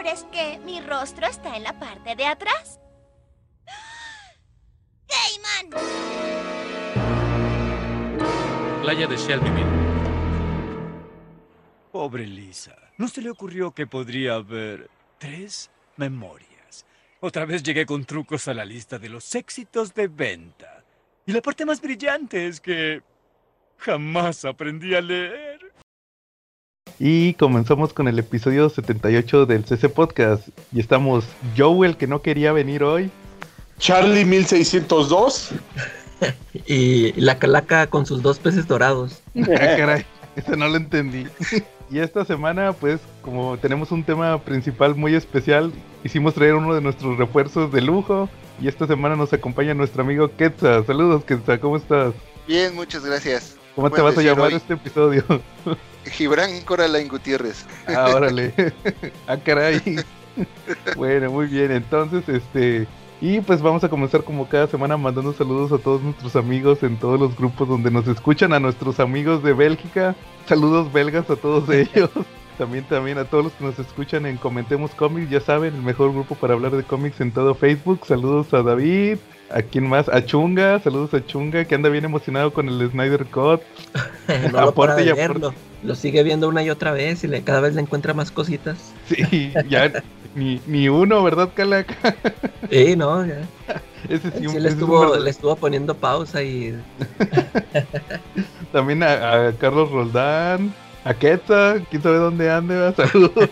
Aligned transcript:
mejor 0.00 0.06
es 0.06 0.24
que 0.32 0.58
mi 0.64 0.80
rostro 0.80 1.26
está 1.26 1.56
en 1.56 1.62
la 1.62 1.78
parte 1.78 2.16
de 2.16 2.26
atrás. 2.26 2.80
¡Gayman! 5.08 5.70
Playa 8.82 9.06
de 9.06 9.16
Shelbyville. 9.16 9.66
Pobre 11.92 12.26
Lisa. 12.26 12.76
¿No 12.98 13.08
se 13.08 13.20
le 13.20 13.30
ocurrió 13.30 13.72
que 13.72 13.86
podría 13.86 14.34
haber 14.34 14.88
tres 15.18 15.70
memorias? 15.96 16.86
Otra 17.20 17.44
vez 17.44 17.62
llegué 17.62 17.84
con 17.84 18.04
trucos 18.04 18.48
a 18.48 18.54
la 18.54 18.64
lista 18.64 18.98
de 18.98 19.08
los 19.08 19.34
éxitos 19.34 19.92
de 19.94 20.08
venta. 20.08 20.84
Y 21.26 21.32
la 21.32 21.42
parte 21.42 21.66
más 21.66 21.80
brillante 21.80 22.46
es 22.46 22.60
que 22.60 23.02
jamás 23.76 24.44
aprendí 24.44 24.94
a 24.94 25.00
leer. 25.00 25.49
Y 27.02 27.32
comenzamos 27.32 27.94
con 27.94 28.08
el 28.08 28.18
episodio 28.18 28.68
78 28.68 29.46
del 29.46 29.64
CC 29.64 29.88
Podcast. 29.88 30.46
Y 30.70 30.80
estamos 30.80 31.24
Joe, 31.56 31.88
el 31.88 31.96
que 31.96 32.06
no 32.06 32.20
quería 32.20 32.52
venir 32.52 32.84
hoy. 32.84 33.10
Charlie 33.78 34.26
1602. 34.26 35.52
y 36.66 37.18
la 37.18 37.38
calaca 37.38 37.86
con 37.86 38.04
sus 38.04 38.20
dos 38.20 38.38
peces 38.38 38.68
dorados. 38.68 39.22
Ah, 39.34 39.76
caray, 39.78 40.04
ese 40.36 40.58
no 40.58 40.68
lo 40.68 40.76
entendí. 40.76 41.26
Y 41.92 41.98
esta 41.98 42.24
semana, 42.24 42.72
pues, 42.72 43.00
como 43.20 43.58
tenemos 43.58 43.90
un 43.90 44.04
tema 44.04 44.40
principal 44.44 44.94
muy 44.94 45.16
especial, 45.16 45.72
hicimos 46.04 46.34
traer 46.34 46.54
uno 46.54 46.72
de 46.72 46.80
nuestros 46.80 47.18
refuerzos 47.18 47.72
de 47.72 47.80
lujo. 47.80 48.28
Y 48.60 48.68
esta 48.68 48.86
semana 48.86 49.16
nos 49.16 49.32
acompaña 49.32 49.74
nuestro 49.74 50.02
amigo 50.02 50.30
Ketza. 50.36 50.84
Saludos, 50.84 51.24
Ketza, 51.24 51.58
¿cómo 51.58 51.78
estás? 51.78 52.14
Bien, 52.46 52.76
muchas 52.76 53.04
gracias. 53.04 53.56
¿Cómo 53.74 53.90
te 53.90 54.02
vas 54.02 54.16
a 54.16 54.22
llamar 54.22 54.52
este 54.52 54.74
episodio? 54.74 55.24
Gibran 56.04 56.60
Coraline 56.62 57.08
Gutiérrez. 57.08 57.66
Ah, 57.86 58.10
órale. 58.14 58.52
ah, 59.26 59.36
caray. 59.36 59.80
bueno, 60.96 61.30
muy 61.30 61.46
bien. 61.46 61.70
Entonces, 61.72 62.28
este. 62.28 62.86
Y 63.22 63.40
pues 63.42 63.60
vamos 63.60 63.84
a 63.84 63.90
comenzar 63.90 64.24
como 64.24 64.48
cada 64.48 64.66
semana 64.66 64.96
mandando 64.96 65.34
saludos 65.34 65.72
a 65.72 65.82
todos 65.82 66.00
nuestros 66.00 66.36
amigos 66.36 66.82
en 66.82 66.96
todos 66.96 67.20
los 67.20 67.36
grupos 67.36 67.68
donde 67.68 67.90
nos 67.90 68.08
escuchan, 68.08 68.54
a 68.54 68.60
nuestros 68.60 68.98
amigos 68.98 69.42
de 69.42 69.52
Bélgica. 69.52 70.16
Saludos 70.46 70.90
belgas 70.90 71.28
a 71.28 71.36
todos 71.36 71.68
ellos. 71.68 72.08
También, 72.58 72.84
también 72.84 73.16
a 73.18 73.24
todos 73.24 73.44
los 73.44 73.52
que 73.54 73.64
nos 73.64 73.78
escuchan 73.78 74.26
en 74.26 74.36
Comentemos 74.36 74.90
Cómics, 74.94 75.30
ya 75.30 75.40
saben, 75.40 75.74
el 75.74 75.82
mejor 75.82 76.12
grupo 76.12 76.34
para 76.34 76.52
hablar 76.54 76.72
de 76.72 76.82
cómics 76.82 77.20
en 77.20 77.32
todo 77.32 77.54
Facebook. 77.54 78.00
Saludos 78.06 78.52
a 78.52 78.62
David, 78.62 79.16
a 79.50 79.62
quién 79.62 79.88
más, 79.88 80.08
a 80.10 80.24
Chunga, 80.24 80.78
saludos 80.80 81.14
a 81.14 81.24
Chunga, 81.24 81.64
que 81.64 81.74
anda 81.74 81.88
bien 81.88 82.04
emocionado 82.04 82.52
con 82.52 82.68
el 82.68 82.90
Snyder 82.90 83.24
Cut. 83.26 83.62
no 84.52 84.60
lo 84.60 84.74
para 84.74 84.94
de 84.94 85.12
verlo. 85.14 85.54
Lo 85.82 85.94
sigue 85.94 86.22
viendo 86.22 86.48
una 86.48 86.62
y 86.62 86.68
otra 86.68 86.92
vez 86.92 87.24
y 87.24 87.28
le, 87.28 87.40
cada 87.42 87.60
vez 87.60 87.74
le 87.74 87.80
encuentra 87.80 88.12
más 88.12 88.30
cositas. 88.30 88.92
Sí, 89.08 89.50
ya 89.68 89.90
ni, 90.34 90.60
ni 90.66 90.90
uno, 90.90 91.24
¿verdad, 91.24 91.48
Calaca? 91.54 92.14
Sí, 92.70 92.94
no, 92.94 93.24
ya. 93.24 93.40
Ese 94.10 94.30
sí, 94.32 94.38
Sí, 94.40 94.46
un- 94.46 94.52
le, 94.62 94.68
un 94.68 94.74
estuvo, 94.74 95.16
le 95.16 95.30
estuvo 95.30 95.56
poniendo 95.56 95.94
pausa 95.94 96.42
y 96.42 96.74
También 98.72 99.02
a, 99.02 99.48
a 99.48 99.52
Carlos 99.52 99.90
Roldán, 99.90 100.72
a 101.04 101.14
Quetza, 101.14 101.76
quién 101.90 102.02
sabe 102.02 102.18
dónde 102.18 102.50
ande, 102.50 102.92
saludos. 102.96 103.48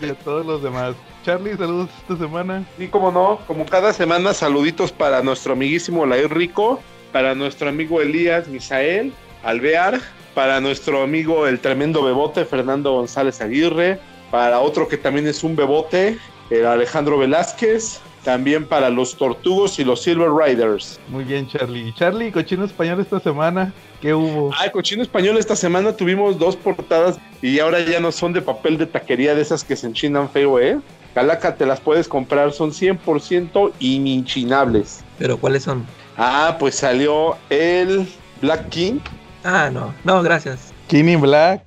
y 0.00 0.10
a 0.10 0.14
todos 0.14 0.44
los 0.44 0.62
demás. 0.62 0.94
Charlie, 1.24 1.56
saludos 1.56 1.90
esta 2.02 2.16
semana. 2.18 2.64
Y 2.78 2.88
como 2.88 3.10
no, 3.10 3.40
como 3.46 3.64
cada 3.66 3.92
semana, 3.92 4.34
saluditos 4.34 4.92
para 4.92 5.22
nuestro 5.22 5.54
amiguísimo 5.54 6.04
Lair 6.04 6.32
Rico, 6.32 6.80
para 7.12 7.34
nuestro 7.34 7.68
amigo 7.68 8.00
Elías 8.00 8.48
Misael 8.48 9.12
Alvear, 9.42 10.00
para 10.34 10.60
nuestro 10.60 11.02
amigo 11.02 11.46
el 11.46 11.60
tremendo 11.60 12.02
bebote 12.02 12.44
Fernando 12.44 12.92
González 12.92 13.40
Aguirre, 13.40 14.00
para 14.30 14.60
otro 14.60 14.88
que 14.88 14.96
también 14.96 15.26
es 15.26 15.44
un 15.44 15.54
bebote, 15.54 16.18
el 16.50 16.66
Alejandro 16.66 17.18
Velázquez, 17.18 18.00
también 18.24 18.66
para 18.66 18.90
los 18.90 19.16
Tortugos 19.16 19.78
y 19.78 19.84
los 19.84 20.02
Silver 20.02 20.30
Riders. 20.30 20.98
Muy 21.08 21.24
bien, 21.24 21.46
Charlie. 21.46 21.92
Charlie, 21.94 22.32
cochino 22.32 22.64
español 22.64 23.00
esta 23.00 23.20
semana, 23.20 23.72
¿qué 24.00 24.14
hubo? 24.14 24.50
Ah, 24.58 24.70
cochino 24.72 25.02
español 25.02 25.36
esta 25.36 25.54
semana 25.54 25.92
tuvimos 25.92 26.38
dos 26.38 26.56
portadas 26.56 27.18
y 27.42 27.58
ahora 27.60 27.80
ya 27.80 28.00
no 28.00 28.10
son 28.10 28.32
de 28.32 28.42
papel 28.42 28.78
de 28.78 28.86
taquería 28.86 29.34
de 29.34 29.42
esas 29.42 29.62
que 29.62 29.76
se 29.76 29.86
enchinan 29.86 30.28
feo, 30.30 30.58
¿eh? 30.58 30.80
Calaca, 31.14 31.54
te 31.54 31.64
las 31.66 31.78
puedes 31.80 32.08
comprar, 32.08 32.52
son 32.52 32.72
100% 32.72 33.72
inchinables. 33.78 35.04
pero 35.18 35.36
¿cuáles 35.38 35.62
son? 35.62 35.86
Ah, 36.16 36.56
pues 36.58 36.74
salió 36.76 37.36
el 37.50 38.08
Black 38.40 38.68
King, 38.70 38.98
Ah, 39.46 39.68
no, 39.70 39.94
no, 40.04 40.22
gracias. 40.22 40.72
Kenny 40.88 41.16
Black. 41.16 41.62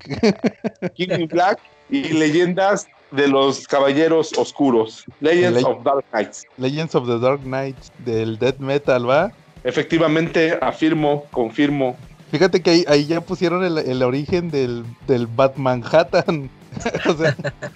King 0.95 1.09
in 1.19 1.27
Black 1.27 1.59
y 1.91 2.01
leyendas 2.13 2.87
de 3.11 3.27
los 3.27 3.67
caballeros 3.67 4.31
oscuros, 4.37 5.05
Legends 5.21 5.61
Le- 5.61 5.67
of 5.67 5.83
Dark 5.83 6.05
Knights. 6.11 6.43
Legends 6.57 6.95
of 6.95 7.07
the 7.07 7.19
Dark 7.19 7.41
Knights 7.41 7.91
del 7.99 8.37
Death 8.37 8.59
Metal, 8.59 9.09
¿va? 9.09 9.31
Efectivamente, 9.63 10.57
afirmo, 10.61 11.25
confirmo. 11.31 11.95
Fíjate 12.31 12.61
que 12.61 12.69
ahí, 12.71 12.85
ahí 12.87 13.05
ya 13.05 13.21
pusieron 13.21 13.63
el, 13.63 13.77
el 13.77 14.03
origen 14.03 14.51
del, 14.51 14.83
del 15.07 15.27
Batman 15.27 15.83
Hattan. 15.89 16.49
o 17.09 17.13
sea, 17.15 17.35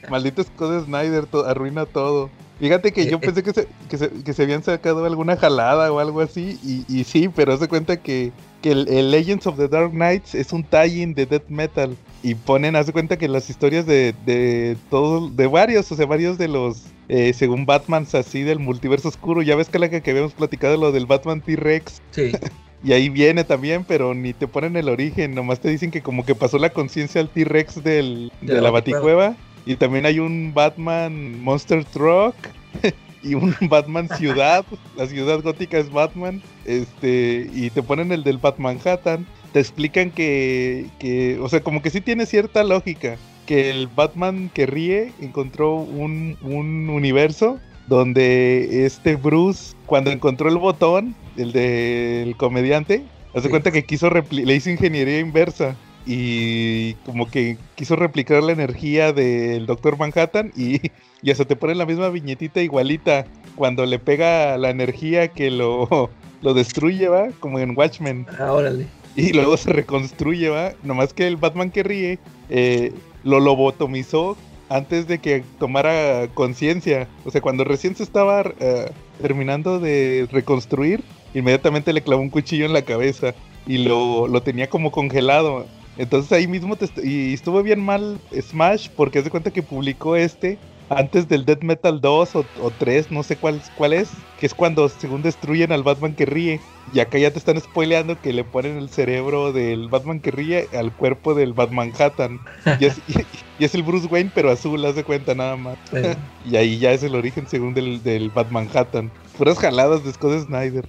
maldito 0.10 0.44
Scott 0.44 0.86
Snyder, 0.86 1.26
to- 1.26 1.46
arruina 1.46 1.86
todo. 1.86 2.30
Fíjate 2.60 2.92
que 2.92 3.06
yo 3.06 3.18
Eh, 3.18 3.20
eh. 3.24 3.26
pensé 3.26 3.42
que 3.44 3.54
se, 3.54 3.68
que, 3.90 3.98
se, 3.98 4.10
que 4.24 4.34
se 4.34 4.44
habían 4.44 4.64
sacado 4.64 5.04
alguna 5.06 5.36
jalada 5.36 5.92
o 5.92 6.00
algo 6.00 6.22
así, 6.22 6.60
y, 6.64 6.86
y 6.88 7.04
sí, 7.06 7.28
pero 7.28 7.58
se 7.58 7.68
cuenta 7.68 7.98
que, 7.98 8.32
que 8.62 8.72
el, 8.74 8.88
el 8.88 9.10
Legends 9.10 9.48
of 9.48 9.58
the 9.58 9.68
Dark 9.68 9.92
Knights 9.92 10.36
es 10.36 10.54
un 10.54 10.64
tie-in 10.64 11.16
de 11.16 11.26
Death 11.26 11.48
Metal. 11.50 11.96
Y 12.22 12.36
ponen, 12.36 12.76
hace 12.76 12.92
cuenta 12.94 13.18
que 13.18 13.28
las 13.28 13.50
historias 13.50 13.88
de, 13.88 14.14
de 14.28 14.78
todos, 14.92 15.36
de 15.36 15.48
varios, 15.48 15.92
o 15.92 15.96
sea, 15.96 16.06
varios 16.06 16.38
de 16.38 16.48
los, 16.50 16.84
eh, 17.10 17.34
según 17.34 17.66
Batmans 17.66 18.14
así 18.14 18.44
del 18.44 18.60
multiverso 18.60 19.08
oscuro, 19.08 19.42
ya 19.42 19.56
ves 19.56 19.68
que 19.70 19.80
la 19.80 19.90
que 19.90 20.12
habíamos 20.12 20.34
platicado 20.34 20.78
lo 20.78 20.92
del 20.92 21.08
Batman 21.08 21.42
T-Rex, 21.42 22.00
Sí, 22.12 22.32
y 22.84 22.94
ahí 22.94 23.10
viene 23.10 23.44
también, 23.44 23.84
pero 23.84 24.14
ni 24.14 24.34
te 24.34 24.48
ponen 24.48 24.76
el 24.76 24.90
origen, 24.90 25.36
nomás 25.36 25.60
te 25.60 25.70
dicen 25.70 25.92
que 25.92 26.02
como 26.02 26.26
que 26.26 26.36
pasó 26.36 26.58
la 26.58 26.72
conciencia 26.72 27.22
al 27.22 27.30
T-Rex 27.30 27.84
del- 27.84 28.32
de, 28.42 28.48
De 28.48 28.56
la 28.56 28.62
la 28.62 28.72
Baticueva. 28.72 29.36
Y 29.66 29.76
también 29.76 30.08
hay 30.08 30.18
un 30.20 30.54
Batman 30.56 31.40
Monster 31.44 31.86
Truck 31.86 32.36
y 33.24 33.36
un 33.36 33.56
Batman 33.70 34.10
Ciudad. 34.18 34.66
la 34.98 35.06
ciudad 35.06 35.42
gótica 35.44 35.78
es 35.78 35.92
Batman. 35.92 36.42
Este, 36.66 37.48
y 37.54 37.70
te 37.70 37.84
ponen 37.84 38.12
el 38.12 38.24
del 38.24 38.40
Batman 38.40 38.78
Manhattan. 38.84 39.28
Te 39.54 39.60
explican 39.60 40.10
que, 40.12 40.88
que, 40.98 41.38
o 41.40 41.50
sea, 41.50 41.62
como 41.62 41.82
que 41.84 41.92
sí 41.92 42.02
tiene 42.02 42.26
cierta 42.26 42.64
lógica. 42.64 43.18
Que 43.46 43.70
el 43.70 43.88
Batman 43.88 44.50
que 44.54 44.66
ríe 44.66 45.12
encontró 45.22 45.76
un, 45.76 46.38
un 46.42 46.90
universo 46.90 47.60
donde 47.88 48.86
este 48.86 49.16
Bruce, 49.16 49.76
cuando 49.86 50.12
encontró 50.12 50.50
el 50.50 50.58
botón, 50.58 51.16
el 51.38 51.52
del 51.52 52.36
comediante, 52.38 53.04
hace 53.34 53.44
Sí. 53.44 53.50
cuenta 53.50 53.72
que 53.72 53.84
quiso 53.84 54.10
le 54.30 54.56
hizo 54.56 54.70
ingeniería 54.70 55.20
inversa 55.20 55.76
y 56.06 56.94
como 57.06 57.30
que 57.30 57.58
quiso 57.76 57.96
replicar 57.96 58.42
la 58.44 58.52
energía 58.54 59.14
del 59.14 59.66
Doctor 59.66 59.98
Manhattan 59.98 60.52
y, 60.58 60.82
y 61.22 61.32
hasta 61.32 61.46
te 61.46 61.56
ponen 61.56 61.78
la 61.78 61.86
misma 61.86 62.10
viñetita 62.10 62.62
igualita 62.62 63.26
cuando 63.56 63.86
le 63.86 64.00
pega 64.00 64.58
la 64.58 64.70
energía 64.70 65.28
que 65.28 65.52
lo, 65.52 66.10
lo 66.42 66.54
destruye, 66.54 67.08
¿va? 67.08 67.28
Como 67.40 67.60
en 67.60 67.78
Watchmen. 67.78 68.26
ah, 68.40 68.52
órale. 68.54 68.88
Y 69.16 69.34
luego 69.34 69.58
se 69.58 69.74
reconstruye, 69.74 70.48
¿va? 70.50 70.72
Nomás 70.84 71.14
que 71.14 71.28
el 71.28 71.36
Batman 71.36 71.70
que 71.70 71.84
ríe 71.84 72.20
eh, 72.50 72.94
lo 73.24 73.40
lobotomizó 73.42 74.38
antes 74.72 75.08
de 75.08 75.20
que 75.20 75.44
tomara 75.60 76.30
conciencia. 76.34 77.08
O 77.26 77.32
sea, 77.32 77.42
cuando 77.42 77.64
recién 77.64 77.96
se 77.96 78.04
estaba 78.04 78.42
eh, 78.60 78.90
terminando 79.22 79.80
de 79.80 80.28
reconstruir, 80.32 81.04
inmediatamente 81.34 81.94
le 81.94 82.02
clavó 82.02 82.22
un 82.22 82.30
cuchillo 82.30 82.66
en 82.66 82.74
la 82.74 82.84
cabeza 82.84 83.36
y 83.68 83.80
lo, 83.80 84.28
lo 84.28 84.42
tenía 84.42 84.70
como 84.70 84.92
congelado. 84.92 85.66
Entonces 85.98 86.32
ahí 86.32 86.48
mismo 86.48 86.78
te 86.78 86.90
y 87.04 87.34
estuvo 87.34 87.62
bien 87.62 87.84
mal 87.84 88.20
Smash 88.34 88.90
porque 88.96 89.20
hace 89.20 89.30
cuenta 89.30 89.52
que 89.52 89.62
publicó 89.62 90.16
este 90.16 90.58
antes 90.92 91.28
del 91.28 91.46
Death 91.46 91.64
Metal 91.64 92.02
2 92.02 92.36
o, 92.36 92.46
o 92.60 92.72
3, 92.72 93.12
no 93.12 93.24
sé 93.24 93.38
cuál, 93.38 93.62
cuál 93.76 93.94
es, 93.94 94.12
que 94.38 94.46
es 94.46 94.54
cuando 94.54 94.90
según 94.90 95.22
destruyen 95.22 95.72
al 95.72 95.84
Batman 95.84 96.16
que 96.16 96.26
ríe. 96.26 96.60
Y 96.94 97.00
acá 97.00 97.18
ya 97.18 97.32
te 97.32 97.40
están 97.40 97.60
spoileando 97.60 98.20
que 98.20 98.34
le 98.34 98.44
ponen 98.44 98.78
el 98.78 98.90
cerebro 98.90 99.54
del 99.54 99.88
Batman 99.90 100.20
que 100.20 100.32
ríe 100.32 100.68
al 100.78 100.92
cuerpo 100.94 101.34
del 101.34 101.54
Batman 101.54 101.92
Manhattan. 101.92 102.40
Y 102.80 102.86
es, 102.86 102.98
y- 103.08 103.14
y 103.60 103.66
es 103.66 103.74
el 103.76 103.84
Bruce 103.84 104.08
Wayne, 104.08 104.32
pero 104.34 104.50
azul, 104.52 104.84
haz 104.86 104.96
de 104.96 105.04
cuenta 105.04 105.34
nada 105.36 105.56
más. 105.56 105.78
Eh, 105.94 106.16
Y 106.44 106.56
ahí 106.58 106.80
ya 106.80 106.92
es 106.92 107.04
el 107.04 107.16
origen 107.16 107.48
según 107.48 107.74
del, 107.74 108.04
del 108.04 108.30
Batman 108.30 108.66
Manhattan. 108.66 109.12
Puras 109.38 109.58
jaladas 109.60 110.04
de 110.04 110.12
Scott 110.12 110.46
Snyder. 110.46 110.86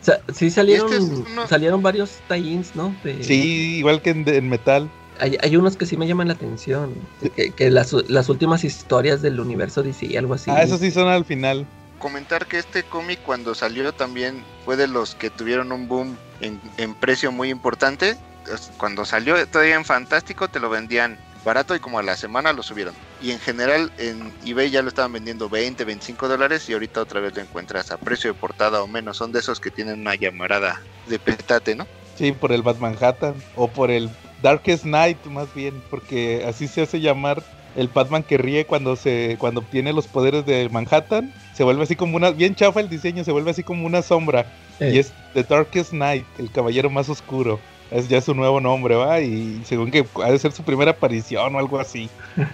sa- 0.00 0.20
sí 0.32 0.50
salieron, 0.50 0.90
Y 0.90 0.94
este 0.94 1.04
es 1.04 1.28
uno- 1.32 1.46
salieron 1.48 1.82
varios 1.82 2.22
tie-ins, 2.28 2.74
¿no? 2.76 2.96
De- 3.02 3.22
Sí, 3.24 3.78
igual 3.78 4.02
que 4.02 4.10
en, 4.10 4.28
en 4.28 4.48
Metal. 4.48 4.90
Hay, 5.22 5.38
hay 5.40 5.56
unos 5.56 5.76
que 5.76 5.86
sí 5.86 5.96
me 5.96 6.08
llaman 6.08 6.26
la 6.26 6.34
atención. 6.34 6.94
Que, 7.36 7.52
que 7.52 7.70
las, 7.70 7.92
las 8.08 8.28
últimas 8.28 8.64
historias 8.64 9.22
del 9.22 9.38
universo 9.38 9.84
DC, 9.84 10.18
algo 10.18 10.34
así. 10.34 10.50
Ah, 10.50 10.62
esos 10.62 10.80
sí 10.80 10.90
son 10.90 11.06
al 11.06 11.24
final. 11.24 11.64
Comentar 12.00 12.46
que 12.46 12.58
este 12.58 12.82
cómic 12.82 13.20
cuando 13.22 13.54
salió 13.54 13.92
también 13.92 14.42
fue 14.64 14.76
de 14.76 14.88
los 14.88 15.14
que 15.14 15.30
tuvieron 15.30 15.70
un 15.70 15.86
boom 15.86 16.16
en, 16.40 16.60
en 16.76 16.94
precio 16.96 17.30
muy 17.30 17.50
importante. 17.50 18.16
Cuando 18.78 19.04
salió 19.04 19.46
todavía 19.46 19.76
en 19.76 19.84
Fantástico 19.84 20.48
te 20.48 20.58
lo 20.58 20.68
vendían 20.68 21.16
barato 21.44 21.76
y 21.76 21.78
como 21.78 22.00
a 22.00 22.02
la 22.02 22.16
semana 22.16 22.52
lo 22.52 22.64
subieron. 22.64 22.92
Y 23.22 23.30
en 23.30 23.38
general 23.38 23.92
en 23.98 24.32
eBay 24.44 24.70
ya 24.70 24.82
lo 24.82 24.88
estaban 24.88 25.12
vendiendo 25.12 25.48
20, 25.48 25.84
25 25.84 26.26
dólares 26.26 26.68
y 26.68 26.72
ahorita 26.72 27.00
otra 27.00 27.20
vez 27.20 27.36
lo 27.36 27.42
encuentras 27.42 27.92
a 27.92 27.96
precio 27.96 28.32
de 28.32 28.40
portada 28.40 28.82
o 28.82 28.88
menos. 28.88 29.18
Son 29.18 29.30
de 29.30 29.38
esos 29.38 29.60
que 29.60 29.70
tienen 29.70 30.00
una 30.00 30.16
llamarada 30.16 30.82
de 31.06 31.20
petate, 31.20 31.76
¿no? 31.76 31.86
Sí, 32.16 32.32
por 32.32 32.50
el 32.50 32.62
Batman 32.62 32.96
Manhattan 33.00 33.34
o 33.54 33.68
por 33.68 33.92
el 33.92 34.10
Darkest 34.42 34.84
Night 34.84 35.24
más 35.26 35.52
bien, 35.54 35.82
porque 35.90 36.44
así 36.46 36.68
se 36.68 36.82
hace 36.82 37.00
llamar 37.00 37.42
el 37.76 37.88
Batman 37.88 38.22
que 38.22 38.36
ríe 38.36 38.66
cuando 38.66 38.96
se 38.96 39.36
cuando 39.38 39.60
obtiene 39.60 39.92
los 39.92 40.06
poderes 40.06 40.44
de 40.44 40.68
Manhattan, 40.68 41.32
se 41.54 41.64
vuelve 41.64 41.84
así 41.84 41.96
como 41.96 42.16
una 42.16 42.30
bien 42.30 42.54
chafa 42.54 42.80
el 42.80 42.88
diseño, 42.88 43.24
se 43.24 43.32
vuelve 43.32 43.50
así 43.50 43.62
como 43.62 43.86
una 43.86 44.02
sombra 44.02 44.46
y 44.80 44.98
es 44.98 45.12
The 45.34 45.44
Darkest 45.44 45.92
Night, 45.92 46.26
el 46.38 46.50
caballero 46.50 46.90
más 46.90 47.08
oscuro. 47.08 47.60
Es 47.90 48.08
ya 48.08 48.22
su 48.22 48.34
nuevo 48.34 48.58
nombre, 48.58 48.94
¿va? 48.94 49.20
Y 49.20 49.62
según 49.66 49.90
que 49.90 50.06
ha 50.24 50.30
de 50.30 50.38
ser 50.38 50.52
su 50.52 50.62
primera 50.62 50.92
aparición 50.92 51.54
o 51.54 51.58
algo 51.58 51.78
así. 51.78 52.08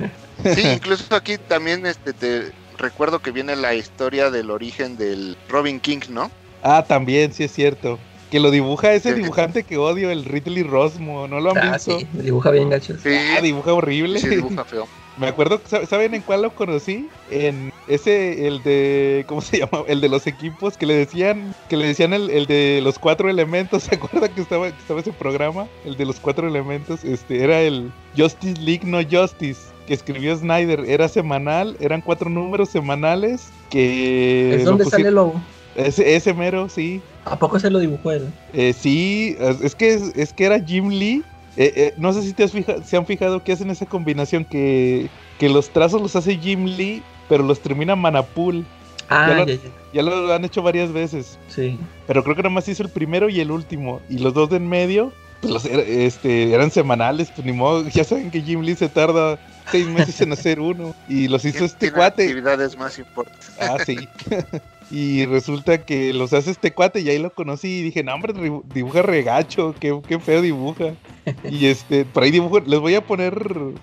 Sí, 0.55 0.63
incluso 0.69 1.17
aquí 1.17 1.37
también 1.37 1.85
este 1.85 2.13
te 2.13 2.53
recuerdo 2.79 3.19
que 3.19 3.33
viene 3.33 3.57
la 3.57 3.75
historia 3.75 4.31
del 4.31 4.53
origen 4.53 4.97
del 4.97 5.37
Robin 5.49 5.81
King, 5.81 5.99
¿no? 6.11 6.31
Ah, 6.63 6.85
también, 6.87 7.33
sí 7.33 7.43
es 7.43 7.53
cierto. 7.53 7.99
Que 8.31 8.41
lo 8.41 8.51
dibuja 8.51 8.93
ese 8.93 9.15
dibujante 9.15 9.65
que 9.65 9.79
odio, 9.79 10.11
el 10.11 10.25
Ridley 10.25 10.63
Rosmo, 10.63 11.27
¿no 11.29 11.41
lo 11.41 11.53
han 11.53 11.59
Ah, 11.59 11.73
visto? 11.73 11.99
sí, 11.99 12.07
dibuja 12.13 12.51
bien 12.51 12.69
gacho. 12.69 12.95
Sí, 12.99 13.09
Ah, 13.37 13.41
dibuja 13.41 13.73
horrible. 13.73 14.19
sí 14.19 14.29
dibuja 14.29 14.65
feo. 14.65 14.87
Me 15.17 15.27
acuerdo, 15.27 15.61
¿sab- 15.65 15.87
¿saben 15.87 16.15
en 16.15 16.23
cuál 16.23 16.43
lo 16.43 16.55
conocí? 16.55 17.09
En 17.31 17.73
ese, 17.89 18.47
el 18.47 18.63
de, 18.63 19.25
¿cómo 19.27 19.41
se 19.41 19.59
llama? 19.61 19.83
El 19.89 20.01
de 20.03 20.09
los 20.11 20.27
equipos 20.27 20.77
que 20.77 20.85
le 20.87 20.95
decían, 20.95 21.55
que 21.69 21.77
le 21.79 21.87
decían 21.87 22.13
el, 22.13 22.29
el 22.31 22.47
de 22.47 22.81
los 22.85 22.99
cuatro 22.99 23.31
elementos, 23.31 23.83
¿se 23.85 23.95
acuerdan 23.95 24.35
que 24.35 24.43
estaba, 24.43 24.71
que 24.71 24.79
estaba 24.79 25.01
ese 25.01 25.13
programa? 25.13 25.67
El 25.87 25.97
de 25.97 26.05
los 26.05 26.21
cuatro 26.21 26.47
elementos, 26.47 27.05
este, 27.05 27.43
era 27.43 27.61
el 27.63 27.91
Justice 28.17 28.61
League 28.61 28.83
No 28.85 28.99
Justice, 29.11 29.61
que 29.87 29.95
escribió 29.95 30.37
Snyder, 30.37 30.81
era 30.87 31.09
semanal, 31.09 31.77
eran 31.81 32.03
cuatro 32.03 32.29
números 32.29 32.69
semanales 32.69 33.49
que... 33.71 34.55
¿Es 34.55 34.65
donde 34.65 34.85
sale 34.85 35.09
el 35.09 35.15
lobo? 35.15 35.41
Ese, 35.75 36.17
ese 36.17 36.35
mero, 36.35 36.69
sí. 36.69 37.01
¿A 37.31 37.39
poco 37.39 37.59
se 37.61 37.71
lo 37.71 37.79
dibujó 37.79 38.13
él? 38.13 38.29
Eh, 38.53 38.73
sí, 38.79 39.37
es 39.63 39.75
que, 39.75 40.01
es, 40.15 40.33
que 40.33 40.45
era 40.45 40.61
Jim 40.61 40.89
Lee. 40.89 41.23
Eh, 41.57 41.73
eh, 41.77 41.95
no 41.97 42.13
sé 42.13 42.23
si 42.23 42.33
te 42.33 42.45
has 42.45 42.53
fija- 42.53 42.83
se 42.85 42.97
han 42.97 43.05
fijado 43.07 43.43
que 43.43 43.53
hacen 43.53 43.71
esa 43.71 43.85
combinación 43.87 44.45
que, 44.45 45.09
que 45.39 45.49
los 45.49 45.71
trazos 45.71 46.01
los 46.01 46.15
hace 46.17 46.37
Jim 46.37 46.65
Lee, 46.67 47.03
pero 47.29 47.43
los 47.43 47.61
termina 47.61 47.97
Manapul. 47.97 48.65
Ah, 49.09 49.33
lo- 49.37 49.47
ya, 49.47 49.55
ya. 49.55 49.61
Ya 49.93 50.03
lo 50.03 50.33
han 50.33 50.45
hecho 50.45 50.63
varias 50.63 50.93
veces, 50.93 51.39
Sí. 51.49 51.79
pero 52.07 52.23
creo 52.23 52.37
que 52.37 52.43
nada 52.43 52.55
más 52.55 52.69
hizo 52.69 52.83
el 52.83 52.91
primero 52.91 53.29
y 53.29 53.41
el 53.41 53.51
último. 53.51 54.01
Y 54.09 54.19
los 54.19 54.35
dos 54.35 54.51
de 54.51 54.59
en 54.59 54.69
medio, 54.69 55.13
pues 55.41 55.53
los 55.53 55.65
este, 55.65 56.53
eran 56.53 56.71
semanales, 56.71 57.31
pues 57.35 57.45
ni 57.47 57.53
modo. 57.53 57.85
Ya 57.93 58.05
saben 58.05 58.31
que 58.31 58.43
Jim 58.43 58.61
Lee 58.61 58.77
se 58.77 58.89
tarda 58.89 59.39
seis 59.73 59.87
meses 59.89 60.21
en 60.21 60.33
hacer 60.33 60.61
uno. 60.61 60.95
Y 61.09 61.27
los 61.29 61.45
hizo 61.45 61.65
este 61.65 61.91
cuate. 61.91 62.23
actividades 62.25 62.77
más 62.79 62.99
importantes. 62.99 63.51
Ah, 63.61 63.77
sí. 63.85 63.97
y 64.91 65.27
resulta 65.27 65.85
que 65.85 66.13
los 66.15 66.33
hace 66.33 66.51
este 66.51 66.73
cuate 66.75 67.01
y 67.01 67.09
ahí 67.11 67.19
lo 67.19 67.35
conocí 67.35 67.69
y 67.81 67.83
dije, 67.83 68.03
no, 68.03 68.15
hombre, 68.15 68.33
dibu- 68.35 68.65
dibuja 68.73 69.03
regacho, 69.03 69.75
qué, 69.79 70.01
qué 70.07 70.19
feo 70.19 70.41
dibuja. 70.43 70.97
y 71.43 71.67
este, 71.67 72.05
por 72.07 72.23
ahí 72.23 72.31
dibujo, 72.31 72.61
les 72.61 72.81
voy 72.81 72.95
a 72.95 73.07
poner 73.07 73.35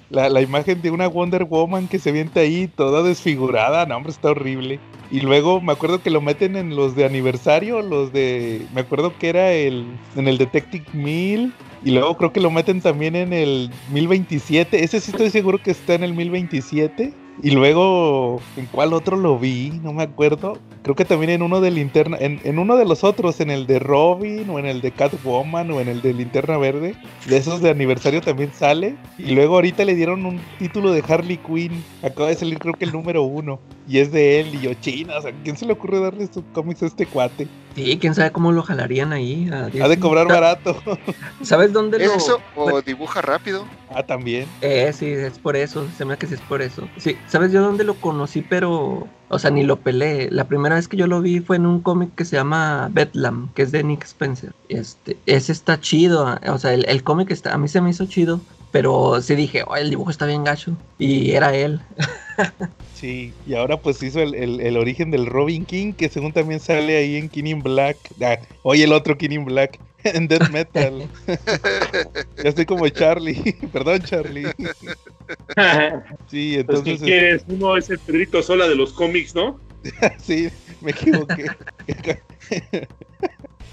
la, 0.09 0.29
la 0.29 0.41
imagen 0.41 0.81
de 0.81 0.91
una 0.91 1.07
Wonder 1.07 1.43
Woman 1.43 1.87
que 1.87 1.99
se 1.99 2.11
viente 2.11 2.39
ahí 2.39 2.67
toda 2.67 3.03
desfigurada, 3.03 3.85
no, 3.85 3.97
hombre, 3.97 4.11
está 4.11 4.31
horrible. 4.31 4.81
Y 5.09 5.19
luego 5.21 5.61
me 5.61 5.73
acuerdo 5.73 6.01
que 6.01 6.09
lo 6.09 6.21
meten 6.21 6.55
en 6.55 6.75
los 6.75 6.95
de 6.95 7.05
aniversario, 7.05 7.81
los 7.81 8.11
de, 8.11 8.67
me 8.73 8.81
acuerdo 8.81 9.17
que 9.17 9.29
era 9.29 9.51
el, 9.53 9.99
en 10.15 10.27
el 10.27 10.37
Detective 10.37 10.85
1000. 10.93 11.53
Y 11.81 11.91
luego 11.91 12.17
creo 12.17 12.33
que 12.33 12.39
lo 12.39 12.49
meten 12.49 12.81
también 12.81 13.15
en 13.15 13.31
el 13.31 13.71
1027. 13.85 14.83
Ese 14.83 14.99
sí 14.99 15.11
estoy 15.11 15.29
seguro 15.29 15.61
que 15.61 15.69
está 15.71 15.93
en 15.93 16.03
el 16.03 16.13
1027. 16.15 17.13
Y 17.43 17.51
luego, 17.51 18.41
¿en 18.55 18.65
cuál 18.67 18.93
otro 18.93 19.17
lo 19.17 19.37
vi? 19.37 19.71
No 19.83 19.93
me 19.93 20.03
acuerdo. 20.03 20.57
Creo 20.83 20.95
que 20.95 21.05
también 21.05 21.31
en 21.31 21.41
uno 21.41 21.61
de 21.61 21.71
linterna, 21.71 22.17
en, 22.19 22.39
en 22.43 22.59
uno 22.59 22.77
de 22.77 22.85
los 22.85 23.03
otros, 23.03 23.39
en 23.41 23.49
el 23.49 23.67
de 23.67 23.79
Robin 23.79 24.49
o 24.49 24.59
en 24.59 24.65
el 24.65 24.81
de 24.81 24.91
Catwoman 24.91 25.69
o 25.71 25.81
en 25.81 25.89
el 25.89 26.01
de 26.01 26.13
Linterna 26.13 26.57
Verde. 26.57 26.95
De 27.27 27.37
esos 27.37 27.61
de 27.61 27.69
aniversario 27.69 28.21
también 28.21 28.51
sale. 28.53 28.95
Y 29.17 29.31
luego 29.31 29.55
ahorita 29.55 29.83
le 29.83 29.95
dieron 29.95 30.25
un 30.25 30.39
título 30.59 30.91
de 30.91 31.03
Harley 31.07 31.37
Quinn. 31.37 31.83
Acaba 32.03 32.29
de 32.29 32.35
salir 32.35 32.59
creo 32.59 32.73
que 32.73 32.85
el 32.85 32.91
número 32.91 33.23
uno. 33.23 33.59
Y 33.87 33.99
es 33.99 34.11
de 34.11 34.39
él 34.39 34.55
y 34.55 34.61
yo, 34.61 34.73
china. 34.75 35.17
O 35.17 35.21
sea, 35.21 35.31
¿quién 35.43 35.55
se 35.57 35.65
le 35.65 35.73
ocurre 35.73 35.99
darle 35.99 36.23
estos 36.23 36.43
cómics 36.53 36.81
a 36.81 36.87
este 36.87 37.05
cuate? 37.05 37.47
Sí, 37.75 37.97
quién 37.99 38.15
sabe 38.15 38.31
cómo 38.31 38.51
lo 38.51 38.63
jalarían 38.63 39.13
ahí. 39.13 39.49
a 39.51 39.65
Ha 39.65 39.87
de 39.87 39.99
cobrar 39.99 40.27
barato. 40.27 40.81
¿Sabes 41.43 41.71
dónde 41.73 41.99
lo.? 41.99 42.13
Eso, 42.13 42.39
o 42.55 42.81
dibuja 42.81 43.21
rápido. 43.21 43.65
ah, 43.89 44.01
también. 44.01 44.47
Eh, 44.61 44.91
sí, 44.93 45.07
es 45.07 45.37
por 45.37 45.55
eso. 45.55 45.85
Se 45.97 46.05
me 46.05 46.13
hace 46.13 46.19
que 46.21 46.27
sí 46.27 46.33
es 46.35 46.41
por 46.41 46.61
eso. 46.61 46.87
Sí, 46.97 47.15
¿sabes 47.27 47.51
yo 47.51 47.61
dónde 47.61 47.83
lo 47.83 47.95
conocí? 47.95 48.41
Pero. 48.41 49.07
O 49.27 49.39
sea, 49.39 49.51
ni 49.51 49.63
lo 49.63 49.77
peleé. 49.77 50.29
La 50.31 50.45
primera 50.45 50.75
vez 50.75 50.87
que 50.87 50.97
yo 50.97 51.05
lo 51.07 51.21
vi 51.21 51.39
fue 51.41 51.57
en 51.57 51.65
un 51.65 51.81
cómic 51.81 52.15
que 52.15 52.25
se 52.25 52.35
llama 52.37 52.89
Bedlam, 52.91 53.49
que 53.53 53.63
es 53.63 53.71
de 53.71 53.83
Nick 53.83 54.03
Spencer. 54.05 54.53
Este, 54.69 55.17
ese 55.25 55.51
está 55.51 55.79
chido. 55.79 56.25
ah, 56.27 56.39
O 56.49 56.57
sea, 56.57 56.73
el, 56.73 56.85
el 56.87 57.03
cómic 57.03 57.29
está, 57.31 57.53
a 57.53 57.57
mí 57.57 57.67
se 57.67 57.81
me 57.81 57.89
hizo 57.91 58.05
chido. 58.05 58.39
Pero 58.71 59.21
sí 59.21 59.35
dije, 59.35 59.63
oh, 59.67 59.75
el 59.75 59.89
dibujo 59.89 60.09
está 60.11 60.25
bien 60.25 60.43
gacho. 60.43 60.75
Y 60.97 61.31
era 61.31 61.53
él. 61.55 61.79
Sí, 63.05 63.35
y 63.45 63.53
ahora 63.53 63.77
pues 63.83 64.01
hizo 64.01 64.19
el, 64.19 64.33
el- 64.33 64.59
el 64.61 64.77
origen 64.77 65.11
del 65.11 65.27
Robin 65.27 65.63
King, 65.63 65.93
que 65.93 66.09
según 66.09 66.33
también 66.33 66.59
sale 66.59 66.97
ahí 66.97 67.17
en 67.17 67.29
King 67.29 67.43
in 67.45 67.61
Black. 67.61 67.99
Ah, 68.19 68.39
oye, 68.63 68.83
el 68.83 68.93
otro 68.93 69.15
King 69.15 69.29
in 69.29 69.45
Black, 69.45 69.79
en 70.03 70.27
Death 70.27 70.49
Metal. 70.51 71.07
ya 72.41 72.49
estoy 72.49 72.65
como 72.65 72.89
Charlie, 72.89 73.37
perdón 73.71 74.01
Charlie. 74.01 74.45
Sí, 76.27 76.55
Pues, 76.65 76.81
¿qué 76.81 76.95
entonces, 76.95 77.01
quieres? 77.03 77.43
Uno 77.47 77.77
es 77.77 77.91
el 77.91 77.99
Pedrito 77.99 78.41
Sola 78.41 78.67
de 78.67 78.75
los 78.75 78.91
cómics, 78.93 79.35
¿no? 79.35 79.59
sí, 80.19 80.49
me 80.81 80.91
equivoqué. 80.91 81.45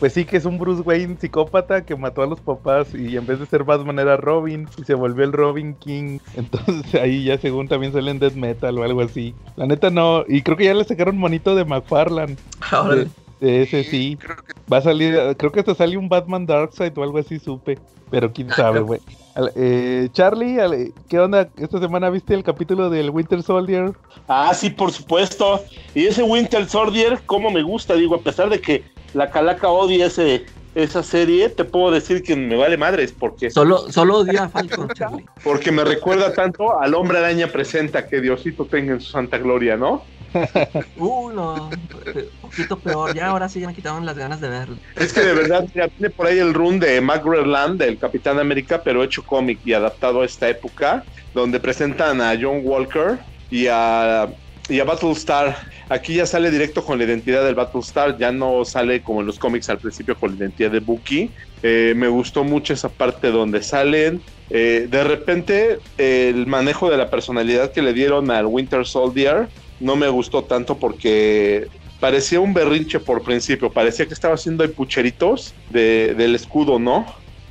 Pues 0.02 0.14
sí, 0.14 0.24
que 0.24 0.36
es 0.36 0.44
un 0.46 0.58
Bruce 0.58 0.82
Wayne 0.82 1.16
psicópata 1.16 1.84
que 1.84 1.94
mató 1.94 2.22
a 2.22 2.26
los 2.26 2.40
papás 2.40 2.92
y 2.92 3.16
en 3.16 3.24
vez 3.24 3.38
de 3.38 3.46
ser 3.46 3.62
Batman 3.62 4.00
era 4.00 4.16
Robin 4.16 4.68
y 4.76 4.82
se 4.82 4.94
volvió 4.94 5.24
el 5.24 5.32
Robin 5.32 5.76
King. 5.76 6.18
Entonces 6.34 6.92
ahí 6.96 7.22
ya 7.22 7.38
según 7.38 7.68
también 7.68 7.92
sale 7.92 8.10
en 8.10 8.18
Death 8.18 8.34
Metal 8.34 8.76
o 8.76 8.82
algo 8.82 9.02
así. 9.02 9.32
La 9.54 9.64
neta 9.64 9.90
no, 9.90 10.24
y 10.26 10.42
creo 10.42 10.56
que 10.56 10.64
ya 10.64 10.74
le 10.74 10.82
sacaron 10.82 11.16
monito 11.16 11.54
de 11.54 11.64
McFarlane. 11.64 12.34
Ahora, 12.72 12.96
de 12.96 13.08
ese 13.42 13.84
sí. 13.84 14.16
Creo 14.20 14.36
que 14.36 14.52
Va 14.72 14.78
a 14.78 14.82
salir, 14.82 15.14
creo 15.36 15.52
que 15.52 15.60
hasta 15.60 15.74
sale 15.74 15.96
un 15.96 16.08
Batman 16.08 16.46
Darkseid 16.46 16.96
o 16.96 17.02
algo 17.02 17.18
así, 17.18 17.38
supe. 17.38 17.78
Pero 18.10 18.32
quién 18.32 18.50
sabe, 18.50 18.80
güey. 18.80 19.00
Eh, 19.56 20.08
Charlie, 20.12 20.92
¿qué 21.08 21.18
onda? 21.18 21.48
¿Esta 21.56 21.80
semana 21.80 22.10
viste 22.10 22.34
el 22.34 22.44
capítulo 22.44 22.90
del 22.90 23.10
Winter 23.10 23.42
Soldier? 23.42 23.92
Ah, 24.28 24.52
sí, 24.54 24.70
por 24.70 24.92
supuesto. 24.92 25.62
Y 25.94 26.06
ese 26.06 26.22
Winter 26.22 26.68
Soldier, 26.68 27.20
cómo 27.24 27.50
me 27.50 27.62
gusta, 27.62 27.94
digo, 27.94 28.14
a 28.14 28.20
pesar 28.20 28.50
de 28.50 28.60
que 28.60 28.84
la 29.14 29.30
calaca 29.30 29.68
odia 29.68 30.06
ese, 30.06 30.44
esa 30.74 31.02
serie, 31.02 31.48
te 31.48 31.64
puedo 31.64 31.90
decir 31.90 32.22
que 32.22 32.36
me 32.36 32.56
vale 32.56 32.76
madres, 32.76 33.12
porque, 33.12 33.50
solo, 33.50 33.90
solo 33.90 34.18
odio 34.18 34.42
a 34.42 34.48
Falcon, 34.48 34.88
Charlie. 34.94 35.24
porque 35.42 35.72
me 35.72 35.84
recuerda 35.84 36.34
tanto 36.34 36.78
al 36.78 36.94
hombre 36.94 37.18
araña 37.18 37.46
presenta 37.46 38.06
que 38.06 38.20
Diosito 38.20 38.66
tenga 38.66 38.92
en 38.92 39.00
su 39.00 39.10
santa 39.10 39.38
gloria, 39.38 39.76
¿no? 39.76 40.02
Un 40.96 42.40
poquito 42.40 42.78
peor. 42.78 43.14
Ya 43.14 43.28
ahora 43.28 43.48
sí 43.48 43.60
ya 43.60 43.66
me 43.66 43.74
quitaron 43.74 44.06
las 44.06 44.16
ganas 44.16 44.40
de 44.40 44.48
verlo. 44.48 44.76
Es 44.96 45.12
que 45.12 45.20
de 45.20 45.34
verdad, 45.34 45.66
mira, 45.74 45.88
tiene 45.88 46.10
por 46.10 46.26
ahí 46.26 46.38
el 46.38 46.54
run 46.54 46.78
de 46.78 47.00
Mac 47.00 47.24
Land, 47.24 47.80
del 47.80 47.98
Capitán 47.98 48.38
América, 48.38 48.82
pero 48.82 49.02
hecho 49.02 49.24
cómic 49.24 49.60
y 49.64 49.72
adaptado 49.72 50.22
a 50.22 50.24
esta 50.24 50.48
época, 50.48 51.04
donde 51.34 51.60
presentan 51.60 52.20
a 52.20 52.34
John 52.40 52.60
Walker 52.62 53.18
y 53.50 53.66
a, 53.68 54.28
y 54.68 54.80
a 54.80 54.84
Battlestar. 54.84 55.56
Aquí 55.88 56.14
ya 56.14 56.26
sale 56.26 56.50
directo 56.50 56.84
con 56.84 56.98
la 56.98 57.04
identidad 57.04 57.44
del 57.44 57.54
Battlestar, 57.54 58.16
ya 58.16 58.32
no 58.32 58.64
sale 58.64 59.02
como 59.02 59.20
en 59.20 59.26
los 59.26 59.38
cómics 59.38 59.68
al 59.68 59.78
principio 59.78 60.16
con 60.16 60.30
la 60.30 60.36
identidad 60.36 60.70
de 60.70 60.80
Bucky. 60.80 61.30
Eh, 61.62 61.92
me 61.96 62.08
gustó 62.08 62.44
mucho 62.44 62.72
esa 62.72 62.88
parte 62.88 63.30
donde 63.30 63.62
salen. 63.62 64.22
Eh, 64.50 64.86
de 64.90 65.04
repente, 65.04 65.78
el 65.98 66.46
manejo 66.46 66.90
de 66.90 66.96
la 66.96 67.08
personalidad 67.08 67.72
que 67.72 67.82
le 67.82 67.92
dieron 67.92 68.30
al 68.30 68.46
Winter 68.46 68.86
Soldier 68.86 69.48
no 69.82 69.96
me 69.96 70.08
gustó 70.08 70.44
tanto 70.44 70.78
porque 70.78 71.66
parecía 72.00 72.40
un 72.40 72.54
berrinche 72.54 73.00
por 73.00 73.22
principio, 73.22 73.70
parecía 73.72 74.06
que 74.06 74.14
estaba 74.14 74.34
haciendo 74.34 74.68
pucheritos 74.72 75.54
de- 75.70 76.14
del 76.16 76.34
escudo, 76.34 76.78
¿no? 76.78 77.04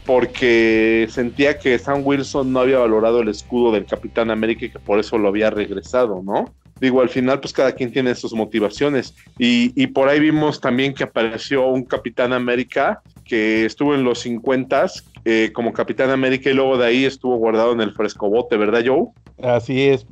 Porque 0.05 1.07
sentía 1.09 1.57
que 1.57 1.77
Sam 1.77 2.01
Wilson 2.03 2.51
no 2.51 2.59
había 2.61 2.79
valorado 2.79 3.21
el 3.21 3.29
escudo 3.29 3.71
del 3.71 3.85
Capitán 3.85 4.31
América 4.31 4.65
y 4.65 4.71
que 4.71 4.79
por 4.79 4.99
eso 4.99 5.17
lo 5.17 5.27
había 5.27 5.49
regresado, 5.49 6.21
¿no? 6.23 6.45
Digo, 6.79 7.01
al 7.01 7.09
final, 7.09 7.39
pues 7.39 7.53
cada 7.53 7.73
quien 7.73 7.91
tiene 7.91 8.15
sus 8.15 8.33
motivaciones. 8.33 9.13
Y, 9.37 9.71
y 9.81 9.87
por 9.87 10.09
ahí 10.09 10.19
vimos 10.19 10.59
también 10.59 10.95
que 10.95 11.03
apareció 11.03 11.67
un 11.67 11.83
Capitán 11.85 12.33
América 12.33 13.01
que 13.23 13.65
estuvo 13.65 13.93
en 13.93 14.03
los 14.03 14.19
50 14.19 14.87
eh, 15.23 15.51
como 15.53 15.71
Capitán 15.71 16.09
América 16.09 16.49
y 16.49 16.53
luego 16.53 16.77
de 16.77 16.87
ahí 16.87 17.05
estuvo 17.05 17.37
guardado 17.37 17.73
en 17.73 17.81
el 17.81 17.93
frescobote, 17.93 18.57
¿verdad, 18.57 18.83
Joe? 18.85 19.05
Así 19.41 19.83
es. 19.83 20.05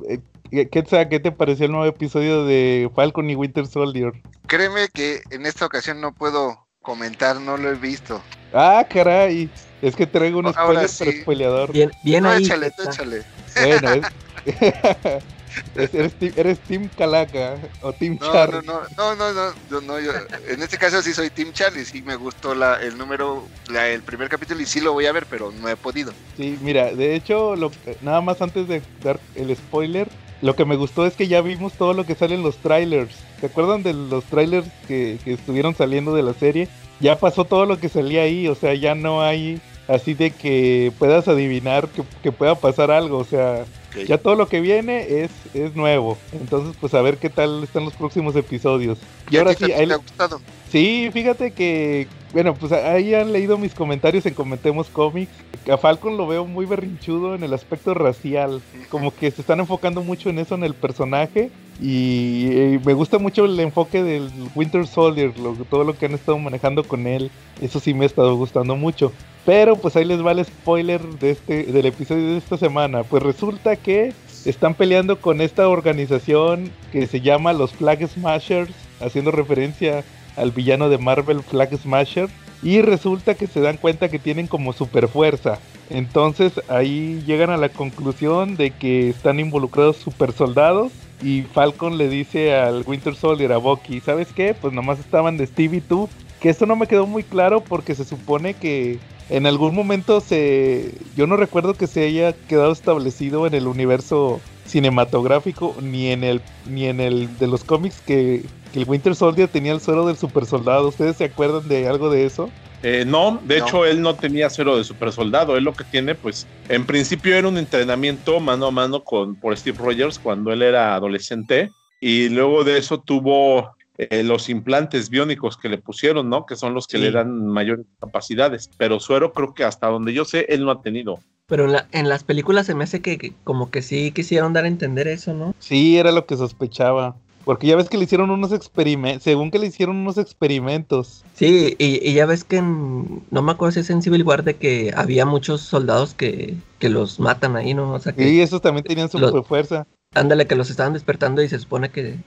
¿Qué, 0.50 0.68
qué, 0.68 0.82
qué 1.08 1.20
te 1.20 1.32
pareció 1.32 1.66
el 1.66 1.72
nuevo 1.72 1.86
episodio 1.86 2.44
de 2.44 2.90
Falcon 2.94 3.30
y 3.30 3.36
Winter 3.36 3.66
Soldier? 3.66 4.12
créeme 4.46 4.88
que 4.88 5.22
en 5.30 5.46
esta 5.46 5.64
ocasión 5.64 6.00
no 6.02 6.12
puedo 6.12 6.68
comentar, 6.82 7.40
no 7.40 7.56
lo 7.56 7.70
he 7.70 7.76
visto. 7.76 8.22
Ah, 8.52 8.84
caray. 8.88 9.52
Es 9.80 9.96
que 9.96 10.06
traigo 10.06 10.38
un 10.40 10.52
Ahora 10.56 10.82
spoiler, 10.82 10.94
pero 10.96 11.12
sí. 11.12 11.22
spoileador. 11.22 11.72
Bien, 11.72 11.90
bien 12.02 12.24
No, 12.24 12.32
ahí. 12.32 12.38
échale, 12.38 12.70
tú 12.70 12.82
échale. 12.82 13.24
Bueno, 13.54 13.90
es- 13.92 14.08
es- 15.74 15.94
eres, 15.94 16.16
team, 16.18 16.32
eres 16.36 16.64
Team 16.64 16.90
Calaca 16.90 17.70
o 17.80 17.94
Team 17.94 18.18
No, 18.18 18.20
Charlie. 18.20 18.60
no, 18.62 18.62
no, 18.62 19.16
no, 19.16 19.16
no, 19.16 19.32
no, 19.32 19.54
yo- 19.68 19.80
no, 19.80 19.98
yo- 20.00 20.12
en 20.48 20.62
este 20.62 20.76
caso 20.78 21.00
sí 21.02 21.14
soy 21.14 21.30
Team 21.30 21.52
Charlie, 21.52 21.84
sí 21.86 22.02
me 22.02 22.16
gustó 22.16 22.54
la, 22.54 22.74
el 22.76 22.96
número, 22.98 23.50
la, 23.66 23.88
el 23.88 24.04
primer 24.04 24.28
capítulo 24.28 24.60
y 24.60 24.66
sí 24.66 24.80
lo 24.80 24.92
voy 24.92 25.06
a 25.06 25.12
ver, 25.12 25.26
pero 25.26 25.52
no 25.52 25.68
he 25.68 25.76
podido. 25.76 26.18
Sí, 26.36 26.56
mira, 26.60 26.94
de 26.94 27.14
hecho, 27.16 27.54
lo, 27.56 27.78
nada 28.00 28.20
más 28.22 28.40
antes 28.40 28.66
de 28.66 28.88
dar 28.96 29.24
el 29.34 29.54
spoiler, 29.56 30.16
lo 30.42 30.56
que 30.56 30.64
me 30.64 30.76
gustó 30.76 31.06
es 31.06 31.14
que 31.14 31.28
ya 31.28 31.40
vimos 31.42 31.74
todo 31.74 31.92
lo 31.92 32.04
que 32.04 32.14
sale 32.14 32.34
en 32.34 32.42
los 32.42 32.56
trailers. 32.56 33.14
¿Se 33.40 33.46
acuerdan 33.46 33.82
de 33.82 33.92
los 33.92 34.24
trailers 34.24 34.68
que, 34.86 35.18
que 35.24 35.34
estuvieron 35.34 35.74
saliendo 35.74 36.14
de 36.14 36.22
la 36.22 36.34
serie? 36.34 36.68
Ya 37.00 37.18
pasó 37.18 37.44
todo 37.44 37.66
lo 37.66 37.78
que 37.78 37.88
salía 37.88 38.22
ahí, 38.22 38.48
o 38.48 38.54
sea, 38.54 38.74
ya 38.74 38.94
no 38.94 39.22
hay 39.22 39.60
así 39.88 40.14
de 40.14 40.30
que 40.30 40.92
puedas 40.98 41.26
adivinar 41.28 41.88
que, 41.88 42.02
que 42.22 42.30
pueda 42.30 42.54
pasar 42.54 42.90
algo, 42.90 43.18
o 43.18 43.24
sea, 43.24 43.64
ya 44.06 44.18
todo 44.18 44.36
lo 44.36 44.48
que 44.48 44.60
viene 44.60 45.22
es, 45.22 45.30
es 45.52 45.74
nuevo. 45.74 46.16
Entonces, 46.32 46.76
pues 46.80 46.94
a 46.94 47.02
ver 47.02 47.18
qué 47.18 47.28
tal 47.28 47.64
están 47.64 47.84
los 47.84 47.94
próximos 47.94 48.36
episodios. 48.36 48.98
Y 49.30 49.34
¿Y 49.34 49.38
a 49.38 49.40
ahora 49.40 49.54
sí, 49.54 49.66
te 49.66 49.92
ha 49.92 49.96
gustado? 49.96 50.40
Sí, 50.70 51.10
fíjate 51.12 51.50
que, 51.50 52.06
bueno, 52.32 52.54
pues 52.54 52.70
ahí 52.70 53.12
han 53.14 53.32
leído 53.32 53.58
mis 53.58 53.74
comentarios 53.74 54.24
en 54.26 54.34
Comentemos 54.34 54.88
Comics. 54.88 55.32
A 55.70 55.76
Falcon 55.76 56.16
lo 56.16 56.28
veo 56.28 56.46
muy 56.46 56.64
berrinchudo 56.64 57.34
en 57.34 57.42
el 57.42 57.52
aspecto 57.52 57.92
racial, 57.92 58.62
como 58.88 59.12
que 59.14 59.30
se 59.32 59.40
están 59.40 59.58
enfocando 59.58 60.02
mucho 60.02 60.30
en 60.30 60.38
eso 60.38 60.54
en 60.54 60.62
el 60.62 60.74
personaje 60.74 61.50
y, 61.82 62.48
eh, 62.52 62.80
me 62.84 62.92
gusta 62.92 63.18
mucho 63.18 63.46
el 63.46 63.58
enfoque 63.58 64.02
del 64.02 64.30
Winter 64.54 64.86
Soldier, 64.86 65.32
todo 65.68 65.82
lo 65.82 65.96
que 65.96 66.06
han 66.06 66.12
estado 66.12 66.38
manejando 66.38 66.84
con 66.84 67.06
él, 67.06 67.30
eso 67.60 67.80
sí 67.80 67.92
me 67.92 68.04
ha 68.04 68.06
estado 68.06 68.36
gustando 68.36 68.76
mucho. 68.76 69.12
Pero 69.44 69.76
pues 69.76 69.96
ahí 69.96 70.04
les 70.04 70.24
va 70.24 70.32
el 70.32 70.44
spoiler 70.44 71.02
de 71.02 71.30
este, 71.32 71.64
del 71.64 71.86
episodio 71.86 72.28
de 72.28 72.38
esta 72.38 72.58
semana. 72.58 73.02
Pues 73.02 73.22
resulta 73.22 73.76
que 73.76 74.12
están 74.44 74.74
peleando 74.74 75.20
con 75.20 75.40
esta 75.40 75.68
organización 75.68 76.70
que 76.92 77.06
se 77.06 77.22
llama 77.22 77.54
los 77.54 77.72
Flag 77.72 78.06
Smashers, 78.06 78.72
haciendo 79.00 79.30
referencia 79.30 80.04
al 80.36 80.50
villano 80.50 80.88
de 80.88 80.98
Marvel 80.98 81.42
Flag 81.42 81.76
Smasher. 81.76 82.28
Y 82.62 82.82
resulta 82.82 83.34
que 83.34 83.46
se 83.46 83.60
dan 83.60 83.78
cuenta 83.78 84.10
que 84.10 84.18
tienen 84.18 84.46
como 84.46 84.72
super 84.72 85.08
fuerza. 85.08 85.58
Entonces 85.88 86.52
ahí 86.68 87.22
llegan 87.26 87.50
a 87.50 87.56
la 87.56 87.70
conclusión 87.70 88.56
de 88.56 88.70
que 88.70 89.08
están 89.08 89.40
involucrados 89.40 89.96
super 89.96 90.32
soldados. 90.32 90.92
Y 91.22 91.42
Falcon 91.42 91.98
le 91.98 92.08
dice 92.08 92.54
al 92.54 92.84
Winter 92.86 93.14
Soldier, 93.14 93.52
a 93.52 93.58
Bucky, 93.58 94.00
¿sabes 94.00 94.28
qué? 94.34 94.54
Pues 94.54 94.72
nomás 94.72 94.98
estaban 94.98 95.36
de 95.36 95.46
Steve 95.46 95.80
tú. 95.80 96.08
Que 96.40 96.48
esto 96.48 96.64
no 96.64 96.76
me 96.76 96.86
quedó 96.86 97.06
muy 97.06 97.22
claro 97.22 97.60
porque 97.62 97.94
se 97.94 98.04
supone 98.04 98.54
que 98.54 98.98
en 99.28 99.46
algún 99.46 99.74
momento 99.74 100.20
se... 100.20 100.94
Yo 101.16 101.26
no 101.26 101.36
recuerdo 101.36 101.74
que 101.74 101.86
se 101.86 102.06
haya 102.06 102.32
quedado 102.32 102.72
establecido 102.72 103.46
en 103.46 103.54
el 103.54 103.66
universo 103.66 104.40
cinematográfico 104.66 105.74
ni 105.82 106.08
en 106.08 106.22
el 106.22 106.40
ni 106.66 106.86
en 106.86 107.00
el 107.00 107.38
de 107.38 107.48
los 107.48 107.64
cómics 107.64 108.00
que 108.06 108.44
el 108.72 108.84
Winter 108.88 109.14
Soldier 109.14 109.48
tenía 109.48 109.72
el 109.72 109.80
suero 109.80 110.06
del 110.06 110.16
super 110.16 110.44
soldado. 110.46 110.88
¿Ustedes 110.88 111.16
se 111.16 111.24
acuerdan 111.24 111.66
de 111.68 111.86
algo 111.88 112.10
de 112.10 112.24
eso? 112.26 112.50
Eh, 112.82 113.04
no, 113.06 113.40
de 113.44 113.58
No. 113.58 113.66
hecho 113.66 113.84
él 113.84 114.00
no 114.00 114.14
tenía 114.14 114.48
cero 114.48 114.76
de 114.76 114.84
super 114.84 115.12
soldado. 115.12 115.56
Él 115.56 115.64
lo 115.64 115.74
que 115.74 115.84
tiene, 115.84 116.14
pues, 116.14 116.46
en 116.68 116.86
principio 116.86 117.36
era 117.36 117.46
un 117.48 117.58
entrenamiento 117.58 118.40
mano 118.40 118.66
a 118.66 118.70
mano 118.70 119.04
con 119.04 119.34
por 119.36 119.56
Steve 119.56 119.76
Rogers 119.78 120.18
cuando 120.18 120.52
él 120.52 120.62
era 120.62 120.94
adolescente. 120.94 121.70
Y 122.00 122.30
luego 122.30 122.64
de 122.64 122.78
eso 122.78 122.98
tuvo 123.00 123.72
eh, 123.98 124.22
los 124.22 124.48
implantes 124.48 125.10
biónicos 125.10 125.58
que 125.58 125.68
le 125.68 125.76
pusieron, 125.76 126.30
¿no? 126.30 126.46
Que 126.46 126.56
son 126.56 126.72
los 126.72 126.86
que 126.86 126.96
Sí. 126.96 127.02
le 127.02 127.10
dan 127.10 127.44
mayores 127.46 127.84
capacidades. 128.00 128.70
Pero 128.78 128.98
suero 128.98 129.34
creo 129.34 129.52
que 129.52 129.64
hasta 129.64 129.88
donde 129.88 130.14
yo 130.14 130.24
sé, 130.24 130.46
él 130.48 130.64
no 130.64 130.70
ha 130.70 130.80
tenido. 130.80 131.20
Pero 131.46 131.66
en, 131.66 131.72
la- 131.72 131.86
en 131.92 132.08
las 132.08 132.24
películas 132.24 132.64
se 132.64 132.74
me 132.74 132.84
hace 132.84 133.02
que, 133.02 133.18
que 133.18 133.34
como 133.44 133.70
que 133.70 133.82
sí 133.82 134.10
quisieron 134.12 134.54
dar 134.54 134.64
a 134.64 134.68
entender 134.68 135.06
eso, 135.06 135.34
¿no? 135.34 135.54
Sí, 135.58 135.98
era 135.98 136.12
lo 136.12 136.24
que 136.24 136.36
sospechaba. 136.38 137.16
Porque 137.50 137.66
ya 137.66 137.74
ves 137.74 137.88
que 137.88 137.98
le 137.98 138.04
hicieron 138.04 138.30
unos 138.30 138.52
experimentos, 138.52 139.24
según 139.24 139.50
que 139.50 139.58
le 139.58 139.66
hicieron 139.66 139.96
unos 139.96 140.18
experimentos. 140.18 141.24
Sí, 141.34 141.74
y, 141.78 142.08
y 142.08 142.12
ya 142.14 142.24
ves 142.24 142.44
que 142.44 142.58
en- 142.58 143.24
no 143.32 143.42
me 143.42 143.50
acuerdo 143.50 143.72
si 143.72 143.80
es 143.80 143.90
en 143.90 144.02
Civil 144.02 144.22
War 144.22 144.44
de 144.44 144.54
que 144.54 144.92
había 144.96 145.26
muchos 145.26 145.60
soldados 145.60 146.14
que, 146.14 146.54
que 146.78 146.88
los 146.88 147.18
matan 147.18 147.56
ahí, 147.56 147.74
¿no? 147.74 147.92
O 147.92 147.98
sea 147.98 148.12
que, 148.12 148.30
Y 148.30 148.38
esos 148.40 148.62
también 148.62 148.84
tenían 148.84 149.08
Los- 149.12 149.30
super 149.32 149.42
fuerza. 149.42 149.84
ándale, 150.14 150.46
que 150.46 150.54
los 150.54 150.70
estaban 150.70 150.92
despertando 150.92 151.42
y 151.42 151.48
se 151.48 151.58
supone 151.58 151.88
que 151.90 152.18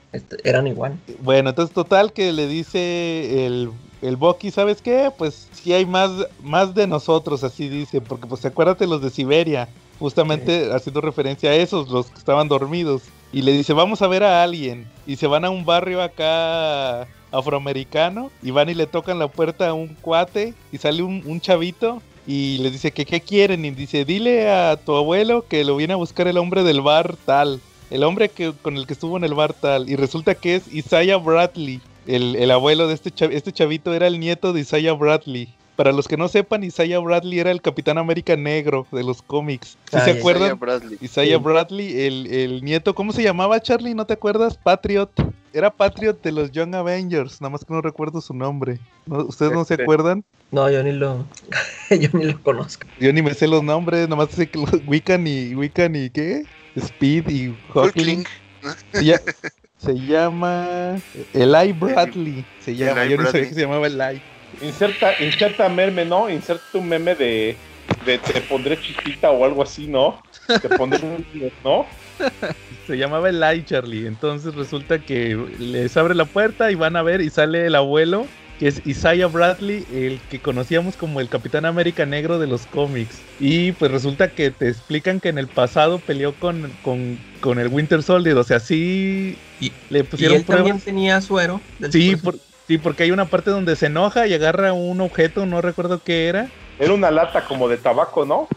eran 0.44 0.66
igual. 0.66 0.98
Bueno, 1.22 1.48
entonces 1.48 1.74
total 1.74 2.12
que 2.12 2.30
le 2.34 2.46
dice 2.46 3.46
el, 3.46 3.70
el 4.02 4.16
Bucky, 4.16 4.50
¿sabes 4.50 4.82
qué? 4.82 5.10
Pues 5.16 5.48
sí 5.52 5.72
hay 5.72 5.86
más, 5.86 6.10
más 6.42 6.74
de 6.74 6.86
nosotros, 6.86 7.44
así 7.44 7.70
dice, 7.70 8.02
porque 8.02 8.26
pues 8.26 8.44
acuérdate 8.44 8.86
los 8.86 9.00
de 9.00 9.08
Siberia, 9.08 9.70
justamente 9.98 10.70
haciendo 10.70 11.00
referencia 11.00 11.48
a 11.48 11.54
esos, 11.54 11.88
los 11.88 12.08
que 12.10 12.18
estaban 12.18 12.46
dormidos. 12.48 13.00
Y 13.34 13.42
le 13.42 13.50
dice, 13.50 13.72
vamos 13.72 14.00
a 14.00 14.06
ver 14.06 14.22
a 14.22 14.44
alguien. 14.44 14.86
Y 15.08 15.16
se 15.16 15.26
van 15.26 15.44
a 15.44 15.50
un 15.50 15.64
barrio 15.64 16.00
acá 16.00 17.08
afroamericano 17.32 18.30
y 18.44 18.52
van 18.52 18.68
y 18.68 18.74
le 18.74 18.86
tocan 18.86 19.18
la 19.18 19.26
puerta 19.26 19.70
a 19.70 19.74
un 19.74 19.88
cuate 19.88 20.54
y 20.70 20.78
sale 20.78 21.02
un, 21.02 21.40
chavito 21.40 22.00
y 22.28 22.58
les 22.58 22.70
dice 22.70 22.92
que 22.92 23.04
qué 23.04 23.20
quieren 23.20 23.64
y 23.64 23.72
dice, 23.72 24.04
dile 24.04 24.48
a 24.48 24.76
tu 24.76 24.94
abuelo 24.94 25.44
que 25.48 25.64
lo 25.64 25.74
viene 25.74 25.94
a 25.94 25.96
buscar 25.96 26.28
el 26.28 26.38
hombre 26.38 26.62
del 26.62 26.80
bar 26.80 27.16
tal. 27.24 27.60
El 27.90 28.04
hombre 28.04 28.28
que, 28.28 28.52
con 28.52 28.76
el 28.76 28.86
que 28.86 28.92
estuvo 28.92 29.16
en 29.16 29.24
el 29.24 29.34
bar 29.34 29.52
tal. 29.52 29.90
Y 29.90 29.96
resulta 29.96 30.36
que 30.36 30.54
es 30.54 30.72
Isaiah 30.72 31.16
Bradley. 31.16 31.80
El, 32.06 32.36
el 32.36 32.52
abuelo 32.52 32.86
de 32.86 32.94
este, 32.94 33.10
este 33.34 33.50
chavito 33.50 33.92
era 33.94 34.06
el 34.06 34.20
nieto 34.20 34.52
de 34.52 34.60
Isaiah 34.60 34.92
Bradley. 34.92 35.48
Para 35.76 35.90
los 35.90 36.06
que 36.06 36.16
no 36.16 36.28
sepan, 36.28 36.62
Isaiah 36.62 37.00
Bradley 37.00 37.40
era 37.40 37.50
el 37.50 37.60
Capitán 37.60 37.98
América 37.98 38.36
negro 38.36 38.86
de 38.92 39.02
los 39.02 39.22
cómics. 39.22 39.76
¿Sí 39.90 39.96
Ah, 39.96 40.00
se 40.04 40.12
ya. 40.14 40.18
acuerdan? 40.20 40.42
Isaiah 40.44 40.54
Bradley. 40.54 40.98
Isaiah 41.00 41.36
Sí. 41.38 41.42
Bradley, 41.42 42.00
el, 42.06 42.26
el 42.28 42.64
nieto, 42.64 42.94
¿cómo 42.94 43.12
se 43.12 43.22
llamaba 43.24 43.60
Charlie? 43.60 43.94
¿No 43.94 44.06
te 44.06 44.14
acuerdas? 44.14 44.56
Patriot. 44.56 45.10
Era 45.52 45.70
Patriot 45.70 46.20
de 46.22 46.32
los 46.32 46.52
Young 46.52 46.74
Avengers, 46.76 47.40
nada 47.40 47.50
más 47.50 47.64
que 47.64 47.72
no 47.74 47.80
recuerdo 47.80 48.20
su 48.20 48.34
nombre. 48.34 48.78
¿No- 49.06 49.24
¿Ustedes 49.24 49.52
no 49.52 49.64
se 49.64 49.74
Este. 49.74 49.82
acuerdan? 49.84 50.24
No, 50.52 50.70
yo 50.70 50.82
ni 50.84 50.92
lo, 50.92 51.26
yo 51.90 52.08
ni 52.12 52.24
lo 52.26 52.40
conozco. 52.42 52.86
Yo 53.00 53.12
ni 53.12 53.22
me 53.22 53.34
sé 53.34 53.46
los 53.48 53.62
nombres, 53.64 54.08
nomás 54.08 54.30
sé 54.30 54.48
que 54.48 54.58
los 54.60 54.70
Wiccan 54.86 55.26
y 55.26 55.54
Wiccan 55.56 55.96
y 55.96 56.10
¿qué? 56.10 56.44
Speed 56.76 57.28
y 57.30 57.48
Hulkling. 57.74 58.24
Hulkling. 58.24 58.24
Se, 58.92 59.04
ya- 59.04 59.20
se 59.78 59.94
llama 59.94 60.96
Eli 61.32 61.72
Bradley. 61.72 62.44
Se 62.60 62.74
llama, 62.76 63.02
Eli 63.02 63.10
yo 63.12 63.16
no 63.18 63.24
sabía 63.26 63.32
Bradley. 63.32 63.48
que 63.48 63.54
se 63.54 63.60
llamaba 63.60 63.86
Eli. 63.86 64.20
Inserta, 64.60 65.12
inserta 65.22 65.68
meme, 65.68 66.04
¿no? 66.04 66.28
Inserta 66.30 66.78
un 66.78 66.88
meme 66.88 67.14
de, 67.14 67.56
de 68.06 68.18
te 68.18 68.40
pondré 68.42 68.80
chiquita 68.80 69.30
o 69.30 69.44
algo 69.44 69.62
así, 69.62 69.86
¿no? 69.86 70.22
Te 70.60 70.68
pondré 70.70 71.00
un, 71.02 71.24
¿no? 71.64 71.86
Se 72.86 72.96
llamaba 72.96 73.28
Eli 73.30 73.64
Charlie. 73.64 74.06
Entonces 74.06 74.54
resulta 74.54 74.98
que 74.98 75.36
les 75.58 75.96
abre 75.96 76.14
la 76.14 76.24
puerta 76.26 76.70
y 76.70 76.74
van 76.74 76.96
a 76.96 77.02
ver 77.02 77.20
y 77.20 77.30
sale 77.30 77.66
el 77.66 77.74
abuelo, 77.74 78.26
que 78.60 78.68
es 78.68 78.82
Isaiah 78.86 79.26
Bradley, 79.26 79.84
el 79.92 80.20
que 80.30 80.38
conocíamos 80.38 80.96
como 80.96 81.20
el 81.20 81.28
Capitán 81.28 81.64
América 81.64 82.06
Negro 82.06 82.38
de 82.38 82.46
los 82.46 82.66
cómics. 82.66 83.20
Y 83.40 83.72
pues 83.72 83.90
resulta 83.90 84.28
que 84.28 84.50
te 84.50 84.68
explican 84.68 85.18
que 85.20 85.30
en 85.30 85.38
el 85.38 85.48
pasado 85.48 85.98
peleó 85.98 86.34
con, 86.34 86.70
con, 86.82 87.18
con 87.40 87.58
el 87.58 87.68
Winter 87.68 88.02
Soldier. 88.02 88.36
O 88.36 88.44
sea, 88.44 88.60
sí 88.60 89.36
Y, 89.60 89.72
le 89.90 90.00
y 90.00 90.02
pusieron 90.02 90.36
él 90.38 90.44
también 90.44 90.78
tenía 90.80 91.20
suero. 91.20 91.60
del 91.78 91.90
Sí, 91.90 92.16
por- 92.16 92.38
sí, 92.66 92.78
porque 92.78 93.04
hay 93.04 93.10
una 93.10 93.26
parte 93.26 93.50
donde 93.50 93.76
se 93.76 93.86
enoja 93.86 94.26
y 94.26 94.34
agarra 94.34 94.72
un 94.72 95.00
objeto, 95.00 95.46
no 95.46 95.60
recuerdo 95.60 96.00
qué 96.02 96.28
era. 96.28 96.48
Era 96.78 96.92
una 96.92 97.10
lata 97.10 97.44
como 97.44 97.68
de 97.68 97.76
tabaco, 97.76 98.24
¿no? 98.24 98.48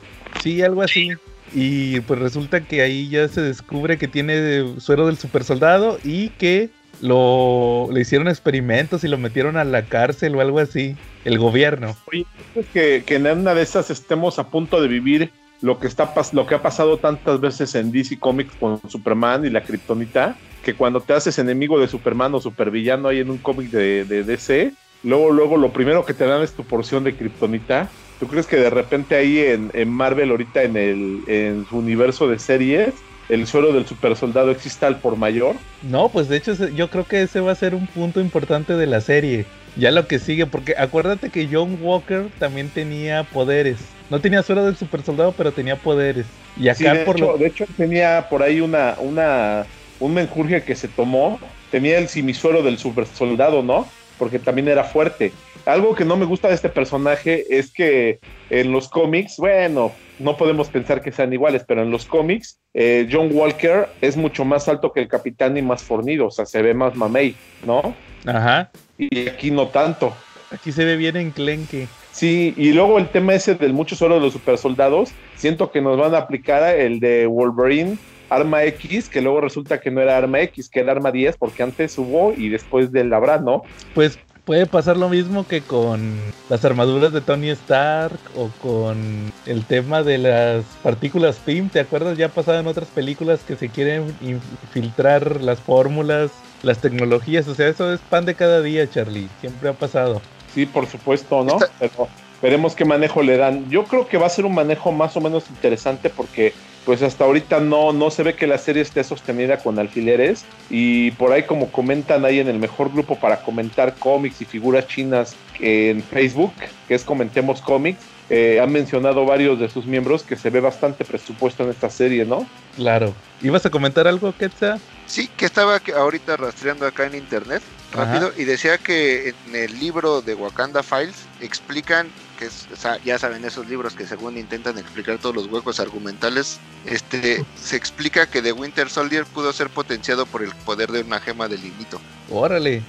Sí, 0.42 0.62
algo 0.62 0.82
así. 0.82 1.12
Y 1.54 2.02
pues 2.02 2.20
resulta 2.20 2.62
que 2.62 2.82
ahí 2.82 3.10
ya 3.10 3.28
se 3.28 3.42
descubre 3.42 3.98
que 3.98 4.08
tiene 4.08 4.80
suero 4.80 5.08
del 5.08 5.18
super 5.18 5.44
soldado 5.44 5.98
y 6.04 6.30
que 6.30 6.70
lo 7.00 7.88
le 7.92 8.02
hicieron 8.02 8.28
experimentos 8.28 9.04
y 9.04 9.08
lo 9.08 9.18
metieron 9.18 9.56
a 9.56 9.64
la 9.64 9.84
cárcel 9.84 10.36
o 10.36 10.42
algo 10.42 10.60
así. 10.60 10.96
El 11.26 11.40
gobierno. 11.40 11.96
Oye, 12.12 12.26
que, 12.74 13.04
que 13.06 13.16
en 13.16 13.28
una 13.28 13.54
de 13.54 13.62
esas 13.62 13.90
estemos 13.90 14.40
a 14.40 14.48
punto 14.48 14.82
de 14.82 14.88
vivir 14.88 15.32
lo 15.62 15.80
que 15.80 15.88
está 15.88 16.14
lo 16.34 16.48
que 16.48 16.56
ha 16.56 16.62
pasado 16.62 16.98
tantas 16.98 17.40
veces 17.40 17.76
en 17.76 17.92
DC 17.92 18.20
Comics 18.20 18.56
con 18.56 18.80
Superman 18.90 19.46
y 19.46 19.50
la 19.50 19.64
Kryptonita, 19.64 20.36
que 20.68 20.76
cuando 20.76 21.00
te 21.00 21.14
haces 21.14 21.40
enemigo 21.40 21.80
de 21.80 21.88
Superman 21.88 22.36
o 22.36 22.42
supervillano 22.42 23.08
ahí 23.08 23.22
en 23.22 23.30
un 23.30 23.38
cómic 23.38 23.70
de, 23.72 24.04
de 24.04 24.26
DC, 24.26 24.74
luego, 25.02 25.32
luego 25.32 25.56
lo 25.56 25.72
primero 25.72 26.04
que 26.04 26.14
te 26.14 26.26
dan 26.26 26.42
es 26.42 26.56
tu 26.56 26.66
porción 26.66 27.06
de 27.06 27.16
Kryptonita. 27.16 27.90
¿Tú 28.20 28.28
crees 28.28 28.48
que 28.48 28.58
de 28.58 28.70
repente 28.70 29.16
ahí 29.16 29.40
en, 29.40 29.72
en 29.74 29.88
Marvel, 29.88 30.30
ahorita 30.30 30.64
en 30.64 30.76
el 30.76 31.24
en 31.28 31.66
su 31.70 31.78
universo 31.78 32.28
de 32.28 32.38
series, 32.38 32.96
el 33.30 33.48
suelo 33.48 33.72
del 33.72 33.86
super 33.88 34.18
soldado 34.18 34.52
exista 34.52 34.88
al 34.88 35.00
por 35.00 35.16
mayor? 35.16 35.56
No, 35.82 36.10
pues 36.10 36.28
de 36.28 36.36
hecho 36.36 36.54
yo 36.68 36.90
creo 36.90 37.06
que 37.08 37.22
ese 37.22 37.40
va 37.40 37.54
a 37.54 37.56
ser 37.56 37.74
un 37.74 37.88
punto 37.88 38.20
importante 38.20 38.74
de 38.74 38.88
la 38.88 39.00
serie. 39.00 39.46
Ya 39.78 39.92
lo 39.92 40.06
que 40.06 40.20
sigue, 40.20 40.48
porque 40.48 40.76
acuérdate 40.78 41.30
que 41.30 41.48
John 41.50 41.78
Walker 41.80 42.28
también 42.40 42.72
tenía 42.72 43.24
poderes. 43.24 43.78
No 44.10 44.20
tenía 44.20 44.44
suero 44.44 44.66
del 44.66 44.76
super 44.76 45.02
soldado, 45.02 45.32
pero 45.32 45.54
tenía 45.54 45.78
poderes. 45.78 46.26
Y 46.58 46.68
acá 46.68 46.92
Sí, 46.92 46.98
de, 46.98 47.06
por 47.06 47.16
hecho, 47.16 47.26
lo... 47.32 47.38
de 47.38 47.48
hecho 47.48 47.66
tenía 47.78 48.28
por 48.30 48.44
ahí 48.44 48.60
una, 48.60 48.96
una, 49.00 49.66
un 50.00 50.14
menjurje 50.14 50.64
que 50.64 50.76
se 50.76 50.88
tomó, 50.88 51.40
tenía 51.72 51.98
el 51.98 52.08
simisuero 52.08 52.64
del 52.64 52.78
super 52.78 53.06
soldado, 53.06 53.64
¿no? 53.64 53.88
Porque 54.18 54.40
también 54.40 54.68
era 54.68 54.84
fuerte. 54.84 55.32
algo 55.66 55.96
que 55.96 56.06
no 56.06 56.16
me 56.16 56.26
gusta 56.26 56.48
de 56.48 56.56
este 56.56 56.70
personaje 56.70 57.46
es 57.50 57.72
que 57.72 58.20
en 58.50 58.72
los 58.72 58.88
cómics, 58.88 59.36
bueno, 59.38 59.92
no 60.20 60.38
podemos 60.38 60.70
pensar 60.70 61.02
que 61.02 61.12
sean 61.12 61.34
iguales, 61.34 61.64
pero 61.68 61.84
en 61.84 61.92
los 61.92 62.06
cómics, 62.06 62.60
eh, 62.74 63.08
John 63.12 63.30
Walker 63.32 63.88
es 64.02 64.18
mucho 64.18 64.46
más 64.46 64.68
alto 64.68 64.92
que 64.94 65.02
el 65.02 65.08
capitán 65.08 65.58
y 65.58 65.62
más 65.62 65.84
fornido, 65.84 66.28
o 66.28 66.32
sea, 66.32 66.46
se 66.46 66.62
ve 66.62 66.74
más 66.74 66.96
mamey, 66.96 67.36
¿no? 67.66 67.94
Ajá. 68.26 68.72
Y 68.98 69.28
aquí 69.28 69.52
no 69.52 69.68
tanto. 69.68 70.14
Aquí 70.52 70.72
se 70.72 70.86
ve 70.86 70.96
bien 70.96 71.18
enclenque. 71.18 71.88
Sí, 72.12 72.54
y 72.58 72.72
luego 72.72 72.98
el 72.98 73.10
tema 73.10 73.36
ese 73.36 73.56
del 73.56 73.74
mucho 73.74 73.96
solo 73.96 74.16
de 74.16 74.22
los 74.22 74.34
supersoldados, 74.34 75.12
siento 75.36 75.72
que 75.72 75.82
nos 75.82 76.00
van 76.00 76.16
a 76.16 76.20
aplicar 76.20 76.64
el 76.76 77.00
de 77.00 77.28
Wolverine 77.28 77.98
Arma 78.30 78.64
X, 78.64 79.10
que 79.10 79.22
luego 79.22 79.42
resulta 79.42 79.80
que 79.80 79.92
no 79.92 80.02
era 80.02 80.18
Arma 80.18 80.42
X, 80.42 80.70
que 80.70 80.82
era 80.82 80.92
Arma 80.92 81.12
10, 81.12 81.38
porque 81.38 81.64
antes 81.64 81.98
hubo 81.98 82.34
y 82.36 82.50
después 82.50 82.92
del 82.92 83.14
habrá, 83.14 83.38
¿no? 83.40 83.64
Pues 83.94 84.20
puede 84.48 84.66
pasar 84.66 84.96
lo 84.96 85.10
mismo 85.10 85.46
que 85.46 85.62
con 85.62 86.18
las 86.50 86.64
armaduras 86.64 87.12
de 87.12 87.20
Tony 87.20 87.50
Stark 87.50 88.18
o 88.36 88.50
con 88.62 89.34
el 89.46 89.66
tema 89.66 90.04
de 90.04 90.18
las 90.18 90.64
partículas 90.82 91.36
PIM. 91.36 91.68
¿Te 91.68 91.82
acuerdas? 91.82 92.18
Ya 92.18 92.28
ha 92.28 92.30
pasado 92.30 92.58
en 92.58 92.68
otras 92.68 92.88
películas 92.88 93.42
que 93.46 93.58
se 93.58 93.68
quieren 93.68 94.16
infiltrar 94.22 95.42
las 95.42 95.60
fórmulas, 95.60 96.32
las 96.64 96.80
tecnologías. 96.80 97.48
O 97.50 97.56
sea, 97.56 97.68
eso 97.68 97.94
es 97.94 98.00
pan 98.00 98.26
de 98.26 98.36
cada 98.36 98.62
día, 98.62 98.90
Charlie. 98.90 99.28
Siempre 99.42 99.68
ha 99.68 99.74
pasado. 99.74 100.22
Sí, 100.54 100.66
por 100.66 100.88
supuesto, 100.88 101.44
¿no? 101.44 101.60
Pero 101.78 102.08
veremos 102.42 102.76
qué 102.76 102.86
manejo 102.86 103.24
le 103.24 103.38
dan. 103.38 103.70
Yo 103.70 103.86
creo 103.86 104.08
que 104.08 104.18
va 104.18 104.28
a 104.28 104.30
ser 104.30 104.46
un 104.46 104.56
manejo 104.56 104.92
más 104.92 105.16
o 105.18 105.22
menos 105.22 105.50
interesante 105.50 106.10
porque 106.10 106.54
pues 106.86 107.02
hasta 107.02 107.26
ahorita 107.26 107.60
no, 107.60 107.92
no 107.92 108.10
se 108.10 108.24
ve 108.24 108.36
que 108.36 108.48
la 108.48 108.58
serie 108.58 108.82
esté 108.82 109.04
sostenida 109.04 109.58
con 109.58 109.78
alfileres 109.78 110.46
y 110.70 111.12
por 111.12 111.34
ahí 111.34 111.44
como 111.44 111.70
comentan 111.70 112.24
ahí 112.24 112.40
en 112.40 112.48
el 112.48 112.60
mejor 112.60 112.94
grupo 112.94 113.20
para 113.20 113.42
comentar 113.42 113.96
cómics 113.96 114.42
y 114.42 114.46
figuras 114.46 114.88
chinas 114.88 115.36
en 115.60 116.02
Facebook, 116.02 116.54
que 116.88 116.96
es 116.96 117.04
Comentemos 117.04 117.62
Cómics, 117.62 118.00
eh, 118.30 118.60
han 118.62 118.72
mencionado 118.72 119.26
varios 119.26 119.60
de 119.60 119.70
sus 119.70 119.86
miembros 119.86 120.24
que 120.24 120.38
se 120.38 120.50
ve 120.50 120.62
bastante 120.62 121.04
presupuesto 121.04 121.64
en 121.64 121.72
esta 121.72 121.90
serie, 121.90 122.24
¿no? 122.24 122.48
Claro. 122.78 123.14
¿Ibas 123.42 123.66
a 123.66 123.70
comentar 123.70 124.08
algo, 124.08 124.34
Quetzal? 124.38 124.80
Sí, 125.06 125.30
que 125.36 125.46
estaba 125.46 125.82
ahorita 125.96 126.38
rastreando 126.38 126.86
acá 126.86 127.06
en 127.06 127.16
internet 127.16 127.62
rápido 127.94 128.32
y 128.38 128.44
decía 128.44 128.78
que 128.78 129.30
en 129.30 129.56
el 129.56 129.80
libro 129.80 130.22
de 130.22 130.36
Wakanda 130.36 130.84
Files 130.84 131.26
explican 131.42 132.08
que 132.38 132.46
es, 132.46 132.68
ya 133.04 133.20
saben 133.20 133.44
esos 133.44 133.68
libros 133.68 133.94
que 133.94 134.06
según 134.06 134.38
intentan 134.38 134.78
explicar 134.78 135.18
todos 135.18 135.36
los 135.36 135.48
huecos 135.48 135.80
argumentales, 135.80 136.60
este 136.86 137.44
se 137.62 137.76
explica 137.76 138.28
que 138.28 138.42
The 138.42 138.54
Winter 138.54 138.90
Soldier 138.90 139.26
pudo 139.26 139.52
ser 139.52 139.70
potenciado 139.70 140.26
por 140.26 140.44
el 140.44 140.52
poder 140.66 140.92
de 140.92 141.02
una 141.02 141.20
gema 141.20 141.48
del 141.48 141.66
infinito. 141.66 142.00
Órale. 142.30 142.82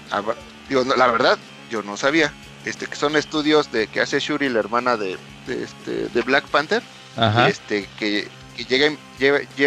Digo, 0.68 0.84
la 0.84 1.06
verdad, 1.08 1.38
yo 1.70 1.82
no 1.82 1.96
sabía. 1.96 2.32
Este, 2.64 2.86
que 2.86 2.96
son 2.96 3.16
estudios 3.16 3.72
de 3.72 3.86
que 3.86 4.00
hace 4.00 4.18
Shuri, 4.20 4.48
la 4.48 4.58
hermana 4.58 4.96
de, 4.96 5.16
este, 5.48 6.08
de 6.08 6.22
Black 6.22 6.46
Panther, 6.48 6.82
este, 7.48 7.88
que, 7.98 8.28
llega, 8.68 8.94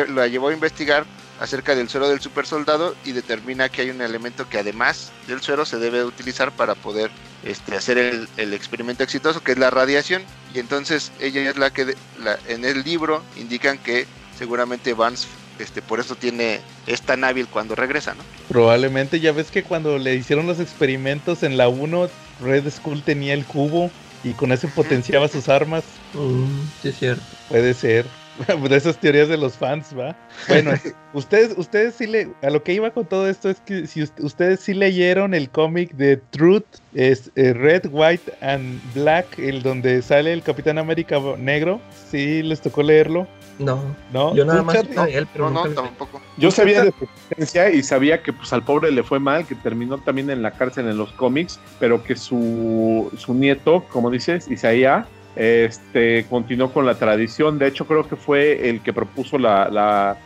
la 0.10 0.28
llevó 0.28 0.50
a 0.50 0.54
investigar 0.54 1.06
acerca 1.42 1.76
del 1.76 1.90
suero 1.90 2.08
del 2.08 2.22
super 2.22 2.46
soldado 2.46 2.96
y 3.04 3.14
determina 3.14 3.68
que 3.68 3.82
hay 3.82 3.90
un 3.90 4.02
elemento 4.02 4.48
que 4.48 4.60
además 4.60 5.12
del 5.28 5.42
suero 5.42 5.66
se 5.66 5.80
debe 5.80 6.06
utilizar 6.06 6.52
para 6.52 6.76
poder 6.76 7.10
este, 7.44 7.76
hacer 7.76 7.98
el, 7.98 8.54
experimento 8.54 9.04
exitoso, 9.04 9.44
que 9.44 9.54
es 9.54 9.58
la 9.58 9.72
radiación. 9.72 10.22
Y 10.54 10.60
entonces 10.60 11.12
ella 11.20 11.50
es 11.50 11.58
la 11.58 11.72
que 11.72 11.96
la, 12.24 12.38
en 12.48 12.64
el 12.64 12.84
libro 12.84 13.24
indican 13.38 13.80
que 13.80 14.06
seguramente 14.38 14.94
Vance 14.94 15.28
este, 15.58 15.82
por 15.82 16.00
eso 16.00 16.16
tiene 16.16 16.60
es 16.86 17.02
tan 17.02 17.24
hábil 17.24 17.48
cuando 17.48 17.76
regresa, 17.76 18.14
¿no? 18.14 18.24
Probablemente, 18.48 19.20
ya 19.20 19.32
ves 19.32 19.50
que 19.50 19.64
cuando 19.64 19.98
le 19.98 20.16
hicieron 20.16 20.46
los 20.46 20.60
experimentos 20.60 21.42
en 21.42 21.58
la 21.58 21.70
1, 21.70 22.08
Red 22.42 22.72
Skull 22.72 23.02
tenía 23.02 23.34
el 23.34 23.46
cubo 23.46 23.90
y 24.24 24.34
con 24.34 24.52
eso 24.52 24.70
potenciaba 24.76 25.28
sus 25.28 25.50
armas. 25.50 25.84
Mm, 26.14 26.62
sí, 26.82 26.90
es 26.90 27.00
cierto. 27.00 27.24
Puede 27.50 27.74
ser. 27.74 28.06
de 28.70 28.76
esas 28.76 28.98
teorías 28.98 29.30
de 29.30 29.38
los 29.38 29.58
fans, 29.58 29.96
¿va? 29.98 30.16
Bueno, 30.48 30.72
ustedes, 31.14 31.54
ustedes 31.58 31.96
sí 31.96 32.08
le, 32.08 32.30
a 32.42 32.50
lo 32.50 32.64
que 32.64 32.74
iba 32.74 32.92
con 32.92 33.06
todo 33.06 33.28
esto 33.28 33.50
es 33.50 33.60
que 33.62 33.88
si 33.88 34.04
ustedes 34.04 34.60
sí 34.60 34.74
leyeron 34.74 35.34
el 35.34 35.50
cómic 35.50 35.94
de 35.94 36.18
Truth, 36.18 36.66
es 36.94 37.32
eh, 37.36 37.54
Red, 37.54 37.88
White 37.92 38.34
and 38.42 38.80
Black, 38.94 39.38
el 39.40 39.62
donde 39.62 40.02
sale 40.02 40.34
el 40.34 40.44
Capitán 40.44 40.78
América 40.78 41.20
negro, 41.38 41.82
sí 42.10 42.42
les 42.44 42.62
tocó 42.62 42.84
leerlo. 42.84 43.28
No, 43.60 43.84
no, 44.12 44.36
yo 44.36 44.44
nada 44.44 44.64
más 44.64 44.76
él, 44.76 45.28
pero 45.32 45.52
no, 45.52 45.68
tampoco. 45.70 46.20
Yo 46.38 46.50
sabía 46.50 46.84
de 46.84 46.92
su 46.98 47.04
existencia 47.04 47.70
y 47.70 47.84
sabía 47.84 48.24
que 48.24 48.34
pues 48.34 48.52
al 48.54 48.64
pobre 48.64 48.92
le 48.92 49.04
fue 49.04 49.20
mal, 49.20 49.46
que 49.46 49.54
terminó 49.54 50.00
también 50.00 50.32
en 50.32 50.42
la 50.42 50.52
cárcel 50.52 50.88
en 50.88 50.98
los 50.98 51.12
cómics, 51.12 51.60
pero 51.80 52.04
que 52.04 52.16
su, 52.16 53.12
su 53.18 53.36
nieto, 53.36 53.86
como 53.90 54.10
dices, 54.10 54.50
Isaías, 54.50 55.06
este, 55.36 56.26
continuó 56.30 56.72
con 56.72 56.86
la 56.86 56.96
tradición. 56.96 57.58
De 57.58 57.68
hecho, 57.68 57.86
creo 57.86 58.08
que 58.08 58.16
fue 58.16 58.70
el 58.70 58.82
que 58.82 58.94
propuso 58.94 59.38
la, 59.38 60.18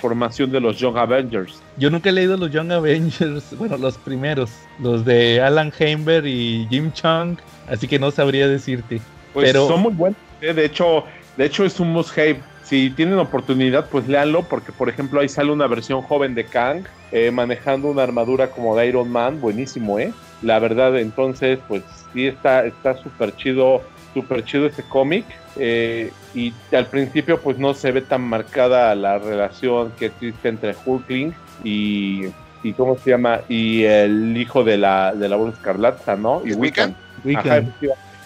formación 0.00 0.52
de 0.52 0.60
los 0.60 0.78
Young 0.78 0.96
Avengers. 0.96 1.60
Yo 1.76 1.90
nunca 1.90 2.10
he 2.10 2.12
leído 2.12 2.36
los 2.36 2.50
Young 2.52 2.70
Avengers, 2.70 3.44
bueno, 3.58 3.76
los 3.76 3.98
primeros, 3.98 4.50
los 4.78 5.04
de 5.04 5.40
Alan 5.40 5.72
Heimberg 5.76 6.26
y 6.26 6.66
Jim 6.70 6.92
Chung, 6.92 7.36
así 7.68 7.88
que 7.88 7.98
no 7.98 8.10
sabría 8.12 8.46
decirte. 8.46 9.00
Pues 9.32 9.48
pero 9.48 9.66
son 9.66 9.82
muy 9.82 9.92
buenos. 9.92 10.18
¿eh? 10.40 10.54
De 10.54 10.64
hecho, 10.64 11.04
de 11.36 11.46
hecho 11.46 11.64
es 11.64 11.80
un 11.80 11.92
must 11.92 12.16
have. 12.16 12.40
Si 12.62 12.90
tienen 12.90 13.18
oportunidad, 13.18 13.86
pues 13.90 14.06
léanlo, 14.06 14.44
porque 14.44 14.70
por 14.70 14.88
ejemplo 14.88 15.20
ahí 15.20 15.28
sale 15.28 15.50
una 15.50 15.66
versión 15.66 16.00
joven 16.00 16.34
de 16.34 16.44
Kang 16.44 16.84
eh, 17.10 17.30
manejando 17.30 17.88
una 17.88 18.04
armadura 18.04 18.50
como 18.50 18.76
de 18.76 18.86
Iron 18.86 19.10
Man, 19.10 19.40
buenísimo, 19.40 19.98
¿eh? 19.98 20.12
La 20.42 20.60
verdad, 20.60 20.96
entonces, 20.96 21.58
pues 21.66 21.82
sí 22.14 22.28
está 22.28 22.96
súper 23.02 23.34
chido 23.36 23.82
súper 24.14 24.44
chido 24.44 24.66
ese 24.66 24.82
cómic. 24.82 25.24
Eh, 25.56 26.12
y 26.34 26.52
al 26.72 26.86
principio 26.86 27.40
pues 27.40 27.58
no 27.58 27.74
se 27.74 27.92
ve 27.92 28.00
tan 28.00 28.22
marcada 28.22 28.94
la 28.94 29.18
relación 29.18 29.92
que 29.98 30.06
existe 30.06 30.48
entre 30.48 30.74
Hulkling 30.84 31.34
y, 31.62 32.22
y 32.62 32.72
¿cómo 32.72 32.96
se 32.96 33.10
llama? 33.10 33.40
Y 33.48 33.84
el 33.84 34.36
hijo 34.36 34.64
de 34.64 34.78
la, 34.78 35.12
de 35.14 35.28
la 35.28 35.36
Escarlata, 35.48 36.16
¿no? 36.16 36.42
Y 36.44 36.54
Wiccan. 36.54 36.96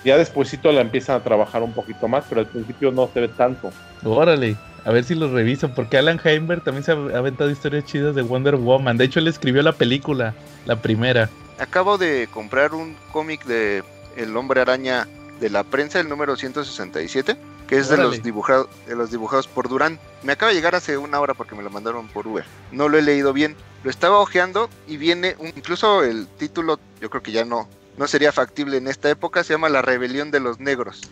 ya 0.04 0.16
despuésito 0.16 0.70
la 0.70 0.82
empiezan 0.82 1.16
a 1.16 1.20
trabajar 1.24 1.62
un 1.62 1.72
poquito 1.72 2.06
más, 2.06 2.24
pero 2.28 2.40
al 2.40 2.46
principio 2.46 2.92
no 2.92 3.08
se 3.12 3.20
ve 3.20 3.28
tanto. 3.28 3.72
Órale, 4.04 4.56
a 4.84 4.92
ver 4.92 5.02
si 5.02 5.16
lo 5.16 5.28
reviso, 5.32 5.74
porque 5.74 5.98
Alan 5.98 6.20
Heimberg 6.22 6.62
también 6.62 6.84
se 6.84 6.92
ha 6.92 6.94
aventado 6.94 7.50
historias 7.50 7.84
chidas 7.86 8.14
de 8.14 8.22
Wonder 8.22 8.54
Woman. 8.54 8.96
De 8.96 9.04
hecho, 9.04 9.18
él 9.18 9.26
escribió 9.26 9.62
la 9.62 9.72
película, 9.72 10.34
la 10.64 10.80
primera. 10.80 11.28
Acabo 11.58 11.98
de 11.98 12.28
comprar 12.30 12.72
un 12.72 12.94
cómic 13.10 13.44
de 13.46 13.82
El 14.16 14.36
Hombre 14.36 14.60
Araña 14.60 15.08
de 15.40 15.50
la 15.50 15.64
prensa, 15.64 16.00
el 16.00 16.08
número 16.08 16.36
167, 16.36 17.36
que 17.68 17.76
es 17.76 17.88
de 17.88 17.96
los, 17.96 18.22
dibujados, 18.22 18.68
de 18.86 18.96
los 18.96 19.10
dibujados 19.10 19.46
por 19.46 19.68
Durán. 19.68 19.98
Me 20.22 20.32
acaba 20.32 20.50
de 20.50 20.56
llegar 20.56 20.74
hace 20.74 20.96
una 20.96 21.20
hora 21.20 21.34
porque 21.34 21.54
me 21.54 21.62
lo 21.62 21.70
mandaron 21.70 22.08
por 22.08 22.26
Uber. 22.26 22.44
No 22.72 22.88
lo 22.88 22.98
he 22.98 23.02
leído 23.02 23.32
bien. 23.32 23.56
Lo 23.84 23.90
estaba 23.90 24.18
hojeando 24.18 24.70
y 24.86 24.96
viene, 24.96 25.36
incluso 25.40 26.02
el 26.02 26.26
título, 26.26 26.80
yo 27.00 27.10
creo 27.10 27.22
que 27.22 27.32
ya 27.32 27.44
no, 27.44 27.68
no 27.96 28.06
sería 28.06 28.32
factible 28.32 28.76
en 28.76 28.88
esta 28.88 29.08
época, 29.10 29.44
se 29.44 29.54
llama 29.54 29.68
La 29.68 29.82
Rebelión 29.82 30.30
de 30.30 30.40
los 30.40 30.60
Negros. 30.60 31.02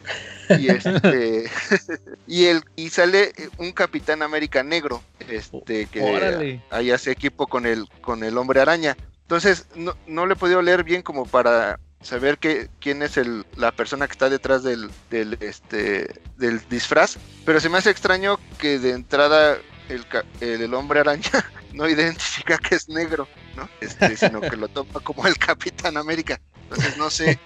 Y 0.59 0.69
este 0.71 1.51
y 2.27 2.47
el 2.47 2.65
y 2.77 2.91
sale 2.91 3.33
un 3.59 3.73
Capitán 3.73 4.23
América 4.23 4.63
negro, 4.63 5.03
este 5.29 5.87
que 5.87 6.61
ahí 6.71 6.91
hace 6.91 7.11
equipo 7.11 7.47
con 7.47 7.67
el 7.67 7.89
con 8.01 8.25
el 8.25 8.37
Hombre 8.37 8.61
Araña. 8.61 8.97
Entonces 9.23 9.67
no, 9.75 9.97
no 10.07 10.27
le 10.27 10.35
he 10.35 10.37
podido 10.37 10.61
leer 10.61 10.85
bien 10.85 11.03
como 11.03 11.25
para 11.25 11.79
saber 12.05 12.39
que, 12.39 12.69
quién 12.81 13.03
es 13.03 13.17
el, 13.17 13.45
la 13.57 13.73
persona 13.73 14.07
que 14.07 14.13
está 14.13 14.29
detrás 14.29 14.63
del, 14.63 14.91
del, 15.11 15.37
este, 15.41 16.21
del 16.37 16.61
disfraz. 16.69 17.17
Pero 17.45 17.61
se 17.61 17.69
me 17.69 17.79
hace 17.79 17.91
extraño 17.91 18.39
que 18.59 18.79
de 18.79 18.91
entrada 18.91 19.59
el, 19.89 20.07
el, 20.41 20.75
hombre 20.75 21.01
araña 21.01 21.31
no 21.73 21.89
identifica 21.89 22.59
que 22.59 22.77
es 22.77 22.89
negro, 22.89 23.29
¿no? 23.57 23.69
Este, 23.81 24.17
sino 24.17 24.41
que 24.41 24.57
lo 24.57 24.69
toma 24.69 25.01
como 25.01 25.27
el 25.27 25.37
Capitán 25.39 25.97
América. 25.97 26.41
Entonces 26.65 26.97
no 26.97 27.11
sé. 27.11 27.39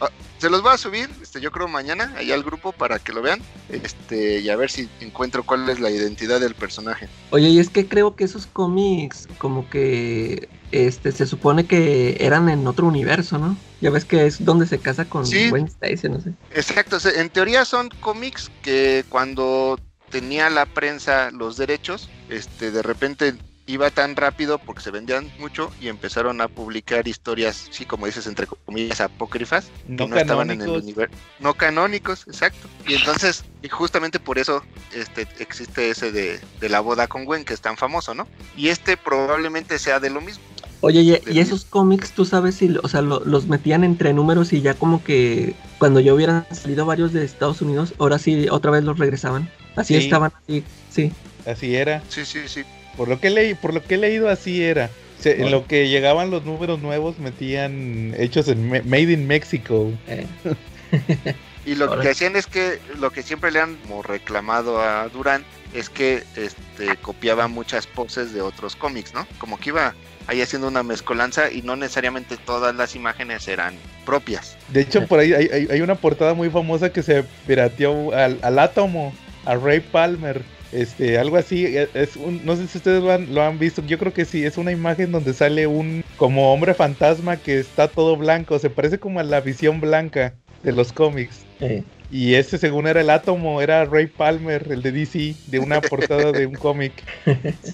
Ah, 0.00 0.08
se 0.38 0.50
los 0.50 0.62
voy 0.62 0.72
a 0.72 0.78
subir, 0.78 1.08
este, 1.22 1.40
yo 1.40 1.52
creo 1.52 1.68
mañana, 1.68 2.12
allá 2.16 2.34
al 2.34 2.42
grupo 2.42 2.72
para 2.72 2.98
que 2.98 3.12
lo 3.12 3.22
vean. 3.22 3.40
Este, 3.68 4.40
y 4.40 4.48
a 4.48 4.56
ver 4.56 4.70
si 4.70 4.88
encuentro 5.00 5.44
cuál 5.44 5.68
es 5.68 5.78
la 5.80 5.90
identidad 5.90 6.40
del 6.40 6.54
personaje. 6.54 7.08
Oye, 7.30 7.48
y 7.48 7.58
es 7.60 7.68
que 7.68 7.86
creo 7.86 8.16
que 8.16 8.24
esos 8.24 8.46
cómics, 8.46 9.28
como 9.38 9.68
que 9.70 10.48
este, 10.72 11.12
se 11.12 11.26
supone 11.26 11.66
que 11.66 12.16
eran 12.20 12.48
en 12.48 12.66
otro 12.66 12.86
universo, 12.86 13.38
¿no? 13.38 13.56
Ya 13.80 13.90
ves 13.90 14.04
que 14.04 14.26
es 14.26 14.44
donde 14.44 14.66
se 14.66 14.78
casa 14.78 15.04
con 15.04 15.26
sí, 15.26 15.50
Gwen 15.50 15.66
Stacy, 15.66 16.08
no 16.08 16.20
sé. 16.20 16.32
Exacto, 16.52 16.98
en 17.14 17.30
teoría 17.30 17.64
son 17.64 17.90
cómics 18.00 18.50
que 18.62 19.04
cuando 19.08 19.78
tenía 20.10 20.50
la 20.50 20.66
prensa 20.66 21.30
los 21.30 21.56
derechos, 21.56 22.08
este, 22.28 22.70
de 22.70 22.82
repente 22.82 23.34
iba 23.66 23.90
tan 23.90 24.16
rápido 24.16 24.58
porque 24.58 24.82
se 24.82 24.90
vendían 24.90 25.30
mucho 25.38 25.70
y 25.80 25.88
empezaron 25.88 26.40
a 26.40 26.48
publicar 26.48 27.06
historias, 27.06 27.68
sí, 27.70 27.86
como 27.86 28.06
dices, 28.06 28.26
entre 28.26 28.46
comillas, 28.46 29.00
apócrifas, 29.00 29.70
no, 29.86 30.08
no 30.08 30.16
estaban 30.16 30.50
en 30.50 30.62
el 30.62 30.68
universo, 30.68 31.14
no 31.38 31.54
canónicos, 31.54 32.26
exacto. 32.26 32.68
Y 32.86 32.94
entonces, 32.94 33.44
y 33.62 33.68
justamente 33.68 34.18
por 34.18 34.38
eso 34.38 34.62
este, 34.92 35.26
existe 35.38 35.90
ese 35.90 36.12
de, 36.12 36.40
de 36.60 36.68
la 36.68 36.80
boda 36.80 37.06
con 37.06 37.24
Gwen, 37.24 37.44
que 37.44 37.54
es 37.54 37.60
tan 37.60 37.76
famoso, 37.76 38.14
¿no? 38.14 38.26
Y 38.56 38.68
este 38.68 38.96
probablemente 38.96 39.78
sea 39.78 40.00
de 40.00 40.10
lo 40.10 40.20
mismo. 40.20 40.42
Oye, 40.82 41.00
y, 41.00 41.32
y 41.32 41.38
esos 41.38 41.64
cómics, 41.64 42.10
tú 42.12 42.24
sabes 42.24 42.56
si, 42.56 42.76
o 42.82 42.88
sea, 42.88 43.02
lo- 43.02 43.24
los 43.24 43.46
metían 43.46 43.84
entre 43.84 44.12
números 44.12 44.52
y 44.52 44.60
ya 44.60 44.74
como 44.74 45.02
que 45.04 45.54
cuando 45.78 46.00
ya 46.00 46.12
hubieran 46.12 46.44
salido 46.50 46.84
varios 46.86 47.12
de 47.12 47.24
Estados 47.24 47.62
Unidos, 47.62 47.94
ahora 47.98 48.18
sí, 48.18 48.48
otra 48.50 48.70
vez 48.72 48.82
los 48.84 48.98
regresaban. 48.98 49.48
Así 49.76 49.94
Sí. 49.94 50.04
estaban, 50.04 50.32
así, 50.44 50.64
sí. 50.90 51.12
Así 51.46 51.74
era. 51.76 52.02
Sí, 52.08 52.24
sí, 52.24 52.40
sí. 52.46 52.62
Por 52.96 53.08
lo 53.08 53.20
que 53.20 53.30
leí, 53.30 53.54
por 53.54 53.72
lo 53.72 53.82
que 53.82 53.94
he 53.94 53.98
leído 53.98 54.28
así 54.28 54.62
era. 54.62 54.90
O 55.18 55.22
sea, 55.22 55.32
en 55.32 55.52
lo 55.52 55.66
que 55.68 55.88
llegaban 55.88 56.30
los 56.30 56.44
números 56.44 56.80
nuevos 56.82 57.18
metían 57.20 58.12
hechos 58.18 58.48
en 58.48 58.68
Me- 58.68 58.82
Made 58.82 59.12
in 59.12 59.26
Mexico. 59.28 59.92
Eh, 60.08 60.26
Y 61.64 61.76
lo 61.76 61.84
Ahora 61.84 62.02
que 62.02 62.08
hacían 62.10 62.34
es 62.34 62.48
que 62.48 62.80
lo 62.98 63.12
que 63.12 63.22
siempre 63.22 63.52
le 63.52 63.60
han 63.60 63.76
como 63.76 64.02
reclamado 64.02 64.80
a 64.80 65.08
Durán 65.08 65.44
es 65.72 65.88
que 65.88 66.24
este 66.34 66.96
copiaba 67.00 67.46
muchas 67.46 67.86
poses 67.86 68.32
de 68.34 68.42
otros 68.42 68.74
cómics, 68.74 69.14
¿no? 69.14 69.28
Como 69.38 69.60
que 69.60 69.68
iba 69.68 69.94
ahí 70.32 70.40
haciendo 70.42 70.68
una 70.68 70.82
mezcolanza 70.82 71.50
y 71.50 71.62
no 71.62 71.76
necesariamente 71.76 72.36
todas 72.36 72.74
las 72.74 72.96
imágenes 72.96 73.46
eran 73.48 73.74
propias. 74.04 74.56
De 74.68 74.80
hecho, 74.80 75.06
por 75.06 75.20
ahí 75.20 75.32
hay, 75.32 75.48
hay- 75.52 75.68
hay 75.70 75.80
una 75.80 75.94
portada 75.94 76.34
muy 76.34 76.50
famosa 76.50 76.90
que 76.90 77.02
se 77.02 77.24
pirateó 77.46 78.12
al, 78.12 78.38
al 78.42 78.58
átomo, 78.58 79.12
a 79.44 79.54
Ray 79.56 79.80
Palmer. 79.80 80.42
Este, 80.72 81.18
algo 81.18 81.36
así, 81.36 81.66
e- 81.66 81.90
es 81.92 82.16
un- 82.16 82.44
no 82.46 82.56
sé 82.56 82.66
si 82.66 82.78
ustedes 82.78 83.02
lo 83.02 83.12
han, 83.12 83.34
lo 83.34 83.42
han 83.42 83.58
visto, 83.58 83.82
yo 83.86 83.98
creo 83.98 84.14
que 84.14 84.24
sí, 84.24 84.42
es 84.44 84.56
una 84.56 84.72
imagen 84.72 85.12
donde 85.12 85.34
sale 85.34 85.66
un 85.66 86.02
como 86.16 86.52
hombre 86.52 86.72
fantasma 86.72 87.36
que 87.36 87.58
está 87.60 87.88
todo 87.88 88.16
blanco, 88.16 88.58
se 88.58 88.70
parece 88.70 88.98
como 88.98 89.20
a 89.20 89.22
la 89.24 89.42
visión 89.42 89.80
blanca 89.80 90.32
de 90.62 90.72
los 90.72 90.92
cómics. 90.94 91.44
eh, 91.60 91.84
Y 92.12 92.34
ese 92.34 92.58
según 92.58 92.86
era 92.86 93.00
el 93.00 93.08
átomo, 93.10 93.62
era 93.62 93.84
Ray 93.86 94.06
Palmer, 94.06 94.66
el 94.70 94.82
de 94.82 94.92
DC, 94.92 95.34
de 95.46 95.58
una 95.58 95.80
portada 95.80 96.30
de 96.30 96.44
un 96.46 96.54
cómic, 96.54 96.92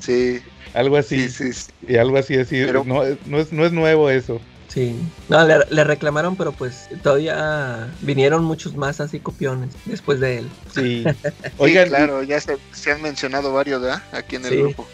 Sí, 0.01 0.39
algo 0.75 0.97
así, 0.97 1.29
sí, 1.29 1.53
sí. 1.53 1.53
sí. 1.53 1.71
y 1.89 1.97
algo 1.97 2.17
así, 2.19 2.37
así, 2.37 2.63
Pero- 2.65 2.85
no, 2.85 3.03
no 3.27 3.39
es, 3.41 3.53
no 3.53 3.67
es 3.67 3.73
nuevo 3.73 4.09
eso. 4.11 4.41
sí. 4.69 4.95
No, 5.29 5.45
le, 5.45 5.57
le 5.71 5.83
reclamaron, 5.83 6.37
pero 6.37 6.53
pues 6.53 6.89
todavía 7.03 7.89
vinieron 8.03 8.45
muchos 8.45 8.77
más 8.77 9.01
así 9.01 9.19
copiones 9.19 9.71
después 9.87 10.21
de 10.21 10.39
él. 10.39 10.49
Sí. 10.73 11.05
Sí, 11.43 11.51
Oigan, 11.59 11.89
claro, 11.89 12.23
ya 12.23 12.39
se, 12.41 12.59
se 12.73 12.93
han 12.93 13.03
mencionado 13.03 13.53
varios, 13.53 13.81
¿verdad? 13.83 14.03
Aquí 14.13 14.37
en 14.37 14.45
el 14.45 14.51
Sí. 14.53 14.57
grupo. 14.59 14.87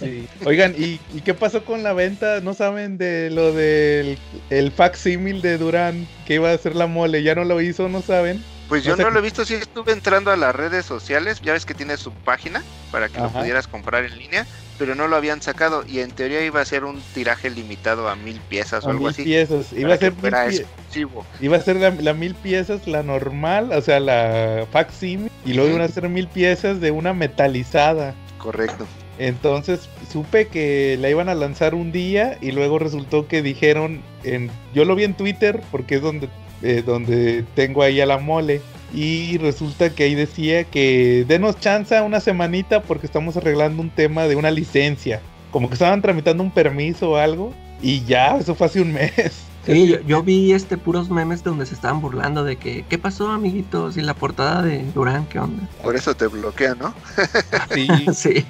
Sí. 0.00 0.26
Oigan, 0.44 0.74
¿y, 0.76 0.98
y 1.14 1.20
qué 1.20 1.34
pasó 1.34 1.64
con 1.64 1.84
la 1.84 1.92
venta? 1.92 2.40
¿No 2.40 2.54
saben 2.54 2.98
de 2.98 3.30
lo 3.30 3.52
del 3.52 4.18
el 4.50 4.72
facsímil 4.72 5.42
de 5.42 5.58
Durán 5.58 6.08
que 6.26 6.34
iba 6.34 6.50
a 6.50 6.54
hacer 6.54 6.74
la 6.74 6.88
mole? 6.88 7.22
¿Ya 7.22 7.34
no 7.36 7.44
lo 7.44 7.60
hizo? 7.60 7.88
¿No 7.88 8.02
saben? 8.02 8.42
Pues 8.70 8.84
No 8.84 8.90
yo 8.92 8.96
sé- 8.96 9.02
no 9.02 9.10
lo 9.10 9.18
he 9.18 9.22
visto, 9.22 9.44
sí 9.44 9.54
estuve 9.54 9.90
entrando 9.92 10.30
a 10.30 10.36
las 10.36 10.54
redes 10.54 10.86
sociales, 10.86 11.40
ya 11.42 11.52
ves 11.54 11.66
que 11.66 11.74
tiene 11.74 11.96
su 11.96 12.12
página 12.12 12.62
para 12.92 13.08
que 13.08 13.18
lo 13.18 13.28
pudieras 13.30 13.66
comprar 13.66 14.04
en 14.04 14.16
línea, 14.16 14.46
pero 14.78 14.94
no 14.94 15.08
lo 15.08 15.16
habían 15.16 15.42
sacado 15.42 15.84
y 15.88 15.98
en 15.98 16.12
teoría 16.12 16.42
iba 16.44 16.60
a 16.60 16.64
ser 16.64 16.84
un 16.84 17.02
tiraje 17.12 17.50
limitado 17.50 18.08
a 18.08 18.14
mil 18.14 18.40
piezas 18.48 18.84
o 18.84 18.86
A 18.86 18.90
algo 18.92 19.02
mil 19.06 19.10
así. 19.10 19.24
piezas. 19.24 19.72
Iba 19.72 19.94
a 19.94 19.96
ser, 19.98 20.12
mil 20.14 20.30
pie- 20.32 20.60
exclusivo. 20.60 21.26
iba 21.40 21.56
a 21.56 21.60
ser 21.60 21.76
la, 21.76 21.90
la 21.90 22.14
mil 22.14 22.36
piezas, 22.36 22.86
la 22.86 23.02
normal, 23.02 23.72
o 23.72 23.82
sea, 23.82 23.98
la 23.98 24.64
facsímil, 24.70 25.32
y 25.44 25.52
luego 25.54 25.70
iban 25.70 25.82
a 25.82 25.88
ser 25.88 26.08
mil 26.08 26.28
piezas 26.28 26.80
de 26.80 26.92
una 26.92 27.12
metalizada. 27.12 28.14
Correcto. 28.38 28.86
Entonces 29.18 29.88
supe 30.10 30.46
que 30.46 30.96
la 31.00 31.10
iban 31.10 31.28
a 31.28 31.34
lanzar 31.34 31.74
un 31.74 31.90
día 31.92 32.38
y 32.40 32.52
luego 32.52 32.78
resultó 32.78 33.26
que 33.26 33.42
dijeron, 33.42 34.00
en, 34.22 34.48
yo 34.72 34.84
lo 34.84 34.94
vi 34.94 35.04
en 35.04 35.14
Twitter 35.14 35.60
porque 35.72 35.96
es 35.96 36.02
donde, 36.02 36.28
eh, 36.62 36.82
donde 36.84 37.44
tengo 37.54 37.82
ahí 37.82 38.00
a 38.00 38.06
la 38.06 38.18
mole. 38.18 38.60
Y 38.92 39.38
resulta 39.38 39.90
que 39.90 40.04
ahí 40.04 40.14
decía 40.14 40.64
que 40.64 41.24
denos 41.28 41.58
chance 41.60 42.00
una 42.00 42.20
semanita 42.20 42.82
porque 42.82 43.06
estamos 43.06 43.36
arreglando 43.36 43.82
un 43.82 43.90
tema 43.90 44.26
de 44.26 44.36
una 44.36 44.50
licencia. 44.50 45.20
Como 45.52 45.68
que 45.68 45.74
estaban 45.74 46.02
tramitando 46.02 46.42
un 46.42 46.50
permiso 46.50 47.10
o 47.10 47.16
algo. 47.16 47.52
Y 47.82 48.04
ya, 48.04 48.36
eso 48.36 48.54
fue 48.54 48.66
hace 48.66 48.80
un 48.80 48.92
mes. 48.92 49.46
Sí, 49.66 49.88
yo, 49.88 50.00
yo 50.00 50.22
vi 50.22 50.52
este 50.52 50.78
puros 50.78 51.10
memes 51.10 51.44
donde 51.44 51.66
se 51.66 51.74
estaban 51.74 52.00
burlando 52.00 52.44
de 52.44 52.56
que, 52.56 52.82
¿qué 52.88 52.96
pasó, 52.96 53.28
amiguitos? 53.28 53.98
Y 53.98 54.00
la 54.00 54.14
portada 54.14 54.62
de 54.62 54.82
Durán, 54.94 55.26
¿qué 55.26 55.38
onda? 55.38 55.68
Por 55.82 55.96
eso 55.96 56.14
te 56.14 56.26
bloquean, 56.28 56.78
¿no? 56.78 56.94
Sí, 57.74 57.86
Sí, 58.14 58.46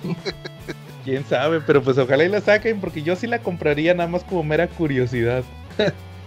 quién 1.04 1.24
sabe, 1.26 1.60
pero 1.60 1.82
pues 1.82 1.98
ojalá 1.98 2.24
y 2.24 2.28
la 2.28 2.40
saquen 2.40 2.80
porque 2.80 3.02
yo 3.02 3.16
sí 3.16 3.26
la 3.26 3.40
compraría 3.40 3.92
nada 3.92 4.08
más 4.08 4.22
como 4.22 4.44
mera 4.44 4.68
curiosidad. 4.68 5.42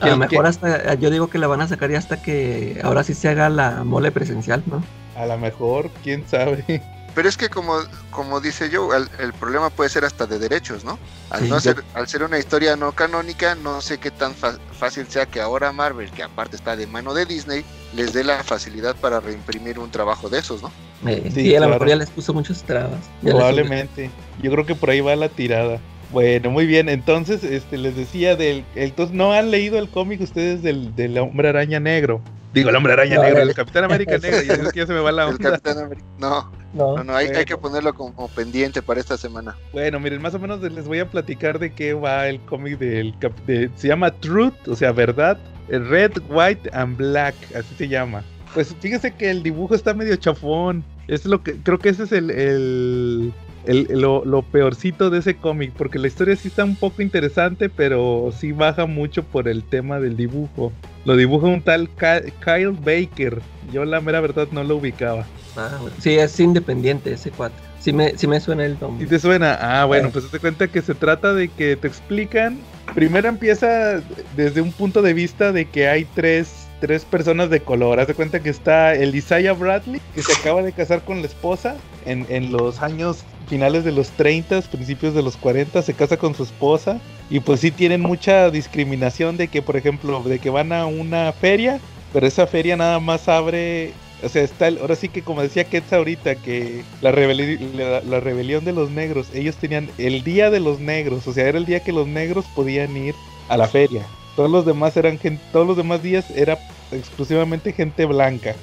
A 0.04 0.08
lo 0.10 0.13
Que- 0.13 0.20
mejor 0.30 0.46
hasta, 0.46 0.94
yo 0.96 1.10
digo 1.10 1.30
que 1.30 1.38
la 1.38 1.48
van 1.48 1.62
a 1.62 1.68
sacar 1.68 1.89
ya 1.92 1.98
hasta 1.98 2.22
que 2.22 2.80
ahora 2.84 3.04
sí 3.04 3.13
se 3.13 3.30
haga 3.30 3.50
la 3.50 3.84
mole 3.84 4.12
presencial, 4.12 4.63
¿no? 4.66 4.84
A 5.16 5.26
lo 5.26 5.38
mejor, 5.38 5.89
quién 6.04 6.28
sabe. 6.28 6.82
Pero 7.16 7.30
es 7.30 7.38
que 7.38 7.48
como, 7.48 7.74
como 8.10 8.42
dice 8.42 8.72
yo, 8.72 8.92
el, 8.96 9.08
el 9.20 9.34
problema 9.34 9.70
puede 9.70 9.88
ser 9.92 10.04
hasta 10.04 10.26
de 10.26 10.39
derechos, 10.39 10.84
¿no? 10.84 10.98
Al, 11.30 11.42
Sí, 11.44 11.50
no 11.50 11.60
ser, 11.60 11.84
al 11.94 12.08
ser 12.08 12.24
una 12.24 12.39
historia 12.39 12.76
no 12.76 12.92
canónica, 12.94 13.54
no 13.54 13.82
sé 13.82 14.00
qué 14.00 14.10
tan 14.10 14.34
fácil 14.34 15.06
sea 15.08 15.28
que 15.28 15.39
ahora 15.39 15.72
Marvel, 15.72 16.10
que 16.10 16.24
aparte 16.24 16.56
está 16.56 16.76
de 16.76 16.88
mano 16.88 17.13
de 17.13 17.28
Disney, 17.28 17.63
les 17.96 18.13
dé 18.13 18.24
la 18.24 18.44
facilidad 18.44 18.96
para 18.96 19.20
reimprimir 19.20 19.78
un 19.78 19.92
trabajo 19.92 20.28
de 20.28 20.39
esos, 20.39 20.63
¿no? 20.63 20.72
Eh, 21.08 21.30
Sí, 21.32 21.52
a 21.56 21.60
lo 21.60 21.68
claro. 21.68 21.74
mejor 21.74 21.88
ya 21.89 21.96
les 21.98 22.10
puso 22.10 22.34
muchas 22.34 22.63
trabas. 22.63 23.02
Probablemente. 23.22 24.10
Yo 24.42 24.52
creo 24.52 24.66
que 24.66 24.74
por 24.74 24.89
ahí 24.89 25.02
va 25.02 25.16
la 25.16 25.30
tirada. 25.30 25.80
Bueno, 26.13 26.52
muy 26.52 26.65
bien. 26.67 26.88
Entonces, 26.89 27.43
este, 27.43 27.78
les 27.78 27.95
decía 27.97 28.36
del. 28.36 28.63
Entonces, 28.76 29.15
¿no 29.15 29.34
han 29.34 29.52
leído 29.52 29.80
el 29.80 29.89
cómic 29.89 30.21
ustedes 30.21 30.62
del, 30.63 30.95
del 30.95 31.17
Hombre 31.17 31.49
Araña 31.49 31.80
Negro? 31.80 32.21
Digo, 32.54 32.69
el 32.69 32.76
Hombre 32.76 32.93
Araña 32.93 33.15
No, 33.15 33.23
Negro, 33.23 33.41
el- 33.41 33.49
el 33.49 33.56
Capitán 33.56 33.84
América 33.86 34.17
Negro. 34.21 34.41
Ya, 34.43 34.54
es 34.54 34.71
que 34.71 34.80
ya 34.82 34.86
se 34.86 34.93
me 34.93 34.99
va 34.99 35.12
la 35.12 35.23
El 35.23 35.30
onda. 35.36 35.52
Capitán 35.52 35.80
América. 35.80 36.06
No, 36.19 36.52
No, 36.73 36.97
no, 36.97 37.04
no, 37.04 37.15
hay, 37.15 37.28
hay 37.30 37.45
que 37.45 37.58
ponerlo 37.58 37.93
como 37.95 38.28
pendiente 38.30 38.82
para 38.84 38.99
esta 38.99 39.17
semana. 39.17 39.58
Bueno, 39.71 39.99
miren, 39.99 40.21
más 40.21 40.36
o 40.36 40.39
menos 40.39 40.62
les 40.62 40.86
voy 40.88 40.99
a 40.99 41.10
platicar 41.10 41.58
de 41.58 41.73
qué 41.73 41.93
va 41.95 42.28
el 42.28 42.39
cómic 42.41 42.78
del. 42.78 43.15
cap- 43.19 43.36
de- 43.47 43.71
se 43.76 43.88
llama 43.88 44.12
Truth, 44.12 44.67
o 44.67 44.76
sea, 44.76 44.91
verdad. 44.91 45.38
el 45.69 45.88
Red, 45.89 46.12
White 46.30 46.69
and 46.73 46.95
Black, 46.97 47.34
así 47.56 47.73
se 47.76 47.88
llama. 47.88 48.23
Pues 48.54 48.76
fíjese 48.80 49.15
que 49.15 49.32
el 49.32 49.41
dibujo 49.41 49.73
está 49.73 49.95
medio 49.95 50.15
chafón. 50.17 50.84
Es 51.08 51.26
lo 51.26 51.41
que 51.41 51.54
creo 51.56 51.80
que 51.80 51.89
ese 51.89 52.04
es 52.04 52.12
el, 52.12 52.30
el, 52.30 53.34
el- 53.65 53.88
lo, 54.02 54.23
lo 54.26 54.41
peorcito 54.41 55.10
de 55.10 55.19
ese 55.19 55.36
cómic, 55.36 55.71
porque 55.78 55.99
la 55.99 56.08
historia 56.08 56.36
sí 56.36 56.47
está 56.49 56.63
un 56.63 56.76
poco 56.76 57.02
interesante, 57.02 57.69
pero 57.69 58.34
sí 58.38 58.52
baja 58.52 58.86
mucho 58.86 59.23
por 59.23 59.47
el 59.47 59.63
tema 59.63 59.99
del 59.99 60.17
dibujo. 60.17 60.71
Lo 61.06 61.15
dibuja 61.15 61.47
un 61.47 61.62
tal 61.62 61.89
Ky- 61.89 62.32
Kyle 62.43 62.71
Baker. 62.71 63.41
Yo 63.71 63.86
la 63.86 64.02
mera 64.02 64.21
verdad 64.21 64.47
no 64.52 64.63
lo 64.63 64.78
ubicaba. 64.78 65.26
Ah, 65.56 65.78
bueno. 65.82 65.95
Sí, 65.99 66.12
es 66.17 66.39
independiente 66.39 67.13
ese 67.13 67.30
cuate. 67.32 67.56
Sí 67.80 67.91
me, 67.91 68.17
sí 68.17 68.28
me 68.28 68.39
suena 68.39 68.65
el 68.65 68.78
nombre. 68.80 69.06
¿Y 69.06 69.10
te 69.10 69.19
suena? 69.19 69.58
Ah, 69.62 69.86
bueno, 69.86 70.08
Eh. 70.08 70.12
pues 70.13 70.30
te 70.32 70.39
cuenta 70.39 70.67
que 70.69 70.82
se 70.82 70.95
trata 70.95 71.34
de 71.34 71.49
que 71.49 71.76
te 71.76 71.88
explican. 71.88 72.58
Primero 72.95 73.28
empieza 73.28 74.02
desde 74.38 74.62
un 74.62 74.71
punto 74.71 75.02
de 75.02 75.13
vista 75.13 75.52
de 75.52 75.65
que 75.65 75.88
hay 75.89 76.06
tres, 76.15 76.67
tres 76.80 77.04
personas 77.04 77.49
de 77.49 77.60
color. 77.60 77.99
Haz 77.99 78.08
de 78.08 78.13
cuenta 78.13 78.39
que 78.41 78.49
está 78.49 78.93
el 78.95 79.13
Isaiah 79.15 79.54
Bradley, 79.54 79.99
que 80.15 80.21
se 80.21 80.32
acaba 80.34 80.62
de 80.63 80.71
casar 80.71 81.04
con 81.04 81.19
la 81.21 81.28
esposa 81.28 81.76
en, 82.06 82.26
en 82.30 82.52
los 82.54 82.82
años 82.82 83.23
finales 83.54 83.84
de 83.84 83.92
los 83.92 84.10
30, 84.10 84.62
principios 84.63 85.13
de 85.13 85.22
los 85.22 85.38
40, 85.38 85.84
se 85.84 85.94
casa 85.94 86.18
con 86.18 86.34
su 86.34 86.42
esposa. 86.42 87.00
Y 87.30 87.39
pues 87.39 87.60
sí 87.60 87.70
tienen 87.70 88.02
mucha 88.02 88.50
discriminación 88.50 89.38
de 89.38 89.48
que, 89.48 89.62
por 89.62 89.78
ejemplo, 89.78 90.24
de 90.24 90.39
que 90.39 90.50
van 90.50 90.74
a 90.74 90.88
una 90.88 91.32
feria, 91.34 91.80
pero 92.12 92.26
esa 92.26 92.48
feria 92.48 92.76
nada 92.76 93.00
más 93.00 93.28
abre 93.30 93.94
o 94.24 94.30
sea, 94.30 94.42
está 94.42 94.70
el- 94.70 94.78
ahora 94.80 94.96
sí 94.96 95.10
que 95.10 95.22
como 95.22 95.42
decía 95.44 95.66
Ketz 95.66 95.92
ahorita, 95.94 96.36
que 96.36 96.82
la, 97.02 97.12
rebeli- 97.12 97.60
la, 97.76 98.02
la 98.02 98.20
rebelión 98.22 98.63
de 98.66 98.72
los 98.74 98.89
negros, 98.89 99.28
ellos 99.36 99.56
tenían 99.58 99.89
el 99.98 100.24
día 100.24 100.50
de 100.50 100.60
los 100.62 100.80
negros, 100.80 101.28
o 101.28 101.34
sea, 101.34 101.48
era 101.48 101.58
el 101.60 101.66
día 101.66 101.82
que 101.82 101.92
los 101.92 102.08
negros 102.08 102.46
podían 102.56 102.96
ir 102.98 103.13
a 103.50 103.58
la 103.58 103.68
feria. 103.68 104.04
Todos 104.36 104.50
los 104.50 104.66
demás 104.66 104.96
eran 104.98 105.20
todos 105.52 105.68
los 105.68 105.78
demás 105.78 106.02
días 106.02 106.26
era 106.36 106.58
exclusivamente 106.92 107.72
gente 107.74 108.06
blanca. 108.06 108.56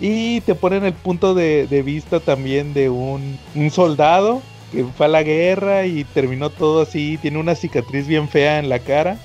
Y 0.00 0.40
te 0.42 0.54
ponen 0.54 0.84
el 0.84 0.92
punto 0.92 1.34
de, 1.34 1.82
vista 1.84 2.20
también 2.20 2.74
de 2.74 2.90
un, 2.90 3.38
soldado 3.70 4.42
que 4.72 4.84
fue 4.84 5.06
a 5.06 5.08
la 5.08 5.22
guerra 5.22 5.86
y 5.86 6.04
terminó 6.04 6.50
todo 6.50 6.82
así, 6.82 7.18
tiene 7.18 7.38
una 7.38 7.54
cicatriz 7.54 8.06
bien 8.06 8.28
fea 8.28 8.58
en 8.58 8.68
la 8.68 8.78
cara. 8.80 9.18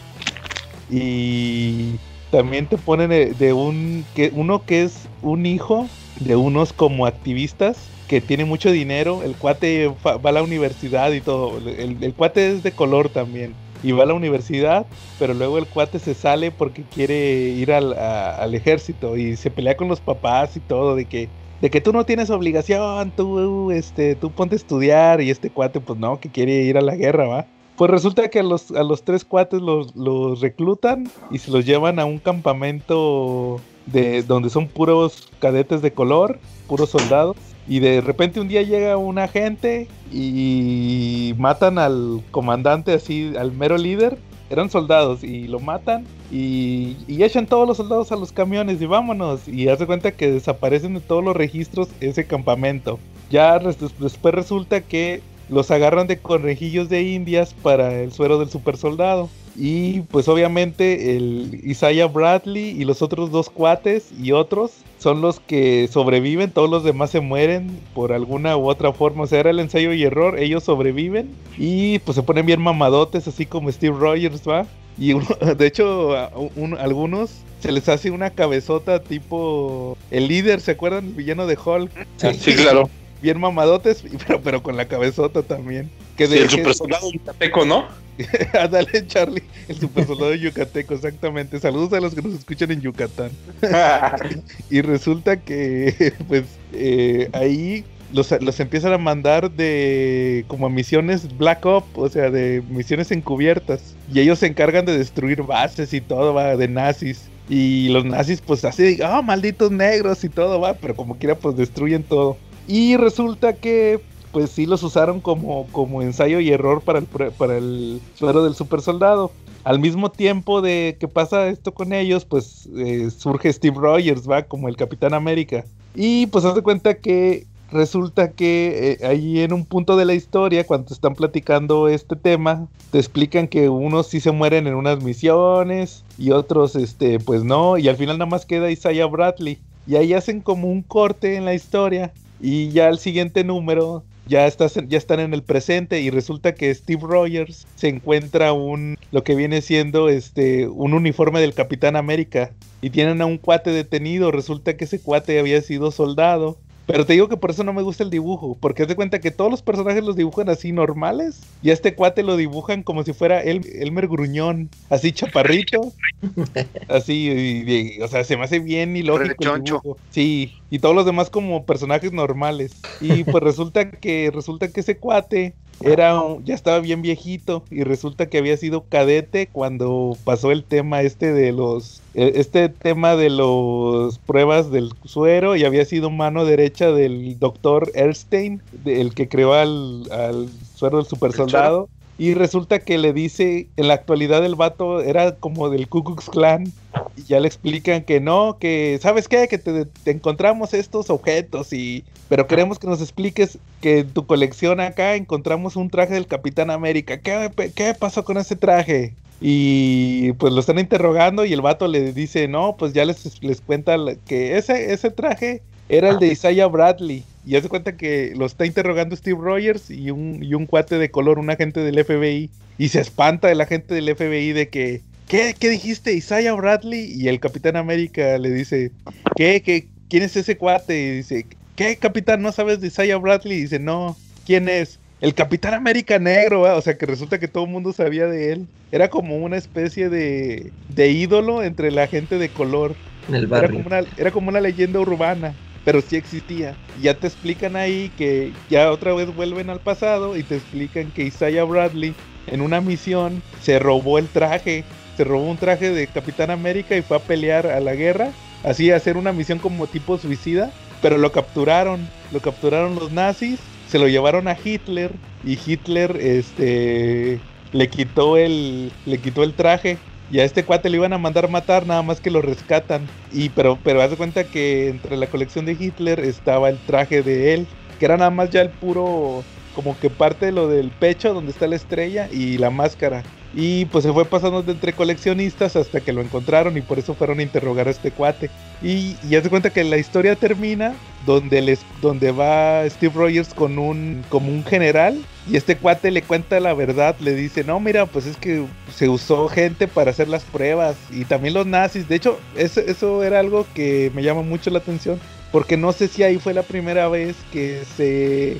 Y 0.89 1.95
también 2.29 2.67
te 2.67 2.77
ponen 2.77 3.09
de, 3.09 3.53
un 3.53 4.05
que 4.15 4.31
uno 4.33 4.63
que 4.65 4.83
es 4.83 5.07
un 5.21 5.45
hijo 5.45 5.87
de 6.19 6.35
unos 6.35 6.73
como 6.73 7.05
activistas 7.05 7.77
que 8.07 8.21
tiene 8.21 8.45
mucho 8.45 8.71
dinero. 8.71 9.23
El 9.23 9.35
cuate 9.35 9.91
va 10.05 10.29
a 10.29 10.31
la 10.31 10.43
universidad 10.43 11.11
y 11.11 11.21
todo. 11.21 11.57
El, 11.57 11.97
el 12.01 12.13
cuate 12.13 12.51
es 12.51 12.63
de 12.63 12.71
color 12.71 13.09
también. 13.09 13.53
Y 13.84 13.91
va 13.94 14.04
a 14.04 14.06
la 14.06 14.13
universidad, 14.13 14.86
pero 15.17 15.34
luego 15.34 15.58
el 15.58 15.65
cuate 15.65 16.00
se 16.00 16.13
sale 16.13 16.52
porque 16.52 16.84
quiere 16.84 17.17
ir 17.50 17.72
al, 17.72 17.94
al 17.94 18.54
ejército 18.54 19.17
y 19.17 19.36
se 19.36 19.50
pelea 19.52 19.76
con 19.76 19.88
los 19.88 20.00
papás 20.00 20.56
y 20.56 20.60
todo, 20.60 20.96
de 20.96 21.06
que, 21.06 21.30
de 21.62 21.70
que 21.70 21.82
tú 21.82 21.91
no 21.91 22.06
tienes 22.06 22.30
obligación, 22.30 23.12
tú, 23.12 23.72
este, 23.72 24.15
tú 24.15 24.32
ponte 24.32 24.56
a 24.56 24.58
estudiar 24.58 25.22
y 25.22 25.30
este 25.30 25.50
cuate 25.50 25.80
pues 25.80 25.98
no, 26.00 26.20
que 26.20 26.30
quiere 26.30 26.62
ir 26.63 26.78
a 26.78 26.82
la 26.82 26.96
guerra, 26.96 27.28
¿va? 27.28 27.46
Pues 27.76 27.89
resulta 27.89 28.30
que 28.30 28.39
a 28.39 28.44
los, 28.44 28.70
a 28.72 28.84
los 28.84 29.04
tres 29.04 29.26
cuates 29.26 29.60
los, 29.60 29.96
los 29.96 30.39
reclutan 30.41 31.10
y 31.32 31.39
se 31.39 31.50
los 31.50 31.65
llevan 31.65 31.98
a 31.98 32.06
un 32.06 32.20
campamento 32.20 33.60
de 33.88 34.22
donde 34.24 34.52
son 34.52 34.67
puros 34.67 35.32
cadetes 35.39 35.82
de 35.82 35.91
color, 35.91 36.39
puros 36.67 36.89
soldados. 36.89 37.38
Y 37.67 37.80
de 37.80 38.02
repente 38.02 38.39
un 38.39 38.48
día 38.48 38.62
llega 38.62 38.98
un 38.98 39.17
agente 39.17 39.88
y 40.12 41.34
matan 41.38 41.78
al 41.78 42.21
comandante 42.32 42.93
así, 42.93 43.34
al 43.38 43.52
mero 43.52 43.78
líder. 43.78 44.17
eran 44.50 44.69
soldados 44.69 45.24
y 45.24 45.47
lo 45.47 45.60
matan 45.62 46.06
y, 46.30 46.97
y 47.08 47.24
echan 47.24 47.47
todos 47.47 47.65
los 47.65 47.78
soldados 47.78 48.12
a 48.12 48.17
los 48.17 48.32
camiones 48.34 48.82
y 48.82 48.86
vámonos. 48.86 49.47
Y 49.47 49.69
hace 49.69 49.86
cuenta 49.86 50.12
que 50.12 50.30
desaparecen 50.32 50.93
de 50.95 51.00
todos 51.00 51.24
los 51.24 51.36
registros 51.36 51.88
ese 52.02 52.26
campamento. 52.28 53.00
Ya 53.30 53.60
después 53.60 54.36
resulta 54.36 54.82
que 54.82 55.21
los 55.47 55.71
agarran 55.71 56.08
de 56.08 56.19
conejillos 56.19 56.89
de 56.89 57.04
indias 57.04 57.54
para 57.54 58.02
el 58.02 58.12
suero 58.12 58.39
del 58.39 58.50
super 58.50 58.76
soldado. 58.78 59.30
Y 59.56 60.02
pues 60.02 60.28
obviamente 60.28 61.15
el 61.15 61.62
Isaiah 61.63 62.08
Bradley 62.08 62.69
y 62.69 62.86
los 62.86 63.02
otros 63.02 63.32
dos 63.32 63.50
cuates 63.50 64.12
y 64.21 64.32
otros 64.32 64.71
son 65.01 65.19
los 65.21 65.39
que 65.39 65.89
sobreviven, 65.91 66.51
todos 66.51 66.69
los 66.69 66.83
demás 66.83 67.09
se 67.09 67.21
mueren 67.21 67.79
por 67.95 68.13
alguna 68.13 68.55
u 68.55 68.69
otra 68.69 68.93
forma. 68.93 69.23
O 69.23 69.27
sea, 69.27 69.39
era 69.39 69.49
el 69.49 69.59
ensayo 69.59 69.93
y 69.93 70.03
error, 70.03 70.37
ellos 70.37 70.63
sobreviven 70.63 71.29
y 71.57 71.97
pues 71.99 72.15
se 72.15 72.21
ponen 72.23 72.45
bien 72.45 72.61
mamadotes, 72.61 73.27
así 73.27 73.45
como 73.47 73.71
Steve 73.71 73.97
Rogers, 73.97 74.47
¿va? 74.47 74.67
Y 74.99 75.13
uno- 75.13 75.25
de 75.57 75.65
hecho, 75.65 76.15
a 76.15 76.29
un- 76.55 76.77
algunos 76.77 77.31
se 77.61 77.71
les 77.71 77.89
hace 77.89 78.11
una 78.11 78.29
cabezota 78.29 79.01
tipo 79.01 79.97
el 80.11 80.27
líder, 80.27 80.61
¿se 80.61 80.71
acuerdan? 80.71 81.05
El 81.07 81.13
villano 81.13 81.47
de 81.47 81.57
Hulk. 81.63 81.91
Sí. 82.17 82.33
Sí, 82.39 82.53
claro. 82.55 82.87
Bien 83.23 83.39
mamadotes, 83.39 84.03
pero, 84.27 84.41
pero 84.41 84.63
con 84.63 84.77
la 84.77 84.87
cabezota 84.87 85.41
también. 85.43 85.89
Que 86.21 86.27
Sí, 86.27 86.38
el 86.38 86.49
super 86.51 86.75
soldado 86.75 87.12
yucateco, 87.12 87.65
¿no? 87.65 87.88
Ándale, 88.53 89.07
Charlie, 89.07 89.41
el 89.67 89.79
super 89.79 90.05
soldado 90.05 90.36
yucateco, 90.36 90.93
exactamente. 90.93 91.60
Saludos 91.60 91.91
a 91.93 91.99
los 91.99 92.13
que 92.13 92.21
nos 92.21 92.36
escuchan 92.36 92.69
en 92.69 92.81
Yucatán. 92.81 93.31
Y 94.69 94.81
resulta 94.81 95.38
que, 95.38 96.13
pues, 96.27 96.43
eh, 96.73 97.27
ahí 97.34 97.84
los, 98.13 98.29
los 98.39 98.60
empiezan 98.60 98.93
a 98.93 98.99
mandar 98.99 99.49
de 99.49 100.45
como 100.47 100.67
a 100.67 100.69
misiones 100.69 101.36
Black 101.39 101.65
Op, 101.65 101.86
o 101.97 102.07
sea, 102.07 102.29
de 102.29 102.62
misiones 102.69 103.12
encubiertas. 103.12 103.95
Y 104.13 104.19
ellos 104.19 104.38
se 104.38 104.45
encargan 104.45 104.86
de 104.86 104.95
destruir 104.95 105.41
bases 105.41 105.91
y 105.91 106.01
todo, 106.01 106.36
va, 106.36 106.55
de 106.55 106.67
nazis. 106.67 107.29
Y 107.49 107.89
los 107.89 108.05
nazis, 108.05 108.41
pues 108.41 108.63
así, 108.63 108.99
ah, 109.03 109.23
malditos 109.23 109.71
negros 109.71 110.23
y 110.23 110.29
todo, 110.29 110.60
va, 110.60 110.75
pero 110.75 110.95
como 110.95 111.17
quiera, 111.17 111.34
pues 111.34 111.57
destruyen 111.57 112.03
todo. 112.03 112.38
Y 112.67 112.95
resulta 112.95 113.53
que, 113.53 113.99
pues 114.32 114.52
sí 114.52 114.65
los 114.65 114.84
usaron 114.84 115.20
como, 115.20 115.67
como 115.72 116.02
ensayo 116.02 116.39
y 116.39 116.52
error 116.52 116.82
para 116.82 117.00
el, 117.00 117.06
para 117.06 117.58
el 117.58 118.02
suero 118.15 118.44
del 118.44 118.56
super 118.56 118.82
soldado. 118.82 119.32
Al 119.63 119.80
mismo 119.80 120.10
tiempo 120.10 120.62
de 120.62 120.98
que 121.00 121.08
pasa 121.08 121.48
esto 121.48 121.74
con 121.74 121.94
ellos, 121.94 122.26
pues 122.26 122.67
eh, 122.76 123.10
surge 123.15 123.54
Steve 123.54 123.78
Rogers, 123.78 124.28
va, 124.30 124.44
como 124.44 124.67
el 124.67 124.76
Capitán 124.76 125.13
América. 125.13 125.65
Y 125.94 126.26
pues 126.28 126.46
haz 126.46 126.56
de 126.56 126.63
cuenta 126.63 126.96
que 126.96 127.46
resulta 127.72 128.32
que 128.32 128.98
eh, 129.02 129.06
ahí 129.06 129.39
en 129.39 129.54
un 129.54 129.65
punto 129.65 129.96
de 129.98 130.06
la 130.06 130.13
historia, 130.13 130.65
cuando 130.65 130.88
te 130.88 130.94
están 130.94 131.15
platicando 131.15 131.88
este 131.88 132.15
tema, 132.15 132.67
te 132.91 132.98
explican 133.00 133.48
que 133.48 133.70
unos 133.70 134.08
sí 134.08 134.20
se 134.20 134.32
mueren 134.32 134.67
en 134.67 134.76
unas 134.76 135.04
misiones 135.04 136.04
y 136.17 136.32
otros, 136.32 136.76
este, 136.76 137.20
pues 137.20 137.44
no, 137.44 137.78
y 137.78 137.88
al 137.88 137.96
final 137.96 138.17
nada 138.17 138.30
más 138.30 138.46
queda 138.46 138.72
Isaiah 138.72 139.06
Bradley. 139.06 139.60
Y 139.88 139.96
ahí 139.96 140.13
hacen 140.13 140.41
como 140.41 140.70
un 140.70 140.82
corte 140.84 141.36
en 141.36 141.46
la 141.46 141.54
historia 141.54 142.13
y 142.39 142.70
ya 142.70 142.89
el 142.89 143.00
siguiente 143.00 143.44
número 143.44 144.04
ya, 144.25 144.47
estás 144.47 144.75
ya 144.88 144.97
están 144.97 145.19
en 145.19 145.34
el 145.34 145.43
presente 145.43 146.01
y 146.01 146.10
resulta 146.10 146.53
que 146.55 146.73
Steve 146.73 147.01
Rogers 147.03 147.67
se 147.75 147.89
encuentra 147.89 148.53
un 148.53 148.95
lo 149.12 149.23
que 149.23 149.36
viene 149.36 149.62
siendo 149.62 150.10
este 150.10 150.67
un 150.67 150.93
uniforme 150.93 151.41
del 151.41 151.53
Capitán 151.53 151.95
América 151.95 152.55
y 152.81 152.89
tienen 152.91 153.21
a 153.21 153.25
un 153.25 153.38
cuate 153.38 153.71
detenido, 153.71 154.31
resulta 154.31 154.75
que 154.77 154.86
ese 154.86 155.01
cuate 155.01 155.39
había 155.39 155.62
sido 155.62 155.91
soldado. 155.91 156.62
Pero 156.88 157.05
te 157.05 157.13
digo 157.13 157.29
que 157.29 157.38
por 157.38 157.51
eso 157.51 157.63
no 157.63 157.73
me 157.73 157.84
gusta 157.84 158.03
el 158.03 158.10
dibujo, 158.10 158.57
porque 158.60 158.81
haz 158.81 158.88
de 158.89 158.95
cuenta 158.95 159.21
que 159.21 159.31
todos 159.31 159.51
los 159.51 159.62
personajes 159.62 160.03
los 160.03 160.15
dibujan 160.15 160.49
así 160.49 160.71
normales 160.71 161.47
y 161.62 161.69
a 161.69 161.73
este 161.73 161.95
cuate 161.95 162.23
lo 162.23 162.36
dibujan 162.38 162.84
como 162.84 163.03
si 163.03 163.13
fuera 163.13 163.39
El- 163.41 163.65
Elmer 163.65 164.07
Gruñón, 164.07 164.71
así 164.89 165.12
chaparrito, 165.13 165.93
así, 166.88 167.29
y- 167.31 167.97
y- 167.97 168.01
o 168.01 168.07
sea, 168.07 168.23
se 168.23 168.38
me 168.38 168.43
hace 168.43 168.60
bien 168.60 168.95
ilógico 168.95 169.43
el 169.45 169.51
Rechoncho. 169.51 169.81
dibujo. 169.81 169.99
Sí, 170.10 170.61
y 170.71 170.79
todos 170.79 170.95
los 170.95 171.05
demás 171.05 171.29
como 171.29 171.67
personajes 171.67 172.13
normales. 172.13 172.89
Y 172.99 173.25
pues 173.25 173.43
resulta 173.43 173.91
que 173.91 174.31
resulta 174.34 174.71
que 174.71 174.81
ese 174.81 174.99
cuate 174.99 175.57
era 175.79 176.19
un- 176.21 176.45
ya 176.45 176.55
estaba 176.55 176.79
bien 176.79 177.01
viejito 177.03 177.67
y 177.71 177.84
resulta 177.84 178.29
que 178.29 178.39
había 178.39 178.57
sido 178.57 178.88
cadete 178.88 179.51
cuando 179.51 180.21
pasó 180.23 180.51
el 180.51 180.65
tema 180.65 181.01
este 181.03 181.34
de 181.34 181.51
los 181.53 182.03
eh, 182.13 182.34
este 182.36 182.69
tema 182.69 183.15
de 183.15 183.29
los 183.31 184.19
pruebas 184.19 184.71
del 184.71 184.91
suero 185.03 185.55
y 185.55 185.65
había 185.65 185.86
sido 185.86 186.10
mano 186.12 186.45
derecha 186.45 186.91
del 186.91 187.39
doctor 187.39 187.91
Erstein, 187.95 188.63
de- 188.71 189.01
el 189.01 189.13
que 189.15 189.29
creó 189.29 189.53
al, 189.53 190.07
al 190.12 190.51
suero 190.73 190.97
del 190.97 191.05
super 191.07 191.34
soldado. 191.34 191.89
Y 192.21 192.36
resulta 192.36 192.77
que 192.77 192.99
le 192.99 193.13
dice, 193.13 193.67
en 193.77 193.88
la 193.88 193.95
actualidad 193.95 194.45
el 194.45 194.53
vato 194.53 195.01
era 195.01 195.34
como 195.38 195.71
del 195.71 195.88
Ku 195.88 196.03
Klux 196.03 196.29
Klan. 196.29 196.71
Y 197.17 197.23
ya 197.23 197.39
le 197.39 197.47
explican 197.47 198.03
que 198.03 198.19
no, 198.19 198.60
que, 198.60 198.99
¿sabes 199.01 199.27
qué? 199.27 199.47
Que 199.47 199.57
te, 199.57 199.86
te 199.86 200.12
encontramos 200.12 200.75
estos 200.75 201.10
objetos 201.10 201.73
y... 201.73 202.03
Pero 202.29 202.45
queremos 202.45 202.77
que 202.77 202.86
nos 202.86 203.01
expliques 203.01 203.57
que 203.81 204.01
en 204.01 204.10
tu 204.12 204.27
colección 204.27 204.81
acá 204.81 205.15
encontramos 205.15 205.75
un 205.75 205.89
traje 205.89 206.13
del 206.13 206.27
Capitán 206.27 206.69
América. 206.69 207.17
¿Qué, 207.17 207.49
qué 207.73 207.95
pasó 207.95 208.23
con 208.23 208.38
ese 208.38 208.55
traje? 208.55 209.15
Y 209.41 210.34
pues 210.34 210.53
lo 210.53 210.60
están 210.60 210.77
interrogando 210.77 211.43
y 211.43 211.53
el 211.53 211.62
vato 211.62 211.88
le 211.88 212.13
dice, 212.13 212.47
no, 212.47 212.75
pues 212.77 212.93
ya 212.93 213.03
les, 213.03 213.41
les 213.41 213.62
cuenta 213.62 213.97
que 214.27 214.57
ese, 214.57 214.93
ese 214.93 215.10
traje 215.10 215.63
era 215.89 216.10
el 216.10 216.19
de 216.19 216.27
Isaiah 216.27 216.67
Bradley. 216.67 217.23
Y 217.45 217.56
hace 217.56 217.69
cuenta 217.69 217.97
que 217.97 218.34
lo 218.36 218.45
está 218.45 218.65
interrogando 218.65 219.15
Steve 219.15 219.39
Rogers 219.41 219.89
y 219.89 220.12
un, 220.12 220.43
y 220.43 220.54
un 220.54 220.65
cuate 220.65 220.97
de 220.97 221.10
color, 221.10 221.39
un 221.39 221.49
agente 221.49 221.80
del 221.80 222.04
FBI. 222.04 222.49
Y 222.77 222.89
se 222.89 223.01
espanta 223.01 223.51
el 223.51 223.62
agente 223.62 223.95
del 223.95 224.15
FBI 224.15 224.54
de 224.54 224.69
que, 224.69 225.01
¿qué, 225.27 225.56
qué 225.60 225.69
dijiste? 225.69 226.13
Isaiah 226.13 226.54
Bradley. 226.54 227.12
Y 227.13 227.27
el 227.27 227.39
Capitán 227.39 227.75
América 227.75 228.38
le 228.38 228.51
dice, 228.51 228.91
¿qué? 229.36 229.62
¿Qué? 229.62 229.88
¿Quién 230.10 230.23
es 230.23 230.36
ese 230.36 230.58
cuate? 230.58 230.99
Y 230.99 231.12
dice, 231.17 231.45
¿qué, 231.75 231.95
Capitán? 231.95 232.41
¿No 232.41 232.51
sabes 232.51 232.82
de 232.82 232.88
Isaiah 232.88 233.17
Bradley? 233.17 233.58
Y 233.58 233.62
dice, 233.62 233.80
no, 233.80 234.17
¿quién 234.45 234.69
es? 234.69 234.99
El 235.21 235.36
Capitán 235.36 235.75
América 235.75 236.17
Negro, 236.17 236.62
o 236.62 236.82
sea 236.82 236.97
que 236.97 237.06
resulta 237.06 237.39
que 237.39 237.47
todo 237.47 237.65
el 237.65 237.69
mundo 237.69 237.93
sabía 237.93 238.25
de 238.25 238.54
él. 238.54 238.67
Era 238.91 239.10
como 239.10 239.38
una 239.38 239.56
especie 239.56 240.10
de, 240.10 240.73
de 240.89 241.12
ídolo 241.12 241.63
entre 241.63 241.91
la 241.91 242.08
gente 242.08 242.39
de 242.39 242.49
color. 242.49 242.95
En 243.27 243.36
el 243.36 243.45
Era 243.54 243.69
como, 243.69 243.86
una, 243.86 244.04
era 244.17 244.32
como 244.32 244.49
una 244.49 244.60
leyenda 244.60 244.99
urbana, 244.99 245.54
pero 245.84 246.02
sí 246.02 246.15
existía. 246.15 246.76
Ya 247.02 247.13
te 247.15 247.28
explican 247.28 247.76
ahí 247.76 248.12
que 248.17 248.52
ya 248.70 248.91
otra 248.91 249.13
vez 249.13 249.34
vuelven 249.34 249.70
al 249.70 249.80
pasado 249.80 250.38
y 250.38 250.44
te 250.44 250.56
explican 250.56 251.12
que 251.12 251.24
Isaiah 251.24 251.63
Bradley 251.63 252.13
en 252.48 252.62
una 252.62 252.82
misión 252.82 253.41
se 253.62 253.80
robó 253.80 254.17
el 254.17 254.28
traje, 254.28 254.84
se 255.17 255.24
robó 255.24 255.50
un 255.50 255.58
traje 255.58 255.91
de 255.91 256.08
Capitán 256.08 256.52
América 256.52 256.96
y 256.96 257.02
fue 257.02 257.17
a 257.17 257.22
pelear 257.22 257.67
a 257.67 257.80
la 257.80 257.96
guerra, 257.96 258.32
así 258.63 258.91
hacer 258.91 259.17
una 259.17 259.34
misión 259.34 259.60
como 259.60 259.88
tipo 259.88 260.17
suicida, 260.17 260.72
pero 261.02 261.17
lo 261.17 261.32
capturaron, 261.32 262.08
lo 262.32 262.39
capturaron 262.39 262.96
los 262.96 263.12
nazis, 263.12 263.60
se 263.88 264.00
lo 264.00 264.08
llevaron 264.08 264.48
a 264.48 264.58
Hitler 264.63 265.12
y 265.44 265.58
Hitler 265.63 266.17
este 266.22 267.39
le 267.74 267.89
quitó 267.89 268.38
el 268.38 268.91
le 269.06 269.17
quitó 269.20 269.44
el 269.44 269.54
traje 269.54 269.98
y 270.32 270.39
a 270.39 270.46
este 270.46 270.63
cuate 270.63 270.89
le 270.89 270.98
iban 270.98 271.12
a 271.12 271.17
mandar 271.17 271.50
matar, 271.50 271.86
nada 271.86 272.02
más 272.02 272.22
que 272.22 272.32
lo 272.32 272.41
rescatan. 272.41 273.06
Y 273.32 273.50
pero, 273.50 273.78
pero 273.84 274.02
haz 274.02 274.12
de 274.12 274.17
cuenta 274.17 274.46
que 274.46 274.88
entre 274.88 275.17
la 275.17 275.28
colección 275.28 275.65
de 275.65 275.74
Hitler 275.74 276.22
estaba 276.22 276.70
el 276.70 276.80
traje 276.80 277.22
de 277.22 277.54
él, 277.54 277.67
que 278.00 278.06
era 278.06 278.15
nada 278.15 278.30
más 278.30 278.50
ya 278.50 278.62
el 278.62 278.70
puro, 278.70 279.44
como 279.74 280.00
que 280.00 280.10
parte 280.10 280.46
de 280.46 280.52
lo 280.54 280.70
del 280.70 280.89
pecho, 280.91 281.34
donde 281.34 281.52
está 281.52 281.67
la 281.67 281.76
estrella, 281.76 282.30
y 282.32 282.58
la 282.58 282.70
máscara. 282.70 283.24
Y 283.53 283.85
pues 283.85 284.03
se 284.03 284.13
fue 284.13 284.25
pasando 284.25 284.63
de 284.63 284.71
entre 284.71 284.93
coleccionistas 284.93 285.75
hasta 285.75 285.99
que 285.99 286.13
lo 286.13 286.21
encontraron 286.21 286.77
y 286.77 286.81
por 286.81 286.99
eso 286.99 287.15
fueron 287.15 287.39
a 287.39 287.43
interrogar 287.43 287.87
a 287.87 287.91
este 287.91 288.11
cuate. 288.11 288.49
Y, 288.81 289.17
y 289.27 289.35
haz 289.35 289.43
de 289.43 289.49
cuenta 289.49 289.71
que 289.71 289.83
la 289.83 289.97
historia 289.97 290.35
termina 290.35 290.93
donde, 291.25 291.61
les, 291.61 291.81
donde 292.01 292.31
va 292.31 292.89
Steve 292.89 293.13
Rogers 293.15 293.53
con 293.53 293.77
un, 293.77 294.23
como 294.29 294.49
un 294.51 294.63
general 294.63 295.21
y 295.49 295.57
este 295.57 295.75
cuate 295.75 296.11
le 296.11 296.21
cuenta 296.21 296.59
la 296.59 296.73
verdad, 296.73 297.15
le 297.19 297.35
dice, 297.35 297.63
no, 297.63 297.79
mira, 297.79 298.05
pues 298.05 298.25
es 298.25 298.37
que 298.37 298.65
se 298.93 299.09
usó 299.09 299.49
gente 299.49 299.87
para 299.87 300.11
hacer 300.11 300.27
las 300.27 300.43
pruebas 300.43 300.95
y 301.09 301.25
también 301.25 301.53
los 301.53 301.65
nazis. 301.65 302.07
De 302.07 302.15
hecho, 302.15 302.39
eso, 302.55 302.79
eso 302.79 303.23
era 303.23 303.39
algo 303.39 303.65
que 303.73 304.11
me 304.15 304.23
llama 304.23 304.43
mucho 304.43 304.69
la 304.69 304.79
atención 304.79 305.19
porque 305.51 305.77
no 305.77 305.91
sé 305.91 306.07
si 306.07 306.23
ahí 306.23 306.39
fue 306.39 306.53
la 306.53 306.63
primera 306.63 307.09
vez 307.09 307.35
que 307.51 307.83
se 307.97 308.57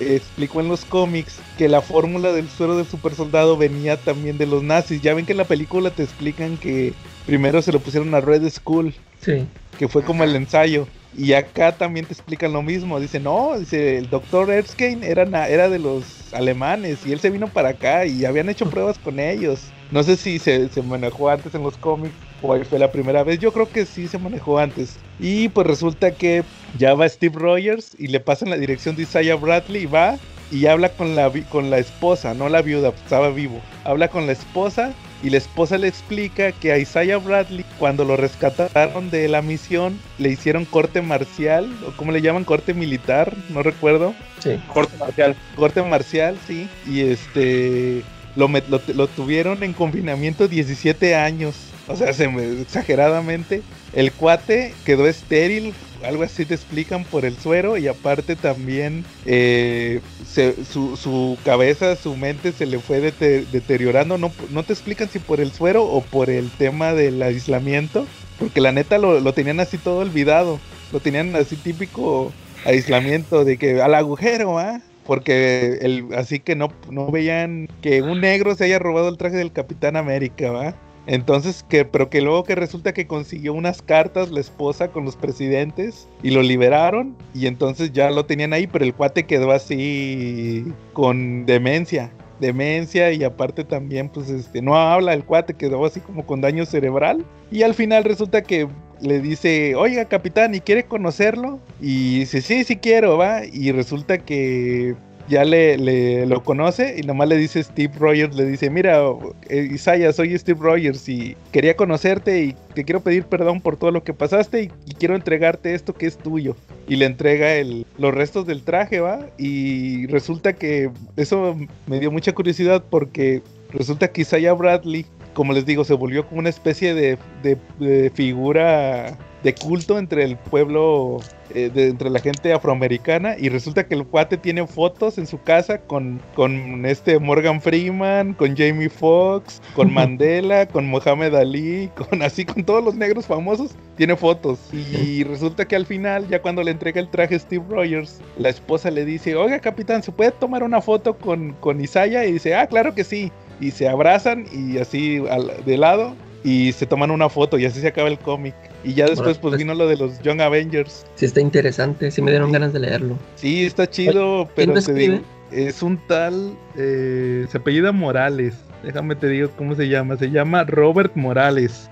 explicó 0.00 0.60
en 0.60 0.68
los 0.68 0.84
cómics 0.84 1.40
que 1.56 1.68
la 1.68 1.80
fórmula 1.82 2.32
del 2.32 2.48
suero 2.48 2.76
del 2.76 2.86
super 2.86 3.14
soldado 3.14 3.56
venía 3.56 3.96
también 3.96 4.38
de 4.38 4.46
los 4.46 4.62
nazis. 4.62 5.00
Ya 5.02 5.14
ven 5.14 5.26
que 5.26 5.32
en 5.32 5.38
la 5.38 5.44
película 5.46 5.90
te 5.90 6.02
explican 6.02 6.56
que 6.58 6.92
primero 7.26 7.62
se 7.62 7.72
lo 7.72 7.80
pusieron 7.80 8.14
a 8.14 8.20
Red 8.20 8.48
Skull 8.50 8.94
Sí. 9.20 9.46
que 9.78 9.88
fue 9.88 10.02
como 10.02 10.24
el 10.24 10.36
ensayo. 10.36 10.86
Y 11.16 11.34
acá 11.34 11.72
también 11.72 12.06
te 12.06 12.14
explican 12.14 12.52
lo 12.54 12.62
mismo. 12.62 12.98
Dice, 12.98 13.20
no, 13.20 13.58
dice, 13.58 13.98
el 13.98 14.08
doctor 14.08 14.50
Erskine 14.50 15.06
era, 15.06 15.26
na- 15.26 15.48
era 15.48 15.68
de 15.68 15.78
los 15.78 16.32
alemanes 16.32 17.04
y 17.06 17.12
él 17.12 17.20
se 17.20 17.28
vino 17.30 17.48
para 17.48 17.70
acá 17.70 18.06
y 18.06 18.24
habían 18.24 18.48
hecho 18.48 18.68
pruebas 18.70 18.98
con 18.98 19.20
ellos. 19.20 19.60
No 19.90 20.02
sé 20.02 20.16
si 20.16 20.38
se, 20.38 20.68
se 20.70 20.82
manejó 20.82 21.28
antes 21.28 21.54
en 21.54 21.62
los 21.62 21.76
cómics 21.76 22.14
o 22.42 22.52
ahí 22.52 22.62
fue 22.64 22.78
la 22.78 22.90
primera 22.92 23.22
vez. 23.24 23.38
Yo 23.38 23.52
creo 23.52 23.70
que 23.70 23.86
sí 23.86 24.08
se 24.08 24.18
manejó 24.18 24.58
antes. 24.58 24.98
Y 25.18 25.48
pues 25.48 25.66
resulta 25.66 26.10
que 26.12 26.42
ya 26.78 26.94
va 26.94 27.08
Steve 27.08 27.38
Rogers 27.38 27.92
y 27.98 28.08
le 28.08 28.20
pasan 28.20 28.50
la 28.50 28.56
dirección 28.56 28.96
de 28.96 29.02
Isaiah 29.04 29.36
Bradley 29.36 29.82
y 29.82 29.86
va 29.86 30.18
y 30.50 30.66
habla 30.66 30.90
con 30.90 31.16
la, 31.16 31.28
vi- 31.30 31.42
con 31.42 31.70
la 31.70 31.78
esposa, 31.78 32.34
no 32.34 32.48
la 32.50 32.60
viuda, 32.60 32.90
estaba 32.90 33.30
vivo. 33.30 33.62
Habla 33.84 34.08
con 34.08 34.26
la 34.26 34.32
esposa 34.32 34.92
y 35.22 35.30
la 35.30 35.38
esposa 35.38 35.78
le 35.78 35.86
explica 35.88 36.52
que 36.52 36.72
a 36.72 36.78
Isaiah 36.78 37.16
Bradley, 37.16 37.64
cuando 37.78 38.04
lo 38.04 38.16
rescataron 38.16 39.08
de 39.10 39.28
la 39.28 39.40
misión, 39.40 39.98
le 40.18 40.28
hicieron 40.30 40.64
corte 40.66 41.00
marcial, 41.00 41.70
o 41.86 41.92
como 41.92 42.10
le 42.12 42.20
llaman, 42.20 42.44
corte 42.44 42.74
militar, 42.74 43.32
no 43.48 43.62
recuerdo. 43.62 44.14
Sí. 44.40 44.58
Corte 44.74 44.96
marcial. 44.98 45.36
Corte 45.54 45.82
marcial, 45.82 46.36
sí. 46.46 46.68
Y 46.84 47.00
este 47.02 48.02
lo, 48.34 48.48
met- 48.48 48.66
lo, 48.68 48.80
lo 48.94 49.06
tuvieron 49.06 49.62
en 49.62 49.72
confinamiento 49.72 50.48
17 50.48 51.14
años. 51.14 51.54
O 51.92 51.96
sea, 51.96 52.12
se 52.14 52.28
me- 52.28 52.62
exageradamente. 52.62 53.66
El 53.92 54.14
cuate 54.14 54.80
quedó 54.82 55.06
estéril, 55.06 55.76
algo 56.02 56.22
así 56.22 56.46
te 56.46 56.54
explican 56.54 57.04
por 57.06 57.26
el 57.26 57.38
suero. 57.38 57.76
Y 57.76 57.86
aparte 57.86 58.34
también 58.36 59.06
eh, 59.24 60.00
su, 60.22 60.96
su 60.96 61.40
cabeza, 61.44 61.96
su 61.96 62.16
mente 62.16 62.52
se 62.52 62.64
le 62.66 62.80
fue 62.80 63.00
dete- 63.00 63.46
deteriorando. 63.46 64.16
No, 64.16 64.34
no 64.48 64.64
te 64.64 64.72
explican 64.72 65.10
si 65.10 65.18
por 65.18 65.40
el 65.40 65.52
suero 65.52 65.84
o 65.84 66.08
por 66.08 66.30
el 66.30 66.56
tema 66.56 66.94
del 66.94 67.22
aislamiento. 67.22 68.10
Porque 68.38 68.62
la 68.62 68.72
neta 68.72 68.96
lo, 68.98 69.20
lo 69.20 69.34
tenían 69.34 69.60
así 69.60 69.78
todo 69.78 69.98
olvidado. 69.98 70.64
Lo 70.90 71.02
tenían 71.02 71.36
así 71.36 71.58
típico 71.58 72.38
aislamiento 72.62 73.44
de 73.44 73.58
que 73.58 73.82
al 73.82 73.94
agujero, 73.94 74.58
¿ah? 74.58 74.82
Porque 75.02 75.78
el, 75.82 76.08
así 76.16 76.40
que 76.40 76.56
no, 76.56 76.78
no 76.88 77.10
veían 77.10 77.66
que 77.82 78.00
un 78.02 78.20
negro 78.20 78.54
se 78.54 78.64
haya 78.64 78.78
robado 78.78 79.08
el 79.10 79.18
traje 79.18 79.36
del 79.36 79.52
Capitán 79.52 79.96
América, 79.96 80.50
¿va? 80.52 80.80
Entonces, 81.06 81.64
que, 81.68 81.84
pero 81.84 82.08
que 82.10 82.20
luego 82.20 82.44
que 82.44 82.54
resulta 82.54 82.92
que 82.92 83.06
consiguió 83.06 83.54
unas 83.54 83.82
cartas 83.82 84.30
la 84.30 84.40
esposa 84.40 84.88
con 84.88 85.04
los 85.04 85.16
presidentes 85.16 86.08
y 86.22 86.30
lo 86.30 86.42
liberaron 86.42 87.16
y 87.34 87.46
entonces 87.46 87.92
ya 87.92 88.10
lo 88.10 88.24
tenían 88.24 88.52
ahí, 88.52 88.66
pero 88.66 88.84
el 88.84 88.94
cuate 88.94 89.26
quedó 89.26 89.50
así 89.50 90.64
con 90.92 91.44
demencia, 91.44 92.12
demencia 92.38 93.12
y 93.12 93.24
aparte 93.24 93.64
también 93.64 94.08
pues 94.08 94.30
este 94.30 94.62
no 94.62 94.76
habla 94.76 95.12
el 95.12 95.24
cuate, 95.24 95.54
quedó 95.54 95.84
así 95.84 95.98
como 95.98 96.24
con 96.24 96.40
daño 96.40 96.64
cerebral 96.66 97.24
y 97.50 97.62
al 97.62 97.74
final 97.74 98.04
resulta 98.04 98.42
que 98.42 98.68
le 99.02 99.20
dice, 99.20 99.74
oiga 99.74 100.04
capitán, 100.04 100.54
¿y 100.54 100.60
quiere 100.60 100.84
conocerlo? 100.84 101.58
Y 101.80 102.20
dice, 102.20 102.40
sí, 102.40 102.64
sí 102.64 102.76
quiero, 102.76 103.18
va. 103.18 103.44
Y 103.44 103.72
resulta 103.72 104.18
que 104.18 104.94
ya 105.32 105.46
le, 105.46 105.78
le- 105.78 106.26
lo 106.26 106.44
conoce 106.44 106.96
y 106.98 107.02
nomás 107.04 107.26
le 107.26 107.38
dice 107.38 107.62
Steve 107.62 107.94
Rogers, 107.98 108.36
le 108.36 108.44
dice, 108.44 108.68
mira, 108.68 109.00
eh, 109.48 109.70
Isaiah, 109.72 110.12
soy 110.12 110.38
Steve 110.38 110.60
Rogers 110.60 111.08
y 111.08 111.34
quería 111.52 111.74
conocerte 111.74 112.42
y 112.44 112.54
te 112.74 112.84
quiero 112.84 113.00
pedir 113.00 113.24
perdón 113.24 113.62
por 113.62 113.78
todo 113.78 113.90
lo 113.92 114.04
que 114.04 114.12
pasaste 114.12 114.64
y, 114.64 114.94
quiero 114.94 115.16
entregarte 115.16 115.72
esto 115.74 115.94
que 115.94 116.04
es 116.06 116.18
tuyo. 116.18 116.54
Y 116.86 116.96
le 116.96 117.06
entrega 117.06 117.54
el, 117.54 117.86
los 117.96 118.12
restos 118.14 118.46
del 118.46 118.62
traje, 118.62 119.00
va. 119.00 119.26
Y 119.38 120.06
resulta 120.08 120.52
que 120.52 120.90
eso 121.16 121.56
me 121.86 121.98
dio 121.98 122.10
mucha 122.10 122.32
curiosidad 122.34 122.84
porque 122.90 123.42
resulta 123.70 124.08
que 124.08 124.20
Isaiah 124.20 124.52
Bradley 124.52 125.06
como 125.34 125.52
les 125.52 125.66
digo, 125.66 125.84
se 125.84 125.94
volvió 125.94 126.26
como 126.26 126.40
una 126.40 126.48
especie 126.50 126.94
de, 126.94 127.18
de- 127.42 127.58
de 127.78 128.10
figura 128.10 129.16
de 129.42 129.54
culto 129.54 129.98
entre 129.98 130.22
el 130.22 130.36
pueblo, 130.36 131.18
eh, 131.52 131.68
de- 131.74 131.88
entre 131.88 132.10
la 132.10 132.20
gente 132.20 132.52
afroamericana. 132.52 133.34
Y 133.36 133.48
resulta 133.48 133.86
que 133.88 133.94
el 133.96 134.06
cuate 134.06 134.36
tiene 134.36 134.64
fotos 134.68 135.18
en 135.18 135.26
su 135.26 135.42
casa 135.42 135.78
con, 135.78 136.20
con 136.36 136.86
este 136.86 137.18
Morgan 137.18 137.60
Freeman, 137.60 138.34
con 138.34 138.56
Jamie 138.56 138.88
Foxx, 138.88 139.60
con 139.74 139.92
Mandela, 139.94 140.66
con 140.66 140.86
Mohamed 140.88 141.34
Ali, 141.34 141.90
con 141.96 142.22
así, 142.22 142.44
con 142.44 142.62
todos 142.62 142.84
los 142.84 142.94
negros 142.94 143.26
famosos. 143.26 143.72
Tiene 143.96 144.14
fotos. 144.14 144.60
Y 144.72 145.24
resulta 145.24 145.66
que 145.66 145.74
al 145.74 145.86
final, 145.86 146.28
ya 146.28 146.40
cuando 146.40 146.62
le 146.62 146.70
entrega 146.70 147.00
el 147.00 147.08
traje 147.08 147.34
a 147.34 147.38
Steve 147.40 147.64
Rogers, 147.68 148.20
la 148.38 148.48
esposa 148.48 148.92
le 148.92 149.04
dice, 149.04 149.34
oiga 149.34 149.58
capitán, 149.58 150.04
¿se 150.04 150.12
puede 150.12 150.30
tomar 150.30 150.62
una 150.62 150.80
foto 150.80 151.18
con, 151.18 151.52
con 151.54 151.80
Isaiah? 151.80 152.24
Y 152.26 152.32
dice, 152.32 152.54
ah, 152.54 152.66
claro 152.68 152.94
que 152.94 153.02
sí 153.02 153.32
y 153.60 153.70
se 153.70 153.88
abrazan 153.88 154.46
y 154.52 154.78
así 154.78 155.22
al- 155.30 155.52
de 155.64 155.76
lado 155.76 156.14
y 156.44 156.72
se 156.72 156.86
toman 156.86 157.10
una 157.10 157.28
foto 157.28 157.58
y 157.58 157.64
así 157.66 157.80
se 157.80 157.88
acaba 157.88 158.08
el 158.08 158.18
cómic. 158.18 158.54
Y 158.84 158.94
ya 158.94 159.04
después 159.06 159.38
pues 159.38 159.52
pues- 159.52 159.58
vino 159.58 159.74
lo 159.74 159.86
de 159.86 159.96
los 159.96 160.20
Young 160.22 160.40
Avengers. 160.40 161.06
Sí 161.14 161.24
está 161.26 161.40
interesante, 161.40 162.10
sí 162.10 162.20
me 162.22 162.30
dieron 162.32 162.48
Sí. 162.48 162.52
ganas 162.54 162.72
de 162.72 162.80
leerlo. 162.80 163.16
Sí, 163.36 163.64
está 163.64 163.88
chido, 163.88 164.48
pero 164.56 164.74
te 164.74 164.92
digo, 164.92 165.20
es 165.52 165.82
un 165.82 165.98
tal, 166.08 166.56
eh, 166.76 167.46
se 167.50 167.58
apellida 167.58 167.92
Morales. 167.92 168.54
Déjame 168.82 169.14
te 169.14 169.28
digo 169.28 169.48
cómo 169.56 169.74
se 169.74 169.88
llama. 169.88 170.16
Se 170.16 170.30
llama 170.30 170.64
Robert 170.64 171.12
Morales. 171.14 171.88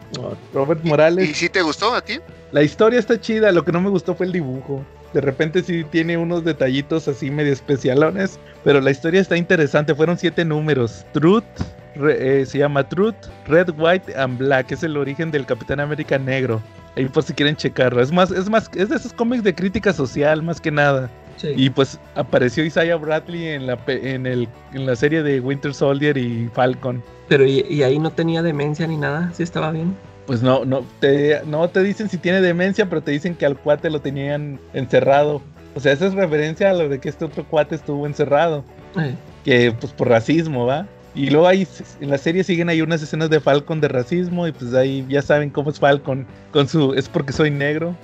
Robert 0.52 0.82
Morales. 0.84 1.28
¿Y 1.28 1.34
si 1.34 1.48
te 1.48 1.62
gustó 1.62 1.94
a 1.94 2.00
ti? 2.00 2.18
La 2.52 2.62
historia 2.62 2.98
está 2.98 3.20
chida, 3.20 3.52
lo 3.52 3.64
que 3.64 3.72
no 3.72 3.80
me 3.80 3.90
gustó 3.90 4.14
fue 4.14 4.26
el 4.26 4.32
dibujo. 4.32 4.84
De 5.12 5.20
repente 5.20 5.62
sí 5.62 5.84
tiene 5.90 6.16
unos 6.16 6.44
detallitos 6.44 7.08
así 7.08 7.30
medio 7.30 7.52
especialones, 7.52 8.38
pero 8.64 8.80
la 8.80 8.90
historia 8.90 9.20
está 9.20 9.36
interesante. 9.36 9.94
Fueron 9.94 10.18
siete 10.18 10.44
números. 10.44 11.04
Truth, 11.12 11.44
re- 11.96 12.40
eh, 12.42 12.46
se 12.46 12.58
llama 12.58 12.88
Truth, 12.88 13.16
Red, 13.46 13.70
White 13.78 14.16
and 14.16 14.38
Black. 14.38 14.70
Es 14.72 14.82
el 14.82 14.96
origen 14.96 15.30
del 15.30 15.46
Capitán 15.46 15.80
América 15.80 16.18
Negro. 16.18 16.60
Ahí 16.96 17.06
por 17.06 17.22
si 17.22 17.32
quieren 17.34 17.54
checarlo. 17.56 18.00
Es 18.02 18.10
más, 18.12 18.30
es 18.32 18.48
más, 18.50 18.68
es 18.74 18.88
de 18.88 18.96
esos 18.96 19.12
cómics 19.12 19.44
de 19.44 19.54
crítica 19.54 19.92
social 19.92 20.42
más 20.42 20.60
que 20.60 20.70
nada. 20.72 21.08
Sí. 21.40 21.48
Y 21.56 21.70
pues 21.70 21.98
apareció 22.16 22.64
Isaiah 22.64 22.96
Bradley 22.96 23.46
en 23.48 23.66
la, 23.66 23.78
en 23.86 24.26
el, 24.26 24.46
en 24.74 24.84
la 24.84 24.94
serie 24.94 25.22
de 25.22 25.40
Winter 25.40 25.72
Soldier 25.72 26.18
y 26.18 26.50
Falcon. 26.52 27.02
Pero 27.28 27.46
y, 27.46 27.64
y 27.70 27.82
ahí 27.82 27.98
no 27.98 28.10
tenía 28.10 28.42
demencia 28.42 28.86
ni 28.86 28.96
nada, 28.96 29.30
sí 29.34 29.42
estaba 29.42 29.70
bien. 29.70 29.94
Pues 30.26 30.42
no, 30.42 30.64
no 30.64 30.84
te, 31.00 31.40
no 31.46 31.68
te 31.68 31.82
dicen 31.82 32.10
si 32.10 32.18
tiene 32.18 32.40
demencia, 32.40 32.88
pero 32.88 33.02
te 33.02 33.10
dicen 33.10 33.34
que 33.34 33.46
al 33.46 33.56
cuate 33.56 33.88
lo 33.88 34.00
tenían 34.00 34.60
encerrado. 34.74 35.40
O 35.74 35.80
sea, 35.80 35.92
esa 35.92 36.06
es 36.06 36.14
referencia 36.14 36.70
a 36.70 36.74
lo 36.74 36.88
de 36.88 36.98
que 37.00 37.08
este 37.08 37.24
otro 37.24 37.44
cuate 37.44 37.74
estuvo 37.76 38.06
encerrado. 38.06 38.64
Eh, 38.98 39.14
Que 39.44 39.72
pues 39.72 39.92
por 39.92 40.08
racismo, 40.08 40.66
¿va? 40.66 40.86
Y 41.14 41.30
luego 41.30 41.48
ahí 41.48 41.66
en 42.00 42.10
la 42.10 42.18
serie 42.18 42.44
siguen 42.44 42.68
ahí 42.68 42.82
unas 42.82 43.02
escenas 43.02 43.30
de 43.30 43.40
Falcon 43.40 43.80
de 43.80 43.88
racismo 43.88 44.46
y 44.46 44.52
pues 44.52 44.74
ahí 44.74 45.04
ya 45.08 45.22
saben 45.22 45.50
cómo 45.50 45.70
es 45.70 45.80
Falcon 45.80 46.26
con 46.52 46.68
su 46.68 46.94
es 46.94 47.08
porque 47.08 47.32
soy 47.32 47.50
negro. 47.50 47.96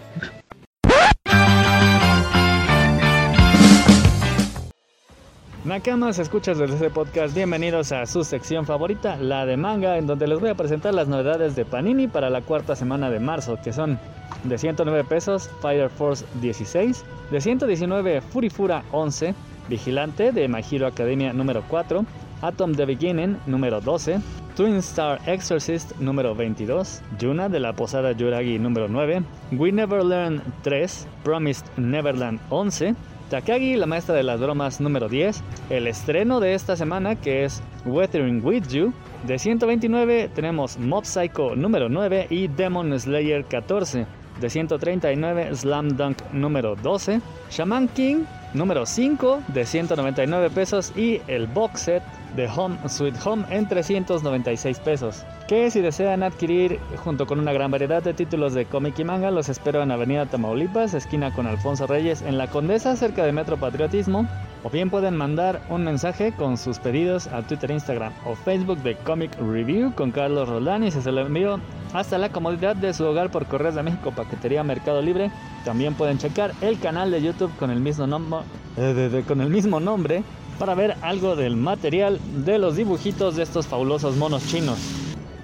Nakamas, 5.67 6.21
escuchas 6.21 6.59
desde 6.59 6.75
este 6.75 6.91
podcast, 6.91 7.35
bienvenidos 7.35 7.91
a 7.91 8.07
su 8.07 8.23
sección 8.23 8.67
favorita, 8.67 9.17
la 9.17 9.45
de 9.47 9.57
manga, 9.57 9.99
en 9.99 10.07
donde 10.07 10.29
les 10.29 10.39
voy 10.39 10.51
a 10.51 10.55
presentar 10.55 10.95
las 10.95 11.09
novedades 11.09 11.57
de 11.57 11.65
Panini 11.65 12.07
para 12.07 12.31
la 12.31 12.41
cuarta 12.41 12.77
semana 12.77 13.11
de 13.11 13.19
marzo, 13.19 13.59
que 13.65 13.73
son 13.73 13.99
de 14.45 14.59
109 14.59 15.03
pesos 15.03 15.51
Fire 15.61 15.91
Force 15.91 16.25
16, 16.41 17.05
de 17.33 17.41
119 17.41 18.21
Furifura 18.21 18.85
11, 18.93 19.35
Vigilante 19.69 20.31
de 20.31 20.47
My 20.47 20.63
Academia 20.85 21.33
número 21.33 21.65
4, 21.67 22.07
Atom 22.43 22.73
The 22.73 22.85
Beginning 22.85 23.37
número 23.47 23.81
12, 23.81 24.21
Twin 24.55 24.77
Star 24.77 25.21
Exorcist 25.27 25.97
número 25.99 26.37
22, 26.37 27.03
Yuna 27.19 27.49
de 27.49 27.59
la 27.59 27.73
Posada 27.73 28.13
Yuragi 28.13 28.61
número 28.61 28.87
9, 28.87 29.25
We 29.51 29.73
Never 29.73 30.05
Learn 30.05 30.45
3, 30.63 31.09
Promised 31.25 31.67
Neverland 31.77 32.39
11, 32.51 32.95
Takagi, 33.31 33.75
la 33.75 33.87
maestra 33.87 34.15
de 34.15 34.23
las 34.23 34.41
bromas 34.41 34.81
número 34.81 35.09
10, 35.09 35.43
el 35.71 35.89
estreno 35.89 36.39
de 36.39 36.55
esta 36.55 36.77
semana 36.77 37.17
que 37.17 37.45
es 37.45 37.61
Weathering 37.85 38.41
With 38.45 38.69
You, 38.69 38.93
de 39.27 39.37
129 39.41 40.31
tenemos 40.33 40.79
Mob 40.79 41.05
Psycho 41.05 41.57
número 41.57 41.89
9 41.89 42.29
y 42.31 42.47
Demon 42.47 42.97
Slayer 42.97 43.45
14, 43.45 44.07
de 44.41 44.51
139 44.51 45.57
Slam 45.57 45.97
Dunk 45.97 46.19
número 46.33 46.77
12, 46.77 47.21
Shaman 47.51 47.89
King 47.89 48.19
número 48.55 48.87
5 48.87 49.43
de 49.49 49.67
199 49.67 50.51
pesos 50.51 50.93
y 50.97 51.21
el 51.27 51.49
box 51.49 51.81
set 51.81 52.05
de 52.37 52.49
Home 52.55 52.77
Sweet 52.87 53.15
Home 53.25 53.45
en 53.51 53.67
396 53.67 54.79
pesos. 54.81 55.25
Que 55.49 55.71
si 55.71 55.81
desean 55.81 56.23
adquirir 56.23 56.79
junto 57.03 57.27
con 57.27 57.41
una 57.41 57.53
gran 57.53 57.71
variedad 57.71 58.03
de 58.03 58.15
títulos 58.15 58.55
de 58.55 58.67
cómic 58.67 58.99
y 58.99 59.05
manga, 59.05 59.31
los 59.31 59.49
espero 59.49 59.83
en 59.83 59.91
Avenida 59.91 60.27
Tamaulipas, 60.27 60.95
esquina 60.95 61.33
con 61.33 61.47
Alfonso 61.47 61.87
Reyes, 61.87 62.23
en 62.23 62.39
la 62.39 62.49
Condesa, 62.49 62.95
cerca 62.97 63.25
de 63.25 63.33
Metro 63.33 63.57
Patriotismo. 63.57 64.29
O 64.63 64.71
bien 64.71 64.91
pueden 64.91 65.17
mandar 65.17 65.63
un 65.71 65.85
mensaje 65.85 66.33
con 66.33 66.59
sus 66.59 66.79
pedidos 66.79 67.29
a 67.29 67.43
Twitter, 67.43 67.71
Instagram 67.71 68.13
o 68.25 68.35
Facebook 68.35 68.79
de 68.79 68.97
Comic 68.97 69.31
Review 69.39 69.95
con 69.95 70.11
Carlos 70.11 70.49
Roldán 70.49 70.83
y 70.83 70.91
se 70.91 71.13
lo 71.13 71.21
envío 71.21 71.61
hasta 71.93 72.19
la 72.19 72.31
comodidad 72.31 72.75
de 72.75 72.93
su 72.93 73.05
hogar 73.05 73.31
por 73.31 73.47
Correos 73.47 73.77
de 73.77 73.83
México, 73.85 74.11
Paquetería 74.11 74.65
Mercado 74.65 75.01
Libre. 75.01 75.31
También 75.65 75.95
pueden 75.95 76.19
checar 76.19 76.53
el 76.61 76.79
canal 76.81 77.11
de 77.11 77.23
YouTube 77.23 77.57
con 77.59 77.71
el 77.71 77.81
mismo, 77.81 78.07
nombre, 78.07 78.41
eh, 78.77 79.25
con 79.27 79.41
el 79.41 79.51
mismo 79.51 79.79
nombre 79.79 80.25
para 80.59 80.75
ver 80.75 80.97
algo 81.03 81.37
del 81.37 81.57
material 81.57 82.19
de 82.45 82.59
los 82.59 82.77
dibujitos 82.77 83.37
de 83.37 83.43
estos 83.43 83.67
fabulosos 83.67 84.17
monos 84.17 84.47
chinos. 84.49 84.79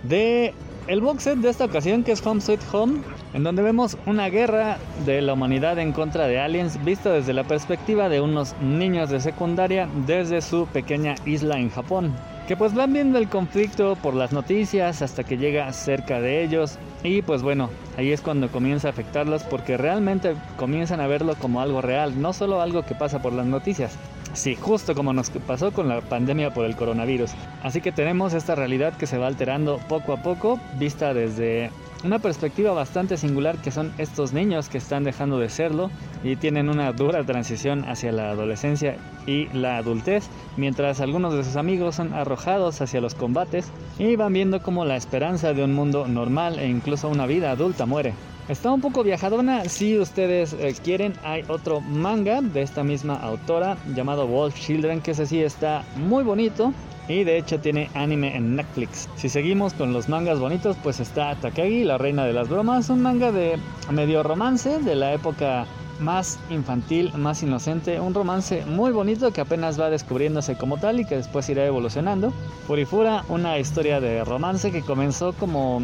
De 0.02 0.54
el 0.88 1.00
box 1.00 1.22
set 1.22 1.38
de 1.38 1.48
esta 1.48 1.66
ocasión 1.66 2.02
que 2.02 2.10
es 2.10 2.26
Home 2.26 2.40
Sweet 2.40 2.60
Home, 2.72 3.02
en 3.34 3.44
donde 3.44 3.62
vemos 3.62 3.96
una 4.04 4.28
guerra 4.28 4.78
de 5.06 5.22
la 5.22 5.34
humanidad 5.34 5.78
en 5.78 5.92
contra 5.92 6.26
de 6.26 6.40
aliens 6.40 6.84
vista 6.84 7.12
desde 7.12 7.32
la 7.32 7.44
perspectiva 7.44 8.08
de 8.08 8.20
unos 8.20 8.56
niños 8.60 9.08
de 9.08 9.20
secundaria 9.20 9.88
desde 10.06 10.40
su 10.40 10.66
pequeña 10.66 11.14
isla 11.24 11.58
en 11.58 11.70
Japón. 11.70 12.12
Que 12.48 12.56
pues 12.56 12.74
van 12.74 12.92
viendo 12.92 13.18
el 13.18 13.28
conflicto 13.28 13.94
por 14.02 14.14
las 14.14 14.32
noticias 14.32 15.02
hasta 15.02 15.22
que 15.22 15.38
llega 15.38 15.72
cerca 15.72 16.20
de 16.20 16.42
ellos 16.42 16.78
y 17.04 17.22
pues 17.22 17.42
bueno, 17.42 17.70
ahí 17.96 18.10
es 18.10 18.20
cuando 18.20 18.48
comienza 18.48 18.88
a 18.88 18.90
afectarlos 18.90 19.44
porque 19.44 19.76
realmente 19.76 20.34
comienzan 20.56 21.00
a 21.00 21.06
verlo 21.06 21.36
como 21.36 21.60
algo 21.60 21.80
real, 21.80 22.20
no 22.20 22.32
solo 22.32 22.60
algo 22.60 22.82
que 22.82 22.96
pasa 22.96 23.22
por 23.22 23.32
las 23.32 23.46
noticias. 23.46 23.96
Sí, 24.34 24.56
justo 24.56 24.94
como 24.94 25.12
nos 25.12 25.30
pasó 25.30 25.72
con 25.72 25.88
la 25.88 26.00
pandemia 26.00 26.54
por 26.54 26.64
el 26.64 26.74
coronavirus. 26.74 27.32
Así 27.62 27.82
que 27.82 27.92
tenemos 27.92 28.32
esta 28.32 28.54
realidad 28.54 28.96
que 28.96 29.06
se 29.06 29.18
va 29.18 29.26
alterando 29.26 29.78
poco 29.88 30.14
a 30.14 30.22
poco, 30.22 30.58
vista 30.78 31.12
desde 31.12 31.70
una 32.02 32.18
perspectiva 32.18 32.72
bastante 32.72 33.16
singular 33.16 33.58
que 33.58 33.70
son 33.70 33.92
estos 33.98 34.32
niños 34.32 34.68
que 34.68 34.78
están 34.78 35.04
dejando 35.04 35.38
de 35.38 35.48
serlo 35.48 35.90
y 36.24 36.36
tienen 36.36 36.68
una 36.68 36.92
dura 36.92 37.24
transición 37.24 37.84
hacia 37.84 38.10
la 38.10 38.30
adolescencia 38.30 38.96
y 39.26 39.46
la 39.52 39.76
adultez, 39.76 40.28
mientras 40.56 41.00
algunos 41.00 41.34
de 41.34 41.44
sus 41.44 41.56
amigos 41.56 41.96
son 41.96 42.12
arrojados 42.14 42.80
hacia 42.80 43.00
los 43.00 43.14
combates 43.14 43.70
y 43.98 44.16
van 44.16 44.32
viendo 44.32 44.62
cómo 44.62 44.84
la 44.84 44.96
esperanza 44.96 45.52
de 45.52 45.62
un 45.62 45.74
mundo 45.74 46.08
normal 46.08 46.58
e 46.58 46.68
incluso 46.68 47.08
una 47.08 47.26
vida 47.26 47.50
adulta 47.50 47.86
muere. 47.86 48.14
Está 48.48 48.72
un 48.72 48.80
poco 48.80 49.04
viajadona, 49.04 49.68
si 49.68 49.98
ustedes 49.98 50.52
eh, 50.54 50.74
quieren 50.82 51.14
hay 51.22 51.44
otro 51.46 51.80
manga 51.80 52.42
de 52.42 52.62
esta 52.62 52.82
misma 52.82 53.14
autora 53.14 53.76
llamado 53.94 54.26
Wolf 54.26 54.58
Children 54.58 55.00
que 55.00 55.12
ese 55.12 55.26
sí 55.26 55.40
está 55.40 55.84
muy 55.96 56.24
bonito, 56.24 56.72
y 57.08 57.24
de 57.24 57.38
hecho 57.38 57.60
tiene 57.60 57.88
anime 57.94 58.36
en 58.36 58.56
Netflix. 58.56 59.08
Si 59.16 59.28
seguimos 59.28 59.74
con 59.74 59.92
los 59.92 60.08
mangas 60.08 60.38
bonitos, 60.38 60.76
pues 60.82 61.00
está 61.00 61.34
Takagi, 61.36 61.84
la 61.84 61.98
reina 61.98 62.24
de 62.24 62.32
las 62.32 62.48
bromas, 62.48 62.90
un 62.90 63.02
manga 63.02 63.30
de 63.32 63.58
medio 63.90 64.22
romance 64.22 64.80
de 64.80 64.94
la 64.94 65.12
época 65.12 65.66
más 66.00 66.38
infantil, 66.50 67.12
más 67.14 67.42
inocente, 67.42 68.00
un 68.00 68.14
romance 68.14 68.64
muy 68.66 68.90
bonito 68.90 69.32
que 69.32 69.40
apenas 69.40 69.80
va 69.80 69.90
descubriéndose 69.90 70.56
como 70.56 70.78
tal 70.78 71.00
y 71.00 71.04
que 71.04 71.16
después 71.16 71.48
irá 71.48 71.64
evolucionando. 71.64 72.32
Furifura, 72.66 73.24
una 73.28 73.58
historia 73.58 74.00
de 74.00 74.24
romance 74.24 74.72
que 74.72 74.82
comenzó 74.82 75.32
como 75.32 75.82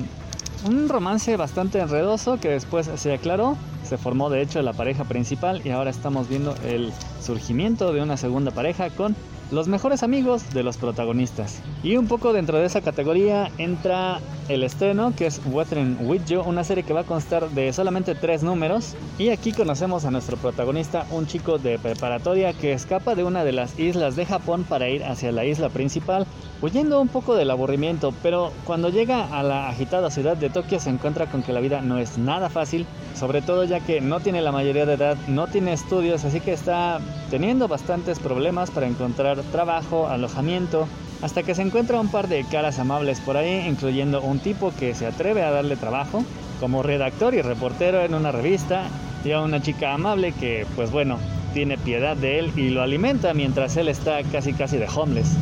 un 0.64 0.88
romance 0.88 1.36
bastante 1.36 1.78
enredoso 1.78 2.38
que 2.38 2.48
después 2.48 2.90
se 2.96 3.12
aclaró, 3.12 3.56
se 3.89 3.97
formó 3.99 4.28
de 4.30 4.43
hecho 4.43 4.61
la 4.62 4.74
pareja 4.74 5.05
principal 5.05 5.62
y 5.64 5.70
ahora 5.70 5.91
estamos 5.91 6.28
viendo 6.28 6.55
el 6.64 6.93
surgimiento 7.20 7.93
de 7.93 8.03
una 8.03 8.16
segunda 8.16 8.51
pareja 8.51 8.91
con 8.91 9.16
los 9.51 9.66
mejores 9.66 10.03
amigos 10.03 10.53
de 10.53 10.62
los 10.62 10.76
protagonistas. 10.76 11.62
Y 11.82 11.97
un 11.97 12.07
poco 12.07 12.32
dentro 12.32 12.59
de 12.59 12.66
esa 12.66 12.82
categoría 12.82 13.51
entra 13.57 14.20
el 14.49 14.62
estreno, 14.62 15.14
que 15.16 15.26
es 15.26 15.41
Wuthering 15.47 15.99
With 16.03 16.24
You, 16.26 16.41
una 16.41 16.64
serie 16.64 16.82
que 16.82 16.93
va 16.93 17.01
a 17.01 17.05
constar 17.05 17.49
de 17.51 17.72
solamente 17.72 18.14
tres 18.14 18.43
números. 18.43 18.95
Y 19.18 19.30
aquí 19.30 19.53
conocemos 19.53 20.05
a 20.05 20.11
nuestro 20.11 20.36
protagonista, 20.36 21.07
un 21.11 21.26
chico 21.26 21.59
de 21.59 21.78
preparatoria 21.78 22.53
que 22.53 22.72
escapa 22.72 23.14
de 23.14 23.24
una 23.24 23.45
de 23.45 23.53
las 23.53 23.78
islas 23.78 24.16
de 24.16 24.26
Japón 24.26 24.64
para 24.68 24.89
ir 24.89 25.05
hacia 25.05 25.32
la 25.32 25.45
isla 25.45 25.68
principal, 25.68 26.26
huyendo 26.61 27.01
un 27.01 27.09
poco 27.09 27.34
del 27.34 27.51
aburrimiento, 27.51 28.12
pero 28.22 28.53
cuando 28.64 28.89
llega 28.89 29.26
a 29.39 29.43
la 29.43 29.68
agitada 29.68 30.11
ciudad 30.11 30.36
de 30.36 30.51
Tokio 30.51 30.80
se 30.80 30.91
encuentra 30.91 31.26
con 31.26 31.43
que 31.43 31.53
la 31.53 31.61
vida 31.61 31.80
no 31.80 31.99
es 31.99 32.18
nada 32.18 32.49
fácil, 32.49 32.86
sobre 33.14 33.43
todo 33.43 33.64
ya 33.64 33.78
que 33.81 34.01
no 34.01 34.20
tiene 34.20 34.43
la 34.43 34.53
mayoría 34.53 34.87
de 34.87 34.95
edad, 34.95 35.16
no 35.26 35.47
tiene 35.47 35.72
estudios, 35.72 36.24
así 36.24 36.41
que 36.41 36.53
está 36.53 37.01
teniendo 37.31 37.68
bastantes 37.68 38.18
problemas 38.18 38.70
para 38.70 38.87
encontrar 38.87 39.43
trabajo, 39.53 40.09
alojamiento, 40.09 40.87
hasta 41.22 41.43
que 41.43 41.55
se 41.55 41.62
encuentra 41.62 42.01
un 42.01 42.09
par 42.09 42.29
de 42.29 42.45
caras 42.45 42.79
amables 42.79 43.20
por 43.20 43.37
ahí, 43.37 43.66
incluyendo 43.66 44.22
un 44.22 44.39
tipo 44.39 44.72
que 44.79 44.95
se 44.95 45.07
atreve 45.07 45.43
a 45.43 45.51
darle 45.51 45.76
trabajo 45.76 46.24
como 46.61 46.83
redactor 46.83 47.35
y 47.35 47.43
reportero 47.43 48.03
en 48.03 48.14
una 48.14 48.33
revista, 48.33 48.89
y 49.24 49.33
a 49.33 49.41
una 49.41 49.61
chica 49.61 49.95
amable 49.95 50.33
que, 50.33 50.66
pues 50.76 50.91
bueno, 50.91 51.18
tiene 51.53 51.76
piedad 51.76 52.16
de 52.16 52.39
él 52.39 52.53
y 52.57 52.70
lo 52.70 52.83
alimenta 52.83 53.35
mientras 53.35 53.76
él 53.76 53.89
está 53.89 54.22
casi 54.24 54.53
casi 54.53 54.76
de 54.76 54.87
homeless. 54.87 55.37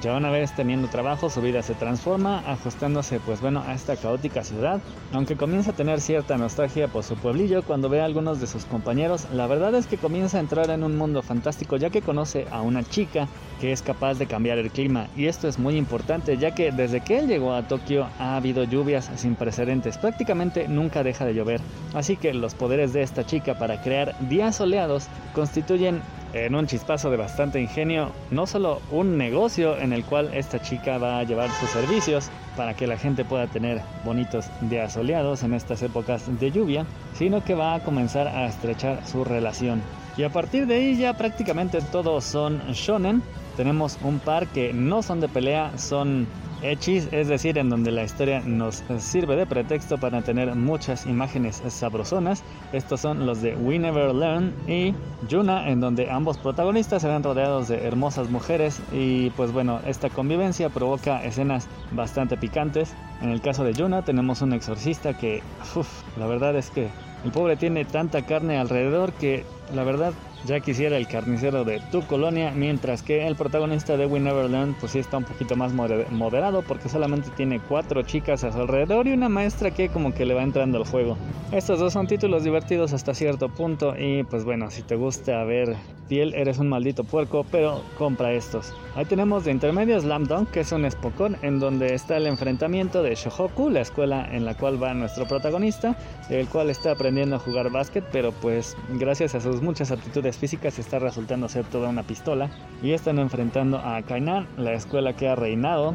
Ya 0.00 0.14
una 0.14 0.30
vez 0.30 0.52
teniendo 0.52 0.86
trabajo, 0.86 1.28
su 1.28 1.40
vida 1.40 1.60
se 1.60 1.74
transforma, 1.74 2.38
ajustándose 2.46 3.18
pues 3.18 3.40
bueno 3.40 3.64
a 3.66 3.74
esta 3.74 3.96
caótica 3.96 4.44
ciudad, 4.44 4.80
aunque 5.12 5.36
comienza 5.36 5.72
a 5.72 5.74
tener 5.74 6.00
cierta 6.00 6.38
nostalgia 6.38 6.86
por 6.86 7.02
su 7.02 7.16
pueblillo 7.16 7.64
cuando 7.64 7.88
ve 7.88 8.00
a 8.00 8.04
algunos 8.04 8.40
de 8.40 8.46
sus 8.46 8.64
compañeros, 8.64 9.26
la 9.32 9.48
verdad 9.48 9.74
es 9.74 9.88
que 9.88 9.98
comienza 9.98 10.36
a 10.36 10.40
entrar 10.40 10.70
en 10.70 10.84
un 10.84 10.96
mundo 10.96 11.20
fantástico 11.22 11.76
ya 11.76 11.90
que 11.90 12.02
conoce 12.02 12.46
a 12.52 12.62
una 12.62 12.84
chica 12.84 13.26
que 13.60 13.72
es 13.72 13.82
capaz 13.82 14.14
de 14.14 14.28
cambiar 14.28 14.58
el 14.58 14.70
clima 14.70 15.08
y 15.16 15.26
esto 15.26 15.48
es 15.48 15.58
muy 15.58 15.76
importante 15.76 16.38
ya 16.38 16.52
que 16.52 16.70
desde 16.70 17.00
que 17.00 17.18
él 17.18 17.26
llegó 17.26 17.52
a 17.52 17.66
Tokio 17.66 18.06
ha 18.20 18.36
habido 18.36 18.62
lluvias 18.62 19.10
sin 19.16 19.34
precedentes, 19.34 19.98
prácticamente 19.98 20.68
nunca 20.68 21.02
deja 21.02 21.24
de 21.24 21.34
llover, 21.34 21.60
así 21.94 22.16
que 22.16 22.32
los 22.34 22.54
poderes 22.54 22.92
de 22.92 23.02
esta 23.02 23.26
chica 23.26 23.58
para 23.58 23.80
crear 23.82 24.14
días 24.28 24.54
soleados 24.54 25.08
constituyen 25.34 26.02
en 26.32 26.54
un 26.54 26.66
chispazo 26.66 27.10
de 27.10 27.16
bastante 27.16 27.60
ingenio, 27.60 28.12
no 28.30 28.46
solo 28.46 28.80
un 28.90 29.16
negocio 29.16 29.78
en 29.78 29.92
el 29.92 30.04
cual 30.04 30.30
esta 30.34 30.60
chica 30.60 30.98
va 30.98 31.18
a 31.18 31.24
llevar 31.24 31.50
sus 31.50 31.70
servicios 31.70 32.30
para 32.56 32.74
que 32.74 32.86
la 32.86 32.98
gente 32.98 33.24
pueda 33.24 33.46
tener 33.46 33.80
bonitos 34.04 34.46
días 34.62 34.92
soleados 34.92 35.42
en 35.42 35.54
estas 35.54 35.82
épocas 35.82 36.24
de 36.40 36.50
lluvia, 36.50 36.86
sino 37.14 37.42
que 37.44 37.54
va 37.54 37.74
a 37.74 37.80
comenzar 37.80 38.28
a 38.28 38.46
estrechar 38.46 39.06
su 39.06 39.24
relación. 39.24 39.80
Y 40.16 40.24
a 40.24 40.30
partir 40.30 40.66
de 40.66 40.74
ahí 40.74 40.96
ya 40.96 41.14
prácticamente 41.14 41.80
todos 41.80 42.24
son 42.24 42.58
shonen. 42.72 43.22
Tenemos 43.56 43.98
un 44.02 44.18
par 44.18 44.48
que 44.48 44.72
no 44.72 45.02
son 45.02 45.20
de 45.20 45.28
pelea, 45.28 45.78
son 45.78 46.26
Hechis, 46.62 47.08
es 47.12 47.28
decir, 47.28 47.56
en 47.56 47.68
donde 47.68 47.92
la 47.92 48.02
historia 48.02 48.42
nos 48.44 48.82
sirve 48.98 49.36
de 49.36 49.46
pretexto 49.46 49.98
para 49.98 50.22
tener 50.22 50.54
muchas 50.56 51.06
imágenes 51.06 51.62
sabrosonas. 51.68 52.42
Estos 52.72 53.00
son 53.00 53.26
los 53.26 53.42
de 53.42 53.54
We 53.54 53.78
Never 53.78 54.12
Learn 54.12 54.52
y 54.66 54.92
Yuna, 55.28 55.68
en 55.68 55.80
donde 55.80 56.10
ambos 56.10 56.36
protagonistas 56.38 57.02
se 57.02 57.08
ven 57.08 57.22
rodeados 57.22 57.68
de 57.68 57.86
hermosas 57.86 58.28
mujeres 58.28 58.80
y 58.92 59.30
pues 59.30 59.52
bueno, 59.52 59.80
esta 59.86 60.10
convivencia 60.10 60.68
provoca 60.68 61.24
escenas 61.24 61.68
bastante 61.92 62.36
picantes. 62.36 62.92
En 63.22 63.30
el 63.30 63.40
caso 63.40 63.62
de 63.62 63.72
Yuna 63.72 64.02
tenemos 64.02 64.42
un 64.42 64.52
exorcista 64.52 65.14
que, 65.14 65.42
uff, 65.76 66.02
la 66.18 66.26
verdad 66.26 66.56
es 66.56 66.70
que 66.70 66.88
el 67.24 67.30
pobre 67.30 67.56
tiene 67.56 67.84
tanta 67.84 68.22
carne 68.22 68.58
alrededor 68.58 69.12
que 69.12 69.44
la 69.74 69.84
verdad 69.84 70.12
ya 70.44 70.60
quisiera 70.60 70.96
el 70.96 71.08
carnicero 71.08 71.64
de 71.64 71.80
tu 71.90 72.02
colonia, 72.02 72.52
mientras 72.54 73.02
que 73.02 73.26
el 73.26 73.36
protagonista 73.36 73.96
de 73.96 74.06
We 74.06 74.20
Never 74.20 74.48
Learn 74.48 74.74
pues 74.78 74.92
sí 74.92 74.98
está 74.98 75.18
un 75.18 75.24
poquito 75.24 75.56
más 75.56 75.72
moderado 75.72 76.62
porque 76.62 76.88
solamente 76.88 77.30
tiene 77.36 77.60
cuatro 77.60 78.02
chicas 78.02 78.44
a 78.44 78.52
su 78.52 78.60
alrededor 78.60 79.06
y 79.06 79.12
una 79.12 79.28
maestra 79.28 79.70
que 79.70 79.88
como 79.88 80.14
que 80.14 80.24
le 80.24 80.34
va 80.34 80.42
entrando 80.42 80.78
al 80.78 80.84
juego. 80.84 81.16
Estos 81.52 81.78
dos 81.80 81.92
son 81.92 82.06
títulos 82.06 82.44
divertidos 82.44 82.92
hasta 82.92 83.14
cierto 83.14 83.48
punto 83.48 83.94
y 83.98 84.22
pues 84.24 84.44
bueno, 84.44 84.70
si 84.70 84.82
te 84.82 84.96
gusta 84.96 85.42
ver 85.44 85.76
piel 86.08 86.34
eres 86.34 86.58
un 86.58 86.68
maldito 86.68 87.04
puerco, 87.04 87.44
pero 87.50 87.82
compra 87.98 88.32
estos. 88.32 88.72
Ahí 88.96 89.04
tenemos 89.04 89.44
de 89.44 89.52
intermedio 89.52 90.00
Slam 90.00 90.24
Dunk, 90.24 90.50
que 90.50 90.60
es 90.60 90.72
un 90.72 90.84
espocón 90.84 91.36
en 91.42 91.60
donde 91.60 91.94
está 91.94 92.16
el 92.16 92.26
enfrentamiento 92.26 93.02
de 93.02 93.14
Shohoku, 93.14 93.68
la 93.70 93.82
escuela 93.82 94.26
en 94.32 94.44
la 94.44 94.54
cual 94.54 94.82
va 94.82 94.94
nuestro 94.94 95.28
protagonista, 95.28 95.96
el 96.30 96.48
cual 96.48 96.70
está 96.70 96.92
aprendiendo 96.92 97.36
a 97.36 97.38
jugar 97.38 97.70
básquet, 97.70 98.04
pero 98.10 98.32
pues 98.32 98.76
gracias 98.94 99.34
a 99.34 99.40
sus 99.40 99.60
muchas 99.60 99.90
aptitudes 99.90 100.27
físicas 100.36 100.78
está 100.78 100.98
resultando 100.98 101.48
ser 101.48 101.64
toda 101.64 101.88
una 101.88 102.02
pistola 102.02 102.50
y 102.82 102.92
están 102.92 103.18
enfrentando 103.18 103.78
a 103.78 104.02
Kainan, 104.02 104.46
la 104.56 104.72
escuela 104.72 105.14
que 105.14 105.28
ha 105.28 105.34
reinado 105.34 105.94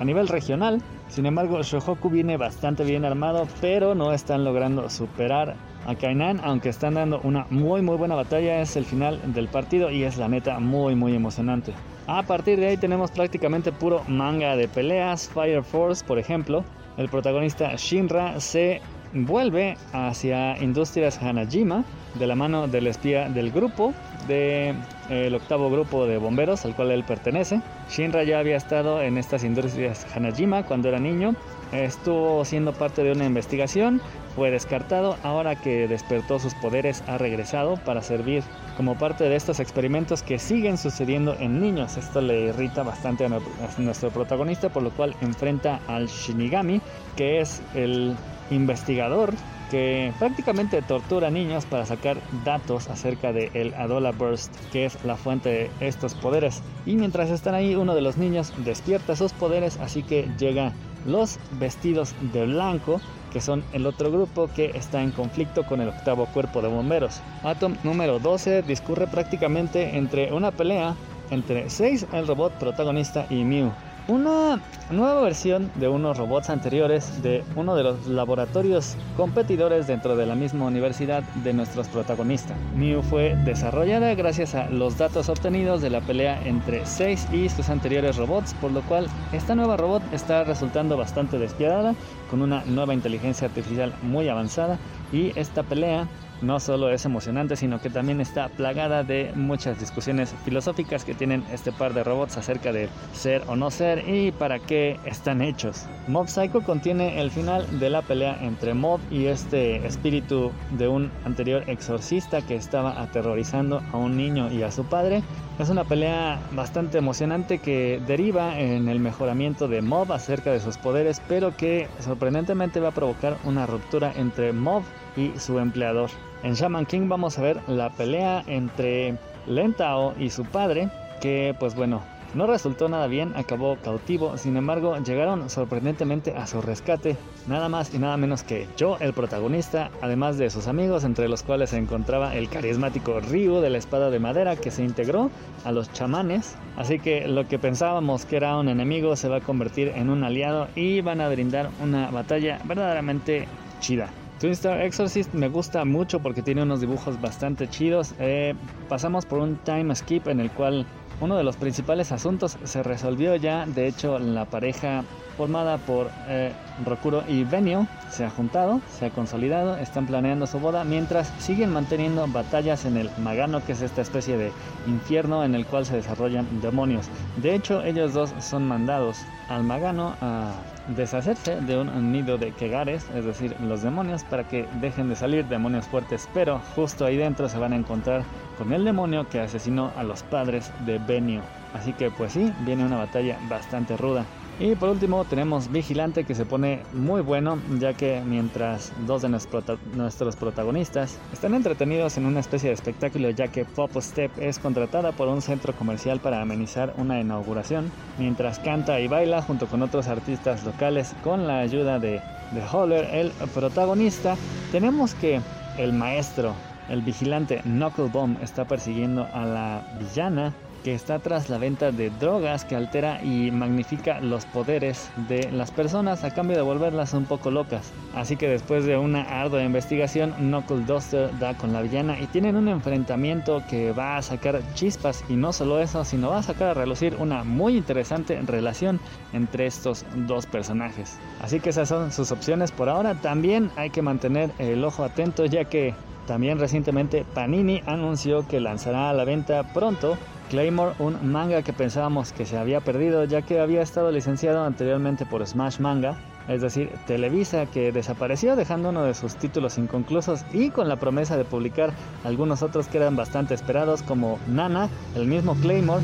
a 0.00 0.04
nivel 0.04 0.28
regional. 0.28 0.82
Sin 1.08 1.26
embargo, 1.26 1.60
Shohoku 1.62 2.08
viene 2.08 2.36
bastante 2.36 2.84
bien 2.84 3.04
armado, 3.04 3.48
pero 3.60 3.94
no 3.94 4.12
están 4.12 4.44
logrando 4.44 4.88
superar 4.88 5.56
a 5.86 5.94
Kainan, 5.94 6.40
aunque 6.44 6.68
están 6.68 6.94
dando 6.94 7.20
una 7.22 7.46
muy 7.50 7.82
muy 7.82 7.96
buena 7.96 8.14
batalla. 8.14 8.60
Es 8.60 8.76
el 8.76 8.84
final 8.84 9.20
del 9.34 9.48
partido 9.48 9.90
y 9.90 10.04
es 10.04 10.16
la 10.16 10.28
neta 10.28 10.60
muy 10.60 10.94
muy 10.94 11.14
emocionante. 11.14 11.72
A 12.06 12.22
partir 12.22 12.58
de 12.58 12.68
ahí 12.68 12.76
tenemos 12.76 13.10
prácticamente 13.10 13.72
puro 13.72 14.02
manga 14.08 14.56
de 14.56 14.68
peleas. 14.68 15.28
Fire 15.28 15.62
Force, 15.62 16.04
por 16.04 16.18
ejemplo, 16.18 16.64
el 16.96 17.08
protagonista 17.08 17.74
Shinra 17.76 18.40
se 18.40 18.80
vuelve 19.12 19.76
hacia 19.92 20.56
Industrias 20.62 21.22
Hanajima 21.22 21.84
de 22.14 22.26
la 22.26 22.34
mano 22.34 22.66
del 22.66 22.86
espía 22.86 23.28
del 23.28 23.50
grupo, 23.50 23.94
del 24.26 24.76
de, 25.08 25.34
octavo 25.34 25.70
grupo 25.70 26.06
de 26.06 26.18
bomberos 26.18 26.64
al 26.64 26.74
cual 26.74 26.90
él 26.90 27.04
pertenece. 27.04 27.60
Shinra 27.90 28.24
ya 28.24 28.38
había 28.38 28.56
estado 28.56 29.02
en 29.02 29.18
estas 29.18 29.44
industrias 29.44 30.06
Hanajima 30.14 30.64
cuando 30.64 30.88
era 30.88 30.98
niño, 30.98 31.34
estuvo 31.72 32.44
siendo 32.44 32.72
parte 32.72 33.02
de 33.02 33.12
una 33.12 33.26
investigación, 33.26 34.00
fue 34.34 34.50
descartado, 34.50 35.16
ahora 35.22 35.56
que 35.56 35.88
despertó 35.88 36.38
sus 36.38 36.54
poderes 36.54 37.02
ha 37.06 37.18
regresado 37.18 37.76
para 37.84 38.02
servir 38.02 38.42
como 38.76 38.96
parte 38.96 39.24
de 39.24 39.36
estos 39.36 39.60
experimentos 39.60 40.22
que 40.22 40.38
siguen 40.38 40.78
sucediendo 40.78 41.36
en 41.38 41.60
niños. 41.60 41.96
Esto 41.96 42.20
le 42.20 42.46
irrita 42.46 42.82
bastante 42.82 43.26
a 43.26 43.40
nuestro 43.78 44.10
protagonista, 44.10 44.68
por 44.68 44.82
lo 44.82 44.90
cual 44.90 45.14
enfrenta 45.20 45.80
al 45.86 46.06
Shinigami, 46.06 46.80
que 47.16 47.40
es 47.40 47.60
el 47.74 48.16
investigador 48.50 49.34
que 49.70 50.12
prácticamente 50.18 50.82
tortura 50.82 51.30
niños 51.30 51.64
para 51.64 51.86
sacar 51.86 52.18
datos 52.44 52.88
acerca 52.88 53.32
de 53.32 53.50
el 53.54 53.72
Adola 53.74 54.10
Burst, 54.10 54.52
que 54.72 54.84
es 54.84 55.02
la 55.04 55.16
fuente 55.16 55.48
de 55.78 55.88
estos 55.88 56.14
poderes. 56.14 56.62
Y 56.86 56.96
mientras 56.96 57.30
están 57.30 57.54
ahí, 57.54 57.74
uno 57.76 57.94
de 57.94 58.02
los 58.02 58.16
niños 58.16 58.52
despierta 58.64 59.16
sus 59.16 59.32
poderes, 59.32 59.78
así 59.78 60.02
que 60.02 60.28
llega 60.38 60.72
los 61.06 61.38
vestidos 61.52 62.14
de 62.32 62.46
blanco, 62.46 63.00
que 63.32 63.40
son 63.40 63.62
el 63.72 63.86
otro 63.86 64.10
grupo 64.10 64.48
que 64.54 64.72
está 64.74 65.02
en 65.02 65.12
conflicto 65.12 65.64
con 65.64 65.80
el 65.80 65.88
octavo 65.88 66.26
cuerpo 66.26 66.60
de 66.62 66.68
bomberos. 66.68 67.20
Atom 67.44 67.76
número 67.84 68.18
12 68.18 68.62
discurre 68.62 69.06
prácticamente 69.06 69.96
entre 69.96 70.32
una 70.32 70.50
pelea 70.50 70.96
entre 71.30 71.70
6, 71.70 72.08
el 72.12 72.26
robot 72.26 72.54
protagonista, 72.54 73.26
y 73.30 73.44
Mew. 73.44 73.70
Una 74.10 74.60
nueva 74.90 75.20
versión 75.20 75.70
de 75.76 75.86
unos 75.86 76.18
robots 76.18 76.50
anteriores 76.50 77.22
de 77.22 77.44
uno 77.54 77.76
de 77.76 77.84
los 77.84 78.08
laboratorios 78.08 78.96
competidores 79.16 79.86
dentro 79.86 80.16
de 80.16 80.26
la 80.26 80.34
misma 80.34 80.66
universidad 80.66 81.22
de 81.44 81.52
nuestros 81.52 81.86
protagonistas. 81.86 82.56
Mew 82.74 83.02
fue 83.02 83.36
desarrollada 83.44 84.12
gracias 84.16 84.56
a 84.56 84.68
los 84.68 84.98
datos 84.98 85.28
obtenidos 85.28 85.80
de 85.80 85.90
la 85.90 86.00
pelea 86.00 86.42
entre 86.44 86.84
6 86.84 87.28
y 87.32 87.48
sus 87.50 87.68
anteriores 87.68 88.16
robots, 88.16 88.52
por 88.54 88.72
lo 88.72 88.82
cual 88.82 89.06
esta 89.32 89.54
nueva 89.54 89.76
robot 89.76 90.02
está 90.12 90.42
resultando 90.42 90.96
bastante 90.96 91.38
despiadada, 91.38 91.94
con 92.30 92.42
una 92.42 92.64
nueva 92.64 92.94
inteligencia 92.94 93.46
artificial 93.46 93.94
muy 94.02 94.28
avanzada 94.28 94.76
y 95.12 95.32
esta 95.38 95.62
pelea 95.62 96.08
no 96.42 96.60
solo 96.60 96.90
es 96.90 97.04
emocionante, 97.04 97.56
sino 97.56 97.80
que 97.80 97.90
también 97.90 98.20
está 98.20 98.48
plagada 98.48 99.02
de 99.02 99.32
muchas 99.34 99.78
discusiones 99.78 100.34
filosóficas 100.44 101.04
que 101.04 101.14
tienen 101.14 101.44
este 101.52 101.72
par 101.72 101.94
de 101.94 102.04
robots 102.04 102.36
acerca 102.36 102.72
de 102.72 102.88
ser 103.12 103.42
o 103.46 103.56
no 103.56 103.70
ser 103.70 104.08
y 104.08 104.32
para 104.32 104.58
qué 104.58 104.98
están 105.04 105.42
hechos. 105.42 105.86
Mob 106.08 106.28
Psycho 106.28 106.62
contiene 106.62 107.20
el 107.20 107.30
final 107.30 107.78
de 107.78 107.90
la 107.90 108.02
pelea 108.02 108.38
entre 108.40 108.74
Mob 108.74 109.00
y 109.10 109.26
este 109.26 109.86
espíritu 109.86 110.50
de 110.78 110.88
un 110.88 111.10
anterior 111.24 111.64
exorcista 111.66 112.42
que 112.42 112.54
estaba 112.54 113.00
aterrorizando 113.00 113.82
a 113.92 113.96
un 113.96 114.16
niño 114.16 114.50
y 114.52 114.62
a 114.62 114.70
su 114.70 114.84
padre. 114.84 115.22
Es 115.58 115.68
una 115.68 115.84
pelea 115.84 116.40
bastante 116.52 116.98
emocionante 116.98 117.58
que 117.58 118.00
deriva 118.06 118.58
en 118.58 118.88
el 118.88 118.98
mejoramiento 118.98 119.68
de 119.68 119.82
Mob 119.82 120.12
acerca 120.12 120.50
de 120.50 120.60
sus 120.60 120.78
poderes, 120.78 121.20
pero 121.28 121.54
que 121.56 121.88
sorprendentemente 122.00 122.80
va 122.80 122.88
a 122.88 122.92
provocar 122.92 123.36
una 123.44 123.66
ruptura 123.66 124.12
entre 124.16 124.52
Mob 124.52 124.82
y 125.16 125.38
su 125.38 125.58
empleador. 125.58 126.10
En 126.42 126.54
Shaman 126.54 126.86
King 126.86 127.08
vamos 127.08 127.38
a 127.38 127.42
ver 127.42 127.60
la 127.68 127.90
pelea 127.90 128.42
entre 128.46 129.16
Lentao 129.46 130.14
y 130.18 130.30
su 130.30 130.44
padre, 130.44 130.88
que 131.20 131.54
pues 131.58 131.74
bueno, 131.74 132.02
no 132.32 132.46
resultó 132.46 132.88
nada 132.88 133.08
bien, 133.08 133.32
acabó 133.36 133.76
cautivo, 133.76 134.38
sin 134.38 134.56
embargo 134.56 134.96
llegaron 134.98 135.50
sorprendentemente 135.50 136.34
a 136.36 136.46
su 136.46 136.62
rescate, 136.62 137.16
nada 137.46 137.68
más 137.68 137.92
y 137.92 137.98
nada 137.98 138.16
menos 138.16 138.42
que 138.42 138.68
yo, 138.76 138.96
el 139.00 139.12
protagonista, 139.12 139.90
además 140.00 140.38
de 140.38 140.48
sus 140.48 140.66
amigos, 140.66 141.04
entre 141.04 141.28
los 141.28 141.42
cuales 141.42 141.70
se 141.70 141.78
encontraba 141.78 142.34
el 142.34 142.48
carismático 142.48 143.20
Ryu 143.20 143.60
de 143.60 143.70
la 143.70 143.78
espada 143.78 144.10
de 144.10 144.20
madera 144.20 144.56
que 144.56 144.70
se 144.70 144.84
integró 144.84 145.30
a 145.64 145.72
los 145.72 145.92
chamanes, 145.92 146.54
así 146.76 147.00
que 147.00 147.26
lo 147.26 147.48
que 147.48 147.58
pensábamos 147.58 148.24
que 148.24 148.36
era 148.36 148.56
un 148.56 148.68
enemigo 148.68 149.16
se 149.16 149.28
va 149.28 149.38
a 149.38 149.40
convertir 149.40 149.88
en 149.88 150.08
un 150.08 150.24
aliado 150.24 150.68
y 150.76 151.00
van 151.00 151.20
a 151.20 151.28
brindar 151.28 151.68
una 151.82 152.10
batalla 152.10 152.60
verdaderamente 152.64 153.46
chida. 153.80 154.08
Twin 154.40 154.52
Star 154.52 154.80
Exorcist 154.80 155.34
me 155.34 155.50
gusta 155.50 155.84
mucho 155.84 156.20
porque 156.20 156.40
tiene 156.40 156.62
unos 156.62 156.80
dibujos 156.80 157.20
bastante 157.20 157.68
chidos. 157.68 158.14
Eh, 158.18 158.54
pasamos 158.88 159.26
por 159.26 159.38
un 159.38 159.56
time 159.56 159.94
skip 159.94 160.28
en 160.28 160.40
el 160.40 160.50
cual 160.50 160.86
uno 161.20 161.36
de 161.36 161.44
los 161.44 161.56
principales 161.56 162.10
asuntos 162.10 162.56
se 162.64 162.82
resolvió 162.82 163.36
ya. 163.36 163.66
De 163.66 163.86
hecho, 163.86 164.18
la 164.18 164.46
pareja 164.46 165.04
formada 165.36 165.76
por 165.76 166.10
eh, 166.26 166.52
Rokuro 166.86 167.22
y 167.28 167.44
Benio 167.44 167.86
se 168.10 168.24
ha 168.24 168.30
juntado, 168.30 168.80
se 168.98 169.04
ha 169.04 169.10
consolidado, 169.10 169.76
están 169.76 170.06
planeando 170.06 170.46
su 170.46 170.58
boda 170.58 170.84
mientras 170.84 171.28
siguen 171.38 171.70
manteniendo 171.70 172.26
batallas 172.26 172.86
en 172.86 172.96
el 172.96 173.10
Magano, 173.18 173.62
que 173.62 173.72
es 173.72 173.82
esta 173.82 174.00
especie 174.00 174.38
de 174.38 174.52
infierno 174.86 175.44
en 175.44 175.54
el 175.54 175.66
cual 175.66 175.84
se 175.84 175.96
desarrollan 175.96 176.46
demonios. 176.62 177.08
De 177.36 177.54
hecho, 177.54 177.82
ellos 177.84 178.14
dos 178.14 178.32
son 178.40 178.66
mandados 178.66 179.18
al 179.50 179.64
Magano 179.64 180.14
a 180.22 180.54
deshacerse 180.96 181.60
de 181.60 181.78
un 181.78 182.12
nido 182.12 182.38
de 182.38 182.52
Kegares, 182.52 183.06
es 183.14 183.24
decir, 183.24 183.56
los 183.60 183.82
demonios, 183.82 184.24
para 184.24 184.44
que 184.44 184.68
dejen 184.80 185.08
de 185.08 185.16
salir 185.16 185.46
demonios 185.46 185.86
fuertes, 185.86 186.28
pero 186.32 186.60
justo 186.74 187.04
ahí 187.04 187.16
dentro 187.16 187.48
se 187.48 187.58
van 187.58 187.72
a 187.72 187.76
encontrar 187.76 188.24
con 188.58 188.72
el 188.72 188.84
demonio 188.84 189.28
que 189.28 189.40
asesinó 189.40 189.92
a 189.96 190.02
los 190.02 190.22
padres 190.22 190.72
de 190.84 190.98
Benio. 190.98 191.42
Así 191.72 191.92
que 191.92 192.10
pues 192.10 192.32
sí, 192.32 192.52
viene 192.60 192.84
una 192.84 192.98
batalla 192.98 193.38
bastante 193.48 193.96
ruda. 193.96 194.26
Y 194.60 194.74
por 194.74 194.90
último 194.90 195.24
tenemos 195.24 195.72
Vigilante 195.72 196.24
que 196.24 196.34
se 196.34 196.44
pone 196.44 196.82
muy 196.92 197.22
bueno 197.22 197.58
ya 197.78 197.94
que 197.94 198.20
mientras 198.20 198.92
dos 199.06 199.22
de 199.22 199.30
nuestros 199.30 200.36
protagonistas 200.36 201.18
están 201.32 201.54
entretenidos 201.54 202.18
en 202.18 202.26
una 202.26 202.40
especie 202.40 202.68
de 202.68 202.74
espectáculo 202.74 203.30
ya 203.30 203.48
que 203.48 203.64
Pop 203.64 203.90
Step 203.98 204.30
es 204.38 204.58
contratada 204.58 205.12
por 205.12 205.28
un 205.28 205.40
centro 205.40 205.72
comercial 205.72 206.20
para 206.20 206.42
amenizar 206.42 206.92
una 206.98 207.18
inauguración, 207.18 207.90
mientras 208.18 208.58
canta 208.58 209.00
y 209.00 209.08
baila 209.08 209.40
junto 209.40 209.66
con 209.66 209.80
otros 209.80 210.08
artistas 210.08 210.62
locales 210.62 211.14
con 211.24 211.46
la 211.46 211.60
ayuda 211.60 211.98
de, 211.98 212.20
de 212.52 212.62
Holler, 212.70 213.06
el 213.14 213.30
protagonista, 213.54 214.36
tenemos 214.72 215.14
que 215.14 215.40
el 215.78 215.94
maestro, 215.94 216.52
el 216.90 217.00
vigilante 217.00 217.62
Knucklebomb 217.62 218.42
está 218.42 218.66
persiguiendo 218.66 219.26
a 219.32 219.46
la 219.46 219.96
villana 219.98 220.52
que 220.82 220.94
está 220.94 221.18
tras 221.18 221.48
la 221.50 221.58
venta 221.58 221.92
de 221.92 222.10
drogas 222.10 222.64
que 222.64 222.76
altera 222.76 223.22
y 223.22 223.50
magnifica 223.50 224.20
los 224.20 224.46
poderes 224.46 225.10
de 225.28 225.50
las 225.52 225.70
personas 225.70 226.24
a 226.24 226.32
cambio 226.32 226.56
de 226.56 226.62
volverlas 226.62 227.12
un 227.14 227.24
poco 227.24 227.50
locas. 227.50 227.92
Así 228.14 228.36
que 228.36 228.48
después 228.48 228.84
de 228.84 228.96
una 228.96 229.22
ardua 229.22 229.62
investigación, 229.62 230.32
Knuckle 230.38 230.84
Duster 230.84 231.30
da 231.38 231.56
con 231.56 231.72
la 231.72 231.82
villana 231.82 232.18
y 232.18 232.26
tienen 232.26 232.56
un 232.56 232.68
enfrentamiento 232.68 233.62
que 233.68 233.92
va 233.92 234.16
a 234.16 234.22
sacar 234.22 234.60
chispas 234.74 235.24
y 235.28 235.34
no 235.34 235.52
solo 235.52 235.80
eso, 235.80 236.04
sino 236.04 236.30
va 236.30 236.38
a 236.38 236.42
sacar 236.42 236.68
a 236.68 236.74
relucir 236.74 237.16
una 237.18 237.44
muy 237.44 237.76
interesante 237.76 238.40
relación 238.42 239.00
entre 239.32 239.66
estos 239.66 240.04
dos 240.14 240.46
personajes. 240.46 241.18
Así 241.40 241.60
que 241.60 241.70
esas 241.70 241.88
son 241.88 242.12
sus 242.12 242.32
opciones 242.32 242.72
por 242.72 242.88
ahora. 242.88 243.14
También 243.14 243.70
hay 243.76 243.90
que 243.90 244.02
mantener 244.02 244.50
el 244.58 244.84
ojo 244.84 245.04
atento 245.04 245.44
ya 245.46 245.64
que 245.64 245.94
también 246.26 246.58
recientemente 246.58 247.24
Panini 247.34 247.82
anunció 247.86 248.46
que 248.46 248.60
lanzará 248.60 249.10
a 249.10 249.12
la 249.12 249.24
venta 249.24 249.72
pronto 249.72 250.16
Claymore, 250.50 250.94
un 250.98 251.30
manga 251.30 251.62
que 251.62 251.72
pensábamos 251.72 252.32
que 252.32 252.44
se 252.44 252.58
había 252.58 252.80
perdido 252.80 253.24
ya 253.24 253.42
que 253.42 253.60
había 253.60 253.82
estado 253.82 254.10
licenciado 254.10 254.64
anteriormente 254.64 255.24
por 255.24 255.46
Smash 255.46 255.78
Manga, 255.78 256.16
es 256.48 256.60
decir, 256.60 256.90
Televisa 257.06 257.66
que 257.66 257.92
desapareció 257.92 258.56
dejando 258.56 258.88
uno 258.88 259.04
de 259.04 259.14
sus 259.14 259.36
títulos 259.36 259.78
inconclusos 259.78 260.44
y 260.52 260.70
con 260.70 260.88
la 260.88 260.96
promesa 260.96 261.36
de 261.36 261.44
publicar 261.44 261.92
algunos 262.24 262.62
otros 262.62 262.88
que 262.88 262.98
eran 262.98 263.14
bastante 263.14 263.54
esperados 263.54 264.02
como 264.02 264.40
Nana, 264.48 264.88
el 265.14 265.26
mismo 265.26 265.54
Claymore 265.54 266.02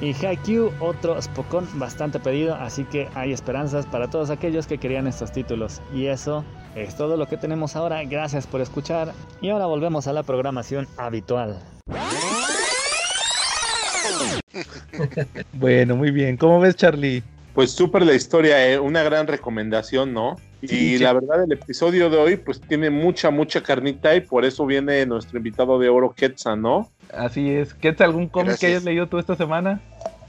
y 0.00 0.12
Haikyuu, 0.14 0.72
otro 0.80 1.20
Spokon 1.20 1.66
bastante 1.74 2.18
pedido, 2.18 2.54
así 2.54 2.84
que 2.84 3.08
hay 3.14 3.32
esperanzas 3.32 3.86
para 3.86 4.08
todos 4.08 4.30
aquellos 4.30 4.66
que 4.66 4.78
querían 4.78 5.06
estos 5.06 5.32
títulos. 5.32 5.80
Y 5.94 6.06
eso 6.06 6.44
es 6.76 6.94
todo 6.94 7.16
lo 7.16 7.26
que 7.26 7.38
tenemos 7.38 7.74
ahora, 7.74 8.04
gracias 8.04 8.46
por 8.46 8.60
escuchar 8.60 9.12
y 9.40 9.48
ahora 9.48 9.66
volvemos 9.66 10.06
a 10.06 10.12
la 10.12 10.22
programación 10.22 10.86
habitual. 10.98 11.58
bueno, 15.54 15.96
muy 15.96 16.10
bien. 16.10 16.36
¿Cómo 16.36 16.60
ves, 16.60 16.76
Charlie? 16.76 17.22
Pues 17.54 17.72
súper 17.72 18.02
la 18.02 18.12
historia, 18.12 18.70
¿eh? 18.70 18.78
una 18.78 19.02
gran 19.02 19.26
recomendación, 19.26 20.12
¿no? 20.12 20.36
Y 20.60 20.98
la 20.98 21.14
verdad, 21.14 21.44
el 21.44 21.52
episodio 21.52 22.10
de 22.10 22.18
hoy, 22.18 22.36
pues 22.36 22.60
tiene 22.60 22.90
mucha, 22.90 23.30
mucha 23.30 23.62
carnita 23.62 24.14
y 24.14 24.20
por 24.20 24.44
eso 24.44 24.66
viene 24.66 25.06
nuestro 25.06 25.38
invitado 25.38 25.78
de 25.78 25.88
oro, 25.88 26.12
Quetzal, 26.12 26.60
¿no? 26.60 26.90
Así 27.14 27.50
es. 27.50 27.72
¿Quetzal, 27.72 28.10
algún 28.10 28.28
cómic 28.28 28.58
que 28.58 28.66
hayas 28.66 28.84
leído 28.84 29.06
tú 29.06 29.18
esta 29.18 29.36
semana? 29.36 29.80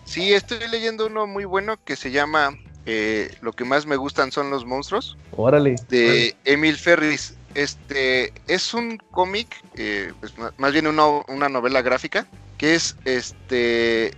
Sí, 0.05 0.33
estoy 0.33 0.59
leyendo 0.71 1.07
uno 1.07 1.27
muy 1.27 1.43
bueno 1.43 1.75
que 1.83 1.97
se 1.97 2.11
llama 2.11 2.51
eh, 2.87 3.35
Lo 3.41 3.53
que 3.53 3.65
más 3.65 3.85
me 3.85 3.95
gustan 3.95 4.31
son 4.31 4.49
los 4.49 4.65
monstruos. 4.65 5.17
Órale. 5.31 5.75
De 5.89 6.35
Emil 6.45 6.77
Ferris. 6.77 7.35
Este 7.53 8.33
es 8.47 8.73
un 8.73 8.97
cómic, 9.11 9.47
eh, 9.75 10.13
pues, 10.19 10.33
más 10.57 10.73
bien 10.73 10.87
una 10.87 11.49
novela 11.49 11.81
gráfica 11.81 12.27
que 12.57 12.75
es 12.75 12.95
este 13.05 14.11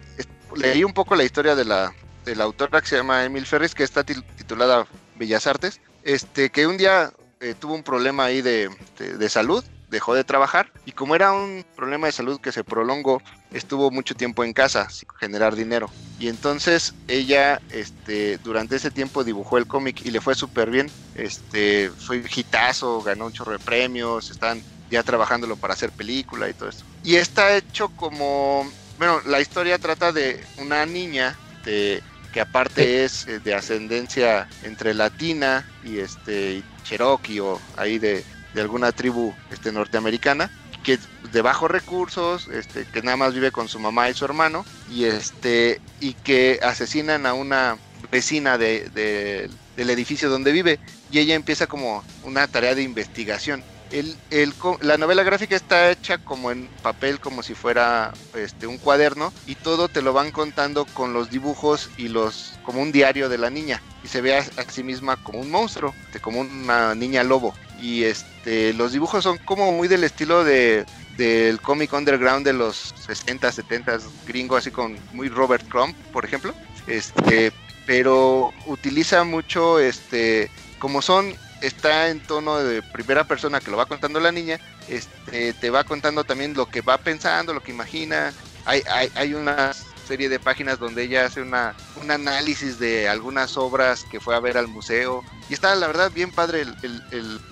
leí 0.56 0.84
un 0.84 0.94
poco 0.94 1.16
la 1.16 1.24
historia 1.24 1.56
de 1.56 1.66
la, 1.66 1.94
de 2.26 2.36
la 2.36 2.46
autora 2.46 2.82
que 2.82 2.88
se 2.88 2.98
llama 2.98 3.24
Emil 3.24 3.46
Ferris, 3.46 3.76
que 3.76 3.84
está 3.84 4.04
titulada 4.04 4.88
Bellas 5.16 5.48
Artes, 5.48 5.80
este, 6.04 6.50
que 6.50 6.68
un 6.68 6.78
día 6.78 7.12
eh, 7.40 7.54
tuvo 7.60 7.76
un 7.76 7.84
problema 7.84 8.26
ahí 8.26 8.42
de, 8.42 8.70
de, 8.98 9.30
salud, 9.30 9.64
dejó 9.90 10.14
de 10.14 10.24
trabajar 10.24 10.72
y 10.86 10.92
como 10.92 11.16
era 11.16 11.32
un 11.32 11.66
problema 11.76 12.08
de 12.08 12.14
salud 12.14 12.40
que 12.40 12.52
se 12.52 12.64
prolongó, 12.64 13.22
estuvo 13.52 13.92
mucho 13.92 14.16
tiempo 14.16 14.44
en 14.44 14.54
casa 14.54 14.90
sin 14.90 15.08
generar 15.20 15.56
dinero. 15.56 15.90
Y 16.20 16.28
entonces 16.28 16.94
ella 17.08 17.62
este, 17.72 18.38
durante 18.40 18.76
ese 18.76 18.92
tiempo 18.92 19.24
dibujó 19.24 19.58
el 19.58 19.68
cómic 19.68 20.02
y 20.06 20.12
le 20.12 20.22
fue 20.22 20.36
súper 20.36 20.70
bien. 20.70 20.92
Este, 21.16 21.92
fue 21.98 22.24
hitazo, 22.36 23.02
ganó 23.02 23.28
un 23.28 23.34
chorro 23.34 23.54
de 23.54 23.60
premios, 23.60 24.30
están 24.30 24.62
ya 24.90 25.04
trabajándolo 25.04 25.56
para 25.56 25.74
hacer 25.74 25.92
película 25.92 26.50
y 26.50 26.54
todo 26.54 26.70
esto. 26.70 26.84
Y 27.04 27.16
está 27.16 27.56
hecho 27.56 27.90
como, 27.90 28.70
bueno, 28.98 29.22
la 29.26 29.40
historia 29.40 29.78
trata 29.78 30.12
de 30.12 30.44
una 30.58 30.86
niña 30.86 31.38
de, 31.64 32.04
que 32.34 32.42
aparte 32.42 33.04
es 33.06 33.28
eh, 33.28 33.40
de 33.40 33.54
ascendencia 33.54 34.48
entre 34.64 34.94
latina 34.94 35.66
y 35.84 36.00
este 36.00 36.64
cherokee 36.84 37.40
o 37.40 37.60
ahí 37.78 38.00
de, 38.00 38.24
de 38.54 38.62
alguna 38.62 38.92
tribu 38.92 39.34
este, 39.52 39.72
norteamericana 39.72 40.50
que 40.84 40.98
de 41.34 41.42
bajos 41.42 41.70
recursos, 41.70 42.48
este, 42.48 42.86
que 42.86 43.02
nada 43.02 43.18
más 43.18 43.34
vive 43.34 43.52
con 43.52 43.68
su 43.68 43.80
mamá 43.80 44.10
y 44.10 44.14
su 44.14 44.24
hermano, 44.26 44.66
y 44.90 45.04
este, 45.04 45.82
y 46.00 46.14
que 46.14 46.60
asesinan 46.64 47.26
a 47.26 47.34
una 47.34 47.78
vecina 48.12 48.58
de, 48.58 49.50
del 49.76 49.90
edificio 49.90 50.30
donde 50.30 50.54
vive, 50.54 50.80
y 51.12 51.20
ella 51.20 51.36
empieza 51.36 51.68
como 51.68 52.04
una 52.24 52.48
tarea 52.48 52.76
de 52.76 52.84
investigación 52.84 53.64
el, 53.92 54.16
el 54.30 54.54
la 54.82 54.98
novela 54.98 55.24
gráfica 55.24 55.56
está 55.56 55.92
hecha 55.92 56.18
como 56.18 56.52
en 56.52 56.68
papel, 56.82 57.20
como 57.20 57.44
si 57.44 57.54
fuera 57.54 58.14
este, 58.36 58.68
un 58.68 58.78
cuaderno, 58.78 59.34
y 59.48 59.56
todo 59.56 59.88
te 59.88 60.02
lo 60.02 60.14
van 60.14 60.32
contando 60.32 60.86
con 60.86 61.14
los 61.14 61.30
dibujos 61.30 61.90
y 61.98 62.08
los 62.08 62.60
como 62.64 62.82
un 62.82 62.92
diario 62.92 63.30
de 63.30 63.38
la 63.38 63.50
niña. 63.50 63.82
Y 64.04 64.08
se 64.08 64.22
ve 64.22 64.38
a, 64.38 64.44
sí 64.70 64.84
misma 64.84 65.18
como 65.24 65.40
un 65.40 65.50
monstruo, 65.50 65.94
como 66.22 66.42
una 66.42 66.96
niña 66.96 67.24
lobo. 67.24 67.54
Y 67.82 68.04
este, 68.04 68.74
los 68.74 68.92
dibujos 68.92 69.24
son 69.24 69.38
como 69.40 69.72
muy 69.72 69.88
del 69.88 70.04
estilo 70.04 70.44
de 70.44 70.86
del 71.18 71.60
cómic 71.60 71.92
underground 71.92 72.46
de 72.46 72.54
los 72.54 72.94
60, 73.06 73.52
70 73.52 74.00
gringo, 74.26 74.56
así 74.56 74.72
con 74.72 74.98
muy 75.12 75.28
Robert 75.28 75.68
Crumb, 75.68 75.94
por 76.14 76.24
ejemplo. 76.24 76.54
Este, 76.88 77.52
pero 77.86 78.54
utiliza 78.68 79.26
mucho 79.26 79.80
este 79.80 80.50
como 80.80 81.02
son 81.02 81.36
está 81.62 82.08
en 82.08 82.22
tono 82.22 82.60
de 82.60 82.82
primera 82.82 83.26
persona 83.26 83.60
que 83.60 83.70
lo 83.70 83.76
va 83.76 83.86
contando 83.86 84.20
la 84.22 84.32
niña, 84.32 84.60
este, 84.88 85.54
te 85.54 85.70
va 85.70 85.84
contando 85.84 86.24
también 86.24 86.54
lo 86.54 86.68
que 86.68 86.82
va 86.82 86.98
pensando, 86.98 87.54
lo 87.54 87.62
que 87.62 87.72
imagina. 87.72 88.34
Hay, 88.66 88.82
hay, 88.90 89.12
hay 89.16 89.34
una 89.34 89.74
serie 90.10 90.28
de 90.28 90.40
páginas 90.40 90.80
donde 90.80 91.04
ella 91.04 91.26
hace 91.26 91.40
una, 91.40 91.76
un 92.02 92.10
análisis 92.10 92.80
de 92.80 93.08
algunas 93.08 93.58
obras 93.58 94.04
que 94.10 94.20
fue 94.20 94.36
a 94.36 94.40
ver 94.40 94.58
al 94.58 94.68
museo. 94.68 95.24
Y 95.50 95.54
está, 95.54 95.76
la 95.76 95.86
verdad, 95.86 96.12
bien 96.12 96.32
padre 96.32 96.66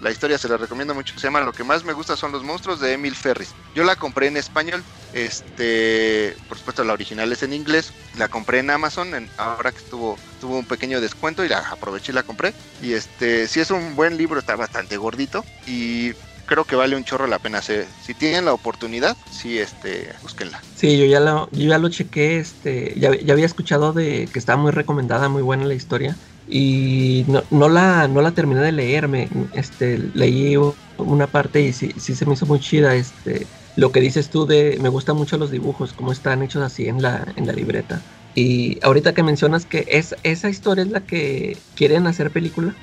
la 0.02 0.12
historia, 0.12 0.40
se 0.40 0.50
la 0.50 0.58
recomiendo 0.58 0.96
mucho. 0.96 1.14
Se 1.20 1.28
llama 1.28 1.42
Lo 1.42 1.54
que 1.54 1.64
más 1.64 1.84
me 1.84 1.94
gusta 1.94 2.18
son 2.18 2.32
los 2.32 2.44
monstruos 2.44 2.80
de 2.80 2.94
Emil 2.94 3.16
Ferris. 3.16 3.54
Yo 3.76 3.84
la 3.84 3.96
compré 3.96 4.26
en 4.28 4.38
español, 4.38 4.84
este, 5.14 6.36
por 6.50 6.58
supuesto 6.58 6.84
la 6.84 6.94
original 6.94 7.32
es 7.32 7.44
en 7.44 7.54
inglés. 7.54 7.94
La 8.18 8.28
compré 8.28 8.60
en 8.60 8.72
Amazon, 8.72 9.30
ahora 9.38 9.72
que 9.72 9.78
estuvo, 9.78 10.18
tuvo 10.42 10.58
un 10.58 10.66
pequeño 10.66 11.00
descuento 11.00 11.46
y 11.46 11.50
la 11.50 11.60
aproveché 11.60 12.12
y 12.12 12.16
la 12.16 12.24
compré. 12.24 12.56
Y 12.82 12.94
este, 12.94 13.48
si 13.48 13.60
es 13.60 13.70
un 13.70 13.96
buen 13.96 14.18
libro, 14.18 14.40
está 14.40 14.56
bastante 14.56 14.98
gordito. 14.98 15.46
Y 15.68 16.14
creo 16.48 16.66
que 16.66 16.76
vale 16.76 16.96
un 16.96 17.04
chorro 17.04 17.28
la 17.28 17.38
pena. 17.38 17.62
Si, 17.62 17.74
si 18.02 18.16
tienen 18.16 18.46
la 18.46 18.54
oportunidad, 18.54 19.16
sí, 19.30 19.60
este, 19.60 20.10
búsquenla. 20.24 20.60
Sí, 20.76 20.98
yo 20.98 21.06
ya 21.06 21.20
lo, 21.20 21.50
yo 21.52 21.70
ya 21.70 21.78
lo 21.78 21.90
chequé, 21.90 22.40
este, 22.40 22.94
ya, 23.00 23.16
ya 23.16 23.34
había 23.34 23.46
escuchado 23.46 23.94
de 23.94 24.28
que 24.32 24.40
estaba 24.40 24.60
muy 24.60 24.72
recomendada, 24.72 25.30
muy 25.30 25.44
buena 25.44 25.66
la 25.66 25.76
historia. 25.76 26.16
Y 26.50 27.26
no, 27.28 27.44
no, 27.52 27.70
la, 27.70 28.08
no 28.08 28.22
la 28.22 28.32
terminé 28.32 28.62
de 28.62 28.72
leerme, 28.72 29.30
este, 29.54 30.00
leí 30.14 30.56
una 30.98 31.28
parte 31.28 31.62
y 31.62 31.74
sí, 31.74 31.92
sí 32.00 32.16
se 32.16 32.26
me 32.26 32.34
hizo 32.34 32.46
muy 32.46 32.60
chida, 32.60 32.96
este, 32.96 33.46
lo 33.76 33.92
que 33.92 34.00
dices 34.00 34.30
tú 34.30 34.48
de, 34.48 34.78
me 34.82 34.90
gustan 34.90 35.18
mucho 35.18 35.38
los 35.38 35.52
dibujos, 35.52 35.94
cómo 35.94 36.12
están 36.12 36.42
hechos 36.42 36.64
así 36.64 36.88
en 36.88 37.02
la, 37.02 37.34
en 37.36 37.46
la 37.46 37.54
libreta. 37.54 38.02
Y 38.34 38.80
ahorita 38.84 39.14
que 39.14 39.24
mencionas 39.24 39.66
que 39.66 39.86
es, 39.90 40.16
esa 40.24 40.50
historia 40.50 40.84
es 40.84 40.92
la 40.92 41.02
que 41.02 41.58
quieren 41.76 42.08
hacer 42.08 42.32
película. 42.32 42.76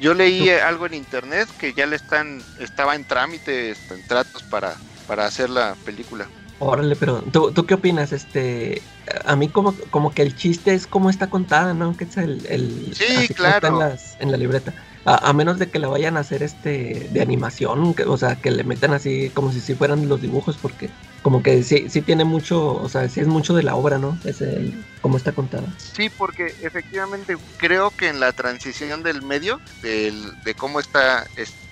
Yo 0.00 0.14
leí 0.14 0.48
algo 0.50 0.86
en 0.86 0.94
internet 0.94 1.48
que 1.58 1.72
ya 1.72 1.86
le 1.86 1.96
están, 1.96 2.42
estaba 2.58 2.94
en 2.94 3.04
trámite, 3.04 3.70
este, 3.70 3.94
en 3.94 4.06
tratos 4.06 4.42
para, 4.44 4.76
para 5.06 5.26
hacer 5.26 5.50
la 5.50 5.76
película. 5.84 6.28
Órale, 6.60 6.96
pero 6.96 7.22
¿tú, 7.22 7.52
¿tú, 7.52 7.66
qué 7.66 7.74
opinas? 7.74 8.12
Este, 8.12 8.82
a 9.24 9.36
mí 9.36 9.48
como, 9.48 9.74
como 9.90 10.12
que 10.12 10.22
el 10.22 10.36
chiste 10.36 10.74
es 10.74 10.86
cómo 10.86 11.08
está 11.10 11.30
contada, 11.30 11.72
¿no? 11.74 11.96
Que 11.96 12.04
es 12.04 12.16
el, 12.16 12.44
el 12.46 12.94
sí, 12.94 13.28
claro. 13.28 13.80
En, 13.80 13.98
en 14.20 14.30
la 14.32 14.36
libreta 14.36 14.74
a, 15.16 15.32
menos 15.32 15.58
de 15.58 15.70
que 15.70 15.78
la 15.78 15.88
vayan 15.88 16.16
a 16.16 16.20
hacer 16.20 16.42
este 16.42 17.08
de 17.10 17.22
animación, 17.22 17.94
o 18.06 18.16
sea, 18.18 18.36
que 18.36 18.50
le 18.50 18.64
metan 18.64 18.92
así 18.92 19.30
como 19.30 19.52
si, 19.52 19.60
si 19.60 19.74
fueran 19.74 20.08
los 20.08 20.20
dibujos, 20.20 20.58
porque 20.60 20.90
como 21.22 21.42
que 21.42 21.62
sí, 21.62 21.88
sí 21.88 22.02
tiene 22.02 22.24
mucho, 22.24 22.74
o 22.74 22.88
sea, 22.88 23.08
sí 23.08 23.20
es 23.20 23.26
mucho 23.26 23.54
de 23.54 23.62
la 23.62 23.74
obra, 23.74 23.98
¿no? 23.98 24.18
Es 24.24 24.40
el, 24.40 24.84
como 25.00 25.16
está 25.16 25.32
contada. 25.32 25.66
Sí, 25.78 26.10
porque 26.10 26.54
efectivamente 26.62 27.36
creo 27.56 27.90
que 27.90 28.08
en 28.08 28.20
la 28.20 28.32
transición 28.32 29.02
del 29.02 29.22
medio, 29.22 29.60
del, 29.82 30.42
de 30.44 30.54
cómo 30.54 30.78
está 30.78 31.26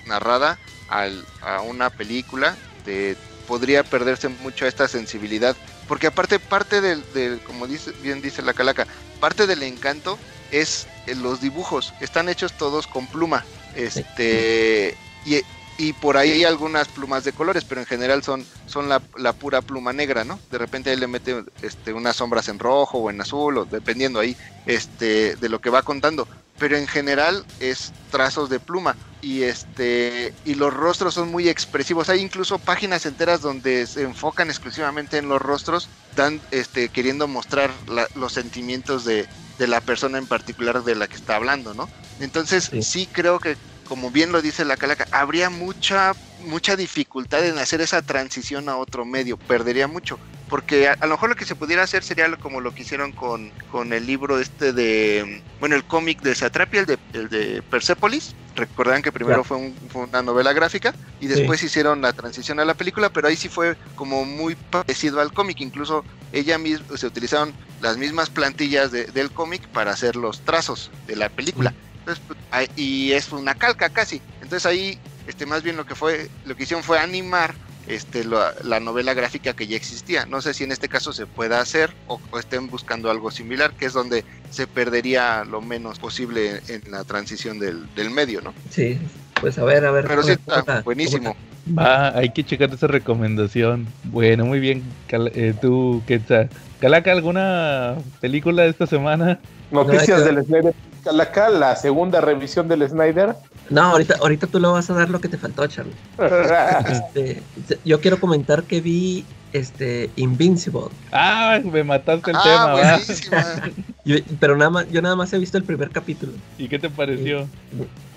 narrada 0.06 0.58
al, 0.88 1.24
a 1.42 1.60
una 1.60 1.90
película, 1.90 2.56
de, 2.86 3.16
podría 3.46 3.82
perderse 3.84 4.28
mucho 4.28 4.66
esta 4.66 4.88
sensibilidad. 4.88 5.56
Porque 5.88 6.06
aparte, 6.06 6.38
parte 6.38 6.80
del, 6.80 7.04
del, 7.12 7.40
como 7.40 7.66
dice, 7.66 7.92
bien 8.02 8.22
dice 8.22 8.42
la 8.42 8.54
calaca, 8.54 8.86
parte 9.20 9.46
del 9.46 9.62
encanto 9.62 10.18
es 10.50 10.86
los 11.14 11.40
dibujos. 11.40 11.94
Están 12.00 12.28
hechos 12.28 12.52
todos 12.52 12.86
con 12.86 13.06
pluma. 13.06 13.44
Este, 13.74 14.96
y, 15.24 15.40
y, 15.78 15.92
por 15.94 16.16
ahí 16.16 16.30
hay 16.32 16.44
algunas 16.44 16.88
plumas 16.88 17.24
de 17.24 17.32
colores, 17.32 17.64
pero 17.64 17.80
en 17.80 17.86
general 17.86 18.22
son, 18.22 18.44
son 18.66 18.88
la, 18.88 19.02
la, 19.16 19.32
pura 19.34 19.60
pluma 19.60 19.92
negra, 19.92 20.24
¿no? 20.24 20.38
De 20.50 20.58
repente 20.58 20.90
ahí 20.90 20.96
le 20.96 21.06
mete 21.06 21.44
este, 21.62 21.92
unas 21.92 22.16
sombras 22.16 22.48
en 22.48 22.58
rojo 22.58 22.98
o 22.98 23.10
en 23.10 23.20
azul, 23.20 23.58
o 23.58 23.64
dependiendo 23.66 24.18
ahí 24.18 24.36
este, 24.64 25.36
de 25.36 25.48
lo 25.48 25.60
que 25.60 25.70
va 25.70 25.82
contando. 25.82 26.26
Pero 26.58 26.78
en 26.78 26.86
general 26.86 27.44
es 27.60 27.92
trazos 28.10 28.48
de 28.48 28.58
pluma 28.58 28.96
y 29.20 29.42
este 29.42 30.32
y 30.46 30.54
los 30.54 30.72
rostros 30.72 31.12
son 31.12 31.30
muy 31.30 31.50
expresivos. 31.50 32.08
Hay 32.08 32.20
incluso 32.20 32.58
páginas 32.58 33.04
enteras 33.04 33.42
donde 33.42 33.86
se 33.86 34.02
enfocan 34.02 34.48
exclusivamente 34.48 35.18
en 35.18 35.28
los 35.28 35.42
rostros, 35.42 35.90
dan 36.14 36.40
este 36.52 36.88
queriendo 36.88 37.28
mostrar 37.28 37.70
los 38.14 38.32
sentimientos 38.32 39.04
de, 39.04 39.26
de 39.58 39.66
la 39.66 39.80
persona 39.80 40.18
en 40.18 40.26
particular 40.26 40.82
de 40.82 40.94
la 40.94 41.08
que 41.08 41.16
está 41.16 41.36
hablando, 41.36 41.74
¿no? 41.74 41.88
Entonces 42.18 42.70
sí, 42.80 43.08
creo 43.12 43.38
que, 43.40 43.56
como 43.84 44.10
bien 44.10 44.32
lo 44.32 44.42
dice 44.42 44.64
la 44.64 44.76
calaca, 44.76 45.06
habría 45.10 45.50
mucha, 45.50 46.14
mucha 46.38 46.76
dificultad 46.76 47.46
en 47.46 47.58
hacer 47.58 47.80
esa 47.80 48.02
transición 48.02 48.68
a 48.68 48.76
otro 48.76 49.04
medio, 49.04 49.36
perdería 49.36 49.88
mucho. 49.88 50.18
Porque 50.48 50.88
a, 50.88 50.96
lo 51.02 51.08
mejor 51.08 51.30
lo 51.30 51.34
que 51.34 51.44
se 51.44 51.56
pudiera 51.56 51.82
hacer 51.82 52.04
sería 52.04 52.34
como 52.36 52.60
lo 52.60 52.72
que 52.72 52.82
hicieron 52.82 53.12
con, 53.12 53.50
con 53.70 53.92
el 53.92 54.06
libro 54.06 54.38
este 54.38 54.72
de, 54.72 55.42
bueno, 55.58 55.74
el 55.74 55.84
cómic 55.84 56.22
de 56.22 56.34
Satrapia, 56.34 56.80
el 56.80 56.86
de, 56.86 56.98
el 57.14 57.28
de 57.28 57.62
Persepolis. 57.62 58.34
Recordarán 58.54 59.02
que 59.02 59.12
primero 59.12 59.44
fue, 59.44 59.72
una 59.92 60.22
novela 60.22 60.52
gráfica 60.52 60.94
y 61.20 61.26
después 61.26 61.62
hicieron 61.62 62.00
la 62.00 62.12
transición 62.12 62.58
a 62.58 62.64
la 62.64 62.74
película, 62.74 63.10
pero 63.10 63.28
ahí 63.28 63.36
sí 63.36 63.48
fue 63.48 63.76
como 63.96 64.24
muy 64.24 64.54
parecido 64.54 65.20
al 65.20 65.32
cómic. 65.32 65.60
Incluso 65.60 66.04
ella 66.32 66.56
misma, 66.56 66.96
se 66.96 67.06
utilizaron 67.06 67.52
las 67.82 67.98
mismas 67.98 68.30
plantillas 68.30 68.92
del 68.92 69.30
cómic 69.30 69.66
para 69.68 69.90
hacer 69.90 70.16
los 70.16 70.40
trazos 70.40 70.90
de 71.06 71.16
la 71.16 71.28
película. 71.28 71.74
Entonces, 71.98 72.24
pues, 72.26 72.70
y 72.76 73.12
es 73.12 73.32
una 73.32 73.54
calca 73.54 73.90
casi. 73.90 74.22
Entonces 74.40 74.64
ahí, 74.64 74.98
este, 75.26 75.44
más 75.44 75.62
bien 75.62 75.76
lo 75.76 75.84
que 75.84 75.94
fue, 75.94 76.30
lo 76.44 76.56
que 76.56 76.62
hicieron 76.62 76.84
fue 76.84 76.98
animar 76.98 77.54
este, 77.86 78.24
la, 78.24 78.80
novela 78.80 79.14
gráfica 79.14 79.54
que 79.54 79.66
ya 79.66 79.76
existía. 79.76 80.26
No 80.26 80.40
sé 80.40 80.54
si 80.54 80.64
en 80.64 80.72
este 80.72 80.88
caso 80.88 81.12
se 81.12 81.26
pueda 81.26 81.60
hacer 81.60 81.90
o, 82.08 82.20
estén 82.38 82.68
buscando 82.68 83.10
algo 83.10 83.30
similar, 83.30 83.72
que 83.72 83.86
es 83.86 83.92
donde 83.92 84.24
se 84.50 84.66
perdería 84.66 85.44
lo 85.44 85.60
menos 85.60 85.98
posible 85.98 86.60
en, 86.68 86.82
la 86.90 87.04
transición 87.04 87.58
del, 87.58 88.10
medio, 88.10 88.40
¿no? 88.40 88.54
Sí, 88.70 88.98
pues 89.40 89.58
a 89.58 89.64
ver, 89.64 89.84
a 89.84 89.90
ver. 89.90 90.06
Pero 90.06 90.22
sí 90.22 90.32
está 90.32 90.82
buenísimo. 90.82 91.36
Va, 91.66 92.16
hay 92.16 92.30
que 92.30 92.44
checar 92.44 92.72
esa 92.72 92.86
recomendación. 92.86 93.86
Bueno, 94.04 94.44
muy 94.44 94.60
bien. 94.60 94.82
Eh, 95.10 95.54
tú, 95.60 96.02
¿qué 96.06 96.18
tal? 96.18 96.48
Calaca, 96.80 97.12
¿alguna 97.12 97.96
película 98.20 98.62
de 98.62 98.70
esta 98.70 98.86
semana? 98.86 99.40
Noticias 99.70 100.24
del 100.24 100.44
Snyder. 100.44 100.74
Calaca, 101.02 101.48
la 101.48 101.76
segunda 101.76 102.20
revisión 102.20 102.68
del 102.68 102.88
Snyder. 102.88 103.34
No, 103.70 103.82
ahorita, 103.82 104.16
ahorita 104.20 104.46
tú 104.46 104.60
le 104.60 104.68
vas 104.68 104.88
a 104.90 104.94
dar 104.94 105.10
lo 105.10 105.20
que 105.20 105.28
te 105.28 105.38
faltó, 105.38 105.66
Charlie. 105.66 105.94
este, 106.88 107.42
yo 107.84 108.00
quiero 108.00 108.20
comentar 108.20 108.62
que 108.62 108.80
vi 108.80 109.24
este 109.52 110.10
Invincible. 110.16 110.88
Ah, 111.12 111.60
me 111.64 111.82
mataste 111.82 112.30
el 112.30 112.36
ah, 112.38 113.00
tema. 113.24 113.70
yo, 114.04 114.16
pero 114.38 114.56
nada 114.56 114.70
más, 114.70 114.90
yo 114.90 115.02
nada 115.02 115.16
más 115.16 115.32
he 115.32 115.38
visto 115.38 115.58
el 115.58 115.64
primer 115.64 115.90
capítulo. 115.90 116.32
¿Y 116.58 116.68
qué 116.68 116.78
te 116.78 116.90
pareció? 116.90 117.48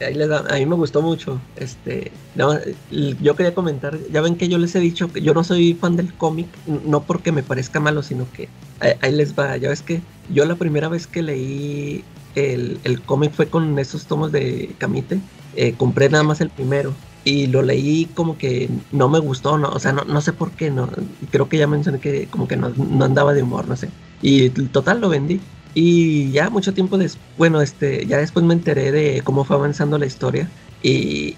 ahí 0.01 0.21
a 0.21 0.53
mí 0.55 0.65
me 0.65 0.75
gustó 0.75 1.01
mucho. 1.01 1.39
Este, 1.55 2.11
yo 3.21 3.35
quería 3.39 3.55
comentar, 3.55 3.97
ya 4.11 4.19
ven 4.19 4.35
que 4.35 4.49
yo 4.49 4.57
les 4.57 4.75
he 4.75 4.81
dicho 4.81 5.09
que 5.13 5.21
yo 5.21 5.33
no 5.33 5.45
soy 5.45 5.73
fan 5.73 5.95
del 5.95 6.13
cómic, 6.13 6.47
no 6.85 7.03
porque 7.03 7.31
me 7.31 7.41
parezca 7.41 7.79
malo, 7.79 8.03
sino 8.03 8.27
que 8.33 8.49
ahí, 8.81 9.13
les 9.13 9.33
va. 9.33 9.55
Ya 9.55 9.69
ves 9.69 9.81
que 9.81 10.01
yo 10.29 10.43
la 10.43 10.55
primera 10.55 10.89
vez 10.89 11.07
que 11.07 11.21
leí 11.23 12.03
el, 12.35 12.81
el 12.83 13.01
cómic 13.01 13.31
fue 13.31 13.47
con 13.47 13.79
esos 13.79 14.07
tomos 14.07 14.33
de 14.33 14.75
Camite 14.77 15.21
eh, 15.55 15.73
compré 15.77 16.09
nada 16.09 16.23
más 16.23 16.41
el 16.41 16.49
primero 16.49 16.93
y 17.23 17.47
lo 17.47 17.61
leí 17.61 18.05
como 18.13 18.37
que 18.37 18.69
no 18.91 19.07
me 19.07 19.19
gustó, 19.19 19.57
no, 19.57 19.69
o 19.69 19.79
sea, 19.79 19.93
no, 19.93 20.03
no 20.03 20.19
sé 20.19 20.33
por 20.33 20.51
qué, 20.51 20.69
no, 20.69 20.89
creo 21.31 21.47
que 21.47 21.57
ya 21.57 21.67
mencioné 21.67 21.99
que 21.99 22.27
como 22.27 22.47
que 22.47 22.57
no, 22.57 22.69
no 22.69 23.05
andaba 23.05 23.33
de 23.33 23.43
humor, 23.43 23.67
no 23.67 23.77
sé. 23.77 23.89
Y 24.21 24.49
total 24.49 24.99
lo 24.99 25.07
vendí. 25.09 25.39
Y 25.73 26.31
ya 26.31 26.49
mucho 26.49 26.73
tiempo 26.73 26.97
después, 26.97 27.23
bueno, 27.37 27.61
este, 27.61 28.05
ya 28.05 28.17
después 28.17 28.45
me 28.45 28.53
enteré 28.53 28.91
de 28.91 29.21
cómo 29.23 29.45
fue 29.45 29.55
avanzando 29.55 29.97
la 29.97 30.05
historia. 30.05 30.49
Y, 30.81 31.35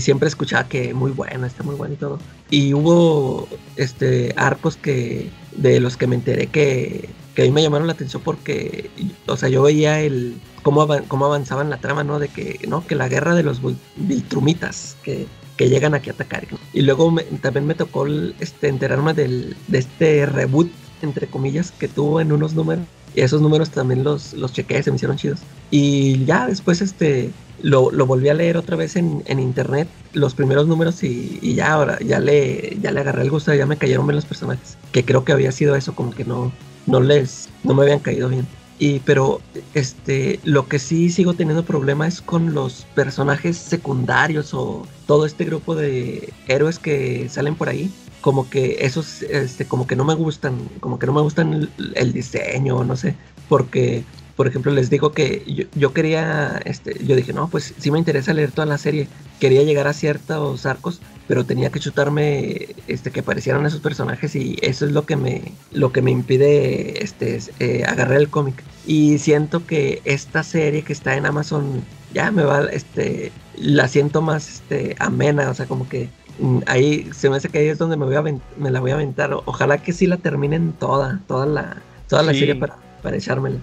siempre 0.00 0.28
escuchaba 0.28 0.68
que 0.68 0.94
muy 0.94 1.10
buena, 1.10 1.46
está 1.46 1.62
muy 1.62 1.74
buena 1.74 1.94
y 1.94 1.98
todo. 1.98 2.18
Y 2.50 2.72
hubo 2.72 3.48
este 3.76 4.32
arcos 4.36 4.76
que 4.76 5.30
de 5.56 5.80
los 5.80 5.96
que 5.96 6.06
me 6.06 6.14
enteré 6.14 6.46
que, 6.46 7.08
a 7.36 7.42
mí 7.42 7.50
me 7.50 7.62
llamaron 7.62 7.86
la 7.86 7.92
atención 7.92 8.22
porque, 8.24 8.90
o 9.26 9.36
sea, 9.36 9.48
yo 9.48 9.62
veía 9.62 10.00
el, 10.00 10.36
cómo, 10.62 10.86
cómo 11.08 11.26
avanzaban 11.26 11.70
la 11.70 11.78
trama, 11.78 12.04
¿no? 12.04 12.18
De 12.18 12.28
que, 12.28 12.60
¿no? 12.68 12.86
Que 12.86 12.94
la 12.94 13.08
guerra 13.08 13.34
de 13.34 13.42
los 13.42 13.60
Viltrumitas, 13.96 14.96
que, 15.02 15.26
que 15.56 15.68
llegan 15.68 15.94
aquí 15.94 16.10
a 16.10 16.14
atacar. 16.14 16.46
Y 16.72 16.82
luego 16.82 17.14
también 17.42 17.66
me 17.66 17.74
tocó 17.74 18.06
este, 18.06 18.68
enterarme 18.68 19.12
del, 19.12 19.56
de 19.66 19.78
este 19.78 20.24
reboot, 20.24 20.70
entre 21.02 21.26
comillas, 21.26 21.72
que 21.72 21.88
tuvo 21.88 22.20
en 22.20 22.32
unos 22.32 22.54
números. 22.54 22.84
Y 23.14 23.20
esos 23.20 23.40
números 23.40 23.70
también 23.70 24.04
los, 24.04 24.32
los 24.34 24.52
chequeé, 24.52 24.82
se 24.82 24.90
me 24.90 24.96
hicieron 24.96 25.16
chidos. 25.16 25.40
Y 25.70 26.24
ya 26.24 26.46
después, 26.46 26.80
este, 26.80 27.30
lo, 27.62 27.90
lo 27.90 28.06
volví 28.06 28.28
a 28.28 28.34
leer 28.34 28.56
otra 28.56 28.76
vez 28.76 28.96
en, 28.96 29.22
en 29.26 29.40
internet, 29.40 29.88
los 30.12 30.34
primeros 30.34 30.66
números 30.66 31.02
y, 31.02 31.38
y 31.42 31.54
ya 31.54 31.72
ahora, 31.72 31.98
ya 32.00 32.20
le, 32.20 32.76
ya 32.80 32.90
le 32.90 33.00
agarré 33.00 33.22
el 33.22 33.30
gusto, 33.30 33.54
ya 33.54 33.66
me 33.66 33.76
cayeron 33.76 34.06
bien 34.06 34.16
los 34.16 34.24
personajes. 34.24 34.76
Que 34.92 35.04
creo 35.04 35.24
que 35.24 35.32
había 35.32 35.52
sido 35.52 35.74
eso, 35.76 35.94
como 35.94 36.10
que 36.12 36.24
no, 36.24 36.52
no 36.86 37.00
les, 37.00 37.48
no 37.64 37.74
me 37.74 37.82
habían 37.82 38.00
caído 38.00 38.28
bien. 38.28 38.46
Y 38.78 39.00
pero 39.00 39.40
este 39.74 40.38
lo 40.44 40.68
que 40.68 40.78
sí 40.78 41.10
sigo 41.10 41.34
teniendo 41.34 41.64
problema 41.64 42.06
es 42.06 42.22
con 42.22 42.54
los 42.54 42.86
personajes 42.94 43.56
secundarios 43.56 44.54
o 44.54 44.86
todo 45.06 45.26
este 45.26 45.44
grupo 45.44 45.74
de 45.74 46.32
héroes 46.46 46.78
que 46.78 47.28
salen 47.28 47.56
por 47.56 47.68
ahí. 47.68 47.90
Como 48.20 48.48
que 48.48 48.78
esos 48.80 49.22
este 49.22 49.66
como 49.66 49.86
que 49.86 49.96
no 49.96 50.04
me 50.04 50.14
gustan, 50.14 50.56
como 50.80 50.98
que 50.98 51.06
no 51.06 51.12
me 51.12 51.22
gustan 51.22 51.54
el, 51.54 51.70
el 51.94 52.12
diseño, 52.12 52.84
no 52.84 52.96
sé, 52.96 53.16
porque 53.48 54.04
por 54.38 54.46
ejemplo, 54.46 54.70
les 54.70 54.88
digo 54.88 55.10
que 55.10 55.42
yo, 55.48 55.64
yo, 55.74 55.92
quería, 55.92 56.62
este, 56.64 57.04
yo 57.04 57.16
dije, 57.16 57.32
no, 57.32 57.48
pues 57.48 57.74
sí 57.76 57.90
me 57.90 57.98
interesa 57.98 58.32
leer 58.32 58.52
toda 58.52 58.66
la 58.66 58.78
serie. 58.78 59.08
Quería 59.40 59.64
llegar 59.64 59.88
a 59.88 59.92
ciertos 59.92 60.64
arcos, 60.64 61.00
pero 61.26 61.44
tenía 61.44 61.70
que 61.70 61.80
chutarme 61.80 62.68
este, 62.86 63.10
que 63.10 63.18
aparecieran 63.18 63.66
esos 63.66 63.80
personajes 63.80 64.36
y 64.36 64.56
eso 64.62 64.86
es 64.86 64.92
lo 64.92 65.06
que 65.06 65.16
me, 65.16 65.54
lo 65.72 65.90
que 65.90 66.02
me 66.02 66.12
impide 66.12 67.02
este, 67.02 67.40
eh, 67.58 67.82
agarrar 67.84 68.16
el 68.16 68.28
cómic. 68.28 68.62
Y 68.86 69.18
siento 69.18 69.66
que 69.66 70.02
esta 70.04 70.44
serie 70.44 70.82
que 70.82 70.92
está 70.92 71.16
en 71.16 71.26
Amazon 71.26 71.82
ya 72.14 72.30
me 72.30 72.44
va, 72.44 72.62
este, 72.66 73.32
la 73.56 73.88
siento 73.88 74.22
más 74.22 74.48
este, 74.48 74.94
amena, 75.00 75.50
o 75.50 75.54
sea, 75.54 75.66
como 75.66 75.88
que 75.88 76.10
mm, 76.38 76.58
ahí 76.66 77.10
se 77.12 77.28
me 77.28 77.38
hace 77.38 77.48
que 77.48 77.58
ahí 77.58 77.66
es 77.66 77.78
donde 77.78 77.96
me, 77.96 78.04
voy 78.06 78.14
a 78.14 78.22
me 78.22 78.70
la 78.70 78.78
voy 78.78 78.92
a 78.92 78.94
aventar. 78.94 79.32
Ojalá 79.46 79.78
que 79.78 79.92
sí 79.92 80.06
la 80.06 80.18
terminen 80.18 80.74
toda, 80.74 81.22
toda 81.26 81.44
la, 81.44 81.82
toda 82.08 82.22
la 82.22 82.32
sí. 82.34 82.38
serie 82.38 82.54
para, 82.54 82.76
para 83.02 83.16
echármela. 83.16 83.58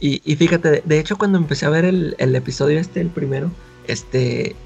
Y, 0.00 0.22
y, 0.24 0.36
fíjate, 0.36 0.82
de 0.84 0.98
hecho 0.98 1.16
cuando 1.16 1.38
empecé 1.38 1.66
a 1.66 1.70
ver 1.70 1.84
el, 1.84 2.14
el, 2.18 2.34
episodio 2.34 2.78
este, 2.78 3.00
el 3.00 3.08
primero, 3.08 3.50
este, 3.86 4.56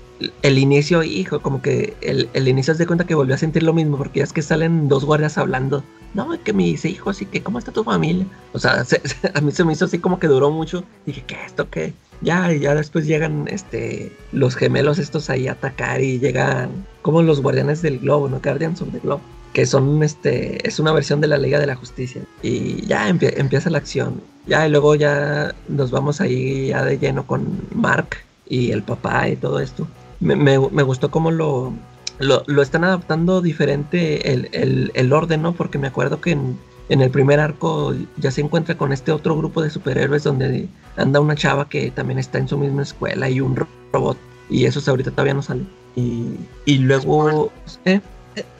el 0.43 0.59
inicio, 0.59 1.03
hijo, 1.03 1.41
como 1.41 1.63
que 1.63 1.95
el, 2.01 2.29
el 2.35 2.49
inicio 2.49 2.75
se 2.75 2.83
de 2.83 2.87
cuenta 2.87 3.07
que 3.07 3.15
volvió 3.15 3.35
a 3.35 3.39
sentir 3.39 3.63
lo 3.63 3.73
mismo, 3.73 3.97
porque 3.97 4.23
es 4.23 4.33
que 4.33 4.43
salen 4.43 4.89
dos 4.89 5.05
guardias 5.05 5.39
hablando, 5.39 5.83
no, 6.15 6.29
que 6.43 6.53
me 6.53 6.65
dice, 6.65 6.89
hijo, 6.89 7.11
así 7.11 7.27
que, 7.27 7.43
¿cómo 7.43 7.59
está 7.59 7.73
tu 7.73 7.85
familia? 7.85 8.27
O 8.53 8.59
sea, 8.59 8.85
se, 8.87 9.01
a 9.35 9.41
mí 9.41 9.53
se 9.53 9.65
me 9.65 9.73
hizo 9.73 9.87
así 9.87 9.99
como 9.99 10.19
que 10.19 10.27
duró 10.27 10.51
mucho, 10.51 10.85
dije, 11.07 11.25
¿qué 11.27 11.37
esto 11.47 11.69
qué? 11.71 11.95
Ya, 12.21 12.53
ya 12.53 12.75
después 12.75 13.07
llegan 13.07 13.49
este, 13.49 14.13
los 14.31 14.55
gemelos 14.55 14.99
estos 14.99 15.29
ahí 15.29 15.49
a 15.49 15.53
atacar 15.53 16.01
y 16.03 16.21
llegan 16.21 16.87
como 17.03 17.23
los 17.23 17.41
guardianes 17.41 17.83
del 17.83 17.99
globo, 17.99 18.29
¿no? 18.29 18.41
Guardians 18.41 18.81
of 18.81 18.93
the 18.93 19.01
Globe 19.01 19.23
que 19.53 19.66
son 19.66 20.03
este 20.03 20.66
es 20.66 20.78
una 20.78 20.92
versión 20.92 21.20
de 21.20 21.28
la 21.28 21.38
Liga 21.38 21.59
de 21.59 21.66
la 21.66 21.76
Justicia. 21.76 22.22
Y 22.42 22.84
ya 22.86 23.09
empie 23.09 23.34
empieza 23.38 23.70
la 23.70 23.78
acción. 23.78 24.20
Ya 24.46 24.66
y 24.66 24.70
luego 24.70 24.94
ya 24.94 25.55
nos 25.68 25.90
vamos 25.90 26.20
ahí 26.20 26.68
ya 26.68 26.84
de 26.84 26.98
lleno 26.98 27.26
con 27.26 27.61
Mark 27.74 28.16
y 28.48 28.70
el 28.72 28.82
papá 28.82 29.28
y 29.28 29.36
todo 29.36 29.61
esto. 29.61 29.86
Me, 30.20 30.36
me, 30.36 30.59
me 30.59 30.82
gustó 30.82 31.11
cómo 31.11 31.30
lo, 31.30 31.72
lo, 32.18 32.42
lo 32.46 32.62
están 32.62 32.84
adaptando 32.84 33.40
diferente 33.40 34.32
el, 34.32 34.48
el, 34.53 34.90
el, 34.94 35.12
orden 35.12 35.42
no 35.42 35.53
porque 35.53 35.78
me 35.78 35.88
acuerdo 35.88 36.20
que 36.20 36.32
en, 36.32 36.59
en 36.88 37.03
el 37.03 37.11
primer 37.11 37.40
arco 37.40 37.94
ya 38.18 38.30
se 38.30 38.40
encuentra 38.40 38.76
con 38.76 38.92
este 38.92 39.11
otro 39.12 39.36
grupo 39.36 39.62
de 39.62 39.70
superhéroes 39.70 40.24
donde 40.24 40.68
anda 40.96 41.20
una 41.20 41.34
chava 41.34 41.68
que 41.68 41.90
también 41.90 42.18
está 42.18 42.38
en 42.38 42.48
su 42.48 42.59
misma 42.59 42.82
escuela 42.82 43.28
y 43.28 43.40
un 43.40 43.57
robot. 43.92 44.16
Y 44.48 44.66
esos 44.66 44.88
ahorita 44.88 45.11
todavía 45.11 45.34
no 45.34 45.42
salen 45.42 45.68
y, 45.96 46.36
y 46.64 46.78
luego 46.78 47.53
¿eh? 47.84 48.00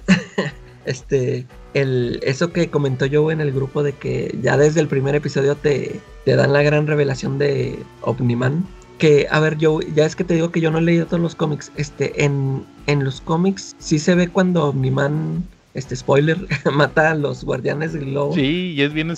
este, 0.87 1.47
el, 1.75 2.21
eso 2.23 2.53
que 2.53 2.71
comentó 2.71 3.07
yo 3.07 3.31
en 3.31 3.41
el 3.41 3.53
grupo 3.53 3.83
de 3.83 3.93
que 3.93 4.37
ya 4.43 4.57
desde 4.57 4.81
el 4.81 4.89
primer 4.89 5.15
episodio 5.15 5.55
te, 5.55 6.01
te 6.25 6.37
dan 6.37 6.53
la 6.53 6.63
gran 6.63 6.87
revelación 6.87 7.39
de 7.39 7.79
Omniman. 8.03 8.67
Que, 8.99 9.27
a 9.31 9.41
ver, 9.41 9.59
yo 9.59 9.81
ya 9.81 10.07
es 10.07 10.15
que 10.15 10.23
te 10.23 10.35
digo 10.35 10.53
que 10.53 10.61
yo 10.61 10.71
no 10.71 10.79
he 10.79 10.83
leído 10.83 11.07
todos 11.07 11.21
los 11.21 11.35
cómics. 11.35 11.73
Este, 11.77 12.25
en, 12.25 12.65
en 12.87 13.05
los 13.05 13.21
cómics 13.21 13.75
sí 13.79 13.99
se 13.99 14.15
ve 14.15 14.29
cuando 14.29 14.69
Omniman, 14.69 15.45
este 15.75 15.97
spoiler, 15.97 16.37
mata 16.73 17.11
a 17.11 17.15
los 17.15 17.45
guardianes 17.45 17.93
del 17.93 18.07
globo. 18.07 18.35
Sí, 18.35 18.75
y 18.77 18.83
es 18.83 18.93
bien. 18.93 19.15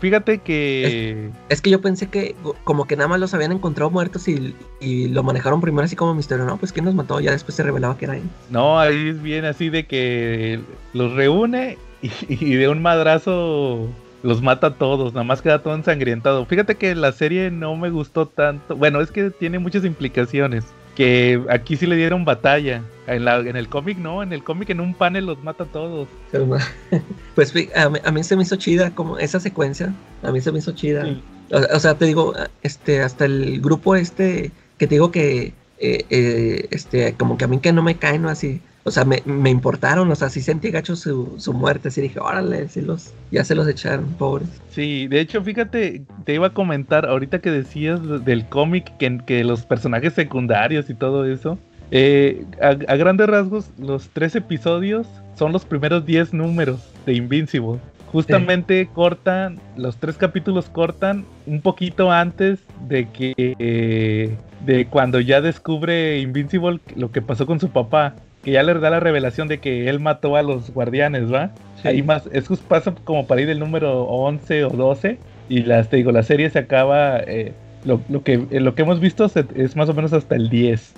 Fíjate 0.00 0.38
que. 0.38 1.28
Es, 1.48 1.56
es, 1.56 1.60
que 1.60 1.70
yo 1.70 1.80
pensé 1.80 2.08
que 2.08 2.34
como 2.64 2.86
que 2.86 2.96
nada 2.96 3.08
más 3.08 3.20
los 3.20 3.34
habían 3.34 3.52
encontrado 3.52 3.90
muertos 3.90 4.26
y, 4.28 4.54
y, 4.80 5.08
lo 5.08 5.22
manejaron 5.22 5.60
primero 5.60 5.84
así 5.84 5.96
como 5.96 6.14
misterio. 6.14 6.44
No, 6.44 6.56
pues 6.56 6.72
quién 6.72 6.84
los 6.86 6.94
mató, 6.94 7.20
ya 7.20 7.32
después 7.32 7.54
se 7.54 7.62
revelaba 7.62 7.98
que 7.98 8.06
era 8.06 8.16
él. 8.16 8.24
No, 8.50 8.78
ahí 8.78 9.08
es 9.08 9.22
bien 9.22 9.44
así 9.44 9.68
de 9.68 9.86
que 9.86 10.60
los 10.92 11.12
reúne 11.12 11.78
y, 12.02 12.10
y 12.28 12.54
de 12.54 12.68
un 12.68 12.80
madrazo 12.82 13.88
los 14.22 14.42
mata 14.42 14.68
a 14.68 14.74
todos, 14.74 15.12
nada 15.12 15.24
más 15.24 15.40
queda 15.40 15.62
todo 15.62 15.74
ensangrentado. 15.74 16.44
Fíjate 16.46 16.74
que 16.74 16.94
la 16.94 17.12
serie 17.12 17.50
no 17.50 17.76
me 17.76 17.90
gustó 17.90 18.26
tanto. 18.26 18.74
Bueno, 18.74 19.00
es 19.00 19.10
que 19.10 19.30
tiene 19.30 19.58
muchas 19.58 19.84
implicaciones. 19.84 20.64
Que 20.96 21.40
aquí 21.50 21.76
sí 21.76 21.86
le 21.86 21.96
dieron 21.96 22.24
batalla. 22.24 22.82
En, 23.06 23.24
la, 23.24 23.38
en 23.38 23.54
el 23.54 23.68
cómic 23.68 23.98
no, 23.98 24.24
en 24.24 24.32
el 24.32 24.42
cómic 24.42 24.70
en 24.70 24.80
un 24.80 24.92
panel 24.92 25.26
los 25.26 25.42
mata 25.44 25.64
a 25.64 25.66
todos. 25.66 26.08
Pues 27.36 27.54
a 27.76 27.88
mí, 27.88 27.98
a 28.02 28.10
mí, 28.10 28.24
se 28.24 28.34
me 28.34 28.42
hizo 28.42 28.56
chida 28.56 28.90
como 28.90 29.18
esa 29.18 29.38
secuencia. 29.38 29.94
A 30.22 30.32
mí 30.32 30.40
se 30.40 30.50
me 30.50 30.58
hizo 30.58 30.72
chida. 30.72 31.04
Sí. 31.04 31.22
O, 31.52 31.76
o, 31.76 31.78
sea, 31.78 31.94
te 31.94 32.06
digo, 32.06 32.34
este, 32.62 33.02
hasta 33.02 33.26
el 33.26 33.60
grupo 33.60 33.94
este 33.94 34.50
que 34.78 34.86
te 34.86 34.96
digo 34.96 35.10
que 35.10 35.52
eh, 35.78 36.04
eh, 36.08 36.68
este, 36.70 37.14
como 37.14 37.36
que 37.36 37.44
a 37.44 37.48
mí 37.48 37.58
que 37.58 37.72
no 37.72 37.82
me 37.82 37.96
caen, 37.96 38.22
¿no? 38.22 38.28
Así. 38.28 38.60
O 38.86 38.92
sea, 38.92 39.04
me, 39.04 39.50
importaron, 39.50 40.08
o 40.12 40.14
sea, 40.14 40.28
sí 40.28 40.40
sentí 40.40 40.70
gacho 40.70 40.94
su, 40.94 41.34
su 41.38 41.52
muerte, 41.52 41.88
así 41.88 42.00
dije, 42.00 42.20
órale, 42.20 42.68
sí 42.68 42.80
los, 42.80 43.12
ya 43.32 43.42
se 43.42 43.56
los 43.56 43.66
echaron, 43.66 44.06
pobres. 44.14 44.48
Sí, 44.70 45.08
de 45.08 45.18
hecho, 45.18 45.42
fíjate, 45.42 46.02
te 46.24 46.34
iba 46.34 46.46
a 46.46 46.50
comentar, 46.50 47.04
ahorita 47.04 47.40
que 47.40 47.50
decías 47.50 48.00
del 48.24 48.48
cómic, 48.48 48.96
que, 48.98 49.18
que 49.26 49.42
los 49.42 49.66
personajes 49.66 50.12
secundarios 50.12 50.88
y 50.88 50.94
todo 50.94 51.26
eso, 51.26 51.58
eh, 51.90 52.44
a, 52.62 52.74
grandes 52.74 53.26
rasgos, 53.26 53.70
los 53.76 54.08
tres 54.10 54.36
episodios 54.36 55.08
son 55.34 55.50
los 55.50 55.64
primeros 55.64 56.06
diez 56.06 56.32
números 56.32 56.80
de 57.06 57.14
Invincible. 57.14 57.80
Justamente 58.12 58.88
cortan, 58.94 59.58
los 59.76 59.96
tres 59.96 60.16
capítulos 60.16 60.68
cortan 60.70 61.24
un 61.46 61.60
poquito 61.60 62.12
antes 62.12 62.60
de 62.88 63.08
que, 63.10 63.34
eh, 63.36 64.36
de 64.64 64.86
cuando 64.86 65.18
ya 65.18 65.40
descubre 65.40 66.20
Invincible 66.20 66.78
lo 66.94 67.10
que 67.10 67.20
pasó 67.20 67.46
con 67.46 67.58
su 67.58 67.70
papá 67.70 68.14
que 68.46 68.52
ya 68.52 68.62
le 68.62 68.74
da 68.74 68.90
la 68.90 69.00
revelación 69.00 69.48
de 69.48 69.58
que 69.58 69.88
él 69.88 69.98
mató 69.98 70.36
a 70.36 70.42
los 70.44 70.70
guardianes, 70.70 71.32
¿va? 71.32 71.50
Sí. 71.82 71.88
Ahí 71.88 72.02
más, 72.04 72.28
eso 72.30 72.56
pasa 72.68 72.94
como 73.02 73.26
para 73.26 73.40
ir 73.40 73.48
del 73.48 73.58
número 73.58 74.04
11 74.04 74.66
o 74.66 74.70
12 74.70 75.18
y 75.48 75.64
las, 75.64 75.90
te 75.90 75.96
digo, 75.96 76.12
la 76.12 76.22
serie 76.22 76.48
se 76.48 76.60
acaba, 76.60 77.18
eh, 77.18 77.54
lo, 77.84 78.00
lo, 78.08 78.22
que, 78.22 78.46
eh, 78.52 78.60
lo 78.60 78.76
que 78.76 78.82
hemos 78.82 79.00
visto 79.00 79.28
se, 79.28 79.46
es 79.56 79.74
más 79.74 79.88
o 79.88 79.94
menos 79.94 80.12
hasta 80.12 80.36
el 80.36 80.48
10. 80.48 80.94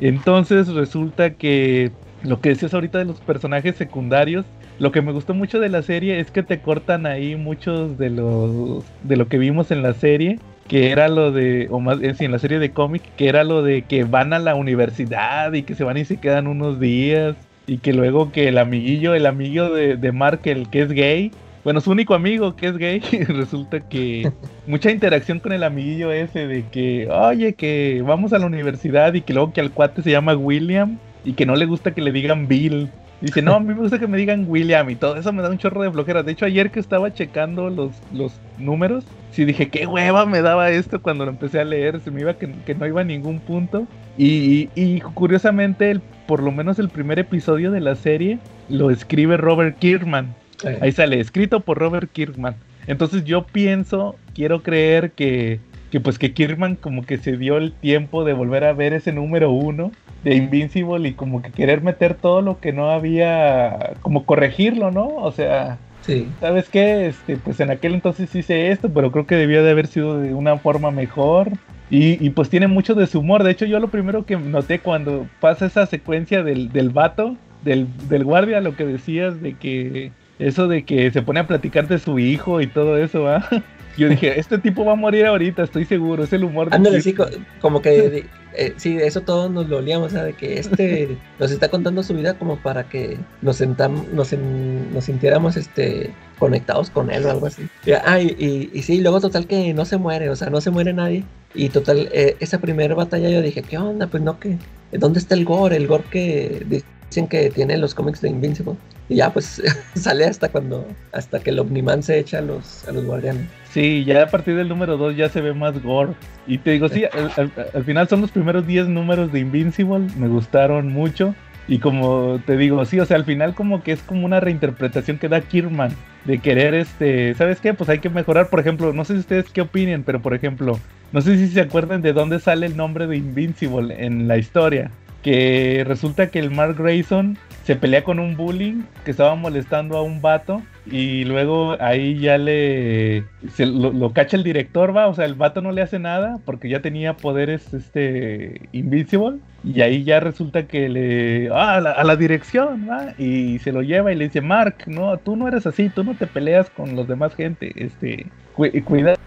Entonces 0.00 0.68
resulta 0.68 1.30
que 1.30 1.92
lo 2.24 2.42
que 2.42 2.50
decías 2.50 2.74
ahorita 2.74 2.98
de 2.98 3.06
los 3.06 3.22
personajes 3.22 3.74
secundarios, 3.76 4.44
lo 4.78 4.92
que 4.92 5.00
me 5.00 5.12
gustó 5.12 5.32
mucho 5.32 5.60
de 5.60 5.70
la 5.70 5.80
serie 5.80 6.20
es 6.20 6.30
que 6.30 6.42
te 6.42 6.60
cortan 6.60 7.06
ahí 7.06 7.36
muchos 7.36 7.96
de 7.96 8.10
los 8.10 8.84
de 9.02 9.16
lo 9.16 9.28
que 9.28 9.38
vimos 9.38 9.70
en 9.70 9.80
la 9.80 9.94
serie 9.94 10.40
que 10.68 10.90
era 10.90 11.08
lo 11.08 11.32
de, 11.32 11.68
o 11.70 11.80
más 11.80 11.98
en 12.02 12.32
la 12.32 12.38
serie 12.38 12.58
de 12.58 12.70
cómic, 12.70 13.02
que 13.16 13.28
era 13.28 13.44
lo 13.44 13.62
de 13.62 13.82
que 13.82 14.04
van 14.04 14.32
a 14.32 14.38
la 14.38 14.54
universidad 14.54 15.52
y 15.52 15.62
que 15.62 15.74
se 15.74 15.84
van 15.84 15.96
y 15.96 16.04
se 16.04 16.18
quedan 16.18 16.46
unos 16.46 16.80
días 16.80 17.36
y 17.66 17.78
que 17.78 17.92
luego 17.92 18.32
que 18.32 18.48
el 18.48 18.58
amiguillo, 18.58 19.14
el 19.14 19.26
amigo 19.26 19.70
de, 19.70 19.96
de 19.96 20.12
Mark, 20.12 20.40
el 20.44 20.68
que 20.68 20.82
es 20.82 20.92
gay, 20.92 21.32
bueno, 21.64 21.80
su 21.80 21.92
único 21.92 22.14
amigo 22.14 22.56
que 22.56 22.66
es 22.68 22.76
gay, 22.76 23.00
resulta 23.28 23.80
que 23.80 24.32
mucha 24.66 24.90
interacción 24.90 25.38
con 25.40 25.52
el 25.52 25.62
amiguillo 25.62 26.10
ese 26.12 26.46
de 26.46 26.68
que, 26.68 27.08
oye, 27.08 27.54
que 27.54 28.02
vamos 28.04 28.32
a 28.32 28.38
la 28.38 28.46
universidad 28.46 29.14
y 29.14 29.22
que 29.22 29.32
luego 29.32 29.52
que 29.52 29.60
al 29.60 29.72
cuate 29.72 30.02
se 30.02 30.10
llama 30.10 30.34
William 30.34 30.98
y 31.24 31.34
que 31.34 31.46
no 31.46 31.54
le 31.54 31.66
gusta 31.66 31.94
que 31.94 32.00
le 32.02 32.12
digan 32.12 32.48
Bill. 32.48 32.90
Dice, 33.22 33.40
no, 33.40 33.54
a 33.54 33.60
mí 33.60 33.68
me 33.68 33.74
gusta 33.74 34.00
que 34.00 34.08
me 34.08 34.18
digan 34.18 34.46
William 34.48 34.90
y 34.90 34.96
todo 34.96 35.16
eso 35.16 35.32
me 35.32 35.42
da 35.42 35.50
un 35.50 35.56
chorro 35.56 35.80
de 35.82 35.92
flojera. 35.92 36.24
De 36.24 36.32
hecho, 36.32 36.44
ayer 36.44 36.72
que 36.72 36.80
estaba 36.80 37.14
checando 37.14 37.70
los, 37.70 37.92
los 38.12 38.32
números, 38.58 39.04
sí 39.30 39.44
dije, 39.44 39.68
qué 39.68 39.86
hueva 39.86 40.26
me 40.26 40.42
daba 40.42 40.70
esto 40.70 41.00
cuando 41.00 41.24
lo 41.24 41.30
empecé 41.30 41.60
a 41.60 41.64
leer. 41.64 42.00
Se 42.00 42.10
me 42.10 42.22
iba 42.22 42.34
que, 42.34 42.52
que 42.66 42.74
no 42.74 42.84
iba 42.84 43.02
a 43.02 43.04
ningún 43.04 43.38
punto. 43.38 43.86
Y, 44.18 44.70
y, 44.74 45.00
curiosamente, 45.00 45.90
el, 45.92 46.00
por 46.26 46.42
lo 46.42 46.50
menos 46.50 46.80
el 46.80 46.88
primer 46.88 47.20
episodio 47.20 47.70
de 47.70 47.80
la 47.80 47.94
serie 47.94 48.40
lo 48.68 48.90
escribe 48.90 49.36
Robert 49.36 49.78
Kirkman. 49.78 50.34
Sí. 50.60 50.68
Ahí 50.80 50.90
sale, 50.90 51.20
escrito 51.20 51.60
por 51.60 51.78
Robert 51.78 52.10
Kirkman. 52.10 52.56
Entonces 52.88 53.24
yo 53.24 53.46
pienso, 53.46 54.16
quiero 54.34 54.64
creer 54.64 55.12
que, 55.12 55.60
que 55.92 56.00
pues 56.00 56.18
que 56.18 56.32
Kirkman 56.32 56.76
como 56.76 57.04
que 57.04 57.18
se 57.18 57.36
dio 57.36 57.58
el 57.58 57.74
tiempo 57.74 58.24
de 58.24 58.32
volver 58.32 58.64
a 58.64 58.72
ver 58.72 58.94
ese 58.94 59.12
número 59.12 59.52
uno 59.52 59.92
de 60.24 60.36
Invincible 60.36 61.06
y 61.06 61.12
como 61.12 61.42
que 61.42 61.50
querer 61.50 61.82
meter 61.82 62.14
todo 62.14 62.40
lo 62.40 62.60
que 62.60 62.72
no 62.72 62.90
había, 62.90 63.92
como 64.00 64.24
corregirlo, 64.24 64.90
¿no? 64.90 65.08
O 65.08 65.32
sea, 65.32 65.76
sí. 66.00 66.26
¿sabes 66.40 66.70
qué? 66.70 67.08
Este, 67.08 67.36
pues 67.36 67.60
en 67.60 67.70
aquel 67.70 67.92
entonces 67.92 68.34
hice 68.34 68.70
esto, 68.70 68.90
pero 68.90 69.12
creo 69.12 69.26
que 69.26 69.34
debió 69.34 69.62
de 69.62 69.70
haber 69.70 69.86
sido 69.86 70.18
de 70.18 70.32
una 70.32 70.56
forma 70.56 70.90
mejor. 70.90 71.50
Y, 71.90 72.24
y, 72.24 72.30
pues 72.30 72.48
tiene 72.48 72.68
mucho 72.68 72.94
de 72.94 73.06
su 73.06 73.20
humor. 73.20 73.42
De 73.42 73.50
hecho, 73.50 73.66
yo 73.66 73.78
lo 73.78 73.88
primero 73.88 74.24
que 74.24 74.38
noté 74.38 74.78
cuando 74.78 75.26
pasa 75.40 75.66
esa 75.66 75.84
secuencia 75.84 76.42
del, 76.42 76.72
del 76.72 76.88
vato, 76.88 77.36
del, 77.64 77.86
del 78.08 78.24
guardia, 78.24 78.62
lo 78.62 78.76
que 78.76 78.86
decías 78.86 79.42
de 79.42 79.52
que 79.58 80.10
eso 80.38 80.68
de 80.68 80.84
que 80.84 81.10
se 81.10 81.20
pone 81.20 81.40
a 81.40 81.46
platicar 81.46 81.86
de 81.86 81.98
su 81.98 82.18
hijo 82.18 82.62
y 82.62 82.66
todo 82.66 82.96
eso, 82.96 83.24
¿va? 83.24 83.46
Yo 83.96 84.08
dije, 84.08 84.38
este 84.40 84.58
tipo 84.58 84.84
va 84.84 84.92
a 84.92 84.96
morir 84.96 85.26
ahorita, 85.26 85.62
estoy 85.64 85.84
seguro, 85.84 86.24
es 86.24 86.32
el 86.32 86.44
humor 86.44 86.70
de 86.70 86.76
Ándale, 86.76 87.00
sí, 87.02 87.14
como 87.60 87.82
que 87.82 88.24
eh, 88.54 88.74
sí, 88.76 88.96
eso 88.98 89.22
todos 89.22 89.50
nos 89.50 89.68
lo 89.68 89.78
olíamos, 89.78 90.08
o 90.08 90.14
sea, 90.14 90.24
de 90.24 90.32
que 90.34 90.58
este 90.58 91.16
nos 91.38 91.50
está 91.50 91.68
contando 91.68 92.02
su 92.02 92.14
vida 92.14 92.34
como 92.34 92.56
para 92.56 92.84
que 92.88 93.16
nos 93.42 93.56
sentamos, 93.56 94.08
nos, 94.08 94.32
en- 94.32 94.92
nos 94.94 95.04
sintiéramos 95.04 95.56
este 95.56 96.10
conectados 96.38 96.90
con 96.90 97.10
él 97.10 97.24
o 97.26 97.30
algo 97.30 97.46
así. 97.46 97.66
Y, 97.86 97.92
ah, 97.92 98.20
y, 98.20 98.34
y- 98.38 98.70
y 98.72 98.82
sí, 98.82 99.00
luego 99.00 99.20
total 99.20 99.46
que 99.46 99.72
no 99.74 99.84
se 99.84 99.96
muere, 99.96 100.28
o 100.30 100.36
sea, 100.36 100.50
no 100.50 100.60
se 100.60 100.70
muere 100.70 100.92
nadie. 100.92 101.24
Y 101.54 101.68
total, 101.68 102.08
eh, 102.12 102.36
esa 102.40 102.60
primera 102.60 102.94
batalla 102.94 103.28
yo 103.28 103.42
dije, 103.42 103.62
¿qué 103.62 103.76
onda? 103.78 104.06
Pues 104.06 104.22
no, 104.22 104.40
que 104.40 104.56
¿dónde 104.92 105.18
está 105.18 105.34
el 105.34 105.44
gore? 105.44 105.76
El 105.76 105.86
gore 105.86 106.04
que 106.10 106.64
dicen 107.12 107.28
que 107.28 107.50
tiene 107.50 107.76
los 107.76 107.94
cómics 107.94 108.20
de 108.22 108.30
Invincible. 108.30 108.74
Y 109.08 109.16
ya, 109.16 109.30
pues 109.32 109.62
sale 109.94 110.24
hasta 110.24 110.48
cuando, 110.48 110.86
hasta 111.12 111.40
que 111.40 111.50
el 111.50 111.58
Omniman 111.58 112.02
se 112.02 112.18
echa 112.18 112.38
a 112.38 112.42
los, 112.42 112.88
a 112.88 112.92
los 112.92 113.04
guardianes. 113.04 113.46
Sí, 113.70 114.04
ya 114.04 114.22
a 114.22 114.26
partir 114.26 114.56
del 114.56 114.68
número 114.68 114.96
2 114.96 115.16
ya 115.16 115.28
se 115.28 115.40
ve 115.40 115.52
más 115.54 115.82
gore. 115.82 116.12
Y 116.46 116.58
te 116.58 116.70
digo, 116.72 116.88
sí, 116.88 117.04
al, 117.04 117.30
al- 117.36 117.52
al 117.74 117.84
final 117.84 118.08
son 118.08 118.20
los 118.22 118.30
primeros 118.30 118.66
10 118.66 118.88
números 118.88 119.30
de 119.32 119.40
Invincible, 119.40 120.06
me 120.16 120.28
gustaron 120.28 120.88
mucho. 120.92 121.34
Y 121.68 121.78
como 121.78 122.40
te 122.44 122.56
digo, 122.56 122.84
sí, 122.84 122.98
o 122.98 123.06
sea, 123.06 123.16
al 123.16 123.24
final 123.24 123.54
como 123.54 123.82
que 123.82 123.92
es 123.92 124.02
como 124.02 124.26
una 124.26 124.40
reinterpretación 124.40 125.18
que 125.18 125.28
da 125.28 125.40
Kirman 125.42 125.92
de 126.24 126.38
querer, 126.38 126.74
este, 126.74 127.34
¿sabes 127.34 127.60
qué? 127.60 127.72
Pues 127.72 127.88
hay 127.88 128.00
que 128.00 128.10
mejorar, 128.10 128.48
por 128.48 128.58
ejemplo, 128.60 128.92
no 128.92 129.04
sé 129.04 129.14
si 129.14 129.20
ustedes 129.20 129.46
qué 129.50 129.60
opinen, 129.60 130.02
pero 130.02 130.20
por 130.20 130.34
ejemplo, 130.34 130.78
no 131.12 131.20
sé 131.20 131.36
si 131.36 131.46
se 131.48 131.60
acuerdan 131.60 132.02
de 132.02 132.12
dónde 132.12 132.40
sale 132.40 132.66
el 132.66 132.76
nombre 132.76 133.06
de 133.06 133.16
Invincible 133.16 134.04
en 134.04 134.26
la 134.26 134.38
historia. 134.38 134.90
Que 135.22 135.84
resulta 135.86 136.28
que 136.28 136.38
el 136.38 136.50
Mark 136.50 136.76
Grayson 136.76 137.38
se 137.64 137.76
pelea 137.76 138.02
con 138.02 138.18
un 138.18 138.36
bullying 138.36 138.82
que 139.04 139.12
estaba 139.12 139.34
molestando 139.36 139.96
a 139.96 140.02
un 140.02 140.20
vato 140.20 140.62
y 140.84 141.24
luego 141.24 141.76
ahí 141.80 142.18
ya 142.18 142.36
le 142.38 143.22
se 143.54 143.66
lo, 143.66 144.12
cacha 144.12 144.36
el 144.36 144.42
director 144.42 144.96
va 144.96 145.06
o 145.06 145.14
sea 145.14 145.26
el 145.26 145.34
vato 145.34 145.60
no 145.62 145.70
le 145.70 145.80
hace 145.80 146.00
nada 146.00 146.40
porque 146.44 146.68
ya 146.68 146.80
tenía 146.82 147.14
poderes 147.16 147.72
este 147.72 148.62
invincible 148.72 149.38
y 149.62 149.80
ahí 149.80 150.02
ya 150.02 150.18
resulta 150.18 150.66
que 150.66 150.88
le 150.88 151.50
ah, 151.52 151.76
a, 151.76 152.02
la, 152.02 152.16
dirección 152.16 152.88
va 152.90 153.14
y 153.16 153.60
se 153.60 153.70
lo 153.70 153.82
lleva 153.82 154.12
y 154.12 154.16
le 154.16 154.24
dice 154.24 154.40
Mark 154.40 154.74
no 154.88 155.16
tú 155.18 155.36
no 155.36 155.46
eres 155.46 155.64
así 155.64 155.88
tú 155.88 156.02
no 156.02 156.14
te 156.16 156.26
peleas 156.26 156.68
con 156.70 156.96
los 156.96 157.06
demás 157.06 157.32
gente 157.36 157.72
este 157.76 158.26
cu- 158.54 158.66
cuidado 158.84 159.18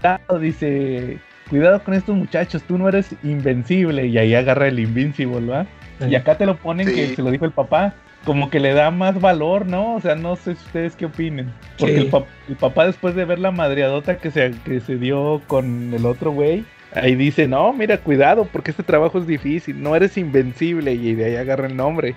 dice 0.41 1.19
cuidado 1.49 1.81
con 1.81 1.93
estos 1.93 2.17
muchachos 2.17 2.63
tú 2.63 2.77
no 2.77 2.89
eres 2.89 3.15
invencible 3.23 4.07
y 4.07 4.17
ahí 4.17 4.35
agarra 4.35 4.67
el 4.67 4.79
invincible 4.79 5.39
va 5.49 5.65
y 6.07 6.15
acá 6.15 6.37
te 6.37 6.45
lo 6.45 6.55
ponen 6.57 6.87
que 6.87 7.15
se 7.15 7.21
lo 7.21 7.31
dijo 7.31 7.45
el 7.45 7.51
papá. 7.51 7.93
Como 8.25 8.49
que 8.49 8.59
le 8.59 8.73
da 8.73 8.89
más 8.89 9.21
valor, 9.21 9.67
¿no? 9.67 9.93
O 9.95 10.01
sea, 10.01 10.15
no 10.15 10.35
sé 10.35 10.55
si 10.55 10.65
ustedes 10.65 10.95
qué 10.95 11.05
opinen. 11.05 11.51
Porque 11.77 11.95
Sí. 11.95 12.01
el, 12.01 12.11
pap- 12.11 12.25
el 12.49 12.55
papá 12.55 12.87
después 12.87 13.13
de 13.13 13.23
ver 13.23 13.37
la 13.37 13.51
madreadota 13.51 14.17
que 14.17 14.31
se, 14.31 14.51
que 14.65 14.79
se 14.79 14.97
dio 14.97 15.41
con 15.45 15.93
el 15.93 16.07
otro 16.07 16.31
güey, 16.31 16.65
ahí 16.95 17.15
dice, 17.15 17.47
no, 17.47 17.71
mira, 17.73 17.97
cuidado, 17.99 18.45
porque 18.51 18.71
este 18.71 18.83
trabajo 18.83 19.19
es 19.19 19.27
difícil, 19.27 19.81
no 19.81 19.95
eres 19.95 20.17
invencible, 20.17 20.93
y 20.93 21.13
de 21.15 21.25
ahí 21.25 21.35
agarra 21.35 21.67
el 21.67 21.75
nombre. 21.75 22.15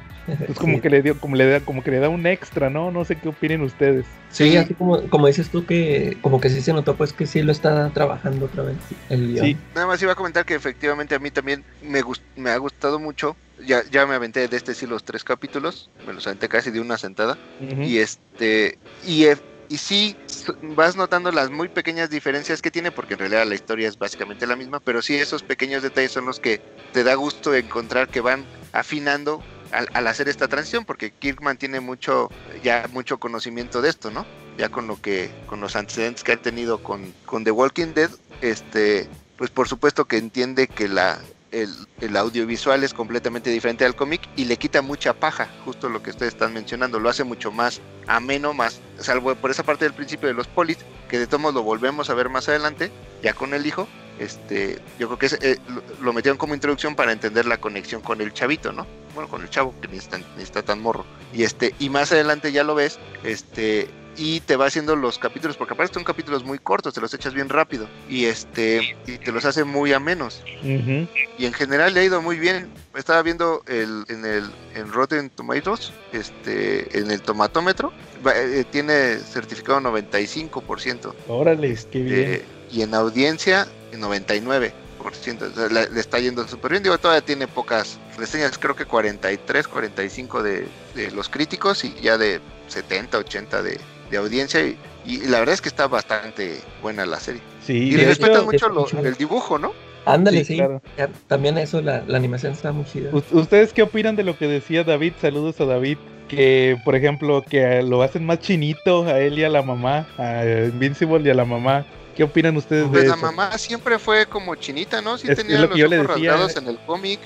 Es 0.49 0.57
como 0.57 0.75
Sí. 0.77 0.81
que 0.81 0.91
le 0.91 1.03
dio, 1.03 1.19
como 1.19 1.37
le 1.37 1.47
da, 1.49 1.61
como 1.61 1.83
que 1.83 1.91
le 1.91 1.99
da 2.01 2.09
un 2.09 2.27
extra, 2.27 2.71
¿no? 2.71 2.91
No 2.91 3.05
sé 3.05 3.17
qué 3.17 3.29
opinen 3.29 3.63
ustedes. 3.63 4.07
Sí, 4.31 4.57
así 4.57 4.75
como, 4.75 5.01
como 5.09 5.27
dices 5.27 5.49
tú 5.49 5.65
que 5.65 6.17
como 6.21 6.41
que 6.41 6.51
sí 6.51 6.61
se 6.61 6.73
notó 6.73 6.97
pues 6.97 7.13
que 7.15 7.27
sí 7.27 7.43
lo 7.43 7.51
está 7.53 7.89
trabajando 7.91 8.45
otra 8.47 8.63
vez 8.65 8.77
el 9.09 9.33
guion. 9.33 9.45
Sí. 9.47 9.57
Nada 9.75 9.87
más 9.87 10.03
iba 10.03 10.13
a 10.13 10.17
comentar 10.17 10.45
que 10.45 10.55
efectivamente 10.55 11.15
a 11.15 11.19
mí 11.19 11.31
también 11.31 11.65
me, 11.83 12.03
gus- 12.03 12.21
me 12.37 12.51
ha 12.51 12.57
gustado 12.59 12.99
mucho. 12.99 13.37
Ya, 13.67 13.81
ya 13.91 14.07
me 14.07 14.15
aventé 14.15 14.47
de 14.47 14.57
este 14.57 14.75
sí 14.75 14.87
los 14.87 15.03
tres 15.03 15.25
capítulos. 15.25 15.91
Me 16.07 16.13
los 16.13 16.27
aventé 16.27 16.49
casi 16.49 16.71
de 16.71 16.81
una 16.81 16.97
sentada. 16.99 17.37
Y 17.83 17.99
este. 17.99 18.79
Y, 19.07 19.25
y 19.69 19.79
sí, 19.79 20.17
vas 20.63 20.97
notando 20.97 21.31
las 21.31 21.51
muy 21.51 21.69
pequeñas 21.69 22.11
diferencias 22.11 22.63
que 22.63 22.71
tiene, 22.71 22.91
porque 22.91 23.15
en 23.15 23.21
realidad 23.21 23.47
la 23.47 23.55
historia 23.55 23.89
es 23.89 23.99
básicamente 23.99 24.47
la 24.47 24.57
misma. 24.57 24.81
Pero 24.81 25.03
sí, 25.03 25.15
esos 25.15 25.43
pequeños 25.43 25.83
detalles 25.83 26.13
son 26.13 26.27
los 26.27 26.41
que 26.41 26.61
te 26.93 27.05
da 27.05 27.15
gusto 27.15 27.55
encontrar 27.55 28.09
que 28.09 28.21
van 28.21 28.45
afinando 28.73 29.43
al, 29.73 29.89
al 29.93 30.07
hacer 30.07 30.29
esta 30.29 30.49
transición, 30.49 30.85
porque 30.85 31.11
Kirkman 31.11 31.59
tiene 31.59 31.81
mucho, 31.81 32.31
ya 32.63 32.89
mucho 32.93 33.19
conocimiento 33.19 33.83
de 33.83 33.91
esto, 33.91 34.11
¿no? 34.11 34.27
Ya 34.57 34.71
con 34.71 34.87
lo 34.87 35.01
que, 35.01 35.31
con 35.47 35.61
los 35.61 35.77
antecedentes 35.77 36.25
que 36.25 36.33
ha 36.33 36.37
tenido 36.37 36.83
con, 36.83 37.13
con 37.27 37.45
The 37.45 37.51
Walking 37.51 37.95
Dead, 37.95 38.11
este, 38.41 39.09
pues 39.37 39.51
por 39.51 39.69
supuesto 39.69 40.07
que 40.07 40.17
entiende 40.17 40.67
que 40.67 40.89
la, 40.89 41.21
el, 41.51 42.17
audiovisual 42.17 42.85
es 42.85 42.95
completamente 42.95 43.51
diferente 43.51 43.85
al 43.85 43.97
cómic 43.97 44.23
y 44.37 44.45
le 44.45 44.57
quita 44.57 44.83
mucha 44.83 45.15
paja, 45.15 45.49
justo 45.65 45.89
lo 45.89 46.03
que 46.03 46.11
ustedes 46.11 46.35
están 46.35 46.53
mencionando, 46.53 46.99
lo 46.99 47.09
hace 47.09 47.25
mucho 47.25 47.51
más 47.51 47.81
ameno, 48.07 48.55
más, 48.55 48.81
salvo 48.99 49.35
por 49.35 49.51
esa 49.51 49.63
parte 49.63 49.85
del 49.85 49.95
principio 49.95 50.29
de 50.29 50.35
los 50.35 50.47
polis, 50.47 50.79
que 51.09 51.19
de 51.19 51.27
todos 51.27 51.55
lo 51.55 51.63
volvemos 51.63 52.11
a 52.11 52.15
ver 52.15 52.29
más 52.29 52.49
adelante, 52.49 52.91
ya 53.23 53.33
con 53.33 53.55
el 53.55 53.67
hijo, 53.67 53.89
este, 54.19 54.81
yo 54.99 55.07
creo 55.09 55.19
que 55.19 55.47
eh, 55.47 55.59
lo 56.01 56.13
metieron 56.13 56.39
como 56.39 56.55
introducción 56.55 56.97
para 56.97 57.13
entender 57.13 57.47
la 57.47 57.61
conexión 57.61 58.03
con 58.03 58.21
el 58.21 58.33
chavito, 58.33 58.73
¿no? 58.73 58.87
Bueno, 59.15 59.31
con 59.31 59.43
el 59.43 59.51
chavo, 59.51 59.75
que 59.81 59.89
ni 59.89 59.99
está, 59.99 60.19
ni 60.19 60.43
está 60.43 60.63
tan 60.63 60.81
morro. 60.83 61.05
Y 61.33 61.45
este, 61.45 61.75
y 61.79 61.89
más 61.89 62.11
adelante 62.13 62.51
ya 62.51 62.65
lo 62.65 62.75
ves, 62.75 62.99
este, 63.23 63.89
y 64.19 64.41
te 64.41 64.57
va 64.57 64.67
haciendo 64.67 64.97
los 64.97 65.19
capítulos, 65.19 65.57
porque 65.57 65.75
aparte 65.75 65.95
son 65.95 66.03
capítulos 66.05 66.43
muy 66.45 66.59
cortos, 66.59 66.93
te 66.93 67.01
los 67.01 67.15
echas 67.15 67.33
bien 67.35 67.49
rápido, 67.49 67.89
y 68.09 68.25
este, 68.27 68.83
y 69.07 69.17
te 69.19 69.31
los 69.33 69.45
hace 69.45 69.63
muy 69.65 69.93
amenos 69.93 70.43
Ujú. 70.63 71.07
y 71.39 71.47
en 71.47 71.53
general 71.53 71.95
le 71.95 72.01
ha 72.01 72.05
ido 72.05 72.21
muy 72.21 72.39
bien. 72.39 72.69
Estaba 72.97 73.23
viendo 73.23 73.63
el, 73.69 74.05
en 74.09 74.25
el 74.27 74.45
en 74.75 74.93
Rotten 74.93 75.31
Tomatoes, 75.31 75.93
este, 76.13 76.99
en 76.99 77.11
el 77.13 77.23
tomatómetro, 77.23 77.93
va- 78.27 78.37
eh, 78.37 78.65
tiene 78.65 79.19
certificado 79.19 79.81
95%, 79.81 81.15
Órale, 81.29 81.79
qué 81.91 82.03
bien. 82.03 82.19
eh, 82.35 82.45
y 82.71 82.83
en 82.83 82.95
audiencia 82.95 83.69
99%. 83.93 84.73
O 85.01 85.55
sea, 85.55 85.69
le, 85.69 85.89
le 85.91 86.01
está 86.01 86.19
yendo 86.19 86.47
súper 86.49 86.73
bien. 86.73 86.83
Digo, 86.83 86.99
todavía 86.99 87.25
tiene 87.25 87.47
pocas 87.47 87.99
reseñas, 88.17 88.59
creo 88.59 88.75
que 88.75 88.85
43, 88.85 89.69
45 89.69 90.43
de, 90.43 90.67
de 90.95 91.11
los 91.13 91.29
críticos 91.29 91.85
y 91.85 91.95
ya 92.01 92.19
de 92.19 92.41
70, 92.67 93.19
80 93.19 93.63
de, 93.63 93.79
de 94.11 94.17
audiencia. 94.17 94.61
Y, 94.67 94.77
y 95.05 95.17
la 95.27 95.39
verdad 95.41 95.55
es 95.55 95.61
que 95.61 95.69
está 95.69 95.87
bastante 95.89 96.61
buena 96.83 97.07
la 97.07 97.19
serie. 97.21 97.41
sí, 97.65 97.75
Y 97.89 97.95
de 97.95 98.07
respetan 98.07 98.43
hecho, 98.53 98.71
mucho 98.71 98.95
lo- 98.97 99.05
el 99.07 99.15
dibujo, 99.15 99.59
¿no? 99.59 99.73
Ándale, 100.07 100.39
Sí, 100.39 100.45
sí. 100.47 100.57
claro. 100.57 100.81
También 101.27 101.59
eso, 101.59 101.83
la, 101.83 102.03
la 102.07 102.17
animación 102.17 102.53
está 102.53 102.73
muy 102.73 102.85
chida. 102.87 103.11
¿Us- 103.13 103.31
¿Ustedes 103.33 103.73
qué 103.75 103.83
opinan 103.83 104.17
de 104.17 104.25
lo 104.25 104.39
que 104.39 104.47
decía 104.49 104.85
David? 104.85 105.13
Saludos 105.21 105.61
a 105.61 105.67
David. 105.67 105.99
Que, 106.29 106.77
por 106.85 106.95
ejemplo, 106.95 107.43
que 107.49 107.83
lo 107.83 108.03
hacen 108.03 108.25
más 108.27 108.41
chinito 108.41 109.05
a 109.05 109.19
él 109.19 109.39
y 109.39 109.45
a 109.45 109.49
la 109.49 109.63
mamá, 109.63 110.07
a 110.19 110.45
Invincible 110.45 111.21
y 111.27 111.31
a 111.31 111.35
la 111.35 111.45
mamá. 111.47 111.87
¿Qué 112.17 112.23
opinan 112.25 112.57
ustedes 112.57 112.85
de 112.85 112.89
Pues 112.91 113.05
la 113.09 113.15
eso? 113.15 113.23
mamá 113.23 113.57
siempre 113.57 113.99
fue 113.99 114.27
como 114.27 114.55
chinita, 114.57 115.01
¿no? 115.01 115.17
Sí 115.17 115.27
Es- 115.31 115.37
tenía 115.39 115.55
es 115.55 115.61
lo 115.61 115.67
los 115.69 115.75
que 115.75 115.81
yo 115.81 115.89
le 115.89 115.99
ojos 116.01 116.15
decía. 116.17 116.31
rasgados 116.33 116.57
en 116.57 116.67
el 116.69 116.79
cómic. 116.85 117.21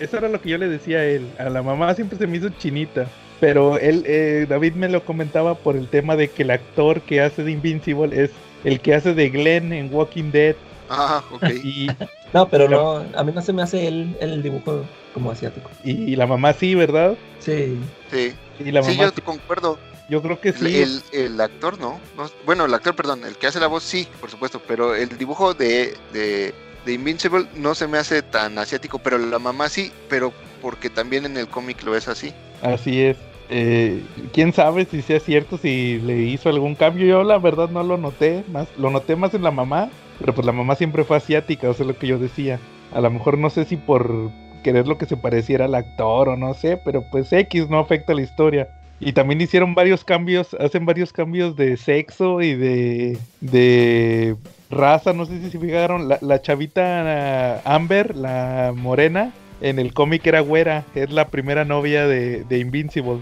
Eso 0.00 0.16
era 0.18 0.28
lo 0.28 0.40
que 0.40 0.50
yo 0.50 0.58
le 0.58 0.68
decía 0.68 0.98
a 0.98 1.04
él. 1.04 1.28
A 1.38 1.44
la 1.50 1.62
mamá 1.62 1.94
siempre 1.94 2.16
se 2.18 2.26
me 2.26 2.36
hizo 2.36 2.48
chinita. 2.50 3.06
Pero 3.42 3.76
él, 3.76 4.04
eh, 4.06 4.46
David 4.48 4.74
me 4.74 4.88
lo 4.88 5.04
comentaba 5.04 5.56
por 5.56 5.74
el 5.76 5.88
tema 5.88 6.14
de 6.14 6.28
que 6.28 6.44
el 6.44 6.52
actor 6.52 7.00
que 7.00 7.20
hace 7.20 7.42
de 7.42 7.50
Invincible 7.50 8.22
es 8.22 8.30
el 8.62 8.78
que 8.80 8.94
hace 8.94 9.14
de 9.14 9.30
Glenn 9.30 9.72
en 9.72 9.92
Walking 9.92 10.30
Dead. 10.30 10.54
Ah, 10.88 11.24
ok. 11.32 11.42
Y, 11.64 11.88
No, 12.32 12.48
pero 12.48 12.68
no, 12.68 13.04
a 13.18 13.24
mí 13.24 13.32
no 13.34 13.42
se 13.42 13.52
me 13.52 13.62
hace 13.62 13.88
el, 13.88 14.16
el 14.20 14.44
dibujo 14.44 14.84
como 15.12 15.32
asiático. 15.32 15.68
y 15.82 16.14
la 16.14 16.28
mamá 16.28 16.52
sí, 16.52 16.76
¿verdad? 16.76 17.16
Sí. 17.40 17.76
Sí, 18.12 18.32
Y 18.60 18.70
la 18.70 18.80
sí 18.84 18.96
mamá 18.96 19.12
yo 19.16 19.24
concuerdo. 19.24 19.76
yo 20.08 20.22
creo 20.22 20.40
que 20.40 20.50
El, 20.50 20.54
sí. 20.58 20.76
el- 20.76 21.02
el 21.12 21.40
actor, 21.40 21.80
¿no? 21.80 21.98
No, 22.16 22.30
Bueno, 22.46 22.66
el 22.66 22.74
actor, 22.74 22.94
perdón, 22.94 23.24
el 23.24 23.36
que 23.36 23.48
hace 23.48 23.58
la 23.58 23.66
voz, 23.66 23.82
sí, 23.82 24.06
por 24.20 24.30
supuesto. 24.30 24.62
Pero 24.68 24.94
el 24.94 25.18
dibujo 25.18 25.52
de, 25.52 25.94
de, 26.12 26.54
de 26.86 26.92
Invincible 26.92 27.46
no 27.56 27.74
se 27.74 27.88
me 27.88 27.98
hace 27.98 28.22
tan 28.22 28.56
asiático. 28.58 29.00
Pero 29.00 29.18
la 29.18 29.40
mamá 29.40 29.68
sí, 29.68 29.90
pero 30.08 30.32
porque 30.62 30.90
también 30.90 31.26
en 31.26 31.36
el 31.36 31.48
cómic 31.48 31.82
lo 31.82 31.96
es 31.96 32.06
así. 32.06 32.32
Así 32.62 33.02
es. 33.02 33.16
Eh, 33.54 34.02
quién 34.32 34.54
sabe 34.54 34.86
si 34.86 35.02
sea 35.02 35.20
cierto, 35.20 35.58
si 35.58 36.00
le 36.00 36.22
hizo 36.22 36.48
algún 36.48 36.74
cambio. 36.74 37.06
Yo 37.06 37.22
la 37.22 37.38
verdad 37.38 37.68
no 37.68 37.82
lo 37.82 37.98
noté, 37.98 38.44
más 38.50 38.66
lo 38.78 38.88
noté 38.88 39.14
más 39.14 39.34
en 39.34 39.42
la 39.42 39.50
mamá, 39.50 39.90
pero 40.18 40.34
pues 40.34 40.46
la 40.46 40.52
mamá 40.52 40.74
siempre 40.74 41.04
fue 41.04 41.18
asiática, 41.18 41.68
o 41.68 41.74
sea, 41.74 41.84
lo 41.84 41.98
que 41.98 42.06
yo 42.06 42.18
decía. 42.18 42.58
A 42.92 43.02
lo 43.02 43.10
mejor 43.10 43.36
no 43.36 43.50
sé 43.50 43.66
si 43.66 43.76
por 43.76 44.30
querer 44.64 44.88
lo 44.88 44.96
que 44.96 45.04
se 45.04 45.18
pareciera 45.18 45.66
al 45.66 45.74
actor 45.74 46.30
o 46.30 46.36
no 46.36 46.54
sé, 46.54 46.78
pero 46.82 47.04
pues 47.10 47.30
X 47.30 47.68
no 47.68 47.78
afecta 47.78 48.14
la 48.14 48.22
historia. 48.22 48.68
Y 49.00 49.12
también 49.12 49.40
hicieron 49.40 49.74
varios 49.74 50.02
cambios, 50.02 50.54
hacen 50.54 50.86
varios 50.86 51.12
cambios 51.12 51.54
de 51.54 51.76
sexo 51.76 52.40
y 52.40 52.54
de, 52.54 53.18
de 53.40 54.36
raza, 54.70 55.12
no 55.12 55.26
sé 55.26 55.40
si 55.40 55.50
se 55.50 55.58
fijaron, 55.58 56.08
la, 56.08 56.18
la 56.22 56.40
chavita 56.40 57.60
Amber, 57.64 58.16
la 58.16 58.72
morena, 58.74 59.34
en 59.62 59.78
el 59.78 59.94
cómic 59.94 60.26
era 60.26 60.40
güera, 60.40 60.84
es 60.94 61.10
la 61.10 61.28
primera 61.28 61.64
novia 61.64 62.06
de, 62.06 62.44
de 62.44 62.58
Invincible. 62.58 63.18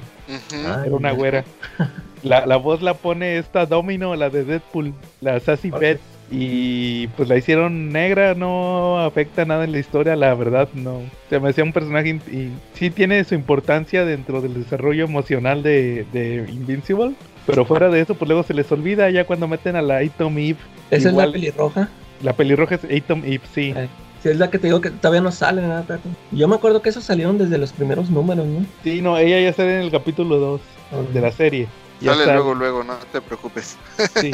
Ah, 0.67 0.83
era 0.87 0.97
una 0.97 1.13
güera. 1.13 1.45
La, 2.23 2.45
la 2.47 2.57
voz 2.57 2.83
la 2.83 2.95
pone 2.95 3.39
esta 3.39 3.67
Domino, 3.67 4.15
la 4.17 4.31
de 4.31 4.45
Deadpool, 4.45 4.93
la 5.21 5.39
Sassy 5.41 5.71
Ok. 5.71 5.81
Beth. 5.81 6.01
Y 6.33 7.09
pues 7.09 7.29
la 7.29 7.37
hicieron 7.37 7.89
negra, 7.91 8.35
no 8.35 9.01
afecta 9.01 9.45
nada 9.45 9.65
en 9.65 9.73
la 9.73 9.81
historia, 9.81 10.15
la 10.15 10.33
verdad, 10.35 10.69
no. 10.75 11.01
Se 11.29 11.41
me 11.41 11.49
hacía 11.49 11.65
un 11.65 11.73
personaje 11.73 12.21
y 12.31 12.51
sí 12.75 12.91
tiene 12.91 13.25
su 13.25 13.35
importancia 13.35 14.05
dentro 14.05 14.41
del 14.41 14.55
desarrollo 14.55 15.05
emocional 15.05 15.65
de, 15.65 16.07
de 16.13 16.47
Invincible. 16.53 17.15
Pero 17.47 17.65
fuera 17.65 17.89
de 17.89 18.01
eso, 18.01 18.15
pues 18.15 18.29
luego 18.29 18.45
se 18.45 18.55
les 18.55 18.71
olvida 18.71 19.11
ya 19.11 19.25
cuando 19.25 19.49
meten 19.49 19.75
a 19.75 19.83
la 19.83 19.99
Atom 19.99 20.39
Eve. 20.39 20.59
¿Esa 20.93 21.09
es 21.09 21.15
la 21.17 21.33
pelirroja? 21.33 21.89
La 22.23 22.33
pelirroja 22.35 22.77
es 22.77 22.85
Atom 23.03 23.23
Eve, 23.25 23.41
sí. 23.53 23.75
Ay. 23.77 23.89
Si 24.23 24.29
es 24.29 24.37
la 24.37 24.51
que 24.51 24.59
te 24.59 24.67
digo 24.67 24.81
que 24.81 24.91
todavía 24.91 25.21
no 25.23 25.33
sale 25.33 25.63
nada, 25.63 25.83
Tato. 25.83 26.09
Yo 26.31 26.47
me 26.47 26.55
acuerdo 26.57 26.83
que 26.83 26.91
esos 26.91 27.05
salieron 27.05 27.39
desde 27.39 27.57
los 27.59 27.73
primeros 27.73 28.11
números, 28.11 28.47
¿no? 28.47 28.67
Sí, 28.85 29.01
no, 29.01 29.17
ella 29.17 29.41
ya 29.41 29.53
sale 29.55 29.77
en 29.77 29.83
el 29.83 29.91
capítulo 29.91 30.37
2 30.39 30.61
de 31.15 31.21
la 31.21 31.33
serie. 31.33 31.67
Ya 32.01 32.13
Sale 32.13 32.23
está- 32.25 32.35
luego, 32.35 32.55
luego, 32.55 32.85
no 32.85 32.95
te 33.13 33.21
preocupes. 33.21 33.77
Sí. 34.21 34.31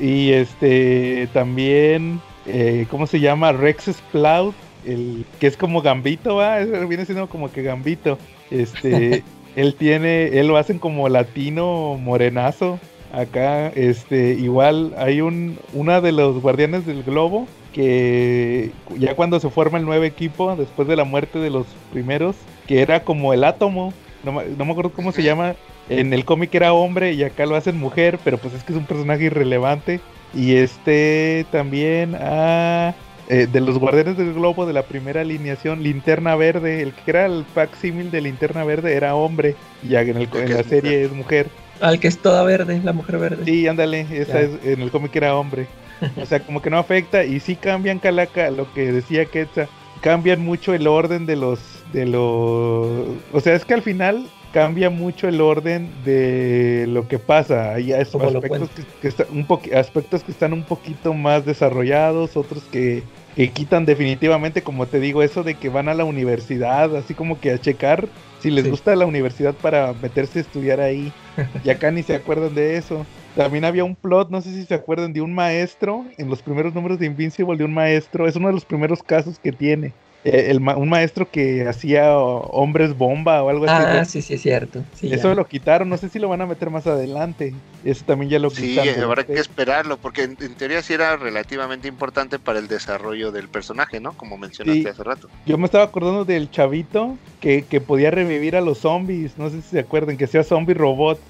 y 0.00 0.30
este 0.32 1.28
también, 1.32 2.20
eh, 2.46 2.86
¿cómo 2.90 3.06
se 3.06 3.20
llama? 3.20 3.52
Rex 3.52 3.84
Sprout, 3.86 4.54
el 4.86 5.24
que 5.38 5.46
es 5.48 5.56
como 5.56 5.82
Gambito, 5.82 6.36
va, 6.36 6.58
viene 6.60 7.04
siendo 7.04 7.28
como 7.28 7.50
que 7.50 7.62
Gambito. 7.62 8.18
Este, 8.50 9.22
él 9.56 9.74
tiene, 9.74 10.38
él 10.38 10.46
lo 10.48 10.56
hacen 10.56 10.78
como 10.78 11.08
latino 11.08 11.98
morenazo. 12.00 12.78
Acá, 13.12 13.68
este, 13.68 14.32
igual 14.34 14.94
hay 14.98 15.20
un, 15.20 15.58
una 15.72 16.00
de 16.00 16.12
los 16.12 16.40
guardianes 16.42 16.84
del 16.86 17.02
globo 17.02 17.46
que 17.76 18.70
ya 18.98 19.14
cuando 19.14 19.38
se 19.38 19.50
forma 19.50 19.76
el 19.78 19.84
nuevo 19.84 20.02
equipo, 20.04 20.56
después 20.56 20.88
de 20.88 20.96
la 20.96 21.04
muerte 21.04 21.38
de 21.38 21.50
los 21.50 21.66
primeros, 21.92 22.34
que 22.66 22.80
era 22.80 23.00
como 23.04 23.34
el 23.34 23.44
átomo, 23.44 23.92
no, 24.24 24.32
me- 24.32 24.44
no 24.56 24.64
me 24.64 24.70
acuerdo 24.72 24.92
cómo 24.92 25.12
se 25.12 25.22
llama, 25.22 25.54
en 25.90 26.14
el 26.14 26.24
cómic 26.24 26.54
era 26.54 26.72
hombre 26.72 27.12
y 27.12 27.22
acá 27.22 27.44
lo 27.44 27.54
hacen 27.54 27.76
mujer, 27.78 28.18
pero 28.24 28.38
pues 28.38 28.54
es 28.54 28.64
que 28.64 28.72
es 28.72 28.78
un 28.78 28.86
personaje 28.86 29.24
irrelevante. 29.24 30.00
Y 30.34 30.56
este 30.56 31.44
también, 31.52 32.16
ah, 32.18 32.94
eh, 33.28 33.46
de 33.46 33.60
los 33.60 33.78
Guardianes 33.78 34.16
del 34.16 34.32
Globo 34.32 34.64
de 34.66 34.72
la 34.72 34.82
primera 34.82 35.20
alineación, 35.20 35.82
Linterna 35.82 36.34
Verde, 36.34 36.80
el 36.82 36.92
que 36.94 37.10
era 37.10 37.26
el 37.26 37.44
facsímil 37.44 38.10
de 38.10 38.22
Linterna 38.22 38.64
Verde 38.64 38.94
era 38.94 39.14
hombre, 39.14 39.54
y 39.82 39.88
ya 39.90 40.00
en, 40.00 40.16
el, 40.16 40.28
en 40.34 40.54
la 40.54 40.62
serie 40.64 41.04
es 41.04 41.12
mujer. 41.12 41.48
Al 41.80 42.00
que 42.00 42.08
es 42.08 42.18
toda 42.18 42.42
verde, 42.42 42.80
la 42.82 42.94
mujer 42.94 43.18
verde. 43.18 43.44
Sí, 43.44 43.68
ándale, 43.68 44.06
esa 44.10 44.40
es, 44.40 44.50
en 44.64 44.80
el 44.80 44.90
cómic 44.90 45.14
era 45.14 45.36
hombre. 45.36 45.66
O 46.22 46.26
sea, 46.26 46.40
como 46.40 46.62
que 46.62 46.70
no 46.70 46.78
afecta 46.78 47.24
y 47.24 47.40
sí 47.40 47.56
cambian 47.56 47.98
Calaca, 47.98 48.50
lo 48.50 48.72
que 48.74 48.92
decía 48.92 49.24
Quetzal, 49.26 49.68
cambian 50.02 50.40
mucho 50.44 50.74
el 50.74 50.86
orden 50.86 51.26
de 51.26 51.36
los 51.36 51.58
de 51.92 52.06
los 52.06 53.06
o 53.32 53.40
sea, 53.40 53.54
es 53.54 53.64
que 53.64 53.74
al 53.74 53.82
final 53.82 54.26
cambia 54.52 54.88
mucho 54.90 55.28
el 55.28 55.40
orden 55.40 55.90
de 56.04 56.86
lo 56.88 57.06
que 57.08 57.18
pasa. 57.18 57.74
Hay 57.74 57.92
aspectos 57.92 58.70
que, 58.70 58.82
que 59.02 59.08
está- 59.08 59.26
un 59.30 59.46
aspectos 59.74 60.22
que 60.24 60.32
están 60.32 60.52
un 60.54 60.62
poquito 60.62 61.12
más 61.12 61.44
desarrollados, 61.44 62.36
otros 62.38 62.62
que, 62.72 63.02
que 63.34 63.50
quitan 63.50 63.84
definitivamente, 63.84 64.62
como 64.62 64.86
te 64.86 64.98
digo, 64.98 65.22
eso 65.22 65.42
de 65.42 65.54
que 65.56 65.68
van 65.68 65.88
a 65.88 65.94
la 65.94 66.04
universidad, 66.04 66.96
así 66.96 67.12
como 67.12 67.38
que 67.38 67.50
a 67.50 67.58
checar 67.60 68.08
si 68.40 68.50
les 68.50 68.64
Sí. 68.64 68.70
gusta 68.70 68.96
la 68.96 69.04
universidad 69.06 69.54
para 69.54 69.92
meterse 69.92 70.38
a 70.38 70.42
estudiar 70.42 70.80
ahí. 70.80 71.12
Y 71.64 71.68
acá 71.70 71.90
ni 71.90 72.02
se 72.02 72.14
acuerdan 72.14 72.54
de 72.54 72.76
eso. 72.76 73.04
También 73.36 73.64
había 73.66 73.84
un 73.84 73.94
plot, 73.94 74.30
no 74.30 74.40
sé 74.40 74.50
si 74.52 74.64
se 74.64 74.74
acuerdan, 74.74 75.12
de 75.12 75.20
un 75.20 75.34
maestro, 75.34 76.04
en 76.16 76.28
los 76.30 76.40
primeros 76.42 76.74
números 76.74 76.98
de 76.98 77.04
Invincible, 77.06 77.56
de 77.56 77.64
un 77.64 77.74
maestro, 77.74 78.26
es 78.26 78.34
uno 78.34 78.48
de 78.48 78.54
los 78.54 78.64
primeros 78.64 79.02
casos 79.02 79.38
que 79.38 79.52
tiene. 79.52 79.92
Eh, 80.24 80.46
el 80.50 80.56
un 80.58 80.88
maestro 80.88 81.30
que 81.30 81.68
hacía 81.68 82.18
hombres 82.18 82.96
bomba 82.98 83.44
o 83.44 83.48
algo 83.50 83.66
así. 83.66 83.74
Ah, 83.78 84.04
sí, 84.04 84.22
sí, 84.22 84.34
es 84.34 84.42
cierto. 84.42 84.82
Sí, 84.94 85.12
Eso 85.12 85.28
ya. 85.28 85.34
lo 85.36 85.46
quitaron, 85.46 85.88
no 85.88 85.96
sé 85.98 86.08
si 86.08 86.18
lo 86.18 86.28
van 86.28 86.40
a 86.40 86.46
meter 86.46 86.68
más 86.70 86.86
adelante. 86.88 87.54
Eso 87.84 88.04
también 88.06 88.30
ya 88.30 88.38
lo 88.40 88.50
Sí, 88.50 88.70
quitaron. 88.74 89.04
habrá 89.04 89.22
que 89.24 89.34
esperarlo, 89.38 89.98
porque 89.98 90.22
en, 90.24 90.36
en 90.40 90.54
teoría 90.56 90.82
sí 90.82 90.94
era 90.94 91.16
relativamente 91.16 91.86
importante 91.86 92.40
para 92.40 92.58
el 92.58 92.66
desarrollo 92.66 93.30
del 93.30 93.48
personaje, 93.48 94.00
¿no? 94.00 94.14
Como 94.14 94.36
mencionaste 94.38 94.82
Sí. 94.82 94.88
hace 94.88 95.04
rato. 95.04 95.28
Yo 95.44 95.58
me 95.58 95.66
estaba 95.66 95.84
acordando 95.84 96.24
del 96.24 96.50
chavito 96.50 97.16
que, 97.40 97.62
que 97.62 97.80
podía 97.80 98.10
revivir 98.10 98.56
a 98.56 98.62
los 98.62 98.78
zombies, 98.78 99.38
no 99.38 99.48
sé 99.50 99.62
si 99.62 99.68
se 99.68 99.78
acuerdan, 99.80 100.16
que 100.16 100.26
sea 100.26 100.42
zombie 100.42 100.74
robot. 100.74 101.20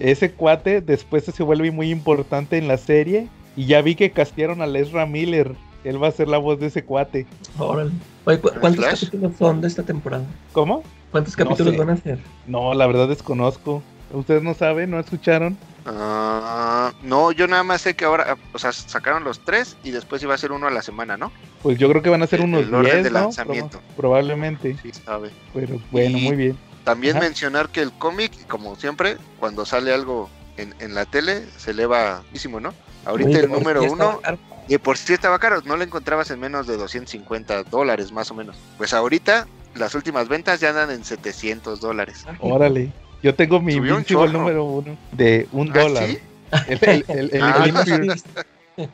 Ese 0.00 0.32
cuate 0.32 0.80
después 0.80 1.24
se 1.24 1.42
vuelve 1.42 1.70
muy 1.70 1.90
importante 1.90 2.58
en 2.58 2.66
la 2.68 2.76
serie 2.78 3.28
y 3.56 3.66
ya 3.66 3.82
vi 3.82 3.94
que 3.94 4.10
castearon 4.10 4.62
a 4.62 4.66
Lesra 4.66 5.06
Miller. 5.06 5.54
Él 5.84 6.02
va 6.02 6.08
a 6.08 6.12
ser 6.12 6.28
la 6.28 6.38
voz 6.38 6.58
de 6.58 6.66
ese 6.66 6.82
cuate. 6.84 7.26
Órale. 7.58 7.90
Oye, 8.24 8.38
¿cu- 8.40 8.50
¿cuántos 8.60 8.84
Flash? 8.84 9.04
capítulos 9.04 9.32
son 9.38 9.60
de 9.60 9.68
esta 9.68 9.82
temporada? 9.82 10.24
¿Cómo? 10.52 10.82
¿Cuántos 11.10 11.36
No 11.38 11.44
capítulos 11.44 11.72
sé. 11.74 11.78
van 11.78 11.90
a 11.90 11.92
hacer? 11.94 12.18
No, 12.46 12.74
la 12.74 12.86
verdad 12.86 13.08
desconozco. 13.08 13.82
¿Ustedes 14.12 14.42
no 14.42 14.54
saben? 14.54 14.90
¿No 14.90 14.98
escucharon? 14.98 15.56
Ah, 15.86 16.92
no, 17.02 17.32
yo 17.32 17.46
nada 17.46 17.62
más 17.62 17.80
sé 17.82 17.94
que 17.94 18.04
ahora, 18.04 18.36
o 18.52 18.58
sea, 18.58 18.72
sacaron 18.72 19.24
los 19.24 19.40
tres 19.40 19.76
y 19.82 19.90
después 19.90 20.22
iba 20.22 20.34
a 20.34 20.38
ser 20.38 20.52
uno 20.52 20.66
a 20.66 20.70
la 20.70 20.82
semana, 20.82 21.16
¿no? 21.16 21.32
Pues 21.62 21.78
yo 21.78 21.88
creo 21.88 22.02
que 22.02 22.10
van 22.10 22.22
a 22.22 22.26
ser 22.26 22.40
El- 22.40 22.46
unos 22.46 22.62
el 22.62 22.74
orden 22.74 22.92
10, 22.92 23.04
de 23.04 23.10
¿no? 23.10 23.20
lanzamiento. 23.20 23.78
Proba- 23.78 23.96
probablemente. 23.96 24.76
Sí, 24.82 24.90
sabe. 24.92 25.30
Pero 25.54 25.78
bueno, 25.90 26.18
Y- 26.18 26.22
muy 26.22 26.36
bien. 26.36 26.56
También 26.84 27.16
Ajá. 27.16 27.26
mencionar 27.26 27.68
que 27.68 27.80
el 27.82 27.92
cómic, 27.92 28.32
como 28.48 28.74
siempre, 28.76 29.16
cuando 29.38 29.66
sale 29.66 29.92
algo 29.92 30.30
en, 30.56 30.74
en 30.80 30.94
la 30.94 31.04
tele, 31.04 31.44
se 31.58 31.72
eleva 31.72 32.22
muchísimo, 32.28 32.60
¿no? 32.60 32.74
Ahorita 33.04 33.38
el 33.40 33.48
número 33.50 33.82
uno, 33.84 34.20
de 34.68 34.78
por 34.78 34.96
sí 34.98 35.12
estaba 35.12 35.38
caro, 35.38 35.60
no 35.64 35.76
lo 35.76 35.84
encontrabas 35.84 36.30
en 36.30 36.40
menos 36.40 36.66
de 36.66 36.76
250 36.76 37.64
dólares 37.64 38.12
más 38.12 38.30
o 38.30 38.34
menos. 38.34 38.56
Pues 38.78 38.92
ahorita 38.92 39.46
las 39.74 39.94
últimas 39.94 40.28
ventas 40.28 40.60
ya 40.60 40.70
andan 40.70 40.90
en 40.90 41.04
700 41.04 41.80
dólares. 41.80 42.24
Órale. 42.40 42.90
Yo 43.22 43.34
tengo 43.34 43.60
mi 43.60 43.74
un 43.74 43.86
Invincible 43.86 44.32
número 44.32 44.64
uno 44.64 44.96
de 45.12 45.46
un 45.52 45.70
¿Ah, 45.70 45.80
dólar. 45.80 46.06
sí? 46.08 46.18
El, 46.68 46.78
el, 46.82 47.04
el, 47.08 47.30
el 47.34 47.42
Ah, 48.78 48.86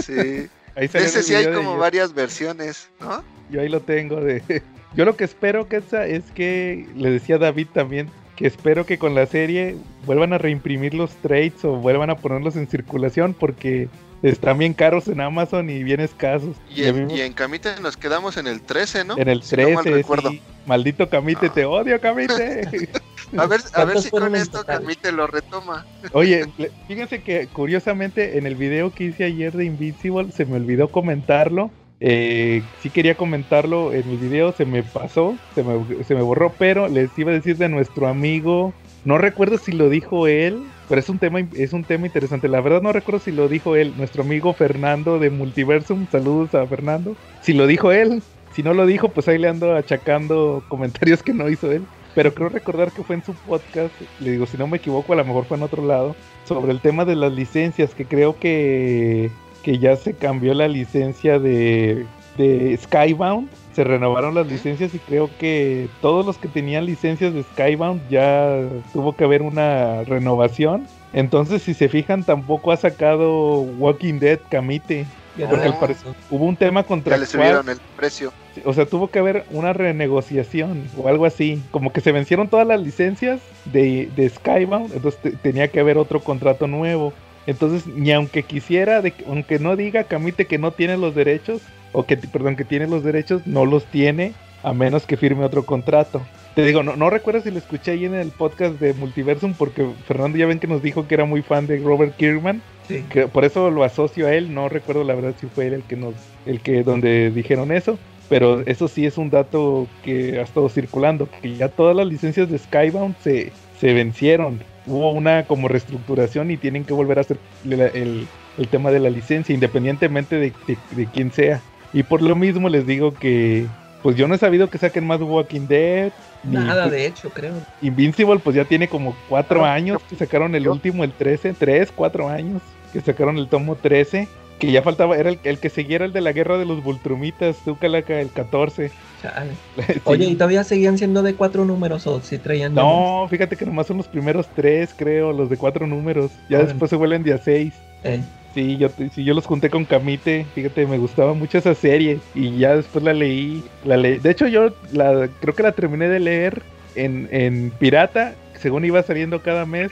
Sí. 0.00 0.48
ahí 0.76 0.84
ese 0.92 1.18
el 1.18 1.24
sí 1.24 1.34
hay 1.34 1.46
de 1.46 1.52
como 1.54 1.76
varias 1.78 2.12
versiones, 2.12 2.88
¿no? 3.00 3.22
Yo 3.50 3.60
ahí 3.60 3.68
lo 3.68 3.80
tengo 3.80 4.16
de. 4.20 4.62
Yo 4.94 5.04
lo 5.04 5.16
que 5.16 5.24
espero, 5.24 5.68
Ketsa, 5.68 6.06
es 6.06 6.24
que 6.34 6.86
le 6.96 7.10
decía 7.10 7.36
a 7.36 7.38
David 7.38 7.68
también 7.72 8.08
que 8.36 8.46
espero 8.46 8.86
que 8.86 8.98
con 8.98 9.14
la 9.14 9.26
serie 9.26 9.76
vuelvan 10.06 10.32
a 10.32 10.38
reimprimir 10.38 10.94
los 10.94 11.10
trades 11.16 11.64
o 11.64 11.76
vuelvan 11.76 12.10
a 12.10 12.16
ponerlos 12.16 12.56
en 12.56 12.66
circulación 12.66 13.34
porque 13.34 13.88
están 14.22 14.56
bien 14.58 14.72
caros 14.74 15.08
en 15.08 15.20
Amazon 15.20 15.68
y 15.68 15.82
bien 15.82 16.00
escasos. 16.00 16.56
Y 16.70 16.84
en, 16.84 17.06
mí- 17.06 17.14
y 17.16 17.20
en 17.22 17.32
Camite 17.32 17.70
nos 17.80 17.96
quedamos 17.96 18.36
en 18.36 18.46
el 18.46 18.60
13, 18.62 19.04
¿no? 19.04 19.18
en 19.18 19.28
el 19.28 19.42
Si 19.42 19.56
no 19.56 19.68
mal 19.70 19.82
13, 19.82 19.96
recuerdo. 19.98 20.30
sí. 20.30 20.40
Maldito 20.66 21.08
Camite, 21.10 21.46
Ah. 21.46 21.52
te 21.52 21.64
odio, 21.64 22.00
Camite. 22.00 22.62
A 23.34 23.46
ver, 23.46 23.60
a 23.72 23.84
ver 23.86 23.94
¿Cuántos 23.94 24.02
si 24.04 24.10
con 24.10 24.36
esto 24.36 24.58
total? 24.58 24.80
Camite 24.82 25.10
lo 25.10 25.26
retoma. 25.26 25.86
Oye, 26.12 26.44
fíjense 26.86 27.22
que 27.22 27.46
curiosamente 27.46 28.36
en 28.36 28.46
el 28.46 28.56
video 28.56 28.92
que 28.92 29.04
hice 29.04 29.24
ayer 29.24 29.54
de 29.54 29.64
Invincible 29.64 30.30
se 30.32 30.44
me 30.44 30.56
olvidó 30.56 30.88
comentarlo. 30.88 31.70
Eh, 32.04 32.64
sí 32.80 32.90
quería 32.90 33.14
comentarlo 33.14 33.92
en 33.92 34.08
el 34.10 34.18
video, 34.18 34.50
se 34.50 34.64
me 34.64 34.82
pasó, 34.82 35.36
se 35.54 35.62
me, 35.62 36.04
se 36.04 36.16
me 36.16 36.22
borró, 36.22 36.52
pero 36.58 36.88
les 36.88 37.16
iba 37.16 37.30
a 37.30 37.34
decir 37.34 37.56
de 37.58 37.68
nuestro 37.68 38.08
amigo, 38.08 38.74
no 39.04 39.18
recuerdo 39.18 39.56
si 39.56 39.70
lo 39.70 39.88
dijo 39.88 40.26
él, 40.26 40.64
pero 40.88 41.00
es 41.00 41.08
un 41.08 41.18
tema 41.18 41.40
es 41.54 41.72
un 41.72 41.84
tema 41.84 42.06
interesante. 42.06 42.48
La 42.48 42.60
verdad 42.60 42.82
no 42.82 42.92
recuerdo 42.92 43.20
si 43.20 43.30
lo 43.30 43.48
dijo 43.48 43.76
él, 43.76 43.94
nuestro 43.96 44.22
amigo 44.22 44.52
Fernando 44.52 45.18
de 45.18 45.30
Multiversum. 45.30 46.06
Saludos 46.10 46.54
a 46.54 46.66
Fernando. 46.66 47.16
Si 47.40 47.52
lo 47.52 47.66
dijo 47.66 47.92
él, 47.92 48.20
si 48.52 48.62
no 48.62 48.74
lo 48.74 48.84
dijo, 48.84 49.08
pues 49.08 49.28
ahí 49.28 49.38
le 49.38 49.48
ando 49.48 49.74
achacando 49.76 50.64
comentarios 50.68 51.22
que 51.22 51.34
no 51.34 51.48
hizo 51.48 51.70
él. 51.70 51.84
Pero 52.14 52.34
creo 52.34 52.48
recordar 52.48 52.92
que 52.92 53.02
fue 53.02 53.16
en 53.16 53.24
su 53.24 53.32
podcast, 53.32 53.94
le 54.20 54.32
digo, 54.32 54.46
si 54.46 54.58
no 54.58 54.66
me 54.66 54.76
equivoco, 54.76 55.14
a 55.14 55.16
lo 55.16 55.24
mejor 55.24 55.46
fue 55.46 55.56
en 55.56 55.62
otro 55.62 55.84
lado, 55.86 56.14
sobre 56.44 56.72
el 56.72 56.80
tema 56.80 57.06
de 57.06 57.16
las 57.16 57.32
licencias, 57.32 57.94
que 57.94 58.04
creo 58.04 58.38
que, 58.38 59.30
que 59.62 59.78
ya 59.78 59.96
se 59.96 60.14
cambió 60.14 60.54
la 60.54 60.68
licencia 60.68 61.38
de, 61.38 62.06
de 62.36 62.76
Skybound, 62.82 63.48
se 63.74 63.84
renovaron 63.84 64.34
las 64.34 64.46
licencias 64.46 64.94
y 64.94 64.98
creo 64.98 65.30
que 65.38 65.88
todos 66.02 66.26
los 66.26 66.36
que 66.36 66.48
tenían 66.48 66.84
licencias 66.84 67.32
de 67.32 67.42
Skybound 67.42 68.02
ya 68.10 68.60
tuvo 68.92 69.16
que 69.16 69.24
haber 69.24 69.40
una 69.42 70.02
renovación. 70.04 70.86
Entonces, 71.14 71.62
si 71.62 71.72
se 71.74 71.88
fijan, 71.88 72.22
tampoco 72.24 72.72
ha 72.72 72.76
sacado 72.76 73.60
Walking 73.60 74.18
Dead 74.18 74.38
Camite. 74.50 75.06
Ya 75.38 75.48
Porque 75.48 75.64
no. 75.66 75.72
al 75.72 75.78
parecer 75.78 76.12
hubo 76.30 76.44
un 76.44 76.56
tema 76.56 76.80
Ya 76.80 76.82
le 76.82 76.86
contractual. 76.88 77.26
subieron 77.26 77.68
el 77.70 77.78
precio. 77.96 78.32
O 78.66 78.74
sea, 78.74 78.84
tuvo 78.84 79.08
que 79.08 79.18
haber 79.18 79.44
una 79.50 79.72
renegociación 79.72 80.84
o 80.98 81.08
algo 81.08 81.24
así. 81.24 81.62
Como 81.70 81.90
que 81.90 82.02
se 82.02 82.12
vencieron 82.12 82.48
todas 82.48 82.66
las 82.66 82.78
licencias 82.82 83.40
de, 83.64 84.10
de 84.14 84.28
Skybound, 84.28 84.92
entonces 84.94 85.18
te- 85.22 85.30
tenía 85.30 85.68
que 85.68 85.80
haber 85.80 85.96
otro 85.96 86.20
contrato 86.20 86.66
nuevo. 86.66 87.14
Entonces, 87.46 87.86
ni 87.86 88.12
aunque 88.12 88.42
quisiera, 88.42 89.02
de, 89.02 89.10
que- 89.12 89.24
aunque 89.26 89.58
no 89.58 89.76
diga 89.76 90.04
Camite 90.04 90.46
que 90.46 90.58
no 90.58 90.70
tiene 90.72 90.96
los 90.96 91.14
derechos, 91.14 91.60
o 91.92 92.04
que, 92.06 92.16
perdón, 92.16 92.56
que 92.56 92.64
tiene 92.64 92.86
los 92.86 93.04
derechos, 93.04 93.46
no 93.46 93.66
los 93.66 93.84
tiene, 93.86 94.32
a 94.62 94.72
menos 94.72 95.04
que 95.06 95.16
firme 95.16 95.44
otro 95.44 95.64
contrato. 95.66 96.22
Te 96.54 96.64
digo, 96.64 96.82
no, 96.82 96.96
no 96.96 97.10
recuerdo 97.10 97.40
si 97.40 97.50
lo 97.50 97.58
escuché 97.58 97.92
ahí 97.92 98.04
en 98.04 98.14
el 98.14 98.28
podcast 98.30 98.78
de 98.78 98.92
Multiversum, 98.94 99.54
porque 99.54 99.86
Fernando 100.06 100.38
ya 100.38 100.46
ven 100.46 100.58
que 100.58 100.66
nos 100.66 100.82
dijo 100.82 101.06
que 101.08 101.14
era 101.14 101.24
muy 101.24 101.42
fan 101.42 101.66
de 101.66 101.78
Robert 101.78 102.16
Kirkman 102.16 102.62
Sí. 102.88 103.04
que 103.08 103.26
por 103.28 103.44
eso 103.44 103.70
lo 103.70 103.84
asocio 103.84 104.26
a 104.26 104.34
él, 104.34 104.52
no 104.52 104.68
recuerdo 104.68 105.04
la 105.04 105.14
verdad 105.14 105.34
si 105.40 105.46
fue 105.46 105.68
él 105.68 105.74
el 105.74 105.82
que 105.84 105.96
nos, 105.96 106.14
el 106.46 106.60
que 106.60 106.82
donde 106.82 107.30
dijeron 107.30 107.70
eso, 107.72 107.96
pero 108.28 108.60
eso 108.66 108.88
sí 108.88 109.06
es 109.06 109.18
un 109.18 109.30
dato 109.30 109.86
que 110.02 110.38
ha 110.40 110.42
estado 110.42 110.68
circulando, 110.68 111.28
que 111.40 111.54
ya 111.54 111.68
todas 111.68 111.94
las 111.96 112.06
licencias 112.08 112.50
de 112.50 112.58
Skybound 112.58 113.14
se, 113.22 113.52
se 113.80 113.92
vencieron, 113.94 114.60
hubo 114.86 115.12
una 115.12 115.44
como 115.44 115.68
reestructuración 115.68 116.50
y 116.50 116.56
tienen 116.56 116.84
que 116.84 116.92
volver 116.94 117.18
a 117.18 117.22
hacer 117.22 117.38
la- 117.64 117.86
el, 117.86 118.26
el 118.58 118.68
tema 118.68 118.90
de 118.90 119.00
la 119.00 119.10
licencia, 119.10 119.54
independientemente 119.54 120.36
de, 120.36 120.52
de, 120.66 120.76
de 120.92 121.06
quién 121.06 121.32
sea. 121.32 121.60
Y 121.92 122.02
por 122.02 122.22
lo 122.22 122.34
mismo 122.36 122.68
les 122.68 122.86
digo 122.86 123.14
que, 123.14 123.66
pues 124.02 124.16
yo 124.16 124.26
no 124.28 124.34
he 124.34 124.38
sabido 124.38 124.68
que 124.70 124.78
saquen 124.78 125.06
más 125.06 125.20
Walking 125.20 125.66
Dead. 125.68 126.10
ni- 126.42 126.54
Nada, 126.56 126.88
de 126.88 127.06
hecho, 127.06 127.30
creo. 127.30 127.54
Invincible 127.82 128.38
pues 128.38 128.56
ya 128.56 128.64
tiene 128.64 128.88
como 128.88 129.14
cuatro 129.28 129.64
Ah, 129.64 129.74
años 129.74 130.00
que 130.08 130.16
sacaron 130.16 130.54
el 130.54 130.64
yo- 130.64 130.72
último, 130.72 131.04
el 131.04 131.12
13, 131.12 131.54
tres, 131.58 131.92
cuatro 131.94 132.28
años 132.28 132.60
que 132.92 133.00
sacaron 133.00 133.38
el 133.38 133.48
tomo 133.48 133.76
13, 133.76 134.26
que 134.58 134.70
ya 134.72 134.82
faltaba, 134.82 135.16
era 135.16 135.30
el, 135.30 135.38
el 135.44 135.58
que 135.58 135.70
seguía 135.70 135.96
era 135.96 136.04
el 136.04 136.12
de 136.12 136.20
la 136.20 136.32
guerra 136.32 136.58
de 136.58 136.64
los 136.66 136.82
Vultrumitas, 136.82 137.56
Tucalaca, 137.64 138.20
el 138.20 138.30
14. 138.30 138.90
Chale. 139.22 139.52
Sí. 139.86 140.00
Oye, 140.04 140.26
¿y 140.26 140.34
todavía 140.34 140.64
seguían 140.64 140.98
siendo 140.98 141.22
de 141.22 141.34
cuatro 141.34 141.64
números 141.64 142.06
o 142.06 142.20
si 142.20 142.38
traían? 142.38 142.74
No, 142.74 143.26
fíjate 143.30 143.56
que 143.56 143.64
nomás 143.64 143.86
son 143.86 143.96
los 143.98 144.08
primeros 144.08 144.46
tres, 144.54 144.94
creo, 144.96 145.32
los 145.32 145.48
de 145.48 145.56
cuatro 145.56 145.86
números. 145.86 146.30
Ya 146.48 146.62
después 146.62 146.90
se 146.90 146.96
vuelven 146.96 147.22
de 147.22 147.34
a 147.34 147.38
seis. 147.38 147.72
Eh, 148.04 148.20
Sí, 148.54 148.76
yo, 148.76 148.90
sí, 149.14 149.24
yo 149.24 149.32
los 149.32 149.46
junté 149.46 149.70
con 149.70 149.86
Camite, 149.86 150.44
fíjate, 150.54 150.86
me 150.86 150.98
gustaba 150.98 151.32
mucho 151.32 151.56
esa 151.56 151.74
serie 151.74 152.18
y 152.34 152.58
ya 152.58 152.76
después 152.76 153.02
la 153.02 153.14
leí, 153.14 153.64
la 153.84 153.96
leí. 153.96 154.18
De 154.18 154.30
hecho 154.30 154.46
yo 154.46 154.74
la, 154.92 155.28
creo 155.40 155.54
que 155.54 155.62
la 155.62 155.72
terminé 155.72 156.08
de 156.08 156.20
leer 156.20 156.62
en, 156.94 157.28
en 157.32 157.70
pirata, 157.78 158.34
según 158.60 158.84
iba 158.84 159.02
saliendo 159.02 159.40
cada 159.40 159.64
mes, 159.64 159.90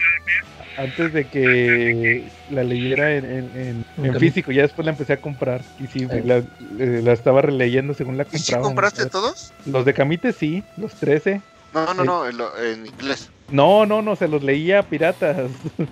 antes 0.76 1.12
de 1.12 1.26
que 1.26 2.28
la 2.50 2.62
leyera 2.64 3.14
en, 3.16 3.24
en, 3.24 3.30
en- 3.54 3.84
En 3.98 4.04
en 4.06 4.12
cami- 4.14 4.18
físico, 4.20 4.52
ya 4.52 4.62
después 4.62 4.84
la 4.84 4.92
empecé 4.92 5.12
a 5.14 5.20
comprar 5.20 5.62
y 5.78 5.86
sí, 5.86 6.06
Eh. 6.10 6.22
la, 6.24 6.36
eh, 6.78 7.00
la 7.02 7.12
estaba 7.12 7.42
releyendo 7.42 7.94
según 7.94 8.16
la 8.16 8.24
¿Y 8.32 8.38
si 8.38 8.44
compraba. 8.52 8.62
compraste 8.64 9.06
todos? 9.06 9.52
Los 9.66 9.84
de 9.84 9.94
Camite 9.94 10.32
sí, 10.32 10.62
los 10.76 10.94
13. 10.94 11.40
No, 11.72 11.94
no, 11.94 12.04
no, 12.04 12.26
en, 12.28 12.36
lo- 12.36 12.56
en 12.58 12.86
inglés. 12.86 13.30
No, 13.48 13.84
no, 13.86 14.00
no, 14.02 14.14
se 14.16 14.26
los 14.28 14.42
leía 14.42 14.82
piratas. 14.82 15.36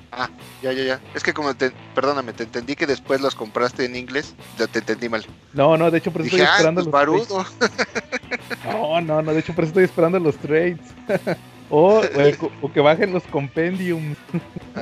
Ya, 0.60 0.72
ya, 0.72 0.82
ya. 0.82 1.00
Es 1.14 1.22
que 1.22 1.32
como 1.32 1.54
te, 1.54 1.70
perdóname, 1.94 2.32
te 2.32 2.42
entendí 2.42 2.74
que 2.74 2.84
después 2.88 3.20
los 3.20 3.36
compraste 3.36 3.84
en 3.84 3.94
inglés. 3.94 4.34
Ya 4.58 4.66
te 4.66 4.80
entendí 4.80 5.08
mal. 5.08 5.24
No, 5.52 5.76
no, 5.76 5.88
de 5.92 5.98
hecho 5.98 6.10
por 6.10 6.22
eso 6.22 6.32
Dije, 6.34 6.42
estoy 6.42 6.48
ah, 6.52 6.56
esperando 6.56 6.90
pues 6.90 7.28
los. 7.28 7.54
No, 8.64 9.00
no, 9.00 9.22
no, 9.22 9.32
de 9.32 9.38
hecho 9.38 9.54
por 9.54 9.62
eso 9.64 9.70
estoy 9.70 9.84
esperando 9.84 10.18
los 10.18 10.36
trades. 10.36 10.78
o, 11.70 11.98
o 12.16 12.20
el- 12.20 12.36
o 12.62 12.72
que 12.72 12.80
bajen 12.80 13.12
los 13.12 13.22
compendiums. 13.24 14.16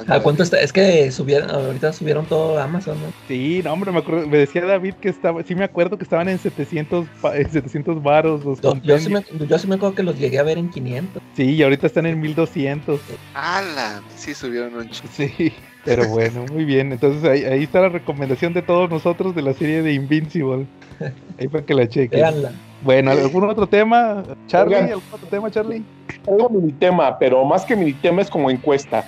¿A 0.09 0.21
cuánto 0.21 0.43
está? 0.43 0.61
Es 0.61 0.73
que 0.73 1.11
subieron, 1.11 1.51
ahorita 1.51 1.93
subieron 1.93 2.27
todo 2.27 2.59
a 2.59 2.65
Amazon, 2.65 3.01
¿no? 3.01 3.07
Sí, 3.29 3.61
no, 3.65 3.73
hombre, 3.73 3.91
me, 3.93 3.99
acuerdo- 3.99 4.27
me 4.27 4.39
decía 4.39 4.65
David 4.65 4.95
que 4.95 5.09
estaba, 5.09 5.43
sí 5.43 5.55
me 5.55 5.65
acuerdo 5.65 5.97
que 5.97 6.05
estaban 6.05 6.29
en 6.29 6.39
700, 6.39 7.07
pa- 7.21 7.37
en 7.37 7.51
700 7.51 8.03
varos 8.03 8.45
los 8.45 8.61
Yo, 8.61 8.75
yo 8.83 8.99
sí 8.99 9.09
me, 9.11 9.23
yo 9.49 9.59
sí 9.59 9.67
me 9.67 9.77
acuerdo 9.77 9.95
que 9.95 10.03
los 10.03 10.19
llegué 10.19 10.39
a 10.39 10.43
ver 10.43 10.59
en 10.59 10.69
500. 10.71 11.23
Sí, 11.35 11.55
y 11.55 11.63
ahorita 11.63 11.87
están 11.87 12.07
en 12.07 12.21
1200. 12.21 13.01
¡Hala! 13.35 14.03
Sí 14.15 14.35
subieron 14.35 14.75
un 14.75 14.89
ch... 14.91 15.03
Sí, 15.13 15.53
pero 15.85 16.09
bueno, 16.09 16.45
muy 16.53 16.65
bien. 16.65 16.93
Entonces 16.93 17.25
ahí, 17.25 17.45
ahí 17.45 17.63
está 17.65 17.81
la 17.81 17.89
recomendación 17.89 18.53
de 18.53 18.63
todos 18.63 18.91
nosotros 18.91 19.35
de 19.35 19.43
la 19.43 19.55
serie 19.55 19.83
de 19.83 19.93
Invincible. 19.93 20.67
Ahí 21.39 21.49
para 21.49 21.65
que 21.65 21.75
la 21.75 21.87
chequen. 21.89 22.19
Véanla. 22.21 22.53
Bueno, 22.83 23.11
¿algún 23.11 23.49
otro 23.49 23.67
tema? 23.67 24.23
Charlie, 24.47 24.75
Oigan. 24.77 24.91
¿algún 24.91 25.13
otro 25.13 25.29
tema, 25.29 25.51
Charlie? 25.51 25.85
Algo 26.29 26.49
mini 26.51 26.73
tema, 26.73 27.19
pero 27.19 27.45
más 27.45 27.65
que 27.65 27.77
mini 27.77 27.93
tema 27.95 28.23
es 28.23 28.31
como 28.31 28.51
encuesta. 28.51 29.05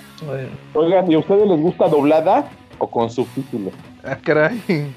Oigan, 0.73 1.11
¿y 1.11 1.15
a 1.15 1.19
ustedes 1.19 1.47
les 1.47 1.59
gusta 1.59 1.87
doblada 1.87 2.49
o 2.79 2.89
con 2.89 3.09
subtítulos? 3.09 3.73
Ah, 4.03 4.17
caray. 4.21 4.61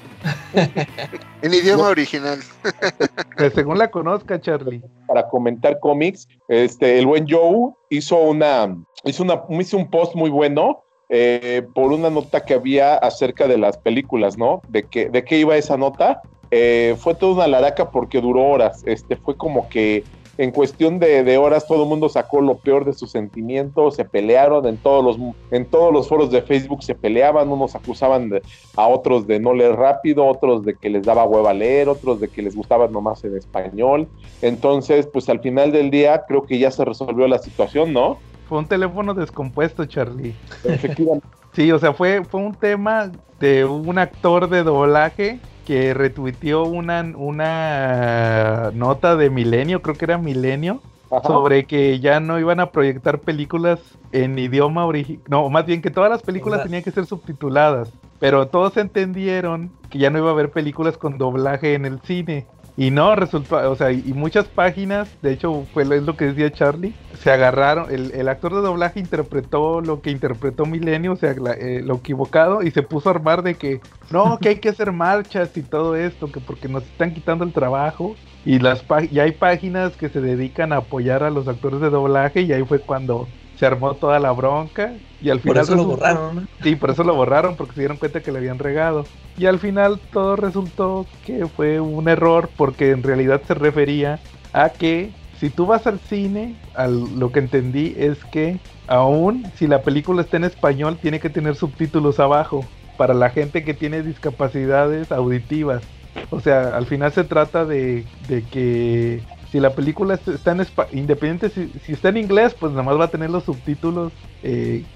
En 1.41 1.53
idioma 1.53 1.89
original. 1.89 2.39
Pues 3.37 3.53
según 3.53 3.77
la 3.77 3.89
conozca, 3.89 4.39
Charlie. 4.39 4.81
Para 5.07 5.27
comentar 5.27 5.79
cómics, 5.79 6.27
este, 6.47 6.99
el 6.99 7.07
buen 7.07 7.25
Joe 7.27 7.73
hizo 7.89 8.15
una, 8.17 8.77
hizo 9.03 9.23
una, 9.23 9.41
hizo 9.59 9.75
un 9.75 9.89
post 9.89 10.15
muy 10.15 10.29
bueno 10.29 10.83
eh, 11.09 11.63
por 11.73 11.91
una 11.91 12.09
nota 12.09 12.45
que 12.45 12.53
había 12.53 12.95
acerca 12.95 13.47
de 13.47 13.57
las 13.57 13.77
películas, 13.77 14.37
¿no? 14.37 14.61
De 14.69 14.83
qué, 14.83 15.09
de 15.09 15.25
qué 15.25 15.39
iba 15.39 15.57
esa 15.57 15.77
nota. 15.77 16.21
Eh, 16.55 16.95
fue 16.99 17.15
toda 17.15 17.33
una 17.33 17.47
laraca 17.47 17.89
porque 17.89 18.21
duró 18.21 18.43
horas. 18.43 18.81
Este, 18.85 19.15
fue 19.17 19.35
como 19.35 19.67
que 19.69 20.05
en 20.37 20.51
cuestión 20.51 20.99
de, 20.99 21.23
de 21.23 21.37
horas 21.37 21.65
todo 21.67 21.83
el 21.83 21.89
mundo 21.89 22.09
sacó 22.09 22.41
lo 22.41 22.59
peor 22.59 22.85
de 22.85 22.93
sus 22.93 23.11
sentimientos, 23.11 23.95
se 23.95 24.05
pelearon 24.05 24.65
en 24.67 24.79
todos 24.79 25.03
los 25.03 25.17
en 25.51 25.69
todos 25.69 25.91
los 25.93 26.07
foros 26.09 26.31
de 26.31 26.41
Facebook 26.43 26.83
se 26.83 26.95
peleaban, 26.95 27.49
unos 27.49 27.75
acusaban 27.75 28.29
de- 28.29 28.43
a 28.75 28.87
otros 28.87 29.27
de 29.27 29.39
no 29.39 29.53
leer 29.53 29.75
rápido, 29.75 30.25
otros 30.25 30.63
de 30.65 30.75
que 30.77 30.89
les 30.89 31.05
daba 31.05 31.25
hueva 31.25 31.53
leer, 31.53 31.89
otros 31.89 32.19
de 32.19 32.29
que 32.29 32.41
les 32.41 32.55
gustaba 32.55 32.87
nomás 32.87 33.23
en 33.23 33.35
español. 33.37 34.09
Entonces, 34.41 35.07
pues 35.11 35.29
al 35.29 35.39
final 35.41 35.71
del 35.71 35.91
día 35.91 36.23
creo 36.27 36.45
que 36.45 36.59
ya 36.59 36.71
se 36.71 36.83
resolvió 36.85 37.27
la 37.27 37.39
situación, 37.39 37.93
¿no? 37.93 38.19
Fue 38.45 38.57
un 38.59 38.67
teléfono 38.67 39.13
descompuesto, 39.13 39.85
Charlie. 39.85 40.35
Efectivamente. 40.63 41.27
Sí, 41.53 41.71
o 41.71 41.77
sea, 41.77 41.93
fue, 41.93 42.25
fue 42.25 42.39
un 42.41 42.55
tema 42.57 43.11
de 43.39 43.63
un 43.63 43.99
actor 43.99 44.49
de 44.49 44.63
doblaje 44.63 45.39
que 45.65 45.93
retuiteó 45.93 46.63
una, 46.63 47.01
una 47.15 48.71
nota 48.73 49.15
de 49.15 49.29
Milenio, 49.29 49.81
creo 49.81 49.95
que 49.95 50.05
era 50.05 50.17
Milenio, 50.17 50.81
Ajá. 51.09 51.27
sobre 51.27 51.65
que 51.65 51.99
ya 51.99 52.19
no 52.19 52.39
iban 52.39 52.59
a 52.59 52.71
proyectar 52.71 53.19
películas 53.19 53.79
en 54.11 54.37
idioma 54.37 54.85
original. 54.85 55.21
No, 55.27 55.49
más 55.49 55.65
bien 55.65 55.81
que 55.81 55.91
todas 55.91 56.09
las 56.09 56.21
películas 56.21 56.63
tenían 56.63 56.83
que 56.83 56.91
ser 56.91 57.05
subtituladas. 57.05 57.91
Pero 58.19 58.47
todos 58.47 58.77
entendieron 58.77 59.71
que 59.89 59.99
ya 59.99 60.09
no 60.09 60.17
iba 60.19 60.29
a 60.29 60.31
haber 60.31 60.51
películas 60.51 60.97
con 60.97 61.17
doblaje 61.17 61.73
en 61.73 61.85
el 61.85 61.99
cine. 62.01 62.45
Y 62.75 62.89
no, 62.89 63.15
resultó, 63.15 63.69
o 63.69 63.75
sea, 63.75 63.91
y 63.91 64.13
muchas 64.13 64.49
páginas, 64.49 65.15
de 65.21 65.31
hecho, 65.33 65.67
fue 65.71 65.83
es 65.83 66.01
lo 66.03 66.17
que 66.17 66.25
decía 66.25 66.51
Charlie, 66.51 66.97
se 67.13 67.29
agarraron, 67.29 67.91
el, 67.93 68.11
el 68.15 68.27
actor 68.27 68.55
de 68.55 68.61
doblaje 68.61 68.99
interpretó 68.99 69.79
lo 69.79 70.01
que 70.01 70.09
interpretó 70.09 70.65
Milenio, 70.65 71.11
o 71.13 71.15
sea, 71.15 71.35
la- 71.35 71.53
eh, 71.53 71.81
lo 71.83 71.97
equivocado, 71.97 72.63
y 72.63 72.71
se 72.71 72.81
puso 72.81 73.09
a 73.09 73.11
armar 73.13 73.43
de 73.43 73.59
que, 73.59 73.83
no, 74.09 74.39
que 74.39 74.49
hay 74.49 74.59
que 74.59 74.69
hacer 74.69 74.91
marchas 74.91 75.55
y 75.55 75.61
todo 75.63 75.95
esto, 75.95 76.31
que 76.31 76.41
porque 76.41 76.67
nos 76.67 76.85
están 76.85 77.13
quitando 77.13 77.43
el 77.45 77.53
trabajo. 77.53 78.19
Y 78.45 78.59
las 78.59 78.85
y 79.09 79.19
hay 79.19 79.33
páginas 79.33 79.95
que 79.95 80.09
se 80.09 80.19
dedican 80.19 80.73
a 80.73 80.77
apoyar 80.77 81.23
a 81.23 81.29
los 81.29 81.47
actores 81.47 81.79
de 81.79 81.89
doblaje, 81.91 82.41
y 82.41 82.51
ahí 82.53 82.63
fue 82.65 82.79
cuando 82.83 83.31
se 83.63 83.67
armó 83.67 83.93
toda 83.93 84.19
la 84.19 84.33
bronca. 84.33 84.93
Y 85.21 85.29
al 85.29 85.39
por 85.39 85.53
final 85.53 85.63
eso 85.63 85.75
lo 85.75 85.85
borraron, 85.85 86.35
¿no? 86.35 86.47
Sí, 86.61 86.75
por 86.75 86.89
eso 86.89 87.05
lo 87.05 87.15
borraron, 87.15 87.55
porque 87.55 87.75
se 87.75 87.79
dieron 87.79 87.95
cuenta 87.95 88.21
que 88.21 88.29
le 88.29 88.39
habían 88.39 88.59
regado. 88.59 89.05
Y 89.37 89.45
al 89.45 89.57
final 89.57 90.01
todo 90.11 90.35
resultó 90.35 91.05
que 91.25 91.47
fue 91.47 91.79
un 91.79 92.09
error, 92.09 92.49
porque 92.57 92.91
en 92.91 93.03
realidad 93.03 93.41
se 93.47 93.53
refería 93.53 94.19
a 94.51 94.67
que 94.67 95.11
si 95.39 95.49
tú 95.49 95.65
vas 95.65 95.87
al 95.87 95.99
cine, 95.99 96.57
al, 96.75 97.17
lo 97.17 97.31
que 97.31 97.39
entendí 97.39 97.95
es 97.97 98.25
que 98.25 98.59
aún 98.85 99.49
si 99.55 99.67
la 99.67 99.81
película 99.81 100.21
está 100.23 100.35
en 100.35 100.43
español, 100.43 100.97
tiene 101.01 101.21
que 101.21 101.29
tener 101.29 101.55
subtítulos 101.55 102.19
abajo 102.19 102.65
para 102.97 103.13
la 103.13 103.29
gente 103.29 103.63
que 103.63 103.73
tiene 103.73 104.03
discapacidades 104.03 105.09
auditivas. 105.09 105.83
O 106.31 106.41
sea, 106.41 106.75
al 106.75 106.85
final 106.85 107.13
se 107.13 107.23
trata 107.23 107.63
de, 107.63 108.03
de 108.27 108.43
que 108.43 109.21
si 109.53 109.59
la 109.59 109.75
película 109.75 110.15
est- 110.15 110.27
está 110.29 110.51
en 110.53 110.65
independiente 110.93 111.49
si, 111.79 111.91
está 111.91 112.09
en 112.09 112.17
inglés, 112.17 112.55
pues 112.59 112.71
nada 112.71 112.81
más 112.81 112.99
va 112.99 113.05
a 113.05 113.11
tener 113.11 113.29
los 113.29 113.43
subtítulos 113.43 114.13
eh, 114.41 114.87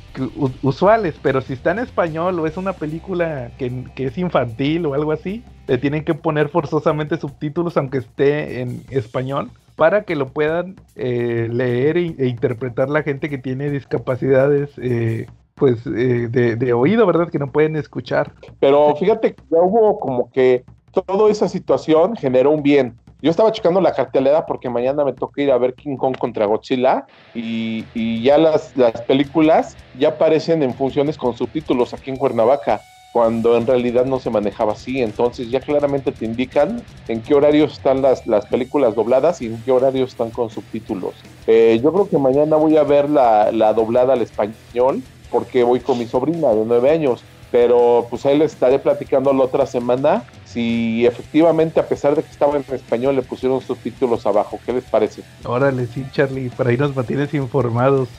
usuales, 0.63 1.19
pero 1.21 1.41
si 1.41 1.53
está 1.53 1.69
en 1.69 1.77
español 1.77 2.39
o 2.39 2.47
es 2.47 2.57
una 2.57 2.73
película 2.73 3.53
que, 3.55 3.83
es 3.97 4.17
infantil 4.17 4.87
o 4.87 4.95
algo 4.95 5.11
así, 5.11 5.43
le 5.67 5.77
tienen 5.77 6.03
que 6.03 6.15
poner 6.15 6.49
forzosamente 6.49 7.17
subtítulos 7.17 7.77
aunque 7.77 7.99
esté 7.99 8.61
en 8.61 8.81
español 8.89 9.51
para 9.75 10.05
que 10.05 10.15
lo 10.15 10.29
puedan 10.33 10.75
eh, 10.95 11.47
leer 11.51 11.97
e, 11.97 12.15
e 12.17 12.25
interpretar 12.25 12.89
la 12.89 13.03
gente 13.03 13.29
que 13.29 13.37
tiene 13.37 13.69
discapacidades 13.69 14.71
eh, 14.81 15.27
pues 15.53 15.85
eh, 15.85 16.29
de, 16.31 16.55
de 16.55 16.73
oído, 16.73 17.05
¿verdad? 17.05 17.29
Que 17.29 17.37
no 17.37 17.51
pueden 17.51 17.75
escuchar. 17.75 18.33
Pero 18.59 18.95
fíjate 18.95 19.35
que 19.35 19.41
ya 19.51 19.61
hubo 19.61 19.99
como 19.99 20.31
que 20.31 20.65
toda 21.05 21.29
esa 21.29 21.47
situación 21.47 22.15
generó 22.15 22.49
un 22.49 22.63
bien. 22.63 22.97
Yo 23.19 23.31
estaba 23.31 23.51
checando 23.51 23.81
la 23.81 23.93
cartelera 23.93 24.45
porque 24.45 24.69
mañana 24.69 25.03
me 25.03 25.11
toca 25.11 25.41
ir 25.41 25.51
a 25.51 25.57
ver 25.57 25.73
King 25.73 25.97
Kong 25.97 26.15
contra 26.17 26.45
Godzilla 26.45 27.07
y, 27.33 27.83
y 27.95 28.21
ya 28.21 28.37
las, 28.37 28.77
las 28.77 29.01
películas 29.01 29.75
ya 29.97 30.09
aparecen 30.09 30.61
en 30.61 30.75
funciones 30.75 31.17
con 31.17 31.35
subtítulos 31.35 31.95
aquí 31.95 32.11
en 32.11 32.17
Cuernavaca, 32.17 32.79
cuando 33.11 33.57
en 33.57 33.65
realidad 33.65 34.05
no 34.05 34.19
se 34.19 34.29
manejaba 34.29 34.73
así. 34.73 35.01
Entonces 35.01 35.49
ya 35.49 35.59
claramente 35.59 36.11
te 36.11 36.25
indican 36.25 36.83
en 37.07 37.23
qué 37.23 37.33
horarios 37.33 37.73
están 37.73 38.03
las, 38.03 38.27
las 38.27 38.45
películas 38.45 38.93
dobladas 38.93 39.41
y 39.41 39.47
en 39.47 39.59
qué 39.63 39.71
horarios 39.71 40.11
están 40.11 40.29
con 40.29 40.51
subtítulos. 40.51 41.15
Eh, 41.47 41.79
yo 41.83 41.91
creo 41.91 42.07
que 42.07 42.19
mañana 42.19 42.55
voy 42.55 42.77
a 42.77 42.83
ver 42.83 43.09
la, 43.09 43.51
la 43.51 43.73
doblada 43.73 44.13
al 44.13 44.21
español 44.21 45.01
porque 45.31 45.63
voy 45.63 45.79
con 45.79 45.97
mi 45.97 46.05
sobrina 46.05 46.49
de 46.53 46.63
nueve 46.65 46.91
años 46.91 47.23
pero 47.51 48.07
pues 48.09 48.25
ahí 48.25 48.37
les 48.37 48.53
estaré 48.53 48.77
platicando 48.79 49.31
la 49.33 49.43
otra 49.45 49.65
semana 49.65 50.23
si 50.45 51.05
efectivamente 51.05 51.79
a 51.79 51.87
pesar 51.87 52.15
de 52.15 52.23
que 52.23 52.29
estaba 52.29 52.57
en 52.57 52.65
español 52.73 53.15
le 53.15 53.21
pusieron 53.21 53.61
subtítulos 53.61 54.25
abajo. 54.25 54.59
¿Qué 54.65 54.73
les 54.73 54.83
parece? 54.83 55.23
Órale, 55.45 55.87
sí, 55.87 56.05
Charlie, 56.11 56.49
por 56.49 56.67
ahí 56.67 56.77
nos 56.77 56.95
mantienes 56.95 57.33
informados. 57.33 58.09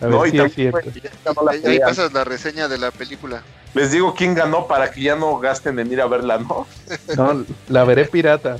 A 0.00 0.06
ver 0.06 0.10
No, 0.10 0.26
y 0.26 0.30
si 0.30 0.38
es 0.40 0.54
cierto. 0.54 0.80
pues, 1.34 1.64
Ahí, 1.64 1.78
pasas 1.80 2.12
la 2.12 2.24
reseña 2.24 2.68
de 2.68 2.78
la 2.78 2.90
película. 2.90 3.42
Les 3.72 3.90
digo 3.90 4.14
quién 4.14 4.34
ganó 4.34 4.66
para 4.66 4.90
que 4.90 5.00
ya 5.00 5.16
no 5.16 5.38
gasten 5.38 5.78
en 5.78 5.90
ir 5.90 6.00
a 6.00 6.06
verla, 6.06 6.38
¿no? 6.38 6.66
No, 7.16 7.44
la 7.68 7.84
veré 7.84 8.04
pirata. 8.04 8.58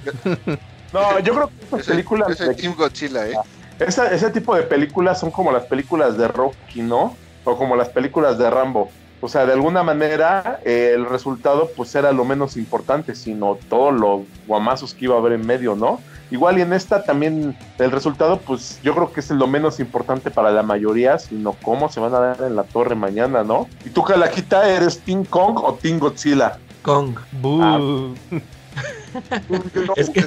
No, 0.92 1.18
yo 1.20 1.34
creo 1.34 1.48
que 1.48 1.54
estas 1.64 1.80
Es 1.80 1.88
el, 1.88 1.92
películas, 1.94 2.30
es 2.30 2.40
el 2.40 2.56
Team 2.56 2.74
Godzilla, 2.76 3.28
¿eh? 3.28 3.34
esa- 3.80 4.12
ese 4.12 4.30
tipo 4.30 4.54
de 4.56 4.62
películas 4.62 5.18
son 5.20 5.30
como 5.30 5.50
las 5.52 5.64
películas 5.66 6.16
de 6.16 6.28
Rocky, 6.28 6.82
¿no? 6.82 7.16
O 7.44 7.56
como 7.56 7.76
las 7.76 7.88
películas 7.90 8.38
de 8.38 8.48
Rambo. 8.48 8.90
O 9.24 9.28
sea, 9.28 9.46
de 9.46 9.54
alguna 9.54 9.82
manera 9.82 10.60
eh, 10.66 10.92
el 10.94 11.06
resultado 11.06 11.70
pues 11.74 11.94
era 11.94 12.12
lo 12.12 12.26
menos 12.26 12.58
importante, 12.58 13.14
sino 13.14 13.56
todos 13.70 13.98
los 13.98 14.20
guamazos 14.46 14.92
que 14.92 15.06
iba 15.06 15.14
a 15.14 15.18
haber 15.18 15.32
en 15.32 15.46
medio, 15.46 15.74
¿no? 15.74 15.98
Igual 16.30 16.58
y 16.58 16.60
en 16.60 16.74
esta 16.74 17.04
también 17.04 17.56
el 17.78 17.90
resultado 17.90 18.38
pues 18.38 18.78
yo 18.82 18.94
creo 18.94 19.10
que 19.14 19.20
es 19.20 19.30
lo 19.30 19.46
menos 19.46 19.80
importante 19.80 20.30
para 20.30 20.50
la 20.50 20.62
mayoría, 20.62 21.18
sino 21.18 21.56
cómo 21.62 21.88
se 21.88 22.00
van 22.00 22.14
a 22.14 22.18
dar 22.18 22.42
en 22.42 22.54
la 22.54 22.64
torre 22.64 22.96
mañana, 22.96 23.42
¿no? 23.42 23.66
Y 23.86 23.88
tú, 23.88 24.02
Calaquita, 24.02 24.68
¿eres 24.68 25.00
Team 25.00 25.24
Kong 25.24 25.56
o 25.56 25.72
Team 25.72 25.98
Godzilla? 25.98 26.58
Kong. 26.82 27.16
Buh. 27.40 28.14
Es 29.96 30.10
que, 30.10 30.24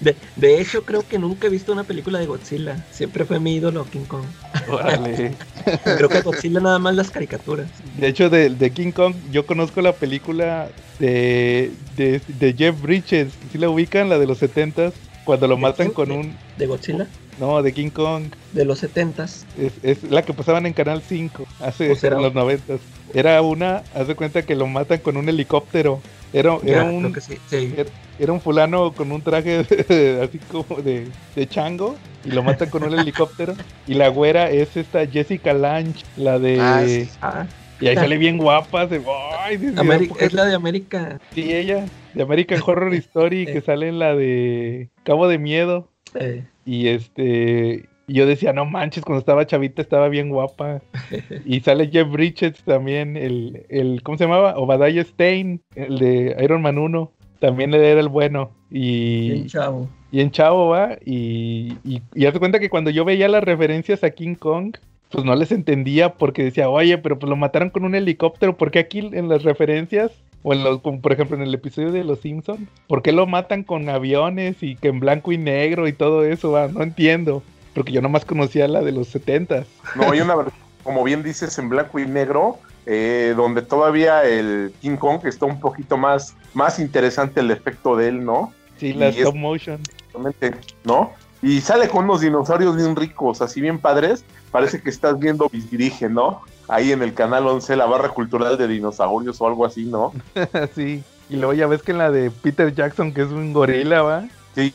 de, 0.00 0.16
de 0.36 0.60
hecho, 0.60 0.82
creo 0.84 1.06
que 1.06 1.18
nunca 1.18 1.46
he 1.46 1.50
visto 1.50 1.72
una 1.72 1.84
película 1.84 2.18
de 2.18 2.26
Godzilla. 2.26 2.84
Siempre 2.90 3.24
fue 3.24 3.40
mi 3.40 3.54
ídolo 3.56 3.84
King 3.86 4.04
Kong. 4.06 4.24
Órale. 4.68 5.32
Creo 5.84 6.08
que 6.08 6.20
Godzilla 6.22 6.60
nada 6.60 6.78
más 6.78 6.94
las 6.94 7.10
caricaturas. 7.10 7.68
De 7.98 8.08
hecho, 8.08 8.30
de, 8.30 8.50
de 8.50 8.70
King 8.70 8.92
Kong, 8.92 9.14
yo 9.30 9.46
conozco 9.46 9.80
la 9.82 9.92
película 9.92 10.68
de, 10.98 11.70
de, 11.96 12.20
de 12.38 12.54
Jeff 12.54 12.80
Bridges. 12.80 13.32
¿Sí 13.52 13.58
la 13.58 13.68
ubican? 13.68 14.08
La 14.08 14.18
de 14.18 14.26
los 14.26 14.40
70s. 14.42 14.92
Cuando 15.24 15.46
lo 15.48 15.56
¿De 15.56 15.60
matan 15.62 15.90
con 15.90 16.08
¿De- 16.08 16.14
un. 16.14 16.36
De 16.56 16.66
Godzilla, 16.66 17.06
No, 17.38 17.62
de 17.62 17.72
King 17.72 17.90
Kong. 17.90 18.24
de 18.52 18.64
los 18.64 18.78
setentas. 18.78 19.44
Es, 19.58 19.72
es 19.82 20.10
la 20.10 20.22
que 20.22 20.32
pasaban 20.32 20.66
en 20.66 20.72
Canal 20.72 21.02
5 21.06 21.46
hace 21.60 21.90
¿O 21.92 21.96
será 21.96 22.16
en 22.16 22.22
los 22.22 22.34
90 22.34 22.78
Era 23.14 23.40
una, 23.42 23.82
haz 23.94 24.08
de 24.08 24.14
cuenta 24.14 24.42
que 24.42 24.54
lo 24.54 24.66
matan 24.66 24.98
con 24.98 25.16
un 25.16 25.28
helicóptero. 25.28 26.00
Era, 26.32 26.56
era, 26.64 26.84
Ya, 26.84 26.90
un, 26.90 27.14
sí. 27.20 27.36
sí. 27.48 27.74
era- 27.76 27.90
era 28.20 28.32
un 28.32 28.40
fulano 28.40 28.92
con 28.92 29.10
un 29.12 29.22
traje 29.22 29.62
de- 29.64 30.20
así 30.22 30.38
como 30.50 30.80
de, 30.82 31.06
de 31.34 31.46
chango 31.48 31.96
y 32.24 32.30
lo 32.30 32.42
matan 32.42 32.68
con 32.70 32.82
un 32.84 32.98
helicóptero. 32.98 33.54
Y 33.86 33.94
la 33.94 34.08
güera 34.08 34.50
es 34.50 34.76
esta 34.76 35.06
Jessica 35.06 35.52
Lange, 35.54 36.04
la 36.16 36.38
de... 36.38 36.58
Ah, 36.60 36.82
sí. 36.86 37.08
Ah, 37.22 37.46
Y 37.80 37.88
ahí 37.88 37.96
sale 37.96 38.18
bien 38.18 38.36
guapa. 38.36 38.88
Se, 38.88 39.00
ay, 39.40 39.56
Dios 39.56 39.72
mío, 39.72 39.82
Ameri- 39.82 40.08
¿por 40.08 40.18
qué- 40.18 40.24
es 40.26 40.32
la 40.34 40.44
de 40.44 40.54
América. 40.54 41.18
Sí, 41.34 41.52
ella, 41.54 41.86
de 42.14 42.22
American 42.22 42.60
Horror 42.66 42.92
Story, 42.94 43.46
que 43.46 43.58
Eh. 43.58 43.62
sale 43.62 43.88
en 43.88 43.98
la 43.98 44.14
de 44.14 44.90
Cabo 45.02 45.26
de 45.28 45.38
Miedo. 45.38 45.88
Eh, 46.14 46.44
Y 46.66 46.88
este, 46.88 47.88
y 48.06 48.14
yo 48.14 48.26
decía, 48.26 48.52
no 48.52 48.64
manches, 48.66 49.02
cuando 49.04 49.20
estaba 49.20 49.46
chavita 49.46 49.80
estaba 49.80 50.08
bien 50.10 50.28
guapa. 50.28 50.82
Y 51.46 51.60
sale 51.60 51.88
Jeff 51.90 52.08
Bridges 52.10 52.62
también, 52.64 53.16
el, 53.16 53.64
el 53.70 54.02
¿cómo 54.02 54.18
se 54.18 54.24
llamaba? 54.24 54.58
Obadiah 54.58 55.04
Stein, 55.04 55.62
el 55.74 55.98
de 55.98 56.36
Iron 56.42 56.60
Man 56.62 56.76
1. 56.78 57.10
También 57.40 57.74
él 57.74 57.82
era 57.82 58.00
el 58.00 58.08
bueno. 58.08 58.52
bien 58.70 59.44
Y, 59.44 59.46
chavo. 59.48 59.88
y 60.12 60.20
en 60.20 60.30
Chavo, 60.30 60.68
va. 60.68 60.96
Y, 61.04 61.76
y, 61.84 62.02
de 62.14 62.32
cuenta 62.38 62.60
que 62.60 62.70
cuando 62.70 62.90
yo 62.90 63.04
veía 63.04 63.28
las 63.28 63.42
referencias 63.42 64.04
a 64.04 64.10
King 64.10 64.34
Kong, 64.36 64.76
pues 65.10 65.24
no 65.24 65.34
les 65.34 65.50
entendía 65.50 66.14
porque 66.14 66.44
decía, 66.44 66.68
oye, 66.68 66.96
pero 66.98 67.18
pues 67.18 67.28
lo 67.28 67.36
mataron 67.36 67.70
con 67.70 67.84
un 67.84 67.94
helicóptero. 67.96 68.56
¿Por 68.56 68.70
qué 68.70 68.78
aquí 68.78 69.00
en 69.00 69.28
las 69.28 69.42
referencias? 69.42 70.12
O 70.42 70.54
en 70.54 70.64
los, 70.64 70.80
como 70.80 71.00
por 71.00 71.12
ejemplo 71.12 71.36
en 71.36 71.42
el 71.42 71.52
episodio 71.52 71.92
de 71.92 72.02
Los 72.04 72.20
Simpsons, 72.20 72.66
¿por 72.86 73.02
qué 73.02 73.12
lo 73.12 73.26
matan 73.26 73.62
con 73.62 73.88
aviones 73.90 74.62
y 74.62 74.74
que 74.76 74.88
en 74.88 75.00
blanco 75.00 75.32
y 75.32 75.38
negro 75.38 75.86
y 75.86 75.92
todo 75.92 76.24
eso? 76.24 76.52
va? 76.52 76.68
No 76.68 76.82
entiendo. 76.82 77.42
Porque 77.74 77.92
yo 77.92 78.00
nomás 78.00 78.24
conocía 78.24 78.66
la 78.66 78.80
de 78.80 78.90
los 78.92 79.08
70 79.08 79.64
No, 79.96 80.10
hay 80.10 80.20
una 80.20 80.34
versión, 80.36 80.58
como 80.82 81.04
bien 81.04 81.22
dices, 81.22 81.58
en 81.58 81.68
blanco 81.68 81.98
y 81.98 82.06
negro, 82.06 82.58
eh, 82.92 83.34
donde 83.36 83.62
todavía 83.62 84.24
el 84.24 84.72
King 84.80 84.96
Kong 84.96 85.20
está 85.24 85.46
un 85.46 85.60
poquito 85.60 85.96
más, 85.96 86.34
más 86.54 86.80
interesante 86.80 87.38
el 87.38 87.52
efecto 87.52 87.94
de 87.94 88.08
él, 88.08 88.24
¿no? 88.24 88.52
Sí, 88.78 88.92
la 88.94 89.08
stop 89.08 89.36
motion. 89.36 89.80
Realmente, 90.12 90.54
¿no? 90.82 91.12
Y 91.40 91.60
sale 91.60 91.88
con 91.88 92.04
unos 92.06 92.20
dinosaurios 92.20 92.74
bien 92.74 92.96
ricos, 92.96 93.40
así 93.42 93.60
bien 93.60 93.78
padres. 93.78 94.24
Parece 94.50 94.82
que 94.82 94.90
estás 94.90 95.18
viendo 95.20 95.48
Dirige, 95.52 96.08
¿no? 96.08 96.42
Ahí 96.66 96.90
en 96.90 97.02
el 97.02 97.14
canal 97.14 97.46
11, 97.46 97.76
la 97.76 97.86
barra 97.86 98.08
cultural 98.08 98.58
de 98.58 98.66
dinosaurios 98.66 99.40
o 99.40 99.46
algo 99.46 99.64
así, 99.64 99.84
¿no? 99.84 100.12
sí. 100.74 101.04
Y 101.28 101.36
luego 101.36 101.52
ya 101.52 101.68
ves 101.68 101.82
que 101.84 101.92
en 101.92 101.98
la 101.98 102.10
de 102.10 102.32
Peter 102.32 102.74
Jackson, 102.74 103.14
que 103.14 103.22
es 103.22 103.28
un 103.28 103.52
gorila, 103.52 104.02
va. 104.02 104.24
Sí, 104.56 104.74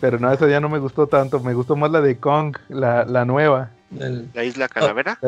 Pero 0.00 0.18
no, 0.18 0.32
esa 0.32 0.48
ya 0.48 0.58
no 0.58 0.70
me 0.70 0.78
gustó 0.78 1.06
tanto. 1.06 1.38
Me 1.40 1.52
gustó 1.52 1.76
más 1.76 1.90
la 1.90 2.00
de 2.00 2.16
Kong, 2.16 2.56
la, 2.70 3.04
la 3.04 3.26
nueva. 3.26 3.70
El- 4.00 4.30
La 4.32 4.42
isla 4.42 4.68
calavera. 4.68 5.18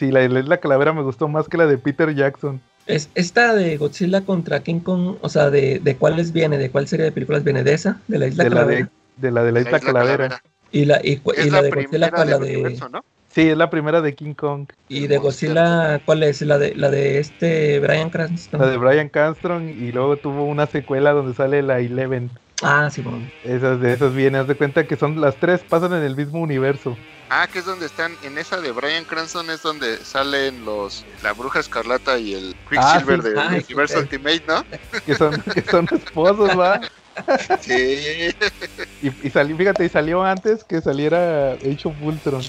Sí, 0.00 0.10
la 0.10 0.20
de 0.20 0.30
la 0.30 0.56
calavera 0.56 0.94
me 0.94 1.02
gustó 1.02 1.28
más 1.28 1.46
que 1.46 1.58
la 1.58 1.66
de 1.66 1.76
Peter 1.76 2.14
Jackson. 2.14 2.58
es, 2.86 3.10
esta 3.14 3.54
de 3.54 3.76
Godzilla 3.76 4.22
contra 4.22 4.62
King 4.62 4.80
Kong, 4.80 5.16
o 5.20 5.28
sea, 5.28 5.50
de, 5.50 5.78
de 5.78 5.96
cuáles 5.96 6.32
viene, 6.32 6.56
de 6.56 6.70
cuál 6.70 6.88
serie 6.88 7.04
de 7.04 7.12
películas 7.12 7.44
viene, 7.44 7.62
de 7.62 7.74
esa, 7.74 8.00
de 8.08 8.18
la 8.18 8.26
isla 8.26 8.44
De 8.44 8.48
la 8.50 8.56
Calavera. 8.56 8.90
de, 9.16 9.28
de 9.28 9.30
la 9.30 9.44
de 9.44 9.52
la 9.52 9.60
isla 9.60 9.78
calavera. 9.78 10.42
Y 10.72 10.86
la, 10.86 11.00
y, 11.04 11.16
la, 11.16 11.60
la 11.60 11.62
de 11.62 11.70
Godzilla, 11.70 12.10
¿cuál 12.10 12.30
la 12.30 12.38
de, 12.38 12.56
universo, 12.56 12.88
¿no? 12.88 13.04
Sí, 13.28 13.42
es 13.50 13.56
la 13.58 13.68
primera 13.68 14.00
de 14.00 14.14
King 14.14 14.32
Kong. 14.32 14.68
y 14.88 15.06
de 15.06 15.18
Godzilla, 15.18 16.00
¿cuál 16.06 16.22
es? 16.22 16.40
La 16.40 16.56
de, 16.56 16.74
la 16.74 16.88
de 16.88 17.18
este 17.18 17.78
Brian 17.80 18.08
Cranston. 18.08 18.58
La 18.58 18.68
de 18.68 18.78
Brian 18.78 19.10
Cranston 19.10 19.68
y 19.68 19.92
luego 19.92 20.16
tuvo 20.16 20.44
una 20.44 20.64
secuela 20.66 21.12
donde 21.12 21.34
sale 21.34 21.62
la 21.62 21.78
Eleven. 21.80 22.30
Ah, 22.62 22.88
sí, 22.90 23.02
bueno. 23.02 23.30
Esas 23.44 23.78
de 23.80 23.92
esas 23.92 24.14
vienen, 24.14 24.40
haz 24.40 24.48
de 24.48 24.54
cuenta 24.54 24.86
que 24.86 24.96
son 24.96 25.20
las 25.20 25.36
tres, 25.36 25.60
pasan 25.68 25.92
en 25.92 26.02
el 26.04 26.16
mismo 26.16 26.40
universo. 26.40 26.96
Ah, 27.30 27.46
que 27.50 27.60
es 27.60 27.64
donde 27.64 27.86
están, 27.86 28.16
en 28.24 28.36
esa 28.38 28.60
de 28.60 28.72
Brian 28.72 29.04
Cranston 29.04 29.48
es 29.50 29.62
donde 29.62 29.96
salen 29.98 30.64
los, 30.64 31.04
la 31.22 31.32
bruja 31.32 31.60
escarlata 31.60 32.18
y 32.18 32.34
el 32.34 32.56
Quicksilver 32.68 33.22
sí. 33.22 33.28
de 33.30 33.40
Ay, 33.40 33.64
Universe 33.68 33.94
sí. 33.94 34.00
Ultimate, 34.00 34.42
¿no? 34.48 34.64
Que 35.06 35.14
son, 35.14 35.40
que 35.42 35.62
son 35.62 35.88
esposos, 35.92 36.58
¿va? 36.58 36.80
Sí. 37.60 38.30
Y, 39.02 39.26
y 39.26 39.30
salió, 39.30 39.56
fíjate, 39.56 39.84
y 39.84 39.88
salió 39.90 40.22
antes 40.24 40.64
que 40.64 40.80
saliera 40.80 41.52
Age 41.52 41.80
of 41.84 41.94
Ultron. 42.00 42.42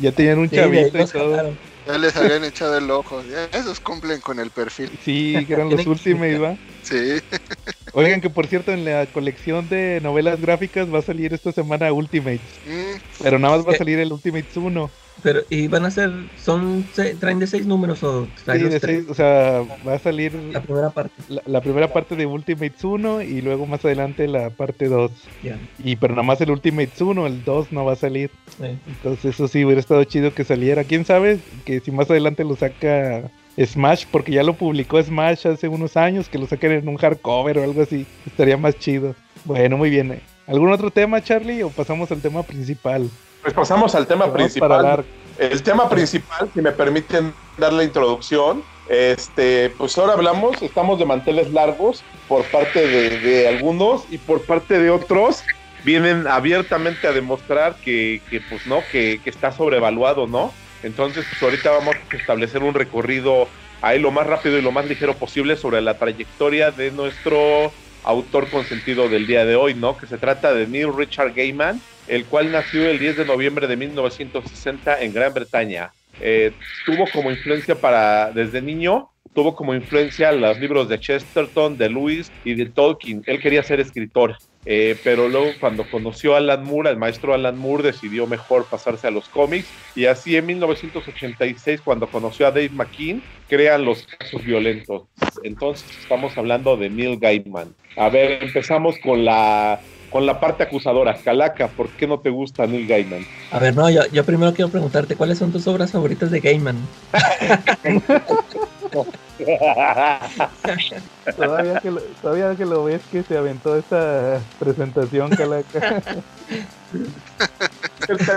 Ya 0.00 0.10
tenían 0.12 0.38
un 0.38 0.50
Sí, 0.50 0.56
chavito 0.56 0.98
y 0.98 1.06
todo. 1.06 1.30
jalaron. 1.30 1.58
Ya 1.86 1.98
les 1.98 2.16
habían 2.16 2.44
echado 2.44 2.76
el 2.78 2.90
ojo. 2.90 3.22
Ya, 3.30 3.44
esos 3.56 3.78
cumplen 3.78 4.20
con 4.20 4.38
el 4.40 4.50
perfil. 4.50 4.90
Sí, 5.04 5.44
que 5.46 5.52
eran 5.54 5.70
los 5.70 5.86
Ultimates, 5.86 6.42
¿va? 6.42 6.56
Sí. 6.82 7.18
Oigan, 7.94 8.20
que 8.20 8.30
por 8.30 8.46
cierto, 8.46 8.72
en 8.72 8.84
la 8.84 9.06
colección 9.06 9.68
de 9.68 10.00
novelas 10.02 10.40
gráficas 10.40 10.92
va 10.92 10.98
a 11.00 11.02
salir 11.02 11.32
esta 11.34 11.52
semana 11.52 11.92
Ultimates. 11.92 12.40
Mm, 12.66 13.22
Pero 13.22 13.38
nada 13.38 13.56
más 13.56 13.66
va 13.66 13.70
a 13.70 13.72
¿Qué? 13.72 13.78
salir 13.78 13.98
el 13.98 14.12
Ultimates 14.12 14.56
1. 14.56 14.90
Pero, 15.22 15.42
¿y 15.50 15.68
van 15.68 15.84
a 15.84 15.90
ser, 15.90 16.10
son, 16.42 16.84
se- 16.94 17.14
traen 17.14 17.38
de 17.38 17.46
seis 17.46 17.66
números 17.66 18.02
o 18.02 18.26
traen 18.44 18.62
Sí, 18.62 18.68
de 18.70 18.80
seis, 18.80 19.04
o 19.10 19.14
sea, 19.14 19.62
va 19.86 19.94
a 19.94 19.98
salir 19.98 20.32
La 20.34 20.62
primera 20.62 20.88
parte, 20.90 21.14
la, 21.28 21.42
la 21.44 21.60
primera 21.60 21.92
parte 21.92 22.16
de 22.16 22.24
Ultimates 22.26 22.82
1 22.82 23.20
y 23.22 23.42
luego 23.42 23.66
más 23.66 23.84
adelante 23.84 24.26
la 24.26 24.48
parte 24.50 24.86
2. 24.88 25.12
ya. 25.42 25.58
Y 25.78 25.96
pero 25.96 26.14
nada 26.14 26.24
más 26.24 26.40
el 26.40 26.50
Ultimates 26.50 27.00
1, 27.00 27.26
el 27.26 27.44
2 27.44 27.70
no 27.72 27.84
va 27.84 27.92
a 27.92 27.96
salir. 27.96 28.30
eh. 28.62 28.76
Entonces 28.88 29.26
eso 29.34 29.46
sí 29.48 29.64
hubiera 29.64 29.80
estado 29.80 30.02
chido 30.04 30.34
que 30.34 30.44
saliera. 30.44 30.82
¿Quién 30.84 31.04
sabe? 31.04 31.38
Que 31.66 31.80
si 31.80 31.90
más 31.92 32.10
adelante 32.10 32.42
lo 32.42 32.56
saca 32.56 33.30
Smash, 33.58 34.06
porque 34.10 34.32
ya 34.32 34.42
lo 34.42 34.54
publicó 34.54 35.02
Smash 35.02 35.46
hace 35.46 35.68
unos 35.68 35.96
años, 35.96 36.28
que 36.28 36.38
lo 36.38 36.46
saquen 36.46 36.72
en 36.72 36.88
un 36.88 36.96
hardcover 36.96 37.58
o 37.58 37.64
algo 37.64 37.82
así. 37.82 38.06
Estaría 38.26 38.56
más 38.56 38.78
chido. 38.78 39.14
Bueno, 39.44 39.76
muy 39.76 39.90
bien. 39.90 40.20
¿Algún 40.46 40.72
otro 40.72 40.90
tema, 40.90 41.22
Charlie? 41.22 41.62
¿O 41.62 41.70
pasamos 41.70 42.10
al 42.10 42.20
tema 42.20 42.42
principal? 42.42 43.10
pues 43.42 43.54
pasamos 43.54 43.94
al 43.94 44.06
tema 44.06 44.32
principal. 44.32 45.04
El 45.38 45.62
tema 45.62 45.88
principal, 45.88 46.48
si 46.54 46.62
me 46.62 46.70
permiten 46.70 47.34
dar 47.58 47.72
la 47.72 47.82
introducción, 47.82 48.62
este, 48.88 49.70
pues 49.70 49.96
ahora 49.98 50.12
hablamos, 50.12 50.62
estamos 50.62 50.98
de 50.98 51.06
manteles 51.06 51.52
largos 51.52 52.04
por 52.28 52.44
parte 52.44 52.86
de, 52.86 53.18
de 53.18 53.48
algunos 53.48 54.04
y 54.10 54.18
por 54.18 54.42
parte 54.42 54.78
de 54.78 54.90
otros 54.90 55.42
vienen 55.84 56.28
abiertamente 56.28 57.08
a 57.08 57.12
demostrar 57.12 57.74
que, 57.76 58.20
que, 58.30 58.40
pues 58.40 58.66
no, 58.66 58.80
que, 58.92 59.20
que 59.24 59.30
está 59.30 59.50
sobrevaluado, 59.50 60.28
¿no? 60.28 60.52
Entonces, 60.82 61.24
pues 61.28 61.42
ahorita 61.42 61.70
vamos 61.70 61.96
a 61.96 62.16
establecer 62.16 62.62
un 62.62 62.74
recorrido 62.74 63.48
ahí 63.80 63.98
lo 63.98 64.10
más 64.10 64.26
rápido 64.26 64.58
y 64.58 64.62
lo 64.62 64.72
más 64.72 64.86
ligero 64.86 65.14
posible 65.14 65.56
sobre 65.56 65.80
la 65.80 65.98
trayectoria 65.98 66.70
de 66.70 66.90
nuestro 66.90 67.72
autor 68.04 68.48
consentido 68.48 69.08
del 69.08 69.26
día 69.26 69.44
de 69.44 69.56
hoy, 69.56 69.74
¿no? 69.74 69.96
Que 69.96 70.06
se 70.06 70.18
trata 70.18 70.52
de 70.54 70.66
Neil 70.66 70.94
Richard 70.96 71.34
Gaiman, 71.34 71.80
el 72.08 72.24
cual 72.24 72.50
nació 72.50 72.88
el 72.88 72.98
10 72.98 73.18
de 73.18 73.24
noviembre 73.24 73.66
de 73.66 73.76
1960 73.76 75.00
en 75.00 75.12
Gran 75.12 75.34
Bretaña. 75.34 75.92
Eh, 76.20 76.52
tuvo 76.84 77.06
como 77.12 77.30
influencia 77.30 77.74
para, 77.74 78.30
desde 78.32 78.60
niño, 78.60 79.08
tuvo 79.34 79.54
como 79.54 79.74
influencia 79.74 80.32
los 80.32 80.58
libros 80.58 80.88
de 80.88 81.00
Chesterton, 81.00 81.78
de 81.78 81.88
Lewis 81.88 82.30
y 82.44 82.54
de 82.54 82.66
Tolkien. 82.66 83.22
Él 83.26 83.40
quería 83.40 83.62
ser 83.62 83.80
escritor, 83.80 84.36
eh, 84.64 84.96
pero 85.02 85.28
luego 85.28 85.50
cuando 85.58 85.84
conoció 85.90 86.34
a 86.34 86.38
Alan 86.38 86.64
Moore, 86.64 86.90
al 86.90 86.96
maestro 86.96 87.34
Alan 87.34 87.58
Moore, 87.58 87.82
decidió 87.82 88.26
mejor 88.26 88.66
pasarse 88.66 89.08
a 89.08 89.10
los 89.10 89.28
cómics 89.28 89.66
y 89.96 90.06
así 90.06 90.36
en 90.36 90.46
1986, 90.46 91.80
cuando 91.80 92.06
conoció 92.06 92.46
a 92.46 92.50
Dave 92.50 92.70
McKean, 92.70 93.22
crean 93.48 93.84
los 93.84 94.06
casos 94.06 94.44
violentos. 94.44 95.02
Entonces 95.42 95.84
estamos 96.00 96.36
hablando 96.38 96.76
de 96.76 96.90
Neil 96.90 97.18
Gaiman. 97.18 97.74
A 97.96 98.08
ver, 98.08 98.42
empezamos 98.42 98.96
con 98.98 99.24
la 99.24 99.80
con 100.10 100.26
la 100.26 100.38
parte 100.38 100.62
acusadora. 100.62 101.14
Calaca, 101.14 101.68
¿por 101.68 101.88
qué 101.88 102.06
no 102.06 102.20
te 102.20 102.28
gusta 102.28 102.66
Neil 102.66 102.86
Gaiman? 102.86 103.26
A 103.50 103.58
ver, 103.58 103.74
no, 103.74 103.90
yo, 103.90 104.02
yo 104.12 104.24
primero 104.24 104.52
quiero 104.52 104.70
preguntarte, 104.70 105.16
¿cuáles 105.16 105.38
son 105.38 105.50
tus 105.50 105.66
obras 105.66 105.90
favoritas 105.90 106.30
de 106.30 106.40
Gaiman? 106.40 106.76
Todavía 111.36 111.80
que, 111.80 111.90
lo, 111.90 112.00
todavía 112.00 112.56
que 112.56 112.64
lo 112.64 112.84
ves 112.84 113.00
que 113.10 113.22
se 113.22 113.36
aventó 113.36 113.76
esta 113.76 114.40
presentación, 114.58 115.30
Calaca. 115.30 116.02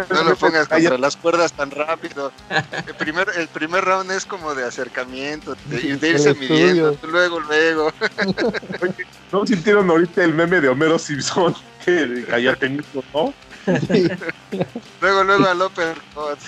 No 0.10 0.24
lo 0.24 0.36
pongas 0.36 0.68
contra 0.68 0.98
las 0.98 1.18
cuerdas 1.18 1.52
tan 1.52 1.72
rápido. 1.72 2.32
El 2.88 2.96
primer, 2.96 3.28
el 3.36 3.48
primer 3.48 3.84
round 3.84 4.12
es 4.12 4.26
como 4.26 4.54
de 4.56 4.64
acercamiento, 4.64 5.56
de, 5.66 5.82
irse 5.82 6.34
midiendo. 6.36 6.98
Luego, 7.04 7.40
luego. 7.40 7.92
¿No 9.32 9.46
sintieron 9.46 9.90
ahorita 9.90 10.24
el 10.24 10.34
meme 10.34 10.62
de 10.62 10.70
Homero 10.70 11.00
Simpson? 11.00 11.56
Que 11.84 12.26
cállate, 12.30 12.70
mijo, 12.70 13.04
¿no? 13.14 13.34
luego, 15.02 15.24
luego 15.24 15.48
al 15.48 15.62
uppercut. 15.62 16.40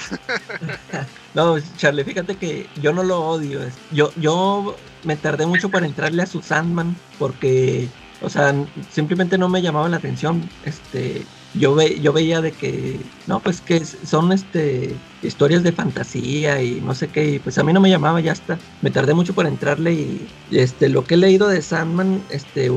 no, 1.33 1.57
Charlie, 1.77 2.03
fíjate 2.03 2.35
que 2.35 2.67
yo 2.81 2.93
no 2.93 3.03
lo 3.03 3.21
odio. 3.21 3.61
Yo, 3.91 4.11
yo 4.17 4.75
me 5.03 5.15
tardé 5.15 5.45
mucho 5.45 5.69
para 5.69 5.85
entrarle 5.85 6.23
a 6.23 6.27
su 6.27 6.41
Sandman 6.41 6.95
porque, 7.17 7.87
o 8.21 8.29
sea, 8.29 8.53
simplemente 8.91 9.37
no 9.37 9.49
me 9.49 9.61
llamaba 9.61 9.89
la 9.89 9.97
atención. 9.97 10.47
Este, 10.65 11.25
yo, 11.53 11.75
ve, 11.75 11.99
yo 11.99 12.13
veía 12.13 12.41
de 12.41 12.51
que, 12.51 12.99
no, 13.25 13.39
pues 13.39 13.61
que 13.61 13.83
son 13.85 14.31
este 14.31 14.95
historias 15.21 15.63
de 15.63 15.71
fantasía 15.71 16.61
y 16.61 16.79
no 16.81 16.93
sé 16.93 17.07
qué, 17.07 17.31
y 17.31 17.39
pues 17.39 17.57
a 17.57 17.63
mí 17.63 17.73
no 17.73 17.81
me 17.81 17.89
llamaba, 17.89 18.19
ya 18.21 18.33
está. 18.33 18.59
Me 18.81 18.91
tardé 18.91 19.13
mucho 19.13 19.33
para 19.33 19.49
entrarle 19.49 19.93
y, 19.93 20.27
este, 20.51 20.89
lo 20.89 21.05
que 21.05 21.15
he 21.15 21.17
leído 21.17 21.47
de 21.47 21.61
Sandman, 21.61 22.23
este, 22.29 22.69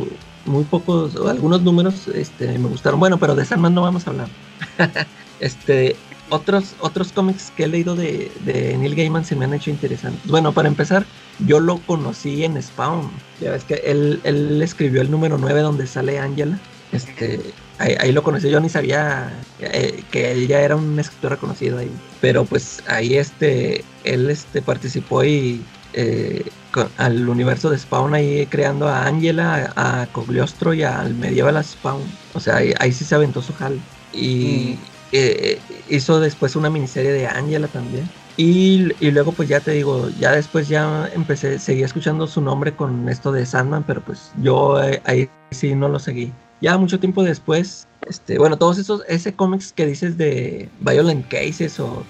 muy 0.46 0.64
pocos, 0.64 1.16
algunos 1.16 1.62
números 1.62 2.08
este, 2.08 2.58
me 2.58 2.68
gustaron. 2.68 3.00
Bueno, 3.00 3.18
pero 3.18 3.34
de 3.34 3.44
Sandman 3.44 3.74
no 3.74 3.82
vamos 3.82 4.06
a 4.06 4.10
hablar. 4.10 4.28
este, 5.40 5.96
otros, 6.30 6.74
otros 6.80 7.12
cómics 7.12 7.52
que 7.56 7.64
he 7.64 7.68
leído 7.68 7.96
de, 7.96 8.30
Neil 8.78 8.94
Gaiman 8.94 9.24
se 9.24 9.36
me 9.36 9.44
han 9.44 9.54
hecho 9.54 9.70
interesantes. 9.70 10.30
Bueno, 10.30 10.52
para 10.52 10.68
empezar, 10.68 11.04
yo 11.40 11.60
lo 11.60 11.78
conocí 11.78 12.44
en 12.44 12.60
Spawn. 12.62 13.10
Ya 13.40 13.50
ves 13.50 13.64
que 13.64 13.74
él, 13.84 14.20
él 14.24 14.62
escribió 14.62 15.02
el 15.02 15.10
número 15.10 15.38
9 15.38 15.60
donde 15.60 15.86
sale 15.86 16.18
Angela. 16.18 16.58
Este, 16.92 17.40
ahí, 17.78 18.12
lo 18.12 18.22
conocí, 18.22 18.50
yo 18.50 18.60
ni 18.60 18.68
sabía 18.68 19.32
eh, 19.60 20.02
que 20.10 20.32
él 20.32 20.48
ya 20.48 20.60
era 20.60 20.76
un 20.76 20.98
escritor 20.98 21.32
reconocido 21.32 21.78
ahí. 21.78 21.90
Pero 22.20 22.44
pues 22.44 22.82
ahí 22.86 23.16
este, 23.16 23.84
él 24.04 24.30
este, 24.30 24.62
participó 24.62 25.24
y 25.24 25.62
eh, 25.92 26.44
al 26.98 27.28
universo 27.28 27.70
de 27.70 27.78
Spawn 27.78 28.14
ahí 28.14 28.46
creando 28.46 28.88
a 28.88 29.06
Angela, 29.06 29.72
a, 29.76 30.06
Cogliostro 30.12 30.74
y 30.74 30.82
al 30.82 31.14
Medieval 31.14 31.62
Spawn. 31.64 32.02
O 32.34 32.40
sea, 32.40 32.56
ahí, 32.56 32.92
sí 32.92 33.04
se 33.04 33.14
aventó 33.14 33.42
su 33.42 33.52
jal. 33.54 33.80
Y 34.12 34.76
mm. 34.76 34.78
eh, 35.12 35.58
hizo 35.88 36.20
después 36.20 36.56
una 36.56 36.70
miniserie 36.70 37.12
de 37.12 37.26
Angela 37.26 37.68
también. 37.68 38.08
Y, 38.36 38.92
luego 39.00 39.32
pues 39.32 39.48
ya 39.48 39.60
te 39.60 39.72
digo, 39.72 40.08
ya 40.18 40.32
después 40.32 40.68
ya 40.68 41.10
empecé, 41.14 41.58
seguí 41.58 41.82
escuchando 41.82 42.26
su 42.26 42.40
nombre 42.40 42.74
con 42.74 43.08
esto 43.08 43.32
de 43.32 43.44
Sandman, 43.44 43.82
pero 43.82 44.00
pues 44.00 44.30
yo 44.40 44.76
ahí 45.04 45.28
sí 45.50 45.74
no 45.74 45.88
lo 45.88 45.98
seguí 45.98 46.32
ya 46.60 46.76
mucho 46.76 47.00
tiempo 47.00 47.22
después, 47.22 47.88
este, 48.06 48.38
bueno, 48.38 48.56
todos 48.58 48.78
esos, 48.78 49.02
ese 49.08 49.34
cómics 49.34 49.72
que 49.72 49.86
dices 49.86 50.18
de 50.18 50.68
Violent 50.80 51.26
Cases 51.28 51.80
o 51.80 52.04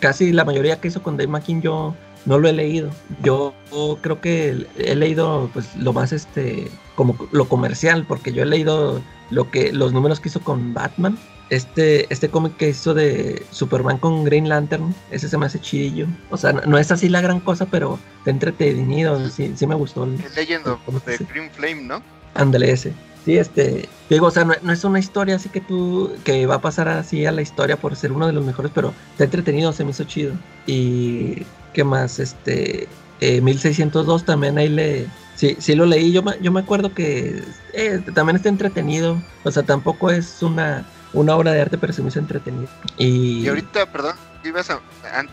casi 0.00 0.32
la 0.32 0.44
mayoría 0.44 0.80
que 0.80 0.88
hizo 0.88 1.02
con 1.02 1.16
Dave 1.16 1.28
McKean 1.28 1.62
yo 1.62 1.94
no 2.26 2.38
lo 2.38 2.48
he 2.48 2.52
leído. 2.52 2.90
Yo 3.22 3.54
creo 4.00 4.20
que 4.20 4.66
he 4.78 4.94
leído 4.94 5.50
pues 5.52 5.74
lo 5.76 5.92
más 5.92 6.12
este 6.12 6.70
como 6.94 7.16
lo 7.32 7.48
comercial 7.48 8.04
porque 8.06 8.32
yo 8.32 8.42
he 8.42 8.46
leído 8.46 9.00
lo 9.30 9.50
que 9.50 9.72
los 9.72 9.92
números 9.92 10.20
que 10.20 10.28
hizo 10.28 10.40
con 10.40 10.74
Batman. 10.74 11.18
Este, 11.50 12.06
este 12.12 12.28
cómic 12.28 12.56
que 12.56 12.68
hizo 12.68 12.94
de 12.94 13.44
Superman 13.50 13.98
con 13.98 14.22
Green 14.22 14.48
Lantern, 14.48 14.94
ese 15.10 15.28
se 15.28 15.36
me 15.36 15.46
hace 15.46 15.58
chidillo. 15.58 16.06
O 16.30 16.36
sea, 16.36 16.52
no, 16.52 16.78
es 16.78 16.92
así 16.92 17.08
la 17.08 17.20
gran 17.20 17.40
cosa, 17.40 17.66
pero 17.66 17.98
te 18.24 18.30
entretenido, 18.30 19.28
sí, 19.28 19.52
sí 19.56 19.66
me 19.66 19.74
gustó. 19.74 20.04
El, 20.04 20.16
leyendo 20.36 20.78
de 21.04 21.16
Green 21.18 21.50
Flame, 21.50 21.82
¿no? 21.82 22.02
Ándale 22.34 22.70
ese. 22.70 22.94
Sí, 23.24 23.36
este, 23.36 23.88
digo, 24.08 24.26
o 24.26 24.30
sea, 24.30 24.44
no, 24.44 24.72
es 24.72 24.84
una 24.84 24.98
historia 24.98 25.36
así 25.36 25.48
que 25.50 25.60
tú, 25.60 26.10
que 26.24 26.46
va 26.46 26.56
a 26.56 26.60
pasar 26.60 26.88
así 26.88 27.26
a 27.26 27.32
la 27.32 27.42
historia 27.42 27.76
por 27.76 27.94
ser 27.94 28.12
uno 28.12 28.26
de 28.26 28.32
los 28.32 28.44
mejores, 28.44 28.72
pero 28.74 28.94
está 29.12 29.24
entretenido, 29.24 29.72
se 29.72 29.84
me 29.84 29.90
hizo 29.90 30.04
chido. 30.04 30.32
Y, 30.66 31.44
¿qué 31.74 31.84
más? 31.84 32.18
Este, 32.18 32.88
1602 33.20 34.22
eh, 34.22 34.24
también 34.24 34.56
ahí 34.56 34.68
le, 34.68 35.06
sí, 35.36 35.56
sí 35.58 35.74
lo 35.74 35.84
leí, 35.84 36.12
yo 36.12 36.22
me, 36.22 36.32
yo 36.40 36.50
me 36.50 36.60
acuerdo 36.60 36.94
que 36.94 37.42
eh, 37.74 38.02
también 38.14 38.36
está 38.36 38.48
entretenido, 38.48 39.20
o 39.44 39.50
sea, 39.50 39.62
tampoco 39.62 40.10
es 40.10 40.42
una, 40.42 40.86
una 41.12 41.36
obra 41.36 41.52
de 41.52 41.60
arte, 41.60 41.76
pero 41.76 41.92
se 41.92 42.02
me 42.02 42.08
hizo 42.08 42.18
entretenido. 42.18 42.68
Y, 42.96 43.44
y 43.44 43.48
ahorita, 43.48 43.84
perdón, 43.92 44.16
ibas 44.44 44.70
a, 44.70 44.80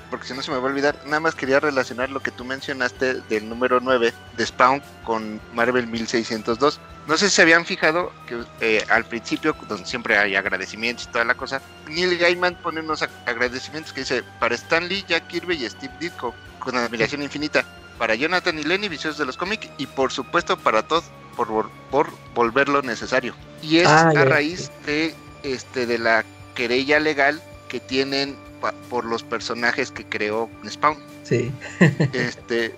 porque 0.10 0.28
si 0.28 0.34
no 0.34 0.42
se 0.42 0.52
me 0.52 0.58
va 0.58 0.64
a 0.64 0.72
olvidar, 0.72 1.00
nada 1.06 1.20
más 1.20 1.36
quería 1.36 1.60
relacionar 1.60 2.10
lo 2.10 2.20
que 2.20 2.32
tú 2.32 2.44
mencionaste 2.44 3.22
del 3.30 3.48
número 3.48 3.80
9 3.80 4.14
de 4.36 4.46
Spawn 4.46 4.82
con 5.04 5.40
Marvel 5.54 5.88
1602. 5.88 6.80
No 7.08 7.18
sé 7.18 7.30
si 7.30 7.36
se 7.38 7.42
habían 7.42 7.66
fijado 7.66 8.12
que 8.28 8.44
eh, 8.60 8.86
al 8.90 9.06
principio, 9.06 9.56
donde 9.68 9.86
siempre 9.86 10.18
hay 10.18 10.36
agradecimientos 10.36 11.06
y 11.06 11.12
toda 11.12 11.24
la 11.24 11.36
cosa, 11.36 11.62
Neil 11.88 12.18
Gaiman 12.18 12.56
pone 12.56 12.82
unos 12.82 13.02
agradecimientos 13.26 13.94
que 13.94 14.02
dice 14.02 14.24
para 14.40 14.56
Stan 14.56 14.88
Lee, 14.88 15.06
Jack 15.08 15.28
Kirby 15.28 15.56
y 15.56 15.70
Steve 15.70 15.94
Ditko, 16.00 16.36
con 16.60 16.76
admiración 16.76 17.24
infinita. 17.24 17.64
Para 17.98 18.14
Jonathan 18.14 18.60
y 18.60 18.64
Lenny, 18.64 18.90
viciosos 18.90 19.18
de 19.18 19.26
los 19.26 19.38
cómics, 19.38 19.70
y 19.78 19.88
por 19.88 20.12
supuesto 20.12 20.58
para 20.58 20.84
Todd, 20.84 21.04
por, 21.36 21.72
por 21.90 22.12
volverlo 22.36 22.82
necesario. 22.82 23.34
Y 23.62 23.78
es 23.78 23.88
ah, 23.88 24.10
a 24.10 24.26
raíz 24.26 24.70
de, 24.86 25.16
este, 25.44 25.86
de 25.86 25.98
la 25.98 26.26
querella 26.56 27.00
legal 27.00 27.42
que 27.70 27.80
tienen 27.80 28.36
por 28.90 29.06
los 29.06 29.24
personajes 29.24 29.92
que 29.92 30.06
creó 30.06 30.50
Spawn. 30.68 30.98
Sí. 31.24 31.52
este, 32.14 32.76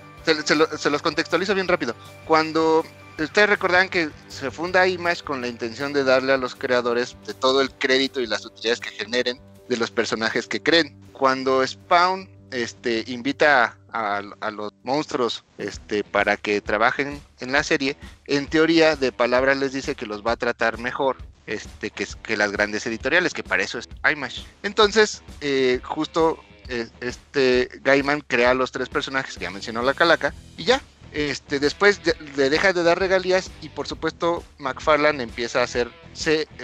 se, 0.77 0.89
los 0.89 1.01
contextualizo 1.01 1.55
bien 1.55 1.67
rápido. 1.67 1.95
Cuando 2.25 2.85
ustedes 3.23 3.49
recordarán 3.49 3.89
que 3.89 4.09
se 4.27 4.51
funda 4.51 4.87
Image 4.87 5.23
con 5.23 5.41
la 5.41 5.47
intención 5.47 5.93
de 5.93 6.03
darle 6.03 6.33
a 6.33 6.37
los 6.37 6.55
creadores 6.55 7.15
de 7.25 7.33
todo 7.33 7.61
el 7.61 7.71
crédito 7.71 8.19
y 8.21 8.27
las 8.27 8.45
utilidades 8.45 8.79
que 8.79 8.89
generen 8.89 9.39
de 9.67 9.77
los 9.77 9.91
personajes 9.91 10.47
que 10.47 10.61
creen. 10.61 10.99
Cuando 11.11 11.65
Spawn 11.65 12.29
este, 12.51 13.03
invita 13.07 13.77
a, 13.91 14.21
los 14.51 14.71
monstruos 14.83 15.43
este, 15.57 16.03
para 16.03 16.37
que 16.37 16.61
trabajen 16.61 17.21
en 17.39 17.51
la 17.51 17.63
serie, 17.63 17.97
en 18.25 18.47
teoría 18.47 18.95
de 18.95 19.11
palabras 19.11 19.57
les 19.57 19.73
dice 19.73 19.95
que 19.95 20.05
los 20.05 20.25
va 20.25 20.33
a 20.33 20.37
tratar 20.37 20.77
mejor 20.77 21.17
este, 21.47 21.89
que, 21.89 22.37
las 22.37 22.51
grandes 22.51 22.85
editoriales, 22.85 23.33
que 23.33 23.43
para 23.43 23.63
eso 23.63 23.79
es 23.79 23.89
IMAX. 24.09 24.45
Entonces, 24.63 25.23
eh, 25.41 25.79
justo 25.83 26.39
eh, 26.67 26.87
este 27.01 27.69
Gaiman 27.81 28.21
crea 28.21 28.53
los 28.53 28.71
tres 28.71 28.89
personajes 28.89 29.35
que 29.35 29.45
ya 29.45 29.51
mencionó 29.51 29.81
la 29.81 29.93
calaca 29.95 30.33
y 30.57 30.65
ya. 30.65 30.81
Este, 31.11 31.59
después 31.59 32.01
le 32.35 32.49
deja 32.49 32.73
de 32.73 32.83
dar 32.83 32.99
regalías 32.99 33.49
y 33.61 33.69
por 33.69 33.87
supuesto 33.87 34.43
McFarlane 34.59 35.23
empieza 35.23 35.61
a 35.61 35.63
hacer 35.63 35.89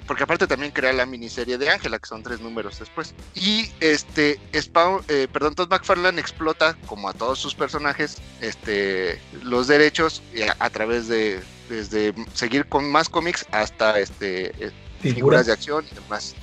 porque 0.06 0.24
aparte 0.24 0.48
también 0.48 0.72
crea 0.72 0.92
la 0.92 1.06
miniserie 1.06 1.58
de 1.58 1.70
Ángela 1.70 1.98
que 2.00 2.08
son 2.08 2.24
tres 2.24 2.42
números 2.42 2.80
después. 2.80 3.14
Y 3.34 3.72
este 3.80 4.40
Spawn, 4.54 5.04
eh, 5.08 5.28
perdón 5.32 5.56
Todd 5.56 5.70
McFarlane 5.70 6.20
explota 6.20 6.76
como 6.88 7.10
a 7.10 7.14
todos 7.14 7.40
sus 7.40 7.56
personajes 7.56 8.18
este 8.42 9.22
los 9.44 9.68
derechos 9.68 10.22
a 10.60 10.70
través 10.70 11.08
de 11.08 11.42
desde 11.70 12.14
seguir 12.34 12.68
con 12.68 12.90
más 12.92 13.10
cómics 13.10 13.46
hasta 13.52 14.00
este 14.00 14.48
eh, 14.66 14.72
figuras. 15.02 15.46
de 15.46 15.54
acción 15.54 15.86
y 15.92 15.96
demás. 15.96 16.36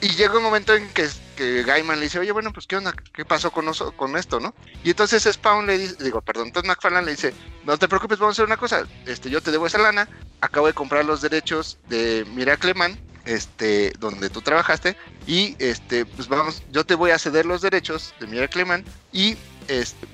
Y 0.00 0.08
llega 0.10 0.36
un 0.36 0.42
momento 0.42 0.74
en 0.74 0.88
que, 0.90 1.08
que 1.38 1.62
Gaiman 1.62 2.00
le 2.00 2.06
dice, 2.06 2.18
oye, 2.18 2.32
bueno, 2.32 2.52
pues 2.52 2.66
qué 2.66 2.76
onda, 2.76 2.92
qué 3.12 3.24
pasó 3.24 3.52
con, 3.52 4.16
esto, 4.16 4.40
¿no? 4.40 4.52
Y 4.82 4.90
entonces 4.90 5.22
Spawn 5.22 5.68
le 5.68 5.78
dice, 5.78 6.02
digo, 6.02 6.20
perdón, 6.20 6.48
entonces 6.48 6.68
McFarlane 6.68 7.06
le 7.06 7.12
dice, 7.12 7.32
no 7.64 7.78
te 7.78 7.86
preocupes, 7.86 8.18
vamos 8.18 8.32
a 8.32 8.34
hacer 8.34 8.46
una 8.46 8.56
cosa, 8.56 8.88
este, 9.06 9.30
yo 9.30 9.40
te 9.40 9.52
debo 9.52 9.68
esa 9.68 9.78
lana, 9.78 10.08
acabo 10.40 10.66
de 10.66 10.72
comprar 10.72 11.04
los 11.04 11.22
derechos 11.22 11.78
de 11.88 12.26
Miracle 12.34 12.74
Man, 12.74 12.98
este, 13.24 13.92
donde 14.00 14.30
tú 14.30 14.42
trabajaste, 14.42 14.96
y 15.28 15.54
este, 15.60 16.06
pues 16.06 16.26
vamos, 16.26 16.64
yo 16.72 16.84
te 16.84 16.96
voy 16.96 17.12
a 17.12 17.20
ceder 17.20 17.46
los 17.46 17.62
derechos 17.62 18.14
de 18.18 18.26
Miracle 18.26 18.64
Man, 18.64 18.84
y 19.12 19.36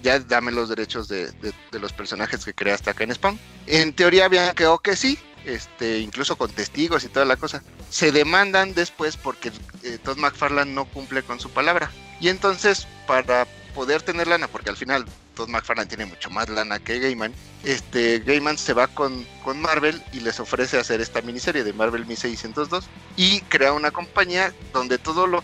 ya 0.02 0.18
dame 0.18 0.52
los 0.52 0.68
derechos 0.68 1.08
de, 1.08 1.32
los 1.70 1.92
personajes 1.94 2.44
que 2.44 2.52
creaste 2.52 2.90
acá 2.90 3.04
en 3.04 3.14
Spawn. 3.14 3.38
En 3.66 3.94
teoría 3.94 4.26
habían 4.26 4.54
quedado 4.54 4.78
que 4.78 4.94
sí, 4.94 5.18
este, 5.44 5.98
incluso 5.98 6.36
con 6.36 6.50
testigos 6.50 7.04
y 7.04 7.08
toda 7.08 7.26
la 7.26 7.36
cosa. 7.36 7.62
Se 7.90 8.12
demandan 8.12 8.74
después 8.74 9.16
porque 9.16 9.52
eh, 9.82 9.98
Todd 10.02 10.18
McFarlane 10.18 10.72
no 10.72 10.84
cumple 10.86 11.22
con 11.22 11.40
su 11.40 11.50
palabra. 11.50 11.90
Y 12.20 12.28
entonces, 12.28 12.86
para 13.06 13.46
poder 13.74 14.02
tener 14.02 14.26
lana, 14.26 14.48
porque 14.48 14.70
al 14.70 14.76
final 14.76 15.04
Todd 15.34 15.48
McFarlane 15.48 15.88
tiene 15.88 16.06
mucho 16.06 16.30
más 16.30 16.48
lana 16.48 16.78
que 16.78 16.98
Gaiman, 17.00 17.34
este, 17.64 18.20
Gaiman 18.20 18.56
se 18.56 18.72
va 18.72 18.86
con, 18.86 19.26
con 19.42 19.60
Marvel 19.60 20.02
y 20.12 20.20
les 20.20 20.38
ofrece 20.40 20.78
hacer 20.78 21.00
esta 21.00 21.22
miniserie 21.22 21.64
de 21.64 21.72
Marvel 21.72 22.06
1602 22.06 22.88
y 23.16 23.40
crea 23.42 23.72
una 23.72 23.90
compañía 23.90 24.52
donde 24.72 24.98
todo 24.98 25.26
lo, 25.26 25.42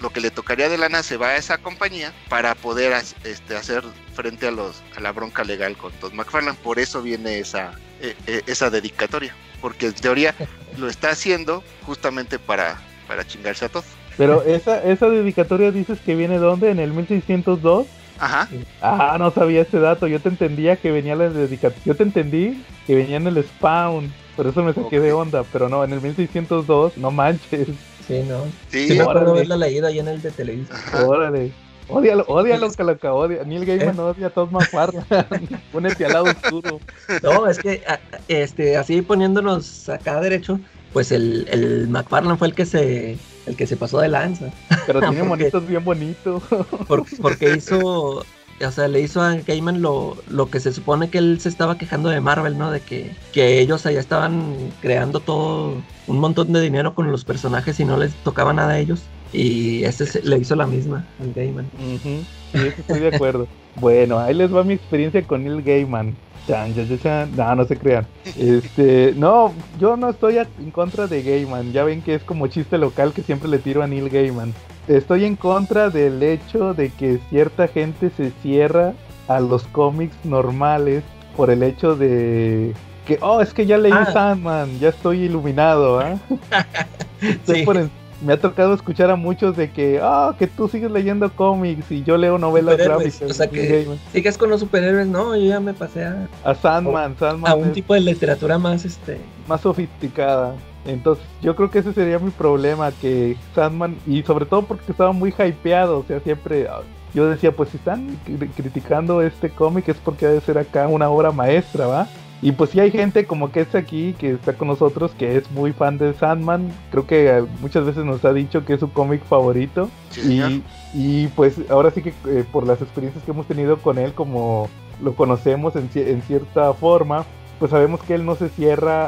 lo 0.00 0.10
que 0.10 0.20
le 0.20 0.30
tocaría 0.30 0.68
de 0.68 0.78
lana 0.78 1.02
se 1.02 1.16
va 1.16 1.28
a 1.28 1.36
esa 1.36 1.58
compañía 1.58 2.12
para 2.28 2.54
poder 2.54 2.92
este, 3.24 3.56
hacer 3.56 3.84
frente 4.14 4.46
a, 4.46 4.50
los, 4.50 4.82
a 4.96 5.00
la 5.00 5.12
bronca 5.12 5.44
legal 5.44 5.76
con 5.76 5.92
Todd 5.92 6.12
McFarlane. 6.12 6.58
Por 6.62 6.78
eso 6.78 7.02
viene 7.02 7.38
esa, 7.38 7.72
e, 8.00 8.16
e, 8.26 8.42
esa 8.46 8.70
dedicatoria, 8.70 9.34
porque 9.60 9.86
en 9.86 9.94
teoría 9.94 10.34
lo 10.78 10.88
está 10.88 11.10
haciendo 11.10 11.62
justamente 11.82 12.38
para, 12.38 12.80
para 13.06 13.26
chingarse 13.26 13.66
a 13.66 13.68
Todd. 13.68 13.84
Pero 14.16 14.42
esa, 14.42 14.82
esa 14.82 15.08
dedicatoria 15.08 15.70
dices 15.70 15.98
que 16.00 16.14
viene 16.14 16.38
dónde? 16.38 16.70
¿En 16.70 16.78
el 16.78 16.92
1602? 16.92 17.86
Ajá. 18.18 18.48
Ah, 18.80 19.16
no 19.18 19.30
sabía 19.30 19.62
ese 19.62 19.78
dato. 19.78 20.06
Yo 20.06 20.20
te 20.20 20.28
entendía 20.28 20.76
que 20.76 20.90
venía 20.90 21.16
la 21.16 21.28
dedicatoria. 21.28 21.82
Yo 21.84 21.94
te 21.94 22.02
entendí 22.02 22.64
que 22.86 22.94
venía 22.94 23.18
en 23.18 23.26
el 23.26 23.42
spawn. 23.44 24.12
Por 24.36 24.46
eso 24.46 24.62
me 24.62 24.72
saqué 24.72 25.00
de 25.00 25.12
onda. 25.12 25.44
Pero 25.52 25.68
no, 25.68 25.84
en 25.84 25.92
el 25.92 26.00
1602, 26.00 26.96
no 26.96 27.10
manches. 27.10 27.68
Sí, 28.06 28.22
no. 28.28 28.44
Sí, 28.70 28.88
sí 28.88 28.94
me 28.94 29.02
acuerdo 29.02 29.32
haberla 29.32 29.56
leído 29.56 29.86
ahí 29.86 29.98
en 29.98 30.08
el 30.08 30.22
de 30.22 30.30
televisión. 30.30 30.78
Órale. 31.06 31.52
Odialo, 31.88 32.24
odialo, 32.26 32.72
Calaca, 32.72 33.14
odia. 33.14 33.44
Neil 33.44 33.64
Gaiman 33.64 33.96
¿Eh? 33.96 34.00
odia 34.00 34.26
a 34.26 34.30
Todd 34.30 34.50
McFarlane. 34.50 35.06
Únete 35.72 36.04
al 36.04 36.12
lado 36.12 36.24
oscuro. 36.24 36.80
No, 37.22 37.46
es 37.46 37.58
que 37.58 37.82
este, 38.26 38.76
así 38.76 39.02
poniéndonos 39.02 39.88
acá 39.88 40.20
derecho, 40.20 40.58
pues 40.92 41.12
el, 41.12 41.46
el 41.48 41.86
McFarlane 41.88 42.36
fue 42.36 42.48
el 42.48 42.54
que 42.54 42.66
se 42.66 43.18
el 43.46 43.56
que 43.56 43.66
se 43.66 43.76
pasó 43.76 43.98
de 44.00 44.08
lanza. 44.08 44.50
Pero 44.86 45.00
tiene 45.08 45.22
monitos 45.22 45.66
bien 45.66 45.84
bonitos. 45.84 46.42
Por- 46.88 47.04
porque 47.20 47.54
hizo, 47.56 48.24
o 48.60 48.70
sea, 48.70 48.88
le 48.88 49.00
hizo 49.00 49.20
a 49.22 49.34
Gaiman 49.36 49.82
lo, 49.82 50.16
lo 50.28 50.50
que 50.50 50.60
se 50.60 50.72
supone 50.72 51.08
que 51.10 51.18
él 51.18 51.40
se 51.40 51.48
estaba 51.48 51.78
quejando 51.78 52.08
de 52.08 52.20
Marvel, 52.20 52.58
¿no? 52.58 52.70
De 52.70 52.80
que, 52.80 53.10
que 53.32 53.60
ellos 53.60 53.86
allá 53.86 54.00
estaban 54.00 54.54
creando 54.80 55.20
todo 55.20 55.74
un 56.06 56.18
montón 56.18 56.52
de 56.52 56.60
dinero 56.60 56.94
con 56.94 57.10
los 57.10 57.24
personajes 57.24 57.78
y 57.80 57.84
no 57.84 57.96
les 57.96 58.14
tocaba 58.22 58.52
nada 58.52 58.72
a 58.74 58.78
ellos. 58.78 59.02
Y 59.32 59.84
este 59.84 60.06
se- 60.06 60.22
le 60.22 60.38
hizo 60.38 60.54
la 60.56 60.66
misma 60.66 61.06
al 61.20 61.32
Gaiman. 61.32 61.66
Ujú, 61.74 62.24
Sí, 62.52 62.58
eso 62.66 62.80
estoy 62.80 63.00
de 63.00 63.08
acuerdo. 63.08 63.48
bueno, 63.74 64.18
ahí 64.20 64.32
les 64.34 64.54
va 64.54 64.62
mi 64.64 64.74
experiencia 64.74 65.22
con 65.24 65.44
Neil 65.44 65.62
Gaiman. 65.62 66.16
Chan, 66.46 66.74
chan, 66.74 66.98
chan. 67.02 67.30
No, 67.36 67.54
no 67.56 67.64
se 67.64 67.76
crean. 67.76 68.06
Este, 68.38 69.12
no, 69.16 69.52
yo 69.80 69.96
no 69.96 70.10
estoy 70.10 70.38
a- 70.38 70.46
en 70.60 70.70
contra 70.70 71.06
de 71.06 71.22
Gaiman. 71.22 71.72
Ya 71.72 71.82
ven 71.84 72.02
que 72.02 72.14
es 72.14 72.22
como 72.22 72.46
chiste 72.46 72.78
local 72.78 73.12
que 73.12 73.22
siempre 73.22 73.48
le 73.48 73.58
tiro 73.58 73.82
a 73.82 73.86
Neil 73.86 74.08
Gaiman. 74.08 74.54
Estoy 74.86 75.24
en 75.24 75.34
contra 75.36 75.90
del 75.90 76.22
hecho 76.22 76.72
de 76.74 76.90
que 76.90 77.18
cierta 77.30 77.66
gente 77.66 78.10
se 78.16 78.30
cierra 78.42 78.92
a 79.26 79.40
los 79.40 79.64
cómics 79.64 80.14
normales 80.24 81.02
por 81.36 81.50
el 81.50 81.64
hecho 81.64 81.96
de 81.96 82.72
que, 83.06 83.18
oh, 83.20 83.40
es 83.40 83.52
que 83.52 83.66
ya 83.66 83.78
leí 83.78 83.92
Ah. 83.92 84.06
Sandman, 84.12 84.78
ya 84.78 84.90
estoy 84.90 85.22
iluminado. 85.22 86.00
Estoy 87.20 87.60
Sí. 87.60 87.64
por 87.64 87.76
en- 87.76 87.90
Me 88.22 88.32
ha 88.32 88.40
tocado 88.40 88.72
escuchar 88.74 89.10
a 89.10 89.16
muchos 89.16 89.56
de 89.56 89.70
que, 89.70 90.00
ah, 90.02 90.34
que 90.38 90.46
tú 90.46 90.68
sigues 90.68 90.90
leyendo 90.90 91.30
cómics 91.32 91.90
y 91.90 92.02
yo 92.02 92.16
leo 92.16 92.38
novelas 92.38 92.76
gráficas. 92.78 93.30
o 93.30 93.34
sea 93.34 93.46
que-. 93.48 93.86
Sigues 94.12 94.38
con 94.38 94.48
los 94.48 94.60
superhéroes, 94.60 95.06
no, 95.06 95.36
yo 95.36 95.44
ya 95.46 95.60
me 95.60 95.74
pasé 95.74 96.04
a, 96.04 96.26
A 96.44 96.54
Sandman, 96.54 97.16
Sandman 97.18 97.52
a 97.52 97.54
un 97.54 97.66
es 97.68 97.72
tipo 97.74 97.92
de 97.94 98.00
literatura 98.00 98.58
más, 98.58 98.84
este, 98.86 99.18
más 99.46 99.60
sofisticada. 99.60 100.54
Entonces, 100.86 101.24
yo 101.42 101.54
creo 101.56 101.70
que 101.70 101.80
ese 101.80 101.92
sería 101.92 102.18
mi 102.18 102.30
problema, 102.30 102.90
que 102.92 103.36
Sandman, 103.54 103.96
y 104.06 104.22
sobre 104.22 104.46
todo 104.46 104.62
porque 104.62 104.92
estaba 104.92 105.12
muy 105.12 105.34
hypeado, 105.36 105.98
o 105.98 106.04
sea, 106.04 106.20
siempre 106.20 106.68
ah, 106.70 106.80
yo 107.12 107.28
decía, 107.28 107.52
pues 107.52 107.68
si 107.70 107.76
están 107.76 108.16
cri- 108.26 108.48
criticando 108.56 109.20
este 109.20 109.50
cómic 109.50 109.88
es 109.88 109.96
porque 109.98 110.26
debe 110.26 110.40
ser 110.40 110.58
acá 110.58 110.86
una 110.88 111.10
obra 111.10 111.32
maestra, 111.32 111.86
¿va? 111.86 112.08
Y 112.42 112.52
pues 112.52 112.70
sí 112.70 112.80
hay 112.80 112.90
gente 112.90 113.26
como 113.26 113.50
que 113.50 113.60
es 113.60 113.74
aquí, 113.74 114.14
que 114.18 114.32
está 114.32 114.52
con 114.52 114.68
nosotros, 114.68 115.12
que 115.18 115.36
es 115.36 115.50
muy 115.52 115.72
fan 115.72 115.96
de 115.96 116.12
Sandman, 116.14 116.70
creo 116.90 117.06
que 117.06 117.28
eh, 117.28 117.44
muchas 117.60 117.86
veces 117.86 118.04
nos 118.04 118.24
ha 118.24 118.32
dicho 118.32 118.64
que 118.64 118.74
es 118.74 118.80
su 118.80 118.90
cómic 118.92 119.24
favorito. 119.24 119.88
Sí. 120.10 120.42
Y, 120.42 120.62
y 120.94 121.28
pues 121.28 121.58
ahora 121.70 121.90
sí 121.90 122.02
que 122.02 122.10
eh, 122.26 122.44
por 122.52 122.66
las 122.66 122.82
experiencias 122.82 123.24
que 123.24 123.30
hemos 123.30 123.46
tenido 123.46 123.78
con 123.78 123.98
él, 123.98 124.12
como 124.12 124.68
lo 125.02 125.14
conocemos 125.14 125.74
en 125.76 126.22
cierta 126.22 126.72
forma, 126.74 127.24
pues 127.58 127.70
sabemos 127.70 128.02
que 128.02 128.14
él 128.14 128.24
no 128.24 128.34
se 128.34 128.48
cierra 128.48 129.06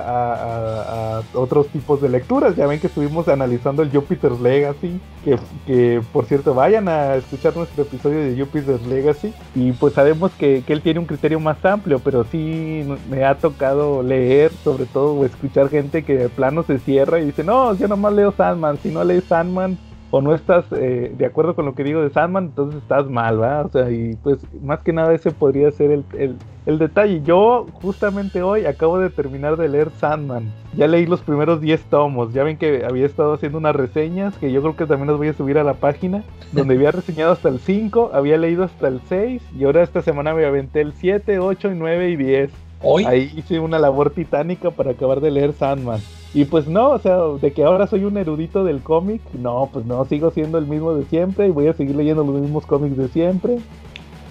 a, 1.18 1.22
otros 1.34 1.68
tipos 1.68 2.00
de 2.00 2.08
lecturas. 2.08 2.56
Ya 2.56 2.66
ven 2.66 2.80
que 2.80 2.86
estuvimos 2.86 3.28
analizando 3.28 3.82
el 3.82 3.90
Jupiter's 3.90 4.40
Legacy, 4.40 5.00
que, 5.24 5.38
que 5.66 6.00
por 6.12 6.24
cierto 6.24 6.54
vayan 6.54 6.88
a 6.88 7.16
escuchar 7.16 7.56
nuestro 7.56 7.82
episodio 7.82 8.20
de 8.20 8.38
Jupiter's 8.38 8.86
Legacy. 8.86 9.32
Y 9.54 9.72
pues 9.72 9.94
sabemos 9.94 10.32
que, 10.32 10.62
que 10.66 10.72
él 10.72 10.82
tiene 10.82 11.00
un 11.00 11.06
criterio 11.06 11.40
más 11.40 11.62
amplio, 11.64 11.98
pero 11.98 12.24
sí 12.24 12.86
me 13.10 13.24
ha 13.24 13.36
tocado 13.36 14.02
leer, 14.02 14.52
sobre 14.64 14.86
todo, 14.86 15.14
o 15.14 15.24
escuchar 15.24 15.68
gente 15.68 16.02
que 16.02 16.16
de 16.16 16.28
plano 16.28 16.62
se 16.62 16.78
cierra 16.78 17.20
y 17.20 17.26
dice, 17.26 17.44
no, 17.44 17.74
yo 17.74 17.88
nomás 17.88 18.12
leo 18.14 18.32
Sandman, 18.32 18.78
si 18.82 18.90
no 18.90 19.04
lees 19.04 19.24
Sandman 19.24 19.78
o 20.10 20.22
no 20.22 20.34
estás 20.34 20.64
eh, 20.72 21.12
de 21.16 21.26
acuerdo 21.26 21.54
con 21.54 21.66
lo 21.66 21.74
que 21.74 21.84
digo 21.84 22.00
de 22.00 22.10
Sandman, 22.10 22.46
entonces 22.46 22.80
estás 22.80 23.08
mal, 23.08 23.40
¿va? 23.40 23.62
O 23.62 23.68
sea, 23.68 23.90
y 23.90 24.16
pues 24.22 24.38
más 24.62 24.80
que 24.80 24.92
nada 24.92 25.12
ese 25.14 25.30
podría 25.30 25.70
ser 25.70 25.90
el, 25.90 26.04
el, 26.16 26.36
el 26.64 26.78
detalle. 26.78 27.20
Yo 27.22 27.66
justamente 27.82 28.42
hoy 28.42 28.64
acabo 28.64 28.98
de 28.98 29.10
terminar 29.10 29.56
de 29.56 29.68
leer 29.68 29.90
Sandman. 29.98 30.50
Ya 30.74 30.86
leí 30.86 31.06
los 31.06 31.20
primeros 31.20 31.60
10 31.60 31.82
tomos. 31.84 32.32
Ya 32.32 32.42
ven 32.42 32.56
que 32.56 32.84
había 32.88 33.04
estado 33.04 33.34
haciendo 33.34 33.58
unas 33.58 33.76
reseñas 33.76 34.36
que 34.38 34.50
yo 34.50 34.62
creo 34.62 34.76
que 34.76 34.86
también 34.86 35.08
las 35.08 35.18
voy 35.18 35.28
a 35.28 35.34
subir 35.34 35.58
a 35.58 35.64
la 35.64 35.74
página. 35.74 36.24
Donde 36.52 36.74
había 36.74 36.90
reseñado 36.90 37.32
hasta 37.32 37.50
el 37.50 37.58
5, 37.58 38.10
había 38.14 38.38
leído 38.38 38.64
hasta 38.64 38.88
el 38.88 39.00
6 39.08 39.42
y 39.58 39.64
ahora 39.64 39.82
esta 39.82 40.00
semana 40.00 40.32
me 40.32 40.46
aventé 40.46 40.80
el 40.80 40.94
7, 40.94 41.38
8, 41.38 41.72
y 41.72 41.74
9 41.74 42.10
y 42.10 42.16
10. 42.16 42.50
hoy, 42.82 43.04
Ahí 43.04 43.30
hice 43.36 43.60
una 43.60 43.78
labor 43.78 44.10
titánica 44.10 44.70
para 44.70 44.92
acabar 44.92 45.20
de 45.20 45.30
leer 45.30 45.52
Sandman. 45.52 46.00
Y 46.34 46.44
pues 46.44 46.68
no, 46.68 46.90
o 46.90 46.98
sea, 46.98 47.18
de 47.40 47.52
que 47.52 47.64
ahora 47.64 47.86
soy 47.86 48.04
un 48.04 48.16
erudito 48.18 48.64
del 48.64 48.80
cómic, 48.80 49.22
no, 49.32 49.70
pues 49.72 49.86
no, 49.86 50.04
sigo 50.04 50.30
siendo 50.30 50.58
el 50.58 50.66
mismo 50.66 50.94
de 50.94 51.04
siempre 51.06 51.48
y 51.48 51.50
voy 51.50 51.68
a 51.68 51.72
seguir 51.72 51.96
leyendo 51.96 52.22
los 52.22 52.40
mismos 52.40 52.66
cómics 52.66 52.96
de 52.96 53.08
siempre. 53.08 53.58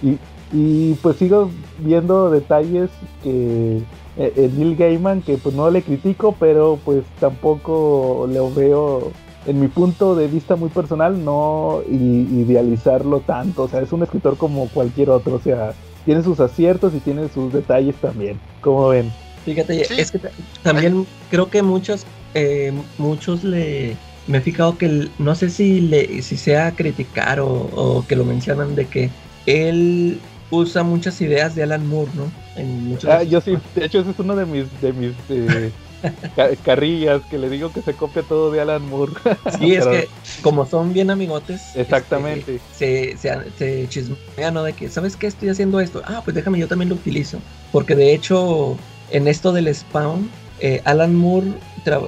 Y, 0.04 0.18
y 0.54 0.94
pues 1.02 1.18
sigo 1.18 1.50
viendo 1.80 2.30
detalles 2.30 2.90
que 3.24 3.78
eh, 3.78 4.34
eh, 4.36 4.52
Neil 4.56 4.76
Gaiman, 4.76 5.22
que 5.22 5.38
pues 5.38 5.56
no 5.56 5.70
le 5.70 5.82
critico, 5.82 6.36
pero 6.40 6.80
pues 6.86 7.04
tampoco 7.20 8.28
lo 8.32 8.54
veo 8.54 9.12
en 9.48 9.60
mi 9.60 9.68
punto 9.68 10.16
de 10.16 10.28
vista 10.28 10.56
muy 10.56 10.70
personal, 10.70 11.24
no 11.24 11.82
idealizarlo 11.90 13.22
tanto. 13.22 13.64
O 13.64 13.68
sea, 13.68 13.82
es 13.82 13.92
un 13.92 14.04
escritor 14.04 14.38
como 14.38 14.68
cualquier 14.70 15.10
otro, 15.10 15.36
o 15.36 15.40
sea, 15.40 15.74
tiene 16.06 16.22
sus 16.22 16.40
aciertos 16.40 16.94
y 16.94 17.00
tiene 17.00 17.28
sus 17.30 17.52
detalles 17.54 17.96
también. 17.96 18.40
Como 18.62 18.90
ven. 18.90 19.12
Fíjate, 19.48 19.86
Sí. 19.86 19.94
es 19.98 20.12
que 20.12 20.20
ta- 20.20 20.30
también 20.62 21.08
creo 21.32 21.50
que 21.50 21.64
muchos, 21.64 22.04
eh, 22.34 22.74
muchos 22.98 23.46
le, 23.46 23.96
me 24.28 24.40
he 24.40 24.42
fijado 24.42 24.78
que 24.78 25.08
no 25.20 25.36
sé 25.36 25.50
si 25.50 25.80
le, 25.80 26.22
si 26.22 26.36
sea 26.36 26.74
criticar 26.76 27.40
o, 27.40 27.48
o 27.48 28.06
que 28.06 28.18
lo 28.18 28.26
mencionan 28.26 28.76
de 28.76 28.88
que 28.88 29.10
él 29.46 30.20
usa 30.52 30.84
muchas 30.84 31.22
ideas 31.22 31.56
de 31.56 31.64
Alan 31.64 31.88
Moore, 31.88 32.12
¿no? 32.16 32.30
En 32.58 32.90
muchos 32.90 33.10
Ah, 33.10 33.24
yo 33.24 33.40
sí, 33.40 33.58
de 33.74 33.86
hecho 33.86 34.02
ese 34.02 34.12
es 34.12 34.20
uno 34.20 34.36
de 34.36 34.46
mis, 34.46 34.66
de 34.82 34.92
mis 34.92 35.14
eh, 35.30 35.72
ca- 36.36 36.54
carrillas 36.58 37.22
que 37.30 37.38
le 37.38 37.50
digo 37.50 37.72
que 37.72 37.82
se 37.82 37.94
copia 37.94 38.24
todo 38.24 38.52
de 38.52 38.60
Alan 38.60 38.84
Moore. 38.90 39.14
Sí, 39.58 39.76
es 39.76 39.86
Pero- 39.88 39.92
que 39.92 40.10
como 40.42 40.66
son 40.66 40.92
bien 40.92 41.10
amigotes, 41.10 41.62
este, 41.68 41.82
Exactamente. 41.84 42.60
se, 42.74 43.16
se, 43.18 43.34
se 43.58 43.88
chismea, 43.88 44.52
¿no? 44.52 44.64
De 44.64 44.74
que, 44.74 44.90
¿sabes 44.90 45.16
qué? 45.16 45.28
Estoy 45.28 45.48
haciendo 45.48 45.80
esto. 45.80 46.02
Ah, 46.06 46.22
pues 46.26 46.36
déjame, 46.36 46.60
yo 46.60 46.68
también 46.68 46.90
lo 46.90 46.96
utilizo. 46.96 47.40
Porque 47.72 47.96
de 47.96 48.14
hecho, 48.14 48.78
en 49.12 49.28
esto 49.28 49.52
del 49.52 49.74
spawn, 49.74 50.30
eh, 50.60 50.82
Alan 50.86 51.16
Moore 51.16 51.54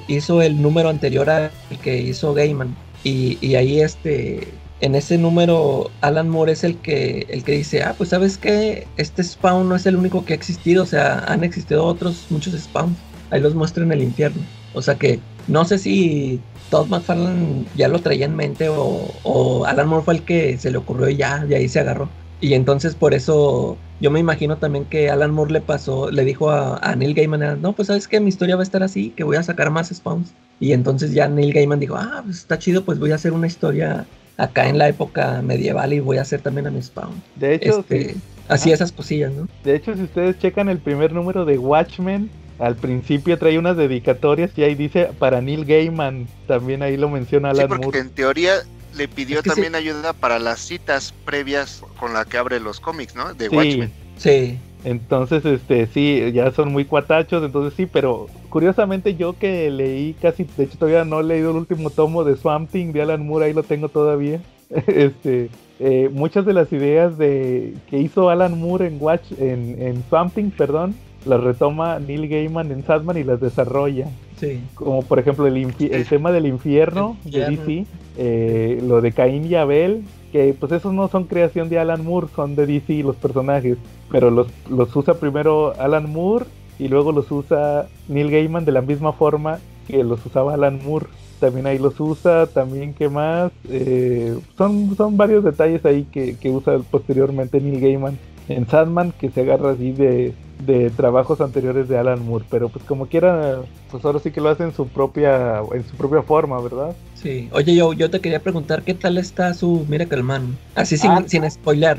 hizo 0.08 0.42
el 0.42 0.62
número 0.62 0.90
anterior 0.90 1.30
al 1.30 1.52
que 1.84 2.02
hizo 2.02 2.34
Gaiman. 2.34 2.76
Y, 3.04 3.38
y 3.42 3.56
ahí 3.56 3.80
este, 3.80 4.48
en 4.82 4.96
ese 4.96 5.18
número, 5.18 5.90
Alan 6.02 6.30
Moore 6.30 6.54
es 6.54 6.64
el 6.64 6.78
que, 6.78 7.28
el 7.30 7.44
que 7.44 7.54
dice, 7.54 7.84
ah, 7.84 7.96
pues 7.98 8.10
sabes 8.10 8.38
qué, 8.38 8.88
este 8.98 9.24
spawn 9.24 9.70
no 9.70 9.76
es 9.76 9.86
el 9.86 9.96
único 9.96 10.26
que 10.26 10.34
ha 10.34 10.36
existido. 10.36 10.84
O 10.84 10.88
sea, 10.88 11.20
han 11.28 11.44
existido 11.44 11.86
otros, 11.86 12.26
muchos 12.30 12.54
spawns. 12.60 12.98
Ahí 13.32 13.42
los 13.42 13.56
muestra 13.56 13.84
en 13.84 13.92
el 13.92 14.02
infierno. 14.02 14.42
O 14.74 14.82
sea 14.82 14.96
que 14.96 15.20
no 15.48 15.66
sé 15.66 15.78
si 15.78 16.40
Todd 16.70 16.88
McFarlane 16.88 17.66
ya 17.76 17.88
lo 17.88 18.00
traía 18.00 18.26
en 18.26 18.36
mente 18.36 18.70
o, 18.70 19.12
o 19.24 19.66
Alan 19.66 19.88
Moore 19.88 20.06
fue 20.06 20.14
el 20.16 20.24
que 20.24 20.58
se 20.58 20.72
le 20.72 20.78
ocurrió 20.78 21.10
y 21.10 21.18
ya, 21.18 21.46
de 21.46 21.56
ahí 21.56 21.68
se 21.70 21.80
agarró. 21.80 22.10
Y 22.41 22.53
entonces 22.53 22.95
por 22.95 23.14
eso 23.14 23.78
yo 23.99 24.11
me 24.11 24.20
imagino 24.20 24.57
también 24.57 24.86
que 24.86 25.10
Alan 25.10 25.32
Moore 25.32 25.52
le 25.52 25.61
pasó, 25.61 26.10
le 26.10 26.24
dijo 26.24 26.49
a, 26.52 26.78
a 26.78 26.95
Neil 26.95 27.14
Gaiman, 27.14 27.61
no, 27.61 27.74
pues 27.74 27.88
sabes 27.88 28.07
que 28.07 28.20
mi 28.22 28.30
historia 28.30 28.56
va 28.56 28.61
a 28.61 28.64
estar 28.64 28.82
así, 28.82 29.10
que 29.11 29.24
voy 29.26 29.36
a 29.38 29.44
sacar 29.44 29.70
más 29.72 29.90
spawns. 29.90 30.32
Y 30.60 30.72
entonces 30.74 31.11
ya 31.14 31.28
Neil 31.28 31.53
Gaiman 31.53 31.80
dijo, 31.80 31.95
ah, 31.98 32.22
pues 32.24 32.38
está 32.38 32.57
chido, 32.57 32.84
pues 32.86 32.98
voy 32.99 33.11
a 33.11 33.16
hacer 33.16 33.34
una 33.34 33.48
historia 33.48 34.06
acá 34.38 34.70
en 34.70 34.78
la 34.78 34.88
época 34.88 35.41
medieval 35.41 35.91
y 35.91 35.99
voy 35.99 36.18
a 36.18 36.22
hacer 36.22 36.41
también 36.41 36.68
a 36.68 36.72
mi 36.72 36.82
spawn. 36.82 37.11
De 37.36 37.56
hecho, 37.56 37.80
Este, 37.80 38.14
sí. 38.14 38.20
Así 38.48 38.72
Ah. 38.72 38.76
esas 38.76 38.91
cosillas, 38.94 39.32
¿no? 39.34 39.48
de 39.64 39.76
hecho, 39.76 39.94
si 39.95 40.03
ustedes 40.03 40.40
checan 40.40 40.70
el 40.70 40.80
primer 40.80 41.11
número 41.11 41.44
de 41.45 41.57
Watchmen, 41.57 42.30
al 42.57 42.76
principio 42.76 43.38
trae 43.38 43.60
unas 43.60 43.78
dedicatorias 43.78 44.52
y 44.56 44.64
ahí 44.64 44.76
dice 44.76 45.10
para 45.20 45.41
Neil 45.41 45.66
Gaiman. 45.66 46.28
También 46.48 46.82
ahí 46.84 46.98
lo 46.98 47.10
menciona 47.10 47.52
Sí, 47.53 47.57
Alan 47.60 47.68
porque 47.70 47.86
Moore. 47.86 47.99
en 47.99 48.10
teoría 48.10 48.53
le 49.00 49.08
pidió 49.08 49.38
Es 49.38 49.44
que 49.44 49.50
sí. 49.50 49.56
también 49.56 49.76
ayuda 49.76 50.14
para 50.14 50.38
las 50.38 50.60
citas 50.60 51.14
previas 51.26 51.82
con 52.00 52.14
la 52.14 52.26
que 52.26 52.38
abre 52.38 52.60
los 52.60 52.80
cómics, 52.80 53.16
¿no? 53.16 53.34
De 53.34 53.50
Sí, 53.50 53.56
Watchmen. 53.56 53.92
Sí. 54.18 54.58
Entonces, 54.84 55.44
este, 55.46 55.88
sí, 55.88 56.32
ya 56.34 56.52
son 56.52 56.72
muy 56.72 56.86
cuatachos, 56.86 57.44
entonces 57.44 57.74
sí, 57.76 57.86
pero 57.86 58.28
curiosamente 58.50 59.16
yo 59.16 59.34
que 59.38 59.70
leí 59.72 60.14
casi, 60.22 60.46
de 60.58 60.64
hecho 60.66 60.78
todavía 60.78 61.04
no 61.04 61.20
he 61.20 61.24
leído 61.24 61.52
el 61.52 61.58
último 61.58 61.90
tomo 61.90 62.24
de 62.24 62.38
Swamp 62.38 62.70
Thing 62.72 62.94
de 62.94 63.02
Alan 63.02 63.26
Moore, 63.26 63.48
ahí 63.48 63.54
lo 63.54 63.64
tengo 63.64 63.90
todavía. 63.90 64.40
este, 64.88 65.50
eh, 65.80 66.10
muchas 66.14 66.46
de 66.46 66.54
las 66.54 66.72
ideas 66.72 67.18
de 67.18 67.74
que 67.90 67.98
hizo 68.00 68.30
Alan 68.30 68.58
Moore 68.60 68.88
en 68.88 68.98
Watch, 69.02 69.32
en, 69.38 69.82
en 69.82 70.04
Swamp 70.10 70.34
Thing, 70.34 70.52
perdón, 70.52 70.96
las 71.26 71.42
retoma 71.42 72.00
Neil 72.00 72.28
Gaiman 72.30 72.72
en 72.72 72.86
Sandman 72.86 73.18
y 73.18 73.24
las 73.24 73.42
desarrolla. 73.42 74.08
Sí. 74.40 74.62
Como 74.76 75.02
por 75.04 75.20
ejemplo 75.20 75.48
el, 75.48 75.58
el 75.58 76.06
tema 76.08 76.32
del 76.32 76.46
infierno 76.46 77.18
El 77.26 77.32
de 77.32 77.40
infierno. 77.52 77.66
DC, 77.66 77.86
eh, 78.22 78.82
lo 78.86 79.00
de 79.00 79.14
Caín 79.14 79.46
y 79.46 79.56
Abel, 79.56 80.04
que 80.34 80.54
pues 80.54 80.74
esos 80.74 80.94
no 80.94 81.08
son 81.08 81.24
creación 81.24 81.70
de 81.70 81.80
Alan 81.80 82.04
Moore, 82.04 82.28
son 82.36 82.54
de 82.54 82.66
DC 82.66 83.02
los 83.02 83.16
personajes, 83.16 83.78
pero 84.12 84.30
los, 84.30 84.48
los 84.70 84.94
usa 84.94 85.14
primero 85.14 85.74
Alan 85.80 86.12
Moore 86.12 86.46
y 86.78 86.90
luego 86.90 87.14
los 87.14 87.32
usa 87.32 87.88
Neil 88.10 88.30
Gaiman 88.30 88.66
de 88.66 88.74
la 88.74 88.82
misma 88.82 89.14
forma 89.14 89.60
que 89.88 90.04
los 90.04 90.26
usaba 90.26 90.54
Alan 90.54 90.82
Moore. 90.84 91.06
También 91.40 91.68
ahí 91.68 91.80
los 91.80 91.98
usa, 92.02 92.48
también 92.48 92.94
que 92.94 93.08
más, 93.08 93.54
Eh, 93.70 94.38
son, 94.58 94.94
son 94.98 95.16
varios 95.16 95.46
detalles 95.46 95.86
ahí 95.86 96.06
que, 96.12 96.36
que 96.36 96.50
usa 96.50 96.78
posteriormente 96.91 97.62
Neil 97.62 97.80
Gaiman 97.80 98.18
en 98.50 98.68
Sandman 98.68 99.14
que 99.18 99.30
se 99.30 99.41
agarra 99.41 99.72
así 99.72 99.94
de, 99.94 100.34
de 100.60 100.90
trabajos 100.90 101.40
anteriores 101.41 101.88
de 101.88 101.98
Alan 101.98 102.26
Moore, 102.26 102.45
pero 102.49 102.69
pues 102.69 102.84
como 102.86 103.07
quiera, 103.07 103.61
pues 103.90 104.03
ahora 104.03 104.19
sí 104.19 104.30
que 104.31 104.41
lo 104.41 104.49
hace 104.49 104.64
en 104.64 104.73
su 104.73 104.88
propia, 104.88 105.60
en 105.73 105.84
su 105.88 105.95
propia 105.95 106.22
forma, 106.22 106.60
¿verdad? 106.61 106.95
Sí. 107.15 107.49
Oye, 107.53 107.76
yo, 107.76 107.94
yo 107.94 108.10
te 108.10 108.19
quería 108.19 108.41
preguntar 108.41 108.84
qué 108.84 108.94
tal 108.94 109.18
está 109.18 109.53
su 109.53 109.86
Miracle 109.88 110.22
Man. 110.23 110.57
Así 110.76 110.98
sin, 110.98 111.11
Ah. 111.11 111.23
sin 111.27 111.49
spoiler, 111.49 111.98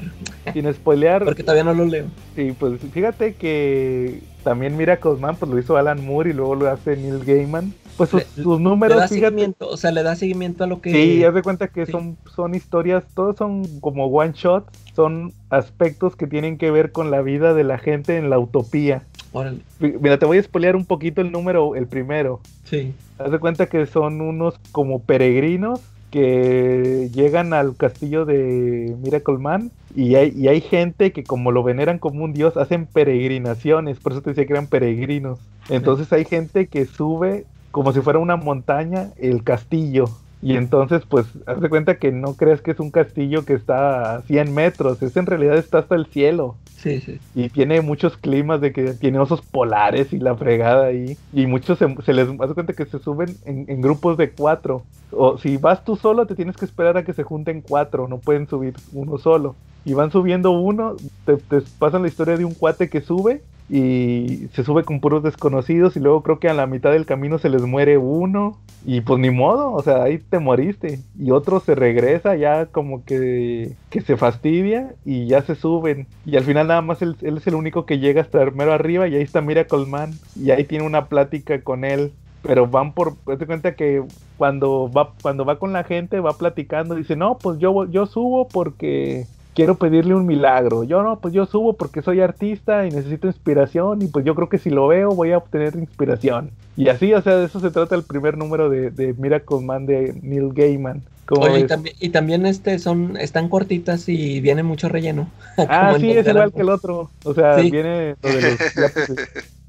Sin 0.52 0.72
spoilear, 0.72 1.24
porque 1.24 1.42
todavía 1.42 1.64
no 1.64 1.74
lo 1.74 1.86
leo. 1.86 2.06
sí, 2.36 2.54
pues 2.58 2.80
fíjate 2.92 3.34
que 3.34 4.22
también 4.42 4.76
Miracle 4.76 5.12
Man 5.18 5.36
pues 5.38 5.50
lo 5.50 5.58
hizo 5.58 5.76
Alan 5.76 6.04
Moore 6.04 6.30
y 6.30 6.32
luego 6.32 6.54
lo 6.54 6.70
hace 6.70 6.96
Neil 6.96 7.24
Gaiman. 7.24 7.72
Pues 7.96 8.10
sus, 8.10 8.20
Le- 8.36 8.42
sus 8.42 8.58
Le 8.58 8.64
números, 8.64 8.96
da 8.98 9.08
fíjate, 9.08 9.26
seguimiento, 9.26 9.68
o 9.68 9.76
sea, 9.76 9.90
le 9.90 10.02
da 10.02 10.16
seguimiento 10.16 10.64
a 10.64 10.66
lo 10.66 10.80
que. 10.80 10.90
Sí, 10.90 11.22
haz 11.24 11.34
de 11.34 11.42
cuenta 11.42 11.68
que 11.68 11.86
sí. 11.86 11.92
son, 11.92 12.16
son 12.34 12.54
historias, 12.54 13.04
todos 13.14 13.36
son 13.36 13.62
como 13.80 14.06
one 14.06 14.32
shot, 14.34 14.64
son 14.96 15.32
aspectos 15.50 16.16
que 16.16 16.26
tienen 16.26 16.56
que 16.58 16.70
ver 16.70 16.92
con 16.92 17.10
la 17.10 17.20
vida 17.22 17.52
de 17.54 17.64
la 17.64 17.78
gente 17.78 18.16
en 18.16 18.30
la 18.30 18.38
utopía. 18.38 19.02
Órale, 19.32 19.60
Mira, 19.78 20.18
te 20.18 20.26
voy 20.26 20.38
a 20.38 20.42
spoilear 20.42 20.74
un 20.76 20.84
poquito 20.86 21.20
el 21.20 21.30
número, 21.30 21.76
el 21.76 21.86
primero. 21.86 22.40
Sí. 22.64 22.94
Haz 23.18 23.30
de 23.30 23.38
cuenta 23.38 23.66
que 23.66 23.86
son 23.86 24.20
unos 24.20 24.54
como 24.72 25.00
peregrinos 25.02 25.80
que 26.10 27.08
llegan 27.12 27.52
al 27.54 27.76
castillo 27.76 28.24
de 28.24 28.96
Miracle 29.02 29.38
Man 29.38 29.70
y 29.94 30.14
hay, 30.16 30.32
y 30.36 30.48
hay 30.48 30.60
gente 30.60 31.12
que 31.12 31.24
como 31.24 31.52
lo 31.52 31.62
veneran 31.62 31.98
como 31.98 32.24
un 32.24 32.32
dios 32.32 32.56
hacen 32.56 32.86
peregrinaciones, 32.86 33.98
por 33.98 34.12
eso 34.12 34.22
te 34.22 34.30
decía 34.30 34.46
que 34.46 34.52
eran 34.52 34.66
peregrinos. 34.66 35.38
Entonces 35.68 36.12
hay 36.12 36.24
gente 36.24 36.66
que 36.66 36.86
sube 36.86 37.44
como 37.70 37.92
si 37.92 38.00
fuera 38.00 38.18
una 38.18 38.36
montaña 38.36 39.10
el 39.18 39.44
castillo. 39.44 40.06
Y 40.42 40.56
entonces, 40.56 41.02
pues, 41.06 41.26
haz 41.46 41.60
de 41.60 41.68
cuenta 41.68 41.96
que 41.96 42.12
no 42.12 42.34
crees 42.34 42.62
que 42.62 42.70
es 42.70 42.80
un 42.80 42.90
castillo 42.90 43.44
que 43.44 43.52
está 43.52 44.16
a 44.16 44.22
100 44.22 44.54
metros, 44.54 45.02
es 45.02 45.16
en 45.16 45.26
realidad 45.26 45.56
está 45.56 45.78
hasta 45.78 45.94
el 45.96 46.06
cielo. 46.06 46.56
Sí, 46.76 47.00
sí. 47.00 47.18
Y 47.34 47.50
tiene 47.50 47.82
muchos 47.82 48.16
climas 48.16 48.62
de 48.62 48.72
que 48.72 48.94
tiene 48.94 49.18
osos 49.18 49.42
polares 49.42 50.14
y 50.14 50.18
la 50.18 50.34
fregada 50.34 50.86
ahí. 50.86 51.18
Y 51.34 51.46
muchos 51.46 51.78
se, 51.78 51.94
se 52.06 52.14
les 52.14 52.26
haz 52.40 52.48
de 52.48 52.54
cuenta 52.54 52.72
que 52.72 52.86
se 52.86 52.98
suben 52.98 53.36
en, 53.44 53.66
en 53.68 53.82
grupos 53.82 54.16
de 54.16 54.30
cuatro. 54.30 54.82
O 55.12 55.36
si 55.36 55.58
vas 55.58 55.84
tú 55.84 55.96
solo, 55.96 56.26
te 56.26 56.34
tienes 56.34 56.56
que 56.56 56.64
esperar 56.64 56.96
a 56.96 57.04
que 57.04 57.12
se 57.12 57.22
junten 57.22 57.60
cuatro, 57.60 58.08
no 58.08 58.16
pueden 58.16 58.48
subir 58.48 58.74
uno 58.94 59.18
solo. 59.18 59.56
Y 59.84 59.92
van 59.92 60.10
subiendo 60.10 60.52
uno, 60.52 60.96
te, 61.26 61.36
te 61.36 61.60
pasan 61.78 62.02
la 62.02 62.08
historia 62.08 62.38
de 62.38 62.46
un 62.46 62.54
cuate 62.54 62.88
que 62.88 63.02
sube 63.02 63.42
y 63.70 64.48
se 64.52 64.64
sube 64.64 64.82
con 64.82 65.01
puros 65.01 65.22
desconocidos 65.22 65.97
y 65.97 66.01
luego 66.01 66.24
creo 66.24 66.40
que 66.40 66.48
a 66.48 66.55
la 66.55 66.66
mitad 66.66 66.90
del 66.90 67.06
camino 67.06 67.38
se 67.38 67.48
les 67.48 67.62
muere 67.62 67.98
uno 67.98 68.59
y 68.84 69.02
pues 69.02 69.20
ni 69.20 69.30
modo, 69.30 69.72
o 69.72 69.82
sea, 69.82 70.02
ahí 70.02 70.18
te 70.18 70.40
moriste. 70.40 70.98
Y 71.16 71.30
otro 71.30 71.60
se 71.60 71.76
regresa 71.76 72.34
ya 72.34 72.66
como 72.66 73.05
que, 73.05 73.76
que 73.90 74.01
se 74.01 74.16
fastidia 74.16 74.94
y 75.05 75.26
ya 75.26 75.42
se 75.42 75.55
suben. 75.55 76.09
Y 76.26 76.36
al 76.36 76.42
final 76.44 76.66
nada 76.66 76.80
más 76.82 77.01
él, 77.01 77.16
él 77.22 77.36
es 77.36 77.47
el 77.47 77.55
único 77.55 77.86
que 77.86 78.01
llega 78.01 78.22
hasta 78.22 78.44
mero 78.51 78.72
arriba 78.72 79.06
y 79.06 79.14
ahí 79.14 79.22
está 79.22 79.40
Miracle 79.40 79.86
Man. 79.86 80.12
Y 80.34 80.51
ahí 80.51 80.64
tiene 80.64 80.84
una 80.84 81.06
plática 81.06 81.62
con 81.62 81.84
él. 81.84 82.12
Pero 82.42 82.66
van 82.66 82.94
por, 82.94 83.16
de 83.24 83.47
cuenta 83.47 83.74
que 83.74 84.02
cuando 84.38 84.90
va, 84.90 85.12
cuando 85.20 85.44
va 85.44 85.59
con 85.59 85.74
la 85.74 85.84
gente 85.84 86.20
va 86.20 86.32
platicando, 86.32 86.94
dice, 86.94 87.14
no, 87.14 87.36
pues 87.36 87.59
yo, 87.59 87.84
yo 87.90 88.06
subo 88.06 88.48
porque 88.48 89.26
quiero 89.55 89.77
pedirle 89.77 90.14
un 90.14 90.27
milagro. 90.27 90.85
Yo 90.85 91.02
no, 91.02 91.18
pues 91.20 91.35
yo 91.35 91.47
subo 91.47 91.74
porque 91.74 92.02
soy 92.02 92.20
artista 92.20 92.86
y 92.86 92.90
necesito 92.90 93.27
inspiración 93.27 94.02
y 94.02 94.06
pues 94.06 94.24
yo 94.24 94.35
creo 94.35 94.48
que 94.48 94.59
si 94.59 94.70
lo 94.70 94.86
veo 94.89 95.10
voy 95.14 95.32
a 95.32 95.39
obtener 95.39 95.77
inspiración. 95.77 96.51
Y 96.77 96.89
así, 96.89 97.12
o 97.12 97.20
sea, 97.22 97.36
de 97.36 97.47
eso 97.47 97.60
se 97.60 97.70
trata 97.70 97.94
el 97.94 98.05
primer 98.05 98.39
número 98.39 98.70
de, 98.70 98.90
de 98.90 99.12
Miracle 99.14 99.60
Man 99.60 99.86
de 99.86 100.14
Neil 100.22 100.52
Gaiman. 100.52 101.02
¿Cómo 101.27 101.43
Oye, 101.43 101.60
y 101.60 101.66
también, 101.66 101.97
y 102.01 102.09
también 102.09 102.47
este 102.47 102.78
son, 102.81 103.16
están 103.16 103.48
cortitas 103.48 104.09
y 104.09 104.40
viene 104.40 104.62
mucho 104.62 104.89
relleno. 104.89 105.31
Ah, 105.68 105.94
sí, 106.01 106.10
es 106.10 106.27
igual 106.27 106.52
que 106.52 106.62
el 106.62 106.70
otro. 106.70 107.10
O 107.24 107.35
sea, 107.35 107.60
Sí. 107.60 107.70
viene 107.70 108.16
lo 108.22 108.28
de 108.28 108.43
los... 108.43 108.59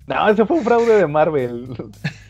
no, 0.07 0.29
ese 0.29 0.45
fue 0.45 0.57
un 0.57 0.63
fraude 0.63 0.95
de 0.95 1.07
Marvel. 1.07 1.67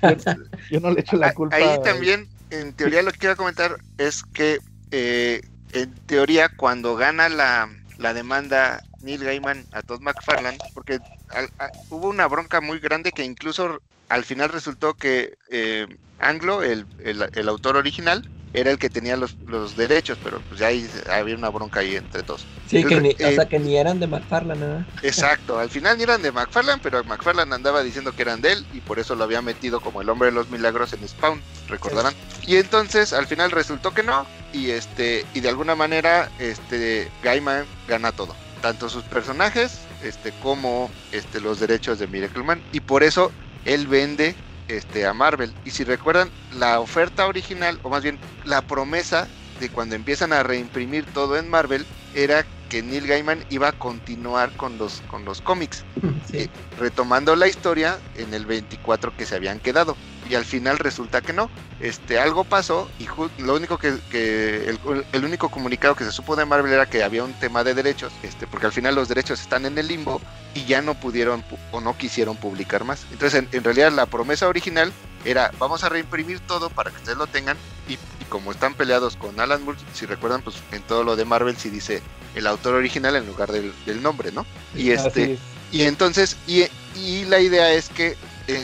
Yo, 0.01 0.33
yo 0.71 0.79
no 0.79 0.91
le 0.91 0.99
echo 1.01 1.15
la 1.15 1.33
culpa. 1.33 1.55
Ahí 1.55 1.79
también, 1.83 2.27
en 2.49 2.73
teoría, 2.73 3.03
lo 3.03 3.11
que 3.11 3.19
quiero 3.19 3.35
comentar 3.37 3.77
es 3.97 4.23
que, 4.23 4.57
eh, 4.91 5.41
en 5.73 5.99
teoría, 6.05 6.49
cuando 6.57 6.95
gana 6.95 7.29
la, 7.29 7.69
la 7.97 8.13
demanda 8.13 8.83
Neil 8.99 9.23
Gaiman 9.23 9.67
a 9.71 9.83
Todd 9.83 10.01
McFarlane, 10.01 10.61
porque 10.73 10.99
al- 11.29 11.49
hubo 11.89 12.09
una 12.09 12.27
bronca 12.27 12.61
muy 12.61 12.79
grande 12.79 13.13
que 13.13 13.23
incluso 13.23 13.81
al 14.09 14.25
final 14.25 14.49
resultó 14.49 14.95
que 14.95 15.37
eh, 15.49 15.87
Anglo, 16.17 16.63
el- 16.63 16.87
el 16.99 17.49
autor 17.49 17.77
original, 17.77 18.23
era 18.53 18.71
el 18.71 18.79
que 18.79 18.89
tenía 18.89 19.17
los, 19.17 19.37
los 19.45 19.75
derechos, 19.75 20.19
pero 20.21 20.43
pues 20.43 20.59
ya 20.59 20.67
ahí 20.67 20.89
había 21.09 21.35
una 21.35 21.49
bronca 21.49 21.81
ahí 21.81 21.95
entre 21.95 22.23
todos. 22.23 22.47
Sí, 22.63 22.85
que 22.87 22.97
ni, 22.97 23.15
o 23.23 23.31
Eh, 23.31 23.31
sea, 23.31 23.47
que 23.47 23.59
ni 23.59 23.75
eran 23.77 23.99
de 23.99 24.07
McFarlane, 24.07 24.65
¿verdad? 24.65 24.87
Exacto, 25.03 25.57
al 25.57 25.71
final 25.71 25.97
ni 25.97 26.03
eran 26.03 26.21
de 26.21 26.31
McFarlane, 26.31 26.79
pero 26.79 27.03
McFarlane 27.03 27.55
andaba 27.55 27.81
diciendo 27.81 28.13
que 28.13 28.21
eran 28.21 28.39
de 28.41 28.51
él 28.51 28.67
y 28.69 28.81
por 28.81 28.99
eso 28.99 29.15
lo 29.15 29.23
había 29.23 29.41
metido 29.41 29.81
como 29.81 29.99
el 30.01 30.09
hombre 30.09 30.27
de 30.27 30.31
los 30.33 30.47
milagros 30.49 30.93
en 30.93 31.07
Spawn, 31.07 31.43
recordarán. 31.65 32.15
Y 32.45 32.57
entonces 32.57 33.11
al 33.11 33.25
final 33.25 33.49
resultó 33.49 33.93
que 33.93 34.03
no 34.03 34.31
y 34.51 34.69
este 34.69 35.27
y 35.33 35.39
de 35.41 35.49
alguna 35.49 35.75
manera 35.75 36.31
este 36.37 37.15
Gaiman 37.19 37.67
gana 37.83 38.11
todo, 38.11 38.39
tanto 38.59 38.89
sus 38.89 39.07
personajes 39.07 39.89
este 39.99 40.33
como 40.33 40.95
este 41.09 41.41
los 41.41 41.57
derechos 41.59 41.97
de 41.97 42.07
Miracle 42.07 42.43
Man 42.43 42.63
y 42.69 42.81
por 42.81 43.01
eso 43.03 43.33
él 43.63 43.87
vende 43.87 44.39
este 44.67 45.05
a 45.05 45.13
Marvel. 45.13 45.53
Y 45.65 45.71
si 45.71 45.83
recuerdan 45.83 46.29
la 46.57 46.79
oferta 46.79 47.27
original 47.27 47.79
o 47.83 47.89
más 47.89 48.03
bien 48.03 48.19
la 48.45 48.61
promesa 48.61 49.27
de 49.59 49.69
cuando 49.69 49.95
empiezan 49.95 50.33
a 50.33 50.43
reimprimir 50.43 51.05
todo 51.05 51.37
en 51.37 51.49
Marvel 51.49 51.85
era 52.15 52.45
que 52.69 52.81
Neil 52.81 53.05
Gaiman 53.05 53.43
iba 53.49 53.67
a 53.67 53.73
continuar 53.73 54.51
con 54.57 54.77
los 54.77 55.01
con 55.07 55.25
los 55.25 55.41
cómics. 55.41 55.83
Sí. 56.29 56.37
eh, 56.37 56.49
retomando 56.79 57.35
la 57.35 57.47
historia 57.47 57.99
en 58.15 58.33
el 58.33 58.45
24 58.45 59.15
que 59.15 59.25
se 59.25 59.35
habían 59.35 59.59
quedado 59.59 59.97
y 60.31 60.35
al 60.35 60.45
final 60.45 60.79
resulta 60.79 61.21
que 61.21 61.33
no. 61.33 61.49
Este 61.81 62.17
algo 62.19 62.45
pasó 62.45 62.89
y 62.99 63.07
lo 63.41 63.55
único 63.55 63.77
que, 63.77 63.95
que 64.09 64.69
el, 64.69 64.79
el 65.11 65.25
único 65.25 65.49
comunicado 65.49 65.93
que 65.95 66.05
se 66.05 66.11
supo 66.11 66.35
de 66.37 66.45
Marvel 66.45 66.71
era 66.71 66.85
que 66.85 67.03
había 67.03 67.23
un 67.23 67.33
tema 67.33 67.63
de 67.65 67.73
derechos 67.73 68.13
este 68.23 68.47
porque 68.47 68.67
al 68.67 68.71
final 68.71 68.95
los 68.95 69.09
derechos 69.09 69.41
están 69.41 69.65
en 69.65 69.77
el 69.77 69.87
limbo 69.87 70.21
y 70.55 70.63
ya 70.65 70.81
no 70.81 70.93
pudieron 70.93 71.41
pu- 71.41 71.57
o 71.71 71.81
no 71.81 71.97
quisieron 71.97 72.37
publicar 72.37 72.83
más. 72.85 73.05
Entonces 73.11 73.39
en, 73.39 73.49
en 73.51 73.63
realidad 73.63 73.91
la 73.91 74.05
promesa 74.05 74.47
original 74.47 74.93
era 75.25 75.51
vamos 75.59 75.83
a 75.83 75.89
reimprimir 75.89 76.39
todo 76.39 76.69
para 76.69 76.91
que 76.91 76.97
ustedes 76.97 77.17
lo 77.17 77.27
tengan 77.27 77.57
y, 77.89 77.93
y 77.93 78.25
como 78.29 78.51
están 78.51 78.73
peleados 78.73 79.17
con 79.17 79.37
Alan 79.39 79.63
Moore 79.65 79.79
si 79.93 80.05
recuerdan 80.05 80.41
pues 80.43 80.55
en 80.71 80.81
todo 80.83 81.03
lo 81.03 81.15
de 81.17 81.25
Marvel 81.25 81.57
sí 81.57 81.69
dice 81.69 82.01
el 82.35 82.47
autor 82.47 82.75
original 82.75 83.15
en 83.17 83.27
lugar 83.27 83.51
del, 83.51 83.73
del 83.85 84.01
nombre 84.01 84.31
no 84.31 84.45
y 84.75 84.91
este 84.91 85.33
es. 85.33 85.39
y 85.73 85.81
entonces, 85.83 86.37
y, 86.47 86.65
y 86.95 87.25
la 87.25 87.39
idea 87.39 87.73
es 87.73 87.89
que 87.89 88.15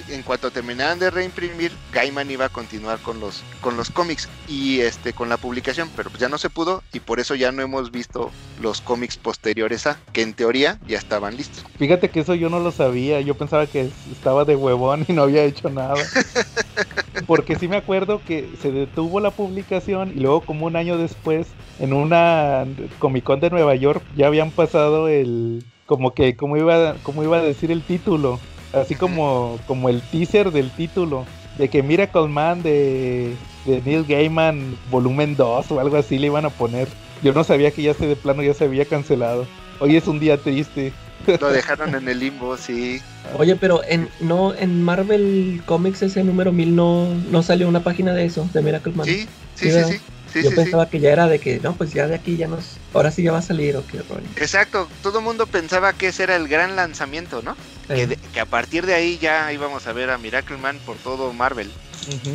en 0.09 0.23
cuanto 0.23 0.51
terminaran 0.51 0.99
de 0.99 1.09
reimprimir, 1.09 1.72
Gaiman 1.93 2.30
iba 2.30 2.45
a 2.45 2.49
continuar 2.49 2.99
con 2.99 3.19
los, 3.19 3.43
con 3.61 3.77
los 3.77 3.89
cómics 3.89 4.30
y 4.47 4.81
este 4.81 5.14
con 5.14 5.30
la 5.30 5.38
publicación, 5.38 5.89
pero 5.95 6.09
pues 6.09 6.22
ya 6.22 6.30
no 6.30 6.38
se 6.38 6.49
pudo 6.49 6.84
y 6.93 6.99
por 6.99 7.19
eso 7.19 7.35
ya 7.35 7.51
no 7.51 7.61
hemos 7.61 7.91
visto 7.91 8.31
los 8.61 8.81
cómics 8.81 9.18
posteriores 9.18 9.88
a, 9.88 9.97
que 10.14 10.22
en 10.22 10.34
teoría 10.34 10.80
ya 10.88 10.97
estaban 10.97 11.38
listos. 11.38 11.64
Fíjate 11.77 12.09
que 12.09 12.22
eso 12.22 12.35
yo 12.35 12.49
no 12.49 12.59
lo 12.59 12.72
sabía, 12.72 13.22
yo 13.22 13.35
pensaba 13.35 13.65
que 13.68 13.89
estaba 14.11 14.45
de 14.45 14.55
huevón 14.55 15.05
y 15.07 15.14
no 15.14 15.23
había 15.23 15.43
hecho 15.43 15.69
nada. 15.69 15.95
Porque 17.26 17.55
sí 17.57 17.68
me 17.68 17.77
acuerdo 17.77 18.22
que 18.26 18.47
se 18.61 18.72
detuvo 18.72 19.19
la 19.19 19.31
publicación 19.31 20.11
y 20.15 20.19
luego 20.19 20.41
como 20.41 20.65
un 20.65 20.76
año 20.76 20.97
después, 20.97 21.47
en 21.80 21.93
una 21.93 22.65
Comic 22.99 23.23
Con 23.23 23.39
de 23.39 23.49
Nueva 23.49 23.76
York, 23.76 24.03
ya 24.15 24.27
habían 24.27 24.51
pasado 24.51 25.07
el, 25.07 25.64
como 25.85 26.14
que, 26.14 26.35
como 26.35 26.57
iba, 26.57 26.95
como 27.03 27.23
iba 27.23 27.38
a 27.38 27.41
decir 27.41 27.72
el 27.72 27.84
título, 27.84 28.39
así 28.81 28.95
como, 28.95 29.59
como 29.67 29.89
el 29.89 30.01
teaser 30.01 30.51
del 30.51 30.71
título, 30.71 31.25
de 31.57 31.69
que 31.69 31.83
Miracle 31.83 32.27
Man 32.27 32.61
de, 32.63 33.35
de 33.65 33.81
Neil 33.81 34.05
Gaiman 34.05 34.77
volumen 34.91 35.35
2 35.35 35.71
o 35.71 35.79
algo 35.79 35.97
así 35.97 36.17
le 36.19 36.27
iban 36.27 36.45
a 36.45 36.49
poner. 36.49 36.87
Yo 37.23 37.33
no 37.33 37.43
sabía 37.43 37.71
que 37.71 37.81
ya 37.81 37.93
se 37.93 38.05
de 38.05 38.15
plano 38.15 38.43
ya 38.43 38.53
se 38.53 38.65
había 38.65 38.85
cancelado. 38.85 39.47
Hoy 39.79 39.95
es 39.95 40.07
un 40.07 40.19
día 40.19 40.37
triste. 40.37 40.93
Lo 41.41 41.49
dejaron 41.49 41.95
en 41.95 42.07
el 42.07 42.19
limbo, 42.19 42.57
sí. 42.57 43.01
Oye, 43.37 43.55
pero 43.55 43.81
en 43.87 44.07
no 44.19 44.53
en 44.53 44.83
Marvel 44.83 45.61
Comics 45.65 46.01
ese 46.03 46.23
número 46.23 46.51
1000 46.51 46.75
no, 46.75 47.07
no 47.31 47.43
salió 47.43 47.67
una 47.67 47.83
página 47.83 48.13
de 48.13 48.25
eso, 48.25 48.47
de 48.53 48.61
Miracle 48.61 48.93
Man. 48.93 49.05
Sí, 49.07 49.27
sí, 49.55 49.71
Sí, 49.71 49.71
sí, 49.71 49.83
sí. 49.93 49.99
sí, 50.33 50.43
Yo 50.43 50.49
sí, 50.49 50.49
sí. 50.49 50.55
pensaba 50.55 50.89
que 50.89 50.99
ya 50.99 51.11
era 51.11 51.27
de 51.27 51.39
que, 51.39 51.59
no, 51.61 51.73
pues 51.73 51.91
ya 51.91 52.07
de 52.07 52.15
aquí 52.15 52.37
ya 52.37 52.47
nos... 52.47 52.77
Ahora 52.93 53.09
sí 53.11 53.23
ya 53.23 53.31
va 53.31 53.39
a 53.39 53.41
salir 53.41 53.75
o 53.75 53.85
qué 53.87 53.97
rollo. 54.07 54.27
Exacto, 54.37 54.87
todo 55.01 55.19
el 55.19 55.25
mundo 55.25 55.47
pensaba 55.47 55.93
que 55.93 56.07
ese 56.09 56.23
era 56.23 56.35
el 56.35 56.47
gran 56.47 56.75
lanzamiento, 56.75 57.41
¿no? 57.41 57.55
Que, 57.88 58.07
de- 58.07 58.15
que 58.18 58.39
a 58.39 58.45
partir 58.45 58.85
de 58.85 58.93
ahí 58.93 59.18
ya 59.18 59.51
íbamos 59.53 59.88
a 59.88 59.93
ver 59.93 60.09
a 60.09 60.18
Miracle 60.18 60.57
Man 60.57 60.80
por 60.85 60.97
todo 60.97 61.31
Marvel. 61.34 61.72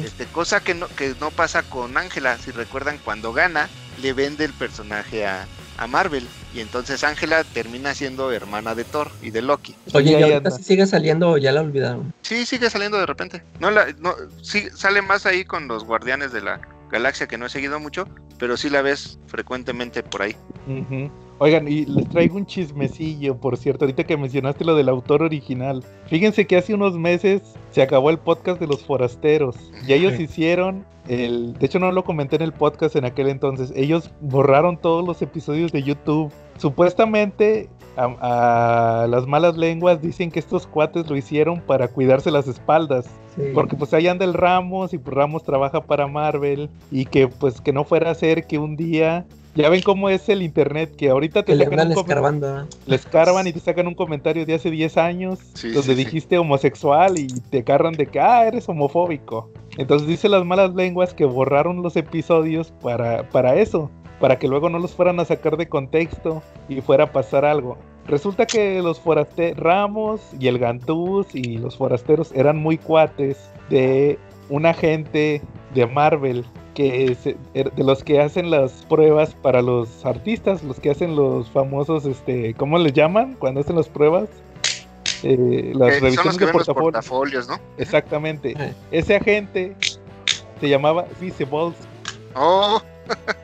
Este, 0.05 0.27
cosa 0.27 0.61
que 0.61 0.75
no, 0.75 0.87
que 0.89 1.15
no 1.21 1.31
pasa 1.31 1.63
con 1.63 1.97
Ángela, 1.97 2.37
si 2.39 2.51
recuerdan 2.51 2.99
cuando 3.05 3.33
gana, 3.33 3.69
le 4.01 4.13
vende 4.13 4.45
el 4.45 4.53
personaje 4.55 5.27
a, 5.27 5.47
a 5.79 5.87
Marvel. 5.87 6.27
Y 6.55 6.61
entonces 6.61 7.03
Ángela 7.05 7.45
termina 7.45 7.95
siendo 7.95 8.31
hermana 8.33 8.75
de 8.75 8.85
Thor 8.85 9.11
y 9.23 9.31
de 9.31 9.41
Loki. 9.43 9.75
Oye, 9.95 10.11
Y 10.11 10.13
¿y 10.13 10.17
ahí 10.17 10.33
ahorita 10.33 10.51
sí 10.51 10.63
sigue 10.63 10.87
saliendo 10.87 11.31
o 11.31 11.39
ya 11.39 11.53
la 11.53 11.63
olvidaron? 11.63 12.13
Sí, 12.23 12.45
sigue 12.45 12.69
saliendo 12.69 12.99
de 12.99 13.07
repente. 13.07 13.43
No 13.61 13.71
la, 13.71 13.87
no, 13.99 14.15
sí, 14.43 14.69
sale 14.75 15.01
más 15.01 15.25
ahí 15.25 15.45
con 15.45 15.69
los 15.69 15.85
guardianes 15.85 16.33
de 16.33 16.43
la 16.43 16.61
galaxia 16.91 17.27
que 17.27 17.39
no 17.39 17.47
he 17.47 17.49
seguido 17.49 17.81
mucho, 17.81 18.07
pero 18.39 18.59
sí 18.59 18.69
la 18.69 18.83
ves 18.83 19.19
frecuentemente 19.29 20.03
por 20.03 20.21
ahí. 20.23 20.37
Oigan, 21.43 21.67
y 21.67 21.87
les 21.87 22.09
traigo 22.09 22.37
un 22.37 22.47
chismecillo, 22.47 23.37
por 23.37 23.57
cierto, 23.57 23.85
ahorita 23.85 24.05
que 24.05 24.17
mencionaste 24.17 24.65
lo 24.65 24.77
del 24.77 24.89
autor 24.89 25.25
original. 25.25 25.83
Fíjense 26.07 26.47
que 26.47 26.57
hace 26.57 26.73
unos 26.73 26.97
meses 26.97 27.43
se 27.73 27.83
acabó 27.83 28.11
el 28.11 28.19
podcast 28.19 28.61
de 28.61 28.69
los 28.69 28.85
forasteros. 28.85 29.57
Y 29.85 29.93
ellos 29.93 30.21
hicieron 30.21 30.87
el... 31.09 31.55
De 31.55 31.67
hecho, 31.67 31.81
no 31.81 31.91
lo 31.91 32.05
comenté 32.05 32.37
en 32.37 32.43
el 32.43 32.53
podcast 32.53 32.95
en 32.95 33.07
aquel 33.07 33.27
entonces. 33.27 33.73
Ellos 33.75 34.13
borraron 34.21 34.77
todos 34.77 35.05
los 35.05 35.21
episodios 35.21 35.73
de 35.73 35.83
YouTube. 35.83 36.33
Supuestamente 36.59 37.69
a, 37.97 39.03
a 39.03 39.07
las 39.09 39.27
malas 39.27 39.57
lenguas 39.57 40.01
dicen 40.01 40.31
que 40.31 40.39
estos 40.39 40.69
cuates 40.69 41.11
lo 41.11 41.17
hicieron 41.17 41.61
para 41.61 41.89
cuidarse 41.89 42.31
las 42.31 42.47
espaldas. 42.47 43.07
Sí. 43.35 43.43
Porque 43.53 43.75
pues 43.75 43.93
ahí 43.93 44.07
anda 44.07 44.25
el 44.25 44.35
Ramos 44.35 44.95
y 44.95 44.99
pues 44.99 45.17
Ramos 45.17 45.43
trabaja 45.43 45.81
para 45.83 46.07
Marvel 46.07 46.71
y 46.93 47.05
que 47.05 47.27
pues 47.27 47.61
que 47.61 47.73
no 47.73 47.83
fuera 47.83 48.13
a 48.13 48.15
ser 48.15 48.47
que 48.47 48.61
un 48.61 48.77
día 48.77 49.27
ya 49.55 49.69
ven 49.69 49.83
cómo 49.83 50.09
es 50.09 50.29
el 50.29 50.43
internet 50.43 50.95
que 50.97 51.11
ahorita 51.11 51.43
te 51.43 51.53
Que 51.53 51.57
le 51.57 51.65
sacan 51.65 51.81
andan 51.81 51.99
un. 51.99 52.63
¿eh? 52.63 52.67
le 52.87 52.97
escarban 52.97 53.47
y 53.47 53.53
te 53.53 53.61
sacan 53.61 53.87
un 53.87 53.95
comentario 53.95 54.47
de 54.47 54.55
hace 54.55 54.71
10 54.71 54.97
años 54.97 55.39
Sí, 55.55 55.69
donde 55.69 55.83
sí, 55.95 55.95
sí. 55.97 56.05
dijiste 56.05 56.39
homosexual 56.39 57.19
y 57.19 57.27
te 57.27 57.59
agarran 57.59 57.93
de 57.95 58.07
que 58.07 58.21
ah 58.21 58.47
eres 58.47 58.69
homofóbico. 58.69 59.51
Entonces 59.77 60.09
dice 60.09 60.29
las 60.29 60.45
malas 60.45 60.75
lenguas 60.75 61.15
que 61.15 61.25
borraron 61.25 61.83
los 61.83 61.97
episodios 61.97 62.73
para, 62.83 63.29
para 63.31 63.57
eso, 63.57 63.91
para 64.21 64.39
que 64.39 64.49
luego 64.49 64.69
no 64.71 64.79
los 64.79 64.93
fueran 64.93 65.19
a 65.21 65.25
sacar 65.25 65.57
de 65.57 65.69
contexto 65.69 66.43
y 66.69 66.81
fuera 66.81 67.05
a 67.05 67.13
pasar 67.13 67.45
algo. 67.45 67.77
Resulta 68.07 68.47
que 68.47 68.83
los 68.83 68.99
forasteros, 69.01 69.59
Ramos 69.59 70.21
y 70.41 70.49
el 70.49 70.59
Gantús 70.59 71.27
y 71.35 71.59
los 71.59 71.77
forasteros 71.77 72.33
eran 72.33 72.57
muy 72.59 72.77
cuates 72.77 73.39
de 73.71 74.19
un 74.49 74.67
agente 74.67 75.41
de 75.75 75.87
Marvel 75.87 76.45
que 76.75 77.15
se- 77.15 77.37
er- 77.55 77.73
de 77.73 77.85
los 77.85 78.03
que 78.03 78.21
hacen 78.21 78.51
las 78.51 78.73
pruebas 78.89 79.35
para 79.43 79.61
los 79.63 80.05
artistas, 80.07 80.63
los 80.63 80.81
que 80.81 80.91
hacen 80.91 81.15
los 81.17 81.51
famosos, 81.51 82.05
este, 82.07 82.55
¿cómo 82.55 82.79
les 82.79 82.93
llaman? 82.93 83.35
Cuando 83.39 83.61
hacen 83.61 83.77
las 83.77 83.89
pruebas, 83.89 84.29
Eh, 85.25 85.71
las 85.77 85.91
Eh, 85.91 85.93
son 85.95 86.03
revisiones 86.03 86.25
los 86.27 86.35
que 86.39 86.41
de 86.41 86.47
ven 86.47 86.57
los 86.59 86.67
portafolio. 86.67 86.83
portafolios, 86.93 87.49
¿no? 87.49 87.57
Exactamente. 87.79 88.55
Eh. 88.59 88.73
Ese 88.91 89.15
agente 89.15 89.77
se 90.61 90.69
llamaba 90.69 91.05
Visibles 91.21 91.75
Oh, 92.35 92.83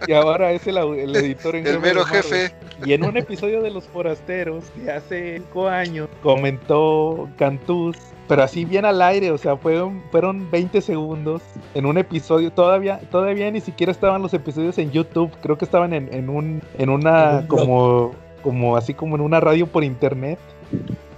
y 0.09 0.12
ahora 0.12 0.50
es 0.50 0.66
el, 0.66 0.76
editor 0.76 1.55
en 1.55 1.66
el 1.66 1.74
jefe 1.74 1.86
mero 1.86 2.05
jefe. 2.05 2.52
Y 2.84 2.94
en 2.94 3.05
un 3.05 3.16
episodio 3.16 3.62
de 3.62 3.70
Los 3.70 3.84
Forasteros 3.84 4.64
de 4.76 4.90
hace 4.90 5.36
cinco 5.36 5.68
años 5.68 6.09
comentó 6.22 7.28
Cantús, 7.38 7.96
pero 8.28 8.42
así 8.42 8.64
bien 8.66 8.84
al 8.84 9.00
aire, 9.00 9.30
o 9.30 9.38
sea, 9.38 9.56
fueron, 9.56 10.02
fueron 10.10 10.50
20 10.50 10.80
segundos 10.82 11.42
en 11.74 11.86
un 11.86 11.96
episodio. 11.96 12.52
Todavía, 12.52 13.00
todavía 13.10 13.50
ni 13.50 13.60
siquiera 13.60 13.90
estaban 13.90 14.20
los 14.20 14.34
episodios 14.34 14.76
en 14.78 14.92
YouTube, 14.92 15.32
creo 15.40 15.56
que 15.56 15.64
estaban 15.64 15.94
en, 15.94 16.12
en 16.12 16.28
un, 16.28 16.62
en 16.76 16.90
una, 16.90 17.30
En 17.30 17.36
un 17.38 17.48
blog. 17.48 17.60
como, 17.60 18.14
como 18.42 18.76
así 18.76 18.92
como 18.92 19.16
en 19.16 19.22
una 19.22 19.40
radio 19.40 19.66
por 19.66 19.82
internet. 19.82 20.38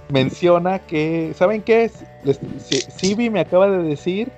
Menciona 0.09 0.79
que, 0.79 1.33
¿saben 1.35 1.61
qué 1.61 1.89
Sibi 2.59 3.29
me 3.29 3.41
acaba 3.41 3.69
de 3.69 3.83
decir 3.83 4.31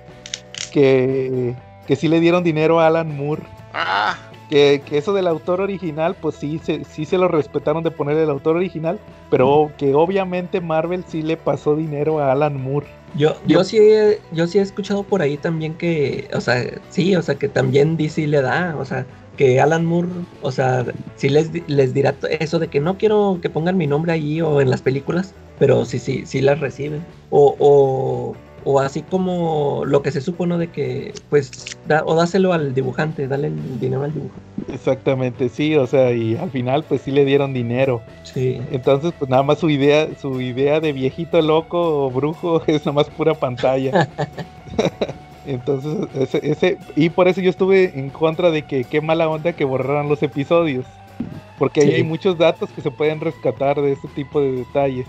que, 0.72 1.54
que 1.86 1.96
sí 1.96 2.08
le 2.08 2.20
dieron 2.20 2.44
dinero 2.44 2.80
a 2.80 2.88
Alan 2.88 3.16
Moore 3.16 3.42
Ah, 3.72 4.16
que, 4.48 4.82
que 4.86 4.98
eso 4.98 5.12
del 5.12 5.26
autor 5.26 5.60
original, 5.60 6.16
pues 6.20 6.36
sí 6.36 6.60
se, 6.62 6.84
sí 6.84 7.04
se 7.04 7.18
lo 7.18 7.28
respetaron 7.28 7.82
de 7.82 7.90
poner 7.90 8.16
el 8.16 8.30
autor 8.30 8.56
original, 8.56 8.98
pero 9.30 9.70
que 9.78 9.94
obviamente 9.94 10.60
Marvel 10.60 11.04
sí 11.06 11.22
le 11.22 11.36
pasó 11.36 11.76
dinero 11.76 12.20
a 12.20 12.32
Alan 12.32 12.62
Moore. 12.62 12.86
Yo, 13.16 13.36
yo 13.46 13.62
sí 13.62 13.78
he, 13.78 14.20
yo 14.32 14.46
sí 14.46 14.58
he 14.58 14.62
escuchado 14.62 15.04
por 15.04 15.22
ahí 15.22 15.36
también 15.36 15.74
que, 15.74 16.28
o 16.34 16.40
sea, 16.40 16.64
sí, 16.90 17.14
o 17.14 17.22
sea, 17.22 17.36
que 17.36 17.48
también 17.48 17.96
DC 17.96 18.26
le 18.26 18.42
da, 18.42 18.76
o 18.78 18.84
sea, 18.84 19.06
que 19.36 19.60
Alan 19.60 19.84
Moore, 19.84 20.08
o 20.42 20.50
sea, 20.50 20.84
sí 21.16 21.28
les, 21.28 21.50
les 21.68 21.94
dirá 21.94 22.14
eso 22.40 22.58
de 22.58 22.68
que 22.68 22.80
no 22.80 22.98
quiero 22.98 23.38
que 23.40 23.50
pongan 23.50 23.76
mi 23.76 23.86
nombre 23.86 24.12
allí 24.12 24.40
o 24.40 24.60
en 24.60 24.70
las 24.70 24.82
películas, 24.82 25.34
pero 25.58 25.84
sí, 25.84 25.98
sí, 25.98 26.24
sí 26.26 26.40
las 26.40 26.60
reciben. 26.60 27.04
O, 27.30 27.56
o, 27.58 28.36
o 28.64 28.80
así 28.80 29.02
como 29.02 29.82
lo 29.86 30.02
que 30.02 30.10
se 30.10 30.20
supone 30.20 30.58
de 30.58 30.68
que, 30.68 31.12
pues, 31.30 31.76
da, 31.86 32.02
o 32.06 32.14
dáselo 32.14 32.52
al 32.52 32.74
dibujante, 32.74 33.28
dale 33.28 33.48
el 33.48 33.80
dinero 33.80 34.02
al 34.02 34.12
dibujante. 34.12 34.42
Exactamente, 34.72 35.48
sí, 35.48 35.76
o 35.76 35.86
sea, 35.86 36.12
y 36.12 36.36
al 36.36 36.50
final 36.50 36.84
pues 36.84 37.02
sí 37.02 37.10
le 37.10 37.24
dieron 37.24 37.52
dinero. 37.52 38.00
Sí. 38.22 38.60
Entonces, 38.70 39.12
pues 39.18 39.30
nada 39.30 39.42
más 39.42 39.58
su 39.58 39.68
idea, 39.70 40.08
su 40.20 40.40
idea 40.40 40.80
de 40.80 40.92
viejito 40.92 41.40
loco 41.42 42.06
o 42.06 42.10
brujo 42.10 42.62
es 42.66 42.86
nada 42.86 42.92
más 42.92 43.10
pura 43.10 43.34
pantalla. 43.34 44.08
Entonces, 45.46 46.08
ese, 46.14 46.50
ese, 46.50 46.78
y 46.96 47.10
por 47.10 47.28
eso 47.28 47.42
yo 47.42 47.50
estuve 47.50 47.98
en 47.98 48.08
contra 48.08 48.50
de 48.50 48.62
que 48.62 48.84
qué 48.84 49.02
mala 49.02 49.28
onda 49.28 49.52
que 49.52 49.64
borraran 49.64 50.08
los 50.08 50.22
episodios. 50.22 50.86
Porque 51.58 51.80
ahí 51.82 51.88
Sí. 51.88 51.94
hay 51.96 52.02
muchos 52.02 52.36
datos 52.36 52.68
que 52.70 52.80
se 52.82 52.90
pueden 52.90 53.20
rescatar 53.20 53.80
de 53.80 53.92
este 53.92 54.08
tipo 54.08 54.40
de 54.40 54.52
detalles. 54.52 55.06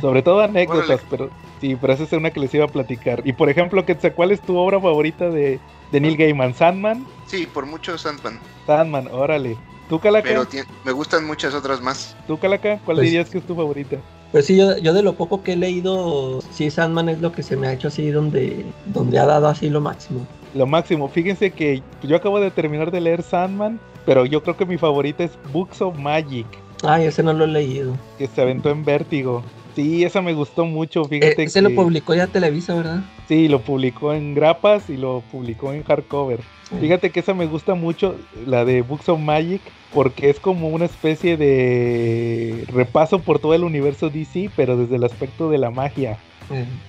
Sobre 0.00 0.22
todo 0.22 0.40
anécdotas, 0.40 0.84
Órale. 0.88 1.02
pero 1.10 1.30
sí, 1.60 1.76
pero 1.80 1.92
esa 1.92 2.04
es 2.04 2.12
una 2.12 2.30
que 2.30 2.40
les 2.40 2.54
iba 2.54 2.64
a 2.64 2.68
platicar. 2.68 3.22
Y 3.24 3.32
por 3.32 3.50
ejemplo, 3.50 3.84
¿cuál 4.14 4.30
es 4.30 4.40
tu 4.40 4.56
obra 4.56 4.80
favorita 4.80 5.28
de, 5.30 5.58
de 5.90 6.00
Neil 6.00 6.16
Gaiman? 6.16 6.54
¿Sandman? 6.54 7.04
sí, 7.26 7.46
por 7.52 7.66
mucho 7.66 7.96
Sandman. 7.98 8.38
Sandman, 8.66 9.08
órale. 9.12 9.56
¿Tú, 9.88 9.98
Calaca? 9.98 10.28
Pero 10.28 10.46
me 10.84 10.92
gustan 10.92 11.26
muchas 11.26 11.52
otras 11.54 11.80
más. 11.80 12.16
¿Tú, 12.28 12.38
Calaca? 12.38 12.78
¿Cuál 12.84 12.98
Pues- 12.98 13.06
dirías 13.10 13.28
que 13.28 13.38
es 13.38 13.44
tu 13.46 13.56
favorita? 13.56 13.96
Pues 14.30 14.46
sí, 14.46 14.56
yo, 14.56 14.78
yo 14.78 14.94
de 14.94 15.02
lo 15.02 15.14
poco 15.14 15.42
que 15.42 15.54
he 15.54 15.56
leído, 15.56 16.40
sí, 16.52 16.70
Sandman 16.70 17.08
es 17.08 17.20
lo 17.20 17.32
que 17.32 17.42
se 17.42 17.56
me 17.56 17.66
ha 17.66 17.72
hecho 17.72 17.88
así 17.88 18.10
donde, 18.10 18.64
donde 18.86 19.18
ha 19.18 19.26
dado 19.26 19.48
así 19.48 19.68
lo 19.68 19.80
máximo. 19.80 20.24
Lo 20.54 20.66
máximo. 20.66 21.08
Fíjense 21.08 21.50
que 21.50 21.82
yo 22.02 22.16
acabo 22.16 22.40
de 22.40 22.50
terminar 22.50 22.90
de 22.90 23.00
leer 23.00 23.22
Sandman, 23.22 23.78
pero 24.06 24.26
yo 24.26 24.42
creo 24.42 24.56
que 24.56 24.66
mi 24.66 24.78
favorita 24.78 25.24
es 25.24 25.32
Books 25.52 25.80
of 25.82 25.96
Magic, 25.98 26.46
Ay, 26.82 27.04
ese 27.04 27.22
no 27.22 27.32
lo 27.32 27.44
he 27.44 27.48
leído. 27.48 27.94
que 28.18 28.26
se 28.26 28.40
aventó 28.40 28.70
en 28.70 28.84
Vértigo. 28.84 29.42
Sí, 29.76 30.02
esa 30.02 30.20
me 30.20 30.32
gustó 30.34 30.64
mucho. 30.64 31.02
Eh, 31.02 31.08
Fíjate 31.08 31.42
ese 31.44 31.62
que 31.62 31.68
lo 31.68 31.74
publicó 31.74 32.14
ya 32.14 32.26
Televisa, 32.26 32.74
¿verdad? 32.74 33.02
sí, 33.28 33.48
lo 33.48 33.60
publicó 33.60 34.12
en 34.12 34.34
grapas 34.34 34.90
y 34.90 34.96
lo 34.96 35.22
publicó 35.30 35.72
en 35.72 35.84
hardcover. 35.84 36.40
Sí. 36.68 36.76
Fíjate 36.80 37.10
que 37.10 37.20
esa 37.20 37.34
me 37.34 37.46
gusta 37.46 37.74
mucho, 37.74 38.16
la 38.46 38.64
de 38.64 38.82
Books 38.82 39.08
of 39.08 39.20
Magic, 39.20 39.60
porque 39.94 40.30
es 40.30 40.40
como 40.40 40.68
una 40.68 40.86
especie 40.86 41.36
de 41.36 42.64
repaso 42.72 43.20
por 43.20 43.38
todo 43.38 43.54
el 43.54 43.62
universo 43.64 44.08
DC, 44.10 44.50
pero 44.56 44.76
desde 44.76 44.96
el 44.96 45.04
aspecto 45.04 45.50
de 45.50 45.58
la 45.58 45.70
magia. 45.70 46.18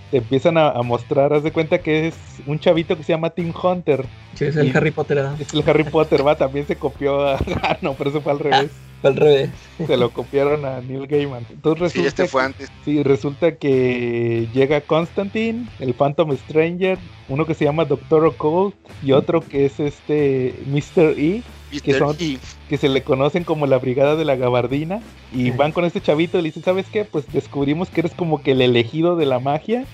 Te 0.10 0.18
empiezan 0.18 0.58
a, 0.58 0.70
a 0.72 0.84
mostrar, 0.84 1.34
haz 1.34 1.44
de 1.44 1.54
cuenta 1.54 1.82
que 1.82 2.08
es 2.08 2.42
un 2.46 2.60
chavito 2.60 2.98
que 2.98 3.04
se 3.04 3.14
llama 3.14 3.30
Tim 3.32 3.54
Hunter. 3.62 4.06
sí, 4.34 4.46
es 4.46 4.56
el 4.58 4.76
Harry 4.76 4.92
Potter. 4.92 5.20
Es 5.38 5.54
el 5.54 5.68
Harry 5.68 5.84
Potter, 5.86 6.26
va, 6.26 6.38
también 6.38 6.66
se 6.68 6.78
copió 6.78 7.28
a... 7.28 7.38
Ah, 7.64 7.78
no, 7.82 7.96
pero 7.98 8.10
eso 8.10 8.22
fue 8.22 8.32
al 8.32 8.40
revés. 8.40 8.91
Al 9.04 9.16
revés. 9.16 9.50
Se 9.88 9.98
lo 9.98 10.12
copiaron 10.12 10.64
a 10.66 10.80
Neil 10.82 11.08
Gaiman. 11.08 11.46
Entonces 11.50 11.92
Sí, 11.92 12.06
este 12.06 12.28
fue 12.28 12.42
que- 12.42 12.46
antes. 12.46 12.72
sí, 12.86 13.02
resulta 13.04 13.56
que 13.56 14.48
llega 14.54 14.82
Constantine, 14.82 15.68
el 15.80 15.94
Phantom 15.96 16.36
Stranger, 16.38 17.00
uno 17.28 17.46
que 17.46 17.54
se 17.56 17.66
llama 17.66 17.86
Doctor 17.86 18.26
Occult 18.26 18.76
y 19.02 19.14
otro 19.14 19.42
que 19.42 19.66
es 19.66 19.80
este 19.80 20.54
Mr. 20.68 21.16
E, 21.18 21.42
que 21.82 21.94
Mr. 21.94 21.98
son- 22.00 22.16
E. 22.20 22.38
que 22.70 22.78
se 22.78 22.90
le 22.90 23.02
conocen 23.02 23.44
como 23.44 23.66
la 23.66 23.80
Brigada 23.80 24.16
de 24.16 24.26
la 24.26 24.36
Gabardina. 24.36 25.02
Y 25.34 25.50
van 25.52 25.72
con 25.72 25.84
este 25.86 26.00
chavito 26.02 26.38
y 26.38 26.42
le 26.44 26.50
dicen, 26.50 26.64
¿sabes 26.64 26.86
qué? 26.92 27.04
Pues 27.06 27.26
descubrimos 27.34 27.90
que 27.90 28.02
eres 28.02 28.14
como 28.14 28.42
que 28.44 28.52
el 28.52 28.62
elegido 28.62 29.16
de 29.16 29.26
la 29.26 29.40
magia. 29.40 29.86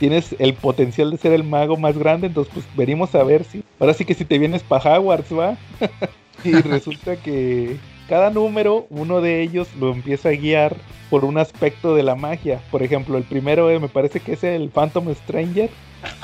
Tienes 0.00 0.34
el 0.40 0.54
potencial 0.54 1.12
de 1.12 1.16
ser 1.18 1.32
el 1.32 1.44
mago 1.44 1.76
más 1.76 1.96
grande, 1.96 2.26
entonces 2.26 2.52
pues 2.52 2.66
venimos 2.76 3.14
a 3.14 3.22
ver 3.22 3.44
si... 3.44 3.62
Ahora 3.78 3.94
sí 3.94 4.04
que 4.04 4.12
si 4.14 4.24
te 4.24 4.38
vienes 4.38 4.62
para 4.64 4.98
Hogwarts, 4.98 5.32
¿va? 5.32 5.56
y 6.44 6.50
resulta 6.52 7.14
que 7.16 7.76
cada 8.08 8.30
número, 8.30 8.86
uno 8.90 9.20
de 9.20 9.42
ellos 9.42 9.74
lo 9.74 9.92
empieza 9.92 10.30
a 10.30 10.32
guiar 10.32 10.76
por 11.10 11.24
un 11.24 11.38
aspecto 11.38 11.94
de 11.94 12.02
la 12.02 12.14
magia. 12.14 12.60
Por 12.70 12.82
ejemplo, 12.82 13.16
el 13.18 13.24
primero 13.24 13.70
eh, 13.70 13.78
me 13.78 13.88
parece 13.88 14.20
que 14.20 14.32
es 14.32 14.44
el 14.44 14.70
Phantom 14.70 15.12
Stranger 15.14 15.70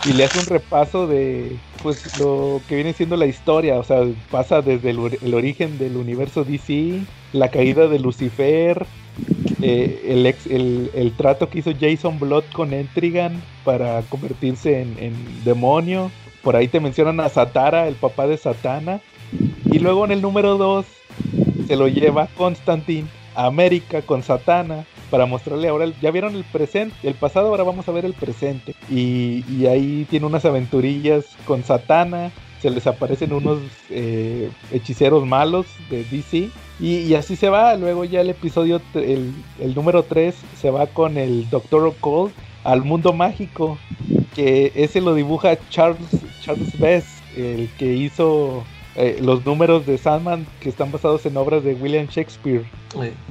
y 0.02 0.12
le 0.14 0.24
hace 0.24 0.38
un 0.38 0.46
repaso 0.46 1.06
de 1.06 1.58
pues 1.82 2.14
lo 2.14 2.62
que 2.68 2.74
viene 2.76 2.92
siendo 2.92 3.16
la 3.16 3.26
historia, 3.26 3.78
o 3.78 3.84
sea, 3.84 4.02
pasa 4.30 4.62
desde 4.62 4.90
el, 4.90 4.98
or- 4.98 5.18
el 5.22 5.34
origen 5.34 5.78
del 5.78 5.96
universo 5.96 6.44
DC, 6.44 7.06
la 7.32 7.50
caída 7.50 7.88
de 7.88 7.98
Lucifer, 7.98 8.86
eh, 9.62 10.00
el, 10.08 10.26
el, 10.52 10.90
el 10.94 11.16
trato 11.16 11.48
que 11.48 11.58
hizo 11.60 11.72
Jason 11.78 12.18
Blood 12.18 12.44
con 12.52 12.72
Entrigan 12.72 13.42
para 13.64 14.02
convertirse 14.02 14.80
en, 14.82 14.96
en 14.98 15.44
demonio. 15.44 16.10
Por 16.42 16.56
ahí 16.56 16.68
te 16.68 16.80
mencionan 16.80 17.20
a 17.20 17.28
Satara, 17.28 17.88
el 17.88 17.94
papá 17.96 18.26
de 18.26 18.36
Satana. 18.38 19.00
Y 19.70 19.78
luego 19.78 20.04
en 20.04 20.12
el 20.12 20.22
número 20.22 20.56
2 20.56 20.86
se 21.70 21.76
lo 21.76 21.86
lleva 21.86 22.26
Constantine 22.36 23.06
a 23.36 23.46
América 23.46 24.02
con 24.02 24.24
Satana 24.24 24.86
para 25.08 25.26
mostrarle 25.26 25.68
ahora, 25.68 25.86
ya 26.02 26.10
vieron 26.10 26.34
el 26.34 26.42
presente, 26.42 26.96
el 27.04 27.14
pasado, 27.14 27.46
ahora 27.46 27.62
vamos 27.62 27.88
a 27.88 27.92
ver 27.92 28.04
el 28.04 28.12
presente. 28.12 28.74
Y, 28.90 29.66
ahí 29.66 30.04
tiene 30.10 30.26
unas 30.26 30.44
aventurillas 30.44 31.26
con 31.46 31.62
Satana, 31.62 32.32
se 32.60 32.70
les 32.70 32.88
aparecen 32.88 33.32
unos 33.32 33.60
eh, 33.88 34.50
hechiceros 34.72 35.24
malos 35.28 35.66
de 35.90 36.02
DC. 36.02 36.50
Y, 36.80 37.14
así 37.14 37.36
se 37.36 37.48
va, 37.48 37.76
luego 37.76 38.04
ya 38.04 38.20
el 38.22 38.30
episodio, 38.30 38.82
el, 38.94 39.32
número 39.72 40.02
3 40.02 40.34
se 40.60 40.70
va 40.70 40.88
con 40.88 41.18
el 41.18 41.48
Doctor 41.50 41.86
Occult 41.86 42.34
al 42.64 42.82
mundo 42.82 43.12
mágico, 43.12 43.78
que 44.34 44.72
ese 44.74 45.00
lo 45.00 45.14
dibuja 45.14 45.56
Charles, 45.68 46.10
Charles 46.42 46.76
Best, 46.80 47.08
el 47.36 47.68
que 47.78 47.94
hizo 47.94 48.64
eh, 48.96 49.18
los 49.22 49.44
números 49.46 49.86
de 49.86 49.98
Sandman 49.98 50.46
que 50.60 50.68
están 50.68 50.90
basados 50.90 51.24
en 51.26 51.36
obras 51.36 51.62
de 51.64 51.74
William 51.74 52.06
Shakespeare. 52.06 52.64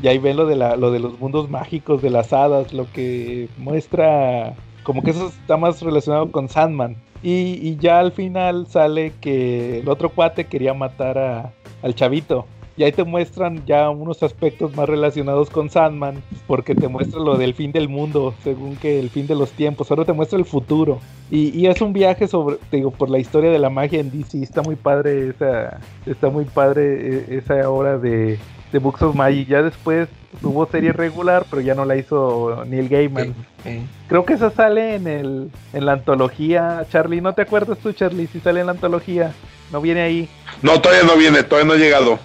Y 0.01 0.07
ahí 0.07 0.17
ven 0.17 0.37
lo 0.37 0.45
de, 0.45 0.55
la, 0.55 0.75
lo 0.75 0.91
de 0.91 0.99
los 0.99 1.19
mundos 1.19 1.49
mágicos, 1.49 2.01
de 2.01 2.09
las 2.09 2.31
hadas, 2.33 2.73
lo 2.73 2.89
que 2.91 3.49
muestra 3.57 4.53
como 4.83 5.03
que 5.03 5.11
eso 5.11 5.27
está 5.27 5.57
más 5.57 5.81
relacionado 5.81 6.31
con 6.31 6.49
Sandman. 6.49 6.95
Y, 7.21 7.59
y 7.61 7.77
ya 7.77 7.99
al 7.99 8.11
final 8.13 8.65
sale 8.67 9.11
que 9.19 9.79
el 9.79 9.89
otro 9.89 10.09
cuate 10.09 10.45
quería 10.47 10.73
matar 10.73 11.17
a- 11.17 11.51
al 11.83 11.93
chavito. 11.95 12.45
Y 12.79 12.83
ahí 12.85 12.93
te 12.93 13.03
muestran 13.03 13.65
ya 13.65 13.89
unos 13.89 14.23
aspectos 14.23 14.73
más 14.73 14.87
relacionados 14.87 15.49
con 15.49 15.69
Sandman, 15.69 16.23
porque 16.47 16.73
te 16.75 16.87
muestra 16.87 17.19
lo 17.19 17.37
del 17.37 17.53
fin 17.53 17.73
del 17.73 17.89
mundo, 17.89 18.33
según 18.41 18.77
que 18.77 19.01
el 19.01 19.09
fin 19.09 19.27
de 19.27 19.35
los 19.35 19.51
tiempos, 19.51 19.91
ahora 19.91 20.05
te 20.05 20.13
muestra 20.13 20.39
el 20.39 20.45
futuro. 20.45 21.01
Y, 21.29 21.49
y 21.59 21.67
es 21.67 21.81
un 21.81 21.91
viaje 21.91 22.29
sobre, 22.29 22.55
te 22.71 22.77
digo, 22.77 22.91
por 22.91 23.09
la 23.09 23.19
historia 23.19 23.51
de 23.51 23.59
la 23.59 23.69
magia 23.69 23.99
en 23.99 24.09
DC, 24.09 24.41
está 24.41 24.61
muy 24.61 24.77
padre 24.77 25.27
esa, 25.27 25.81
está 26.05 26.29
muy 26.29 26.45
padre 26.45 27.17
eh, 27.17 27.41
esa 27.43 27.69
obra 27.69 27.97
de, 27.97 28.39
de 28.71 28.79
Books 28.79 29.01
of 29.01 29.13
Magic. 29.13 29.49
Ya 29.49 29.61
después 29.61 30.07
tuvo 30.41 30.65
serie 30.65 30.93
regular, 30.93 31.45
pero 31.49 31.61
ya 31.61 31.75
no 31.75 31.83
la 31.83 31.97
hizo 31.97 32.63
Neil 32.65 32.87
Gaiman. 32.87 33.35
eh, 33.65 33.81
Creo 34.07 34.23
que 34.23 34.35
esa 34.35 34.51
sale 34.51 34.95
en 34.95 35.05
el 35.05 35.51
en 35.73 35.85
la 35.85 35.91
antología. 35.91 36.85
Charlie, 36.89 37.19
¿no 37.19 37.33
te 37.33 37.41
acuerdas 37.41 37.77
tú, 37.79 37.91
Charlie? 37.91 38.27
Si 38.27 38.39
sale 38.39 38.61
en 38.61 38.67
la 38.67 38.71
antología. 38.71 39.33
No 39.73 39.81
viene 39.81 39.99
ahí. 40.01 40.29
No, 40.61 40.79
todavía 40.79 41.03
no 41.05 41.17
viene, 41.17 41.43
todavía 41.43 41.67
no 41.67 41.73
ha 41.73 41.77
llegado. 41.77 42.19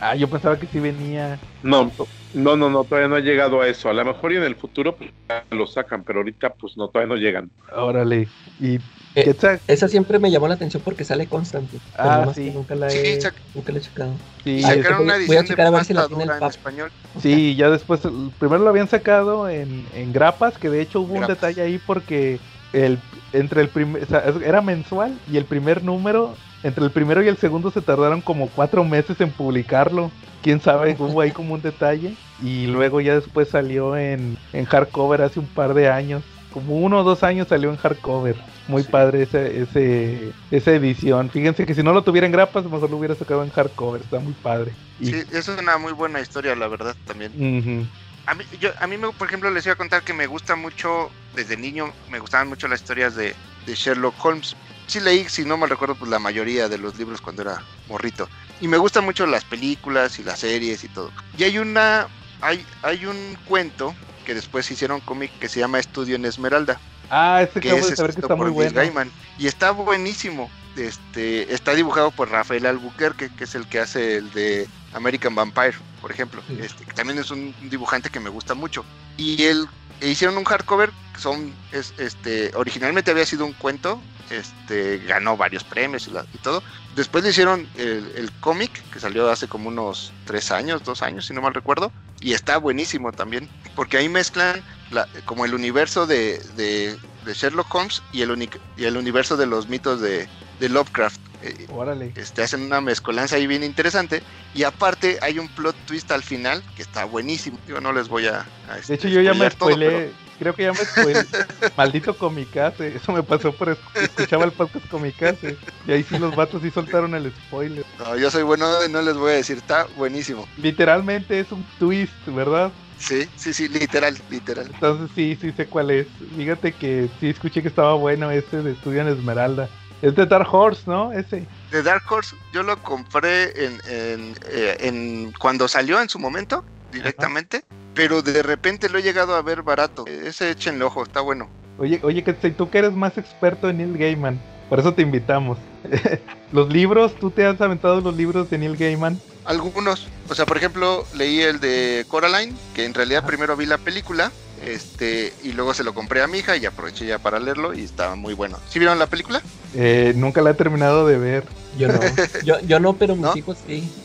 Ah, 0.00 0.14
yo 0.16 0.28
pensaba 0.30 0.58
que 0.58 0.66
sí 0.66 0.80
venía. 0.80 1.40
No, 1.62 1.94
no, 2.32 2.56
no, 2.56 2.70
no, 2.70 2.84
todavía 2.86 3.08
no 3.08 3.16
ha 3.16 3.20
llegado 3.20 3.60
a 3.60 3.68
eso. 3.68 3.88
A 3.90 3.92
lo 3.92 4.04
mejor 4.04 4.32
y 4.32 4.36
en 4.36 4.44
el 4.44 4.56
futuro 4.56 4.96
pues, 4.96 5.10
lo 5.50 5.66
sacan, 5.66 6.04
pero 6.04 6.20
ahorita 6.20 6.54
pues 6.54 6.76
no, 6.76 6.88
todavía 6.90 7.14
no 7.14 7.20
llegan. 7.20 7.50
Órale. 7.72 8.32
Y 8.58 8.78
Eh, 9.14 9.24
Quetzal- 9.24 9.62
esa 9.66 9.88
siempre 9.88 10.18
me 10.20 10.30
llamó 10.30 10.46
la 10.48 10.54
atención 10.54 10.82
porque 10.84 11.04
sale 11.04 11.28
constante. 11.28 11.82
Ah, 11.98 12.32
sí. 12.32 12.50
Nunca 12.52 12.74
la 12.76 12.88
Sí, 12.88 12.98
he, 12.98 13.18
sac- 13.20 13.42
nunca 13.54 13.72
la 13.72 13.78
he 13.78 13.82
checado. 13.82 14.18
sí, 14.44 14.62
Ah, 14.64 14.68
Sacaron 14.74 14.98
voy 15.06 15.10
a 15.10 15.16
edición 15.16 15.44
a 15.60 15.64
de 15.66 15.70
ver 15.70 15.84
si 15.84 15.94
la 15.94 16.06
tiene 16.08 16.24
el 16.24 16.30
en 16.30 16.44
español. 16.48 16.92
Sí, 17.18 17.56
ya 17.56 17.70
después, 17.70 18.00
primero 18.38 18.62
lo 18.62 18.70
habían 18.70 18.88
sacado 18.88 19.48
en, 19.48 19.88
en 19.92 20.12
grapas, 20.12 20.58
que 20.58 20.70
de 20.70 20.80
hecho 20.80 21.00
hubo 21.00 21.14
un 21.14 21.26
detalle 21.26 21.60
ahí 21.62 21.78
porque 21.78 22.40
el 22.72 23.02
entre 23.32 23.62
el 23.62 23.70
primer, 23.70 24.04
o 24.04 24.06
sea, 24.06 24.20
era 24.44 24.62
mensual 24.62 25.20
y 25.26 25.36
el 25.36 25.46
primer 25.46 25.82
número, 25.82 26.40
entre 26.62 26.84
el 26.84 26.90
primero 26.90 27.22
y 27.22 27.28
el 27.28 27.36
segundo 27.38 27.70
se 27.70 27.80
tardaron 27.82 28.20
como 28.20 28.48
cuatro 28.48 28.84
meses 28.84 29.20
en 29.20 29.30
publicarlo. 29.30 30.10
Quién 30.42 30.60
sabe, 30.60 30.96
hubo 30.98 31.20
ahí 31.20 31.32
como 31.32 31.54
un 31.54 31.62
detalle. 31.62 32.14
Y 32.42 32.66
luego 32.66 33.00
ya 33.00 33.14
después 33.14 33.48
salió 33.48 33.96
en, 33.96 34.38
en 34.52 34.64
hardcover 34.64 35.22
hace 35.22 35.38
un 35.40 35.46
par 35.46 35.74
de 35.74 35.88
años. 35.90 36.22
Como 36.52 36.76
uno 36.78 37.00
o 37.00 37.04
dos 37.04 37.22
años 37.22 37.48
salió 37.48 37.70
en 37.70 37.76
hardcover. 37.76 38.36
Muy 38.66 38.82
Sí. 38.82 38.88
padre 38.90 39.22
ese, 39.22 39.62
ese, 39.62 40.32
esa 40.50 40.70
edición. 40.72 41.30
Fíjense 41.30 41.64
que 41.66 41.74
si 41.74 41.82
no 41.82 41.92
lo 41.92 42.02
tuviera 42.02 42.26
en 42.26 42.32
grapas, 42.32 42.64
mejor 42.64 42.90
lo 42.90 42.96
hubiera 42.96 43.14
sacado 43.14 43.44
en 43.44 43.50
hardcover. 43.50 44.00
Está 44.00 44.18
muy 44.18 44.32
padre. 44.32 44.72
Y- 44.98 45.06
Sí, 45.06 45.22
eso 45.32 45.54
es 45.54 45.60
una 45.60 45.78
muy 45.78 45.92
buena 45.92 46.20
historia, 46.20 46.56
la 46.56 46.68
verdad, 46.68 46.96
también. 47.06 47.88
A 48.26 48.34
mí, 48.34 48.44
yo, 48.60 48.70
a 48.80 48.86
mí 48.86 48.96
me, 48.96 49.10
por 49.12 49.26
ejemplo, 49.28 49.50
les 49.50 49.64
iba 49.66 49.72
a 49.74 49.76
contar 49.76 50.02
que 50.02 50.12
me 50.12 50.26
gusta 50.26 50.56
mucho, 50.56 51.10
desde 51.34 51.56
niño, 51.56 51.92
me 52.10 52.18
gustaban 52.18 52.48
mucho 52.48 52.68
las 52.68 52.80
historias 52.80 53.14
de, 53.14 53.34
de 53.66 53.74
Sherlock 53.74 54.14
Holmes. 54.24 54.56
Sí 54.90 54.98
leí, 54.98 55.28
si 55.28 55.44
no 55.44 55.56
me 55.56 55.68
recuerdo, 55.68 55.94
pues 55.94 56.10
la 56.10 56.18
mayoría 56.18 56.68
de 56.68 56.76
los 56.76 56.98
libros 56.98 57.20
cuando 57.20 57.42
era 57.42 57.62
morrito. 57.88 58.28
Y 58.60 58.66
me 58.66 58.76
gustan 58.76 59.04
mucho 59.04 59.24
las 59.24 59.44
películas 59.44 60.18
y 60.18 60.24
las 60.24 60.40
series 60.40 60.82
y 60.82 60.88
todo. 60.88 61.12
Y 61.38 61.44
hay 61.44 61.58
una, 61.58 62.08
hay, 62.40 62.66
hay 62.82 63.06
un 63.06 63.38
cuento 63.44 63.94
que 64.26 64.34
después 64.34 64.68
hicieron 64.68 65.00
cómic 65.00 65.30
que 65.38 65.48
se 65.48 65.60
llama 65.60 65.78
Estudio 65.78 66.16
en 66.16 66.24
Esmeralda, 66.24 66.80
Ah, 67.08 67.42
ese 67.42 67.60
que 67.60 67.76
es 67.76 67.88
de 67.88 67.94
saber 67.94 68.14
que 68.14 68.20
está 68.20 68.34
muy 68.34 68.50
bueno. 68.50 68.72
Gaiman. 68.72 69.10
Y 69.38 69.46
está 69.46 69.72
buenísimo. 69.72 70.50
Este, 70.76 71.52
está 71.52 71.74
dibujado 71.74 72.10
por 72.12 72.30
Rafael 72.30 72.66
Albuquerque, 72.66 73.30
que 73.36 73.44
es 73.44 73.54
el 73.54 73.66
que 73.66 73.80
hace 73.80 74.16
el 74.16 74.32
de 74.32 74.68
American 74.92 75.34
Vampire, 75.34 75.74
por 76.00 76.10
ejemplo. 76.10 76.42
Sí. 76.48 76.58
Este, 76.60 76.84
que 76.84 76.92
también 76.92 77.18
es 77.18 77.30
un 77.30 77.54
dibujante 77.68 78.10
que 78.10 78.20
me 78.20 78.30
gusta 78.30 78.54
mucho. 78.54 78.84
Y 79.16 79.42
él 79.44 79.68
e 80.00 80.08
hicieron 80.08 80.38
un 80.38 80.44
hardcover, 80.44 80.94
son, 81.14 81.60
es, 81.70 81.94
este, 81.98 82.50
originalmente 82.54 83.10
había 83.10 83.26
sido 83.26 83.44
un 83.44 83.54
cuento, 83.54 84.08
este, 84.30 84.98
ganó 84.98 85.36
varios 85.36 85.64
premios 85.64 86.06
y, 86.06 86.10
la- 86.12 86.26
y 86.32 86.38
todo. 86.38 86.62
Después 86.88 87.24
le 87.24 87.30
hicieron 87.30 87.70
el, 87.74 88.32
cómic, 88.40 88.86
que 88.90 89.00
salió 89.00 89.28
hace 89.30 89.48
como 89.48 89.68
unos 89.68 90.14
tres 90.24 90.50
años, 90.52 90.82
dos 90.82 91.02
años, 91.02 91.26
si 91.26 91.34
no 91.34 91.42
mal 91.42 91.54
recuerdo, 91.54 91.92
y 92.20 92.32
está 92.32 92.58
buenísimo 92.58 93.12
también, 93.12 93.50
porque 93.74 93.96
ahí 93.98 94.08
mezclan 94.08 94.64
la- 94.88 95.08
como 95.24 95.44
el 95.44 95.54
universo 95.54 96.06
de, 96.06 96.38
de- 96.54 96.98
de 97.20 97.34
Sherlock 97.34 97.74
Holmes 97.74 98.02
y 98.10 98.22
el, 98.22 98.30
uni- 98.30 98.50
y 98.76 98.84
el 98.84 98.96
universo 98.96 99.36
de 99.36 99.46
los 99.46 99.68
mitos 99.68 100.00
de, 100.00 100.30
de 100.58 100.68
Lovecraft. 100.68 101.20
Eh, 101.42 101.66
Órale. 101.70 102.12
este, 102.16 102.42
hacen 102.42 102.62
una 102.62 102.80
mezcolanza 102.80 103.36
ahí 103.36 103.46
bien 103.46 103.62
interesante 103.64 104.22
y 104.54 104.64
aparte 104.64 105.18
hay 105.22 105.38
un 105.38 105.48
plot 105.48 105.74
twist 105.86 106.10
al 106.12 106.22
final 106.22 106.62
que 106.76 106.82
está 106.82 107.04
buenísimo. 107.04 107.58
Yo 107.66 107.80
no 107.80 107.92
les 107.92 108.08
voy 108.08 108.26
a... 108.26 108.46
a, 108.68 108.74
De 108.74 108.80
este, 108.80 108.94
hecho, 108.94 109.08
yo 109.08 109.20
ya 109.22 109.32
me 109.34 109.48
todo, 109.50 109.70
spoilé. 109.70 110.10
Creo 110.38 110.54
que 110.54 110.62
ya 110.62 110.72
me 110.72 110.78
spoilé. 110.78 111.26
Maldito 111.76 112.16
Comicase. 112.16 112.96
Eso 112.96 113.12
me 113.12 113.22
pasó 113.22 113.52
por 113.52 113.68
esc- 113.68 113.94
escuchaba 114.02 114.44
el 114.44 114.52
podcast 114.52 114.86
Comicase. 114.88 115.56
Y 115.86 115.92
ahí 115.92 116.02
sí 116.02 116.18
los 116.18 116.34
vatos 116.34 116.62
sí 116.62 116.70
soltaron 116.70 117.14
el 117.14 117.30
spoiler. 117.30 117.84
No, 117.98 118.16
yo 118.16 118.30
soy 118.30 118.42
bueno 118.42 118.66
y 118.86 118.90
no 118.90 119.02
les 119.02 119.16
voy 119.16 119.32
a 119.32 119.34
decir, 119.36 119.58
está 119.58 119.86
buenísimo. 119.96 120.46
Literalmente 120.56 121.40
es 121.40 121.52
un 121.52 121.62
twist, 121.78 122.12
¿verdad? 122.26 122.72
Sí, 122.98 123.26
sí, 123.36 123.52
sí, 123.54 123.68
literal, 123.68 124.16
literal. 124.30 124.66
Entonces 124.72 125.10
sí, 125.14 125.36
sí 125.40 125.52
sé 125.56 125.66
cuál 125.66 125.90
es. 125.90 126.06
Fíjate 126.36 126.72
que 126.72 127.08
sí 127.18 127.30
escuché 127.30 127.62
que 127.62 127.68
estaba 127.68 127.94
bueno 127.94 128.30
ese 128.30 128.58
de 128.62 128.72
Estudio 128.72 129.00
en 129.02 129.08
Esmeralda. 129.08 129.68
Es 130.02 130.14
de 130.16 130.26
Dark 130.26 130.48
Horse, 130.52 130.82
¿no? 130.86 131.12
Ese. 131.12 131.44
De 131.70 131.82
Dark 131.82 132.02
Horse 132.10 132.34
yo 132.52 132.62
lo 132.62 132.76
compré 132.82 133.64
en, 133.66 133.80
en, 133.88 134.34
eh, 134.50 134.76
en- 134.80 135.32
cuando 135.38 135.68
salió 135.68 136.00
en 136.00 136.08
su 136.08 136.18
momento 136.18 136.64
directamente, 136.92 137.64
pero 137.94 138.22
de 138.22 138.42
repente 138.42 138.88
lo 138.88 138.98
he 138.98 139.02
llegado 139.02 139.34
a 139.34 139.42
ver 139.42 139.62
barato. 139.62 140.06
Ese 140.06 140.50
échenle 140.50 140.84
ojo, 140.84 141.02
está 141.02 141.20
bueno. 141.20 141.48
Oye, 141.78 142.00
oye, 142.02 142.24
que 142.24 142.32
tú 142.32 142.68
que 142.70 142.78
eres 142.78 142.92
más 142.92 143.16
experto 143.18 143.68
en 143.68 143.78
Neil 143.78 143.96
Gaiman. 143.96 144.40
Por 144.68 144.78
eso 144.80 144.94
te 144.94 145.02
invitamos. 145.02 145.58
los 146.52 146.68
libros, 146.72 147.14
¿tú 147.16 147.30
te 147.30 147.44
has 147.44 147.60
aventado 147.60 148.00
los 148.00 148.16
libros 148.16 148.48
de 148.50 148.58
Neil 148.58 148.76
Gaiman? 148.76 149.18
Algunos, 149.44 150.08
o 150.28 150.34
sea, 150.34 150.46
por 150.46 150.56
ejemplo, 150.58 151.04
leí 151.14 151.40
el 151.40 151.60
de 151.60 152.04
Coraline, 152.08 152.54
que 152.74 152.84
en 152.84 152.94
realidad 152.94 153.24
primero 153.24 153.56
vi 153.56 153.66
la 153.66 153.78
película, 153.78 154.30
este, 154.64 155.32
y 155.42 155.52
luego 155.52 155.74
se 155.74 155.84
lo 155.84 155.94
compré 155.94 156.22
a 156.22 156.26
mi 156.26 156.38
hija 156.38 156.56
y 156.56 156.66
aproveché 156.66 157.06
ya 157.06 157.18
para 157.18 157.38
leerlo 157.40 157.74
y 157.74 157.84
estaba 157.84 158.14
muy 158.16 158.34
bueno. 158.34 158.58
¿Sí 158.68 158.78
vieron 158.78 158.98
la 158.98 159.06
película? 159.06 159.42
Eh, 159.74 160.12
nunca 160.16 160.42
la 160.42 160.50
he 160.50 160.54
terminado 160.54 161.06
de 161.06 161.18
ver. 161.18 161.44
Yo 161.78 161.88
no, 161.88 162.00
yo, 162.44 162.60
yo 162.60 162.80
no, 162.80 162.96
pero 162.96 163.14
mis 163.16 163.24
¿No? 163.24 163.36
hijos 163.36 163.58
sí. 163.66 163.88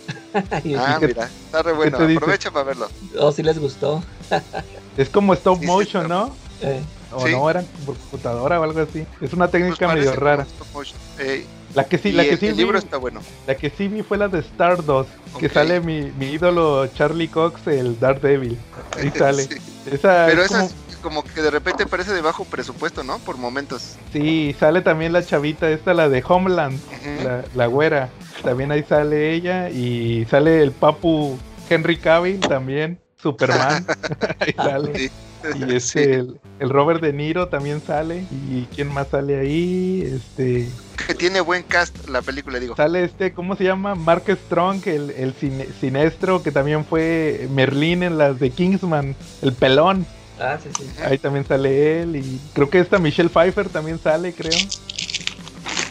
Ah, 0.78 1.00
mira, 1.02 1.30
está 1.46 1.64
re 1.64 1.72
bueno, 1.72 1.98
aprovecha 1.98 2.52
para 2.52 2.66
verlo. 2.66 2.90
Oh, 3.18 3.32
sí 3.32 3.42
les 3.42 3.58
gustó. 3.58 4.04
Es 4.98 5.10
como 5.10 5.34
stop 5.34 5.56
Sí, 5.60 5.62
sí, 5.62 5.68
motion, 5.68 6.04
pero- 6.04 6.08
¿no? 6.16 6.36
Eh, 6.62 6.82
O 7.14 7.26
Sí. 7.26 7.32
no, 7.32 7.50
eran 7.50 7.66
por 7.86 7.96
computadora 7.98 8.60
o 8.60 8.64
algo 8.64 8.82
así. 8.82 9.06
Es 9.22 9.32
una 9.34 9.48
Pues 9.48 9.52
técnica 9.62 9.88
medio 9.94 10.14
rara. 10.16 10.44
stop 10.44 10.68
motion. 10.74 11.00
Eh, 11.20 11.46
La 11.76 11.84
que 11.86 11.98
sí, 11.98 12.10
y 12.10 12.12
la 12.14 12.24
que 12.24 12.32
el, 12.32 12.40
sí 12.40 12.48
el 12.48 12.54
vi, 12.54 12.58
libro 12.60 12.78
está 12.78 12.98
bueno. 12.98 13.22
la 13.46 13.56
que 13.56 13.70
sí 13.70 13.88
vi 13.90 14.02
fue 14.02 14.18
la 14.18 14.28
de 14.30 14.40
Stardust, 14.40 15.10
que 15.40 15.50
sale 15.50 15.82
mi, 15.82 16.12
mi 16.18 16.28
ídolo 16.28 16.88
Charlie 16.88 17.28
Cox, 17.28 17.68
el 17.68 18.00
Daredevil. 18.00 18.58
Ahí 18.98 19.12
sale. 19.18 19.44
Sí. 19.44 19.56
Esa 19.92 20.26
Pero 20.28 20.42
es 20.44 20.52
esa 20.52 20.60
como- 20.62 20.70
es 20.90 20.96
como 20.98 21.24
que 21.24 21.42
de 21.42 21.52
repente 21.52 21.86
parece 21.86 22.14
de 22.14 22.22
bajo 22.22 22.46
presupuesto, 22.46 23.04
¿no? 23.04 23.20
Por 23.20 23.38
momentos. 23.38 23.98
Sí, 24.14 24.56
sale 24.60 24.82
también 24.82 25.14
la 25.14 25.24
chavita 25.26 25.70
esta, 25.70 25.94
la 25.94 26.10
de 26.10 26.24
Homeland, 26.28 26.80
la, 27.24 27.44
la 27.54 27.68
güera. 27.68 28.10
También 28.44 28.72
ahí 28.72 28.84
sale 28.88 29.34
ella 29.34 29.70
y 29.70 30.26
sale 30.32 30.62
el 30.64 30.72
papu 30.72 31.38
Henry 31.70 31.98
Cavill 31.98 32.40
también, 32.40 33.00
Superman. 33.22 33.86
ahí 34.40 34.54
sale. 34.54 34.98
Sí. 34.98 35.12
Y 35.54 35.74
este, 35.74 36.04
Sí. 36.06 36.20
el, 36.20 36.40
el 36.60 36.70
Robert 36.70 37.02
De 37.02 37.14
Niro 37.14 37.48
también 37.50 37.82
sale. 37.82 38.26
¿Y 38.32 38.66
quién 38.68 38.88
más 38.88 39.10
sale 39.10 39.38
ahí? 39.40 40.02
Este, 40.04 40.70
Que 41.08 41.14
tiene 41.14 41.42
buen 41.42 41.64
cast 41.64 42.08
la 42.10 42.22
película, 42.22 42.60
digo. 42.60 42.76
sale 42.76 43.04
este, 43.04 43.34
¿cómo 43.34 43.56
se 43.56 43.64
llama? 43.64 43.96
Mark 43.96 44.24
Strong, 44.28 44.82
el, 44.88 45.12
el 45.12 45.34
cine- 45.36 45.68
sinestro 45.80 46.42
que 46.44 46.52
también 46.52 46.86
fue 46.86 47.48
Merlín 47.52 48.04
en 48.04 48.18
las 48.18 48.40
de 48.40 48.50
Kingsman, 48.52 49.16
el 49.42 49.54
pelón. 49.54 50.06
ah, 50.40 50.58
sí, 50.62 50.70
sí. 50.78 50.84
Ahí 51.04 51.18
también 51.18 51.46
sale 51.46 52.02
él 52.02 52.16
y 52.16 52.40
creo 52.54 52.70
que 52.70 52.80
esta 52.80 52.98
Michelle 53.00 53.30
Pfeiffer 53.30 53.70
también 53.70 54.00
sale, 54.00 54.34
creo. 54.34 54.60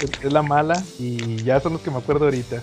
Es, 0.01 0.11
es 0.21 0.33
la 0.33 0.43
mala 0.43 0.83
y 0.99 1.43
ya 1.45 1.61
son 1.61 1.75
los 1.75 1.83
que 1.83 1.91
me 1.91 1.99
acuerdo 1.99 2.25
ahorita. 2.27 2.63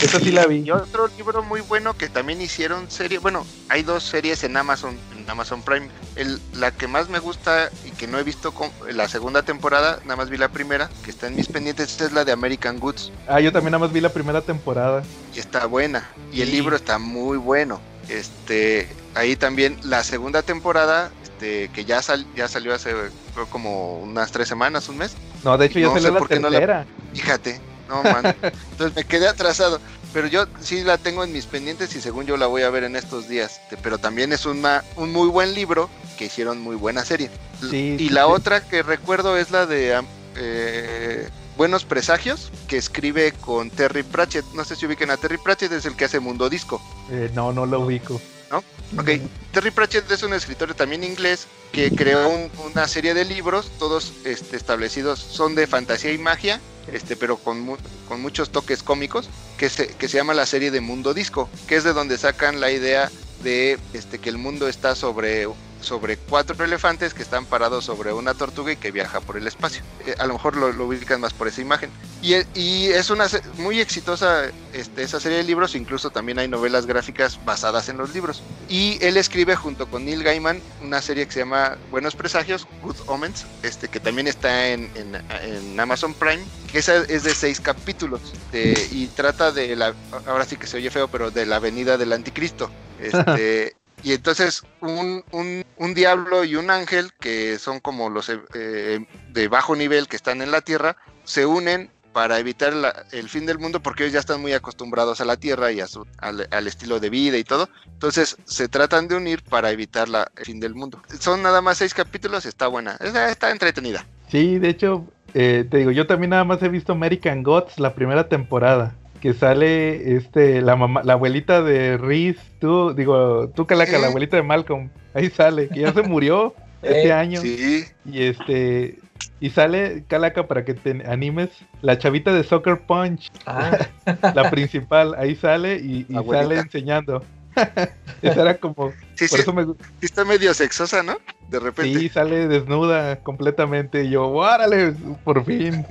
Esta 0.00 0.20
sí 0.20 0.30
la 0.32 0.46
vi. 0.46 0.58
Y 0.58 0.70
otro 0.70 1.08
libro 1.16 1.42
muy 1.42 1.60
bueno 1.60 1.94
que 1.94 2.08
también 2.08 2.40
hicieron 2.40 2.88
serie, 2.90 3.18
bueno, 3.18 3.44
hay 3.68 3.82
dos 3.82 4.02
series 4.04 4.44
en 4.44 4.56
Amazon, 4.56 4.96
en 5.28 5.32
Amazon 5.32 5.62
Prime. 5.62 5.88
El, 6.16 6.40
la 6.54 6.70
que 6.70 6.88
más 6.88 7.08
me 7.10 7.18
gusta 7.18 7.70
y 7.84 7.90
que 7.90 8.06
no 8.06 8.18
he 8.18 8.22
visto 8.22 8.52
con, 8.52 8.70
la 8.90 9.08
segunda 9.08 9.42
temporada, 9.42 9.98
nada 10.04 10.16
más 10.16 10.30
vi 10.30 10.38
la 10.38 10.48
primera, 10.48 10.88
que 11.04 11.10
está 11.10 11.26
en 11.26 11.36
mis 11.36 11.48
pendientes, 11.48 12.00
es 12.00 12.12
la 12.12 12.24
de 12.24 12.32
American 12.32 12.78
Goods. 12.80 13.12
Ah, 13.28 13.40
yo 13.40 13.52
también 13.52 13.72
nada 13.72 13.80
más 13.84 13.92
vi 13.92 14.00
la 14.00 14.08
primera 14.08 14.40
temporada. 14.40 15.02
Y 15.34 15.38
está 15.38 15.66
buena. 15.66 16.08
Y 16.32 16.40
el 16.40 16.48
Sí. 16.48 16.54
libro 16.56 16.76
está 16.76 16.98
muy 16.98 17.36
bueno. 17.36 17.80
Este, 18.08 18.88
ahí 19.14 19.36
también 19.36 19.78
la 19.82 20.02
segunda 20.02 20.40
temporada, 20.42 21.10
este, 21.22 21.68
que 21.74 21.84
ya 21.84 22.00
sal, 22.00 22.26
ya 22.34 22.48
salió 22.48 22.74
hace 22.74 22.94
creo 23.34 23.46
como 23.50 23.98
unas 23.98 24.32
tres 24.32 24.48
semanas, 24.48 24.88
un 24.88 24.96
mes. 24.96 25.14
No, 25.44 25.58
de 25.58 25.66
hecho 25.66 25.78
ya 25.78 25.88
No 25.88 25.94
salió 25.94 26.12
la 26.18 26.26
qué 26.26 26.40
no 26.40 26.48
la- 26.48 26.58
tercera. 26.58 26.86
Fíjate, 27.12 27.60
No, 27.88 28.02
man. 28.02 28.22
Entonces 28.72 28.94
me 28.96 29.04
quedé 29.04 29.28
atrasado. 29.28 29.80
Pero 30.12 30.26
yo 30.26 30.46
sí 30.60 30.82
la 30.84 30.98
tengo 30.98 31.22
en 31.22 31.32
mis 31.32 31.46
pendientes 31.46 31.94
y 31.94 32.00
según 32.00 32.26
yo 32.26 32.36
la 32.36 32.46
voy 32.46 32.62
a 32.62 32.70
ver 32.70 32.84
en 32.84 32.96
estos 32.96 33.28
días. 33.28 33.60
Este, 33.62 33.76
Pero 33.76 33.98
también 33.98 34.32
es 34.32 34.46
una, 34.46 34.84
un 34.96 35.12
muy 35.12 35.28
buen 35.28 35.54
libro 35.54 35.90
que 36.16 36.26
hicieron 36.26 36.60
muy 36.60 36.76
buena 36.76 37.04
serie. 37.04 37.30
Sí, 37.60 37.96
y 37.98 37.98
sí, 37.98 38.08
la 38.08 38.24
sí. 38.24 38.30
otra 38.30 38.60
que 38.66 38.82
recuerdo 38.82 39.36
es 39.36 39.50
la 39.50 39.66
de 39.66 40.00
eh, 40.36 41.28
Buenos 41.56 41.84
Presagios, 41.84 42.50
que 42.68 42.76
escribe 42.76 43.32
con 43.32 43.70
Terry 43.70 44.02
Pratchett. 44.02 44.44
No 44.54 44.64
sé 44.64 44.76
si 44.76 44.86
ubiquen 44.86 45.10
a 45.10 45.16
Terry 45.16 45.38
Pratchett, 45.38 45.72
es 45.72 45.84
el 45.86 45.96
que 45.96 46.06
hace 46.06 46.20
Mundo 46.20 46.48
Disco. 46.48 46.80
Eh, 47.10 47.30
no, 47.34 47.52
no 47.52 47.66
lo 47.66 47.80
ubico. 47.80 48.20
Ok, 48.50 49.10
Terry 49.52 49.70
Pratchett 49.70 50.10
es 50.10 50.22
un 50.22 50.32
escritor 50.32 50.74
también 50.74 51.04
inglés 51.04 51.46
que 51.72 51.92
creó 51.92 52.28
un- 52.28 52.50
una 52.64 52.88
serie 52.88 53.12
de 53.14 53.24
libros, 53.24 53.70
todos 53.78 54.12
este, 54.24 54.56
establecidos, 54.56 55.18
son 55.18 55.54
de 55.54 55.66
fantasía 55.66 56.12
y 56.12 56.18
magia, 56.18 56.60
este, 56.90 57.14
pero 57.16 57.36
con, 57.36 57.60
mu- 57.60 57.76
con 58.08 58.22
muchos 58.22 58.50
toques 58.50 58.82
cómicos, 58.82 59.28
que 59.58 59.68
se, 59.68 59.88
que 59.88 60.08
se 60.08 60.16
llama 60.16 60.32
la 60.34 60.46
serie 60.46 60.70
de 60.70 60.80
Mundo 60.80 61.12
Disco, 61.12 61.50
que 61.66 61.76
es 61.76 61.84
de 61.84 61.92
donde 61.92 62.16
sacan 62.16 62.60
la 62.60 62.70
idea 62.70 63.10
de 63.42 63.78
este, 63.92 64.18
que 64.18 64.30
el 64.30 64.38
mundo 64.38 64.66
está 64.68 64.94
sobre, 64.94 65.46
sobre 65.80 66.16
cuatro 66.16 66.64
elefantes 66.64 67.14
que 67.14 67.22
están 67.22 67.46
parados 67.46 67.84
sobre 67.84 68.12
una 68.12 68.34
tortuga 68.34 68.72
y 68.72 68.76
que 68.76 68.90
viaja 68.90 69.20
por 69.20 69.36
el 69.36 69.46
espacio. 69.46 69.82
Eh, 70.06 70.14
a 70.18 70.26
lo 70.26 70.34
mejor 70.34 70.56
lo, 70.56 70.72
lo 70.72 70.86
ubican 70.86 71.20
más 71.20 71.32
por 71.32 71.48
esa 71.48 71.60
imagen. 71.60 71.90
Y, 72.22 72.34
e- 72.34 72.46
y 72.54 72.86
es 72.88 73.10
una 73.10 73.26
muy 73.58 73.80
exitosa 73.80 74.44
este, 74.72 75.02
esa 75.02 75.20
serie 75.20 75.38
de 75.38 75.44
libros, 75.44 75.74
incluso 75.74 76.10
también 76.10 76.38
hay 76.38 76.48
novelas 76.48 76.86
gráficas 76.86 77.38
basadas 77.44 77.88
en 77.88 77.96
los 77.96 78.12
libros. 78.14 78.42
Y 78.68 78.98
él 79.02 79.16
escribe 79.16 79.54
junto 79.56 79.86
con 79.86 80.04
Neil 80.04 80.22
Gaiman 80.22 80.60
una 80.82 81.00
serie 81.00 81.26
que 81.26 81.32
se 81.32 81.38
llama 81.40 81.76
Buenos 81.90 82.14
Presagios, 82.16 82.66
Good 82.82 82.96
Omens, 83.06 83.44
este, 83.62 83.88
que 83.88 84.00
también 84.00 84.26
está 84.26 84.68
en, 84.68 84.90
en- 84.96 85.22
en 85.42 85.78
Amazon 85.80 86.12
Prime, 86.14 86.44
que 86.70 86.78
esa 86.78 86.96
es 87.04 87.22
de 87.22 87.34
seis 87.34 87.60
capítulos 87.60 88.20
de- 88.52 88.88
y 88.90 89.06
trata 89.08 89.52
de 89.52 89.76
la, 89.76 89.94
ahora 90.26 90.44
sí 90.44 90.56
que 90.56 90.66
se 90.66 90.76
oye 90.76 90.90
feo, 90.90 91.08
pero 91.08 91.30
de 91.30 91.46
la 91.46 91.58
venida 91.60 91.96
del 91.96 92.12
anticristo. 92.12 92.70
Este, 93.00 93.76
y 94.02 94.12
entonces 94.12 94.62
un, 94.80 95.24
un- 95.32 95.64
un 95.76 95.94
diablo 95.94 96.44
y 96.44 96.56
un 96.56 96.70
ángel, 96.70 97.10
que 97.20 97.58
son 97.58 97.80
como 97.80 98.10
los 98.10 98.28
eh, 98.28 98.40
eh, 98.54 99.00
de 99.30 99.48
bajo 99.48 99.74
nivel 99.76 100.08
que 100.08 100.16
están 100.16 100.42
en 100.42 100.50
la 100.50 100.60
tierra, 100.60 100.96
se 101.24 101.46
unen 101.46 101.90
para 102.12 102.38
evitar 102.38 102.72
el 103.12 103.28
fin 103.28 103.46
del 103.46 103.58
mundo 103.58 103.80
porque 103.80 104.02
ellos 104.02 104.14
ya 104.14 104.18
están 104.20 104.40
muy 104.40 104.52
acostumbrados 104.52 105.20
a 105.20 105.24
la 105.24 105.36
tierra 105.36 105.70
y 105.70 105.80
a 105.80 105.86
su, 105.86 106.04
al, 106.18 106.66
estilo 106.66 106.98
de 106.98 107.10
vida 107.10 107.36
y 107.36 107.44
todo. 107.44 107.68
Entonces 107.86 108.36
se 108.44 108.66
tratan 108.66 109.06
de 109.08 109.14
unir 109.14 109.42
para 109.44 109.70
evitar 109.70 110.08
la, 110.08 110.28
el 110.36 110.44
fin 110.44 110.58
del 110.58 110.74
mundo. 110.74 111.00
Son 111.20 111.42
nada 111.42 111.60
más 111.60 111.78
seis 111.78 111.94
capítulos, 111.94 112.44
está 112.46 112.66
buena, 112.66 112.96
está, 113.00 113.30
está 113.30 113.50
entretenida. 113.50 114.04
Sí, 114.30 114.58
de 114.58 114.68
hecho, 114.70 115.06
eh, 115.34 115.66
te 115.70 115.76
digo, 115.78 115.90
yo 115.92 116.06
también 116.06 116.30
nada 116.30 116.44
más 116.44 116.60
he 116.62 116.68
visto 116.68 116.92
American 116.92 117.42
Gods 117.42 117.78
la 117.78 117.94
primera 117.94 118.28
temporada. 118.28 118.94
Que 119.20 119.34
sale 119.34 120.16
este 120.16 120.60
la 120.62 120.76
mamá, 120.76 121.02
la 121.02 121.14
abuelita 121.14 121.62
de 121.62 121.96
Reese, 121.96 122.40
tú, 122.60 122.94
digo, 122.94 123.48
tú 123.54 123.66
Calaca, 123.66 123.98
la 123.98 124.08
abuelita 124.08 124.36
de 124.36 124.42
Malcolm, 124.44 124.90
ahí 125.14 125.28
sale, 125.30 125.68
que 125.68 125.80
ya 125.80 125.92
se 125.92 126.02
murió 126.02 126.54
este 126.82 127.08
Eh, 127.08 127.12
año. 127.12 127.40
Sí, 127.40 127.84
Y 128.04 128.22
este 128.22 128.98
y 129.40 129.50
sale 129.50 130.04
Calaca 130.08 130.46
para 130.46 130.64
que 130.64 130.74
te 130.74 131.02
animes, 131.06 131.50
la 131.82 131.98
chavita 131.98 132.32
de 132.32 132.42
Soccer 132.44 132.80
Punch, 132.86 133.28
Ah, 133.46 133.76
la 134.34 134.50
principal, 134.50 135.14
ahí 135.18 135.34
sale 135.36 135.76
y, 135.76 136.06
sale 136.30 136.56
enseñando. 136.58 137.24
Esa 138.22 138.40
era 138.42 138.56
como, 138.58 138.92
sí, 139.14 139.26
por 139.28 139.38
sí, 139.38 139.42
eso 139.42 139.52
me 139.52 139.64
sí 139.64 139.72
está 140.02 140.24
medio 140.24 140.54
sexosa, 140.54 141.02
¿no? 141.02 141.18
De 141.50 141.58
repente. 141.58 141.98
Sí, 141.98 142.08
sale 142.08 142.46
desnuda 142.46 143.16
completamente. 143.16 144.04
Y 144.04 144.10
yo, 144.10 144.28
¡órale! 144.28 144.92
Por 145.24 145.44
fin. 145.44 145.84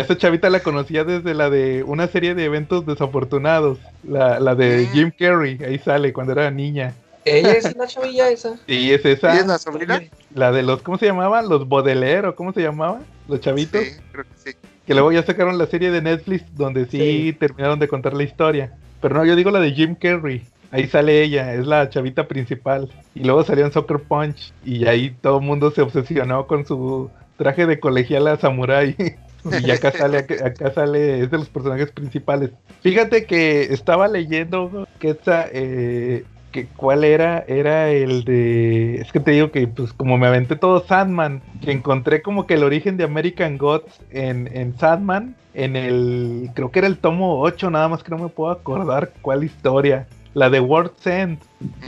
Esa 0.00 0.16
chavita 0.16 0.50
la 0.50 0.60
conocía 0.60 1.04
desde 1.04 1.34
la 1.34 1.50
de 1.50 1.82
una 1.84 2.06
serie 2.08 2.34
de 2.34 2.44
eventos 2.44 2.84
desafortunados. 2.86 3.78
La, 4.04 4.38
la 4.40 4.54
de 4.54 4.86
Mm. 4.88 4.92
Jim 4.92 5.10
Carrey. 5.18 5.58
Ahí 5.64 5.78
sale 5.78 6.12
cuando 6.12 6.32
era 6.32 6.50
niña. 6.50 6.94
ella 7.24 7.52
es 7.52 7.76
la 7.76 7.86
chavilla 7.86 8.30
esa. 8.30 8.56
Sí, 8.66 8.92
es 8.92 9.04
¿Y 9.04 9.08
esa. 9.08 9.38
es 9.38 9.46
la 9.46 9.58
sobrina? 9.58 10.02
La 10.34 10.52
de 10.52 10.62
los, 10.62 10.82
¿cómo 10.82 10.98
se 10.98 11.06
llamaban? 11.06 11.48
Los 11.48 11.68
Baudelaire, 11.68 12.28
¿o 12.28 12.34
¿cómo 12.34 12.52
se 12.52 12.62
llamaban? 12.62 13.04
Los 13.28 13.40
chavitos. 13.40 13.82
Sí, 13.82 13.90
creo 14.12 14.24
que 14.24 14.50
sí. 14.52 14.56
Que 14.86 14.94
luego 14.94 15.12
ya 15.12 15.22
sacaron 15.22 15.58
la 15.58 15.66
serie 15.66 15.90
de 15.90 16.00
Netflix 16.00 16.44
donde 16.56 16.86
sí, 16.86 16.98
Sí. 16.98 17.32
terminaron 17.38 17.78
de 17.78 17.88
contar 17.88 18.14
la 18.14 18.22
historia. 18.22 18.72
Pero 19.02 19.16
no, 19.16 19.24
yo 19.26 19.36
digo 19.36 19.50
la 19.50 19.60
de 19.60 19.72
Jim 19.72 19.94
Carrey. 19.94 20.42
Ahí 20.70 20.86
sale 20.86 21.22
ella, 21.22 21.54
es 21.54 21.66
la 21.66 21.88
chavita 21.90 22.26
principal. 22.28 22.90
Y 23.14 23.24
luego 23.24 23.42
salió 23.44 23.64
en 23.66 23.72
Soccer 23.72 23.98
Punch. 24.00 24.52
Y 24.64 24.86
ahí 24.86 25.14
todo 25.22 25.38
el 25.38 25.44
mundo 25.44 25.70
se 25.70 25.82
obsesionó 25.82 26.46
con 26.46 26.66
su 26.66 27.10
traje 27.36 27.66
de 27.66 27.78
colegiala 27.80 28.36
samurai. 28.38 28.94
y 29.52 29.70
acá 29.70 29.92
sale, 29.92 30.18
acá, 30.18 30.72
sale, 30.72 31.22
es 31.22 31.30
de 31.30 31.38
los 31.38 31.48
personajes 31.48 31.90
principales. 31.92 32.50
Fíjate 32.82 33.24
que 33.26 33.62
estaba 33.72 34.08
leyendo 34.08 34.86
que 34.98 35.10
esta, 35.10 35.46
eh, 35.52 36.24
que 36.52 36.66
cuál 36.66 37.04
era, 37.04 37.44
era 37.46 37.90
el 37.90 38.24
de, 38.24 38.96
es 39.00 39.12
que 39.12 39.20
te 39.20 39.32
digo 39.32 39.50
que 39.50 39.66
pues 39.68 39.92
como 39.92 40.16
me 40.18 40.26
aventé 40.26 40.56
todo 40.56 40.84
Sandman, 40.86 41.42
que 41.62 41.72
encontré 41.72 42.22
como 42.22 42.46
que 42.46 42.54
el 42.54 42.64
origen 42.64 42.96
de 42.96 43.04
American 43.04 43.58
Gods 43.58 44.00
en, 44.10 44.48
en 44.56 44.78
Sandman, 44.78 45.34
en 45.54 45.76
el, 45.76 46.50
creo 46.54 46.70
que 46.70 46.78
era 46.78 46.88
el 46.88 46.98
tomo 46.98 47.40
8, 47.40 47.70
nada 47.70 47.88
más 47.88 48.02
que 48.02 48.10
no 48.10 48.18
me 48.18 48.28
puedo 48.28 48.50
acordar 48.50 49.12
cuál 49.22 49.44
historia. 49.44 50.06
La 50.34 50.50
de 50.50 50.60
World's 50.60 51.06
End, 51.06 51.38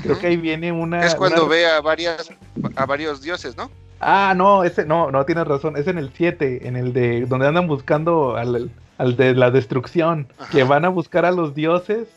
creo 0.03 0.19
que 0.19 0.27
ahí 0.27 0.37
viene 0.37 0.73
una... 0.73 1.07
Es 1.07 1.15
cuando 1.15 1.43
una- 1.45 1.51
ve 1.51 1.67
a 1.67 1.81
varias 1.81 2.31
a 2.75 2.85
varios 2.87 3.23
dioses, 3.23 3.57
¿no? 3.57 3.71
Ah, 4.01 4.35
no, 4.37 4.65
ese 4.65 4.87
no, 4.87 5.11
no 5.11 5.25
tienes 5.25 5.47
razón, 5.47 5.77
es 5.77 5.87
en 5.87 5.99
el 5.99 6.11
7, 6.15 6.67
en 6.67 6.77
el 6.77 6.93
de 6.93 7.27
donde 7.27 7.47
andan 7.47 7.67
buscando 7.67 8.37
al, 8.37 8.71
al 8.97 9.17
de 9.17 9.35
la 9.35 9.51
destrucción, 9.51 10.27
Ajá. 10.39 10.51
que 10.51 10.65
van 10.65 10.85
a 10.87 10.89
buscar 10.89 11.27
a 11.27 11.31
los 11.31 11.55
dioses, 11.55 12.09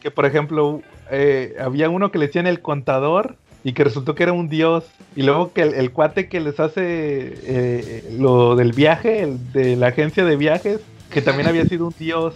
que 0.00 0.10
por 0.10 0.26
ejemplo, 0.26 0.82
eh, 1.10 1.54
había 1.60 1.88
uno 1.88 2.10
que 2.10 2.18
le 2.18 2.26
decían 2.26 2.48
el 2.48 2.60
contador 2.60 3.36
y 3.62 3.72
que 3.72 3.84
resultó 3.84 4.16
que 4.16 4.24
era 4.24 4.32
un 4.32 4.48
dios, 4.48 4.84
y 5.14 5.22
luego 5.22 5.52
que 5.52 5.62
el, 5.62 5.74
el 5.74 5.92
cuate 5.92 6.28
que 6.28 6.40
les 6.40 6.58
hace 6.58 6.82
eh, 6.82 8.16
lo 8.18 8.56
del 8.56 8.72
viaje, 8.72 9.22
el 9.22 9.52
de 9.52 9.76
la 9.76 9.88
agencia 9.88 10.24
de 10.24 10.36
viajes, 10.36 10.80
que 11.10 11.22
también 11.22 11.48
había 11.48 11.64
sido 11.66 11.86
un 11.86 11.94
dios, 11.96 12.34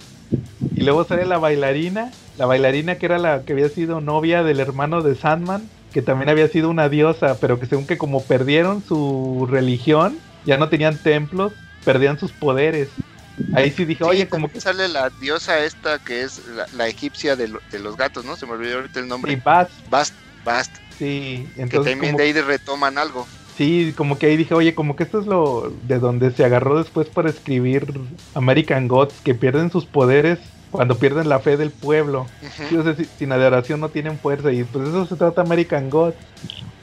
y 0.77 0.83
luego 0.83 1.03
sale 1.03 1.25
la 1.25 1.39
bailarina, 1.39 2.13
la 2.39 2.47
bailarina 2.47 2.97
que 2.97 3.07
era 3.07 3.19
la 3.19 3.43
que 3.43 3.55
había 3.55 3.69
sido 3.69 4.01
novia 4.01 4.45
del 4.45 4.61
hermano 4.61 5.03
de 5.03 5.17
Sandman, 5.17 5.69
que 5.97 6.03
también 6.03 6.29
había 6.29 6.49
sido 6.49 6.69
una 6.71 6.91
diosa, 6.91 7.41
pero 7.41 7.59
que 7.59 7.67
según 7.67 7.87
que 7.87 7.97
como 7.99 8.27
perdieron 8.27 8.83
su 8.85 9.47
religión, 9.49 10.23
ya 10.45 10.59
no 10.59 10.69
tenían 10.69 11.03
templos, 11.03 11.59
perdían 11.85 12.19
sus 12.19 12.35
poderes. 12.35 13.03
Ahí 13.51 13.71
sí 13.73 13.87
dije, 13.87 14.05
Sí, 14.05 14.05
oye, 14.05 14.29
como 14.29 14.51
que 14.53 14.61
también 14.61 14.61
sale 14.61 14.89
la 14.89 15.11
diosa 15.11 15.65
esta 15.65 15.99
que 15.99 16.23
es 16.23 16.39
la, 16.39 16.67
la 16.71 16.87
egipcia 16.89 17.35
de, 17.37 17.49
lo- 17.49 17.61
de 17.71 17.79
los 17.81 17.97
gatos, 17.97 18.25
¿no? 18.25 18.37
Se 18.37 18.47
me 18.47 18.53
olvidó 18.53 18.77
ahorita 18.77 19.01
el 19.01 19.09
nombre. 19.09 19.41
Bast, 19.45 19.87
Bast, 19.87 20.21
Bast, 20.43 20.79
sí, 20.99 21.53
que 21.69 21.81
entonces 21.81 21.81
también 21.81 21.99
como, 21.99 22.19
de 22.19 22.25
ahí 22.25 22.33
retoman 22.35 22.99
algo. 22.99 23.33
Sí, 23.57 23.95
como 23.97 24.19
que 24.19 24.27
ahí 24.27 24.37
dije, 24.37 24.55
oye, 24.55 24.75
como 24.75 24.97
que 24.97 25.05
esto 25.05 25.19
es 25.21 25.27
lo 25.27 25.71
de 25.83 25.99
donde 25.99 26.31
se 26.31 26.45
agarró 26.45 26.79
después 26.79 27.11
para 27.11 27.31
escribir 27.31 27.87
American 28.35 28.89
Gods, 28.89 29.21
que 29.23 29.35
pierden 29.35 29.71
sus 29.71 29.87
poderes 29.87 30.39
cuando 30.71 30.99
pierden 30.99 31.29
la 31.29 31.41
fe 31.41 31.57
del 31.57 31.73
pueblo. 31.73 32.29
Sí, 32.69 32.77
o 32.77 32.83
sea, 32.83 32.95
si- 32.97 33.07
sin 33.17 33.33
adoración 33.33 33.81
no 33.81 33.91
tienen 33.91 34.19
fuerza 34.21 34.53
y 34.53 34.65
pues 34.65 34.89
eso 34.89 35.07
se 35.07 35.17
trata 35.17 35.43
American 35.43 35.91
Gods 35.91 36.19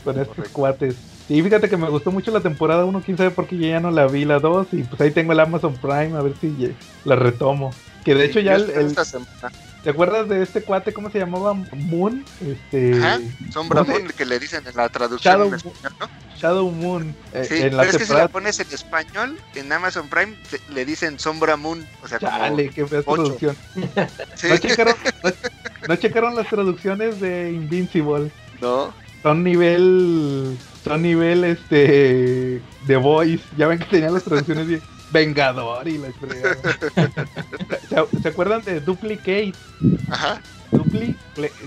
con 0.03 0.17
estos 0.19 0.35
Correcto. 0.35 0.53
cuates. 0.53 0.97
Y 1.27 1.41
fíjate 1.41 1.69
que 1.69 1.77
me 1.77 1.89
gustó 1.89 2.11
mucho 2.11 2.31
la 2.31 2.41
temporada 2.41 2.85
1, 2.85 3.01
quién 3.01 3.17
sabe 3.17 3.31
por 3.31 3.47
qué 3.47 3.57
yo 3.57 3.67
ya 3.67 3.79
no 3.79 3.91
la 3.91 4.07
vi 4.07 4.25
la 4.25 4.39
2 4.39 4.73
y 4.73 4.83
pues 4.83 4.99
ahí 5.01 5.11
tengo 5.11 5.31
el 5.33 5.39
Amazon 5.39 5.79
Prime 5.79 6.17
a 6.17 6.21
ver 6.21 6.35
si 6.37 6.77
la 7.03 7.15
retomo. 7.15 7.71
Que 8.03 8.15
de 8.15 8.25
hecho 8.25 8.39
ya 8.39 8.55
el- 8.55 8.69
esta 8.69 9.05
semana. 9.05 9.27
¿Te 9.83 9.89
acuerdas 9.89 10.27
de 10.29 10.41
este 10.41 10.61
cuate 10.61 10.93
cómo 10.93 11.11
se 11.11 11.19
llamaba? 11.19 11.53
Moon, 11.53 12.25
este 12.39 12.93
Ajá, 12.95 13.19
Sombra 13.51 13.81
¿cómo 13.81 13.93
se- 13.93 13.99
Moon, 14.03 14.13
que 14.13 14.25
le 14.25 14.39
dicen 14.39 14.63
en 14.65 14.75
la 14.75 14.89
traducción 14.89 15.33
Shadow 15.33 15.47
en 15.49 15.53
español, 15.55 15.93
¿no? 15.99 16.09
Shadow 16.37 16.71
Moon 16.71 17.15
eh, 17.33 17.45
Sí, 17.47 17.55
en 17.55 17.61
pero 17.63 17.77
la 17.77 17.83
es 17.85 17.97
que 17.97 18.05
si 18.05 18.13
la 18.13 18.27
pones 18.27 18.59
en 18.59 18.67
español, 18.71 19.37
en 19.55 19.71
Amazon 19.71 20.07
Prime, 20.09 20.35
te- 20.49 20.73
le 20.73 20.85
dicen 20.85 21.19
Sombra 21.19 21.57
Moon. 21.57 21.85
O 22.01 22.07
sea, 22.07 22.19
como. 22.19 22.57
Qué 22.57 22.85
fea 22.87 23.03
traducción. 23.03 23.57
Sí, 24.35 24.47
¿No 24.49 24.57
checaron, 24.57 24.95
no, 25.23 25.31
no 25.87 25.95
checaron 25.95 26.35
las 26.35 26.47
traducciones 26.47 27.19
de 27.19 27.51
Invincible? 27.51 28.31
no. 28.61 28.93
Son 29.21 29.41
nivel. 29.43 30.57
Son 30.83 31.01
nivel 31.01 31.43
este. 31.45 32.61
The 32.87 32.97
Voice. 32.97 33.43
Ya 33.57 33.67
ven 33.67 33.79
que 33.79 33.85
tenían 33.85 34.13
las 34.13 34.23
traducciones 34.23 34.67
bien. 34.67 34.81
Vengador 35.13 35.87
y 35.87 35.97
la. 35.99 36.09
¿Se, 37.89 38.21
se 38.21 38.27
acuerdan 38.27 38.63
de 38.63 38.79
Duplicate? 38.81 39.53
Ajá. 40.09 40.41
Dupli, 40.71 41.15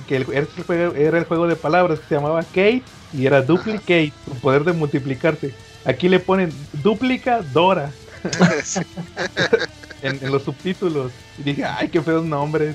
que 0.09 0.17
el- 0.17 0.27
era, 0.33 1.19
el 1.19 1.25
juego, 1.25 1.47
de 1.47 1.55
palabras 1.57 2.01
que 2.01 2.07
se 2.09 2.15
llamaba 2.17 2.43
Kate 2.43 2.83
y 3.13 3.25
era 3.27 3.41
Duplicate, 3.41 4.13
su 4.25 4.35
poder 4.41 4.65
de 4.65 4.73
multiplicarse. 4.73 5.55
Aquí 5.85 6.09
le 6.09 6.19
ponen 6.19 6.53
Duplica 6.83 7.43
Dora 7.53 7.93
en, 10.03 10.19
en 10.23 10.33
los 10.33 10.43
subtítulos. 10.43 11.13
Y 11.39 11.45
dije, 11.45 11.65
ay, 11.65 11.89
qué 11.89 12.03
feos 12.03 12.25
nombres. 12.25 12.75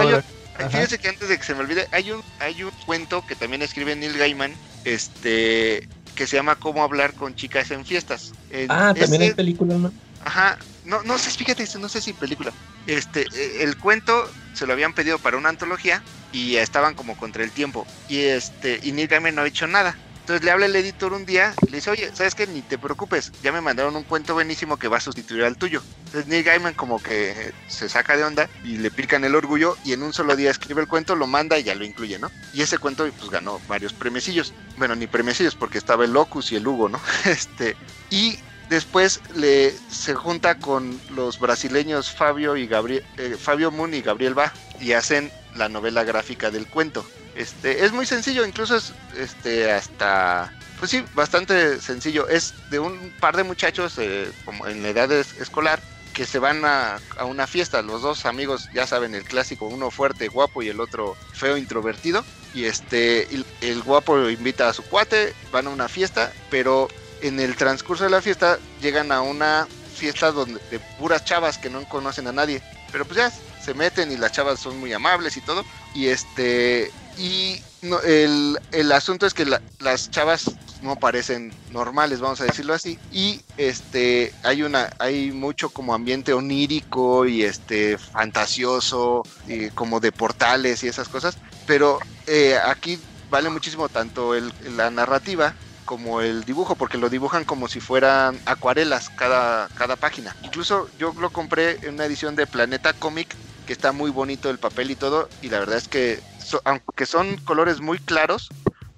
Ay, 0.00 0.22
Ajá. 0.56 0.68
Fíjense 0.70 0.98
que 0.98 1.08
antes 1.08 1.28
de 1.28 1.36
que 1.36 1.42
se 1.44 1.52
me 1.54 1.60
olvide, 1.60 1.86
hay 1.90 2.12
un, 2.12 2.22
hay 2.38 2.62
un 2.62 2.70
cuento 2.86 3.24
que 3.26 3.34
también 3.34 3.60
escribe 3.60 3.96
Neil 3.96 4.16
Gaiman, 4.16 4.52
este, 4.84 5.88
que 6.14 6.26
se 6.26 6.36
llama 6.36 6.56
Cómo 6.56 6.82
hablar 6.82 7.14
con 7.14 7.34
chicas 7.34 7.70
en 7.70 7.84
fiestas. 7.84 8.32
En- 8.50 8.70
Ah, 8.70 8.94
también 8.98 9.22
hay 9.22 9.30
películas, 9.34 9.78
¿no? 9.78 9.92
Ajá, 10.20 10.56
no, 10.84 11.02
no 11.02 11.18
sé, 11.18 11.30
fíjate, 11.30 11.64
no 11.78 11.88
sé 11.88 12.00
si 12.00 12.12
película. 12.12 12.52
Este, 12.86 13.22
eh, 13.22 13.62
el 13.62 13.76
cuento 13.76 14.30
se 14.54 14.66
lo 14.66 14.72
habían 14.72 14.92
pedido 14.92 15.18
para 15.18 15.36
una 15.36 15.48
antología 15.48 16.02
y 16.32 16.56
estaban 16.56 16.94
como 16.94 17.16
contra 17.16 17.42
el 17.42 17.52
tiempo. 17.52 17.86
Y 18.08 18.20
este, 18.20 18.78
y 18.82 18.92
Neil 18.92 19.08
Gaiman 19.08 19.34
no 19.34 19.42
ha 19.42 19.46
hecho 19.46 19.66
nada. 19.66 19.98
Entonces 20.24 20.42
le 20.42 20.52
habla 20.52 20.64
el 20.64 20.74
editor 20.74 21.12
un 21.12 21.26
día 21.26 21.54
le 21.68 21.76
dice, 21.76 21.90
oye, 21.90 22.10
¿sabes 22.14 22.34
qué? 22.34 22.46
Ni 22.46 22.62
te 22.62 22.78
preocupes, 22.78 23.30
ya 23.42 23.52
me 23.52 23.60
mandaron 23.60 23.94
un 23.94 24.04
cuento 24.04 24.32
buenísimo 24.32 24.78
que 24.78 24.88
va 24.88 24.96
a 24.96 25.00
sustituir 25.00 25.44
al 25.44 25.58
tuyo. 25.58 25.82
Entonces 26.06 26.26
Neil 26.28 26.42
Gaiman 26.42 26.72
como 26.72 27.02
que 27.02 27.52
se 27.68 27.90
saca 27.90 28.16
de 28.16 28.24
onda 28.24 28.48
y 28.64 28.78
le 28.78 28.90
pican 28.90 29.24
el 29.24 29.34
orgullo 29.34 29.76
y 29.84 29.92
en 29.92 30.02
un 30.02 30.14
solo 30.14 30.34
día 30.34 30.50
escribe 30.50 30.80
el 30.80 30.88
cuento, 30.88 31.14
lo 31.14 31.26
manda 31.26 31.58
y 31.58 31.64
ya 31.64 31.74
lo 31.74 31.84
incluye, 31.84 32.18
¿no? 32.18 32.30
Y 32.54 32.62
ese 32.62 32.78
cuento 32.78 33.06
pues 33.18 33.30
ganó 33.30 33.60
varios 33.68 33.92
premiecillos. 33.92 34.54
Bueno, 34.78 34.96
ni 34.96 35.06
premiecillos 35.06 35.56
porque 35.56 35.76
estaba 35.76 36.06
el 36.06 36.14
Locus 36.14 36.52
y 36.52 36.56
el 36.56 36.66
Hugo, 36.66 36.88
¿no? 36.88 37.02
Este, 37.26 37.76
y 38.08 38.38
después 38.70 39.20
le 39.34 39.74
se 39.90 40.14
junta 40.14 40.54
con 40.54 40.98
los 41.10 41.38
brasileños 41.38 42.10
Fabio 42.10 42.56
y 42.56 42.66
Gabriel 42.66 43.04
eh, 43.18 43.36
Fabio 43.38 43.70
Moon 43.70 43.92
y 43.92 44.00
Gabriel 44.00 44.32
Ba 44.32 44.54
y 44.80 44.92
hacen 44.92 45.30
la 45.54 45.68
novela 45.68 46.02
gráfica 46.02 46.50
del 46.50 46.66
cuento. 46.66 47.04
Este, 47.34 47.84
es 47.84 47.92
muy 47.92 48.06
sencillo, 48.06 48.46
incluso 48.46 48.76
es 48.76 48.92
este 49.16 49.70
hasta 49.72 50.52
pues 50.78 50.90
sí, 50.90 51.04
bastante 51.14 51.80
sencillo. 51.80 52.28
Es 52.28 52.54
de 52.70 52.78
un 52.78 53.12
par 53.20 53.36
de 53.36 53.44
muchachos 53.44 53.94
eh, 53.98 54.30
como 54.44 54.66
en 54.66 54.82
la 54.82 54.88
edad 54.90 55.10
es- 55.12 55.34
escolar 55.40 55.80
que 56.12 56.26
se 56.26 56.38
van 56.38 56.64
a, 56.64 57.00
a 57.16 57.24
una 57.24 57.46
fiesta. 57.46 57.82
Los 57.82 58.02
dos 58.02 58.26
amigos, 58.26 58.68
ya 58.72 58.86
saben, 58.86 59.14
el 59.14 59.24
clásico, 59.24 59.66
uno 59.66 59.90
fuerte, 59.90 60.28
guapo 60.28 60.62
y 60.62 60.68
el 60.68 60.80
otro 60.80 61.16
feo, 61.32 61.56
introvertido. 61.56 62.24
Y 62.54 62.64
este, 62.64 63.34
el, 63.34 63.44
el 63.62 63.82
guapo 63.82 64.28
invita 64.28 64.68
a 64.68 64.72
su 64.72 64.84
cuate, 64.84 65.34
van 65.50 65.66
a 65.66 65.70
una 65.70 65.88
fiesta, 65.88 66.32
pero 66.50 66.88
en 67.20 67.40
el 67.40 67.56
transcurso 67.56 68.04
de 68.04 68.10
la 68.10 68.22
fiesta 68.22 68.58
llegan 68.80 69.10
a 69.10 69.22
una 69.22 69.66
fiesta 69.94 70.30
donde 70.30 70.60
de 70.70 70.78
puras 70.98 71.24
chavas 71.24 71.58
que 71.58 71.70
no 71.70 71.84
conocen 71.88 72.28
a 72.28 72.32
nadie. 72.32 72.62
Pero 72.92 73.04
pues 73.06 73.16
ya 73.16 73.32
se 73.60 73.74
meten 73.74 74.12
y 74.12 74.16
las 74.16 74.30
chavas 74.32 74.60
son 74.60 74.78
muy 74.78 74.92
amables 74.92 75.36
y 75.36 75.40
todo. 75.40 75.64
Y 75.94 76.06
este, 76.08 76.92
y 77.18 77.60
no, 77.82 78.00
el, 78.00 78.58
el 78.72 78.92
asunto 78.92 79.26
es 79.26 79.34
que 79.34 79.44
la- 79.44 79.60
las 79.80 80.10
chavas 80.10 80.44
no 80.82 80.96
parecen 80.96 81.52
normales, 81.70 82.20
vamos 82.20 82.40
a 82.40 82.44
decirlo 82.44 82.74
así. 82.74 82.98
Y 83.10 83.40
este 83.56 84.32
hay 84.42 84.62
una, 84.62 84.90
hay 84.98 85.30
mucho 85.32 85.68
como 85.70 85.94
ambiente 85.94 86.32
onírico 86.32 87.26
y 87.26 87.42
este 87.44 87.96
fantasioso, 87.98 89.22
y 89.46 89.70
como 89.70 90.00
de 90.00 90.12
portales 90.12 90.82
y 90.82 90.88
esas 90.88 91.08
cosas. 91.08 91.36
Pero 91.66 91.98
eh, 92.26 92.58
aquí 92.64 92.98
vale 93.30 93.50
muchísimo 93.50 93.88
tanto 93.88 94.34
el, 94.34 94.52
la 94.76 94.90
narrativa 94.90 95.54
como 95.84 96.20
el 96.22 96.44
dibujo, 96.44 96.76
porque 96.76 96.96
lo 96.98 97.10
dibujan 97.10 97.44
como 97.44 97.68
si 97.68 97.78
fueran 97.80 98.40
acuarelas 98.46 99.10
cada, 99.10 99.68
cada 99.68 99.96
página. 99.96 100.34
Incluso 100.42 100.88
yo 100.98 101.12
lo 101.20 101.30
compré 101.30 101.78
en 101.82 101.94
una 101.94 102.06
edición 102.06 102.34
de 102.36 102.46
Planeta 102.46 102.94
Comic, 102.94 103.34
que 103.66 103.72
está 103.74 103.92
muy 103.92 104.10
bonito 104.10 104.48
el 104.50 104.58
papel 104.58 104.90
y 104.90 104.96
todo, 104.96 105.28
y 105.42 105.48
la 105.50 105.58
verdad 105.58 105.76
es 105.76 105.88
que 105.88 106.20
so- 106.44 106.62
aunque 106.64 107.06
son 107.06 107.36
colores 107.38 107.80
muy 107.80 107.98
claros, 107.98 108.48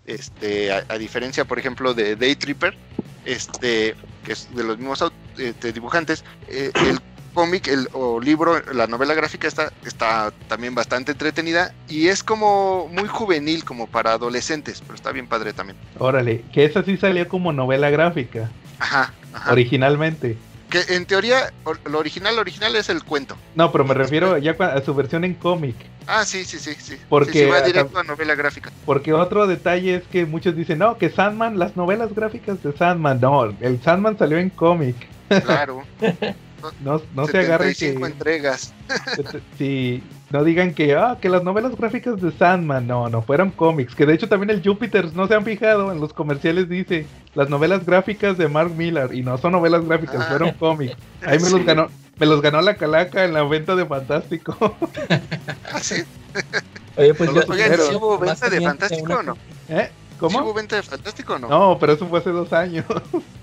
este, 0.06 0.73
a, 0.73 0.85
a 0.89 0.98
diferencia, 0.98 1.44
por 1.44 1.59
ejemplo, 1.59 1.94
de 1.94 2.16
Day 2.16 2.36
Tripper, 2.36 2.74
este, 3.24 3.94
que 4.24 4.32
es 4.32 4.55
de 4.55 4.64
los 4.64 4.78
mismos 4.78 5.05
este, 5.39 5.73
dibujantes, 5.73 6.24
eh, 6.48 6.70
el 6.89 7.01
cómic 7.35 7.68
el, 7.68 7.89
o 7.93 8.18
libro, 8.18 8.62
la 8.73 8.86
novela 8.86 9.12
gráfica 9.12 9.47
está, 9.47 9.70
está 9.85 10.32
también 10.48 10.74
bastante 10.74 11.12
entretenida 11.12 11.70
y 11.89 12.09
es 12.09 12.23
como 12.23 12.89
muy 12.89 13.09
juvenil, 13.09 13.62
como 13.64 13.86
para 13.89 14.12
adolescentes, 14.12 14.81
pero 14.81 14.94
está 14.94 15.12
bien 15.12 15.27
padre 15.27 15.52
también. 15.52 15.77
Órale, 15.98 16.43
que 16.52 16.64
esa 16.64 16.82
sí 16.82 16.97
salió 16.97 17.28
como 17.28 17.52
novela 17.52 17.90
gráfica, 17.90 18.51
Ajá, 18.78 19.12
ajá. 19.35 19.52
originalmente. 19.52 20.36
Que 20.70 20.82
en 20.97 21.06
teoría, 21.06 21.52
or- 21.64 21.78
lo 21.88 21.98
original, 21.98 22.38
original 22.38 22.74
es 22.76 22.88
el 22.88 23.05
cuento. 23.05 23.36
No, 23.55 23.70
pero 23.70 23.84
me 23.84 23.94
refiero 23.94 24.36
ya 24.38 24.52
a 24.59 24.80
su 24.82 24.94
versión 24.94 25.24
en 25.24 25.34
cómic. 25.34 25.76
Ah, 26.09 26.24
sí, 26.24 26.44
sí, 26.44 26.59
sí, 26.59 26.74
sí. 26.78 26.97
Porque 27.09 27.32
Sí, 27.32 27.38
sí, 27.40 27.44
va 27.47 27.56
hasta- 27.56 27.66
directo 27.66 27.98
a 27.98 28.02
novela 28.05 28.34
gráfica. 28.34 28.70
Porque 28.84 29.12
otro 29.12 29.47
detalle 29.47 29.97
es 29.97 30.02
que 30.05 30.26
muchos 30.26 30.56
dicen, 30.56 30.78
no, 30.78 30.98
que 30.98 31.10
Sandman, 31.10 31.59
las 31.59 31.76
novelas 31.76 32.14
gráficas 32.14 32.62
de 32.62 32.72
Sandman, 32.76 33.20
no, 33.20 33.44
el 33.44 33.80
Sandman 33.82 34.18
salió 34.18 34.38
en 34.38 34.51
cómic. 34.51 34.97
Claro. 35.44 35.82
No, 36.83 37.01
no 37.15 37.27
se 37.27 37.39
agarren 37.39 37.74
75 37.74 38.07
que... 38.07 38.12
entregas. 38.12 38.73
Sí, 39.59 40.03
no 40.31 40.43
digan 40.45 40.74
que, 40.74 40.95
ah, 40.97 41.19
que 41.20 41.28
las 41.28 41.43
novelas 41.45 41.77
gráficas 41.77 42.20
de 42.20 42.33
Sandman, 42.33 42.87
no, 42.87 43.09
no, 43.09 43.23
fueron 43.23 43.51
cómics. 43.51 43.95
Que 43.95 44.07
de 44.07 44.15
hecho 44.15 44.28
también 44.28 44.51
el 44.51 44.62
Júpiter, 44.62 45.15
no 45.15 45.27
se 45.28 45.35
han 45.35 45.45
fijado, 45.45 45.93
en 45.93 46.01
los 46.01 46.12
comerciales 46.12 46.69
dice, 46.69 47.07
las 47.35 47.49
novelas 47.49 47.85
gráficas 47.87 48.37
de 48.39 48.49
Mark 48.49 48.73
Miller, 48.77 49.12
y 49.15 49.23
no 49.23 49.39
son 49.39 49.53
novelas 49.53 49.85
gráficas, 49.85 50.16
Ah. 50.20 50.27
fueron 50.28 50.53
cómics. 50.53 50.97
Ahí 51.24 51.39
me 51.39 51.51
los 51.51 51.65
ganó, 51.65 51.89
me 52.19 52.27
los 52.27 52.41
ganó 52.43 52.61
la 52.61 52.74
calaca 52.77 53.24
en 53.24 53.33
la 53.35 53.43
venta 53.45 53.77
de 53.77 53.87
Fantástico. 53.87 54.57
Ah, 55.73 55.81
sí. 55.81 56.03
Oye, 56.97 57.12
pues 57.15 57.28
Oigan, 57.31 57.47
yo, 57.47 57.53
Oigan, 57.53 57.77
yo- 57.77 57.89
¿sí 57.91 57.95
hubo 57.97 58.19
venta 58.19 58.49
de 58.49 58.61
Fantástico 58.61 59.05
una- 59.05 59.16
o 59.19 59.23
no? 59.23 59.37
¿Eh? 59.69 59.91
¿Sí 59.91 60.16
¿Cómo? 60.19 60.41
hubo 60.41 60.55
venta 60.55 60.77
de 60.77 60.83
Fantástico 60.83 61.35
o 61.35 61.39
no? 61.39 61.49
No, 61.49 61.78
pero 61.78 61.93
eso 61.93 62.07
fue 62.07 62.20
hace 62.20 62.31
dos 62.31 62.53
años. 62.53 62.85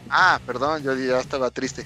Ah, 0.10 0.40
perdón, 0.46 0.82
yo 0.84 0.96
ya 0.96 1.20
estaba 1.20 1.50
triste. 1.52 1.84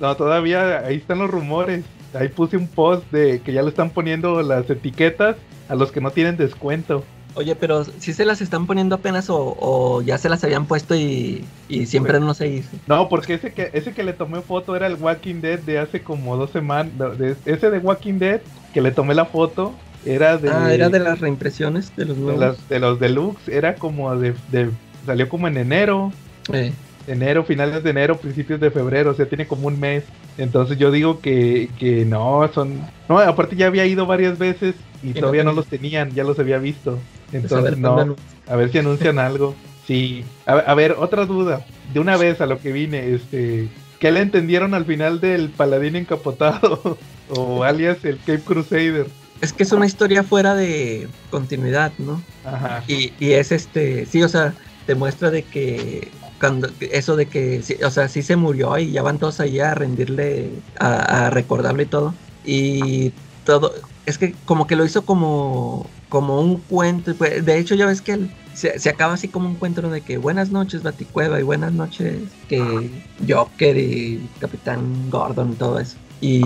No, 0.00 0.16
todavía 0.16 0.78
ahí 0.80 0.96
están 0.96 1.18
los 1.18 1.30
rumores. 1.30 1.84
Ahí 2.14 2.28
puse 2.28 2.56
un 2.56 2.66
post 2.66 3.04
de 3.12 3.40
que 3.40 3.52
ya 3.52 3.62
le 3.62 3.68
están 3.68 3.90
poniendo 3.90 4.42
las 4.42 4.68
etiquetas 4.68 5.36
a 5.68 5.74
los 5.76 5.92
que 5.92 6.00
no 6.00 6.10
tienen 6.10 6.36
descuento. 6.36 7.04
Oye, 7.36 7.54
pero 7.54 7.84
si 7.84 8.12
se 8.12 8.24
las 8.24 8.40
están 8.40 8.66
poniendo 8.66 8.96
apenas 8.96 9.30
o, 9.30 9.56
o 9.60 10.02
ya 10.02 10.18
se 10.18 10.28
las 10.28 10.42
habían 10.42 10.66
puesto 10.66 10.96
y, 10.96 11.44
y 11.68 11.86
siempre 11.86 12.18
no 12.18 12.34
se 12.34 12.48
hizo. 12.48 12.70
No, 12.88 13.08
porque 13.08 13.34
ese 13.34 13.52
que 13.52 13.70
ese 13.72 13.92
que 13.92 14.02
le 14.02 14.12
tomé 14.12 14.40
foto 14.40 14.74
era 14.74 14.88
el 14.88 14.96
Walking 14.96 15.36
Dead 15.40 15.60
de 15.60 15.78
hace 15.78 16.02
como 16.02 16.36
dos 16.36 16.50
semanas. 16.50 16.92
de- 17.18 17.36
ese 17.44 17.70
de 17.70 17.78
Walking 17.78 18.14
Dead 18.18 18.40
que 18.74 18.80
le 18.80 18.90
tomé 18.90 19.14
la 19.14 19.26
foto 19.26 19.72
era 20.04 20.38
de, 20.38 20.50
Ah, 20.50 20.74
era 20.74 20.88
de 20.88 20.98
las 20.98 21.20
reimpresiones 21.20 21.94
de 21.94 22.06
los 22.06 22.16
de, 22.26 22.36
las- 22.36 22.68
de 22.68 22.80
los 22.80 22.98
deluxe. 22.98 23.46
Era 23.48 23.76
como 23.76 24.16
de, 24.16 24.34
de- 24.50 24.70
salió 25.06 25.28
como 25.28 25.46
en 25.46 25.56
enero, 25.58 26.12
Eh, 26.52 26.72
enero, 27.06 27.44
finales 27.44 27.82
de 27.82 27.90
enero, 27.90 28.18
principios 28.18 28.60
de 28.60 28.70
febrero. 28.70 29.10
O 29.10 29.14
sea, 29.14 29.26
tiene 29.26 29.46
como 29.46 29.66
un 29.66 29.78
mes. 29.78 30.04
Entonces 30.38 30.78
yo 30.78 30.90
digo 30.90 31.20
que, 31.20 31.70
que 31.78 32.04
no, 32.04 32.48
son... 32.54 32.80
No, 33.08 33.18
aparte 33.18 33.56
ya 33.56 33.66
había 33.66 33.86
ido 33.86 34.06
varias 34.06 34.38
veces 34.38 34.74
y, 35.02 35.12
todavía 35.12 35.44
no 35.44 35.52
los 35.52 35.66
tenían, 35.66 36.10
ya 36.12 36.24
los 36.24 36.38
había 36.38 36.58
visto. 36.58 36.98
pues, 37.30 37.34
a 37.34 37.36
Entonces 37.36 37.70
ver, 37.70 37.78
no. 37.78 38.16
A 38.46 38.56
ver 38.56 38.70
si 38.70 38.78
anuncian 38.78 39.18
algo. 39.18 39.54
Sí. 39.86 40.24
A, 40.46 40.52
a 40.52 40.74
ver, 40.74 40.96
otra 40.98 41.26
duda. 41.26 41.66
De 41.92 42.00
una 42.00 42.16
vez 42.16 42.40
a 42.40 42.46
lo 42.46 42.58
que 42.58 42.72
vine, 42.72 43.14
este. 43.14 43.68
¿Qué 43.98 44.10
le 44.10 44.20
entendieron 44.20 44.72
al 44.72 44.86
final 44.86 45.20
del 45.20 45.50
paladín 45.50 45.96
encapotado? 45.96 46.96
o 47.28 47.64
alias 47.64 48.04
el 48.04 48.18
Cape 48.18 48.40
Crusader. 48.40 49.06
Es 49.40 49.52
que 49.52 49.62
es 49.62 49.72
una 49.72 49.86
historia 49.86 50.22
fuera 50.22 50.54
de 50.54 51.08
continuidad, 51.30 51.92
¿no? 51.98 52.22
Ajá. 52.44 52.84
Y, 52.88 53.12
y 53.18 53.32
es 53.32 53.52
este, 53.52 54.04
sí, 54.06 54.22
o 54.22 54.28
sea, 54.28 54.54
te 54.86 54.94
muestra 54.94 55.30
de 55.30 55.42
que 55.42 56.10
cuando 56.40 56.68
eso 56.80 57.16
de 57.16 57.26
que, 57.26 57.62
o 57.84 57.90
sea, 57.90 58.08
sí 58.08 58.22
se 58.22 58.36
murió 58.36 58.78
y 58.78 58.92
ya 58.92 59.02
van 59.02 59.18
todos 59.18 59.40
allá 59.40 59.72
a 59.72 59.74
rendirle, 59.74 60.50
a, 60.78 61.26
a 61.26 61.30
recordarle 61.30 61.84
y 61.84 61.86
todo. 61.86 62.14
Y 62.44 63.12
todo, 63.44 63.74
es 64.06 64.18
que 64.18 64.34
como 64.46 64.66
que 64.66 64.76
lo 64.76 64.84
hizo 64.84 65.04
como, 65.04 65.86
como 66.08 66.40
un 66.40 66.58
cuento. 66.58 67.14
pues, 67.14 67.44
De 67.44 67.58
hecho, 67.58 67.74
ya 67.74 67.86
ves 67.86 68.00
que 68.00 68.12
él 68.12 68.30
se, 68.54 68.78
se 68.78 68.88
acaba 68.88 69.14
así 69.14 69.28
como 69.28 69.48
un 69.48 69.56
cuento 69.56 69.82
de 69.82 70.00
que 70.00 70.18
buenas 70.18 70.50
noches 70.50 70.82
Baticueva 70.82 71.38
y 71.38 71.42
buenas 71.42 71.72
noches 71.72 72.22
que 72.48 72.90
Joker 73.28 73.76
y 73.76 74.28
Capitán 74.40 75.10
Gordon 75.10 75.52
y 75.52 75.56
todo 75.56 75.78
eso. 75.78 75.96
Y 76.20 76.42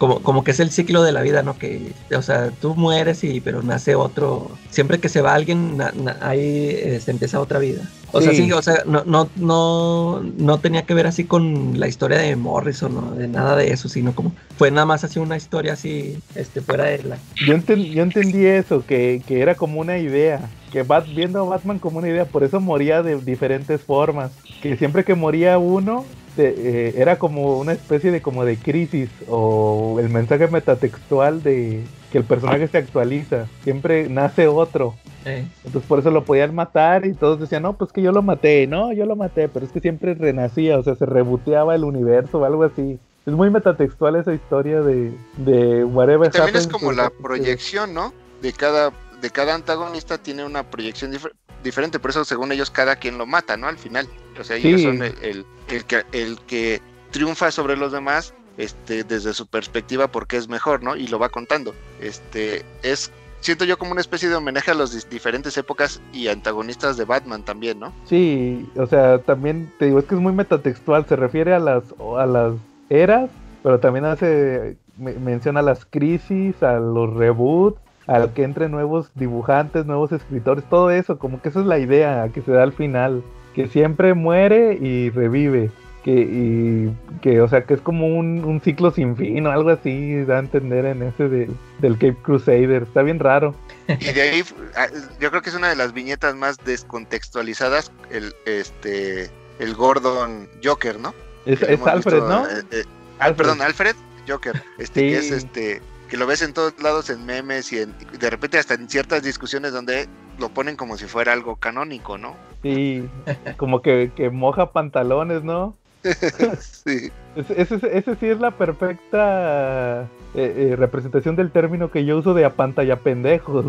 como, 0.00 0.22
como 0.22 0.42
que 0.44 0.52
es 0.52 0.60
el 0.60 0.70
ciclo 0.70 1.02
de 1.02 1.12
la 1.12 1.20
vida, 1.20 1.42
¿no? 1.42 1.58
Que, 1.58 1.92
o 2.16 2.22
sea, 2.22 2.50
tú 2.58 2.74
mueres 2.74 3.22
y 3.22 3.42
pero 3.42 3.62
nace 3.62 3.94
otro. 3.94 4.50
Siempre 4.70 4.98
que 4.98 5.10
se 5.10 5.20
va 5.20 5.34
alguien, 5.34 5.76
na- 5.76 5.92
na- 5.94 6.16
ahí 6.22 6.40
eh, 6.70 6.98
se 7.04 7.10
empieza 7.10 7.38
otra 7.38 7.58
vida. 7.58 7.82
O 8.12 8.22
sea, 8.22 8.32
Sí. 8.32 8.44
sí, 8.46 8.52
o 8.52 8.62
sea, 8.62 8.82
no, 8.86 9.04
no, 9.04 9.28
no, 9.36 10.22
no 10.38 10.58
tenía 10.58 10.82
que 10.86 10.94
ver 10.94 11.06
así 11.06 11.24
con 11.24 11.78
la 11.78 11.86
historia 11.86 12.16
de 12.16 12.34
Morrison, 12.34 12.94
no 12.94 13.10
de 13.14 13.28
nada 13.28 13.56
de 13.56 13.72
eso, 13.72 13.90
sino 13.90 14.14
como 14.14 14.32
fue 14.56 14.70
nada 14.70 14.86
más 14.86 15.04
así 15.04 15.18
una 15.18 15.36
historia 15.36 15.74
así, 15.74 16.18
este, 16.34 16.62
fuera 16.62 16.84
de 16.84 17.02
la. 17.02 17.18
Yo, 17.46 17.54
enten- 17.54 17.92
yo 17.92 18.02
entendí 18.02 18.46
eso, 18.46 18.82
que, 18.86 19.22
que 19.26 19.42
era 19.42 19.54
como 19.54 19.80
una 19.80 19.98
idea. 19.98 20.40
Que 20.72 20.82
Bat, 20.82 21.04
viendo 21.14 21.40
a 21.40 21.44
Batman 21.44 21.78
como 21.78 21.98
una 21.98 22.08
idea, 22.08 22.24
por 22.24 22.42
eso 22.42 22.58
moría 22.58 23.02
de 23.02 23.20
diferentes 23.20 23.82
formas. 23.82 24.30
Que 24.62 24.76
siempre 24.76 25.04
que 25.04 25.14
moría 25.14 25.58
uno, 25.58 26.04
te- 26.36 26.54
eh, 26.88 26.94
era 26.96 27.18
como 27.18 27.58
una 27.58 27.72
especie 27.72 28.10
de 28.10 28.20
como 28.22 28.44
de 28.44 28.56
crisis 28.56 29.10
o 29.28 29.96
el 30.00 30.08
mensaje 30.08 30.48
metatextual 30.48 31.42
de 31.42 31.84
que 32.12 32.18
el 32.18 32.24
personaje 32.24 32.66
se 32.68 32.78
actualiza. 32.78 33.46
Siempre 33.64 34.08
nace 34.08 34.48
otro. 34.48 34.94
eh, 35.24 35.46
Entonces 35.64 35.86
por 35.88 35.98
eso 35.98 36.10
lo 36.10 36.24
podían 36.24 36.54
matar 36.54 37.04
y 37.06 37.12
todos 37.12 37.38
decían, 37.40 37.62
no, 37.62 37.74
pues 37.74 37.92
que 37.92 38.02
yo 38.02 38.10
lo 38.12 38.22
maté, 38.22 38.66
no, 38.66 38.92
yo 38.92 39.06
lo 39.06 39.16
maté, 39.16 39.48
pero 39.48 39.66
es 39.66 39.72
que 39.72 39.80
siempre 39.80 40.14
renacía, 40.14 40.78
o 40.78 40.82
sea, 40.82 40.94
se 40.96 41.06
reboteaba 41.06 41.74
el 41.74 41.84
universo 41.84 42.38
o 42.38 42.44
algo 42.44 42.64
así. 42.64 42.98
Es 43.26 43.34
muy 43.34 43.50
metatextual 43.50 44.16
esa 44.16 44.32
historia 44.32 44.80
de, 44.80 45.12
de 45.36 45.84
whatever 45.84 46.30
También 46.30 46.56
es 46.56 46.66
como 46.66 46.90
la 46.92 47.10
proyección, 47.10 47.92
¿no? 47.92 48.14
De 48.40 48.52
cada, 48.54 48.92
de 49.20 49.30
cada 49.30 49.54
antagonista 49.54 50.16
tiene 50.16 50.44
una 50.46 50.62
proyección 50.62 51.12
difer- 51.12 51.32
diferente, 51.62 51.98
por 51.98 52.10
eso 52.10 52.24
según 52.24 52.52
ellos 52.52 52.70
cada 52.70 52.96
quien 52.96 53.18
lo 53.18 53.26
mata, 53.26 53.56
¿no? 53.56 53.66
Al 53.68 53.78
final. 53.78 54.06
O 54.38 54.44
sea, 54.44 54.56
ellos 54.56 54.80
Sí. 54.80 54.86
son 54.86 55.02
el, 55.02 55.14
el, 55.22 55.46
el 55.68 55.84
que, 55.84 56.04
el 56.12 56.38
que 56.46 56.80
triunfa 57.10 57.50
sobre 57.50 57.76
los 57.76 57.92
demás 57.92 58.34
este, 58.58 59.04
desde 59.04 59.32
su 59.34 59.46
perspectiva 59.46 60.08
porque 60.08 60.36
es 60.36 60.48
mejor, 60.48 60.82
¿no? 60.82 60.96
Y 60.96 61.06
lo 61.08 61.18
va 61.18 61.28
contando. 61.30 61.74
Este, 62.00 62.64
es, 62.82 63.10
siento 63.40 63.64
yo 63.64 63.78
como 63.78 63.92
una 63.92 64.00
especie 64.00 64.28
de 64.28 64.34
homenaje 64.36 64.70
a 64.70 64.74
las 64.74 65.08
diferentes 65.08 65.56
épocas 65.56 66.00
y 66.12 66.28
antagonistas 66.28 66.96
de 66.96 67.04
Batman 67.04 67.42
también, 67.44 67.80
¿no? 67.80 67.92
Sí, 68.06 68.68
o 68.76 68.86
sea, 68.86 69.18
también 69.18 69.72
te 69.78 69.86
digo, 69.86 69.98
es 69.98 70.04
que 70.04 70.14
es 70.14 70.20
muy 70.20 70.32
metatextual, 70.32 71.06
se 71.06 71.16
refiere 71.16 71.54
a 71.54 71.58
las, 71.58 71.84
a 72.18 72.26
las 72.26 72.54
eras, 72.90 73.30
pero 73.62 73.80
también 73.80 74.04
hace, 74.04 74.76
menciona 74.98 75.62
las 75.62 75.84
crisis, 75.86 76.62
a 76.62 76.78
los 76.78 77.14
reboots, 77.14 77.80
al 78.10 78.32
que 78.32 78.42
entre 78.42 78.68
nuevos 78.68 79.12
dibujantes, 79.14 79.86
nuevos 79.86 80.10
escritores, 80.10 80.64
todo 80.68 80.90
eso, 80.90 81.16
como 81.16 81.40
que 81.40 81.48
esa 81.48 81.60
es 81.60 81.66
la 81.66 81.78
idea 81.78 82.28
que 82.34 82.42
se 82.42 82.50
da 82.50 82.64
al 82.64 82.72
final, 82.72 83.22
que 83.54 83.68
siempre 83.68 84.14
muere 84.14 84.74
y 84.74 85.10
revive 85.10 85.70
que, 86.02 86.12
y, 86.12 87.20
que 87.20 87.40
o 87.40 87.48
sea 87.48 87.62
que 87.64 87.74
es 87.74 87.80
como 87.80 88.08
un, 88.08 88.60
ciclo 88.64 88.90
sin 88.90 89.16
fin 89.16 89.46
o 89.46 89.52
algo 89.52 89.70
así 89.70 90.24
da 90.24 90.36
a 90.36 90.40
entender 90.40 90.86
en 90.86 91.02
ese 91.02 91.28
del 91.28 91.94
Cape 91.94 92.16
Crusader 92.22 92.82
está 92.82 93.02
bien 93.02 93.20
raro. 93.20 93.54
Y 93.86 94.12
de 94.12 94.22
ahí 94.22 94.44
ah, 94.76 94.86
yo 95.20 95.30
creo 95.30 95.42
que 95.42 95.50
es 95.50 95.56
una 95.56 95.68
de 95.68 95.76
las 95.76 95.92
viñetas 95.92 96.34
más 96.34 96.56
descontextualizadas 96.64 97.92
el 98.10 98.34
este 98.44 99.30
el 99.58 99.74
Gordon 99.74 100.48
Joker 100.64 100.98
no 100.98 101.14
es, 101.44 101.62
Alfred 101.62 102.22
no 102.22 102.46
eh, 102.46 102.62
eh, 102.72 102.84
ah, 103.20 103.32
perdón 103.32 103.62
Alfred. 103.62 103.94
Joker 104.28 104.62
este 104.78 105.00
que 105.00 105.18
es 105.18 105.30
este 105.30 105.82
que 106.10 106.16
lo 106.16 106.26
ves 106.26 106.42
en 106.42 106.52
todos 106.52 106.74
lados 106.82 107.08
en 107.08 107.24
memes 107.24 107.72
y, 107.72 107.78
en, 107.78 107.94
de 108.18 108.30
repente 108.30 108.58
hasta 108.58 108.74
en 108.74 108.90
ciertas 108.90 109.22
discusiones 109.22 109.72
donde 109.72 110.08
lo 110.38 110.48
ponen 110.48 110.76
como 110.76 110.96
si 110.98 111.06
fuera 111.06 111.32
algo 111.32 111.56
canónico, 111.56 112.18
¿no? 112.18 112.34
Sí, 112.62 113.08
como 113.56 113.80
que, 113.80 114.10
que 114.14 114.28
moja 114.28 114.72
pantalones, 114.72 115.44
¿no? 115.44 115.76
sí. 116.60 117.12
Ese, 117.36 118.16
sí 118.16 118.26
es 118.26 118.40
la 118.40 118.50
perfecta 118.50 120.02
eh, 120.34 120.70
eh, 120.72 120.76
representación 120.76 121.36
del 121.36 121.52
término 121.52 121.90
que 121.92 122.04
yo 122.04 122.18
uso 122.18 122.34
de 122.34 122.44
apantalla 122.44 122.96
pendejos. 122.96 123.66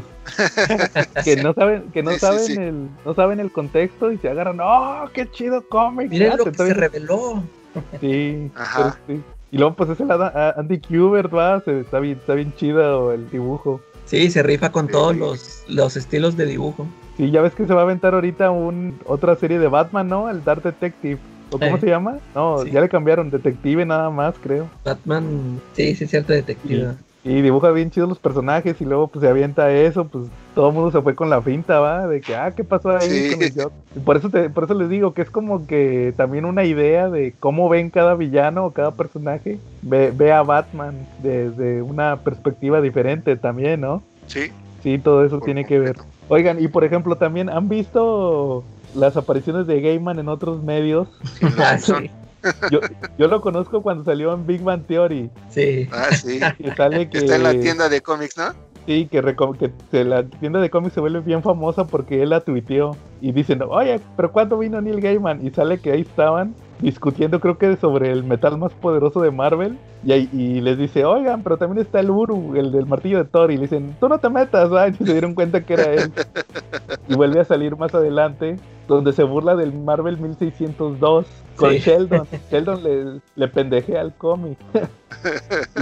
que 1.23 1.35
no 1.35 1.53
saben, 1.53 1.91
que 1.91 2.01
no 2.01 2.17
saben 2.17 2.59
el, 2.59 2.89
no 3.05 3.13
saben 3.13 3.39
el 3.39 3.51
contexto 3.51 4.11
y 4.11 4.17
se 4.17 4.29
agarran, 4.29 4.59
¡oh, 4.61 5.07
qué 5.13 5.29
chido 5.29 5.61
cómic! 5.67 6.09
Miren 6.09 6.37
lo 6.37 6.45
que 6.45 6.53
se 6.55 6.73
reveló. 6.73 7.43
Sí, 7.99 8.51
Y 9.51 9.57
luego 9.57 9.75
pues 9.75 9.89
es 9.89 9.99
el 9.99 10.09
Andy 10.11 10.79
Kubert, 10.79 11.33
va, 11.33 11.61
está 11.65 11.99
bien, 11.99 12.17
está 12.17 12.35
bien 12.35 12.53
chido 12.55 13.11
el 13.11 13.29
dibujo. 13.29 13.81
Sí, 14.05 14.29
se 14.31 14.43
rifa 14.43 14.71
con 14.71 14.87
todos 14.87 15.15
los, 15.15 15.63
los 15.67 15.97
estilos 15.97 16.37
de 16.37 16.45
dibujo. 16.45 16.87
Sí, 17.17 17.31
ya 17.31 17.41
ves 17.41 17.53
que 17.53 17.65
se 17.65 17.73
va 17.73 17.81
a 17.81 17.83
aventar 17.83 18.13
ahorita 18.13 18.49
un, 18.49 18.97
otra 19.05 19.35
serie 19.35 19.59
de 19.59 19.67
Batman, 19.67 20.07
¿no? 20.07 20.29
El 20.29 20.43
Dark 20.43 20.63
Detective. 20.63 21.19
¿O 21.51 21.59
cómo 21.59 21.77
se 21.77 21.87
llama? 21.87 22.19
No, 22.33 22.65
ya 22.65 22.79
le 22.79 22.87
cambiaron, 22.87 23.29
detective 23.29 23.85
nada 23.85 24.09
más, 24.09 24.35
creo. 24.41 24.69
Batman, 24.85 25.59
sí, 25.73 25.95
sí 25.95 26.07
cierto, 26.07 26.31
detective. 26.31 26.95
Y, 27.23 27.41
dibuja 27.41 27.69
bien 27.71 27.91
chidos 27.91 28.09
los 28.09 28.19
personajes 28.19 28.81
y 28.81 28.85
luego 28.85 29.07
pues 29.07 29.21
se 29.21 29.29
avienta 29.29 29.71
eso, 29.71 30.05
pues 30.05 30.27
todo 30.55 30.69
el 30.69 30.73
mundo 30.73 30.91
se 30.91 31.01
fue 31.01 31.13
con 31.13 31.29
la 31.29 31.41
finta, 31.41 31.79
¿va? 31.79 32.07
De 32.07 32.19
que, 32.19 32.35
ah, 32.35 32.51
¿qué 32.51 32.63
pasó 32.63 32.89
ahí 32.97 33.31
con 33.31 33.43
el 33.43 33.53
Y 33.95 33.99
por 33.99 34.17
eso, 34.17 34.29
te, 34.29 34.49
por 34.49 34.63
eso 34.63 34.73
les 34.73 34.89
digo 34.89 35.13
que 35.13 35.21
es 35.21 35.29
como 35.29 35.67
que 35.67 36.13
también 36.17 36.45
una 36.45 36.63
idea 36.63 37.09
de 37.09 37.33
cómo 37.39 37.69
ven 37.69 37.89
cada 37.91 38.15
villano 38.15 38.65
o 38.65 38.71
cada 38.71 38.91
personaje, 38.91 39.59
ve, 39.83 40.11
ve 40.11 40.31
a 40.31 40.41
Batman 40.41 41.07
desde 41.21 41.81
una 41.81 42.17
perspectiva 42.17 42.81
diferente 42.81 43.35
también, 43.35 43.81
¿no? 43.81 44.01
Sí. 44.27 44.51
Sí, 44.81 44.97
todo 44.97 45.23
eso 45.23 45.39
tiene 45.39 45.65
que 45.65 45.79
ver. 45.79 45.97
Oigan, 46.27 46.61
y 46.61 46.67
por 46.67 46.83
ejemplo, 46.83 47.15
también 47.15 47.49
han 47.49 47.69
visto 47.69 48.63
las 48.95 49.15
apariciones 49.15 49.67
de 49.67 49.81
Gaiman 49.81 50.19
en 50.19 50.27
otros 50.27 50.63
medios. 50.63 51.07
Ah, 51.57 51.77
yo, 52.71 52.79
yo, 53.17 53.27
lo 53.27 53.41
conozco 53.41 53.81
cuando 53.81 54.03
salió 54.03 54.33
en 54.33 54.45
Big 54.45 54.61
Bang 54.61 54.85
Theory. 54.85 55.29
Sí. 55.49 55.87
Ah, 55.91 56.09
sí. 56.15 56.39
sale 56.77 57.09
que, 57.09 57.19
Está 57.19 57.35
en 57.35 57.43
la 57.43 57.59
tienda 57.59 57.89
de 57.89 58.01
cómics, 58.01 58.37
¿no? 58.37 58.53
Sí, 58.87 59.07
que, 59.11 59.21
que 59.91 60.03
la 60.03 60.23
tienda 60.23 60.59
de 60.59 60.69
cómics 60.69 60.95
se 60.95 60.99
vuelve 60.99 61.19
bien 61.19 61.43
famosa 61.43 61.85
porque 61.85 62.23
él 62.23 62.29
la 62.29 62.41
tuiteó 62.41 62.97
y 63.21 63.31
dicen, 63.31 63.61
oye, 63.61 63.99
pero 64.15 64.31
¿cuándo 64.31 64.57
vino 64.57 64.81
Neil 64.81 64.99
Gaiman? 64.99 65.45
Y 65.45 65.51
sale 65.51 65.79
que 65.79 65.91
ahí 65.91 66.01
estaban 66.01 66.55
discutiendo 66.81 67.39
creo 67.39 67.57
que 67.57 67.75
sobre 67.77 68.11
el 68.11 68.23
metal 68.23 68.57
más 68.57 68.73
poderoso 68.73 69.21
de 69.21 69.31
Marvel 69.31 69.77
y, 70.03 70.13
y 70.13 70.61
les 70.61 70.77
dice, 70.77 71.05
oigan, 71.05 71.43
pero 71.43 71.57
también 71.57 71.85
está 71.85 71.99
el 71.99 72.09
Uru, 72.09 72.55
el 72.55 72.71
del 72.71 72.85
martillo 72.85 73.19
de 73.19 73.25
Thor 73.25 73.51
y 73.51 73.55
le 73.55 73.63
dicen, 73.63 73.95
tú 73.99 74.09
no 74.09 74.17
te 74.19 74.29
metas, 74.29 74.69
y 74.99 75.05
se 75.05 75.13
dieron 75.13 75.35
cuenta 75.35 75.63
que 75.63 75.73
era 75.73 75.93
él 75.93 76.11
y 77.07 77.15
vuelve 77.15 77.39
a 77.39 77.45
salir 77.45 77.75
más 77.77 77.93
adelante 77.93 78.57
donde 78.87 79.13
se 79.13 79.23
burla 79.23 79.55
del 79.55 79.73
Marvel 79.73 80.17
1602 80.17 81.25
con 81.55 81.73
Sheldon. 81.73 82.27
Sheldon 82.51 82.83
le, 82.83 83.21
le 83.35 83.47
pendejea 83.47 84.01
al 84.01 84.13
cómic. 84.15 84.57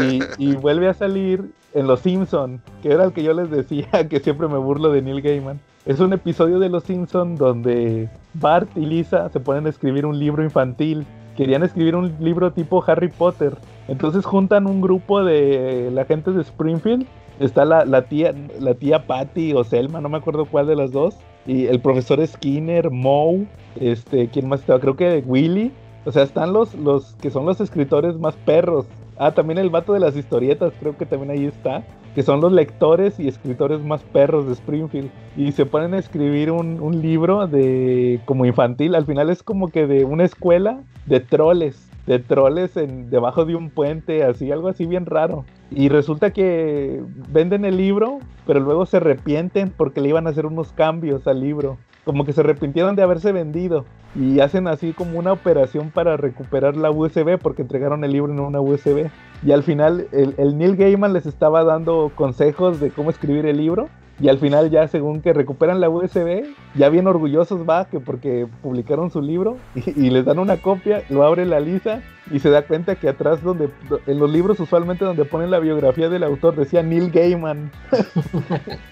y, 0.01 0.19
y, 0.37 0.55
vuelve 0.55 0.89
a 0.89 0.93
salir 0.93 1.51
en 1.73 1.87
Los 1.87 2.01
Simpson, 2.01 2.61
que 2.81 2.91
era 2.91 3.05
el 3.05 3.13
que 3.13 3.23
yo 3.23 3.33
les 3.33 3.49
decía 3.49 3.87
que 4.09 4.19
siempre 4.19 4.47
me 4.47 4.57
burlo 4.57 4.91
de 4.91 5.01
Neil 5.01 5.21
Gaiman. 5.21 5.59
Es 5.89 5.99
un 5.99 6.13
episodio 6.13 6.59
de 6.59 6.69
Los 6.69 6.83
Simpson 6.83 7.35
donde 7.35 8.11
Bart 8.35 8.69
y 8.77 8.85
Lisa 8.85 9.27
se 9.29 9.39
ponen 9.39 9.65
a 9.65 9.69
escribir 9.69 10.05
un 10.05 10.19
libro 10.19 10.43
infantil. 10.43 11.03
Querían 11.35 11.63
escribir 11.63 11.95
un 11.95 12.13
libro 12.19 12.51
tipo 12.51 12.83
Harry 12.85 13.07
Potter. 13.07 13.57
Entonces 13.87 14.23
juntan 14.23 14.67
un 14.67 14.81
grupo 14.81 15.23
de 15.23 15.89
la 15.91 16.05
gente 16.05 16.29
de 16.29 16.43
Springfield. 16.43 17.07
Está 17.39 17.65
la, 17.65 18.03
tía, 18.03 18.35
la 18.59 18.75
tía 18.75 19.07
Patty 19.07 19.53
o 19.53 19.63
Selma, 19.63 19.99
no 19.99 20.09
me 20.09 20.19
acuerdo 20.19 20.45
cuál 20.45 20.67
de 20.67 20.75
las 20.75 20.91
dos. 20.91 21.17
Y 21.47 21.65
el 21.65 21.79
profesor 21.79 22.23
Skinner, 22.23 22.91
Moe, 22.91 23.47
este, 23.79 24.27
¿quién 24.27 24.47
más 24.47 24.59
estaba? 24.59 24.79
Creo 24.79 24.95
que 24.95 25.23
Willy. 25.25 25.71
O 26.05 26.11
sea, 26.11 26.21
están 26.21 26.53
los, 26.53 26.75
los 26.75 27.15
que 27.15 27.31
son 27.31 27.47
los 27.47 27.61
escritores 27.61 28.15
más 28.19 28.35
perros. 28.35 28.85
Ah, 29.17 29.31
también 29.31 29.57
el 29.57 29.71
vato 29.71 29.93
de 29.93 30.01
las 30.01 30.15
historietas, 30.15 30.71
creo 30.79 30.95
que 30.95 31.07
también 31.07 31.31
ahí 31.31 31.45
está 31.45 31.83
que 32.15 32.23
son 32.23 32.41
los 32.41 32.51
lectores 32.51 33.19
y 33.19 33.27
escritores 33.27 33.81
más 33.81 34.01
perros 34.03 34.47
de 34.47 34.53
Springfield. 34.53 35.09
Y 35.37 35.51
se 35.51 35.65
ponen 35.65 35.93
a 35.93 35.99
escribir 35.99 36.51
un, 36.51 36.79
un 36.81 37.01
libro 37.01 37.47
de 37.47 38.19
como 38.25 38.45
infantil. 38.45 38.95
Al 38.95 39.05
final 39.05 39.29
es 39.29 39.43
como 39.43 39.69
que 39.69 39.87
de 39.87 40.05
una 40.05 40.25
escuela 40.25 40.81
de 41.05 41.19
troles 41.19 41.89
de 42.09 42.17
troles 42.17 42.75
en, 42.75 43.11
debajo 43.11 43.45
de 43.45 43.55
un 43.55 43.69
puente, 43.69 44.23
así, 44.23 44.51
algo 44.51 44.67
así 44.67 44.87
bien 44.87 45.05
raro. 45.05 45.45
Y 45.69 45.89
resulta 45.89 46.31
que 46.31 47.03
venden 47.31 47.65
el 47.65 47.77
libro, 47.77 48.17
pero 48.47 48.59
luego 48.59 48.87
se 48.87 48.97
arrepienten 48.97 49.69
porque 49.69 50.01
le 50.01 50.09
iban 50.09 50.25
a 50.25 50.31
hacer 50.31 50.47
unos 50.47 50.71
cambios 50.73 51.27
al 51.27 51.39
libro. 51.39 51.77
Como 52.05 52.25
que 52.25 52.33
se 52.33 52.41
arrepintieron 52.41 52.95
de 52.95 53.03
haberse 53.03 53.31
vendido. 53.31 53.85
Y 54.15 54.39
hacen 54.39 54.67
así 54.67 54.93
como 54.93 55.19
una 55.19 55.33
operación 55.33 55.91
para 55.91 56.17
recuperar 56.17 56.75
la 56.75 56.91
USB 56.91 57.37
porque 57.37 57.61
entregaron 57.61 58.03
el 58.03 58.11
libro 58.11 58.31
en 58.31 58.39
una 58.39 58.61
USB. 58.61 59.09
Y 59.45 59.51
al 59.51 59.63
final 59.63 60.07
el, 60.11 60.33
el 60.37 60.57
Neil 60.57 60.75
Gaiman 60.75 61.13
les 61.13 61.25
estaba 61.25 61.63
dando 61.63 62.11
consejos 62.15 62.79
de 62.79 62.89
cómo 62.91 63.09
escribir 63.09 63.45
el 63.45 63.57
libro 63.57 63.89
y 64.21 64.27
al 64.27 64.37
final 64.37 64.69
ya 64.69 64.87
según 64.87 65.21
que 65.21 65.33
recuperan 65.33 65.79
la 65.79 65.89
USB, 65.89 66.43
ya 66.75 66.89
bien 66.89 67.07
orgullosos 67.07 67.67
va, 67.67 67.85
que 67.85 67.99
porque 67.99 68.47
publicaron 68.61 69.11
su 69.11 69.21
libro 69.21 69.57
y, 69.75 70.09
les 70.09 70.25
dan 70.25 70.39
una 70.39 70.57
copia, 70.57 71.03
lo 71.09 71.23
abre 71.23 71.45
la 71.45 71.59
Lisa 71.59 72.01
y 72.31 72.39
se 72.39 72.49
da 72.49 72.63
cuenta 72.63 72.95
que 72.95 73.09
atrás 73.09 73.41
donde 73.41 73.69
en 74.05 74.19
los 74.19 74.29
libros 74.29 74.59
usualmente 74.59 75.05
donde 75.05 75.25
ponen 75.25 75.49
la 75.49 75.59
biografía 75.59 76.09
del 76.09 76.23
autor 76.23 76.55
decía 76.55 76.83
Neil 76.83 77.11
Gaiman. 77.11 77.71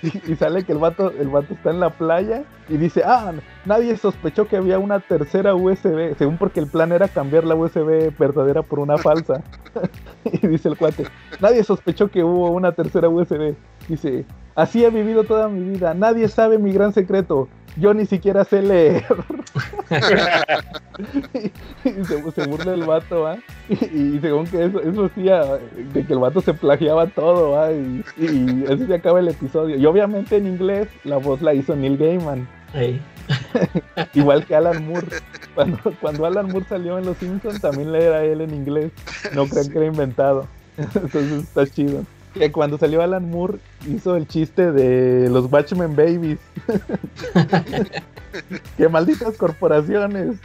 Y, 0.01 0.35
sale 0.35 0.63
que 0.63 0.71
el 0.71 0.77
vato 0.77 1.11
el 1.11 1.29
vato 1.29 1.53
está 1.53 1.71
en 1.71 1.79
la 1.79 1.89
playa 1.89 2.43
y 2.69 2.77
dice 2.77 3.01
ah 3.05 3.33
nadie 3.65 3.97
sospechó 3.97 4.47
que 4.47 4.55
había 4.55 4.79
una 4.79 4.99
tercera 4.99 5.55
USB 5.55 6.15
según 6.17 6.37
porque 6.37 6.59
el 6.59 6.67
plan 6.67 6.91
era 6.91 7.07
cambiar 7.07 7.43
la 7.43 7.55
USB 7.55 8.15
verdadera 8.17 8.61
por 8.61 8.79
una 8.79 8.97
falsa. 8.97 9.43
Y 10.31 10.45
dice 10.47 10.69
el 10.69 10.77
cuate 10.77 11.05
nadie 11.39 11.63
sospechó 11.63 12.09
que 12.09 12.23
hubo 12.23 12.49
una 12.51 12.73
tercera 12.73 13.09
USB 13.09 13.55
dice 13.87 14.25
Así 14.57 14.83
he 14.83 14.89
vivido 14.89 15.23
toda 15.23 15.47
mi 15.49 15.69
vida. 15.69 15.93
Nadie 15.93 16.27
sabe 16.27 16.57
mi 16.57 16.73
gran 16.73 16.91
secreto. 16.91 17.47
Yo 17.75 17.93
ni 17.93 18.07
siquiera 18.07 18.43
sé 18.43 18.63
leer. 18.63 19.05
y, 21.83 22.03
se, 22.05 22.47
burla 22.47 22.73
el 22.73 22.83
vato, 22.83 23.27
¿ah? 23.27 23.37
Y, 23.69 24.17
según 24.19 24.47
que 24.47 24.65
eso, 24.65 24.81
eso 24.81 25.05
hacía 25.05 25.43
de 25.93 26.03
que 26.03 26.11
el 26.11 26.17
vato 26.17 26.41
se 26.41 26.55
plagiaba 26.55 27.05
todo, 27.05 27.61
¿ah? 27.61 27.71
Y, 27.71 28.03
y 28.17 28.65
así 28.67 28.87
se 28.87 28.95
acaba 28.95 29.19
el 29.19 29.27
episodio. 29.27 29.77
Y 29.77 29.85
obviamente 29.85 30.37
en 30.37 30.47
inglés 30.47 30.87
la 31.03 31.17
voz 31.17 31.43
la 31.43 31.53
hizo 31.53 31.75
Neil 31.75 31.95
Gaiman. 31.95 32.47
Igual 34.15 34.43
que 34.43 34.55
Alan 34.55 34.87
Moore. 34.87 35.07
Cuando, 35.53 35.77
cuando 36.01 36.25
Alan 36.25 36.47
Moore 36.47 36.65
salió 36.67 36.97
en 36.97 37.05
Los 37.05 37.17
Simpsons, 37.17 37.61
también 37.61 37.91
le 37.91 38.05
era 38.05 38.23
él 38.23 38.41
en 38.41 38.55
inglés. 38.55 38.91
No 39.35 39.45
crean 39.45 39.69
que 39.69 39.77
era 39.77 39.85
inventado. 39.85 40.47
Entonces 40.77 41.43
está 41.43 41.67
chido 41.67 42.03
que 42.37 42.51
cuando 42.51 42.77
salió 42.77 43.01
Alan 43.01 43.29
Moore 43.29 43.59
hizo 43.87 44.15
el 44.15 44.27
chiste 44.27 44.71
de 44.71 45.29
los 45.29 45.51
Watchmen 45.51 45.95
Babies. 45.95 46.39
Qué 48.77 48.89
malditas 48.89 49.35
corporaciones. 49.37 50.37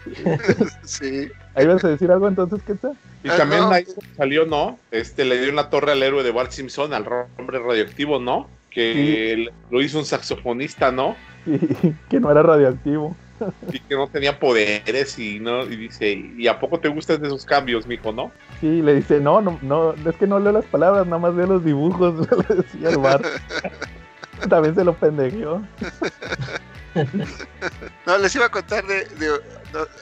sí. 0.84 1.28
Ahí 1.54 1.66
vas 1.66 1.84
a 1.84 1.88
decir 1.88 2.10
algo 2.10 2.28
entonces, 2.28 2.60
¿qué 2.66 2.74
tal? 2.74 2.96
Y 3.22 3.28
también 3.28 3.64
ahí 3.70 3.84
salió, 4.16 4.46
¿no? 4.46 4.78
Este 4.90 5.24
le 5.24 5.40
dio 5.40 5.52
una 5.52 5.68
torre 5.68 5.92
al 5.92 6.02
héroe 6.02 6.22
de 6.22 6.30
Bart 6.30 6.50
Simpson, 6.50 6.94
al 6.94 7.06
hombre 7.38 7.58
radioactivo, 7.58 8.18
¿no? 8.18 8.48
Que 8.70 9.48
lo 9.70 9.82
hizo 9.82 9.98
un 9.98 10.06
saxofonista, 10.06 10.90
¿no? 10.90 11.14
que 12.08 12.20
no 12.20 12.30
era 12.30 12.42
radioactivo. 12.42 13.14
Y 13.72 13.78
que 13.80 13.94
no 13.94 14.06
tenía 14.08 14.38
poderes 14.38 15.18
y 15.18 15.38
no 15.40 15.64
y 15.64 15.76
dice, 15.76 16.12
¿y 16.36 16.46
a 16.48 16.58
poco 16.58 16.78
te 16.80 16.88
gustan 16.88 17.24
esos 17.24 17.44
cambios, 17.44 17.86
mijo, 17.86 18.12
no? 18.12 18.30
Sí, 18.60 18.82
le 18.82 18.94
dice, 18.96 19.20
no, 19.20 19.40
no, 19.40 19.58
no, 19.62 19.92
es 19.94 20.16
que 20.16 20.26
no 20.26 20.38
leo 20.40 20.52
las 20.52 20.64
palabras, 20.66 21.06
nada 21.06 21.18
más 21.18 21.34
veo 21.34 21.46
los 21.46 21.64
dibujos, 21.64 22.26
le 22.48 22.56
decía 22.56 22.90
el 22.90 22.98
bar. 22.98 23.22
También 24.48 24.74
se 24.74 24.84
lo 24.84 24.94
pendejeó. 24.94 25.62
No, 28.06 28.18
les 28.18 28.34
iba 28.34 28.46
a 28.46 28.48
contar 28.50 28.84
de, 28.86 29.04
de- 29.06 29.40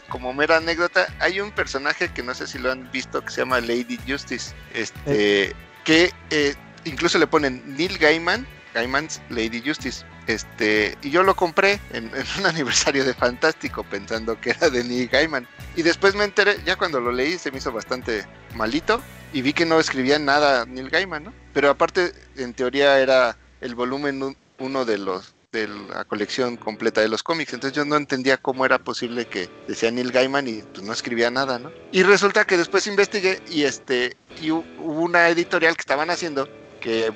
como 0.09 0.33
mera 0.33 0.57
anécdota, 0.57 1.07
hay 1.21 1.41
un 1.41 1.53
personaje 1.53 2.09
que 2.13 2.23
no 2.23 2.35
sé 2.35 2.49
si 2.49 2.59
lo 2.59 2.73
han 2.73 2.91
visto 2.91 3.23
que 3.23 3.31
se 3.31 3.43
llama 3.43 3.61
Lady 3.61 3.97
Justice, 4.09 4.53
este, 4.75 5.55
que 5.85 6.11
eh, 6.31 6.55
incluso 6.85 7.19
le 7.19 7.29
ponen 7.29 7.63
Neil 7.77 7.97
Gaiman, 7.99 8.45
Gaiman's 8.75 9.21
Lady 9.31 9.63
Justice, 9.65 10.05
este, 10.27 10.97
y 11.03 11.11
yo 11.11 11.23
lo 11.23 11.35
compré 11.35 11.81
en, 11.93 12.11
un 12.39 12.47
aniversario 12.47 13.05
de 13.05 13.15
Fantástico 13.15 13.85
pensando 13.85 14.41
que 14.41 14.51
era 14.51 14.71
de 14.71 14.85
Neil 14.85 15.09
Gaiman, 15.09 15.47
y 15.77 15.83
después 15.83 16.15
me 16.15 16.25
enteré, 16.25 16.57
ya 16.65 16.77
cuando 16.77 17.01
lo 17.01 17.13
leí 17.13 17.39
se 17.39 17.51
me 17.51 17.59
hizo 17.59 17.73
bastante 17.73 18.27
malito, 18.55 19.01
y 19.33 19.43
vi 19.43 19.53
que 19.53 19.67
no 19.67 19.79
escribía 19.79 20.19
nada 20.19 20.67
Neil 20.67 20.91
Gaiman, 20.91 21.25
¿no? 21.25 21.33
Pero 21.55 21.71
aparte, 21.71 22.13
en 22.37 22.53
teoría 22.55 22.99
era 23.01 23.37
el 23.61 23.75
volumen 23.75 24.23
un- 24.23 24.37
uno 24.59 24.85
de 24.85 24.99
los 24.99 25.35
de 25.53 25.67
la 25.67 26.05
colección 26.05 26.57
completa 26.57 27.01
de 27.01 27.09
los 27.09 27.25
cómics. 27.25 27.53
Entonces 27.53 27.77
yo 27.77 27.85
no 27.85 27.97
entendía 27.97 28.37
cómo 28.37 28.65
era 28.65 28.79
posible 28.79 29.27
que 29.27 29.49
decía 29.67 29.91
Neil 29.91 30.13
Gaiman 30.13 30.47
y 30.47 30.63
pues 30.63 30.85
no 30.87 30.93
escribía 30.93 31.29
nada, 31.29 31.59
¿no? 31.59 31.73
Y 31.91 32.05
resulta 32.05 32.45
que 32.45 32.57
después 32.57 32.87
investigué 32.87 33.43
y 33.51 33.65
este 33.65 34.17
y 34.41 34.51
hu- 34.51 34.65
hubo 34.79 35.01
una 35.01 35.29
editorial 35.29 35.75
que 35.75 35.81
estaban 35.81 36.09
haciendo 36.09 36.49
que 36.81 37.13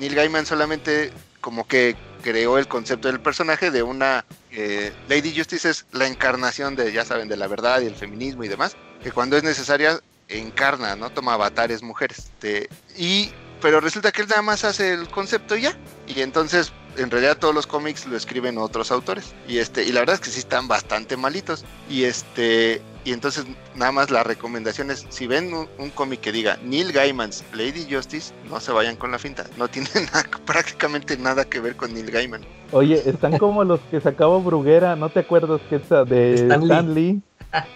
Neil 0.00 0.16
Gaiman 0.16 0.46
solamente 0.46 1.12
como 1.40 1.68
que 1.68 1.94
creó 2.22 2.58
el 2.58 2.68
concepto 2.68 3.08
del 3.08 3.20
personaje 3.20 3.70
de 3.70 3.82
una 3.82 4.24
eh, 4.50 4.92
Lady 5.08 5.36
Justice 5.36 5.68
es 5.68 5.86
la 5.92 6.06
encarnación 6.06 6.76
de 6.76 6.92
ya 6.92 7.04
saben 7.04 7.28
de 7.28 7.36
la 7.36 7.46
verdad 7.46 7.80
y 7.80 7.86
el 7.86 7.94
feminismo 7.94 8.44
y 8.44 8.48
demás 8.48 8.76
que 9.02 9.12
cuando 9.12 9.36
es 9.36 9.42
necesaria 9.42 10.00
encarna, 10.28 10.96
¿no? 10.96 11.10
Toma 11.10 11.34
avatares 11.34 11.82
mujeres. 11.82 12.18
Este, 12.18 12.68
y 12.96 13.30
pero 13.60 13.80
resulta 13.80 14.12
que 14.12 14.22
él 14.22 14.28
nada 14.28 14.42
más 14.42 14.64
hace 14.64 14.92
el 14.92 15.08
concepto 15.08 15.56
ya. 15.56 15.76
Y 16.06 16.20
entonces, 16.20 16.72
en 16.96 17.10
realidad 17.10 17.38
todos 17.38 17.54
los 17.54 17.66
cómics 17.66 18.06
lo 18.06 18.16
escriben 18.16 18.58
otros 18.58 18.90
autores. 18.90 19.34
Y 19.48 19.58
este, 19.58 19.84
y 19.84 19.92
la 19.92 20.00
verdad 20.00 20.14
es 20.16 20.20
que 20.20 20.30
sí 20.30 20.38
están 20.38 20.68
bastante 20.68 21.16
malitos. 21.16 21.64
Y 21.88 22.04
este, 22.04 22.82
y 23.06 23.12
entonces 23.12 23.46
nada 23.76 23.92
más 23.92 24.10
la 24.10 24.24
recomendación 24.24 24.90
es, 24.90 25.06
si 25.10 25.26
ven 25.28 25.54
un, 25.54 25.68
un 25.78 25.90
cómic 25.90 26.20
que 26.20 26.32
diga 26.32 26.58
Neil 26.64 26.90
Gaiman's 26.92 27.44
Lady 27.54 27.86
Justice, 27.88 28.34
no 28.50 28.58
se 28.60 28.72
vayan 28.72 28.96
con 28.96 29.12
la 29.12 29.18
finta. 29.18 29.46
No 29.56 29.68
tiene 29.68 29.88
nada- 30.12 30.28
prácticamente 30.44 31.16
nada 31.16 31.44
que 31.44 31.60
ver 31.60 31.76
con 31.76 31.94
Neil 31.94 32.10
Gaiman. 32.10 32.42
Oye, 32.72 33.00
están 33.08 33.38
como 33.38 33.62
los 33.62 33.78
que 33.92 34.00
sacaba 34.00 34.36
Bruguera, 34.38 34.96
¿no 34.96 35.08
te 35.08 35.20
acuerdas 35.20 35.60
que 35.70 35.76
esa 35.76 36.04
de 36.04 36.34
Stan 36.34 36.60
Lee. 36.60 36.66
Stan 36.66 36.94
Lee? 36.94 37.22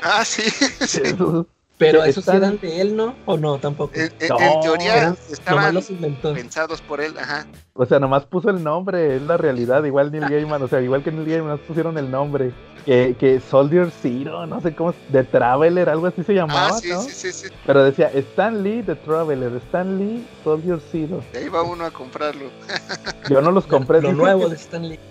Ah, 0.03 0.25
sí, 0.25 0.43
sí. 0.87 1.01
Pero 1.81 2.05
esos 2.05 2.19
están- 2.19 2.37
eran 2.37 2.61
de 2.61 2.81
él, 2.81 2.95
¿no? 2.97 3.15
¿O 3.27 3.37
no? 3.37 3.59
Tampoco. 3.59 3.93
En, 3.95 4.13
en- 4.21 4.29
No, 4.29 4.39
en 4.39 4.61
teoría 4.61 4.97
Eran- 4.97 5.17
estaban 5.31 5.75
los 5.75 5.91
inventó. 5.91 6.33
pensados 6.35 6.81
por 6.83 7.01
él, 7.01 7.17
ajá. 7.19 7.47
O 7.75 7.85
sea, 7.87 7.99
nomás 7.99 8.25
puso 8.27 8.51
el 8.51 8.63
nombre, 8.63 9.17
es 9.17 9.23
la 9.23 9.37
realidad, 9.37 9.83
igual 9.85 10.13
Neil 10.13 10.29
Gaiman, 10.29 10.63
o 10.63 10.69
sea, 10.69 10.81
igual 10.83 11.03
que 11.03 11.11
Neil 11.11 11.27
Gaiman, 11.29 11.49
nomás 11.49 11.67
pusieron 11.67 11.99
el 11.99 12.11
nombre. 12.11 12.53
Que, 12.85 13.15
que 13.21 13.41
Soldier 13.41 13.91
Zero, 14.03 14.47
no 14.47 14.63
sé 14.63 14.75
cómo, 14.75 14.95
The 15.13 15.25
Traveler, 15.25 15.91
algo 15.91 16.07
así 16.07 16.23
se 16.23 16.33
llamaba, 16.33 16.69
Ah, 16.69 16.79
sí, 16.81 16.89
¿no? 16.89 17.03
sí, 17.03 17.11
sí, 17.13 17.31
sí. 17.31 17.49
Pero 17.67 17.85
decía 17.85 18.11
Stan 18.15 18.63
Lee, 18.63 18.83
The 18.83 18.95
Traveler, 18.95 19.53
Stan 19.67 19.99
Lee, 19.99 20.27
Soldier 20.43 20.81
Zero. 20.91 21.23
De 21.31 21.41
ahí 21.41 21.49
va 21.51 21.63
uno 21.63 21.85
a 21.85 21.91
comprarlo. 21.91 22.47
Yo 23.29 23.43
no 23.43 23.51
los 23.51 23.67
compré, 23.67 24.01
Lo 24.01 24.09
dije 24.09 24.21
nuevo 24.23 24.49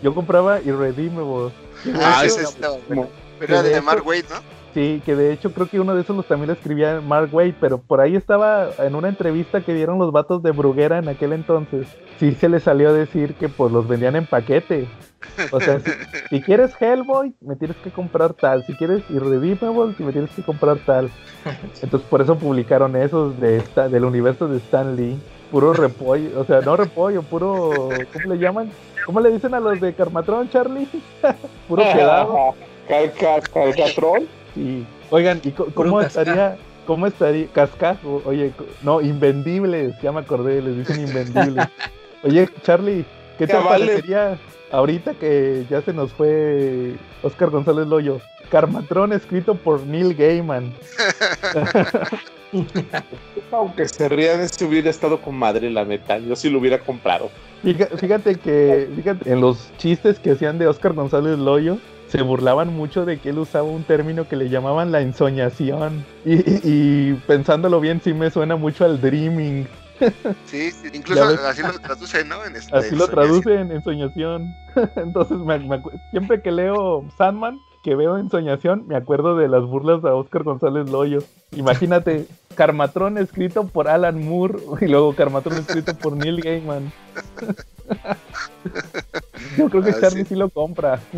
yo 0.01 0.15
compraba 0.15 0.59
Irredeemable. 0.61 1.51
Ah, 1.93 2.23
ese 2.25 2.41
estaba 2.41 2.77
bueno. 2.87 3.07
Pero 3.39 3.53
era 3.59 3.61
de 3.63 3.81
Mark 3.81 4.05
Wade, 4.05 4.25
¿no? 4.31 4.58
Sí, 4.79 5.01
que 5.05 5.13
de 5.13 5.33
hecho 5.33 5.51
creo 5.51 5.67
que 5.67 5.77
uno 5.81 5.93
de 5.93 6.03
esos 6.03 6.15
los 6.15 6.25
también 6.25 6.47
lo 6.47 6.53
escribía 6.53 7.01
Mark 7.01 7.27
Wade, 7.33 7.55
pero 7.59 7.79
por 7.79 7.99
ahí 7.99 8.15
estaba 8.15 8.69
en 8.77 8.95
una 8.95 9.09
entrevista 9.09 9.59
que 9.59 9.73
dieron 9.73 9.99
los 9.99 10.13
vatos 10.13 10.41
de 10.41 10.51
Bruguera 10.51 10.99
en 10.99 11.09
aquel 11.09 11.33
entonces. 11.33 11.85
Sí 12.17 12.31
se 12.31 12.47
les 12.47 12.63
salió 12.63 12.87
a 12.87 12.93
decir 12.93 13.33
que 13.33 13.49
pues 13.49 13.73
los 13.73 13.89
vendían 13.89 14.15
en 14.15 14.25
paquete. 14.25 14.87
O 15.51 15.59
sea, 15.59 15.81
si, 15.81 15.91
si 16.29 16.41
quieres 16.41 16.71
Hellboy, 16.79 17.33
me 17.41 17.57
tienes 17.57 17.75
que 17.75 17.91
comprar 17.91 18.33
tal. 18.35 18.63
Si 18.67 18.73
quieres 18.75 19.03
Irredeemable, 19.09 19.95
me 19.99 20.13
tienes 20.13 20.31
que 20.31 20.43
comprar 20.43 20.77
tal. 20.85 21.09
Entonces 21.81 22.07
por 22.09 22.21
eso 22.21 22.37
publicaron 22.37 22.95
esos 22.95 23.37
de 23.37 23.57
esta, 23.57 23.89
del 23.89 24.05
universo 24.05 24.47
de 24.47 24.59
Stan 24.59 24.95
Lee. 24.95 25.19
Puro 25.51 25.73
repollo, 25.73 26.39
o 26.39 26.45
sea, 26.45 26.61
no 26.61 26.77
repollo, 26.77 27.21
puro, 27.23 27.89
¿cómo 28.13 28.33
le 28.33 28.39
llaman? 28.39 28.71
¿Cómo 29.05 29.19
le 29.19 29.29
dicen 29.29 29.53
a 29.55 29.59
los 29.59 29.81
de 29.81 29.93
Carmatrón, 29.93 30.49
Charlie? 30.49 30.87
puro 31.67 31.83
quedado. 31.83 32.53
Calca, 32.87 33.41
calcatrón. 33.41 34.38
Sí. 34.55 34.85
Oigan, 35.09 35.41
¿y 35.43 35.51
cómo 35.73 36.01
estaría? 36.01 36.57
¿Cómo 36.85 37.07
estaría? 37.07 37.47
Cascajo, 37.47 38.21
oye, 38.25 38.51
no, 38.81 39.01
invendibles, 39.01 39.93
ya 40.01 40.11
me 40.11 40.21
acordé, 40.21 40.61
les 40.61 40.77
dicen 40.77 41.07
invendibles. 41.07 41.67
Oye, 42.23 42.49
Charlie, 42.63 43.05
¿qué 43.37 43.47
te 43.47 43.55
parecería 43.55 44.37
ahorita 44.71 45.13
que 45.13 45.65
ya 45.69 45.81
se 45.81 45.93
nos 45.93 46.11
fue 46.11 46.95
Oscar 47.23 47.49
González 47.49 47.87
Loyo? 47.87 48.19
Carmatrón 48.51 49.13
escrito 49.13 49.55
por 49.55 49.85
Neil 49.85 50.15
Gaiman. 50.15 50.73
Aunque 53.51 53.87
se 53.87 54.09
rían, 54.09 54.41
ese 54.41 54.65
hubiera 54.65 54.89
estado 54.89 55.21
con 55.21 55.35
madre, 55.35 55.69
la 55.69 55.85
neta. 55.85 56.17
Yo 56.17 56.35
sí 56.35 56.49
lo 56.49 56.59
hubiera 56.59 56.79
comprado. 56.79 57.29
Fíjate, 57.63 57.97
fíjate 57.97 58.35
que 58.35 58.89
fíjate, 58.95 59.31
en 59.31 59.41
los 59.41 59.71
chistes 59.77 60.19
que 60.19 60.31
hacían 60.31 60.57
de 60.57 60.67
Oscar 60.67 60.93
González 60.93 61.37
Loyo 61.37 61.77
se 62.09 62.21
burlaban 62.23 62.75
mucho 62.75 63.05
de 63.05 63.19
que 63.19 63.29
él 63.29 63.39
usaba 63.39 63.67
un 63.69 63.83
término 63.83 64.27
que 64.27 64.35
le 64.35 64.49
llamaban 64.49 64.91
la 64.91 65.01
ensoñación. 65.01 66.05
Y, 66.25 67.13
pensándolo 67.27 67.79
bien, 67.79 68.01
sí 68.03 68.13
me 68.13 68.31
suena 68.31 68.55
mucho 68.55 68.85
al 68.85 68.99
dreaming. 68.99 69.67
Sí, 70.45 70.71
sí, 70.71 70.87
incluso 70.93 71.23
así 71.23 71.61
lo 71.61 71.77
traduce, 71.79 72.25
¿no? 72.25 72.43
En 72.45 72.55
este, 72.55 72.75
Así 72.75 72.95
lo 72.95 73.07
traducen 73.07 73.71
en 73.71 73.83
soñación. 73.83 74.53
Entonces, 74.95 75.37
me- 75.37 75.59
me 75.59 75.81
siempre 76.11 76.41
que 76.41 76.51
leo 76.51 77.05
Sandman, 77.17 77.59
que 77.83 77.95
veo 77.95 78.17
en 78.17 78.29
soñación, 78.29 78.85
me 78.87 78.95
acuerdo 78.95 79.37
de 79.37 79.47
las 79.47 79.63
burlas 79.63 80.03
a 80.03 80.15
Oscar 80.15 80.43
González 80.43 80.89
Loyo. 80.89 81.23
Imagínate, 81.51 82.25
Carmatrón 82.55 83.17
escrito 83.17 83.67
por 83.67 83.87
Alan 83.87 84.27
Moore 84.27 84.59
y 84.81 84.87
luego 84.87 85.13
Carmatrón 85.15 85.59
escrito 85.59 85.93
por 85.95 86.13
Neil 86.17 86.41
Gaiman. 86.41 86.91
Yo 89.57 89.69
creo 89.69 89.83
que 89.83 89.89
Ah, 89.91 89.97
Charlie 90.01 90.23
sí. 90.23 90.29
sí 90.29 90.35
lo 90.35 90.49
compra. 90.49 90.99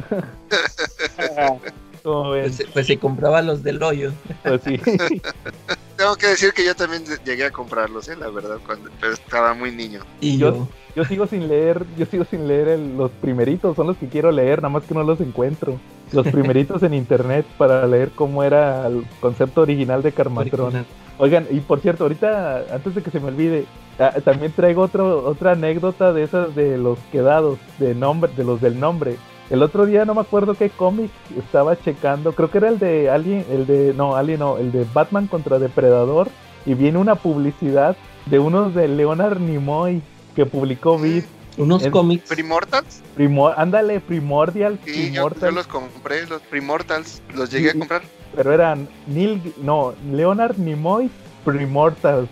Pues, 2.03 2.64
pues 2.73 2.88
se 2.88 2.98
compraba 2.98 3.43
los 3.43 3.61
del 3.61 3.81
hoyo. 3.84 4.11
Pues 4.43 4.61
sí. 4.65 4.76
Tengo 5.98 6.15
que 6.15 6.27
decir 6.30 6.52
que 6.52 6.65
yo 6.65 6.76
también 6.76 7.03
llegué 7.23 7.45
a 7.45 7.52
comprarlos, 7.52 8.07
¿eh? 8.07 8.15
La 8.15 8.27
verdad, 8.30 8.57
cuando 8.65 8.89
pero 8.99 9.14
estaba 9.14 9.53
muy 9.53 9.72
niño. 9.72 10.02
Y 10.19 10.38
Yo- 10.39 10.52
yo, 10.56 10.68
Yo 10.95 11.06
sigo 11.06 11.27
sin 11.27 11.48
leer, 11.48 11.85
yo 11.98 12.06
sigo 12.07 12.26
sin 12.26 12.48
leer 12.48 12.69
el- 12.69 12.98
los 12.98 13.11
primeritos, 13.11 13.76
son 13.76 13.85
los 13.88 13.98
que 13.98 14.07
quiero 14.10 14.31
leer, 14.31 14.64
nada 14.64 14.73
más 14.73 14.84
que 14.84 14.93
no 14.95 15.03
los 15.03 15.22
encuentro. 15.22 15.80
Los 16.11 16.26
primeritos 16.27 16.81
en 16.84 16.95
internet 16.95 17.45
para 17.60 17.85
leer 17.88 18.10
cómo 18.15 18.43
era 18.43 18.88
el 18.88 19.06
concepto 19.19 19.61
original 19.61 20.02
de 20.02 20.11
Carmatrón. 20.11 20.61
original. 20.76 20.85
Oigan, 21.22 21.45
y 21.52 21.60
por 21.60 21.80
cierto, 21.81 22.06
ahorita, 22.06 22.65
antes 22.73 22.95
de 22.95 23.03
que 23.03 23.11
se 23.11 23.19
me 23.19 23.27
olvide, 23.27 23.65
ah, 23.99 24.11
también 24.26 24.52
traigo 24.53 24.81
otro, 24.81 25.23
otra 25.23 25.52
anécdota 25.52 26.14
de 26.14 26.23
esas 26.23 26.56
de 26.56 26.80
los 26.80 26.98
quedados, 27.11 27.60
de 27.77 27.93
nombre, 27.93 28.31
de 28.35 28.43
los 28.43 28.60
del 28.60 28.80
nombre. 28.80 29.18
El 29.52 29.61
otro 29.61 29.85
día 29.85 30.03
no 30.03 30.15
me 30.15 30.22
acuerdo 30.22 30.56
qué 30.56 30.72
cómic 30.72 31.11
estaba 31.38 31.80
checando, 31.80 32.34
creo 32.34 32.49
que 32.49 32.57
era 32.57 32.69
el 32.69 32.80
de 32.80 33.11
Alien, 33.11 33.45
el 33.52 33.68
de, 33.68 33.93
no, 33.93 34.15
Alien 34.15 34.39
no, 34.39 34.57
el 34.57 34.72
de 34.72 34.84
Batman 34.95 35.27
contra 35.27 35.60
Depredador, 35.60 36.27
y 36.65 36.73
viene 36.73 36.98
una 36.98 37.14
publicidad 37.14 37.95
de 38.26 38.39
unos 38.39 38.73
de 38.73 38.88
Leonard 38.88 39.39
Nimoy 39.39 40.02
que 40.35 40.48
publicó 40.48 40.98
Beat, 40.98 41.26
Unos 41.57 41.85
cómics. 41.89 42.30
¿Primortals? 42.30 43.03
Primor, 43.14 43.53
ándale, 43.57 43.99
Primordial, 43.99 44.80
Sí, 44.85 45.11
yo, 45.11 45.30
los 45.52 45.68
compré, 45.68 46.26
los 46.26 46.41
Primortals. 46.41 47.22
Los 47.35 47.52
llegué 47.52 47.69
a 47.69 47.73
comprar. 47.73 48.02
Pero 48.35 48.53
eran 48.53 48.87
Neil, 49.07 49.53
no, 49.61 49.93
Leonard 50.11 50.57
Nimoy 50.57 51.09
Primortals. 51.45 52.29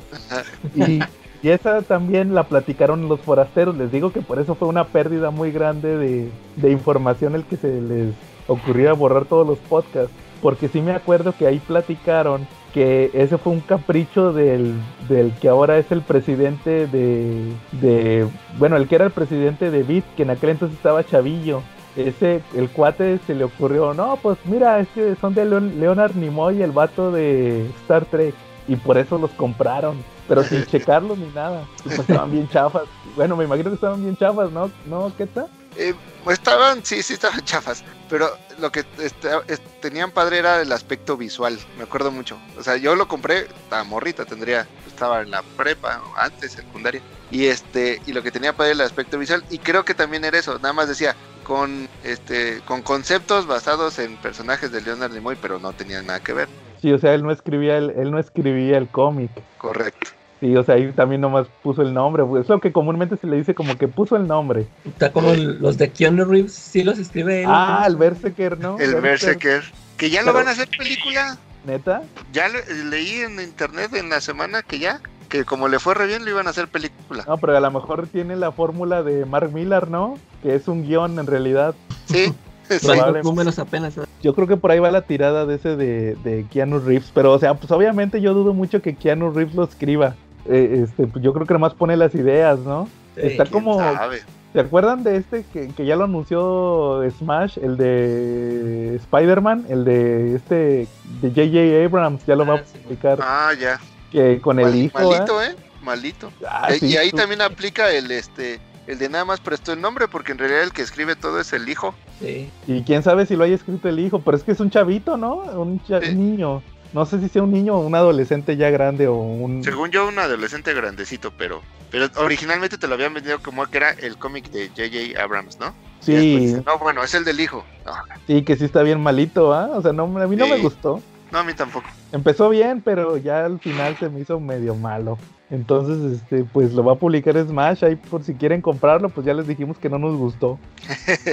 Y 1.41 1.49
esa 1.49 1.81
también 1.81 2.35
la 2.35 2.43
platicaron 2.43 3.07
los 3.07 3.21
forasteros. 3.21 3.77
Les 3.77 3.91
digo 3.91 4.11
que 4.11 4.21
por 4.21 4.39
eso 4.39 4.55
fue 4.55 4.67
una 4.67 4.83
pérdida 4.85 5.31
muy 5.31 5.51
grande 5.51 5.97
de, 5.97 6.29
de 6.57 6.71
información 6.71 7.33
el 7.33 7.45
que 7.45 7.55
se 7.55 7.79
les 7.81 8.13
ocurriera 8.47 8.93
borrar 8.93 9.25
todos 9.25 9.47
los 9.47 9.57
podcasts. 9.57 10.11
Porque 10.41 10.67
sí 10.67 10.81
me 10.81 10.91
acuerdo 10.91 11.33
que 11.37 11.47
ahí 11.47 11.59
platicaron 11.59 12.47
que 12.73 13.09
ese 13.13 13.37
fue 13.37 13.53
un 13.53 13.61
capricho 13.61 14.31
del, 14.31 14.73
del 15.07 15.31
que 15.33 15.49
ahora 15.49 15.77
es 15.77 15.91
el 15.91 16.01
presidente 16.01 16.87
de, 16.87 17.53
de... 17.81 18.27
Bueno, 18.57 18.75
el 18.75 18.87
que 18.87 18.95
era 18.95 19.05
el 19.05 19.11
presidente 19.11 19.71
de 19.71 19.83
Bit, 19.83 20.05
que 20.15 20.23
en 20.23 20.29
aquel 20.29 20.51
entonces 20.51 20.77
estaba 20.77 21.03
chavillo. 21.03 21.61
Ese, 22.07 22.41
el 22.55 22.69
cuate 22.69 23.19
se 23.27 23.35
le 23.35 23.43
ocurrió, 23.43 23.93
no, 23.93 24.17
pues 24.21 24.37
mira, 24.45 24.79
es 24.79 24.87
que 24.89 25.15
son 25.19 25.33
de 25.33 25.45
Leon- 25.45 25.79
Leonard 25.79 26.15
Nimoy, 26.15 26.61
el 26.61 26.71
vato 26.71 27.11
de 27.11 27.65
Star 27.81 28.05
Trek. 28.05 28.33
Y 28.67 28.75
por 28.75 28.97
eso 28.99 29.17
los 29.17 29.31
compraron, 29.31 30.03
pero 30.27 30.43
sin 30.43 30.63
checarlos 30.67 31.17
ni 31.17 31.27
nada. 31.29 31.65
Pues 31.83 31.97
estaban 31.99 32.31
bien 32.31 32.47
chafas. 32.49 32.83
Bueno, 33.15 33.35
me 33.35 33.45
imagino 33.45 33.69
que 33.71 33.75
estaban 33.75 34.01
bien 34.03 34.15
chafas, 34.15 34.51
¿no? 34.51 34.71
¿No, 34.85 35.11
qué 35.17 35.25
tal? 35.25 35.47
Eh, 35.75 35.93
estaban, 36.29 36.83
sí, 36.85 37.01
sí 37.01 37.13
estaban 37.13 37.41
chafas, 37.45 37.83
pero 38.09 38.29
lo 38.59 38.71
que 38.71 38.85
este, 38.99 39.29
es- 39.47 39.61
tenían 39.81 40.11
padre 40.11 40.37
era 40.39 40.61
el 40.61 40.71
aspecto 40.71 41.17
visual, 41.17 41.57
me 41.77 41.83
acuerdo 41.83 42.11
mucho. 42.11 42.37
O 42.59 42.63
sea, 42.63 42.77
yo 42.77 42.95
lo 42.95 43.07
compré, 43.07 43.39
estaba 43.39 43.83
morrita, 43.85 44.25
tendría, 44.25 44.67
estaba 44.85 45.21
en 45.21 45.31
la 45.31 45.41
prepa, 45.57 46.01
antes, 46.17 46.51
secundaria, 46.51 47.01
y 47.31 47.45
este, 47.45 48.01
y 48.05 48.11
lo 48.13 48.21
que 48.21 48.31
tenía 48.31 48.53
padre 48.53 48.71
era 48.73 48.83
el 48.83 48.87
aspecto 48.87 49.17
visual, 49.17 49.43
y 49.49 49.57
creo 49.59 49.83
que 49.85 49.95
también 49.95 50.25
era 50.25 50.37
eso, 50.37 50.55
nada 50.59 50.73
más 50.73 50.87
decía, 50.89 51.15
con 51.49 51.89
este, 52.03 52.61
con 52.65 52.83
conceptos 52.83 53.47
basados 53.47 53.97
en 53.97 54.15
personajes 54.17 54.71
de 54.71 54.81
Leonard 54.81 55.11
Nimoy, 55.11 55.35
pero 55.41 55.57
no 55.57 55.73
tenían 55.73 56.05
nada 56.05 56.19
que 56.19 56.31
ver. 56.33 56.47
Sí, 56.79 56.93
o 56.93 56.99
sea, 56.99 57.15
él 57.15 57.23
no 57.23 57.31
escribía 57.31 57.75
el, 57.77 57.89
él 57.89 58.11
no 58.11 58.19
escribía 58.19 58.77
el 58.77 58.87
cómic. 58.87 59.31
Correcto. 59.57 60.11
Sí, 60.39 60.55
o 60.55 60.63
sea, 60.63 60.75
ahí 60.75 60.91
también 60.93 61.21
nomás 61.21 61.47
puso 61.63 61.81
el 61.81 61.91
nombre. 61.91 62.23
pues, 62.23 62.43
Es 62.43 62.49
lo 62.49 62.61
que 62.61 62.71
comúnmente 62.71 63.17
se 63.17 63.25
le 63.25 63.35
dice 63.35 63.55
como 63.55 63.77
que 63.79 63.87
puso 63.87 64.15
el 64.15 64.27
nombre. 64.27 64.67
Está 64.85 65.11
como 65.11 65.31
el- 65.31 65.57
los 65.59 65.77
de 65.79 65.89
Keanu 65.89 66.23
Reeves, 66.23 66.53
sí 66.53 66.83
los 66.83 66.99
escribe 66.99 67.41
él. 67.41 67.47
Ah, 67.49 67.83
el 67.87 67.95
Berserker, 67.97 68.59
¿no? 68.59 68.77
El 68.79 68.95
Berserker, 69.01 69.63
que 69.97 70.11
ya 70.11 70.21
lo 70.21 70.27
Pero- 70.27 70.37
van 70.37 70.47
a 70.49 70.51
hacer 70.51 70.69
película. 70.77 71.35
¿Neta? 71.65 72.03
Ya 72.31 72.47
le- 72.47 72.85
leí 72.85 73.21
en 73.21 73.39
internet 73.41 73.93
en 73.95 74.09
la 74.09 74.21
semana 74.21 74.61
que 74.61 74.77
ya, 74.79 75.01
que 75.29 75.45
como 75.45 75.67
le 75.67 75.79
fue 75.79 75.93
re 75.93 76.07
bien, 76.07 76.25
lo 76.25 76.31
iban 76.31 76.47
a 76.47 76.49
hacer 76.49 76.67
película. 76.67 77.23
No, 77.27 77.37
pero 77.37 77.55
a 77.55 77.59
lo 77.59 77.71
mejor 77.71 78.07
tiene 78.07 78.35
la 78.35 78.51
fórmula 78.51 79.03
de 79.03 79.25
Mark 79.25 79.51
Millar, 79.53 79.89
¿no? 79.89 80.17
Que 80.43 80.55
es 80.55 80.67
un 80.67 80.83
guion 80.83 81.17
en 81.19 81.27
realidad. 81.27 81.75
Sí, 82.05 82.33
números 83.23 83.59
apenas. 83.59 83.97
¿eh? 83.97 84.01
Yo 84.21 84.33
creo 84.35 84.47
que 84.47 84.57
por 84.57 84.71
ahí 84.71 84.79
va 84.79 84.91
la 84.91 85.01
tirada 85.03 85.45
de 85.45 85.55
ese 85.55 85.75
de, 85.75 86.15
de 86.23 86.45
Keanu 86.51 86.79
Reeves. 86.79 87.11
Pero, 87.13 87.31
o 87.33 87.39
sea, 87.39 87.53
pues 87.53 87.71
obviamente 87.71 88.21
yo 88.21 88.33
dudo 88.33 88.53
mucho 88.53 88.81
que 88.81 88.95
Keanu 88.95 89.31
Reeves 89.31 89.55
lo 89.55 89.63
escriba. 89.63 90.15
Eh, 90.47 90.81
este, 90.83 91.07
pues, 91.07 91.23
yo 91.23 91.33
creo 91.33 91.45
que 91.45 91.53
nomás 91.53 91.73
pone 91.73 91.95
las 91.95 92.13
ideas, 92.15 92.59
¿no? 92.59 92.87
Sí, 93.15 93.21
Está 93.27 93.43
¿quién 93.45 93.63
como. 93.63 93.79
sabe? 93.79 94.21
¿Se 94.53 94.59
acuerdan 94.61 95.03
de 95.03 95.17
este 95.17 95.45
que, 95.53 95.67
que 95.67 95.85
ya 95.85 95.95
lo 95.95 96.05
anunció 96.05 97.01
Smash? 97.19 97.59
El 97.61 97.77
de 97.77 98.95
Spider-Man, 98.95 99.65
el 99.69 99.85
de 99.85 100.35
este 100.35 100.87
de 101.21 101.29
J.J. 101.29 101.85
Abrams, 101.85 102.25
ya 102.25 102.35
lo 102.35 102.47
va 102.47 102.55
Ah, 102.55 102.57
a 102.57 102.65
sí. 102.65 102.77
publicar. 102.83 103.19
Ah, 103.21 103.51
ya. 103.59 103.79
Que 104.11 104.39
con 104.41 104.59
el 104.59 104.65
Mal- 104.65 104.75
hijo. 104.75 104.99
¿eh? 104.99 105.03
malito, 105.05 105.43
¿eh? 105.43 105.55
Malito. 105.81 106.31
Ah, 106.47 106.67
Eh, 106.69 106.79
sí, 106.79 106.87
y 106.87 106.97
ahí 106.97 107.11
tú- 107.11 107.17
también 107.17 107.41
aplica 107.41 107.91
el 107.91 108.09
este 108.11 108.59
el 108.87 108.97
de 108.97 109.07
nada 109.07 109.23
más 109.23 109.39
prestó 109.39 109.71
el 109.71 109.81
nombre 109.81 110.07
porque 110.07 110.31
en 110.31 110.39
realidad 110.39 110.63
el 110.63 110.71
que 110.73 110.81
escribe 110.81 111.15
todo 111.15 111.39
es 111.39 111.53
el 111.53 111.69
hijo. 111.69 111.93
Sí. 112.19 112.49
Y 112.65 112.81
quién 112.81 113.03
sabe 113.03 113.25
si 113.27 113.35
lo 113.35 113.43
haya 113.43 113.53
escrito 113.55 113.87
el 113.87 113.99
hijo, 113.99 114.19
pero 114.19 114.35
es 114.35 114.43
que 114.43 114.51
es 114.51 114.59
un 114.59 114.71
chavito, 114.71 115.15
¿no? 115.15 115.35
Un 115.35 115.79
cha- 115.85 116.01
Sí. 116.01 116.15
niño. 116.15 116.63
No 116.91 117.05
sé 117.05 117.19
si 117.19 117.29
sea 117.29 117.43
un 117.43 117.51
niño 117.51 117.75
o 117.75 117.85
un 117.85 117.93
adolescente 117.93 118.57
ya 118.57 118.71
grande 118.71 119.07
o 119.07 119.13
un... 119.13 119.63
Según 119.63 119.91
yo, 119.91 120.07
un 120.07 120.17
adolescente 120.17 120.73
grandecito, 120.73 121.31
pero 121.37 121.61
pero 121.91 122.07
originalmente 122.17 122.77
te 122.77 122.87
lo 122.87 122.93
habían 122.95 123.13
vendido 123.15 123.39
como 123.41 123.65
que 123.67 123.77
era 123.77 123.91
el 123.91 124.15
cómic 124.17 124.49
de 124.51 124.69
J.J. 124.69 125.19
Abrams, 125.23 125.59
¿no? 125.59 125.73
Sí, 126.01 126.13
después 126.13 126.43
dice, 126.53 126.63
no, 126.65 126.77
bueno, 126.79 127.03
es 127.03 127.13
el 127.15 127.25
del 127.25 127.39
hijo. 127.39 127.63
No, 127.85 127.93
sí, 128.27 128.43
que 128.43 128.55
sí 128.55 128.65
está 128.65 128.81
bien 128.83 129.01
malito, 129.01 129.53
¿ah? 129.53 129.69
O 129.73 129.81
sea, 129.81 129.91
no, 129.93 130.03
a 130.03 130.27
mí 130.27 130.35
no 130.35 130.47
me 130.47 130.57
gustó. 130.59 131.01
No, 131.31 131.39
a 131.39 131.43
mí 131.43 131.53
tampoco. 131.53 131.89
Empezó 132.11 132.49
bien, 132.49 132.81
pero 132.81 133.17
ya 133.17 133.45
al 133.45 133.59
final 133.59 133.97
se 133.97 134.09
me 134.09 134.21
hizo 134.21 134.39
medio 134.39 134.75
malo. 134.75 135.17
Entonces, 135.51 136.21
este, 136.21 136.43
pues 136.43 136.73
lo 136.73 136.83
va 136.83 136.93
a 136.93 136.95
publicar 136.95 137.35
Smash 137.35 137.83
ahí 137.83 137.95
por 137.95 138.23
si 138.23 138.35
quieren 138.35 138.61
comprarlo, 138.61 139.09
pues 139.09 139.25
ya 139.25 139.33
les 139.33 139.47
dijimos 139.47 139.77
que 139.79 139.89
no 139.89 139.97
nos 139.99 140.15
gustó. 140.17 140.59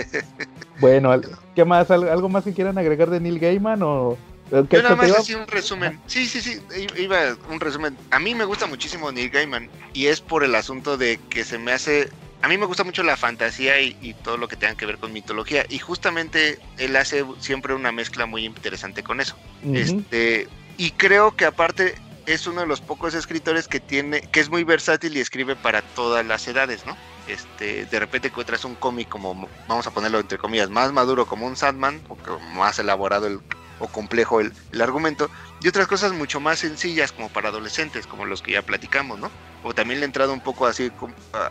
Bueno, 0.79 1.11
¿qué 1.55 1.65
más? 1.65 1.91
¿Al- 1.91 2.09
¿Algo 2.09 2.29
más 2.29 2.45
que 2.45 2.53
quieran 2.53 2.77
agregar 2.77 3.09
de 3.09 3.19
Neil 3.19 3.39
Gaiman 3.39 3.81
o 3.83 4.17
qué- 4.51 4.77
Yo 4.77 4.83
nada 4.83 4.95
más 4.97 5.11
así 5.11 5.35
un 5.35 5.47
resumen. 5.47 5.99
Sí, 6.07 6.27
sí, 6.27 6.43
sí, 6.43 6.61
iba 6.99 7.17
un 7.51 7.61
resumen. 7.61 7.97
A 8.11 8.19
mí 8.19 8.35
me 8.35 8.45
gusta 8.45 8.67
muchísimo 8.67 9.11
Neil 9.11 9.31
Gaiman 9.31 9.71
y 9.95 10.07
es 10.09 10.21
por 10.21 10.45
el 10.45 10.55
asunto 10.55 10.99
de 10.99 11.19
que 11.31 11.45
se 11.45 11.59
me 11.59 11.73
hace... 11.73 12.11
A 12.43 12.49
mí 12.49 12.59
me 12.59 12.67
gusta 12.67 12.85
mucho 12.85 13.03
la 13.03 13.17
fantasía 13.17 13.81
y, 13.81 13.97
y 14.01 14.15
todo 14.15 14.37
lo 14.37 14.47
que 14.47 14.57
tenga 14.57 14.77
que 14.77 14.87
ver 14.87 14.99
con 14.99 15.13
mitología 15.13 15.65
y 15.69 15.79
justamente 15.79 16.59
él 16.79 16.95
hace 16.97 17.25
siempre 17.41 17.75
una 17.75 17.93
mezcla 17.93 18.27
muy 18.27 18.45
interesante 18.45 19.03
con 19.03 19.21
eso. 19.21 19.37
Este, 19.63 20.47
y 20.77 20.91
creo 20.93 21.35
que 21.35 21.47
aparte 21.47 21.95
es 22.27 22.47
uno 22.47 22.61
de 22.61 22.67
los 22.67 22.81
pocos 22.81 23.15
escritores 23.15 23.69
que 23.69 23.81
tiene, 23.81 24.21
que 24.21 24.41
es 24.41 24.51
muy 24.51 24.65
versátil 24.65 25.17
y 25.17 25.21
escribe 25.21 25.57
para 25.57 25.83
todas 25.83 26.27
las 26.27 26.47
edades, 26.49 26.85
¿no? 26.85 26.97
Este, 27.27 27.87
de 27.87 27.99
repente 27.99 28.29
encuentras 28.29 28.65
un 28.65 28.75
cómic 28.77 29.09
como, 29.09 29.49
vamos 29.67 29.87
a 29.87 29.91
ponerlo 29.91 30.21
entre 30.21 30.39
comillas, 30.39 30.71
más 30.71 30.93
maduro 30.93 31.27
como 31.27 31.47
un 31.47 31.57
Sandman, 31.57 32.03
o 32.09 32.39
más 32.55 32.79
elaborado 32.79 33.27
el, 33.27 33.41
o 33.79 33.89
complejo 33.89 34.41
el, 34.41 34.53
el 34.73 34.83
argumento, 34.83 35.31
y 35.61 35.69
otras 35.69 35.87
cosas 35.87 36.13
mucho 36.13 36.41
más 36.41 36.61
sencillas 36.61 37.13
como 37.13 37.29
para 37.29 37.49
adolescentes, 37.49 38.07
como 38.07 38.25
los 38.25 38.43
que 38.43 38.53
ya 38.53 38.63
platicamos, 38.63 39.19
¿no? 39.19 39.31
O 39.69 39.75
también 39.75 39.99
le 39.99 40.05
he 40.05 40.07
entrado 40.07 40.33
un 40.33 40.41
poco 40.41 40.65
así 40.65 40.93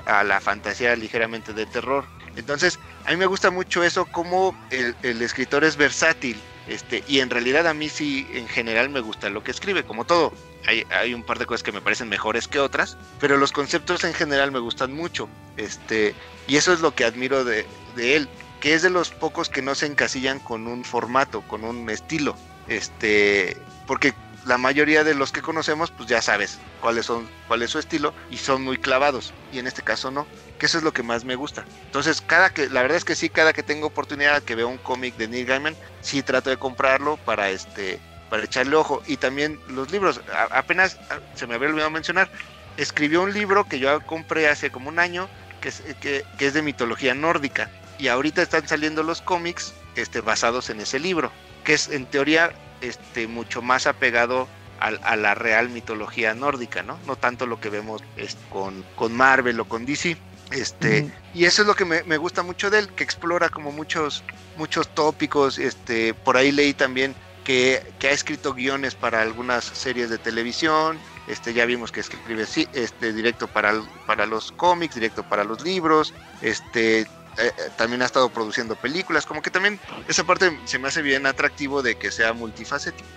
a 0.05 0.23
la 0.23 0.39
fantasía 0.39 0.95
ligeramente 0.95 1.51
de 1.51 1.65
terror. 1.65 2.05
Entonces, 2.37 2.79
a 3.05 3.11
mí 3.11 3.17
me 3.17 3.25
gusta 3.25 3.51
mucho 3.51 3.83
eso, 3.83 4.05
como 4.05 4.57
el, 4.69 4.95
el 5.03 5.21
escritor 5.21 5.65
es 5.65 5.75
versátil, 5.75 6.39
este, 6.67 7.03
y 7.09 7.19
en 7.19 7.29
realidad 7.29 7.67
a 7.67 7.73
mí 7.73 7.89
sí, 7.89 8.25
en 8.33 8.47
general 8.47 8.89
me 8.89 9.01
gusta 9.01 9.29
lo 9.29 9.43
que 9.43 9.51
escribe, 9.51 9.83
como 9.83 10.05
todo. 10.05 10.31
Hay, 10.65 10.85
hay 10.91 11.13
un 11.13 11.23
par 11.23 11.39
de 11.39 11.45
cosas 11.45 11.61
que 11.61 11.73
me 11.73 11.81
parecen 11.81 12.07
mejores 12.07 12.47
que 12.47 12.59
otras, 12.59 12.97
pero 13.19 13.35
los 13.35 13.51
conceptos 13.51 14.05
en 14.05 14.13
general 14.13 14.49
me 14.53 14.59
gustan 14.59 14.93
mucho. 14.93 15.27
Este, 15.57 16.15
y 16.47 16.55
eso 16.55 16.71
es 16.71 16.79
lo 16.79 16.95
que 16.95 17.03
admiro 17.03 17.43
de, 17.43 17.65
de 17.97 18.15
él, 18.15 18.29
que 18.61 18.75
es 18.75 18.81
de 18.81 18.91
los 18.91 19.11
pocos 19.11 19.49
que 19.49 19.61
no 19.61 19.75
se 19.75 19.87
encasillan 19.87 20.39
con 20.39 20.67
un 20.67 20.85
formato, 20.85 21.41
con 21.41 21.65
un 21.65 21.89
estilo. 21.89 22.37
Este, 22.69 23.57
porque 23.85 24.13
la 24.45 24.57
mayoría 24.57 25.03
de 25.03 25.15
los 25.15 25.31
que 25.31 25.41
conocemos, 25.41 25.91
pues 25.91 26.07
ya 26.07 26.21
sabes 26.21 26.59
cuáles 26.81 27.07
son, 27.07 27.27
cuál 27.47 27.63
es 27.63 27.71
su 27.71 27.79
estilo, 27.79 28.13
y 28.29 28.37
son 28.37 28.63
muy 28.63 28.77
clavados. 28.77 29.33
Y 29.51 29.59
en 29.59 29.67
este 29.67 29.81
caso 29.81 30.11
no, 30.11 30.27
que 30.59 30.67
eso 30.67 30.77
es 30.77 30.83
lo 30.83 30.93
que 30.93 31.03
más 31.03 31.25
me 31.25 31.35
gusta. 31.35 31.65
Entonces, 31.85 32.21
cada 32.21 32.51
que, 32.51 32.69
la 32.69 32.81
verdad 32.81 32.97
es 32.97 33.05
que 33.05 33.15
sí, 33.15 33.29
cada 33.29 33.53
que 33.53 33.63
tengo 33.63 33.87
oportunidad 33.87 34.43
que 34.43 34.55
veo 34.55 34.67
un 34.67 34.77
cómic 34.77 35.15
de 35.17 35.27
Neil 35.27 35.45
Gaiman, 35.45 35.75
sí 36.01 36.21
trato 36.21 36.49
de 36.49 36.57
comprarlo 36.57 37.17
para 37.17 37.49
este, 37.49 37.99
para 38.29 38.43
echarle 38.43 38.75
ojo. 38.75 39.01
Y 39.07 39.17
también 39.17 39.59
los 39.67 39.91
libros, 39.91 40.21
apenas 40.51 40.99
se 41.33 41.47
me 41.47 41.55
había 41.55 41.69
olvidado 41.69 41.89
mencionar, 41.89 42.29
escribió 42.77 43.23
un 43.23 43.33
libro 43.33 43.65
que 43.65 43.79
yo 43.79 43.99
compré 44.05 44.47
hace 44.47 44.69
como 44.69 44.89
un 44.89 44.99
año, 44.99 45.27
que 45.59 45.69
es, 45.69 45.81
que 46.01 46.23
es 46.39 46.53
de 46.53 46.61
mitología 46.61 47.15
nórdica. 47.15 47.71
Y 47.97 48.09
ahorita 48.09 48.41
están 48.41 48.67
saliendo 48.67 49.01
los 49.01 49.21
cómics 49.21 49.73
este, 49.95 50.21
basados 50.21 50.69
en 50.69 50.81
ese 50.81 50.99
libro, 50.99 51.31
que 51.63 51.73
es 51.73 51.89
en 51.89 52.05
teoría 52.05 52.51
este, 52.85 53.27
mucho 53.27 53.61
más 53.61 53.87
apegado 53.87 54.47
a, 54.79 55.15
la 55.15 55.33
real 55.35 55.69
mitología 55.69 56.33
nórdica, 56.33 56.83
¿no? 56.83 56.99
No 57.07 57.15
tanto 57.15 57.47
lo 57.47 57.59
que 57.59 57.69
vemos 57.69 58.03
es, 58.17 58.37
con, 58.49 58.85
con 58.95 59.13
Marvel 59.13 59.59
o 59.59 59.65
con 59.65 59.85
DC. 59.85 60.17
Este, 60.51 61.11
y 61.33 61.45
eso 61.45 61.63
es 61.63 61.67
lo 61.67 61.75
que 61.75 61.85
me, 61.85 62.03
me 62.03 62.17
gusta 62.17 62.43
mucho 62.43 62.69
de 62.69 62.79
él, 62.79 62.89
que 62.89 63.03
explora 63.03 63.49
como 63.49 63.71
muchos, 63.71 64.23
muchos 64.57 64.87
tópicos. 64.89 65.57
Este, 65.57 66.13
por 66.13 66.37
ahí 66.37 66.51
leí 66.51 66.73
también 66.73 67.15
que, 67.43 67.81
que 67.99 68.09
ha 68.09 68.11
escrito 68.11 68.53
guiones 68.53 68.93
para 68.95 69.21
algunas 69.21 69.63
series 69.63 70.09
de 70.09 70.17
televisión. 70.17 70.99
Este, 71.27 71.53
ya 71.53 71.65
vimos 71.65 71.91
que 71.91 72.01
escribe 72.01 72.45
este, 72.73 73.13
directo 73.13 73.47
para, 73.47 73.73
para 74.05 74.25
los 74.25 74.51
cómics, 74.51 74.95
directo 74.95 75.23
para 75.23 75.43
los 75.43 75.63
libros. 75.63 76.13
Este, 76.41 77.07
eh, 77.37 77.47
eh, 77.47 77.51
también 77.77 78.01
ha 78.01 78.05
estado 78.05 78.29
produciendo 78.29 78.75
películas. 78.75 79.25
Como 79.25 79.41
que 79.41 79.49
también 79.51 79.79
esa 80.07 80.23
parte 80.23 80.51
se 80.65 80.79
me 80.79 80.87
hace 80.87 81.01
bien 81.01 81.25
atractivo 81.25 81.81
de 81.81 81.95
que 81.95 82.11
sea 82.11 82.33
multifacético. 82.33 83.07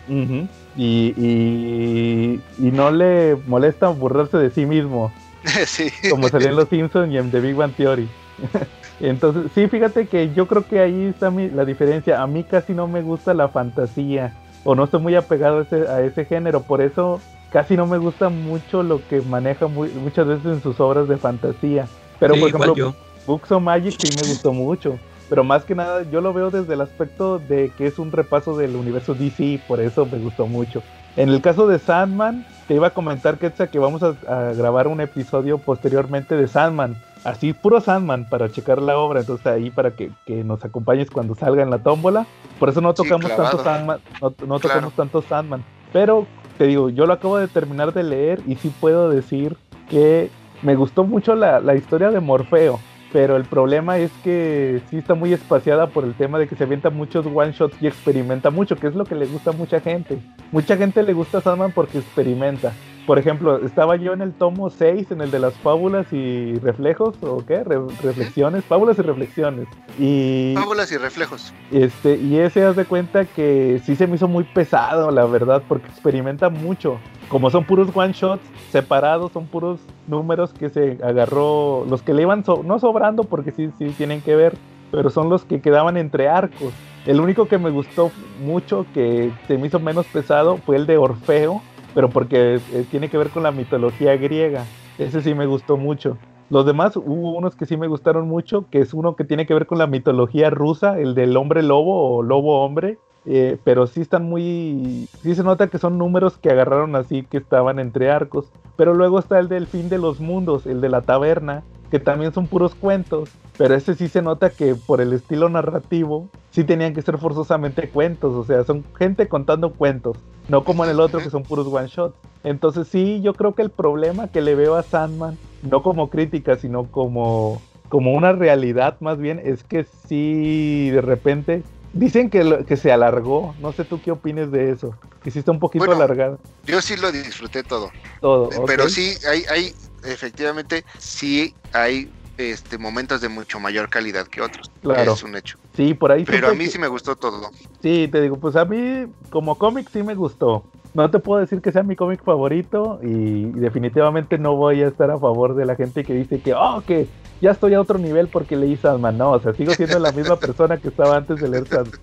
Y, 0.76 1.14
y, 1.16 2.40
y 2.58 2.70
no 2.70 2.90
le 2.90 3.36
molesta 3.46 3.88
burlarse 3.88 4.36
de 4.38 4.50
sí 4.50 4.66
mismo, 4.66 5.12
sí. 5.66 5.90
como 6.10 6.28
salió 6.28 6.48
en 6.48 6.56
Los 6.56 6.68
Simpsons 6.68 7.12
y 7.12 7.18
en 7.18 7.30
The 7.30 7.40
Big 7.40 7.54
Bang 7.54 7.74
Theory. 7.74 8.08
Entonces, 9.00 9.52
sí, 9.54 9.68
fíjate 9.68 10.06
que 10.08 10.32
yo 10.34 10.46
creo 10.48 10.66
que 10.66 10.80
ahí 10.80 11.06
está 11.06 11.30
mi- 11.30 11.50
la 11.50 11.64
diferencia. 11.64 12.20
A 12.20 12.26
mí 12.26 12.42
casi 12.44 12.72
no 12.74 12.88
me 12.88 13.02
gusta 13.02 13.32
la 13.34 13.48
fantasía, 13.48 14.34
o 14.64 14.74
no 14.74 14.84
estoy 14.84 15.00
muy 15.00 15.14
apegado 15.14 15.58
a 15.58 15.62
ese, 15.62 15.88
a 15.88 16.00
ese 16.02 16.24
género, 16.24 16.62
por 16.62 16.80
eso 16.80 17.20
casi 17.50 17.76
no 17.76 17.86
me 17.86 17.98
gusta 17.98 18.28
mucho 18.28 18.82
lo 18.82 19.06
que 19.06 19.20
maneja 19.22 19.68
muy- 19.68 19.88
muchas 19.90 20.26
veces 20.26 20.46
en 20.46 20.62
sus 20.62 20.80
obras 20.80 21.06
de 21.08 21.16
fantasía. 21.16 21.88
Pero, 22.18 22.34
Sí, 22.34 22.40
por 22.40 22.48
igual 22.48 22.70
ejemplo, 22.70 22.74
yo. 22.74 22.94
Books 23.28 23.52
of 23.52 23.62
Magic 23.62 23.94
sí 24.00 24.08
me 24.20 24.28
gustó 24.28 24.52
mucho. 24.52 24.98
Pero 25.28 25.44
más 25.44 25.62
que 25.64 25.74
nada, 25.74 26.02
yo 26.10 26.22
lo 26.22 26.32
veo 26.32 26.50
desde 26.50 26.72
el 26.72 26.80
aspecto 26.80 27.38
de 27.38 27.70
que 27.76 27.86
es 27.86 27.98
un 27.98 28.10
repaso 28.10 28.56
del 28.56 28.74
universo 28.74 29.14
DC, 29.14 29.60
por 29.68 29.78
eso 29.80 30.06
me 30.06 30.18
gustó 30.18 30.46
mucho. 30.46 30.82
En 31.16 31.28
el 31.28 31.42
caso 31.42 31.68
de 31.68 31.78
Sandman, 31.78 32.46
te 32.66 32.74
iba 32.74 32.86
a 32.86 32.90
comentar, 32.90 33.36
Ketsa, 33.38 33.66
que 33.66 33.78
vamos 33.78 34.02
a, 34.02 34.14
a 34.26 34.52
grabar 34.54 34.86
un 34.88 35.00
episodio 35.02 35.58
posteriormente 35.58 36.34
de 36.34 36.48
Sandman. 36.48 36.96
Así, 37.24 37.52
puro 37.52 37.80
Sandman, 37.82 38.26
para 38.30 38.50
checar 38.50 38.80
la 38.80 38.96
obra. 38.96 39.20
Entonces 39.20 39.46
ahí 39.46 39.68
para 39.70 39.90
que, 39.90 40.10
que 40.24 40.42
nos 40.44 40.64
acompañes 40.64 41.10
cuando 41.10 41.34
salga 41.34 41.62
en 41.62 41.68
la 41.70 41.78
tómbola. 41.78 42.26
Por 42.58 42.70
eso 42.70 42.80
no 42.80 42.92
Sí, 42.92 42.96
tocamos 43.02 43.26
clavado. 43.30 43.58
tanto 43.58 43.64
Sandman. 43.64 43.98
No, 44.22 44.28
no 44.30 44.34
Claro. 44.46 44.60
tocamos 44.60 44.94
tanto 44.94 45.20
Sandman. 45.22 45.62
Pero 45.92 46.26
te 46.56 46.64
digo, 46.64 46.88
yo 46.88 47.04
lo 47.04 47.12
acabo 47.12 47.36
de 47.36 47.48
terminar 47.48 47.92
de 47.92 48.02
leer 48.02 48.40
y 48.46 48.54
sí 48.54 48.72
puedo 48.80 49.10
decir 49.10 49.56
que 49.90 50.30
me 50.62 50.74
gustó 50.74 51.04
mucho 51.04 51.34
la, 51.34 51.60
la 51.60 51.74
historia 51.74 52.10
de 52.10 52.20
Morfeo. 52.20 52.80
Pero 53.12 53.36
el 53.36 53.44
problema 53.44 53.96
es 53.98 54.10
que 54.22 54.82
sí 54.90 54.98
está 54.98 55.14
muy 55.14 55.32
espaciada 55.32 55.86
por 55.86 56.04
el 56.04 56.12
tema 56.14 56.38
de 56.38 56.46
que 56.46 56.56
se 56.56 56.64
avienta 56.64 56.90
muchos 56.90 57.24
one 57.26 57.52
shots 57.52 57.76
y 57.80 57.86
experimenta 57.86 58.50
mucho, 58.50 58.76
que 58.76 58.86
es 58.86 58.94
lo 58.94 59.04
que 59.06 59.14
le 59.14 59.24
gusta 59.26 59.50
a 59.50 59.54
mucha 59.54 59.80
gente. 59.80 60.18
Mucha 60.52 60.76
gente 60.76 61.02
le 61.02 61.14
gusta 61.14 61.40
Sandman 61.40 61.72
porque 61.72 61.98
experimenta. 61.98 62.72
por 63.06 63.18
ejemplo, 63.18 63.64
estaba 63.64 63.96
yo 63.96 64.12
en 64.12 64.20
el 64.20 64.34
tomo 64.34 64.68
6, 64.68 65.10
en 65.12 65.22
el 65.22 65.30
de 65.30 65.38
las 65.38 65.54
fábulas 65.54 66.12
y 66.12 66.58
reflejos, 66.58 67.16
¿o 67.22 67.42
qué? 67.46 67.64
Re- 67.64 67.78
reflexiones, 68.02 68.62
fábulas 68.66 68.98
y 68.98 69.02
reflexiones. 69.02 69.66
Y, 69.98 70.52
Fábulas 70.54 70.92
y 70.92 70.98
reflejos. 70.98 71.54
este, 71.70 72.16
y 72.18 72.36
ese, 72.38 72.62
haz 72.64 72.76
de 72.76 72.84
cuenta 72.84 73.24
que 73.24 73.80
sí 73.86 73.96
se 73.96 74.06
me 74.06 74.16
hizo 74.16 74.28
muy 74.28 74.44
pesado, 74.44 75.10
la 75.10 75.24
verdad, 75.24 75.62
porque 75.66 75.86
experimenta 75.88 76.50
mucho. 76.50 76.98
Como 77.28 77.50
son 77.50 77.64
puros 77.64 77.88
one 77.94 78.12
shots 78.14 78.42
separados, 78.70 79.32
son 79.32 79.46
puros 79.46 79.80
números 80.06 80.54
que 80.54 80.70
se 80.70 80.98
agarró, 81.02 81.84
los 81.88 82.02
que 82.02 82.14
le 82.14 82.22
iban, 82.22 82.42
no 82.64 82.78
sobrando, 82.78 83.24
porque 83.24 83.50
sí, 83.50 83.70
sí 83.78 83.90
tienen 83.90 84.22
que 84.22 84.34
ver, 84.34 84.56
pero 84.90 85.10
son 85.10 85.28
los 85.28 85.44
que 85.44 85.60
quedaban 85.60 85.98
entre 85.98 86.28
arcos. 86.28 86.72
El 87.04 87.20
único 87.20 87.46
que 87.46 87.58
me 87.58 87.70
gustó 87.70 88.10
mucho, 88.42 88.86
que 88.94 89.30
se 89.46 89.58
me 89.58 89.66
hizo 89.66 89.78
menos 89.78 90.06
pesado, 90.06 90.56
fue 90.56 90.76
el 90.76 90.86
de 90.86 90.96
Orfeo, 90.96 91.60
pero 91.94 92.08
porque 92.08 92.60
eh, 92.72 92.84
tiene 92.90 93.10
que 93.10 93.18
ver 93.18 93.28
con 93.28 93.42
la 93.42 93.50
mitología 93.50 94.16
griega. 94.16 94.64
Ese 94.98 95.20
sí 95.20 95.34
me 95.34 95.46
gustó 95.46 95.76
mucho. 95.76 96.16
Los 96.50 96.64
demás 96.64 96.96
hubo 96.96 97.36
unos 97.36 97.56
que 97.56 97.66
sí 97.66 97.76
me 97.76 97.88
gustaron 97.88 98.26
mucho, 98.26 98.64
que 98.70 98.80
es 98.80 98.94
uno 98.94 99.16
que 99.16 99.24
tiene 99.24 99.46
que 99.46 99.52
ver 99.52 99.66
con 99.66 99.76
la 99.76 99.86
mitología 99.86 100.48
rusa, 100.48 100.98
el 100.98 101.14
del 101.14 101.36
hombre 101.36 101.62
lobo 101.62 102.16
o 102.16 102.22
lobo 102.22 102.64
hombre, 102.64 102.98
eh, 103.30 103.58
pero 103.62 103.86
sí 103.86 104.00
están 104.00 104.24
muy, 104.24 105.06
sí 105.22 105.34
se 105.34 105.44
nota 105.44 105.66
que 105.66 105.76
son 105.76 105.98
números 105.98 106.38
que 106.38 106.50
agarraron 106.50 106.96
así 106.96 107.24
que 107.24 107.36
estaban 107.36 107.78
entre 107.78 108.10
arcos. 108.10 108.46
Pero 108.76 108.94
luego 108.94 109.18
está 109.18 109.38
el 109.38 109.48
del 109.48 109.66
fin 109.66 109.90
de 109.90 109.98
los 109.98 110.18
mundos, 110.18 110.66
el 110.66 110.80
de 110.80 110.88
la 110.88 111.02
taberna, 111.02 111.62
que 111.90 111.98
también 111.98 112.32
son 112.32 112.46
puros 112.46 112.74
cuentos, 112.74 113.28
pero 113.58 113.74
ese 113.74 113.94
sí 113.94 114.08
se 114.08 114.22
nota 114.22 114.50
que 114.50 114.74
por 114.74 115.02
el 115.02 115.12
estilo 115.12 115.48
narrativo 115.50 116.28
sí 116.50 116.64
tenían 116.64 116.94
que 116.94 117.02
ser 117.02 117.18
forzosamente 117.18 117.90
cuentos, 117.90 118.34
o 118.34 118.44
sea, 118.44 118.64
son 118.64 118.84
gente 118.96 119.28
contando 119.28 119.74
cuentos, 119.74 120.16
no 120.48 120.64
como 120.64 120.84
en 120.84 120.90
el 120.90 121.00
otro 121.00 121.20
que 121.20 121.30
son 121.30 121.42
puros 121.42 121.66
one 121.66 121.88
shots. 121.88 122.16
Entonces 122.44 122.88
sí, 122.88 123.20
yo 123.20 123.34
creo 123.34 123.54
que 123.54 123.62
el 123.62 123.70
problema 123.70 124.28
que 124.28 124.40
le 124.40 124.54
veo 124.54 124.76
a 124.76 124.82
Sandman, 124.82 125.36
no 125.60 125.82
como 125.82 126.08
crítica, 126.08 126.56
sino 126.56 126.86
como, 126.90 127.60
como 127.88 128.14
una 128.14 128.32
realidad 128.32 128.96
más 129.00 129.18
bien, 129.18 129.38
es 129.44 129.64
que 129.64 129.84
sí, 129.84 130.88
de 130.90 131.02
repente, 131.02 131.64
dicen 131.98 132.30
que, 132.30 132.44
lo- 132.44 132.64
que 132.64 132.76
se 132.76 132.92
alargó, 132.92 133.54
no 133.58 133.72
sé 133.72 133.84
tú 133.84 134.00
qué 134.00 134.10
opines 134.10 134.50
de 134.50 134.70
eso, 134.70 134.98
que 135.22 135.30
sí 135.30 135.38
está 135.38 135.50
un 135.52 135.58
poquito 135.60 135.84
Bueno, 135.84 136.00
alargado 136.02 136.38
Yo 136.66 136.80
sí 136.82 136.96
lo 136.96 137.10
disfruté 137.12 137.62
todo. 137.64 137.90
todo. 138.20 138.64
Pero 138.66 138.84
¿ok? 138.84 138.90
sí, 138.90 139.14
hay, 139.28 139.42
hay, 139.50 139.72
efectivamente, 140.02 140.84
sí 140.98 141.56
hay 141.72 142.10
este 142.36 142.78
momentos 142.78 143.20
de 143.20 143.28
mucho 143.28 143.58
mayor 143.58 143.88
calidad 143.88 144.26
que 144.28 144.40
otros. 144.40 144.70
Claro. 144.80 145.12
Es 145.14 145.22
un 145.22 145.36
hecho. 145.36 145.56
Sí, 145.74 145.94
por 145.94 146.12
ahí 146.12 146.24
Pero 146.24 146.48
a 146.48 146.54
mí 146.54 146.64
que- 146.64 146.70
sí 146.70 146.78
me 146.78 146.88
gustó 146.88 147.16
todo. 147.16 147.50
Sí, 147.82 148.08
te 148.10 148.20
digo, 148.20 148.38
pues 148.38 148.54
a 148.56 148.64
mí 148.64 149.06
como 149.30 149.56
cómic 149.58 149.88
sí 149.92 150.02
me 150.02 150.14
gustó. 150.14 150.64
No 150.94 151.10
te 151.10 151.18
puedo 151.18 151.40
decir 151.40 151.60
que 151.60 151.70
sea 151.72 151.82
mi 151.82 151.96
cómic 151.96 152.22
favorito 152.24 152.98
y 153.02 153.50
definitivamente 153.52 154.38
no 154.38 154.56
voy 154.56 154.82
a 154.82 154.88
estar 154.88 155.10
a 155.10 155.18
favor 155.18 155.54
de 155.54 155.66
la 155.66 155.76
gente 155.76 156.04
que 156.04 156.14
dice 156.14 156.40
que, 156.42 156.54
oh, 156.54 156.82
que 156.86 157.08
ya 157.40 157.50
estoy 157.52 157.74
a 157.74 157.80
otro 157.80 157.98
nivel 157.98 158.28
porque 158.28 158.56
leí 158.56 158.76
Sandman. 158.76 159.16
No, 159.18 159.32
o 159.32 159.40
sea, 159.40 159.52
sigo 159.54 159.74
siendo 159.74 159.98
la 159.98 160.12
misma 160.12 160.36
persona 160.40 160.78
que 160.78 160.88
estaba 160.88 161.16
antes 161.16 161.40
de 161.40 161.48
leer 161.48 161.66
Sandman. 161.66 162.00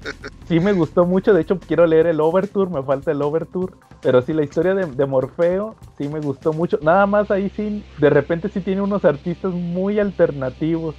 Sí 0.48 0.60
me 0.60 0.74
gustó 0.74 1.06
mucho, 1.06 1.34
de 1.34 1.42
hecho 1.42 1.58
quiero 1.60 1.88
leer 1.88 2.06
el 2.08 2.22
Overture, 2.22 2.70
me 2.70 2.84
falta 2.84 3.12
el 3.12 3.22
Overture. 3.22 3.74
Pero 4.04 4.22
sí, 4.22 4.34
la 4.34 4.44
historia 4.44 4.76
de, 4.76 4.86
de 4.86 5.06
Morfeo 5.08 5.76
sí 5.98 6.08
me 6.08 6.20
gustó 6.20 6.54
mucho. 6.54 6.78
Nada 6.84 7.08
más 7.08 7.32
ahí 7.32 7.50
sí, 7.56 7.84
de 7.98 8.10
repente 8.12 8.50
sí 8.50 8.62
tiene 8.62 8.82
unos 8.82 9.04
artistas 9.06 9.52
muy 9.52 10.00
alternativos. 10.00 10.96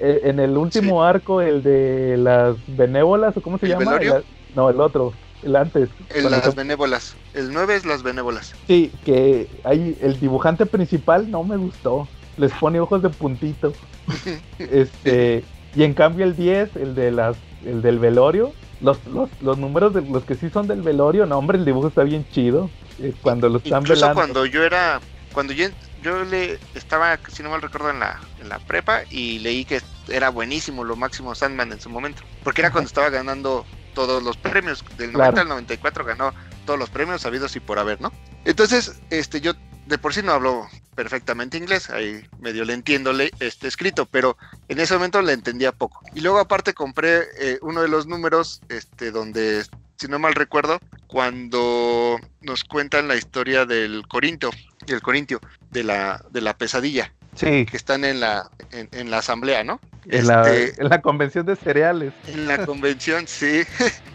Eh, 0.00 0.20
en 0.24 0.40
el 0.40 0.56
último 0.56 1.04
arco, 1.04 1.40
el 1.42 1.62
de 1.62 2.16
las 2.16 2.56
benévolas, 2.66 3.36
o 3.36 3.42
cómo 3.42 3.58
se 3.58 3.66
¿El 3.66 3.72
llama? 3.72 3.96
El- 3.96 4.24
no, 4.54 4.70
el 4.70 4.80
otro, 4.80 5.12
el 5.42 5.54
antes. 5.56 5.90
El, 6.14 6.30
las 6.30 6.48
que- 6.48 6.54
benévolas. 6.56 7.16
El 7.34 7.52
9 7.52 7.76
es 7.76 7.84
las 7.84 8.02
benévolas. 8.02 8.54
Sí, 8.66 8.90
que 9.04 9.48
hay 9.64 9.96
el 10.00 10.18
dibujante 10.18 10.64
principal 10.64 11.30
no 11.30 11.44
me 11.44 11.58
gustó. 11.58 12.08
Les 12.36 12.52
pone 12.52 12.80
ojos 12.80 13.02
de 13.02 13.08
puntito. 13.10 13.72
este, 14.58 15.44
y 15.74 15.82
en 15.84 15.94
cambio 15.94 16.24
el 16.24 16.36
10, 16.36 16.76
el 16.76 16.94
de 16.94 17.10
las 17.10 17.36
el 17.64 17.82
del 17.82 17.98
velorio, 17.98 18.52
los, 18.80 19.04
los, 19.06 19.28
los 19.42 19.58
números 19.58 19.92
de 19.94 20.02
los 20.02 20.24
que 20.24 20.34
sí 20.34 20.50
son 20.50 20.68
del 20.68 20.82
velorio, 20.82 21.26
no, 21.26 21.38
hombre, 21.38 21.58
el 21.58 21.64
dibujo 21.64 21.88
está 21.88 22.04
bien 22.04 22.26
chido. 22.30 22.70
eh, 23.00 23.12
cuando 23.22 23.48
lo 23.48 23.58
están 23.58 23.82
Incluso 23.82 24.00
velando. 24.02 24.14
cuando 24.14 24.46
yo 24.46 24.62
era, 24.62 25.00
cuando 25.32 25.52
yo, 25.52 25.66
yo 26.02 26.24
le 26.24 26.58
estaba, 26.74 27.18
si 27.28 27.42
no 27.42 27.50
mal 27.50 27.62
recuerdo, 27.62 27.90
en 27.90 27.98
la, 28.00 28.20
en 28.40 28.48
la 28.48 28.58
prepa 28.60 29.00
y 29.10 29.38
leí 29.40 29.64
que 29.64 29.80
era 30.08 30.28
buenísimo, 30.28 30.84
lo 30.84 30.94
máximo 30.96 31.34
Sandman 31.34 31.72
en 31.72 31.80
su 31.80 31.90
momento, 31.90 32.22
porque 32.44 32.60
era 32.60 32.70
cuando 32.70 32.86
estaba 32.88 33.10
ganando 33.10 33.64
todos 33.94 34.22
los 34.22 34.36
premios, 34.36 34.84
del 34.98 35.12
90 35.12 35.32
Claro. 35.32 35.40
al 35.42 35.48
94 35.48 36.04
ganó 36.04 36.32
todos 36.66 36.78
los 36.78 36.90
premios 36.90 37.24
habidos 37.26 37.56
y 37.56 37.60
por 37.60 37.78
haber, 37.78 38.00
¿no? 38.00 38.12
Entonces, 38.44 39.00
este, 39.10 39.40
yo 39.40 39.54
de 39.86 39.98
por 39.98 40.12
sí 40.14 40.22
no 40.22 40.32
hablo 40.32 40.66
perfectamente 40.96 41.58
inglés, 41.58 41.90
ahí 41.90 42.24
medio 42.40 42.64
le 42.64 42.72
entiendo 42.72 43.12
le, 43.12 43.30
este 43.38 43.68
escrito, 43.68 44.06
pero 44.06 44.36
en 44.68 44.80
ese 44.80 44.94
momento 44.94 45.22
le 45.22 45.32
entendía 45.32 45.70
poco. 45.70 46.00
Y 46.14 46.20
luego 46.20 46.38
aparte 46.40 46.74
compré 46.74 47.20
eh, 47.38 47.58
uno 47.62 47.82
de 47.82 47.88
los 47.88 48.06
números, 48.06 48.62
este, 48.68 49.12
donde, 49.12 49.62
si 49.96 50.08
no 50.08 50.18
mal 50.18 50.34
recuerdo, 50.34 50.80
cuando 51.06 52.18
nos 52.40 52.64
cuentan 52.64 53.06
la 53.06 53.14
historia 53.16 53.66
del 53.66 54.02
Corinto, 54.08 54.50
del 54.86 55.02
Corintio, 55.02 55.40
de 55.70 55.84
la, 55.84 56.24
de 56.30 56.40
la 56.40 56.56
pesadilla, 56.56 57.12
Sí, 57.34 57.66
que 57.66 57.76
están 57.76 58.04
en 58.06 58.18
la, 58.18 58.50
en, 58.72 58.88
en 58.92 59.10
la 59.10 59.18
asamblea, 59.18 59.62
¿no? 59.62 59.78
en 60.06 60.26
la, 60.26 60.50
Este, 60.50 60.80
en 60.80 60.88
la 60.88 61.02
convención 61.02 61.44
de 61.44 61.54
cereales. 61.54 62.14
en 62.26 62.46
la 62.48 62.64
convención, 62.64 63.26
sí. 63.28 63.62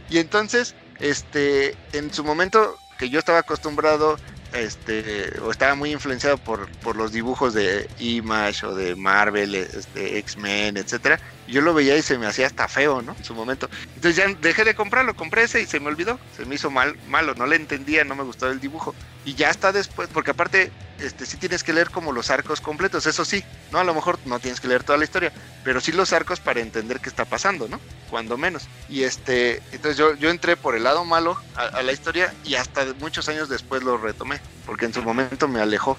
y 0.09 0.17
entonces, 0.17 0.75
este, 0.99 1.77
en 1.93 2.11
su 2.11 2.23
momento 2.23 2.75
que 2.97 3.09
yo 3.09 3.19
estaba 3.19 3.39
acostumbrado, 3.39 4.17
este, 4.53 5.32
o 5.41 5.52
estaba 5.52 5.76
muy 5.76 5.91
influenciado 5.91 6.38
por, 6.38 6.68
por 6.80 6.95
los 6.95 7.11
dibujos 7.11 7.53
de 7.53 7.90
Image 7.99 8.65
o 8.65 8.76
de 8.76 8.95
Marvel, 8.95 9.56
este, 9.56 10.18
X-Men, 10.19 10.78
etcétera, 10.78 11.19
yo 11.48 11.61
lo 11.61 11.73
veía 11.73 11.98
y 11.98 12.02
se 12.02 12.18
me 12.18 12.28
hacía 12.28 12.48
hasta 12.48 12.68
feo, 12.68 13.02
¿no? 13.02 13.15
En 13.18 13.23
su 13.23 13.36
momento. 13.36 13.69
Entonces 13.95 14.15
ya 14.15 14.34
dejé 14.40 14.64
de 14.64 14.76
comprarlo, 14.76 15.15
compré 15.15 15.44
ese 15.44 15.61
y 15.61 15.65
se 15.65 15.80
me 15.80 15.88
olvidó, 15.88 16.19
se 16.36 16.45
me 16.45 16.56
hizo 16.56 16.69
mal, 16.72 16.98
malo, 17.07 17.36
no 17.36 17.45
le 17.45 17.56
entendía, 17.56 18.03
no 18.03 18.15
me 18.15 18.23
gustó 18.23 18.49
el 18.49 18.60
dibujo. 18.60 18.95
Y 19.26 19.35
ya 19.35 19.49
está 19.49 19.72
después, 19.72 20.10
porque 20.11 20.31
aparte, 20.31 20.72
este, 20.99 21.26
sí 21.26 21.38
tienes 21.38 21.64
que 21.64 21.73
leer 21.73 21.89
como 21.91 22.11
los 22.11 22.30
arcos 22.31 22.60
completos, 22.61 23.06
eso 23.06 23.23
sí, 23.23 23.43
¿no? 23.72 23.80
A 23.80 23.84
lo 23.84 23.93
mejor 23.93 24.18
no 24.26 24.39
tienes 24.39 24.60
que 24.60 24.68
leer 24.68 24.84
toda 24.84 24.98
la 24.98 25.03
historia, 25.03 25.31
pero 25.64 25.80
sí 25.80 25.91
los 25.91 26.11
arcos 26.14 26.39
para 26.39 26.60
entender 26.60 26.99
qué 26.99 27.10
está 27.10 27.26
pasando, 27.26 27.68
¿no? 27.68 27.80
Cuando 28.10 28.38
menos. 28.38 28.68
Y 28.89 29.03
este, 29.03 29.61
entonces 29.72 29.98
yo, 29.98 30.15
yo 30.15 30.30
entré 30.30 30.56
por 30.57 30.76
el 30.76 30.84
lado 30.84 31.06
malo 31.06 31.38
a, 31.56 31.65
a 31.65 31.84
la 31.84 31.91
historia 31.91 32.34
y 32.43 32.56
hasta 32.56 32.85
muchos 32.99 33.30
años 33.30 33.48
después 33.48 33.84
lo 33.84 33.98
retomé, 33.98 34.39
porque 34.65 34.85
en 34.85 34.93
su 34.93 35.03
momento 35.03 35.48
me 35.48 35.61
alejó. 35.61 35.98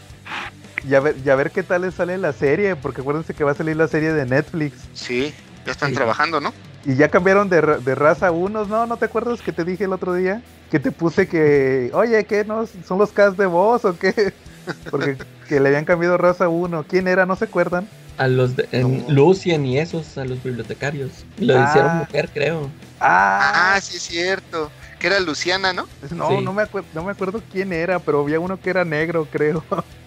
Y 0.84 0.94
a 0.96 1.00
ver, 1.00 1.16
y 1.24 1.30
a 1.30 1.36
ver 1.36 1.52
qué 1.52 1.62
tal 1.62 1.82
les 1.82 1.94
sale 1.94 2.18
la 2.18 2.32
serie, 2.32 2.74
porque 2.74 3.02
acuérdense 3.02 3.34
que 3.34 3.44
va 3.44 3.52
a 3.52 3.54
salir 3.54 3.76
la 3.76 3.86
serie 3.86 4.12
de 4.12 4.26
Netflix. 4.26 4.78
Sí, 4.94 5.32
ya 5.64 5.70
están 5.70 5.90
Sí. 5.90 5.94
trabajando, 5.94 6.40
¿no? 6.40 6.52
Y 6.84 6.96
ya 6.96 7.08
cambiaron 7.08 7.48
de, 7.48 7.60
ra- 7.60 7.78
de 7.78 7.94
raza 7.94 8.30
unos, 8.32 8.68
¿no? 8.68 8.86
¿No 8.86 8.96
te 8.96 9.04
acuerdas 9.04 9.40
que 9.40 9.52
te 9.52 9.64
dije 9.64 9.84
el 9.84 9.92
otro 9.92 10.14
día? 10.14 10.42
Que 10.70 10.80
te 10.80 10.90
puse 10.90 11.28
que, 11.28 11.90
oye, 11.94 12.24
¿qué? 12.24 12.44
¿No? 12.44 12.66
¿Son 12.86 12.98
los 12.98 13.10
cast 13.12 13.38
de 13.38 13.46
voz 13.46 13.84
o 13.84 13.96
qué? 13.98 14.32
Porque 14.90 15.16
que 15.48 15.60
le 15.60 15.68
habían 15.68 15.84
cambiado 15.84 16.16
raza 16.18 16.48
uno. 16.48 16.84
¿Quién 16.88 17.06
era? 17.08 17.24
¿No 17.26 17.36
se 17.36 17.44
acuerdan? 17.44 17.86
A 18.18 18.26
los 18.28 18.56
de 18.56 18.68
en 18.72 19.06
No. 19.06 19.10
Lucien 19.12 19.64
y 19.64 19.78
esos, 19.78 20.18
a 20.18 20.24
los 20.24 20.42
bibliotecarios. 20.42 21.24
Lo 21.38 21.56
Ah. 21.58 21.66
hicieron 21.68 21.96
mujer, 21.98 22.28
creo. 22.32 22.68
Ah, 23.00 23.74
Ah, 23.74 23.80
sí 23.80 23.96
es 23.96 24.02
cierto. 24.02 24.70
Que 25.02 25.08
era 25.08 25.18
Luciana, 25.18 25.72
¿no? 25.72 25.88
no, 26.12 26.28
sí. 26.28 26.44
no, 26.44 26.52
me 26.52 26.62
no 26.94 27.02
me 27.02 27.10
acuerdo 27.10 27.42
quién 27.50 27.72
era, 27.72 27.98
pero 27.98 28.20
había 28.20 28.38
uno 28.38 28.60
que 28.60 28.70
era 28.70 28.84
negro, 28.84 29.26
creo. 29.32 29.64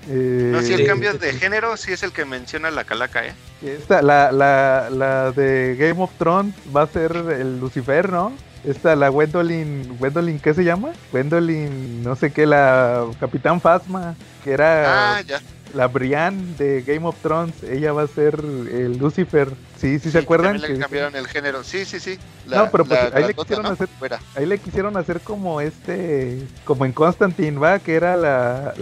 Eh, 0.08 0.52
No, 0.54 0.62
si 0.62 0.72
el 0.72 0.88
cambio 0.88 1.14
de 1.16 1.34
género 1.34 1.76
sí 1.76 1.92
es 1.92 2.02
el 2.04 2.14
que 2.14 2.24
menciona 2.24 2.72
la 2.72 2.86
calaca, 2.86 3.26
¿eh? 3.28 3.34
esta, 3.62 4.02
la, 4.02 4.32
la, 4.32 4.90
la 4.90 5.32
de 5.34 5.76
Game 5.78 6.02
of 6.02 6.12
Thrones 6.18 6.56
va 6.74 6.84
a 6.84 6.88
ser 6.88 7.12
el 7.14 7.60
Lucifer, 7.60 8.10
¿no? 8.10 8.32
Esta, 8.64 8.96
la 8.96 9.10
Gwendolyn, 9.10 9.98
Gwendolyn, 10.00 10.40
¿qué 10.40 10.54
se 10.54 10.64
llama? 10.64 10.94
Gwendolyn, 11.12 12.02
no 12.02 12.16
sé 12.16 12.32
qué, 12.32 12.46
la 12.46 13.04
Capitán 13.20 13.60
Phasma, 13.60 14.16
que 14.46 14.52
era 14.54 15.18
Ah, 15.18 15.22
ya. 15.22 15.42
La 15.74 15.88
Brienne 15.88 16.56
de 16.58 16.82
Game 16.84 17.06
of 17.06 17.16
Thrones, 17.22 17.64
ella 17.64 17.92
va 17.92 18.04
a 18.04 18.08
ser 18.08 18.36
el 18.40 18.98
Lucifer. 18.98 19.50
Sí, 19.78 20.00
sí, 20.00 20.10
se 20.12 20.20
acuerdan. 20.20 20.54
También 20.54 20.72
le 20.72 20.78
que- 20.78 20.82
cambiaron 20.82 21.16
el 21.16 21.28
género. 21.28 21.64
Sí, 21.64 21.84
sí, 21.86 22.00
sí. 22.00 22.18
No, 22.48 22.70
pero 22.72 22.86
pues, 22.86 23.00
ahí 23.14 23.26
le 23.28 23.34
quisieron 23.34 23.64
¿no? 23.66 23.72
hacer- 23.72 23.90
Fuera. 24.00 24.20
Ahí 24.36 24.46
le 24.46 24.58
quisieron 24.58 24.96
hacer 24.98 25.20
como 25.22 25.60
este, 25.62 26.42
como 26.64 26.86
en 26.86 26.94
Constantine, 26.94 27.58
¿va? 27.60 27.80
Que 27.80 27.96
era 27.96 28.16
la, 28.16 28.74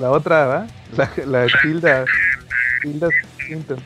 la, 0.00 0.10
otra, 0.10 0.46
¿va? 0.46 0.66
La, 0.96 1.10
la 1.26 1.46
Tilda, 1.62 2.04
Tilda 2.82 3.08
Swinton. 3.46 3.78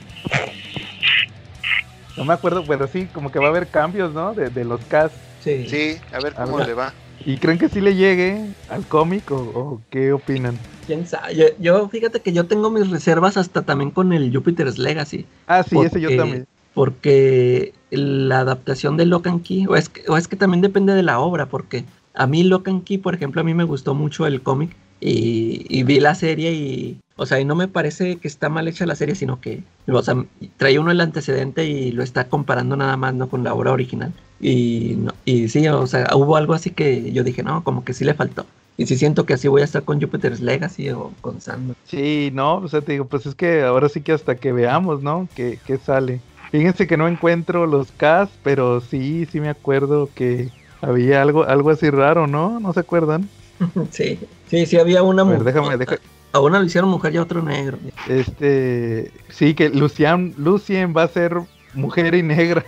No 2.17 2.25
me 2.25 2.35
acuerdo, 2.35 2.65
pero 2.67 2.87
sí, 2.89 3.07
como 3.13 3.31
que 3.31 3.39
va 3.39 3.47
a 3.47 3.51
haber 3.51 3.67
cambios, 3.69 4.13
¿no? 4.13 4.35
De, 4.35 4.51
de 4.51 4.65
los 4.65 4.81
cast. 4.87 5.15
Sí. 5.43 5.67
Sí, 5.69 6.01
a 6.13 6.19
ver 6.21 6.35
A 6.37 6.45
cómo 6.45 6.59
ver. 6.59 6.67
le 6.69 6.75
va. 6.75 6.93
¿Y 7.25 7.37
creen 7.37 7.59
que 7.59 7.69
sí 7.69 7.81
le 7.81 7.95
llegue 7.95 8.55
al 8.69 8.87
cómic 8.87 9.31
o, 9.31 9.37
o 9.37 9.81
qué 9.91 10.13
opinan? 10.13 10.59
¿Quién 10.87 11.07
sabe? 11.07 11.37
Yo, 11.37 11.47
yo, 11.59 11.89
fíjate 11.89 12.21
que 12.21 12.33
yo 12.33 12.47
tengo 12.47 12.71
mis 12.71 12.89
reservas 12.91 13.37
hasta 13.37 13.63
también 13.63 13.91
con 13.91 14.13
el 14.13 14.35
Jupiter's 14.35 14.79
Legacy. 14.79 15.27
Ah, 15.47 15.63
sí, 15.63 15.79
ese 15.79 16.01
yo 16.01 16.17
también. 16.17 16.47
Porque 16.75 17.75
la 17.91 18.41
adaptación 18.41 18.97
de 18.97 19.07
Lock 19.07 19.27
and 19.27 19.43
Key, 19.43 19.67
o 19.67 19.77
es, 19.77 19.89
que, 19.89 20.03
o 20.09 20.17
es 20.17 20.29
que 20.29 20.37
también 20.37 20.63
depende 20.63 20.95
de 20.95 21.03
la 21.03 21.19
obra, 21.21 21.47
porque 21.47 21.85
a 22.15 22.27
mí 22.27 22.43
Lock 22.43 22.69
and 22.69 22.85
Key, 22.85 22.99
por 22.99 23.15
ejemplo, 23.15 23.41
a 23.41 23.45
mí 23.45 23.55
me 23.55 23.65
gustó 23.65 23.95
mucho 23.95 24.27
el 24.27 24.43
cómic, 24.43 24.77
Y, 25.01 25.67
y 25.69 25.83
vi 25.83 25.99
la 25.99 26.15
serie 26.15 26.53
y, 26.53 26.99
o 27.17 27.27
sea, 27.27 27.41
y 27.41 27.45
no 27.45 27.55
me 27.55 27.69
parece 27.69 28.17
que 28.17 28.29
está 28.29 28.49
mal 28.49 28.69
hecha 28.69 28.87
la 28.87 28.95
serie, 28.95 29.15
sino 29.15 29.41
que, 29.41 29.63
o 29.87 30.03
sea, 30.03 30.25
trae 30.57 30.79
uno 30.79 30.91
el 30.91 31.01
antecedente 31.01 31.67
y 31.67 31.93
lo 31.93 32.03
está 32.03 32.29
comparando 32.29 32.77
nada 32.77 32.97
más, 32.97 33.15
¿no? 33.15 33.29
Con 33.29 33.45
la 33.45 33.55
obra 33.55 33.73
original. 33.73 34.13
Y, 34.41 34.95
no, 34.99 35.13
y 35.25 35.49
sí, 35.49 35.67
o 35.69 35.87
sea, 35.87 36.09
hubo 36.15 36.37
algo 36.37 36.55
así 36.55 36.71
que 36.71 37.13
yo 37.13 37.25
dije, 37.25 37.43
no, 37.43 37.63
como 37.65 37.85
que 37.85 37.95
sí 37.95 38.05
le 38.05 38.15
faltó. 38.15 38.47
Y 38.77 38.87
sí 38.87 38.97
siento 38.97 39.27
que 39.27 39.35
así 39.35 39.49
voy 39.49 39.61
a 39.61 39.65
estar 39.65 39.83
con 39.83 40.01
Jupiter's 40.01 40.41
Legacy 40.41 40.89
o 40.91 41.13
con 41.21 41.41
Sandman. 41.43 41.77
Sí, 41.85 42.31
no, 42.33 42.57
o 42.57 42.69
sea, 42.69 42.81
te 42.81 42.93
digo, 42.93 43.05
pues 43.05 43.27
es 43.27 43.35
que 43.35 43.63
ahora 43.63 43.91
sí 43.91 44.01
que 44.01 44.13
hasta 44.13 44.37
que 44.37 44.53
veamos, 44.53 45.03
¿no? 45.03 45.29
Que, 45.35 45.59
que 45.67 45.77
sale. 45.77 46.21
Fíjense 46.51 46.87
que 46.87 46.97
no 46.97 47.07
encuentro 47.07 47.67
los 47.67 47.93
cast, 47.93 48.33
pero 48.43 48.81
sí, 48.81 49.27
sí 49.31 49.41
me 49.41 49.51
acuerdo 49.51 50.09
que 50.15 50.49
había 50.81 51.21
algo, 51.21 51.45
algo 51.45 51.71
así 51.71 51.91
raro, 51.91 52.27
¿no? 52.27 52.59
¿No 52.59 52.73
se 52.73 52.81
acuerdan? 52.81 53.29
sí, 53.91 54.19
sí, 54.49 54.67
sí 54.67 54.79
había 54.79 55.03
una 55.03 55.25
mujer. 55.25 55.45
déjame, 55.45 55.77
déjame. 55.77 56.01
A 56.33 56.41
una 56.41 56.61
lo 56.61 56.65
hicieron 56.65 56.91
mujer 56.91 57.15
y 57.15 57.17
a 57.17 57.23
otro 57.23 57.43
negro. 57.43 57.79
Este, 58.09 59.11
sí, 59.31 59.55
que 59.55 59.69
Lucian, 59.69 60.33
Lucien 60.37 60.95
va 60.97 61.03
a 61.05 61.09
ser 61.09 61.37
mujer 61.75 62.15
y 62.15 62.23
negra. 62.23 62.65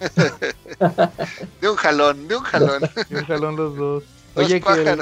de 1.60 1.70
un 1.70 1.76
jalón, 1.76 2.28
de 2.28 2.36
un 2.36 2.42
jalón. 2.42 2.82
De 3.08 3.18
un 3.18 3.24
jalón 3.24 3.56
los 3.56 3.76
dos. 3.76 4.04
Oye, 4.34 4.60
que 4.60 4.72
el, 4.72 5.00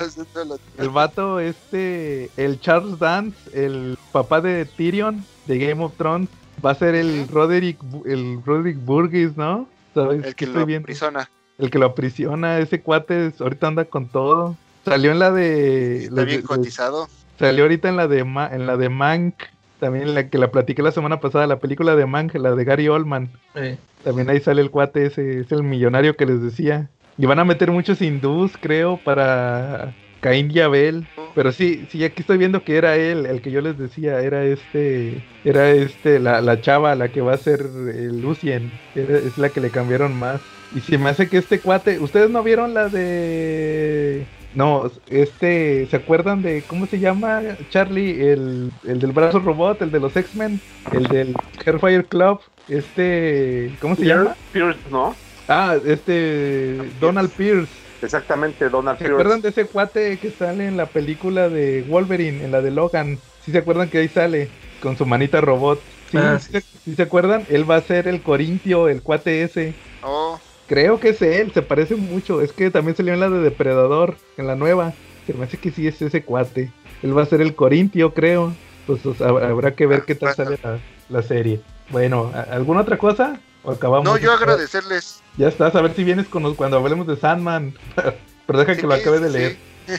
el 0.78 0.88
vato 0.88 1.38
este, 1.38 2.30
el 2.36 2.60
Charles 2.60 2.98
Dance, 2.98 3.36
el 3.54 3.96
papá 4.10 4.40
de 4.40 4.64
Tyrion 4.64 5.24
de 5.46 5.58
Game 5.58 5.84
of 5.84 5.96
Thrones, 5.96 6.28
va 6.64 6.72
a 6.72 6.74
ser 6.74 6.96
el 6.96 7.28
Roderick, 7.28 7.78
el 8.06 8.42
Roderick 8.44 8.84
Burgess, 8.84 9.36
¿no? 9.36 9.68
¿Sabes 9.94 10.24
El 10.24 10.34
que 10.34 10.46
lo 10.46 10.66
prisona. 10.82 11.30
El 11.58 11.70
que 11.70 11.78
lo 11.78 11.86
aprisiona, 11.86 12.58
ese 12.58 12.80
cuate 12.80 13.32
ahorita 13.38 13.68
anda 13.68 13.84
con 13.84 14.08
todo. 14.08 14.56
Salió 14.84 15.12
en 15.12 15.18
la 15.18 15.30
de, 15.30 16.04
Está 16.04 16.14
la 16.16 16.24
bien 16.24 16.40
de- 16.40 16.46
cotizado. 16.46 17.08
salió 17.38 17.64
ahorita 17.64 17.88
en 17.88 17.96
la 17.96 18.08
de 18.08 18.24
Ma- 18.24 18.48
en 18.52 18.66
la 18.66 18.76
de 18.76 18.88
Mank, 18.88 19.34
también 19.78 20.08
en 20.08 20.14
la 20.14 20.28
que 20.28 20.38
la 20.38 20.50
platiqué 20.50 20.82
la 20.82 20.92
semana 20.92 21.20
pasada, 21.20 21.46
la 21.46 21.58
película 21.58 21.96
de 21.96 22.06
Mank, 22.06 22.34
la 22.34 22.54
de 22.54 22.64
Gary 22.64 22.88
Oldman. 22.88 23.30
Eh, 23.54 23.76
También 24.04 24.30
ahí 24.30 24.40
sale 24.40 24.62
el 24.62 24.70
cuate 24.70 25.06
ese, 25.06 25.40
es 25.40 25.52
el 25.52 25.62
millonario 25.62 26.16
que 26.16 26.26
les 26.26 26.40
decía. 26.42 26.88
Y 27.18 27.26
van 27.26 27.38
a 27.38 27.44
meter 27.44 27.70
muchos 27.70 28.00
hindús, 28.00 28.52
creo, 28.58 28.98
para 29.04 29.92
Caín 30.20 30.50
y 30.50 30.60
Abel. 30.60 31.06
Pero 31.34 31.52
sí, 31.52 31.86
sí, 31.90 32.02
aquí 32.02 32.22
estoy 32.22 32.38
viendo 32.38 32.64
que 32.64 32.76
era 32.76 32.96
él, 32.96 33.26
el 33.26 33.40
que 33.42 33.50
yo 33.50 33.60
les 33.60 33.76
decía, 33.78 34.20
era 34.20 34.42
este, 34.44 35.22
era 35.44 35.68
este, 35.70 36.18
la, 36.18 36.40
la 36.40 36.60
chava, 36.62 36.94
la 36.94 37.10
que 37.10 37.20
va 37.20 37.34
a 37.34 37.38
ser 37.38 37.60
el 37.60 38.20
Lucien, 38.22 38.72
era- 38.94 39.18
es 39.18 39.36
la 39.38 39.50
que 39.50 39.60
le 39.60 39.70
cambiaron 39.70 40.18
más. 40.18 40.40
Y 40.74 40.80
se 40.80 40.96
me 40.98 41.10
hace 41.10 41.28
que 41.28 41.36
este 41.38 41.60
cuate, 41.60 41.98
¿ustedes 41.98 42.30
no 42.30 42.42
vieron 42.42 42.72
la 42.74 42.88
de... 42.88 44.24
No, 44.52 44.90
este, 45.06 45.86
¿se 45.86 45.96
acuerdan 45.96 46.42
de 46.42 46.66
cómo 46.66 46.86
se 46.86 46.98
llama 46.98 47.56
Charlie? 47.68 48.20
El, 48.32 48.72
el 48.82 48.98
del 49.00 49.12
brazo 49.12 49.38
robot, 49.38 49.80
el 49.82 49.90
de 49.92 50.00
los 50.00 50.16
X-Men, 50.16 50.62
el 50.90 51.04
del 51.08 51.34
Hellfire 51.64 52.08
Club, 52.08 52.40
este, 52.66 53.76
¿cómo 53.80 53.94
se 53.94 54.06
llama? 54.06 54.36
Pierce, 54.52 54.88
¿no? 54.90 55.16
Ah, 55.48 55.78
este, 55.84 56.90
Donald 56.94 57.34
Pierce. 57.34 57.88
Exactamente, 58.02 58.68
Donald 58.68 58.98
¿Se 58.98 59.04
Pierce. 59.04 59.08
acuerdan 59.08 59.40
de 59.40 59.48
ese 59.50 59.68
cuate 59.70 60.18
que 60.20 60.30
sale 60.30 60.66
en 60.66 60.76
la 60.76 60.92
película 60.92 61.48
de 61.48 61.82
Wolverine, 61.82 62.44
en 62.44 62.50
la 62.52 62.60
de 62.62 62.70
Logan? 62.70 63.22
¿Sí 63.38 63.50
se 63.52 63.58
acuerdan 63.58 63.88
que 63.90 63.98
ahí 63.98 64.08
sale 64.08 64.54
con 64.78 64.96
su 64.96 65.06
manita 65.06 65.40
robot? 65.40 65.88
¿Sí, 66.10 66.18
Ah, 66.18 66.38
¿sí 66.38 66.52
se- 66.52 66.66
sí 66.84 66.94
se 66.94 67.02
acuerdan? 67.02 67.46
Él 67.48 67.68
va 67.70 67.76
a 67.76 67.82
ser 67.82 68.08
el 68.08 68.22
Corintio, 68.22 68.88
el 68.88 69.02
cuate 69.02 69.42
ese. 69.42 69.78
Oh, 70.02 70.38
Creo 70.70 71.00
que 71.00 71.08
es 71.08 71.20
él, 71.20 71.50
se 71.52 71.62
parece 71.62 71.96
mucho. 71.96 72.40
Es 72.40 72.52
que 72.52 72.70
también 72.70 72.96
salió 72.96 73.12
en 73.12 73.18
la 73.18 73.28
de 73.28 73.40
Depredador, 73.40 74.16
en 74.36 74.46
la 74.46 74.54
nueva. 74.54 74.92
Se 75.26 75.34
me 75.34 75.44
hace 75.46 75.58
que 75.58 75.72
sí 75.72 75.88
es 75.88 76.00
ese 76.00 76.22
cuate. 76.22 76.70
Él 77.02 77.16
va 77.18 77.22
a 77.22 77.26
ser 77.26 77.40
el 77.40 77.56
Corintio, 77.56 78.14
creo. 78.14 78.54
Pues 78.86 79.04
o 79.04 79.12
sea, 79.14 79.26
habrá 79.30 79.74
que 79.74 79.86
ver 79.86 80.04
qué 80.04 80.14
tal 80.14 80.32
sale 80.32 80.60
la, 80.62 80.78
la 81.08 81.22
serie. 81.22 81.60
Bueno, 81.90 82.30
¿a- 82.32 82.42
¿alguna 82.54 82.82
otra 82.82 82.98
cosa? 82.98 83.40
¿O 83.64 83.72
acabamos? 83.72 84.04
no, 84.04 84.16
yo 84.16 84.32
agradecerles. 84.32 85.20
Ya 85.36 85.48
estás, 85.48 85.74
a 85.74 85.82
ver 85.82 85.92
si 85.96 86.04
vienes 86.04 86.28
con 86.28 86.44
los- 86.44 86.54
cuando 86.56 86.76
hablemos 86.76 87.08
de 87.08 87.16
Sandman. 87.16 87.74
Pero 88.46 88.58
deja 88.60 88.76
que 88.76 88.86
lo 88.86 88.94
Sí, 88.94 89.00
acabe 89.00 89.18
de 89.18 89.26
sí. 89.28 89.32
leer. 89.38 89.56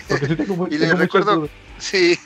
Porque 0.07 0.25
sí 0.27 0.35
tengo, 0.37 0.67
Y 0.71 0.77
les 0.77 0.97
recuerdo-. 0.97 1.49
Sí, 1.79 2.17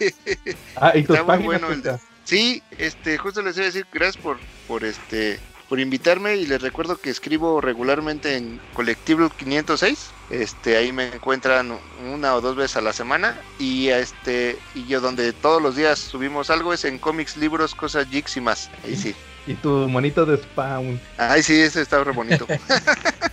Ah, 0.75 0.91
y 0.95 1.01
tus 1.03 1.17
está 1.17 1.23
muy 1.37 1.47
páginas. 1.47 1.61
bueno 1.61 1.89
el 1.91 1.99
sí, 2.25 2.61
este, 2.77 3.17
justo 3.17 3.41
les 3.41 3.55
iba 3.57 3.63
a 3.63 3.67
decir 3.67 3.87
gracias 3.91 4.17
por, 4.21 4.37
por 4.67 4.83
este, 4.83 5.39
por 5.69 5.79
invitarme 5.79 6.35
y 6.35 6.45
les 6.45 6.61
recuerdo 6.61 6.97
que 6.97 7.09
escribo 7.09 7.61
regularmente 7.61 8.35
en 8.35 8.59
Colectivo 8.73 9.29
506. 9.29 10.11
Este, 10.29 10.77
ahí 10.77 10.91
me 10.91 11.07
encuentran 11.07 11.77
una 12.11 12.35
o 12.35 12.41
dos 12.41 12.55
veces 12.55 12.77
a 12.77 12.81
la 12.81 12.93
semana 12.93 13.39
y 13.59 13.89
este, 13.89 14.57
y 14.73 14.85
yo 14.87 15.01
donde 15.01 15.33
todos 15.33 15.61
los 15.61 15.75
días 15.75 15.99
subimos 15.99 16.49
algo 16.49 16.73
es 16.73 16.85
en 16.85 16.97
cómics, 16.97 17.37
libros, 17.37 17.75
cosas, 17.75 18.09
geeks 18.09 18.37
y 18.37 18.41
más. 18.41 18.69
Ahí 18.83 18.95
sí. 18.95 19.15
Y 19.47 19.53
tu 19.55 19.69
monito 19.87 20.25
de 20.25 20.37
Spawn. 20.37 20.99
Ay, 21.17 21.43
sí, 21.43 21.59
ese 21.59 21.81
está 21.81 22.03
re 22.03 22.11
bonito. 22.11 22.47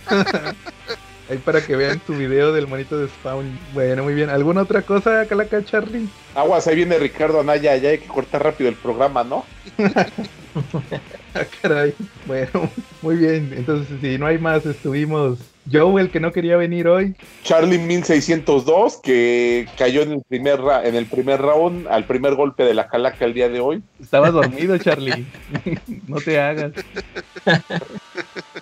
Ahí 1.29 1.37
para 1.37 1.65
que 1.65 1.75
vean 1.75 1.99
tu 1.99 2.13
video 2.13 2.51
del 2.51 2.67
monito 2.67 2.97
de 2.97 3.07
Spawn. 3.07 3.57
Bueno, 3.73 4.03
muy 4.03 4.13
bien. 4.13 4.29
¿Alguna 4.29 4.61
otra 4.61 4.81
cosa, 4.81 5.25
Calaca 5.25 5.63
Charlie? 5.63 6.07
Aguas, 6.35 6.67
ahí 6.67 6.75
viene 6.75 6.99
Ricardo 6.99 7.39
Anaya, 7.39 7.75
ya 7.77 7.89
hay 7.89 7.99
que 7.99 8.07
cortar 8.07 8.43
rápido 8.43 8.69
el 8.69 8.75
programa, 8.75 9.23
¿no? 9.23 9.45
Ah, 11.35 11.45
caray. 11.63 11.95
Bueno, 12.27 12.69
muy 13.01 13.15
bien. 13.15 13.51
Entonces, 13.57 13.97
si 13.99 14.19
no 14.19 14.27
hay 14.27 14.37
más, 14.37 14.63
estuvimos. 14.67 15.39
Joe, 15.71 15.99
el 15.99 16.11
que 16.11 16.19
no 16.19 16.31
quería 16.31 16.57
venir 16.57 16.87
hoy. 16.87 17.15
Charlie 17.43 17.79
1602, 17.79 18.97
que 19.01 19.67
cayó 19.79 20.03
en 20.03 20.11
el 20.11 20.21
primer 20.27 20.61
ra- 20.61 20.85
en 20.85 20.93
el 20.93 21.07
primer 21.07 21.41
round, 21.41 21.87
al 21.87 22.05
primer 22.05 22.35
golpe 22.35 22.63
de 22.63 22.75
la 22.75 22.87
calaca 22.87 23.25
el 23.25 23.33
día 23.33 23.49
de 23.49 23.61
hoy. 23.61 23.81
Estaba 23.99 24.29
dormido, 24.29 24.77
Charlie. 24.77 25.25
no 26.07 26.17
te 26.17 26.39
hagas. 26.39 26.73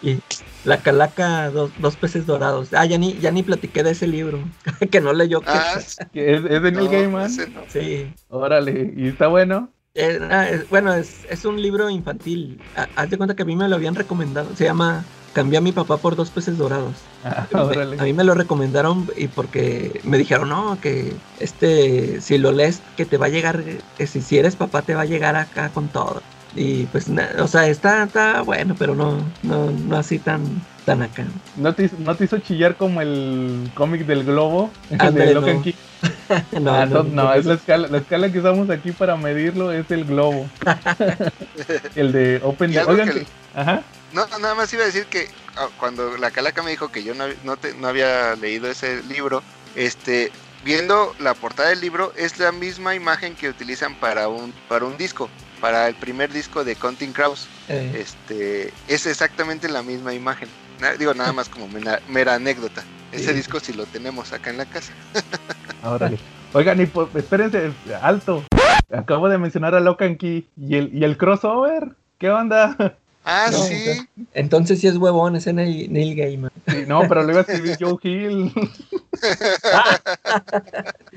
y 0.01 0.19
la 0.63 0.77
calaca, 0.77 1.49
dos, 1.49 1.71
dos 1.79 1.95
peces 1.97 2.25
dorados. 2.25 2.69
Ah, 2.73 2.85
ya 2.85 2.97
ni, 2.97 3.17
ya 3.17 3.31
ni 3.31 3.43
platiqué 3.43 3.83
de 3.83 3.91
ese 3.91 4.07
libro. 4.07 4.39
que 4.91 5.01
no 5.01 5.11
leyó. 5.11 5.41
Ah, 5.45 5.79
Que 6.13 6.35
¿Es, 6.35 6.45
es 6.45 6.61
de 6.61 6.71
Neil 6.71 6.85
no, 6.85 6.91
Gaiman? 6.91 7.35
no. 7.53 7.61
Sí. 7.67 8.13
Órale. 8.29 8.93
¿Y 8.95 9.09
está 9.09 9.27
bueno? 9.27 9.69
Eh, 9.93 10.19
ah, 10.29 10.49
es- 10.49 10.67
bueno, 10.69 10.93
es, 10.93 11.25
es 11.25 11.43
un 11.45 11.61
libro 11.61 11.89
infantil. 11.89 12.65
Ah, 12.73 12.91
Haz 12.95 13.09
de 13.09 13.17
cuenta 13.17 13.35
que 13.35 13.43
a 13.43 13.45
mí 13.45 13.55
me 13.55 13.67
lo 13.67 13.75
habían 13.75 13.95
recomendado. 13.95 14.55
Se 14.55 14.63
llama 14.63 15.09
Cambié 15.33 15.57
a 15.57 15.61
mi 15.61 15.73
papá 15.73 16.01
por 16.01 16.15
dos 16.15 16.31
peces 16.31 16.57
dorados. 16.57 17.11
Ah, 17.23 17.49
Me- 17.65 17.81
a 17.97 18.03
mí 18.05 18.13
me 18.13 18.23
lo 18.23 18.33
recomendaron 18.33 19.07
y 19.15 19.27
porque 19.29 19.99
me 20.03 20.17
dijeron, 20.17 20.49
no, 20.49 20.79
que 20.79 21.21
este, 21.35 22.21
si 22.21 22.37
lo 22.37 22.51
lees, 22.51 22.83
que 22.95 23.05
te 23.05 23.17
va 23.17 23.25
a 23.27 23.29
llegar, 23.29 23.63
que 23.95 24.07
si, 24.07 24.21
si 24.21 24.37
eres 24.37 24.55
papá, 24.55 24.85
te 24.85 24.95
va 24.95 25.01
a 25.01 25.05
llegar 25.05 25.35
acá 25.35 25.71
con 25.71 25.91
todo. 25.91 26.30
Y 26.53 26.85
pues, 26.87 27.07
na- 27.09 27.29
o 27.39 27.47
sea, 27.47 27.67
está, 27.67 28.03
está 28.03 28.41
bueno, 28.41 28.75
pero 28.77 28.93
no, 28.95 29.31
no, 29.41 29.71
no 29.71 29.97
así 29.97 30.19
tan, 30.19 30.61
tan 30.85 31.01
acá. 31.01 31.25
¿No 31.55 31.73
te, 31.73 31.83
hizo- 31.85 31.97
¿No 31.99 32.15
te 32.15 32.25
hizo 32.25 32.39
chillar 32.39 32.75
como 32.75 33.01
el 33.01 33.71
cómic 33.73 34.05
del 34.05 34.23
globo? 34.25 34.71
Ándale, 34.91 35.27
de 35.27 35.33
Locan 35.33 35.55
no. 35.57 35.61
King? 35.63 35.73
No, 36.61 36.73
Ah, 36.73 36.85
no, 36.85 37.03
no, 37.03 37.09
no, 37.23 37.33
es 37.33 37.45
la 37.45 37.53
escala, 37.55 37.87
la 37.87 37.99
escala 37.99 38.31
que 38.31 38.39
usamos 38.39 38.69
aquí 38.69 38.91
para 38.91 39.15
medirlo 39.15 39.71
es 39.71 39.89
el 39.91 40.05
globo. 40.05 40.49
el 41.95 42.11
de 42.11 42.39
Open 42.43 42.75
Oigan 42.87 43.09
que- 43.09 43.21
que- 43.21 43.27
Ajá. 43.53 43.83
No, 44.13 44.25
nada 44.39 44.55
más 44.55 44.73
iba 44.73 44.83
a 44.83 44.87
decir 44.87 45.05
que 45.05 45.27
ah, 45.57 45.69
cuando 45.79 46.17
la 46.17 46.31
calaca 46.31 46.63
me 46.63 46.71
dijo 46.71 46.89
que 46.89 47.03
yo 47.03 47.13
no, 47.13 47.25
no, 47.43 47.55
te- 47.57 47.73
no 47.75 47.87
había 47.87 48.35
leído 48.35 48.69
ese 48.69 49.03
libro, 49.03 49.43
este, 49.75 50.31
viendo 50.63 51.13
la 51.19 51.33
portada 51.33 51.69
del 51.69 51.81
libro 51.81 52.13
es 52.17 52.39
la 52.39 52.51
misma 52.51 52.95
imagen 52.95 53.35
que 53.35 53.49
utilizan 53.49 53.95
para 53.95 54.27
un 54.27 54.53
para 54.67 54.85
un 54.85 54.97
disco, 54.97 55.29
para 55.61 55.87
el 55.87 55.93
primer 55.95 56.33
disco 56.33 56.63
de 56.65 56.75
Counting 56.75 57.13
Crows. 57.13 57.47
Eh, 57.69 58.01
Este, 58.01 58.73
es 58.87 59.05
exactamente 59.05 59.69
la 59.69 59.83
misma 59.83 60.13
imagen. 60.13 60.49
Digo 60.97 61.13
nada 61.13 61.31
más 61.31 61.47
como 61.47 61.67
mera, 61.67 62.01
mera 62.09 62.33
anécdota. 62.35 62.83
Ese 63.11 63.27
Sí. 63.29 63.33
disco 63.33 63.59
sí 63.59 63.71
lo 63.73 63.85
tenemos 63.85 64.33
acá 64.33 64.49
en 64.49 64.57
la 64.57 64.65
casa. 64.65 64.91
Órale. 65.83 66.17
Oigan, 66.53 66.81
y 66.81 66.85
por- 66.87 67.09
espérense, 67.15 67.71
alto. 68.01 68.43
Acabo 68.91 69.29
de 69.29 69.37
mencionar 69.37 69.75
a 69.75 69.79
Locan 69.79 70.15
Key 70.17 70.47
y 70.57 70.75
el, 70.75 70.89
y 70.93 71.03
el 71.03 71.17
crossover. 71.17 71.89
¿Qué 72.17 72.29
onda? 72.29 72.97
Ah, 73.23 73.49
No, 73.51 73.57
sí. 73.59 73.99
entonces 74.33 74.79
sí 74.81 74.87
es 74.87 74.97
huevón, 74.97 75.35
ese 75.35 75.53
Neil, 75.53 75.93
Neil 75.93 76.15
Gaiman. 76.15 76.51
Sí, 76.67 76.85
no, 76.87 77.01
pero 77.07 77.21
lo 77.23 77.29
iba 77.31 77.39
a 77.39 77.43
escribir 77.43 77.77
Joe 77.79 77.97
Hill. 78.01 78.51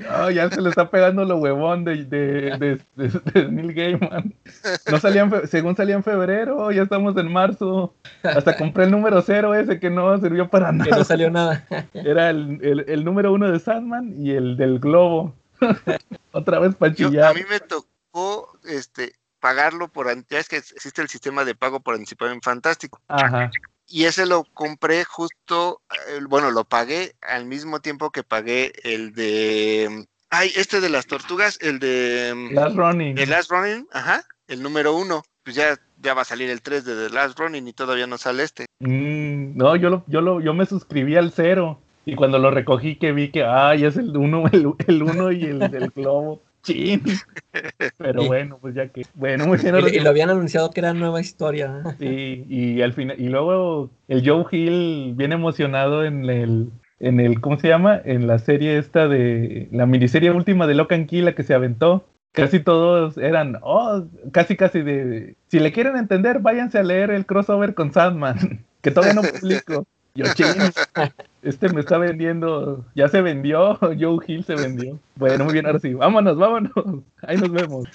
Ah, 0.09 0.29
ya 0.31 0.49
se 0.49 0.61
le 0.61 0.69
está 0.69 0.89
pegando 0.89 1.23
lo 1.25 1.37
huevón 1.37 1.83
de, 1.85 2.03
de, 2.05 2.57
de, 2.57 2.79
de- 2.95 3.21
de 3.33 3.51
Neil 3.51 3.73
Gaiman. 3.73 4.33
No 4.91 4.99
salían, 4.99 5.31
fe- 5.31 5.47
según 5.47 5.75
salía 5.75 5.95
en 5.95 6.03
febrero, 6.03 6.71
ya 6.71 6.83
estamos 6.83 7.15
en 7.17 7.31
marzo. 7.31 7.93
Hasta 8.23 8.57
compré 8.57 8.83
el 8.85 8.91
número 8.91 9.21
cero 9.21 9.55
ese 9.55 9.79
que 9.79 9.89
no 9.89 10.17
sirvió 10.19 10.49
para 10.49 10.67
Que 10.71 10.77
no 10.77 10.85
nada. 10.85 11.03
salió 11.05 11.31
nada. 11.31 11.65
Era 11.93 12.29
el, 12.29 12.59
el, 12.61 12.85
el 12.87 13.05
número 13.05 13.31
uno 13.33 13.49
de 13.49 13.59
Sandman 13.59 14.13
y 14.17 14.31
el 14.31 14.57
del 14.57 14.79
globo. 14.79 15.33
Otra 16.33 16.59
vez 16.59 16.75
para 16.75 16.93
Yo, 16.93 17.07
a 17.07 17.09
chillar. 17.11 17.35
mí 17.35 17.41
me 17.49 17.59
tocó 17.61 18.57
este 18.65 19.13
pagarlo 19.45 19.89
por 19.89 20.07
ya 20.27 20.39
es 20.39 20.49
que 20.49 20.57
existe 20.57 21.03
el 21.03 21.07
sistema 21.07 21.45
de 21.45 21.53
pago 21.53 21.79
por 21.79 21.93
anticipado 21.93 22.31
en 22.31 22.41
Fantástico. 22.41 22.99
Ajá. 23.07 23.51
Y 23.87 24.05
ese 24.05 24.25
lo 24.25 24.43
compré 24.55 25.03
justo, 25.03 25.81
eh, 25.91 26.19
bueno, 26.27 26.49
lo 26.49 26.63
pagué 26.63 27.13
al 27.21 27.45
mismo 27.45 27.79
tiempo 27.79 28.09
que 28.09 28.23
pagué 28.23 28.73
el 28.83 29.13
de... 29.13 30.07
Ay, 30.31 30.51
este 30.55 30.81
de 30.81 30.89
las 30.89 31.05
tortugas, 31.05 31.59
el 31.61 31.77
de... 31.77 32.33
mm, 32.35 32.55
Last 32.55 32.75
Running. 32.75 33.15
The 33.15 33.27
Last 33.27 33.51
Running, 33.51 33.87
ajá, 33.91 34.23
el 34.47 34.63
número 34.63 34.95
uno. 34.95 35.21
Pues 35.43 35.55
ya, 35.55 35.77
ya 36.01 36.15
va 36.15 36.23
a 36.23 36.25
salir 36.25 36.49
el 36.49 36.63
3 36.63 36.83
de 36.83 37.07
The 37.07 37.13
Last 37.13 37.37
Running 37.37 37.67
y 37.67 37.73
todavía 37.73 38.07
no 38.07 38.17
sale 38.17 38.41
este. 38.41 38.65
Mm, 38.79 39.55
no, 39.55 39.75
yo, 39.75 39.91
lo, 39.91 40.03
yo, 40.07 40.21
lo, 40.21 40.41
yo 40.41 40.55
me 40.55 40.65
suscribí 40.65 41.17
al 41.17 41.31
cero. 41.31 41.79
Y 42.03 42.15
cuando 42.15 42.39
lo 42.39 42.49
recogí 42.49 42.95
que 42.95 43.11
vi 43.11 43.29
que, 43.29 43.43
ay, 43.43 43.85
es 43.85 43.95
el 43.95 44.17
uno, 44.17 44.45
el, 44.51 44.73
el 44.87 45.03
uno 45.03 45.31
y 45.31 45.43
el 45.43 45.59
del 45.59 45.91
globo. 45.91 46.41
Chin. 46.65 47.01
Pero 47.97 48.23
Y- 48.23 48.27
bueno, 48.27 48.57
pues 48.59 48.75
ya 48.75 48.87
que. 48.89 49.03
Bueno, 49.13 49.47
muy 49.47 49.57
bien. 49.57 49.75
Y, 49.93 49.99
lo 49.99 50.09
habían 50.09 50.29
anunciado 50.29 50.71
que 50.71 50.81
era 50.81 50.93
nueva 50.93 51.21
historia. 51.21 51.83
Sí, 51.99 52.45
y 52.49 52.81
al 52.81 52.93
final, 52.93 53.15
y 53.19 53.29
luego 53.29 53.91
el 54.07 54.27
Joe 54.27 54.45
Hill 54.51 55.13
bien 55.15 55.31
emocionado 55.31 56.03
en 56.03 56.25
el, 56.29 56.71
en 56.99 57.19
el, 57.19 57.39
¿cómo 57.39 57.57
se 57.59 57.67
llama? 57.67 58.01
En 58.03 58.27
la 58.27 58.39
serie 58.39 58.77
esta 58.77 59.07
de, 59.07 59.69
la 59.71 59.85
miniserie 59.85 60.31
última 60.31 60.67
de 60.67 60.75
Locan 60.75 61.05
Key, 61.05 61.21
la 61.21 61.35
que 61.35 61.43
se 61.43 61.53
aventó. 61.53 62.05
Casi 62.31 62.59
todos 62.59 63.17
eran, 63.17 63.59
oh, 63.61 64.03
casi 64.33 64.57
casi 64.57 64.81
de, 64.81 65.35
si 65.47 65.59
le 65.59 65.71
quieren 65.71 65.95
entender, 65.95 66.39
váyanse 66.39 66.77
a 66.77 66.83
leer 66.83 67.09
el 67.11 67.25
crossover 67.25 67.73
con 67.73 67.93
Sandman, 67.93 68.65
que 68.81 68.91
todavía 68.91 69.13
no 69.13 69.21
publico. 69.21 69.85
Yo, 70.15 70.25
"Chin, 70.33 70.47
este 71.45 71.69
me 71.69 71.81
está 71.81 71.97
vendiendo, 71.97 72.83
ya 72.95 73.07
se 73.07 73.21
vendió, 73.21 73.75
Joe 73.99 74.17
Hill 74.27 74.43
se 74.43 74.55
vendió. 74.55 74.99
Bueno, 75.15 75.45
muy 75.45 75.53
bien, 75.53 75.65
ahora 75.65 75.79
sí, 75.79 75.93
vámonos, 75.93 76.37
vámonos, 76.37 76.71
ahí 77.21 77.37
nos 77.37 77.51
vemos. 77.51 77.85